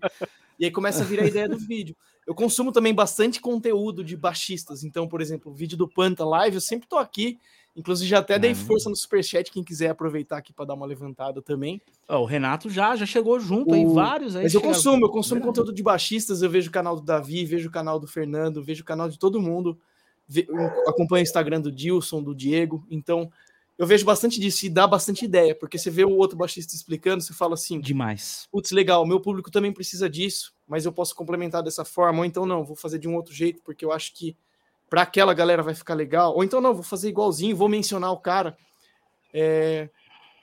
E 0.57 0.65
aí 0.65 0.71
começa 0.71 1.03
a 1.03 1.05
vir 1.05 1.19
a 1.19 1.25
ideia 1.27 1.47
do 1.47 1.59
vídeo. 1.59 1.95
Eu 2.25 2.33
consumo 2.33 2.71
também 2.71 2.95
bastante 2.95 3.39
conteúdo 3.39 4.03
de 4.03 4.17
baixistas. 4.17 4.83
Então, 4.83 5.07
por 5.07 5.21
exemplo, 5.21 5.51
o 5.51 5.55
vídeo 5.55 5.77
do 5.77 5.87
Panta 5.87 6.25
Live, 6.25 6.55
eu 6.55 6.61
sempre 6.61 6.87
tô 6.87 6.97
aqui 6.97 7.37
Inclusive, 7.75 8.07
já 8.07 8.19
até 8.19 8.37
dei 8.37 8.53
força 8.53 8.87
no 8.87 8.95
superchat, 8.95 9.51
quem 9.51 9.63
quiser 9.63 9.89
aproveitar 9.89 10.37
aqui 10.37 10.53
para 10.53 10.65
dar 10.65 10.75
uma 10.75 10.85
levantada 10.85 11.41
também. 11.41 11.81
Oh, 12.07 12.17
o 12.17 12.25
Renato 12.25 12.69
já, 12.69 12.95
já 12.95 13.05
chegou 13.05 13.39
junto 13.39 13.71
o... 13.71 13.73
aí, 13.73 13.85
vários 13.85 14.35
aí. 14.35 14.43
Mas 14.43 14.53
eu 14.53 14.61
consumo, 14.61 15.05
eu 15.05 15.09
consumo 15.09 15.41
Verdade. 15.41 15.57
conteúdo 15.57 15.75
de 15.75 15.81
baixistas, 15.81 16.43
eu 16.43 16.49
vejo 16.49 16.69
o 16.69 16.71
canal 16.71 16.95
do 16.95 17.01
Davi, 17.01 17.43
vejo 17.45 17.69
o 17.69 17.71
canal 17.71 17.99
do 17.99 18.07
Fernando, 18.07 18.63
vejo 18.63 18.83
o 18.83 18.85
canal 18.85 19.09
de 19.09 19.17
todo 19.17 19.41
mundo, 19.41 19.79
acompanho 20.87 21.21
o 21.21 21.23
Instagram 21.23 21.61
do 21.61 21.71
Dilson, 21.71 22.21
do 22.21 22.35
Diego, 22.35 22.85
então 22.91 23.31
eu 23.75 23.87
vejo 23.87 24.05
bastante 24.05 24.39
disso 24.39 24.67
e 24.67 24.69
dá 24.69 24.85
bastante 24.85 25.25
ideia, 25.25 25.55
porque 25.55 25.79
você 25.79 25.89
vê 25.89 26.05
o 26.05 26.15
outro 26.15 26.37
baixista 26.37 26.75
explicando, 26.75 27.23
você 27.23 27.33
fala 27.33 27.55
assim... 27.55 27.79
Demais. 27.81 28.47
Putz, 28.51 28.69
legal, 28.69 29.03
meu 29.03 29.19
público 29.19 29.49
também 29.49 29.73
precisa 29.73 30.07
disso, 30.07 30.53
mas 30.67 30.85
eu 30.85 30.93
posso 30.93 31.15
complementar 31.15 31.63
dessa 31.63 31.83
forma, 31.83 32.19
ou 32.19 32.25
então 32.25 32.45
não, 32.45 32.63
vou 32.63 32.75
fazer 32.75 32.99
de 32.99 33.07
um 33.07 33.15
outro 33.15 33.33
jeito, 33.33 33.63
porque 33.63 33.83
eu 33.83 33.91
acho 33.91 34.13
que 34.13 34.37
para 34.93 35.01
aquela 35.01 35.33
galera 35.33 35.63
vai 35.63 35.73
ficar 35.73 35.95
legal. 35.95 36.35
Ou 36.35 36.43
então, 36.43 36.61
não, 36.61 36.71
vou 36.71 36.83
fazer 36.83 37.09
igualzinho, 37.09 37.55
vou 37.55 37.67
mencionar 37.67 38.11
o 38.11 38.19
cara. 38.19 38.55
É... 39.33 39.89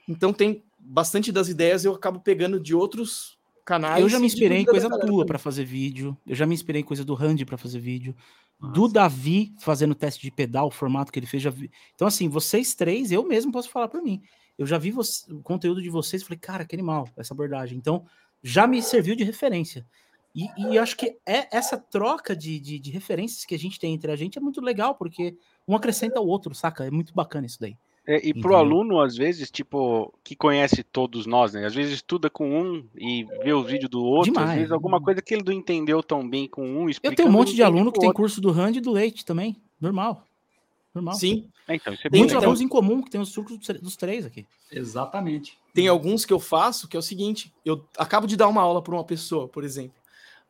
Então, 0.09 0.32
tem 0.32 0.64
bastante 0.77 1.31
das 1.31 1.48
ideias 1.48 1.85
eu 1.85 1.94
acabo 1.94 2.18
pegando 2.18 2.59
de 2.59 2.74
outros 2.74 3.39
canais. 3.64 4.02
Eu 4.02 4.09
já 4.09 4.18
me 4.18 4.27
inspirei 4.27 4.59
em 4.59 4.64
coisa 4.64 4.90
tua 4.90 5.24
para 5.24 5.39
fazer 5.39 5.64
vídeo. 5.64 6.18
Eu 6.27 6.35
já 6.35 6.47
me 6.47 6.55
inspirei 6.55 6.81
em 6.81 6.85
coisa 6.85 7.05
do 7.05 7.14
Randy 7.14 7.44
para 7.44 7.56
fazer 7.56 7.78
vídeo. 7.78 8.12
Nossa. 8.59 8.74
Do 8.74 8.89
Davi 8.89 9.55
fazendo 9.60 9.94
teste 9.94 10.20
de 10.20 10.32
pedal, 10.32 10.66
o 10.66 10.72
formato 10.72 11.12
que 11.12 11.20
ele 11.20 11.27
fez. 11.27 11.44
Já 11.44 11.51
vi... 11.51 11.70
Então, 11.94 12.09
assim, 12.09 12.28
vocês 12.28 12.74
três, 12.74 13.12
eu 13.12 13.22
mesmo 13.24 13.52
posso 13.52 13.70
falar 13.70 13.86
por 13.86 14.02
mim. 14.02 14.20
Eu 14.59 14.66
já 14.66 14.78
vi 14.78 14.90
você... 14.90 15.32
o 15.32 15.40
conteúdo 15.44 15.81
de 15.81 15.89
vocês 15.89 16.22
e 16.22 16.24
falei, 16.24 16.40
cara, 16.40 16.64
que 16.64 16.74
animal 16.74 17.09
essa 17.16 17.32
abordagem. 17.32 17.78
Então, 17.78 18.05
já 18.43 18.66
me 18.66 18.82
serviu 18.82 19.14
de 19.14 19.22
referência. 19.22 19.86
E, 20.35 20.47
e 20.59 20.78
acho 20.78 20.97
que 20.97 21.16
é 21.27 21.48
essa 21.51 21.77
troca 21.77 22.36
de, 22.36 22.61
de, 22.61 22.78
de, 22.78 22.90
referências 22.90 23.44
que 23.44 23.55
a 23.55 23.59
gente 23.59 23.81
tem 23.81 23.94
entre 23.94 24.12
a 24.12 24.16
gente 24.16 24.39
é 24.39 24.40
muito 24.40 24.61
legal, 24.61 24.94
porque 24.94 25.36
um 25.66 25.74
acrescenta 25.74 26.20
o 26.20 26.27
outro, 26.27 26.55
saca? 26.55 26.85
É 26.85 26.90
muito 26.90 27.12
bacana 27.12 27.47
isso 27.47 27.59
daí. 27.61 27.77
É, 28.07 28.27
e 28.27 28.32
para 28.32 28.52
o 28.52 28.57
aluno, 28.57 29.01
às 29.01 29.16
vezes, 29.16 29.51
tipo, 29.51 30.12
que 30.24 30.35
conhece 30.35 30.82
todos 30.82 31.27
nós, 31.27 31.52
né? 31.52 31.66
Às 31.66 31.74
vezes 31.74 31.94
estuda 31.94 32.31
com 32.31 32.61
um 32.61 32.85
e 32.97 33.24
vê 33.43 33.52
o 33.52 33.62
vídeo 33.62 33.89
do 33.89 34.02
outro, 34.02 34.32
Demais. 34.32 34.51
às 34.51 34.57
vezes 34.57 34.73
alguma 34.73 35.01
coisa 35.01 35.20
que 35.20 35.35
ele 35.35 35.44
não 35.44 35.52
entendeu 35.52 36.02
tão 36.02 36.28
bem 36.28 36.48
com 36.48 36.62
um. 36.62 36.89
Eu 37.02 37.15
tenho 37.15 37.28
um 37.28 37.32
monte 37.32 37.55
de 37.55 37.62
aluno 37.62 37.93
que 37.93 38.01
tem 38.01 38.12
curso 38.12 38.40
do 38.40 38.51
Rand 38.51 38.74
e 38.74 38.81
do 38.81 38.90
Leite 38.90 39.24
também. 39.24 39.57
Normal. 39.81 40.24
Normal. 40.94 41.15
Sim. 41.15 41.48
É, 41.69 41.77
então, 41.77 41.93
isso 41.93 42.07
é 42.07 42.11
Muitos 42.11 42.35
alunos 42.35 42.61
em 42.61 42.66
comum 42.66 43.02
que 43.02 43.11
tem 43.11 43.20
os 43.20 43.31
truques 43.31 43.59
dos 43.81 43.97
três 43.97 44.27
aqui. 44.27 44.44
Exatamente. 44.73 45.57
Tem 45.73 45.86
alguns 45.86 46.24
que 46.24 46.32
eu 46.32 46.40
faço 46.40 46.89
que 46.89 46.97
é 46.97 46.98
o 46.98 47.02
seguinte: 47.02 47.52
eu 47.65 47.85
acabo 47.97 48.27
de 48.27 48.36
dar 48.36 48.48
uma 48.48 48.62
aula 48.62 48.82
para 48.82 48.94
uma 48.94 49.05
pessoa, 49.05 49.47
por 49.47 49.62
exemplo 49.62 49.99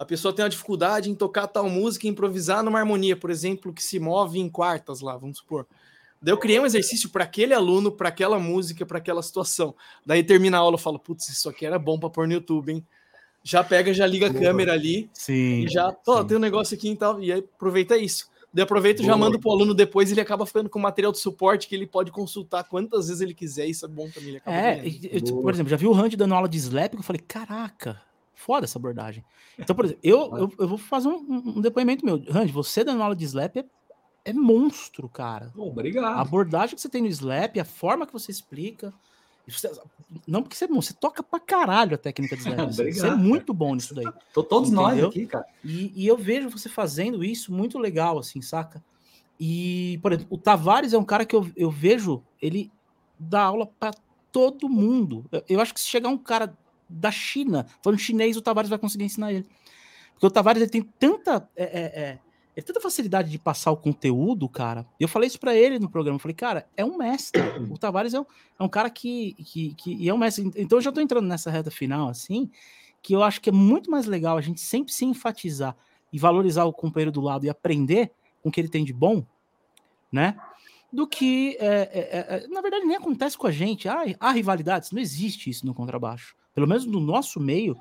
a 0.01 0.05
pessoa 0.07 0.33
tem 0.33 0.43
uma 0.43 0.49
dificuldade 0.49 1.11
em 1.11 1.15
tocar 1.15 1.47
tal 1.47 1.69
música 1.69 2.07
e 2.07 2.11
improvisar 2.11 2.65
numa 2.65 2.79
harmonia, 2.79 3.15
por 3.15 3.29
exemplo, 3.31 3.71
que 3.71 3.83
se 3.83 4.01
move 4.01 4.41
em 4.41 4.49
quartas 4.49 5.03
lá, 5.03 5.15
vamos 5.15 5.37
supor. 5.37 5.67
Daí 6.23 6.33
eu 6.33 6.39
criei 6.39 6.59
um 6.59 6.65
exercício 6.65 7.11
para 7.11 7.25
aquele 7.25 7.53
aluno, 7.53 7.93
para 7.93 8.09
aquela 8.09 8.39
música, 8.39 8.87
para 8.87 8.97
aquela 8.97 9.23
situação. 9.23 9.75
Daí 10.05 10.23
termina 10.25 10.57
a 10.57 10.61
aula, 10.61 10.77
eu 10.77 10.79
falo, 10.79 10.99
putz, 10.99 11.29
isso 11.29 11.51
aqui 11.51 11.67
era 11.67 11.79
bom 11.79 11.99
para 11.99 12.09
pôr 12.09 12.27
no 12.27 12.33
YouTube, 12.33 12.73
hein? 12.73 12.87
Já 13.43 13.63
pega, 13.63 13.93
já 13.93 14.07
liga 14.07 14.29
a 14.29 14.33
câmera 14.33 14.73
ali 14.73 15.11
sim, 15.13 15.65
e 15.65 15.69
já, 15.69 15.95
ó, 16.07 16.25
tem 16.25 16.39
um 16.39 16.41
negócio 16.41 16.75
aqui 16.75 16.93
e 16.93 16.97
tal, 16.97 17.23
e 17.23 17.31
aí 17.31 17.41
aproveita 17.41 17.99
isso. 17.99 18.31
Daí 18.55 18.63
aproveita 18.63 19.03
e 19.03 19.05
já 19.05 19.15
manda 19.19 19.39
pro 19.39 19.51
aluno 19.51 19.75
depois, 19.75 20.11
ele 20.11 20.21
acaba 20.21 20.47
ficando 20.47 20.71
com 20.71 20.79
material 20.79 21.13
de 21.13 21.19
suporte 21.19 21.69
que 21.69 21.75
ele 21.75 21.87
pode 21.87 22.11
consultar 22.11 22.65
quantas 22.65 23.09
vezes 23.09 23.21
ele 23.21 23.35
quiser, 23.35 23.67
isso 23.67 23.85
é 23.85 23.89
bom 23.89 24.09
também. 24.09 24.41
é, 24.47 24.83
eu, 25.13 25.43
por 25.43 25.53
exemplo, 25.53 25.69
já 25.69 25.77
vi 25.77 25.87
o 25.87 25.93
Randy 25.93 26.17
dando 26.17 26.35
aula 26.35 26.49
de 26.49 26.57
slap, 26.57 26.95
eu 26.95 27.03
falei, 27.03 27.21
caraca, 27.21 28.01
Foda 28.41 28.65
essa 28.65 28.79
abordagem. 28.79 29.23
Então, 29.59 29.77
por 29.77 29.85
exemplo, 29.85 30.01
eu, 30.03 30.19
eu, 30.39 30.53
eu 30.59 30.69
vou 30.69 30.79
fazer 30.79 31.09
um, 31.09 31.43
um, 31.57 31.61
depoimento 31.61 32.05
meu. 32.05 32.23
Randy, 32.29 32.51
você 32.51 32.83
dando 32.83 33.03
aula 33.03 33.15
de 33.15 33.25
slap 33.25 33.59
é, 33.59 33.65
é 34.25 34.33
monstro, 34.33 35.09
cara. 35.09 35.53
Obrigado. 35.57 36.19
A 36.19 36.23
abordagem 36.23 36.75
que 36.75 36.81
você 36.81 36.89
tem 36.89 37.03
no 37.03 37.09
slap, 37.09 37.59
a 37.59 37.65
forma 37.65 38.07
que 38.07 38.13
você 38.13 38.31
explica. 38.31 38.95
Você, 39.47 39.71
não 40.27 40.43
porque 40.43 40.57
você 40.57 40.65
é 40.65 40.69
bom, 40.69 40.81
você 40.81 40.95
toca 40.95 41.23
pra 41.23 41.41
caralho 41.41 41.97
a 41.97 41.99
técnica 41.99 42.37
de 42.37 42.43
slap. 42.49 42.73
você 42.73 43.09
é 43.09 43.15
muito 43.15 43.53
bom 43.53 43.75
nisso 43.75 43.95
daí. 43.95 44.09
Tô 44.33 44.43
todos 44.43 44.71
entendeu? 44.71 44.87
nós 44.87 45.05
aqui, 45.05 45.27
cara. 45.27 45.47
E, 45.63 45.93
e 45.95 46.07
eu 46.07 46.17
vejo 46.17 46.49
você 46.49 46.69
fazendo 46.69 47.23
isso 47.23 47.53
muito 47.53 47.79
legal, 47.79 48.19
assim, 48.19 48.41
saca? 48.41 48.83
E, 49.39 49.99
por 50.03 50.13
exemplo, 50.13 50.35
o 50.35 50.39
Tavares 50.39 50.93
é 50.93 50.99
um 50.99 51.05
cara 51.05 51.27
que 51.27 51.35
eu, 51.37 51.51
eu 51.57 51.71
vejo 51.71 52.23
ele 52.41 52.71
dar 53.19 53.45
aula 53.45 53.67
para 53.67 53.93
todo 54.33 54.69
mundo. 54.69 55.25
Eu, 55.31 55.45
eu, 55.49 55.61
acho 55.61 55.75
que 55.75 55.81
se 55.81 55.89
chegar 55.89 56.09
um 56.09 56.19
cara 56.19 56.57
da 56.91 57.11
China 57.11 57.67
falando 57.83 57.99
chinês, 57.99 58.37
o 58.37 58.43
Tavares 58.43 58.69
vai 58.69 58.79
conseguir 58.79 59.05
ensinar 59.05 59.33
ele. 59.33 59.47
Porque 60.13 60.27
o 60.27 60.31
Tavares 60.31 60.61
ele 60.61 60.71
tem 60.71 60.83
tanta. 60.83 61.49
É, 61.57 61.65
é, 61.65 61.81
é, 61.81 62.19
é 62.57 62.63
tanta 62.63 62.81
facilidade 62.81 63.31
de 63.31 63.39
passar 63.39 63.71
o 63.71 63.77
conteúdo, 63.77 64.49
cara. 64.49 64.87
Eu 64.99 65.09
falei 65.09 65.29
isso 65.29 65.41
para 65.41 65.55
ele 65.55 65.79
no 65.79 65.89
programa. 65.89 66.17
Eu 66.17 66.21
falei, 66.21 66.35
cara, 66.35 66.69
é 66.77 66.85
um 66.85 66.99
mestre. 66.99 67.41
O 67.71 67.79
Tavares 67.79 68.13
é 68.13 68.21
um, 68.21 68.27
é 68.59 68.63
um 68.63 68.69
cara 68.69 68.91
que, 68.91 69.35
que, 69.35 69.75
que 69.75 70.09
é 70.09 70.13
um 70.13 70.19
mestre. 70.19 70.51
Então 70.57 70.79
eu 70.79 70.83
já 70.83 70.93
tô 70.93 71.01
entrando 71.01 71.27
nessa 71.27 71.51
reta 71.51 71.71
final, 71.71 72.09
assim, 72.09 72.51
que 73.03 73.15
eu 73.15 73.23
acho 73.23 73.41
que 73.41 73.49
é 73.49 73.53
muito 73.53 73.91
mais 73.91 74.07
legal 74.07 74.37
a 74.37 74.41
gente 74.41 74.61
sempre 74.61 74.93
se 74.93 75.05
enfatizar 75.05 75.77
e 76.13 76.19
valorizar 76.19 76.65
o 76.65 76.73
companheiro 76.73 77.13
do 77.13 77.21
lado 77.21 77.47
e 77.47 77.49
aprender 77.49 78.13
com 78.43 78.49
o 78.49 78.53
que 78.53 78.61
ele 78.61 78.69
tem 78.69 78.85
de 78.85 78.93
bom, 78.93 79.25
né? 80.13 80.37
Do 80.93 81.07
que, 81.07 81.57
é, 81.61 81.67
é, 81.67 82.45
é, 82.45 82.49
na 82.49 82.61
verdade, 82.61 82.85
nem 82.85 82.97
acontece 82.97 83.39
com 83.39 83.47
a 83.47 83.53
gente. 83.53 83.89
Ah, 83.89 84.03
há 84.19 84.33
rivalidades, 84.33 84.91
não 84.91 85.01
existe 85.01 85.49
isso 85.49 85.65
no 85.65 85.73
contrabaixo. 85.73 86.35
Pelo 86.55 86.67
menos 86.67 86.85
no 86.87 87.01
nosso 87.01 87.41
meio, 87.41 87.77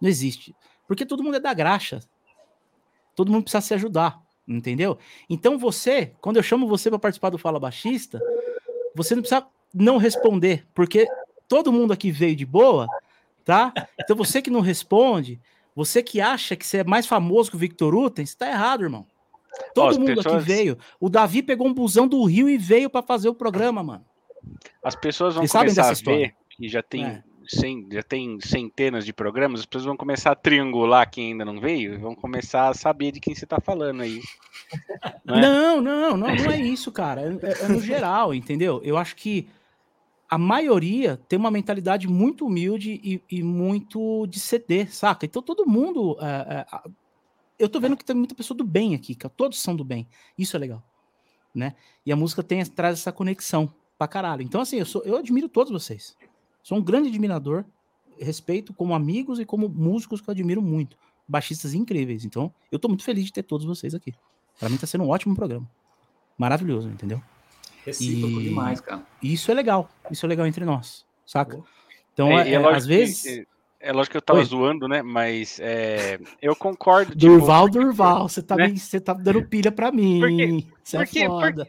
não 0.00 0.08
existe. 0.08 0.54
Porque 0.86 1.06
todo 1.06 1.22
mundo 1.22 1.36
é 1.36 1.40
da 1.40 1.54
graxa. 1.54 2.00
Todo 3.14 3.30
mundo 3.30 3.44
precisa 3.44 3.60
se 3.60 3.74
ajudar, 3.74 4.20
entendeu? 4.46 4.98
Então 5.28 5.58
você, 5.58 6.12
quando 6.20 6.36
eu 6.36 6.42
chamo 6.42 6.66
você 6.66 6.90
para 6.90 6.98
participar 6.98 7.30
do 7.30 7.38
Fala 7.38 7.60
Baixista, 7.60 8.20
você 8.94 9.14
não 9.14 9.22
precisa 9.22 9.46
não 9.72 9.96
responder, 9.96 10.66
porque 10.74 11.06
todo 11.48 11.72
mundo 11.72 11.92
aqui 11.92 12.10
veio 12.10 12.36
de 12.36 12.46
boa, 12.46 12.86
tá? 13.44 13.72
Então 14.00 14.16
você 14.16 14.40
que 14.40 14.50
não 14.50 14.60
responde, 14.60 15.40
você 15.74 16.02
que 16.02 16.20
acha 16.20 16.54
que 16.54 16.66
você 16.66 16.78
é 16.78 16.84
mais 16.84 17.06
famoso 17.06 17.50
que 17.50 17.56
o 17.56 17.58
Victor 17.58 17.94
Uten, 17.94 18.24
você 18.24 18.36
tá 18.36 18.48
errado, 18.48 18.84
irmão. 18.84 19.06
Todo 19.74 19.98
mundo 19.98 20.16
pessoas... 20.16 20.36
aqui 20.36 20.44
veio. 20.44 20.78
O 21.00 21.08
Davi 21.08 21.42
pegou 21.42 21.66
um 21.66 21.74
busão 21.74 22.06
do 22.06 22.22
Rio 22.24 22.48
e 22.48 22.58
veio 22.58 22.90
para 22.90 23.02
fazer 23.02 23.28
o 23.28 23.34
programa, 23.34 23.82
mano. 23.82 24.04
As 24.82 24.94
pessoas 24.94 25.34
vão 25.34 25.46
Vocês 25.46 25.52
começar 25.52 25.90
a 25.90 25.94
ver 25.94 26.34
que 26.50 26.68
já 26.68 26.82
tem, 26.82 27.04
é. 27.04 27.22
Cem, 27.46 27.86
já 27.90 28.02
tem 28.02 28.40
centenas 28.40 29.04
de 29.04 29.12
programas, 29.12 29.60
as 29.60 29.66
pessoas 29.66 29.84
vão 29.84 29.96
começar 29.96 30.32
a 30.32 30.36
triangular 30.36 31.08
quem 31.10 31.32
ainda 31.32 31.44
não 31.44 31.60
veio 31.60 31.94
e 31.94 31.98
vão 31.98 32.14
começar 32.14 32.68
a 32.68 32.74
saber 32.74 33.12
de 33.12 33.20
quem 33.20 33.34
você 33.34 33.44
está 33.44 33.60
falando 33.60 34.02
aí. 34.02 34.20
Não, 35.24 35.36
é? 35.36 35.40
não, 35.40 35.80
não, 35.80 36.16
não, 36.16 36.34
não, 36.34 36.50
é 36.50 36.60
isso, 36.60 36.90
cara. 36.90 37.20
É, 37.20 37.46
é, 37.46 37.64
é 37.64 37.68
no 37.68 37.80
geral, 37.80 38.34
entendeu? 38.34 38.80
Eu 38.82 38.96
acho 38.96 39.14
que 39.14 39.48
a 40.28 40.38
maioria 40.38 41.20
tem 41.28 41.38
uma 41.38 41.50
mentalidade 41.50 42.08
muito 42.08 42.46
humilde 42.46 43.00
e, 43.02 43.22
e 43.30 43.42
muito 43.42 44.26
de 44.26 44.40
ceder, 44.40 44.92
saca? 44.92 45.24
Então 45.24 45.42
todo 45.42 45.66
mundo 45.66 46.18
é, 46.20 46.26
é, 46.60 46.90
eu 47.58 47.68
tô 47.68 47.78
vendo 47.78 47.96
que 47.96 48.04
tem 48.04 48.16
muita 48.16 48.34
pessoa 48.34 48.56
do 48.56 48.64
bem 48.64 48.94
aqui, 48.94 49.14
que 49.14 49.28
todos 49.28 49.60
são 49.60 49.76
do 49.76 49.84
bem. 49.84 50.08
Isso 50.36 50.56
é 50.56 50.58
legal, 50.58 50.82
né? 51.54 51.74
E 52.04 52.12
a 52.12 52.16
música 52.16 52.42
tem 52.42 52.64
traz 52.64 52.98
essa 52.98 53.12
conexão 53.12 53.72
pra 53.96 54.08
caralho. 54.08 54.42
Então 54.42 54.60
assim, 54.60 54.78
eu 54.78 54.86
sou 54.86 55.02
eu 55.04 55.16
admiro 55.16 55.48
todos 55.48 55.72
vocês. 55.72 56.16
Sou 56.64 56.78
um 56.78 56.82
grande 56.82 57.10
admirador, 57.10 57.62
respeito 58.18 58.72
como 58.72 58.94
amigos 58.94 59.38
e 59.38 59.44
como 59.44 59.68
músicos 59.68 60.22
que 60.22 60.30
eu 60.30 60.32
admiro 60.32 60.62
muito, 60.62 60.96
baixistas 61.28 61.74
incríveis. 61.74 62.24
Então, 62.24 62.50
eu 62.72 62.78
tô 62.78 62.88
muito 62.88 63.04
feliz 63.04 63.26
de 63.26 63.32
ter 63.34 63.42
todos 63.42 63.66
vocês 63.66 63.94
aqui. 63.94 64.14
Para 64.58 64.70
mim 64.70 64.78
tá 64.78 64.86
sendo 64.86 65.04
um 65.04 65.10
ótimo 65.10 65.36
programa. 65.36 65.70
Maravilhoso, 66.38 66.88
entendeu? 66.88 67.22
Recíproco 67.84 68.40
e... 68.40 68.44
demais, 68.44 68.80
cara. 68.80 69.06
Isso 69.22 69.50
é 69.50 69.54
legal. 69.54 69.90
Isso 70.10 70.24
é 70.24 70.28
legal 70.28 70.46
entre 70.46 70.64
nós, 70.64 71.04
saca? 71.26 71.62
Então, 72.14 72.28
é, 72.28 72.48
é, 72.48 72.52
é 72.54 72.74
às 72.74 72.86
vezes 72.86 73.22
que 73.22 73.46
é 73.78 73.92
lógico 73.92 74.12
que 74.12 74.16
eu 74.16 74.22
tava 74.22 74.38
Oi. 74.38 74.44
zoando, 74.46 74.88
né? 74.88 75.02
Mas 75.02 75.60
é, 75.60 76.18
eu 76.40 76.56
concordo. 76.56 77.12
Tipo, 77.12 77.26
Durval, 77.26 77.64
porque, 77.66 77.78
Durval, 77.78 78.26
você 78.26 78.42
tá, 78.42 78.56
né? 78.56 78.68
me, 78.68 78.78
você 78.78 78.98
tá 78.98 79.12
dando 79.12 79.44
pilha 79.46 79.70
pra 79.70 79.92
mim. 79.92 80.20
Porque, 80.20 80.66
você 80.82 80.96
porque, 80.96 81.18
é 81.18 81.26
foda. 81.26 81.68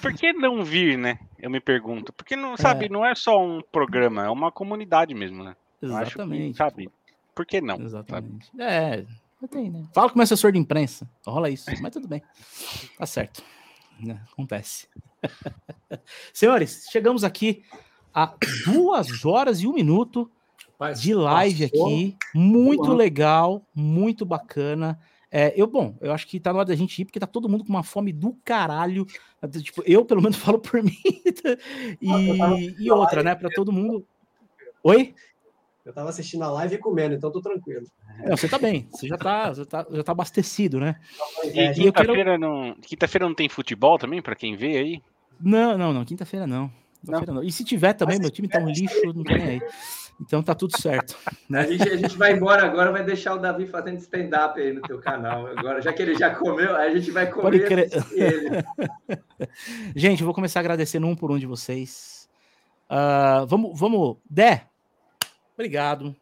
Por, 0.00 0.12
que 0.14 0.32
não 0.32 0.64
vir, 0.64 0.96
né? 0.98 1.18
Eu 1.38 1.50
me 1.50 1.60
pergunto. 1.60 2.12
Porque 2.12 2.36
não, 2.36 2.56
sabe, 2.56 2.86
é. 2.86 2.88
não 2.88 3.04
é 3.04 3.14
só 3.14 3.42
um 3.42 3.60
programa, 3.72 4.24
é 4.24 4.30
uma 4.30 4.52
comunidade 4.52 5.14
mesmo, 5.14 5.44
né? 5.44 5.56
Exatamente. 5.82 6.52
Que, 6.52 6.56
sabe? 6.56 6.90
Por 7.34 7.44
que 7.44 7.60
não? 7.60 7.80
Exatamente. 7.80 8.46
Sabe? 8.46 8.62
É, 8.62 9.06
tem, 9.50 9.70
né? 9.70 9.84
Fala 9.94 10.08
com 10.08 10.14
o 10.14 10.18
meu 10.18 10.24
assessor 10.24 10.52
de 10.52 10.58
imprensa. 10.58 11.08
Rola 11.26 11.50
isso, 11.50 11.70
mas 11.80 11.92
tudo 11.92 12.08
bem. 12.08 12.22
Tá 12.98 13.06
certo. 13.06 13.42
Né? 14.00 14.20
Acontece. 14.32 14.88
Senhores, 16.32 16.86
chegamos 16.90 17.24
aqui 17.24 17.62
a 18.12 18.34
duas 18.64 19.24
horas 19.24 19.60
e 19.60 19.66
um 19.66 19.74
minuto 19.74 20.30
de 20.98 21.14
live 21.14 21.64
aqui, 21.64 22.16
muito 22.34 22.92
legal, 22.92 23.62
muito 23.74 24.24
bacana. 24.24 24.98
É, 25.30 25.52
eu, 25.60 25.66
bom, 25.66 25.96
eu 26.00 26.12
acho 26.12 26.26
que 26.26 26.38
tá 26.38 26.52
na 26.52 26.60
hora 26.60 26.68
da 26.68 26.74
gente 26.76 27.00
ir, 27.00 27.04
porque 27.04 27.18
tá 27.18 27.26
todo 27.26 27.48
mundo 27.48 27.64
com 27.64 27.70
uma 27.70 27.82
fome 27.82 28.12
do 28.12 28.34
caralho. 28.44 29.06
Tipo, 29.62 29.82
eu, 29.84 30.04
pelo 30.04 30.22
menos, 30.22 30.36
falo 30.38 30.58
por 30.58 30.82
mim. 30.82 30.96
e, 32.00 32.74
e 32.78 32.90
outra, 32.90 33.22
né, 33.22 33.34
para 33.34 33.50
todo 33.50 33.72
mundo. 33.72 34.06
Oi? 34.82 35.14
Eu 35.84 35.92
tava 35.92 36.10
assistindo 36.10 36.42
a 36.42 36.50
live 36.50 36.74
e 36.74 36.78
comendo, 36.78 37.14
então 37.14 37.30
tô 37.30 37.40
tranquilo. 37.40 37.86
Não, 38.24 38.36
você 38.36 38.48
tá 38.48 38.58
bem, 38.58 38.88
você 38.90 39.06
já 39.06 39.16
tá, 39.16 39.52
já 39.52 39.64
tá, 39.64 39.86
já 39.88 40.02
tá 40.02 40.12
abastecido, 40.12 40.80
né? 40.80 40.98
E 41.44 41.72
quinta-feira 41.74 42.24
quero... 42.24 42.38
não, 42.38 42.74
quinta 42.80 43.06
não 43.20 43.34
tem 43.34 43.48
futebol 43.48 43.96
também, 43.98 44.20
para 44.20 44.34
quem 44.34 44.56
vê 44.56 44.78
aí? 44.78 45.02
Não, 45.40 45.78
não, 45.78 45.92
não, 45.92 46.04
quinta-feira 46.04 46.46
não. 46.46 46.72
Quinta 47.04 47.32
não. 47.32 47.42
E 47.42 47.52
se 47.52 47.64
tiver 47.64 47.92
também, 47.92 48.16
Mas 48.16 48.22
meu 48.22 48.30
time 48.30 48.48
tá 48.48 48.58
um 48.58 48.68
lixo, 48.68 49.12
não 49.14 49.22
tem 49.22 49.42
aí. 49.42 49.60
Então 50.20 50.42
tá 50.42 50.54
tudo 50.54 50.76
certo. 50.80 51.16
Né? 51.48 51.60
A, 51.66 51.66
gente, 51.66 51.88
a 51.88 51.96
gente 51.96 52.16
vai 52.16 52.32
embora 52.32 52.64
agora, 52.64 52.90
vai 52.90 53.04
deixar 53.04 53.34
o 53.34 53.38
Davi 53.38 53.66
fazendo 53.66 53.98
stand-up 53.98 54.60
aí 54.60 54.72
no 54.72 54.80
teu 54.82 54.98
canal. 54.98 55.46
Agora, 55.48 55.80
já 55.80 55.92
que 55.92 56.02
ele 56.02 56.14
já 56.16 56.34
comeu, 56.34 56.74
a 56.74 56.88
gente 56.94 57.10
vai 57.10 57.30
comer 57.30 57.70
ele. 57.70 57.90
gente, 59.94 60.24
vou 60.24 60.34
começar 60.34 60.60
agradecendo 60.60 61.06
um 61.06 61.14
por 61.14 61.30
um 61.30 61.38
de 61.38 61.46
vocês. 61.46 62.28
Uh, 62.90 63.46
vamos, 63.46 63.78
vamos. 63.78 64.16
Dé, 64.28 64.66
obrigado. 65.54 66.14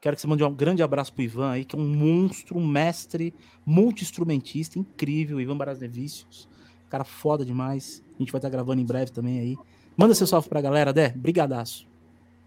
Quero 0.00 0.16
que 0.16 0.20
você 0.20 0.26
mande 0.26 0.44
um 0.44 0.54
grande 0.54 0.82
abraço 0.82 1.14
pro 1.14 1.22
Ivan 1.22 1.52
aí, 1.52 1.64
que 1.64 1.74
é 1.74 1.78
um 1.78 1.88
monstro, 1.88 2.58
um 2.58 2.66
mestre, 2.66 3.32
multi-instrumentista, 3.64 4.78
incrível, 4.78 5.40
Ivan 5.40 5.56
Barasnevicius. 5.56 6.46
Cara 6.90 7.04
foda 7.04 7.44
demais. 7.44 8.02
A 8.14 8.18
gente 8.18 8.30
vai 8.30 8.38
estar 8.38 8.50
gravando 8.50 8.82
em 8.82 8.84
breve 8.84 9.10
também 9.10 9.40
aí. 9.40 9.56
Manda 9.96 10.14
seu 10.14 10.26
salve 10.26 10.48
pra 10.48 10.60
galera, 10.60 10.92
Dé. 10.92 11.08
Brigadaço. 11.08 11.93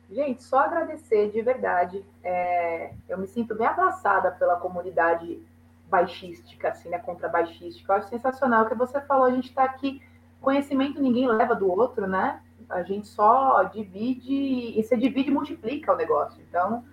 Gente, 0.09 0.43
só 0.43 0.59
agradecer 0.59 1.31
de 1.31 1.41
verdade. 1.41 2.03
É, 2.23 2.93
eu 3.09 3.17
me 3.17 3.27
sinto 3.27 3.53
bem 3.55 3.67
abraçada 3.67 4.31
pela 4.31 4.55
comunidade 4.55 5.41
baixística, 5.89 6.69
assim, 6.69 6.89
né, 6.89 6.99
contrabaixística. 6.99 7.91
Eu 7.91 7.97
acho 7.97 8.09
sensacional 8.09 8.63
o 8.65 8.69
que 8.69 8.75
você 8.75 9.01
falou. 9.01 9.25
A 9.25 9.31
gente 9.31 9.49
está 9.49 9.63
aqui, 9.63 10.01
conhecimento 10.41 11.01
ninguém 11.01 11.27
leva 11.27 11.55
do 11.55 11.69
outro, 11.69 12.07
né? 12.07 12.41
A 12.69 12.84
gente 12.84 13.07
só 13.07 13.63
divide, 13.63 14.34
e 14.34 14.81
você 14.81 14.95
divide 14.95 15.29
e 15.29 15.34
multiplica 15.34 15.93
o 15.93 15.97
negócio. 15.97 16.41
Então, 16.49 16.84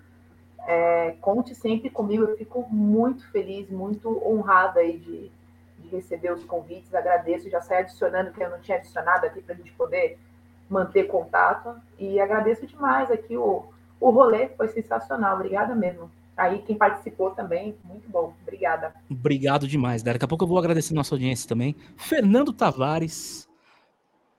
é, 0.67 1.13
conte 1.21 1.55
sempre 1.55 1.91
comigo. 1.91 2.25
Eu 2.25 2.37
fico 2.37 2.67
muito 2.69 3.31
feliz, 3.31 3.71
muito 3.71 4.23
honrada 4.27 4.81
aí 4.81 4.99
de, 4.99 5.31
de 5.79 5.89
receber 5.89 6.33
os 6.33 6.45
convites. 6.45 6.95
Agradeço, 6.95 7.51
já 7.51 7.61
saí 7.61 7.79
adicionando 7.79 8.33
que 8.33 8.43
eu 8.43 8.51
não 8.51 8.61
tinha 8.61 8.79
adicionado 8.79 9.27
aqui 9.27 9.41
para 9.41 9.55
a 9.55 9.59
gente 9.59 9.73
poder 9.73 10.19
manter 10.75 11.05
contato. 11.05 11.75
E 11.99 12.21
agradeço 12.21 12.67
demais 12.67 13.11
aqui 13.11 13.37
o, 13.37 13.65
o 14.01 14.11
rolê, 14.11 14.49
foi 14.49 14.69
sensacional. 14.69 15.37
Obrigada 15.37 15.75
mesmo. 15.75 16.11
Aí 16.37 16.59
quem 16.67 16.77
participou 16.77 17.31
também, 17.31 17.77
muito 17.85 18.11
bom. 18.11 18.35
Obrigada. 18.43 18.93
Obrigado 19.09 19.69
demais, 19.69 20.03
Daqui 20.03 20.25
a 20.25 20.29
pouco 20.29 20.45
eu 20.45 20.49
vou 20.49 20.59
agradecer 20.59 20.93
nossa 20.93 21.15
audiência 21.15 21.49
também. 21.49 21.77
Fernando 21.97 22.53
Tavares. 22.53 23.49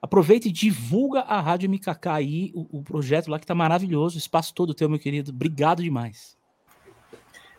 Aproveita 0.01 0.47
e 0.47 0.51
divulga 0.51 1.21
a 1.21 1.39
Rádio 1.39 1.67
MKK 1.67 2.09
aí, 2.09 2.51
o, 2.53 2.79
o 2.79 2.83
projeto 2.83 3.27
lá 3.27 3.39
que 3.39 3.45
tá 3.45 3.55
maravilhoso. 3.55 4.17
O 4.17 4.19
espaço 4.19 4.53
todo 4.53 4.73
teu, 4.73 4.87
meu 4.87 4.99
querido. 4.99 5.31
Obrigado 5.31 5.81
demais. 5.81 6.37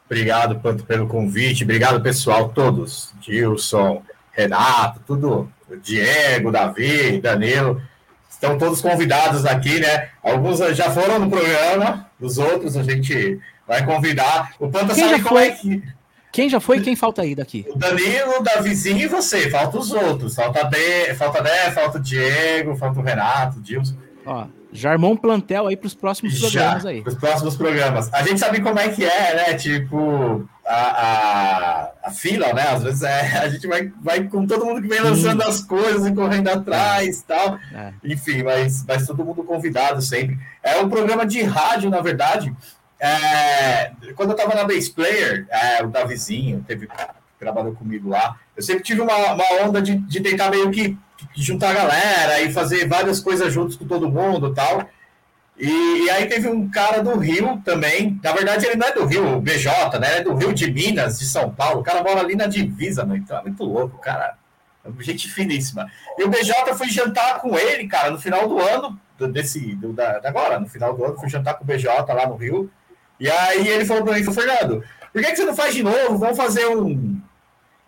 Obrigado, 0.04 0.60
Panto, 0.60 0.84
pelo 0.84 1.08
convite. 1.08 1.64
Obrigado, 1.64 2.00
pessoal, 2.00 2.50
todos. 2.50 3.12
Dilson, 3.20 4.02
Renato, 4.30 5.00
tudo. 5.04 5.50
Diego, 5.82 6.52
Davi, 6.52 7.20
Danilo. 7.20 7.82
Estão 8.36 8.58
todos 8.58 8.82
convidados 8.82 9.46
aqui, 9.46 9.80
né? 9.80 10.10
Alguns 10.22 10.58
já 10.76 10.90
foram 10.90 11.18
no 11.18 11.30
programa, 11.30 12.10
os 12.20 12.36
outros 12.36 12.76
a 12.76 12.82
gente 12.82 13.40
vai 13.66 13.82
convidar. 13.84 14.52
O 14.60 14.68
Panta 14.68 14.94
quem 14.94 15.04
sabe 15.04 15.22
já 15.22 15.28
foi? 15.28 15.46
É 15.46 15.50
que... 15.52 15.82
Quem 16.30 16.50
já 16.50 16.60
foi 16.60 16.76
e 16.76 16.80
quem 16.82 16.94
falta 16.94 17.22
aí 17.22 17.34
daqui? 17.34 17.64
O 17.66 17.78
Danilo, 17.78 18.40
o 18.40 18.42
Davizinho 18.42 18.98
e 18.98 19.06
você. 19.06 19.48
Falta 19.48 19.78
os 19.78 19.90
outros. 19.90 20.34
Falta 20.34 20.64
Dé, 20.64 21.14
falta 21.14 21.42
Dé, 21.42 21.70
falta 21.70 21.96
o 21.96 22.00
Diego, 22.00 22.76
falta 22.76 23.00
o 23.00 23.02
Renato, 23.02 23.58
o 23.58 23.62
Dilson. 23.62 23.96
Ó, 24.26 24.44
já 24.76 24.92
armou 24.92 25.12
um 25.12 25.16
plantel 25.16 25.66
aí 25.66 25.76
para 25.76 25.86
os 25.86 25.94
próximos 25.94 26.38
programas 26.38 26.82
já, 26.82 26.88
aí. 26.88 27.02
Os 27.06 27.14
próximos 27.14 27.56
programas. 27.56 28.12
A 28.12 28.22
gente 28.22 28.38
sabe 28.38 28.60
como 28.60 28.78
é 28.78 28.88
que 28.88 29.04
é, 29.04 29.34
né? 29.34 29.54
Tipo, 29.54 30.48
a, 30.66 30.74
a, 30.74 31.90
a 32.04 32.10
fila, 32.10 32.52
né? 32.52 32.62
Às 32.68 32.82
vezes 32.82 33.02
é, 33.02 33.38
a 33.38 33.48
gente 33.48 33.66
vai, 33.66 33.92
vai 34.02 34.24
com 34.24 34.46
todo 34.46 34.64
mundo 34.64 34.82
que 34.82 34.88
vem 34.88 35.00
lançando 35.00 35.42
as 35.42 35.62
coisas 35.62 36.06
e 36.06 36.14
correndo 36.14 36.48
atrás 36.48 37.20
e 37.20 37.24
tal. 37.24 37.58
É. 37.72 37.92
Enfim, 38.04 38.42
mas, 38.42 38.84
mas 38.86 39.06
todo 39.06 39.24
mundo 39.24 39.42
convidado 39.44 40.02
sempre. 40.02 40.38
É 40.62 40.78
um 40.78 40.88
programa 40.88 41.24
de 41.24 41.42
rádio, 41.42 41.90
na 41.90 42.00
verdade. 42.00 42.54
É, 42.98 43.92
quando 44.14 44.30
eu 44.30 44.36
tava 44.36 44.54
na 44.54 44.64
Base 44.64 44.90
Player, 44.90 45.46
é, 45.50 45.82
o 45.82 45.88
Davizinho 45.88 46.64
teve, 46.66 46.88
trabalhou 47.38 47.74
comigo 47.74 48.08
lá. 48.08 48.38
Eu 48.56 48.62
sempre 48.62 48.82
tive 48.82 49.00
uma, 49.00 49.14
uma 49.34 49.44
onda 49.62 49.80
de, 49.82 49.96
de 49.96 50.20
tentar 50.20 50.50
meio 50.50 50.70
que 50.70 50.96
juntar 51.34 51.70
a 51.70 51.74
galera 51.74 52.40
e 52.42 52.52
fazer 52.52 52.88
várias 52.88 53.20
coisas 53.20 53.52
juntos 53.52 53.76
com 53.76 53.86
todo 53.86 54.10
mundo 54.10 54.54
tal. 54.54 54.88
E, 55.58 56.04
e, 56.04 56.10
aí 56.10 56.26
teve 56.26 56.48
um 56.48 56.68
cara 56.68 57.02
do 57.02 57.18
Rio 57.18 57.60
também. 57.64 58.20
Na 58.22 58.32
verdade, 58.32 58.66
ele 58.66 58.76
não 58.76 58.86
é 58.86 58.92
do 58.92 59.06
Rio, 59.06 59.36
o 59.36 59.40
BJ, 59.40 59.98
né? 59.98 60.18
É 60.18 60.22
do 60.22 60.34
Rio 60.34 60.52
de 60.52 60.70
Minas, 60.70 61.18
de 61.18 61.24
São 61.24 61.50
Paulo. 61.50 61.80
O 61.80 61.82
cara 61.82 62.02
mora 62.02 62.20
ali 62.20 62.36
na 62.36 62.46
divisa, 62.46 63.04
mano. 63.04 63.22
Então 63.22 63.38
é 63.38 63.42
muito 63.42 63.64
louco, 63.64 63.98
cara. 63.98 64.36
É 64.84 65.02
gente 65.02 65.28
finíssima. 65.28 65.90
E 66.18 66.24
o 66.24 66.28
BJ 66.28 66.74
fui 66.74 66.90
jantar 66.90 67.40
com 67.40 67.58
ele, 67.58 67.88
cara, 67.88 68.10
no 68.10 68.20
final 68.20 68.46
do 68.48 68.60
ano, 68.60 69.00
desse, 69.32 69.74
do, 69.76 69.92
da, 69.92 70.20
agora, 70.24 70.60
no 70.60 70.68
final 70.68 70.94
do 70.94 71.04
ano, 71.04 71.18
fui 71.18 71.28
jantar 71.28 71.54
com 71.54 71.64
o 71.64 71.66
BJ 71.66 71.88
lá 72.12 72.26
no 72.26 72.36
Rio. 72.36 72.70
E 73.18 73.30
aí 73.30 73.66
ele 73.66 73.84
falou 73.84 74.04
pra 74.04 74.14
mim, 74.14 74.24
Fernando, 74.24 74.84
por 75.12 75.22
que, 75.22 75.30
que 75.30 75.36
você 75.36 75.44
não 75.44 75.56
faz 75.56 75.74
de 75.74 75.82
novo? 75.82 76.18
Vamos 76.18 76.36
fazer 76.36 76.66
um, 76.68 77.15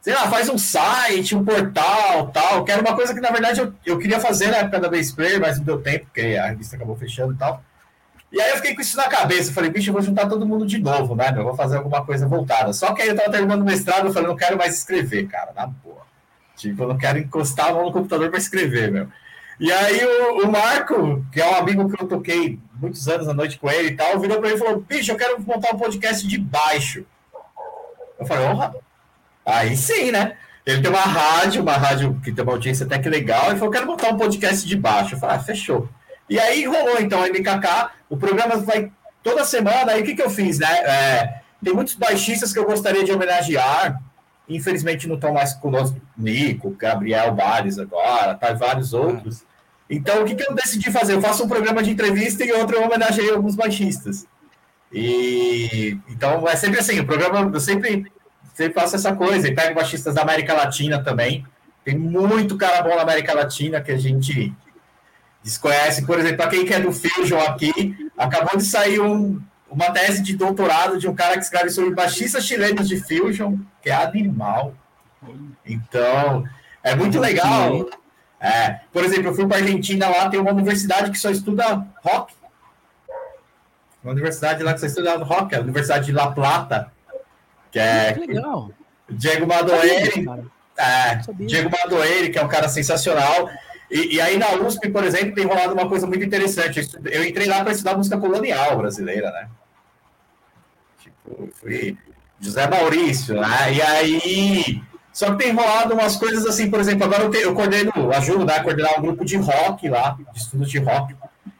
sei 0.00 0.14
lá, 0.14 0.28
faz 0.28 0.48
um 0.48 0.58
site, 0.58 1.34
um 1.34 1.44
portal, 1.44 2.28
tal, 2.28 2.64
que 2.64 2.72
era 2.72 2.80
uma 2.80 2.94
coisa 2.94 3.14
que, 3.14 3.20
na 3.20 3.30
verdade, 3.30 3.60
eu, 3.60 3.72
eu 3.84 3.98
queria 3.98 4.20
fazer 4.20 4.48
na 4.48 4.58
época 4.58 4.80
da 4.80 4.88
Base 4.88 5.14
Player, 5.14 5.40
mas 5.40 5.58
não 5.58 5.64
deu 5.64 5.80
tempo, 5.80 6.06
porque 6.06 6.36
a 6.36 6.46
revista 6.46 6.76
acabou 6.76 6.96
fechando 6.96 7.34
e 7.34 7.36
tal. 7.36 7.62
E 8.30 8.40
aí 8.40 8.50
eu 8.50 8.56
fiquei 8.56 8.74
com 8.74 8.82
isso 8.82 8.96
na 8.96 9.08
cabeça, 9.08 9.52
falei, 9.52 9.70
bicho, 9.70 9.88
eu 9.88 9.94
vou 9.94 10.02
juntar 10.02 10.28
todo 10.28 10.46
mundo 10.46 10.66
de 10.66 10.78
novo, 10.78 11.14
né, 11.14 11.32
Eu 11.34 11.44
vou 11.44 11.56
fazer 11.56 11.78
alguma 11.78 12.04
coisa 12.04 12.28
voltada. 12.28 12.72
Só 12.74 12.92
que 12.92 13.02
aí 13.02 13.08
eu 13.08 13.16
tava 13.16 13.30
terminando 13.30 13.62
o 13.62 13.64
mestrado, 13.64 14.06
eu 14.06 14.12
falei, 14.12 14.28
não 14.28 14.36
quero 14.36 14.58
mais 14.58 14.74
escrever, 14.76 15.26
cara, 15.26 15.52
na 15.54 15.66
boa. 15.66 16.06
Tipo, 16.54 16.82
eu 16.82 16.88
não 16.88 16.98
quero 16.98 17.18
encostar 17.18 17.68
a 17.68 17.72
mão 17.72 17.86
no 17.86 17.92
computador 17.92 18.28
para 18.28 18.38
escrever, 18.38 18.90
meu. 18.90 19.08
E 19.58 19.72
aí 19.72 20.04
o, 20.04 20.44
o, 20.44 20.52
Marco, 20.52 21.24
que 21.32 21.40
é 21.40 21.50
um 21.50 21.54
amigo 21.56 21.88
que 21.88 22.00
eu 22.00 22.06
toquei 22.06 22.60
muitos 22.74 23.08
anos 23.08 23.28
à 23.28 23.34
noite 23.34 23.58
com 23.58 23.68
ele 23.68 23.88
e 23.88 23.96
tal, 23.96 24.18
virou 24.20 24.38
para 24.38 24.50
mim 24.50 24.54
e 24.54 24.58
falou, 24.58 24.80
bicho, 24.80 25.10
eu 25.10 25.16
quero 25.16 25.40
montar 25.42 25.74
um 25.74 25.78
podcast 25.78 26.26
de 26.26 26.38
baixo. 26.38 27.04
Eu 28.18 28.26
falei, 28.26 28.46
honra, 28.46 28.74
Aí 29.48 29.76
sim, 29.76 30.12
né? 30.12 30.36
Ele 30.66 30.82
tem 30.82 30.90
uma 30.90 31.00
rádio, 31.00 31.62
uma 31.62 31.76
rádio 31.76 32.20
que 32.22 32.30
tem 32.30 32.44
uma 32.44 32.52
audiência 32.52 32.84
até 32.84 32.98
que 32.98 33.08
legal, 33.08 33.52
e 33.52 33.58
falou: 33.58 33.72
quero 33.72 33.86
montar 33.86 34.10
um 34.10 34.16
podcast 34.16 34.66
de 34.66 34.76
baixo. 34.76 35.14
Eu 35.14 35.18
falei: 35.18 35.36
ah, 35.36 35.40
fechou. 35.40 35.88
E 36.28 36.38
aí 36.38 36.66
rolou, 36.66 37.00
então, 37.00 37.22
a 37.22 37.28
MKK, 37.28 37.90
o 38.10 38.16
programa 38.16 38.58
vai 38.58 38.92
toda 39.22 39.44
semana. 39.44 39.92
Aí 39.92 40.02
o 40.02 40.04
que, 40.04 40.14
que 40.14 40.22
eu 40.22 40.28
fiz, 40.28 40.58
né? 40.58 40.70
É, 40.70 41.40
tem 41.64 41.72
muitos 41.72 41.94
baixistas 41.94 42.52
que 42.52 42.58
eu 42.58 42.66
gostaria 42.66 43.02
de 43.02 43.10
homenagear. 43.10 44.00
Infelizmente 44.46 45.08
não 45.08 45.16
estão 45.16 45.32
mais 45.32 45.54
conosco, 45.54 46.00
Nico, 46.16 46.70
Gabriel 46.70 47.34
Bares 47.34 47.78
agora, 47.78 48.34
tá, 48.34 48.52
vários 48.54 48.94
outros. 48.94 49.42
Então, 49.90 50.22
o 50.22 50.24
que, 50.24 50.34
que 50.34 50.50
eu 50.50 50.54
decidi 50.54 50.90
fazer? 50.90 51.14
Eu 51.14 51.20
faço 51.20 51.44
um 51.44 51.48
programa 51.48 51.82
de 51.82 51.90
entrevista 51.90 52.44
e 52.44 52.52
outro 52.52 52.76
eu 52.76 52.84
homenageei 52.84 53.30
alguns 53.30 53.54
baixistas. 53.54 54.26
E 54.92 55.98
então 56.08 56.48
é 56.48 56.56
sempre 56.56 56.80
assim, 56.80 56.98
o 57.00 57.06
programa 57.06 57.50
eu 57.52 57.60
sempre 57.60 58.06
sempre 58.58 58.74
faço 58.74 58.96
essa 58.96 59.14
coisa. 59.14 59.46
E 59.46 59.54
pego 59.54 59.76
baixistas 59.76 60.14
da 60.16 60.22
América 60.22 60.52
Latina 60.52 61.02
também. 61.02 61.46
Tem 61.84 61.96
muito 61.96 62.56
cara 62.56 62.82
bom 62.82 62.94
na 62.94 63.02
América 63.02 63.32
Latina 63.32 63.80
que 63.80 63.92
a 63.92 63.96
gente 63.96 64.52
desconhece. 65.42 66.04
Por 66.04 66.18
exemplo, 66.18 66.38
para 66.38 66.50
quem 66.50 66.66
quer 66.66 66.82
do 66.82 66.92
Fusion 66.92 67.38
aqui, 67.40 67.96
acabou 68.18 68.58
de 68.58 68.64
sair 68.64 69.00
um, 69.00 69.40
uma 69.70 69.92
tese 69.92 70.22
de 70.22 70.36
doutorado 70.36 70.98
de 70.98 71.08
um 71.08 71.14
cara 71.14 71.34
que 71.34 71.44
escreve 71.44 71.70
sobre 71.70 71.94
baixistas 71.94 72.44
chilenos 72.44 72.88
de 72.88 73.00
Fusion, 73.00 73.56
que 73.80 73.90
é 73.90 73.94
animal. 73.94 74.74
Então, 75.64 76.44
é 76.82 76.96
muito 76.96 77.18
legal. 77.20 77.88
É, 78.40 78.80
por 78.92 79.04
exemplo, 79.04 79.28
eu 79.28 79.34
fui 79.34 79.46
para 79.46 79.58
Argentina 79.58 80.08
lá, 80.08 80.28
tem 80.28 80.40
uma 80.40 80.52
universidade 80.52 81.10
que 81.12 81.18
só 81.18 81.30
estuda 81.30 81.86
rock. 82.02 82.34
Uma 84.02 84.12
universidade 84.12 84.62
lá 84.62 84.74
que 84.74 84.80
só 84.80 84.86
estuda 84.86 85.16
rock, 85.16 85.54
a 85.54 85.60
Universidade 85.60 86.06
de 86.06 86.12
La 86.12 86.30
Plata. 86.30 86.92
Que 87.70 87.78
é. 87.78 88.12
Que 88.12 88.20
legal. 88.20 88.70
Diego 89.08 89.46
Madoeire. 89.46 90.26
É, 90.76 91.16
Diego 91.40 91.70
Madoeire, 91.70 92.30
que 92.30 92.38
é 92.38 92.44
um 92.44 92.48
cara 92.48 92.68
sensacional. 92.68 93.50
E, 93.90 94.16
e, 94.16 94.20
aí 94.20 94.36
na 94.36 94.52
USP, 94.54 94.90
por 94.90 95.02
exemplo, 95.02 95.34
tem 95.34 95.46
rolado 95.46 95.72
uma 95.72 95.88
coisa 95.88 96.06
muito 96.06 96.24
interessante. 96.24 96.86
Eu 97.04 97.24
entrei 97.24 97.46
lá 97.46 97.62
para 97.62 97.72
estudar 97.72 97.96
música 97.96 98.18
colonial 98.18 98.76
brasileira, 98.76 99.30
né? 99.32 99.48
Tipo, 101.00 101.48
fui 101.54 101.96
José 102.38 102.68
Maurício, 102.68 103.40
né? 103.40 103.72
E 103.72 103.82
aí. 103.82 104.82
Só 105.10 105.32
que 105.32 105.42
tem 105.42 105.52
rolado 105.52 105.94
umas 105.94 106.16
coisas 106.16 106.46
assim, 106.46 106.70
por 106.70 106.78
exemplo, 106.78 107.04
agora 107.04 107.24
eu, 107.24 107.30
te, 107.30 107.38
eu 107.38 107.52
coordeno, 107.52 107.90
ajudo 108.12 108.44
né, 108.44 108.54
a 108.54 108.62
coordenar 108.62 109.00
um 109.00 109.02
grupo 109.02 109.24
de 109.24 109.36
rock 109.36 109.88
lá, 109.88 110.16
de 110.32 110.38
estudos 110.38 110.70
de 110.70 110.78
rock. 110.78 111.16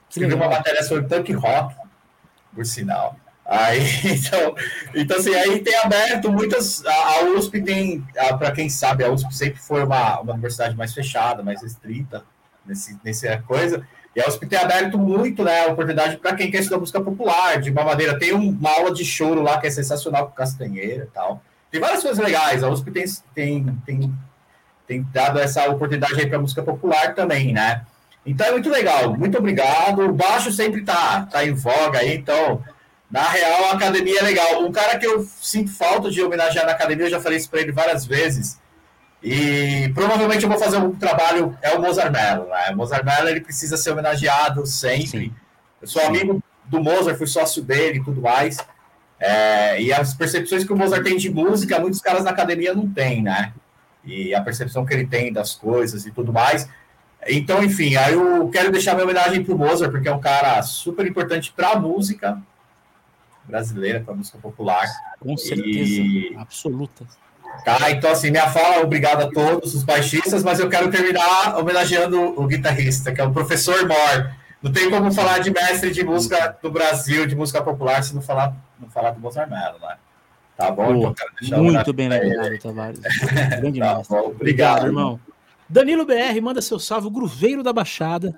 Escrevi 0.09 0.35
uma 0.35 0.49
matéria 0.49 0.81
sobre 0.85 1.09
punk 1.09 1.33
rock, 1.33 1.75
por 2.55 2.65
sinal. 2.65 3.17
Aí, 3.49 3.81
então, 4.05 4.55
então 4.95 5.17
assim, 5.17 5.35
aí 5.35 5.61
tem 5.61 5.75
aberto 5.77 6.31
muitas. 6.31 6.85
A, 6.85 6.93
a 6.93 7.25
USP 7.31 7.63
tem, 7.63 8.05
para 8.39 8.53
quem 8.53 8.69
sabe, 8.69 9.03
a 9.03 9.11
USP 9.11 9.35
sempre 9.35 9.59
foi 9.59 9.83
uma, 9.83 10.21
uma 10.21 10.35
universidade 10.35 10.77
mais 10.77 10.93
fechada, 10.93 11.43
mais 11.43 11.63
restrita 11.63 12.23
nesse, 12.67 12.99
nessa 13.03 13.39
coisa. 13.47 13.87
E 14.15 14.21
a 14.21 14.29
USP 14.29 14.47
tem 14.47 14.59
aberto 14.59 14.99
muito 14.99 15.43
né, 15.43 15.65
a 15.65 15.73
oportunidade 15.73 16.19
para 16.19 16.35
quem 16.37 16.51
quer 16.51 16.59
estudar 16.59 16.79
música 16.79 17.01
popular, 17.01 17.59
de 17.59 17.71
uma 17.71 17.85
maneira. 17.85 18.19
Tem 18.19 18.33
uma 18.33 18.71
aula 18.71 18.93
de 18.93 19.05
choro 19.05 19.41
lá 19.43 19.59
que 19.59 19.67
é 19.67 19.71
sensacional 19.71 20.27
com 20.27 20.35
Castanheira 20.35 21.05
e 21.05 21.15
tal. 21.15 21.43
Tem 21.71 21.81
várias 21.81 22.03
coisas 22.03 22.23
legais. 22.23 22.63
A 22.63 22.69
USP 22.69 22.91
tem, 22.91 23.05
tem, 23.35 23.79
tem, 23.87 24.15
tem 24.87 25.07
dado 25.11 25.39
essa 25.39 25.67
oportunidade 25.71 26.21
aí 26.21 26.27
para 26.27 26.39
música 26.39 26.63
popular 26.63 27.15
também, 27.15 27.55
né? 27.55 27.87
Então 28.27 28.47
é 28.47 28.53
muito 28.53 28.69
legal. 28.69 29.17
Muito 29.17 29.39
obrigado. 29.39 30.03
O 30.03 30.13
baixo 30.13 30.53
sempre 30.53 30.83
tá, 30.83 31.23
tá 31.31 31.47
em 31.47 31.55
voga 31.55 32.01
aí, 32.01 32.17
então 32.17 32.63
na 33.11 33.23
real, 33.23 33.65
a 33.67 33.73
academia 33.73 34.21
é 34.21 34.23
legal. 34.23 34.63
Um 34.63 34.71
cara 34.71 34.99
que 34.99 35.07
eu 35.07 35.27
sinto 35.41 35.71
falta 35.71 36.11
de 36.11 36.23
homenagear 36.23 36.67
na 36.67 36.73
academia, 36.73 37.07
eu 37.07 37.11
já 37.11 37.21
falei 37.21 37.39
isso 37.39 37.49
para 37.49 37.61
ele 37.61 37.73
várias 37.73 38.05
vezes. 38.05 38.59
E 39.23 39.91
provavelmente 39.95 40.45
eu 40.45 40.49
vou 40.49 40.59
fazer 40.59 40.77
um 40.77 40.95
trabalho, 40.95 41.57
é 41.63 41.75
o 41.75 41.81
Mozart 41.81 42.13
Mello. 42.13 42.49
Né? 42.49 42.71
O 42.73 42.77
Mozart 42.77 43.05
Mello 43.05 43.29
ele 43.29 43.41
precisa 43.41 43.77
ser 43.77 43.93
homenageado 43.93 44.65
sempre. 44.67 45.07
Sim. 45.07 45.35
Eu 45.81 45.89
sou 45.89 46.03
amigo 46.03 46.43
do 46.67 46.81
Mozart, 46.83 47.17
fui 47.17 47.27
sócio 47.27 47.63
dele 47.63 47.99
e 47.99 48.05
tudo 48.05 48.21
mais. 48.21 48.59
É, 49.19 49.81
e 49.81 49.93
as 49.93 50.15
percepções 50.15 50.65
que 50.65 50.73
o 50.73 50.77
Mozart 50.77 51.03
tem 51.03 51.17
de 51.17 51.31
música, 51.31 51.79
muitos 51.81 52.01
caras 52.01 52.25
na 52.25 52.31
academia 52.31 52.75
não 52.75 52.89
têm, 52.89 53.23
né? 53.23 53.53
E 54.05 54.35
a 54.35 54.41
percepção 54.41 54.85
que 54.85 54.95
ele 54.95 55.07
tem 55.07 55.33
das 55.33 55.55
coisas 55.55 56.07
e 56.07 56.13
tudo 56.13 56.33
mais. 56.33 56.69
Então, 57.27 57.65
enfim, 57.65 57.97
aí 57.97 58.15
eu 58.15 58.49
quero 58.49 58.71
deixar 58.71 58.95
minha 58.95 59.05
homenagem 59.05 59.43
para 59.43 59.55
o 59.55 59.59
Mozart, 59.59 59.91
porque 59.91 60.09
é 60.09 60.15
um 60.15 60.21
cara 60.21 60.63
super 60.63 61.05
importante 61.05 61.53
para 61.55 61.71
a 61.71 61.79
música, 61.79 62.41
brasileira, 63.49 64.01
para 64.01 64.15
música 64.15 64.39
popular. 64.39 64.87
Com 65.19 65.37
certeza, 65.37 66.01
e... 66.03 66.37
absoluta. 66.37 67.05
Tá, 67.65 67.91
então 67.91 68.11
assim, 68.11 68.31
minha 68.31 68.49
fala, 68.51 68.83
obrigado 68.83 69.23
a 69.23 69.31
todos 69.31 69.75
os 69.75 69.83
baixistas, 69.83 70.45
mas 70.45 70.61
eu 70.61 70.69
quero 70.69 70.91
terminar 70.91 71.59
homenageando 71.59 72.41
o 72.41 72.47
guitarrista, 72.47 73.13
que 73.13 73.21
é 73.21 73.25
o 73.25 73.33
professor 73.33 73.87
Mor. 73.89 74.33
Não 74.63 74.71
tem 74.71 74.91
como 74.91 75.13
falar 75.13 75.39
de 75.39 75.51
mestre 75.51 75.91
de 75.91 76.05
música 76.05 76.57
do 76.63 76.71
Brasil, 76.71 77.27
de 77.27 77.35
música 77.35 77.63
popular, 77.63 78.03
se 78.03 78.15
não 78.15 78.21
falar, 78.21 78.55
não 78.79 78.89
falar 78.91 79.13
do 79.13 79.21
Mozart 79.21 79.49
Mello, 79.49 79.79
né? 79.81 79.97
Tá 80.57 80.71
bom? 80.71 81.15
Então 81.43 81.63
muito 81.63 81.93
bem 81.93 82.09
lembrado, 82.09 82.59
Tavares. 82.59 83.01
Grande 83.61 83.81
tá 83.81 83.97
mestre. 83.97 84.17
Bom, 84.17 84.27
obrigado, 84.27 84.35
obrigado, 84.35 84.87
irmão. 84.87 85.21
Danilo 85.69 86.07
BR, 86.07 86.41
manda 86.43 86.63
seu 86.63 86.79
salve, 86.79 87.07
o 87.07 87.11
Gruveiro 87.11 87.63
da 87.63 87.73
Baixada. 87.73 88.35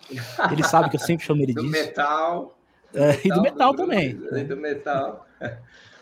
Ele 0.51 0.65
sabe 0.65 0.91
que 0.91 0.97
eu 0.97 1.01
sempre 1.01 1.25
chamo 1.25 1.43
ele 1.43 1.55
disso. 1.55 1.65
Do 1.65 1.71
metal. 1.71 2.60
É, 2.95 3.27
e 3.27 3.29
do 3.29 3.43
metal 3.43 3.73
do, 3.73 3.77
também. 3.77 4.11
E 4.33 4.45
do 4.45 4.57
metal. 4.57 5.27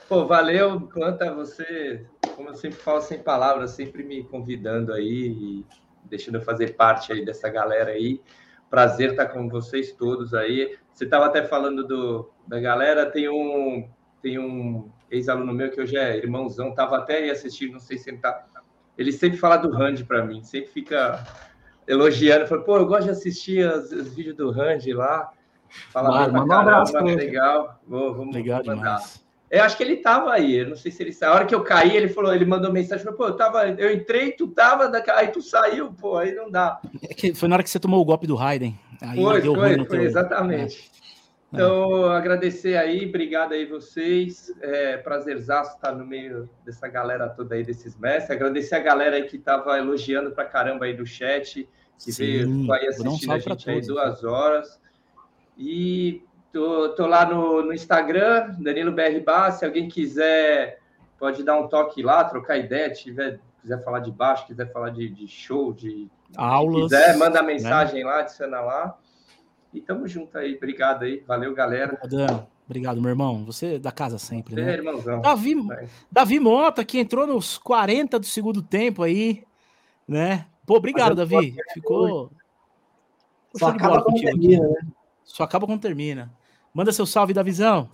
Pô, 0.08 0.24
valeu, 0.26 0.80
Planta, 0.80 1.34
você, 1.34 2.06
como 2.34 2.48
eu 2.48 2.54
sempre 2.54 2.78
falo 2.78 3.02
sem 3.02 3.18
palavras, 3.18 3.72
sempre 3.72 4.02
me 4.02 4.24
convidando 4.24 4.92
aí 4.94 5.28
e 5.28 5.66
deixando 6.04 6.36
eu 6.36 6.42
fazer 6.42 6.76
parte 6.76 7.12
aí 7.12 7.24
dessa 7.24 7.48
galera 7.50 7.90
aí. 7.90 8.20
Prazer 8.70 9.10
estar 9.10 9.26
com 9.26 9.48
vocês 9.48 9.92
todos 9.92 10.32
aí. 10.32 10.78
Você 10.94 11.04
estava 11.04 11.26
até 11.26 11.44
falando 11.44 11.86
do, 11.86 12.30
da 12.46 12.58
galera, 12.58 13.04
tem 13.04 13.28
um, 13.28 13.88
tem 14.22 14.38
um 14.38 14.90
ex-aluno 15.10 15.52
meu 15.52 15.70
que 15.70 15.80
hoje 15.80 15.96
é 15.96 16.16
irmãozão, 16.16 16.70
estava 16.70 16.96
até 16.96 17.18
aí 17.18 17.30
assistindo, 17.30 17.72
não 17.72 17.80
sei 17.80 17.98
se 17.98 18.10
ele 18.10 18.18
tá. 18.18 18.46
Ele 18.96 19.12
sempre 19.12 19.38
fala 19.38 19.56
do 19.56 19.70
Randy 19.70 20.04
para 20.04 20.24
mim, 20.24 20.42
sempre 20.42 20.70
fica 20.70 21.24
elogiando, 21.86 22.46
fala, 22.46 22.62
pô, 22.62 22.76
eu 22.78 22.86
gosto 22.86 23.04
de 23.04 23.10
assistir 23.10 23.66
os, 23.66 23.92
os 23.92 24.14
vídeos 24.14 24.36
do 24.36 24.50
Randy 24.50 24.92
lá. 24.92 25.30
Fala 25.90 26.10
Mano, 26.10 26.32
manda 26.32 26.54
um 26.54 26.58
abraço 26.58 26.98
Legal. 26.98 27.80
Vou, 27.86 28.14
vamos 28.14 28.34
legal 28.34 28.62
mandar. 28.64 28.74
demais. 28.74 29.28
Eu 29.50 29.62
acho 29.62 29.78
que 29.78 29.82
ele 29.82 29.96
tava 29.96 30.30
aí, 30.30 30.56
eu 30.56 30.68
não 30.68 30.76
sei 30.76 30.92
se 30.92 31.02
ele 31.02 31.12
saiu. 31.12 31.32
A 31.32 31.34
hora 31.36 31.46
que 31.46 31.54
eu 31.54 31.64
caí, 31.64 31.96
ele 31.96 32.08
falou, 32.08 32.34
ele 32.34 32.44
mandou 32.44 32.70
mensagem, 32.70 33.02
falou, 33.02 33.16
pô, 33.16 33.28
eu 33.28 33.36
tava, 33.36 33.66
eu 33.66 33.90
entrei, 33.90 34.32
tu 34.32 34.48
tava, 34.48 34.92
aí 35.14 35.28
tu 35.28 35.40
saiu, 35.40 35.90
pô, 35.94 36.18
aí 36.18 36.34
não 36.34 36.50
dá. 36.50 36.78
É 37.02 37.34
foi 37.34 37.48
na 37.48 37.56
hora 37.56 37.62
que 37.62 37.70
você 37.70 37.80
tomou 37.80 38.00
o 38.00 38.04
golpe 38.04 38.26
do 38.26 38.34
Raiden. 38.34 38.78
Aí 39.00 39.16
foi, 39.16 39.40
foi, 39.40 39.84
foi, 39.86 40.04
exatamente. 40.04 40.90
É. 40.94 40.98
Então, 41.50 42.04
agradecer 42.10 42.76
aí, 42.76 43.06
obrigado 43.08 43.54
aí 43.54 43.64
vocês. 43.64 44.52
É, 44.60 44.98
prazerzaço 44.98 45.76
estar 45.76 45.92
no 45.92 46.04
meio 46.04 46.48
dessa 46.62 46.86
galera 46.86 47.26
toda 47.26 47.54
aí, 47.54 47.64
desses 47.64 47.96
mestres. 47.96 48.30
Agradecer 48.30 48.74
a 48.74 48.80
galera 48.80 49.16
aí 49.16 49.22
que 49.22 49.38
tava 49.38 49.78
elogiando 49.78 50.30
pra 50.30 50.44
caramba 50.44 50.84
aí 50.84 50.94
do 50.94 51.06
chat, 51.06 51.66
que 51.98 52.12
Sim, 52.12 52.22
veio 52.22 52.72
aí 52.72 52.86
assistindo 52.86 53.32
a 53.32 53.38
gente 53.38 53.70
aí 53.70 53.80
duas 53.80 54.24
horas. 54.24 54.77
E 55.58 56.22
Tô, 56.52 56.88
tô 56.90 57.06
lá 57.06 57.26
no, 57.26 57.62
no 57.62 57.72
Instagram, 57.74 58.56
Danilo 58.58 58.92
BR 58.92 59.20
Bar. 59.24 59.52
Se 59.52 59.64
alguém 59.64 59.88
quiser, 59.88 60.80
pode 61.18 61.42
dar 61.44 61.58
um 61.58 61.68
toque 61.68 62.02
lá, 62.02 62.24
trocar 62.24 62.56
ideia. 62.56 62.90
Tiver, 62.90 63.38
quiser 63.60 63.84
falar 63.84 64.00
de 64.00 64.10
baixo, 64.10 64.46
quiser 64.46 64.72
falar 64.72 64.90
de, 64.90 65.08
de 65.10 65.28
show, 65.28 65.72
de 65.72 66.08
aulas. 66.36 66.84
quiser, 66.84 67.16
manda 67.18 67.42
né? 67.42 67.46
mensagem 67.46 68.02
né? 68.02 68.10
lá, 68.10 68.20
adiciona 68.20 68.60
lá. 68.60 68.98
E 69.74 69.80
tamo 69.80 70.08
junto 70.08 70.38
aí. 70.38 70.56
Obrigado 70.56 71.04
aí. 71.04 71.22
Valeu, 71.26 71.54
galera. 71.54 71.98
Obrigado, 72.66 73.00
meu 73.00 73.10
irmão. 73.10 73.44
Você 73.44 73.74
é 73.74 73.78
da 73.78 73.92
casa 73.92 74.18
sempre, 74.18 74.58
é, 74.60 74.64
né? 74.64 74.72
irmãozão. 74.72 75.20
Davi, 75.20 75.54
Davi 76.10 76.40
Mota, 76.40 76.84
que 76.84 76.98
entrou 76.98 77.26
nos 77.26 77.58
40 77.58 78.18
do 78.18 78.26
segundo 78.26 78.62
tempo 78.62 79.02
aí, 79.02 79.44
né? 80.06 80.46
Pô, 80.64 80.76
obrigado, 80.76 81.14
Davi. 81.14 81.54
Ficou. 81.74 82.30
Só 83.54 83.68
acaba 83.68 84.02
quando 84.02 84.20
termina, 84.20 84.66
né? 84.66 84.76
Só 85.28 85.44
acaba 85.44 85.66
quando 85.66 85.82
termina. 85.82 86.32
Manda 86.74 86.90
seu 86.90 87.06
salve 87.06 87.34
da 87.34 87.42
visão. 87.42 87.88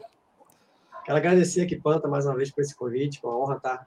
Quero 1.05 1.19
agradecer 1.19 1.63
aqui, 1.63 1.77
Panta, 1.77 2.09
mais 2.09 2.25
uma 2.25 2.37
vez 2.37 2.51
por 2.51 2.63
esse 2.63 2.75
convite. 2.75 3.21
Uma 3.23 3.37
honra 3.37 3.57
estar 3.57 3.87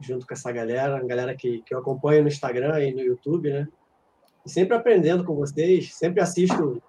junto 0.00 0.26
com 0.26 0.34
essa 0.34 0.50
galera, 0.50 0.96
a 0.96 1.04
galera 1.04 1.36
que, 1.36 1.62
que 1.62 1.74
eu 1.74 1.78
acompanho 1.78 2.22
no 2.22 2.28
Instagram 2.28 2.80
e 2.82 2.94
no 2.94 3.00
YouTube, 3.00 3.50
né? 3.50 3.68
E 4.44 4.50
sempre 4.50 4.76
aprendendo 4.76 5.24
com 5.24 5.34
vocês, 5.34 5.94
sempre 5.94 6.20
assisto 6.20 6.82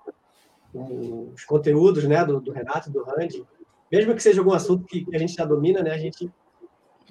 os 0.73 1.43
conteúdos 1.45 2.03
né, 2.05 2.23
do, 2.23 2.39
do 2.39 2.51
Renato 2.51 2.89
e 2.89 2.93
do 2.93 3.03
Randy. 3.03 3.45
Mesmo 3.91 4.15
que 4.15 4.23
seja 4.23 4.39
algum 4.39 4.53
assunto 4.53 4.85
que, 4.85 5.03
que 5.03 5.15
a 5.15 5.19
gente 5.19 5.33
já 5.33 5.43
domina, 5.43 5.83
né? 5.83 5.91
A 5.91 5.97
gente 5.97 6.31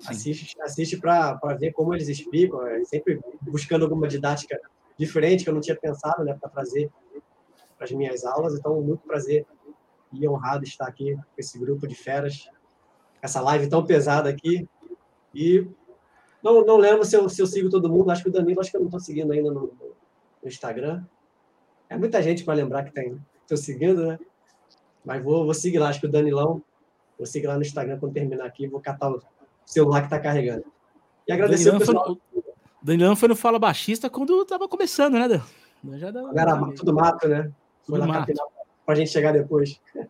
assiste, 0.07 0.57
assiste 0.62 0.97
para 0.97 1.39
ver 1.59 1.73
como 1.73 1.95
eles 1.95 2.09
explicam, 2.09 2.66
é, 2.66 2.83
sempre 2.85 3.20
buscando 3.43 3.85
alguma 3.85 4.09
didática 4.09 4.59
diferente 4.99 5.45
que 5.45 5.51
eu 5.51 5.55
não 5.55 5.61
tinha 5.61 5.77
pensado 5.77 6.25
né, 6.25 6.37
para 6.41 6.49
trazer 6.49 6.91
para 7.79 7.87
as 7.87 7.93
minhas 7.93 8.25
aulas. 8.25 8.55
Então, 8.55 8.83
muito 8.83 9.07
prazer 9.07 9.47
e 10.13 10.29
honrado 10.29 10.65
estar 10.65 10.87
aqui 10.87 11.15
com 11.15 11.23
esse 11.39 11.59
grupo 11.59 11.87
de 11.87 11.95
feras, 11.95 12.51
essa 13.23 13.41
live 13.41 13.69
tão 13.69 13.87
pesada 13.87 14.29
aqui. 14.29 14.69
E 15.35 15.67
não, 16.43 16.65
não 16.65 16.77
lembro 16.77 17.05
se 17.05 17.17
eu, 17.17 17.29
se 17.29 17.41
eu 17.41 17.47
sigo 17.47 17.71
todo 17.71 17.89
mundo, 17.89 18.11
acho 18.11 18.23
que 18.23 18.29
o 18.29 18.33
Danilo, 18.33 18.61
acho 18.61 18.71
que 18.71 18.77
eu 18.77 18.81
não 18.81 18.89
estou 18.89 19.01
seguindo 19.01 19.33
ainda 19.33 19.51
no, 19.51 19.73
no, 20.43 20.49
Instagram. 20.49 21.05
É 21.89 21.97
muita 21.97 22.23
gente 22.23 22.45
para 22.45 22.55
lembrar 22.55 22.85
que 22.85 22.93
tem. 22.93 23.21
Estou 23.43 23.57
seguindo, 23.57 24.07
né? 24.07 24.19
Mas 25.05 25.23
vou, 25.23 25.45
vou 25.45 25.55
seguir 25.55 25.79
lá, 25.79 25.89
acho 25.89 26.01
que 26.01 26.07
o 26.07 26.11
Danilão, 26.11 26.63
vou 27.17 27.27
seguir 27.27 27.47
lá 27.47 27.57
no 27.57 27.63
Instagram 27.63 27.99
quando 27.99 28.13
terminar 28.13 28.45
aqui, 28.45 28.67
vou 28.67 28.81
catar 28.81 29.11
o 29.11 29.23
celular 29.65 30.01
que 30.01 30.07
está 30.07 30.19
carregando. 30.19 30.65
E 31.27 31.33
agradecer 31.33 31.75
o 31.75 31.79
pessoal. 31.79 32.05
Foi, 32.05 32.43
Danilão 32.83 33.17
foi 33.17 33.29
no 33.29 33.37
Fala 33.37 33.59
Baixista 33.59 34.09
quando 34.11 34.43
estava 34.43 34.69
começando, 34.69 35.15
né, 35.15 35.29
Dan? 35.29 35.41
Já 35.99 36.11
dá, 36.11 36.21
Era 36.35 36.73
tudo 36.73 36.93
mato, 36.93 37.29
né? 37.29 37.53
Foi 37.89 37.98
lá 37.98 38.27
para 38.85 38.94
a 38.94 38.94
gente 38.94 39.10
chegar 39.10 39.32
depois. 39.32 39.81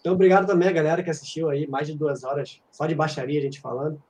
Então, 0.00 0.14
obrigado 0.14 0.46
também 0.46 0.68
a 0.68 0.72
galera 0.72 1.02
que 1.02 1.10
assistiu 1.10 1.50
aí, 1.50 1.66
mais 1.66 1.88
de 1.88 1.92
duas 1.92 2.22
horas 2.22 2.62
só 2.70 2.86
de 2.86 2.94
baixaria 2.94 3.40
a 3.40 3.42
gente 3.42 3.60
falando. 3.60 4.00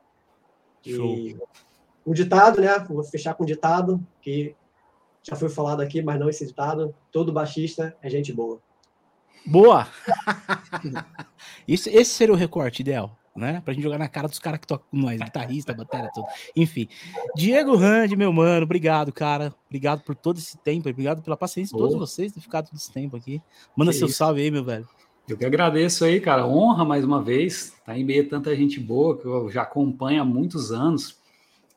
E 0.84 1.34
o 2.05 2.12
ditado, 2.12 2.60
né? 2.60 2.78
Vou 2.80 3.02
fechar 3.02 3.32
com 3.32 3.44
o 3.44 3.47
ditado, 3.47 4.06
que 4.20 4.55
já 5.22 5.34
foi 5.34 5.48
falado 5.48 5.80
aqui, 5.80 6.02
mas 6.02 6.20
não 6.20 6.28
esse 6.28 6.44
ditado: 6.44 6.94
todo 7.10 7.32
baixista 7.32 7.97
é 8.02 8.10
gente 8.10 8.30
boa. 8.30 8.60
Boa! 9.47 9.88
Isso, 11.66 11.88
esse 11.88 12.10
seria 12.10 12.34
o 12.34 12.36
recorte 12.36 12.82
ideal 12.82 13.16
né? 13.37 13.61
Pra 13.65 13.75
gente 13.75 13.83
jogar 13.83 13.99
na 13.99 14.09
cara 14.09 14.29
dos 14.29 14.39
caras 14.39 14.61
que 14.61 14.67
tocam 14.67 14.87
com 14.91 14.97
nós, 14.97 15.21
guitarrista, 15.21 15.75
bateria, 15.75 16.11
tudo. 16.15 16.27
Enfim. 16.55 16.89
Diego 17.35 17.77
Rand, 17.77 18.11
meu 18.17 18.33
mano, 18.33 18.65
obrigado, 18.65 19.13
cara. 19.13 19.55
Obrigado 19.67 20.03
por 20.03 20.15
todo 20.15 20.39
esse 20.39 20.57
tempo, 20.59 20.89
obrigado 20.89 21.23
pela 21.23 21.37
paciência 21.37 21.77
de 21.77 21.83
todos 21.83 21.97
vocês 21.97 22.33
ter 22.33 22.41
ficado 22.41 22.69
todo 22.69 22.77
esse 22.77 22.93
tempo 22.93 23.17
aqui. 23.17 23.41
Manda 23.77 23.93
que 23.93 23.99
seu 23.99 24.09
isso. 24.09 24.17
salve 24.17 24.43
aí, 24.43 24.51
meu 24.51 24.65
velho. 24.65 24.89
Eu 25.29 25.37
que 25.37 25.45
agradeço 25.45 26.05
aí, 26.05 26.21
cara. 26.21 26.47
Honra 26.47 26.85
mais 26.85 27.05
uma 27.05 27.21
vez. 27.23 27.75
Tá 27.85 27.99
em 27.99 28.05
meio 28.05 28.25
a 28.25 28.29
tanta 28.29 28.55
gente 28.55 28.79
boa 28.79 29.19
que 29.19 29.27
eu 29.27 29.51
já 29.51 29.63
acompanho 29.63 30.23
há 30.23 30.25
muitos 30.25 30.71
anos 30.71 31.19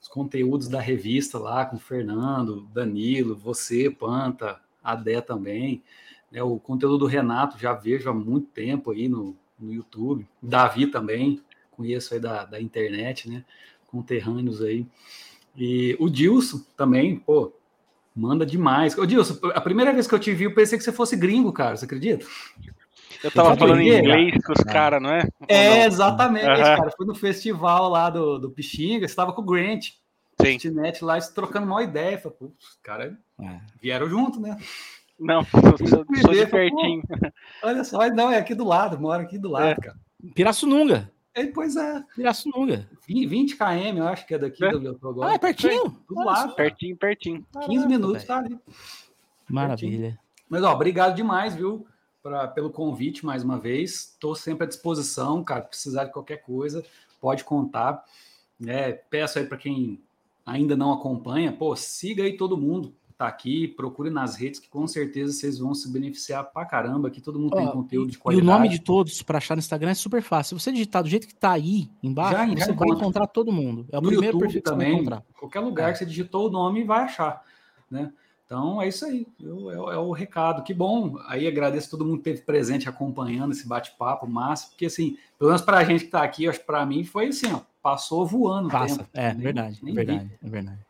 os 0.02 0.07
conteúdos 0.07 0.68
da 0.68 0.80
revista 0.80 1.38
lá 1.38 1.65
com 1.65 1.76
o 1.76 1.80
Fernando, 1.80 2.68
Danilo, 2.73 3.36
você, 3.36 3.90
Panta, 3.90 4.60
a 4.84 4.95
Dé 4.95 5.19
também. 5.22 5.84
É, 6.31 6.41
o 6.41 6.57
conteúdo 6.57 6.99
do 6.99 7.06
Renato 7.06 7.57
já 7.57 7.73
vejo 7.73 8.10
há 8.10 8.14
muito 8.14 8.48
tempo 8.48 8.91
aí 8.91 9.10
no, 9.10 9.36
no 9.60 9.73
YouTube. 9.73 10.27
Davi 10.41 10.88
também, 10.88 11.41
conheço 11.80 12.14
aí 12.14 12.19
da, 12.19 12.43
da 12.43 12.61
internet, 12.61 13.30
né? 13.30 13.43
Conterrâneos 13.88 14.61
aí. 14.61 14.85
E 15.56 15.95
o 15.99 16.10
Dilson 16.10 16.61
também, 16.76 17.18
pô, 17.18 17.53
manda 18.14 18.45
demais. 18.45 18.97
Ô, 18.97 19.06
Dilson, 19.06 19.39
a 19.53 19.61
primeira 19.61 19.93
vez 19.93 20.07
que 20.07 20.14
eu 20.14 20.19
te 20.19 20.34
vi, 20.34 20.43
eu 20.43 20.53
pensei 20.53 20.77
que 20.77 20.84
você 20.84 20.91
fosse 20.91 21.15
gringo, 21.15 21.53
cara, 21.53 21.77
você 21.77 21.85
acredita? 21.85 22.26
Eu 23.23 23.31
tava 23.31 23.56
falando 23.56 23.80
em 23.80 23.97
inglês 23.97 24.43
com 24.45 24.53
os 24.53 24.64
caras, 24.64 25.01
não 25.01 25.10
é? 25.10 25.27
É, 25.47 25.85
exatamente, 25.85 26.47
uhum. 26.47 26.56
cara. 26.56 26.91
Foi 26.95 27.06
no 27.06 27.15
festival 27.15 27.89
lá 27.89 28.10
do, 28.10 28.38
do 28.38 28.51
Pixinga, 28.51 29.07
você 29.07 29.15
tava 29.15 29.34
com 29.34 29.41
o 29.41 29.45
Grant. 29.45 29.91
Sim. 30.41 30.57
Net 30.72 31.03
lá, 31.03 31.19
trocando 31.19 31.68
uma 31.68 31.84
ideia. 31.84 32.18
Falei, 32.18 32.38
putz, 32.38 32.65
os 32.65 32.80
caras 32.81 33.14
é. 33.41 33.60
vieram 33.81 34.10
junto, 34.10 34.39
né? 34.39 34.57
Não, 35.19 35.41
eu 35.41 35.77
sou, 35.88 36.06
sou 36.22 36.34
de 36.34 36.47
pertinho. 36.47 37.03
Olha 37.61 37.84
só, 37.84 38.07
não, 38.10 38.31
é 38.31 38.38
aqui 38.38 38.56
do 38.56 38.64
lado, 38.64 38.97
mora 38.99 39.23
aqui 39.23 39.38
do 39.38 39.49
lado, 39.49 39.68
é. 39.68 39.76
cara. 39.76 39.97
Pirassununga. 40.34 41.11
É, 41.34 41.45
pois 41.47 41.76
é. 41.76 42.03
Pirassununga. 42.15 42.89
20 43.07 43.56
km, 43.56 43.97
eu 43.97 44.07
acho 44.07 44.26
que 44.26 44.34
é 44.34 44.38
daqui 44.38 44.65
é. 44.65 44.72
do 44.72 44.85
eu 44.85 44.95
tô 44.95 45.10
agora. 45.10 45.31
Ah, 45.31 45.34
é 45.35 45.38
pertinho? 45.38 45.97
Do 46.07 46.15
lado. 46.15 46.56
Pertinho, 46.56 46.97
pertinho. 46.97 47.45
15 47.65 47.88
minutos, 47.88 48.23
tá 48.23 48.39
ali. 48.39 48.57
Maravilha. 49.47 49.99
Pertinho. 49.99 50.19
Mas, 50.49 50.64
ó, 50.64 50.73
obrigado 50.73 51.15
demais, 51.15 51.56
viu, 51.56 51.85
pra, 52.23 52.47
pelo 52.47 52.72
convite 52.72 53.26
mais 53.26 53.43
uma 53.43 53.60
vez. 53.60 54.11
Estou 54.14 54.35
sempre 54.35 54.65
à 54.65 54.68
disposição, 54.68 55.43
cara. 55.43 55.61
Precisar 55.61 56.06
de 56.06 56.11
qualquer 56.11 56.38
coisa, 56.38 56.84
pode 57.22 57.43
contar. 57.43 58.03
É, 58.65 58.91
peço 58.91 59.39
aí 59.39 59.45
para 59.45 59.57
quem 59.57 60.01
ainda 60.45 60.76
não 60.76 60.91
acompanha, 60.91 61.53
pô, 61.53 61.76
siga 61.76 62.23
aí 62.23 62.35
todo 62.35 62.57
mundo 62.57 62.93
tá 63.19 63.27
aqui, 63.27 63.67
procure 63.67 64.09
nas 64.09 64.37
redes 64.37 64.61
que 64.61 64.69
com 64.69 64.87
certeza 64.87 65.33
vocês 65.33 65.59
vão 65.59 65.73
se 65.73 65.91
beneficiar 65.91 66.41
pra 66.41 66.65
caramba, 66.65 67.11
que 67.11 67.19
todo 67.19 67.37
mundo 67.37 67.53
tem 67.53 67.67
conteúdo 67.67 68.09
de 68.09 68.17
qualidade. 68.17 68.47
E 68.47 68.49
o 68.49 68.53
nome 68.53 68.69
de 68.69 68.79
todos 68.79 69.21
para 69.21 69.39
achar 69.39 69.57
no 69.57 69.59
Instagram 69.59 69.91
é 69.91 69.93
super 69.93 70.21
fácil. 70.21 70.57
Se 70.57 70.63
você 70.63 70.71
digitar 70.71 71.03
do 71.03 71.09
jeito 71.09 71.27
que 71.27 71.35
tá 71.35 71.51
aí 71.51 71.89
embaixo, 72.01 72.37
já, 72.37 72.47
você 72.47 72.71
já 72.71 72.73
vai 72.73 72.87
encontrar 72.87 73.27
todo 73.27 73.51
mundo. 73.51 73.85
É 73.91 73.97
o 73.97 74.01
no 74.01 74.07
primeiro 74.07 74.37
YouTube 74.37 74.53
perfil 74.53 74.61
também, 74.61 74.93
encontrar. 74.93 75.21
Qualquer 75.37 75.59
lugar 75.59 75.89
é. 75.89 75.91
que 75.91 75.97
você 75.97 76.05
digitou 76.05 76.47
o 76.47 76.49
nome 76.49 76.85
vai 76.85 77.03
achar, 77.03 77.43
né? 77.91 78.09
Então 78.45 78.81
é 78.81 78.87
isso 78.87 79.05
aí, 79.05 79.27
eu, 79.37 79.69
é, 79.69 79.95
é, 79.95 79.97
o 79.97 80.13
recado. 80.13 80.63
Que 80.63 80.73
bom. 80.73 81.19
Aí 81.27 81.45
agradeço 81.45 81.91
todo 81.91 82.05
mundo 82.05 82.21
que 82.21 82.29
esteve 82.29 82.45
presente 82.45 82.87
acompanhando 82.87 83.51
esse 83.51 83.67
bate-papo 83.67 84.25
massa, 84.27 84.69
porque 84.69 84.85
assim, 84.85 85.17
pelo 85.37 85.49
menos 85.49 85.61
para 85.61 85.79
a 85.79 85.83
gente 85.83 85.99
que 85.99 86.05
está 86.05 86.23
aqui, 86.23 86.47
acho 86.47 86.61
que 86.61 86.65
para 86.65 86.85
mim 86.85 87.03
foi 87.03 87.27
assim, 87.27 87.51
ó, 87.51 87.59
passou 87.83 88.25
voando. 88.25 88.69
Passa, 88.69 88.99
tempo, 88.99 89.09
é, 89.13 89.33
nem, 89.33 89.43
verdade, 89.43 89.79
nem 89.83 89.93
verdade, 89.93 90.31
é 90.41 90.49
verdade. 90.49 90.88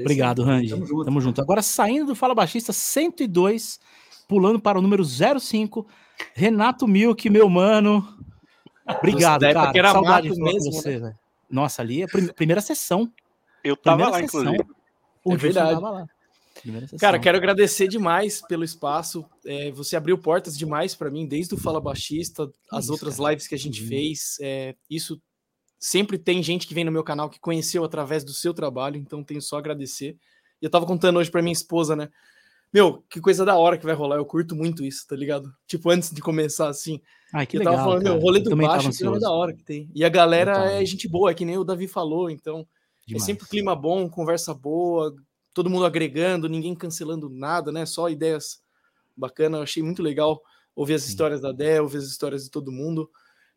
Obrigado, 0.00 0.42
Randy. 0.42 0.70
Tamo 0.70 0.86
junto. 0.86 1.04
Tamo 1.04 1.20
junto. 1.20 1.40
Agora, 1.40 1.62
saindo 1.62 2.06
do 2.06 2.14
Fala 2.14 2.34
Baixista 2.34 2.72
102, 2.72 3.78
pulando 4.26 4.60
para 4.60 4.78
o 4.78 4.82
número 4.82 5.04
05, 5.04 5.86
Renato 6.34 6.86
Milk, 6.86 7.28
meu 7.28 7.48
mano. 7.48 8.16
Obrigado, 8.86 9.42
cara. 9.52 9.72
Era 9.74 9.92
Saudade 9.92 10.30
de 10.30 10.40
mesmo, 10.40 10.72
você, 10.72 10.98
né? 10.98 11.14
Nossa, 11.50 11.82
ali 11.82 12.02
é 12.02 12.04
a 12.04 12.32
primeira 12.34 12.60
sessão. 12.60 13.12
Eu 13.62 13.76
tava 13.76 14.04
primeira 14.04 14.22
lá, 14.22 14.26
sessão. 14.26 14.54
inclusive. 14.54 14.82
O 15.24 15.32
é 15.32 15.36
verdade. 15.36 15.80
Lá. 15.80 16.06
Cara, 16.98 17.18
quero 17.18 17.38
agradecer 17.38 17.88
demais 17.88 18.40
pelo 18.42 18.64
espaço. 18.64 19.24
É, 19.44 19.70
você 19.70 19.96
abriu 19.96 20.18
portas 20.18 20.56
demais 20.56 20.94
para 20.94 21.10
mim, 21.10 21.26
desde 21.26 21.54
o 21.54 21.58
Fala 21.58 21.80
Baixista, 21.80 22.50
as 22.70 22.84
isso, 22.84 22.92
outras 22.92 23.16
cara. 23.16 23.30
lives 23.30 23.46
que 23.46 23.54
a 23.54 23.58
gente 23.58 23.82
uhum. 23.82 23.88
fez. 23.88 24.38
É, 24.40 24.74
isso 24.88 25.20
sempre 25.82 26.16
tem 26.16 26.40
gente 26.40 26.64
que 26.64 26.74
vem 26.74 26.84
no 26.84 26.92
meu 26.92 27.02
canal 27.02 27.28
que 27.28 27.40
conheceu 27.40 27.82
através 27.82 28.22
do 28.22 28.32
seu 28.32 28.54
trabalho, 28.54 28.96
então 28.96 29.24
tenho 29.24 29.42
só 29.42 29.56
a 29.56 29.58
agradecer. 29.58 30.16
E 30.60 30.64
eu 30.64 30.70
tava 30.70 30.86
contando 30.86 31.18
hoje 31.18 31.28
para 31.28 31.42
minha 31.42 31.52
esposa, 31.52 31.96
né? 31.96 32.08
Meu, 32.72 33.04
que 33.10 33.20
coisa 33.20 33.44
da 33.44 33.56
hora 33.56 33.76
que 33.76 33.84
vai 33.84 33.92
rolar. 33.92 34.14
Eu 34.16 34.24
curto 34.24 34.54
muito 34.54 34.84
isso, 34.84 35.04
tá 35.08 35.16
ligado? 35.16 35.52
Tipo, 35.66 35.90
antes 35.90 36.12
de 36.12 36.22
começar 36.22 36.68
assim. 36.68 37.00
Ai, 37.34 37.46
que 37.46 37.56
eu 37.56 37.58
legal, 37.58 37.74
tava 37.74 37.84
falando, 37.84 38.04
cara. 38.04 38.14
meu, 38.14 38.22
rolê 38.22 38.40
do 38.40 38.56
baixo 38.56 38.90
é 38.90 39.18
da 39.18 39.32
hora 39.32 39.52
que 39.52 39.64
tem. 39.64 39.90
E 39.92 40.04
a 40.04 40.08
galera 40.08 40.70
é 40.70 40.84
gente 40.86 41.08
boa, 41.08 41.32
é 41.32 41.34
que 41.34 41.44
nem 41.44 41.58
o 41.58 41.64
Davi 41.64 41.88
falou, 41.88 42.30
então 42.30 42.60
é 42.60 42.64
Demais. 43.08 43.24
é 43.24 43.26
sempre 43.26 43.48
clima 43.48 43.74
bom, 43.74 44.08
conversa 44.08 44.54
boa, 44.54 45.12
todo 45.52 45.68
mundo 45.68 45.84
agregando, 45.84 46.48
ninguém 46.48 46.76
cancelando 46.76 47.28
nada, 47.28 47.72
né? 47.72 47.84
Só 47.84 48.08
ideias 48.08 48.62
bacanas. 49.16 49.58
Eu 49.58 49.64
achei 49.64 49.82
muito 49.82 50.00
legal 50.00 50.40
ouvir 50.76 50.94
as 50.94 51.02
Sim. 51.02 51.08
histórias 51.08 51.40
da 51.40 51.50
Dé, 51.50 51.82
ouvir 51.82 51.98
as 51.98 52.04
histórias 52.04 52.44
de 52.44 52.52
todo 52.52 52.70
mundo. 52.70 53.10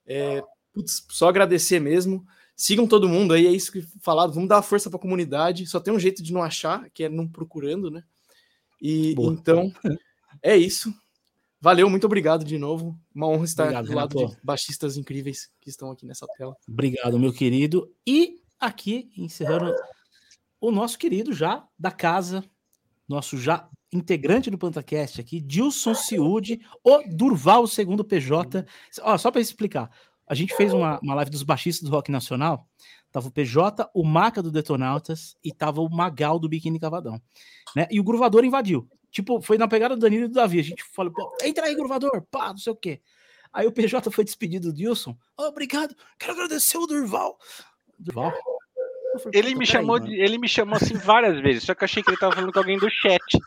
É, 0.07 0.43
putz, 0.75 1.05
só 1.09 1.29
agradecer 1.29 1.79
mesmo. 1.79 2.27
Sigam 2.55 2.85
todo 2.85 3.09
mundo 3.09 3.33
aí, 3.33 3.47
é 3.47 3.51
isso 3.51 3.71
que 3.71 3.81
falaram. 4.01 4.33
Vamos 4.33 4.49
dar 4.49 4.61
força 4.61 4.89
para 4.89 4.97
a 4.97 5.01
comunidade. 5.01 5.65
Só 5.65 5.79
tem 5.79 5.93
um 5.93 5.99
jeito 5.99 6.21
de 6.21 6.33
não 6.33 6.43
achar, 6.43 6.89
que 6.91 7.05
é 7.05 7.09
não 7.09 7.27
procurando, 7.27 7.89
né? 7.89 8.03
E 8.81 9.15
Boa. 9.15 9.33
então 9.33 9.73
é 10.43 10.55
isso. 10.55 10.93
Valeu, 11.59 11.89
muito 11.89 12.05
obrigado 12.05 12.43
de 12.43 12.57
novo. 12.57 12.99
Uma 13.13 13.27
honra 13.27 13.45
estar 13.45 13.63
obrigado, 13.63 13.87
do 13.87 13.95
lado 13.95 14.17
Renato. 14.17 14.35
de 14.35 14.41
baixistas 14.43 14.97
incríveis 14.97 15.49
que 15.59 15.69
estão 15.69 15.89
aqui 15.89 16.05
nessa 16.05 16.27
tela. 16.37 16.55
Obrigado, 16.67 17.17
meu 17.17 17.33
querido. 17.33 17.91
E 18.05 18.41
aqui, 18.59 19.11
encerrando 19.17 19.73
o 20.61 20.71
nosso 20.71 20.97
querido 20.97 21.33
já 21.33 21.65
da 21.79 21.91
casa, 21.91 22.43
nosso 23.07 23.37
já 23.37 23.67
integrante 23.91 24.51
do 24.51 24.57
PantaCast 24.57 25.19
aqui, 25.19 25.39
Dilson 25.39 25.95
Ciude, 25.95 26.59
o 26.83 27.01
Durval, 27.07 27.65
segundo 27.65 28.03
PJ. 28.03 28.65
Ó, 29.01 29.17
só 29.17 29.31
para 29.31 29.41
explicar, 29.41 29.89
a 30.27 30.33
gente 30.33 30.55
fez 30.55 30.73
uma, 30.73 30.99
uma 31.01 31.15
live 31.15 31.31
dos 31.31 31.43
baixistas 31.43 31.87
do 31.87 31.95
Rock 31.95 32.11
Nacional, 32.11 32.67
tava 33.11 33.27
o 33.27 33.31
PJ, 33.31 33.89
o 33.93 34.03
Maca 34.03 34.41
do 34.41 34.51
Detonautas 34.51 35.35
e 35.43 35.51
tava 35.51 35.81
o 35.81 35.89
Magal 35.89 36.39
do 36.39 36.49
Biquíni 36.49 36.79
Cavadão, 36.79 37.21
né? 37.75 37.87
E 37.91 37.99
o 37.99 38.03
Gruvador 38.03 38.43
invadiu. 38.43 38.89
Tipo, 39.11 39.41
foi 39.41 39.57
na 39.57 39.67
pegada 39.67 39.95
do 39.95 40.01
Danilo 40.01 40.25
e 40.25 40.27
do 40.27 40.33
Davi. 40.33 40.59
A 40.59 40.63
gente 40.63 40.83
falou, 40.83 41.13
entra 41.41 41.67
aí, 41.67 41.75
gravador, 41.75 42.21
pá, 42.29 42.49
não 42.49 42.57
sei 42.57 42.73
o 42.73 42.75
quê. 42.75 42.99
Aí 43.53 43.65
o 43.65 43.71
PJ 43.71 44.11
foi 44.11 44.25
despedido 44.25 44.69
do 44.69 44.75
Dilson. 44.75 45.15
Oh, 45.37 45.43
obrigado, 45.43 45.95
quero 46.19 46.33
agradecer 46.33 46.77
o 46.77 46.85
Durval. 46.85 47.37
Durval? 47.97 48.33
Falei, 49.23 49.39
ele 49.39 49.55
me 49.55 49.65
chamou 49.65 49.95
aí, 49.95 50.01
de, 50.01 50.21
ele 50.21 50.37
me 50.37 50.49
chamou 50.49 50.75
assim 50.75 50.95
várias 50.95 51.39
vezes, 51.39 51.63
só 51.63 51.73
que 51.73 51.83
eu 51.83 51.85
achei 51.85 52.03
que 52.03 52.09
ele 52.09 52.17
tava 52.17 52.35
falando 52.35 52.51
com 52.51 52.59
alguém 52.59 52.77
do 52.77 52.89
chat. 52.89 53.39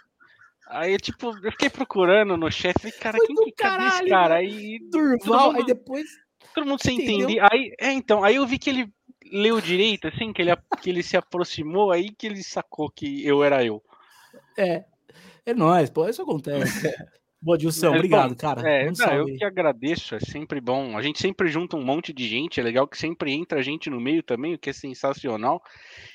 Aí, 0.68 0.96
tipo, 0.96 1.36
eu 1.44 1.52
fiquei 1.52 1.68
procurando 1.68 2.36
no 2.38 2.50
chat, 2.50 2.74
falei, 2.80 2.96
cara, 2.96 3.18
foi 3.18 3.26
quem 3.26 3.36
que 3.36 3.52
caralho, 3.52 3.88
esse 3.88 4.08
cara? 4.08 4.34
Aí, 4.36 4.78
Durval, 4.90 5.48
mundo, 5.48 5.58
aí 5.58 5.66
depois. 5.66 6.08
Todo 6.54 6.66
mundo 6.66 6.82
sem 6.82 7.00
entender. 7.00 7.40
Aí, 7.50 7.72
é, 7.80 7.92
então, 7.92 8.24
aí 8.24 8.36
eu 8.36 8.46
vi 8.46 8.58
que 8.58 8.70
ele 8.70 8.92
leu 9.30 9.60
direito, 9.60 10.08
assim, 10.08 10.32
que 10.32 10.42
ele, 10.42 10.56
que 10.80 10.90
ele 10.90 11.02
se 11.02 11.16
aproximou, 11.16 11.90
aí 11.90 12.10
que 12.10 12.26
ele 12.26 12.42
sacou 12.42 12.90
que 12.90 13.24
eu 13.26 13.44
era 13.44 13.64
eu. 13.64 13.82
É, 14.56 14.84
é 15.46 15.54
nóis, 15.54 15.90
pô, 15.90 16.08
isso 16.08 16.22
acontece. 16.22 16.92
Boa, 17.40 17.56
Dilson, 17.56 17.94
obrigado, 17.94 18.34
cara. 18.34 18.68
É, 18.68 18.90
não, 18.90 19.14
eu 19.14 19.26
que 19.36 19.44
agradeço, 19.44 20.16
é 20.16 20.20
sempre 20.20 20.60
bom. 20.60 20.98
A 20.98 21.02
gente 21.02 21.20
sempre 21.20 21.48
junta 21.48 21.76
um 21.76 21.84
monte 21.84 22.12
de 22.12 22.26
gente, 22.26 22.58
é 22.58 22.62
legal 22.62 22.88
que 22.88 22.98
sempre 22.98 23.32
entra 23.32 23.62
gente 23.62 23.88
no 23.88 24.00
meio 24.00 24.24
também, 24.24 24.54
o 24.54 24.58
que 24.58 24.70
é 24.70 24.72
sensacional. 24.72 25.62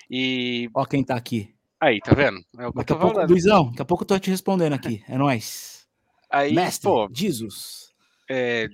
E. 0.09 0.69
Ó, 0.75 0.85
quem 0.85 1.01
tá 1.01 1.15
aqui. 1.15 1.55
Aí, 1.79 1.99
tá 2.01 2.13
vendo? 2.13 2.39
É 2.57 2.71
daqui 2.73 2.93
a 2.93 2.95
pouco, 2.97 3.25
Luizão, 3.25 3.69
daqui 3.69 3.81
a 3.81 3.85
pouco 3.85 4.03
eu 4.03 4.07
tô 4.07 4.19
te 4.19 4.29
respondendo 4.29 4.73
aqui. 4.73 5.01
É 5.07 5.17
nóis. 5.17 5.87
Aí, 6.29 6.53
Mestre, 6.53 6.89
pô, 6.89 7.09
Jesus. 7.13 7.93
É, 8.29 8.67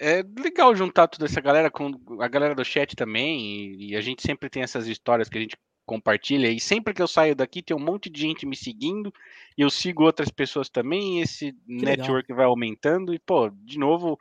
é 0.00 0.22
legal 0.38 0.74
juntar 0.74 1.08
toda 1.08 1.26
essa 1.26 1.40
galera 1.40 1.70
com 1.70 1.92
a 2.20 2.28
galera 2.28 2.54
do 2.54 2.64
chat 2.64 2.94
também. 2.94 3.40
E, 3.40 3.90
e 3.90 3.96
a 3.96 4.00
gente 4.00 4.22
sempre 4.22 4.48
tem 4.48 4.62
essas 4.62 4.86
histórias 4.86 5.28
que 5.28 5.38
a 5.38 5.40
gente 5.40 5.56
compartilha. 5.86 6.48
E 6.50 6.60
sempre 6.60 6.94
que 6.94 7.02
eu 7.02 7.08
saio 7.08 7.34
daqui, 7.34 7.62
tem 7.62 7.76
um 7.76 7.80
monte 7.80 8.10
de 8.10 8.20
gente 8.20 8.46
me 8.46 8.56
seguindo. 8.56 9.12
E 9.56 9.62
eu 9.62 9.70
sigo 9.70 10.04
outras 10.04 10.30
pessoas 10.30 10.68
também. 10.68 11.18
E 11.18 11.22
esse 11.22 11.52
que 11.52 11.58
network 11.66 12.30
legal. 12.30 12.36
vai 12.36 12.46
aumentando. 12.46 13.14
E, 13.14 13.18
pô, 13.18 13.50
de 13.50 13.78
novo, 13.78 14.18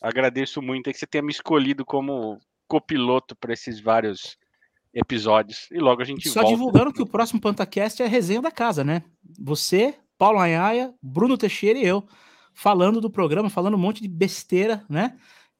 agradeço 0.00 0.62
muito 0.62 0.90
que 0.90 0.98
você 0.98 1.06
tenha 1.06 1.22
me 1.22 1.32
escolhido 1.32 1.84
como 1.84 2.38
copiloto 2.68 3.34
para 3.34 3.52
esses 3.52 3.80
vários 3.80 4.36
episódios. 4.92 5.68
E 5.70 5.78
logo 5.78 6.02
a 6.02 6.04
gente 6.04 6.28
só 6.28 6.42
volta. 6.42 6.56
divulgando 6.56 6.92
que 6.92 7.02
o 7.02 7.06
próximo 7.06 7.40
PantaCast 7.40 8.02
é 8.02 8.06
a 8.06 8.08
resenha 8.08 8.42
da 8.42 8.50
casa, 8.50 8.84
né? 8.84 9.02
Você, 9.40 9.94
Paulo 10.16 10.38
Anhaia, 10.38 10.92
Bruno 11.02 11.38
Teixeira 11.38 11.78
e 11.78 11.86
eu. 11.86 12.06
Falando 12.60 13.00
do 13.00 13.10
programa, 13.10 13.48
falando 13.48 13.74
um 13.74 13.78
monte 13.78 14.02
de 14.02 14.08
besteira, 14.08 14.84
né? 14.88 15.16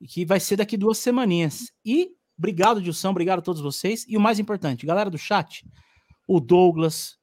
Que 0.07 0.25
vai 0.25 0.41
ser 0.41 0.57
daqui 0.57 0.77
duas 0.77 0.99
semaninhas. 0.99 1.73
E 1.85 2.13
Obrigado, 2.39 2.81
Dilson. 2.81 3.11
Obrigado 3.11 3.41
a 3.41 3.43
todos 3.43 3.61
vocês. 3.61 4.07
E 4.09 4.17
o 4.17 4.21
mais 4.21 4.39
importante, 4.39 4.87
galera 4.87 5.11
do 5.11 5.19
chat, 5.19 5.67
o 6.27 6.39
Douglas, 6.39 7.19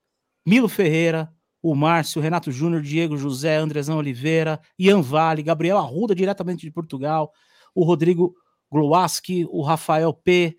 Milo 0.45 0.67
Ferreira, 0.67 1.33
o 1.61 1.73
Márcio, 1.73 2.21
Renato 2.21 2.51
Júnior, 2.51 2.81
Diego 2.81 3.17
José, 3.17 3.55
Andrezão 3.55 3.97
Oliveira, 3.97 4.59
Ian 4.77 5.01
Vale, 5.01 5.41
Gabriel 5.41 5.77
Arruda, 5.77 6.13
diretamente 6.13 6.65
de 6.65 6.71
Portugal, 6.71 7.31
o 7.73 7.85
Rodrigo 7.85 8.35
Glowaski, 8.69 9.47
o 9.49 9.61
Rafael 9.61 10.13
P., 10.13 10.57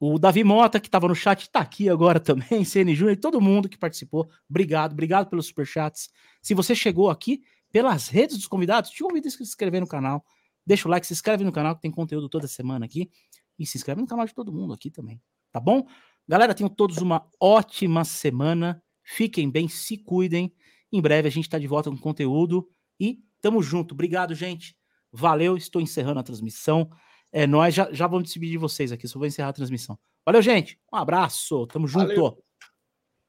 o 0.00 0.18
Davi 0.18 0.42
Mota, 0.42 0.80
que 0.80 0.88
estava 0.88 1.06
no 1.06 1.14
chat, 1.14 1.42
está 1.42 1.60
aqui 1.60 1.88
agora 1.88 2.18
também, 2.18 2.64
CN 2.64 2.92
Júnior, 2.94 3.16
todo 3.18 3.40
mundo 3.40 3.68
que 3.68 3.78
participou. 3.78 4.28
Obrigado, 4.48 4.92
obrigado 4.92 5.28
pelos 5.28 5.46
superchats. 5.46 6.08
Se 6.40 6.54
você 6.54 6.74
chegou 6.74 7.08
aqui 7.08 7.42
pelas 7.72 8.08
redes 8.08 8.36
dos 8.36 8.46
convidados, 8.46 8.90
te 8.90 9.02
convido 9.02 9.26
a 9.26 9.30
se 9.30 9.42
inscrever 9.42 9.80
no 9.80 9.86
canal. 9.86 10.24
Deixa 10.64 10.86
o 10.86 10.90
like, 10.90 11.06
se 11.06 11.12
inscreve 11.12 11.42
no 11.42 11.50
canal, 11.50 11.74
que 11.74 11.82
tem 11.82 11.90
conteúdo 11.90 12.28
toda 12.28 12.46
semana 12.46 12.84
aqui. 12.84 13.10
E 13.58 13.66
se 13.66 13.78
inscreve 13.78 14.00
no 14.00 14.06
canal 14.06 14.26
de 14.26 14.34
todo 14.34 14.52
mundo 14.52 14.72
aqui 14.72 14.90
também, 14.90 15.20
tá 15.50 15.58
bom? 15.58 15.86
Galera, 16.28 16.54
tenham 16.54 16.68
todos 16.68 16.98
uma 16.98 17.28
ótima 17.40 18.04
semana. 18.04 18.82
Fiquem 19.02 19.50
bem, 19.50 19.68
se 19.68 19.98
cuidem. 19.98 20.54
Em 20.92 21.00
breve 21.00 21.28
a 21.28 21.30
gente 21.30 21.44
está 21.44 21.58
de 21.58 21.66
volta 21.66 21.90
com 21.90 21.96
conteúdo 21.96 22.68
e 23.00 23.20
tamo 23.40 23.62
junto. 23.62 23.92
Obrigado, 23.94 24.34
gente. 24.34 24.76
Valeu, 25.10 25.56
estou 25.56 25.80
encerrando 25.80 26.20
a 26.20 26.22
transmissão. 26.22 26.90
É 27.32 27.46
nós 27.46 27.74
já, 27.74 27.90
já 27.92 28.06
vamos 28.06 28.24
despedir 28.24 28.50
de 28.50 28.58
vocês 28.58 28.92
aqui, 28.92 29.08
só 29.08 29.18
vou 29.18 29.26
encerrar 29.26 29.48
a 29.48 29.52
transmissão. 29.52 29.98
Valeu, 30.24 30.42
gente. 30.42 30.78
Um 30.92 30.96
abraço. 30.96 31.66
Tamo 31.66 31.88
junto. 31.88 32.08
Valeu. 32.08 32.51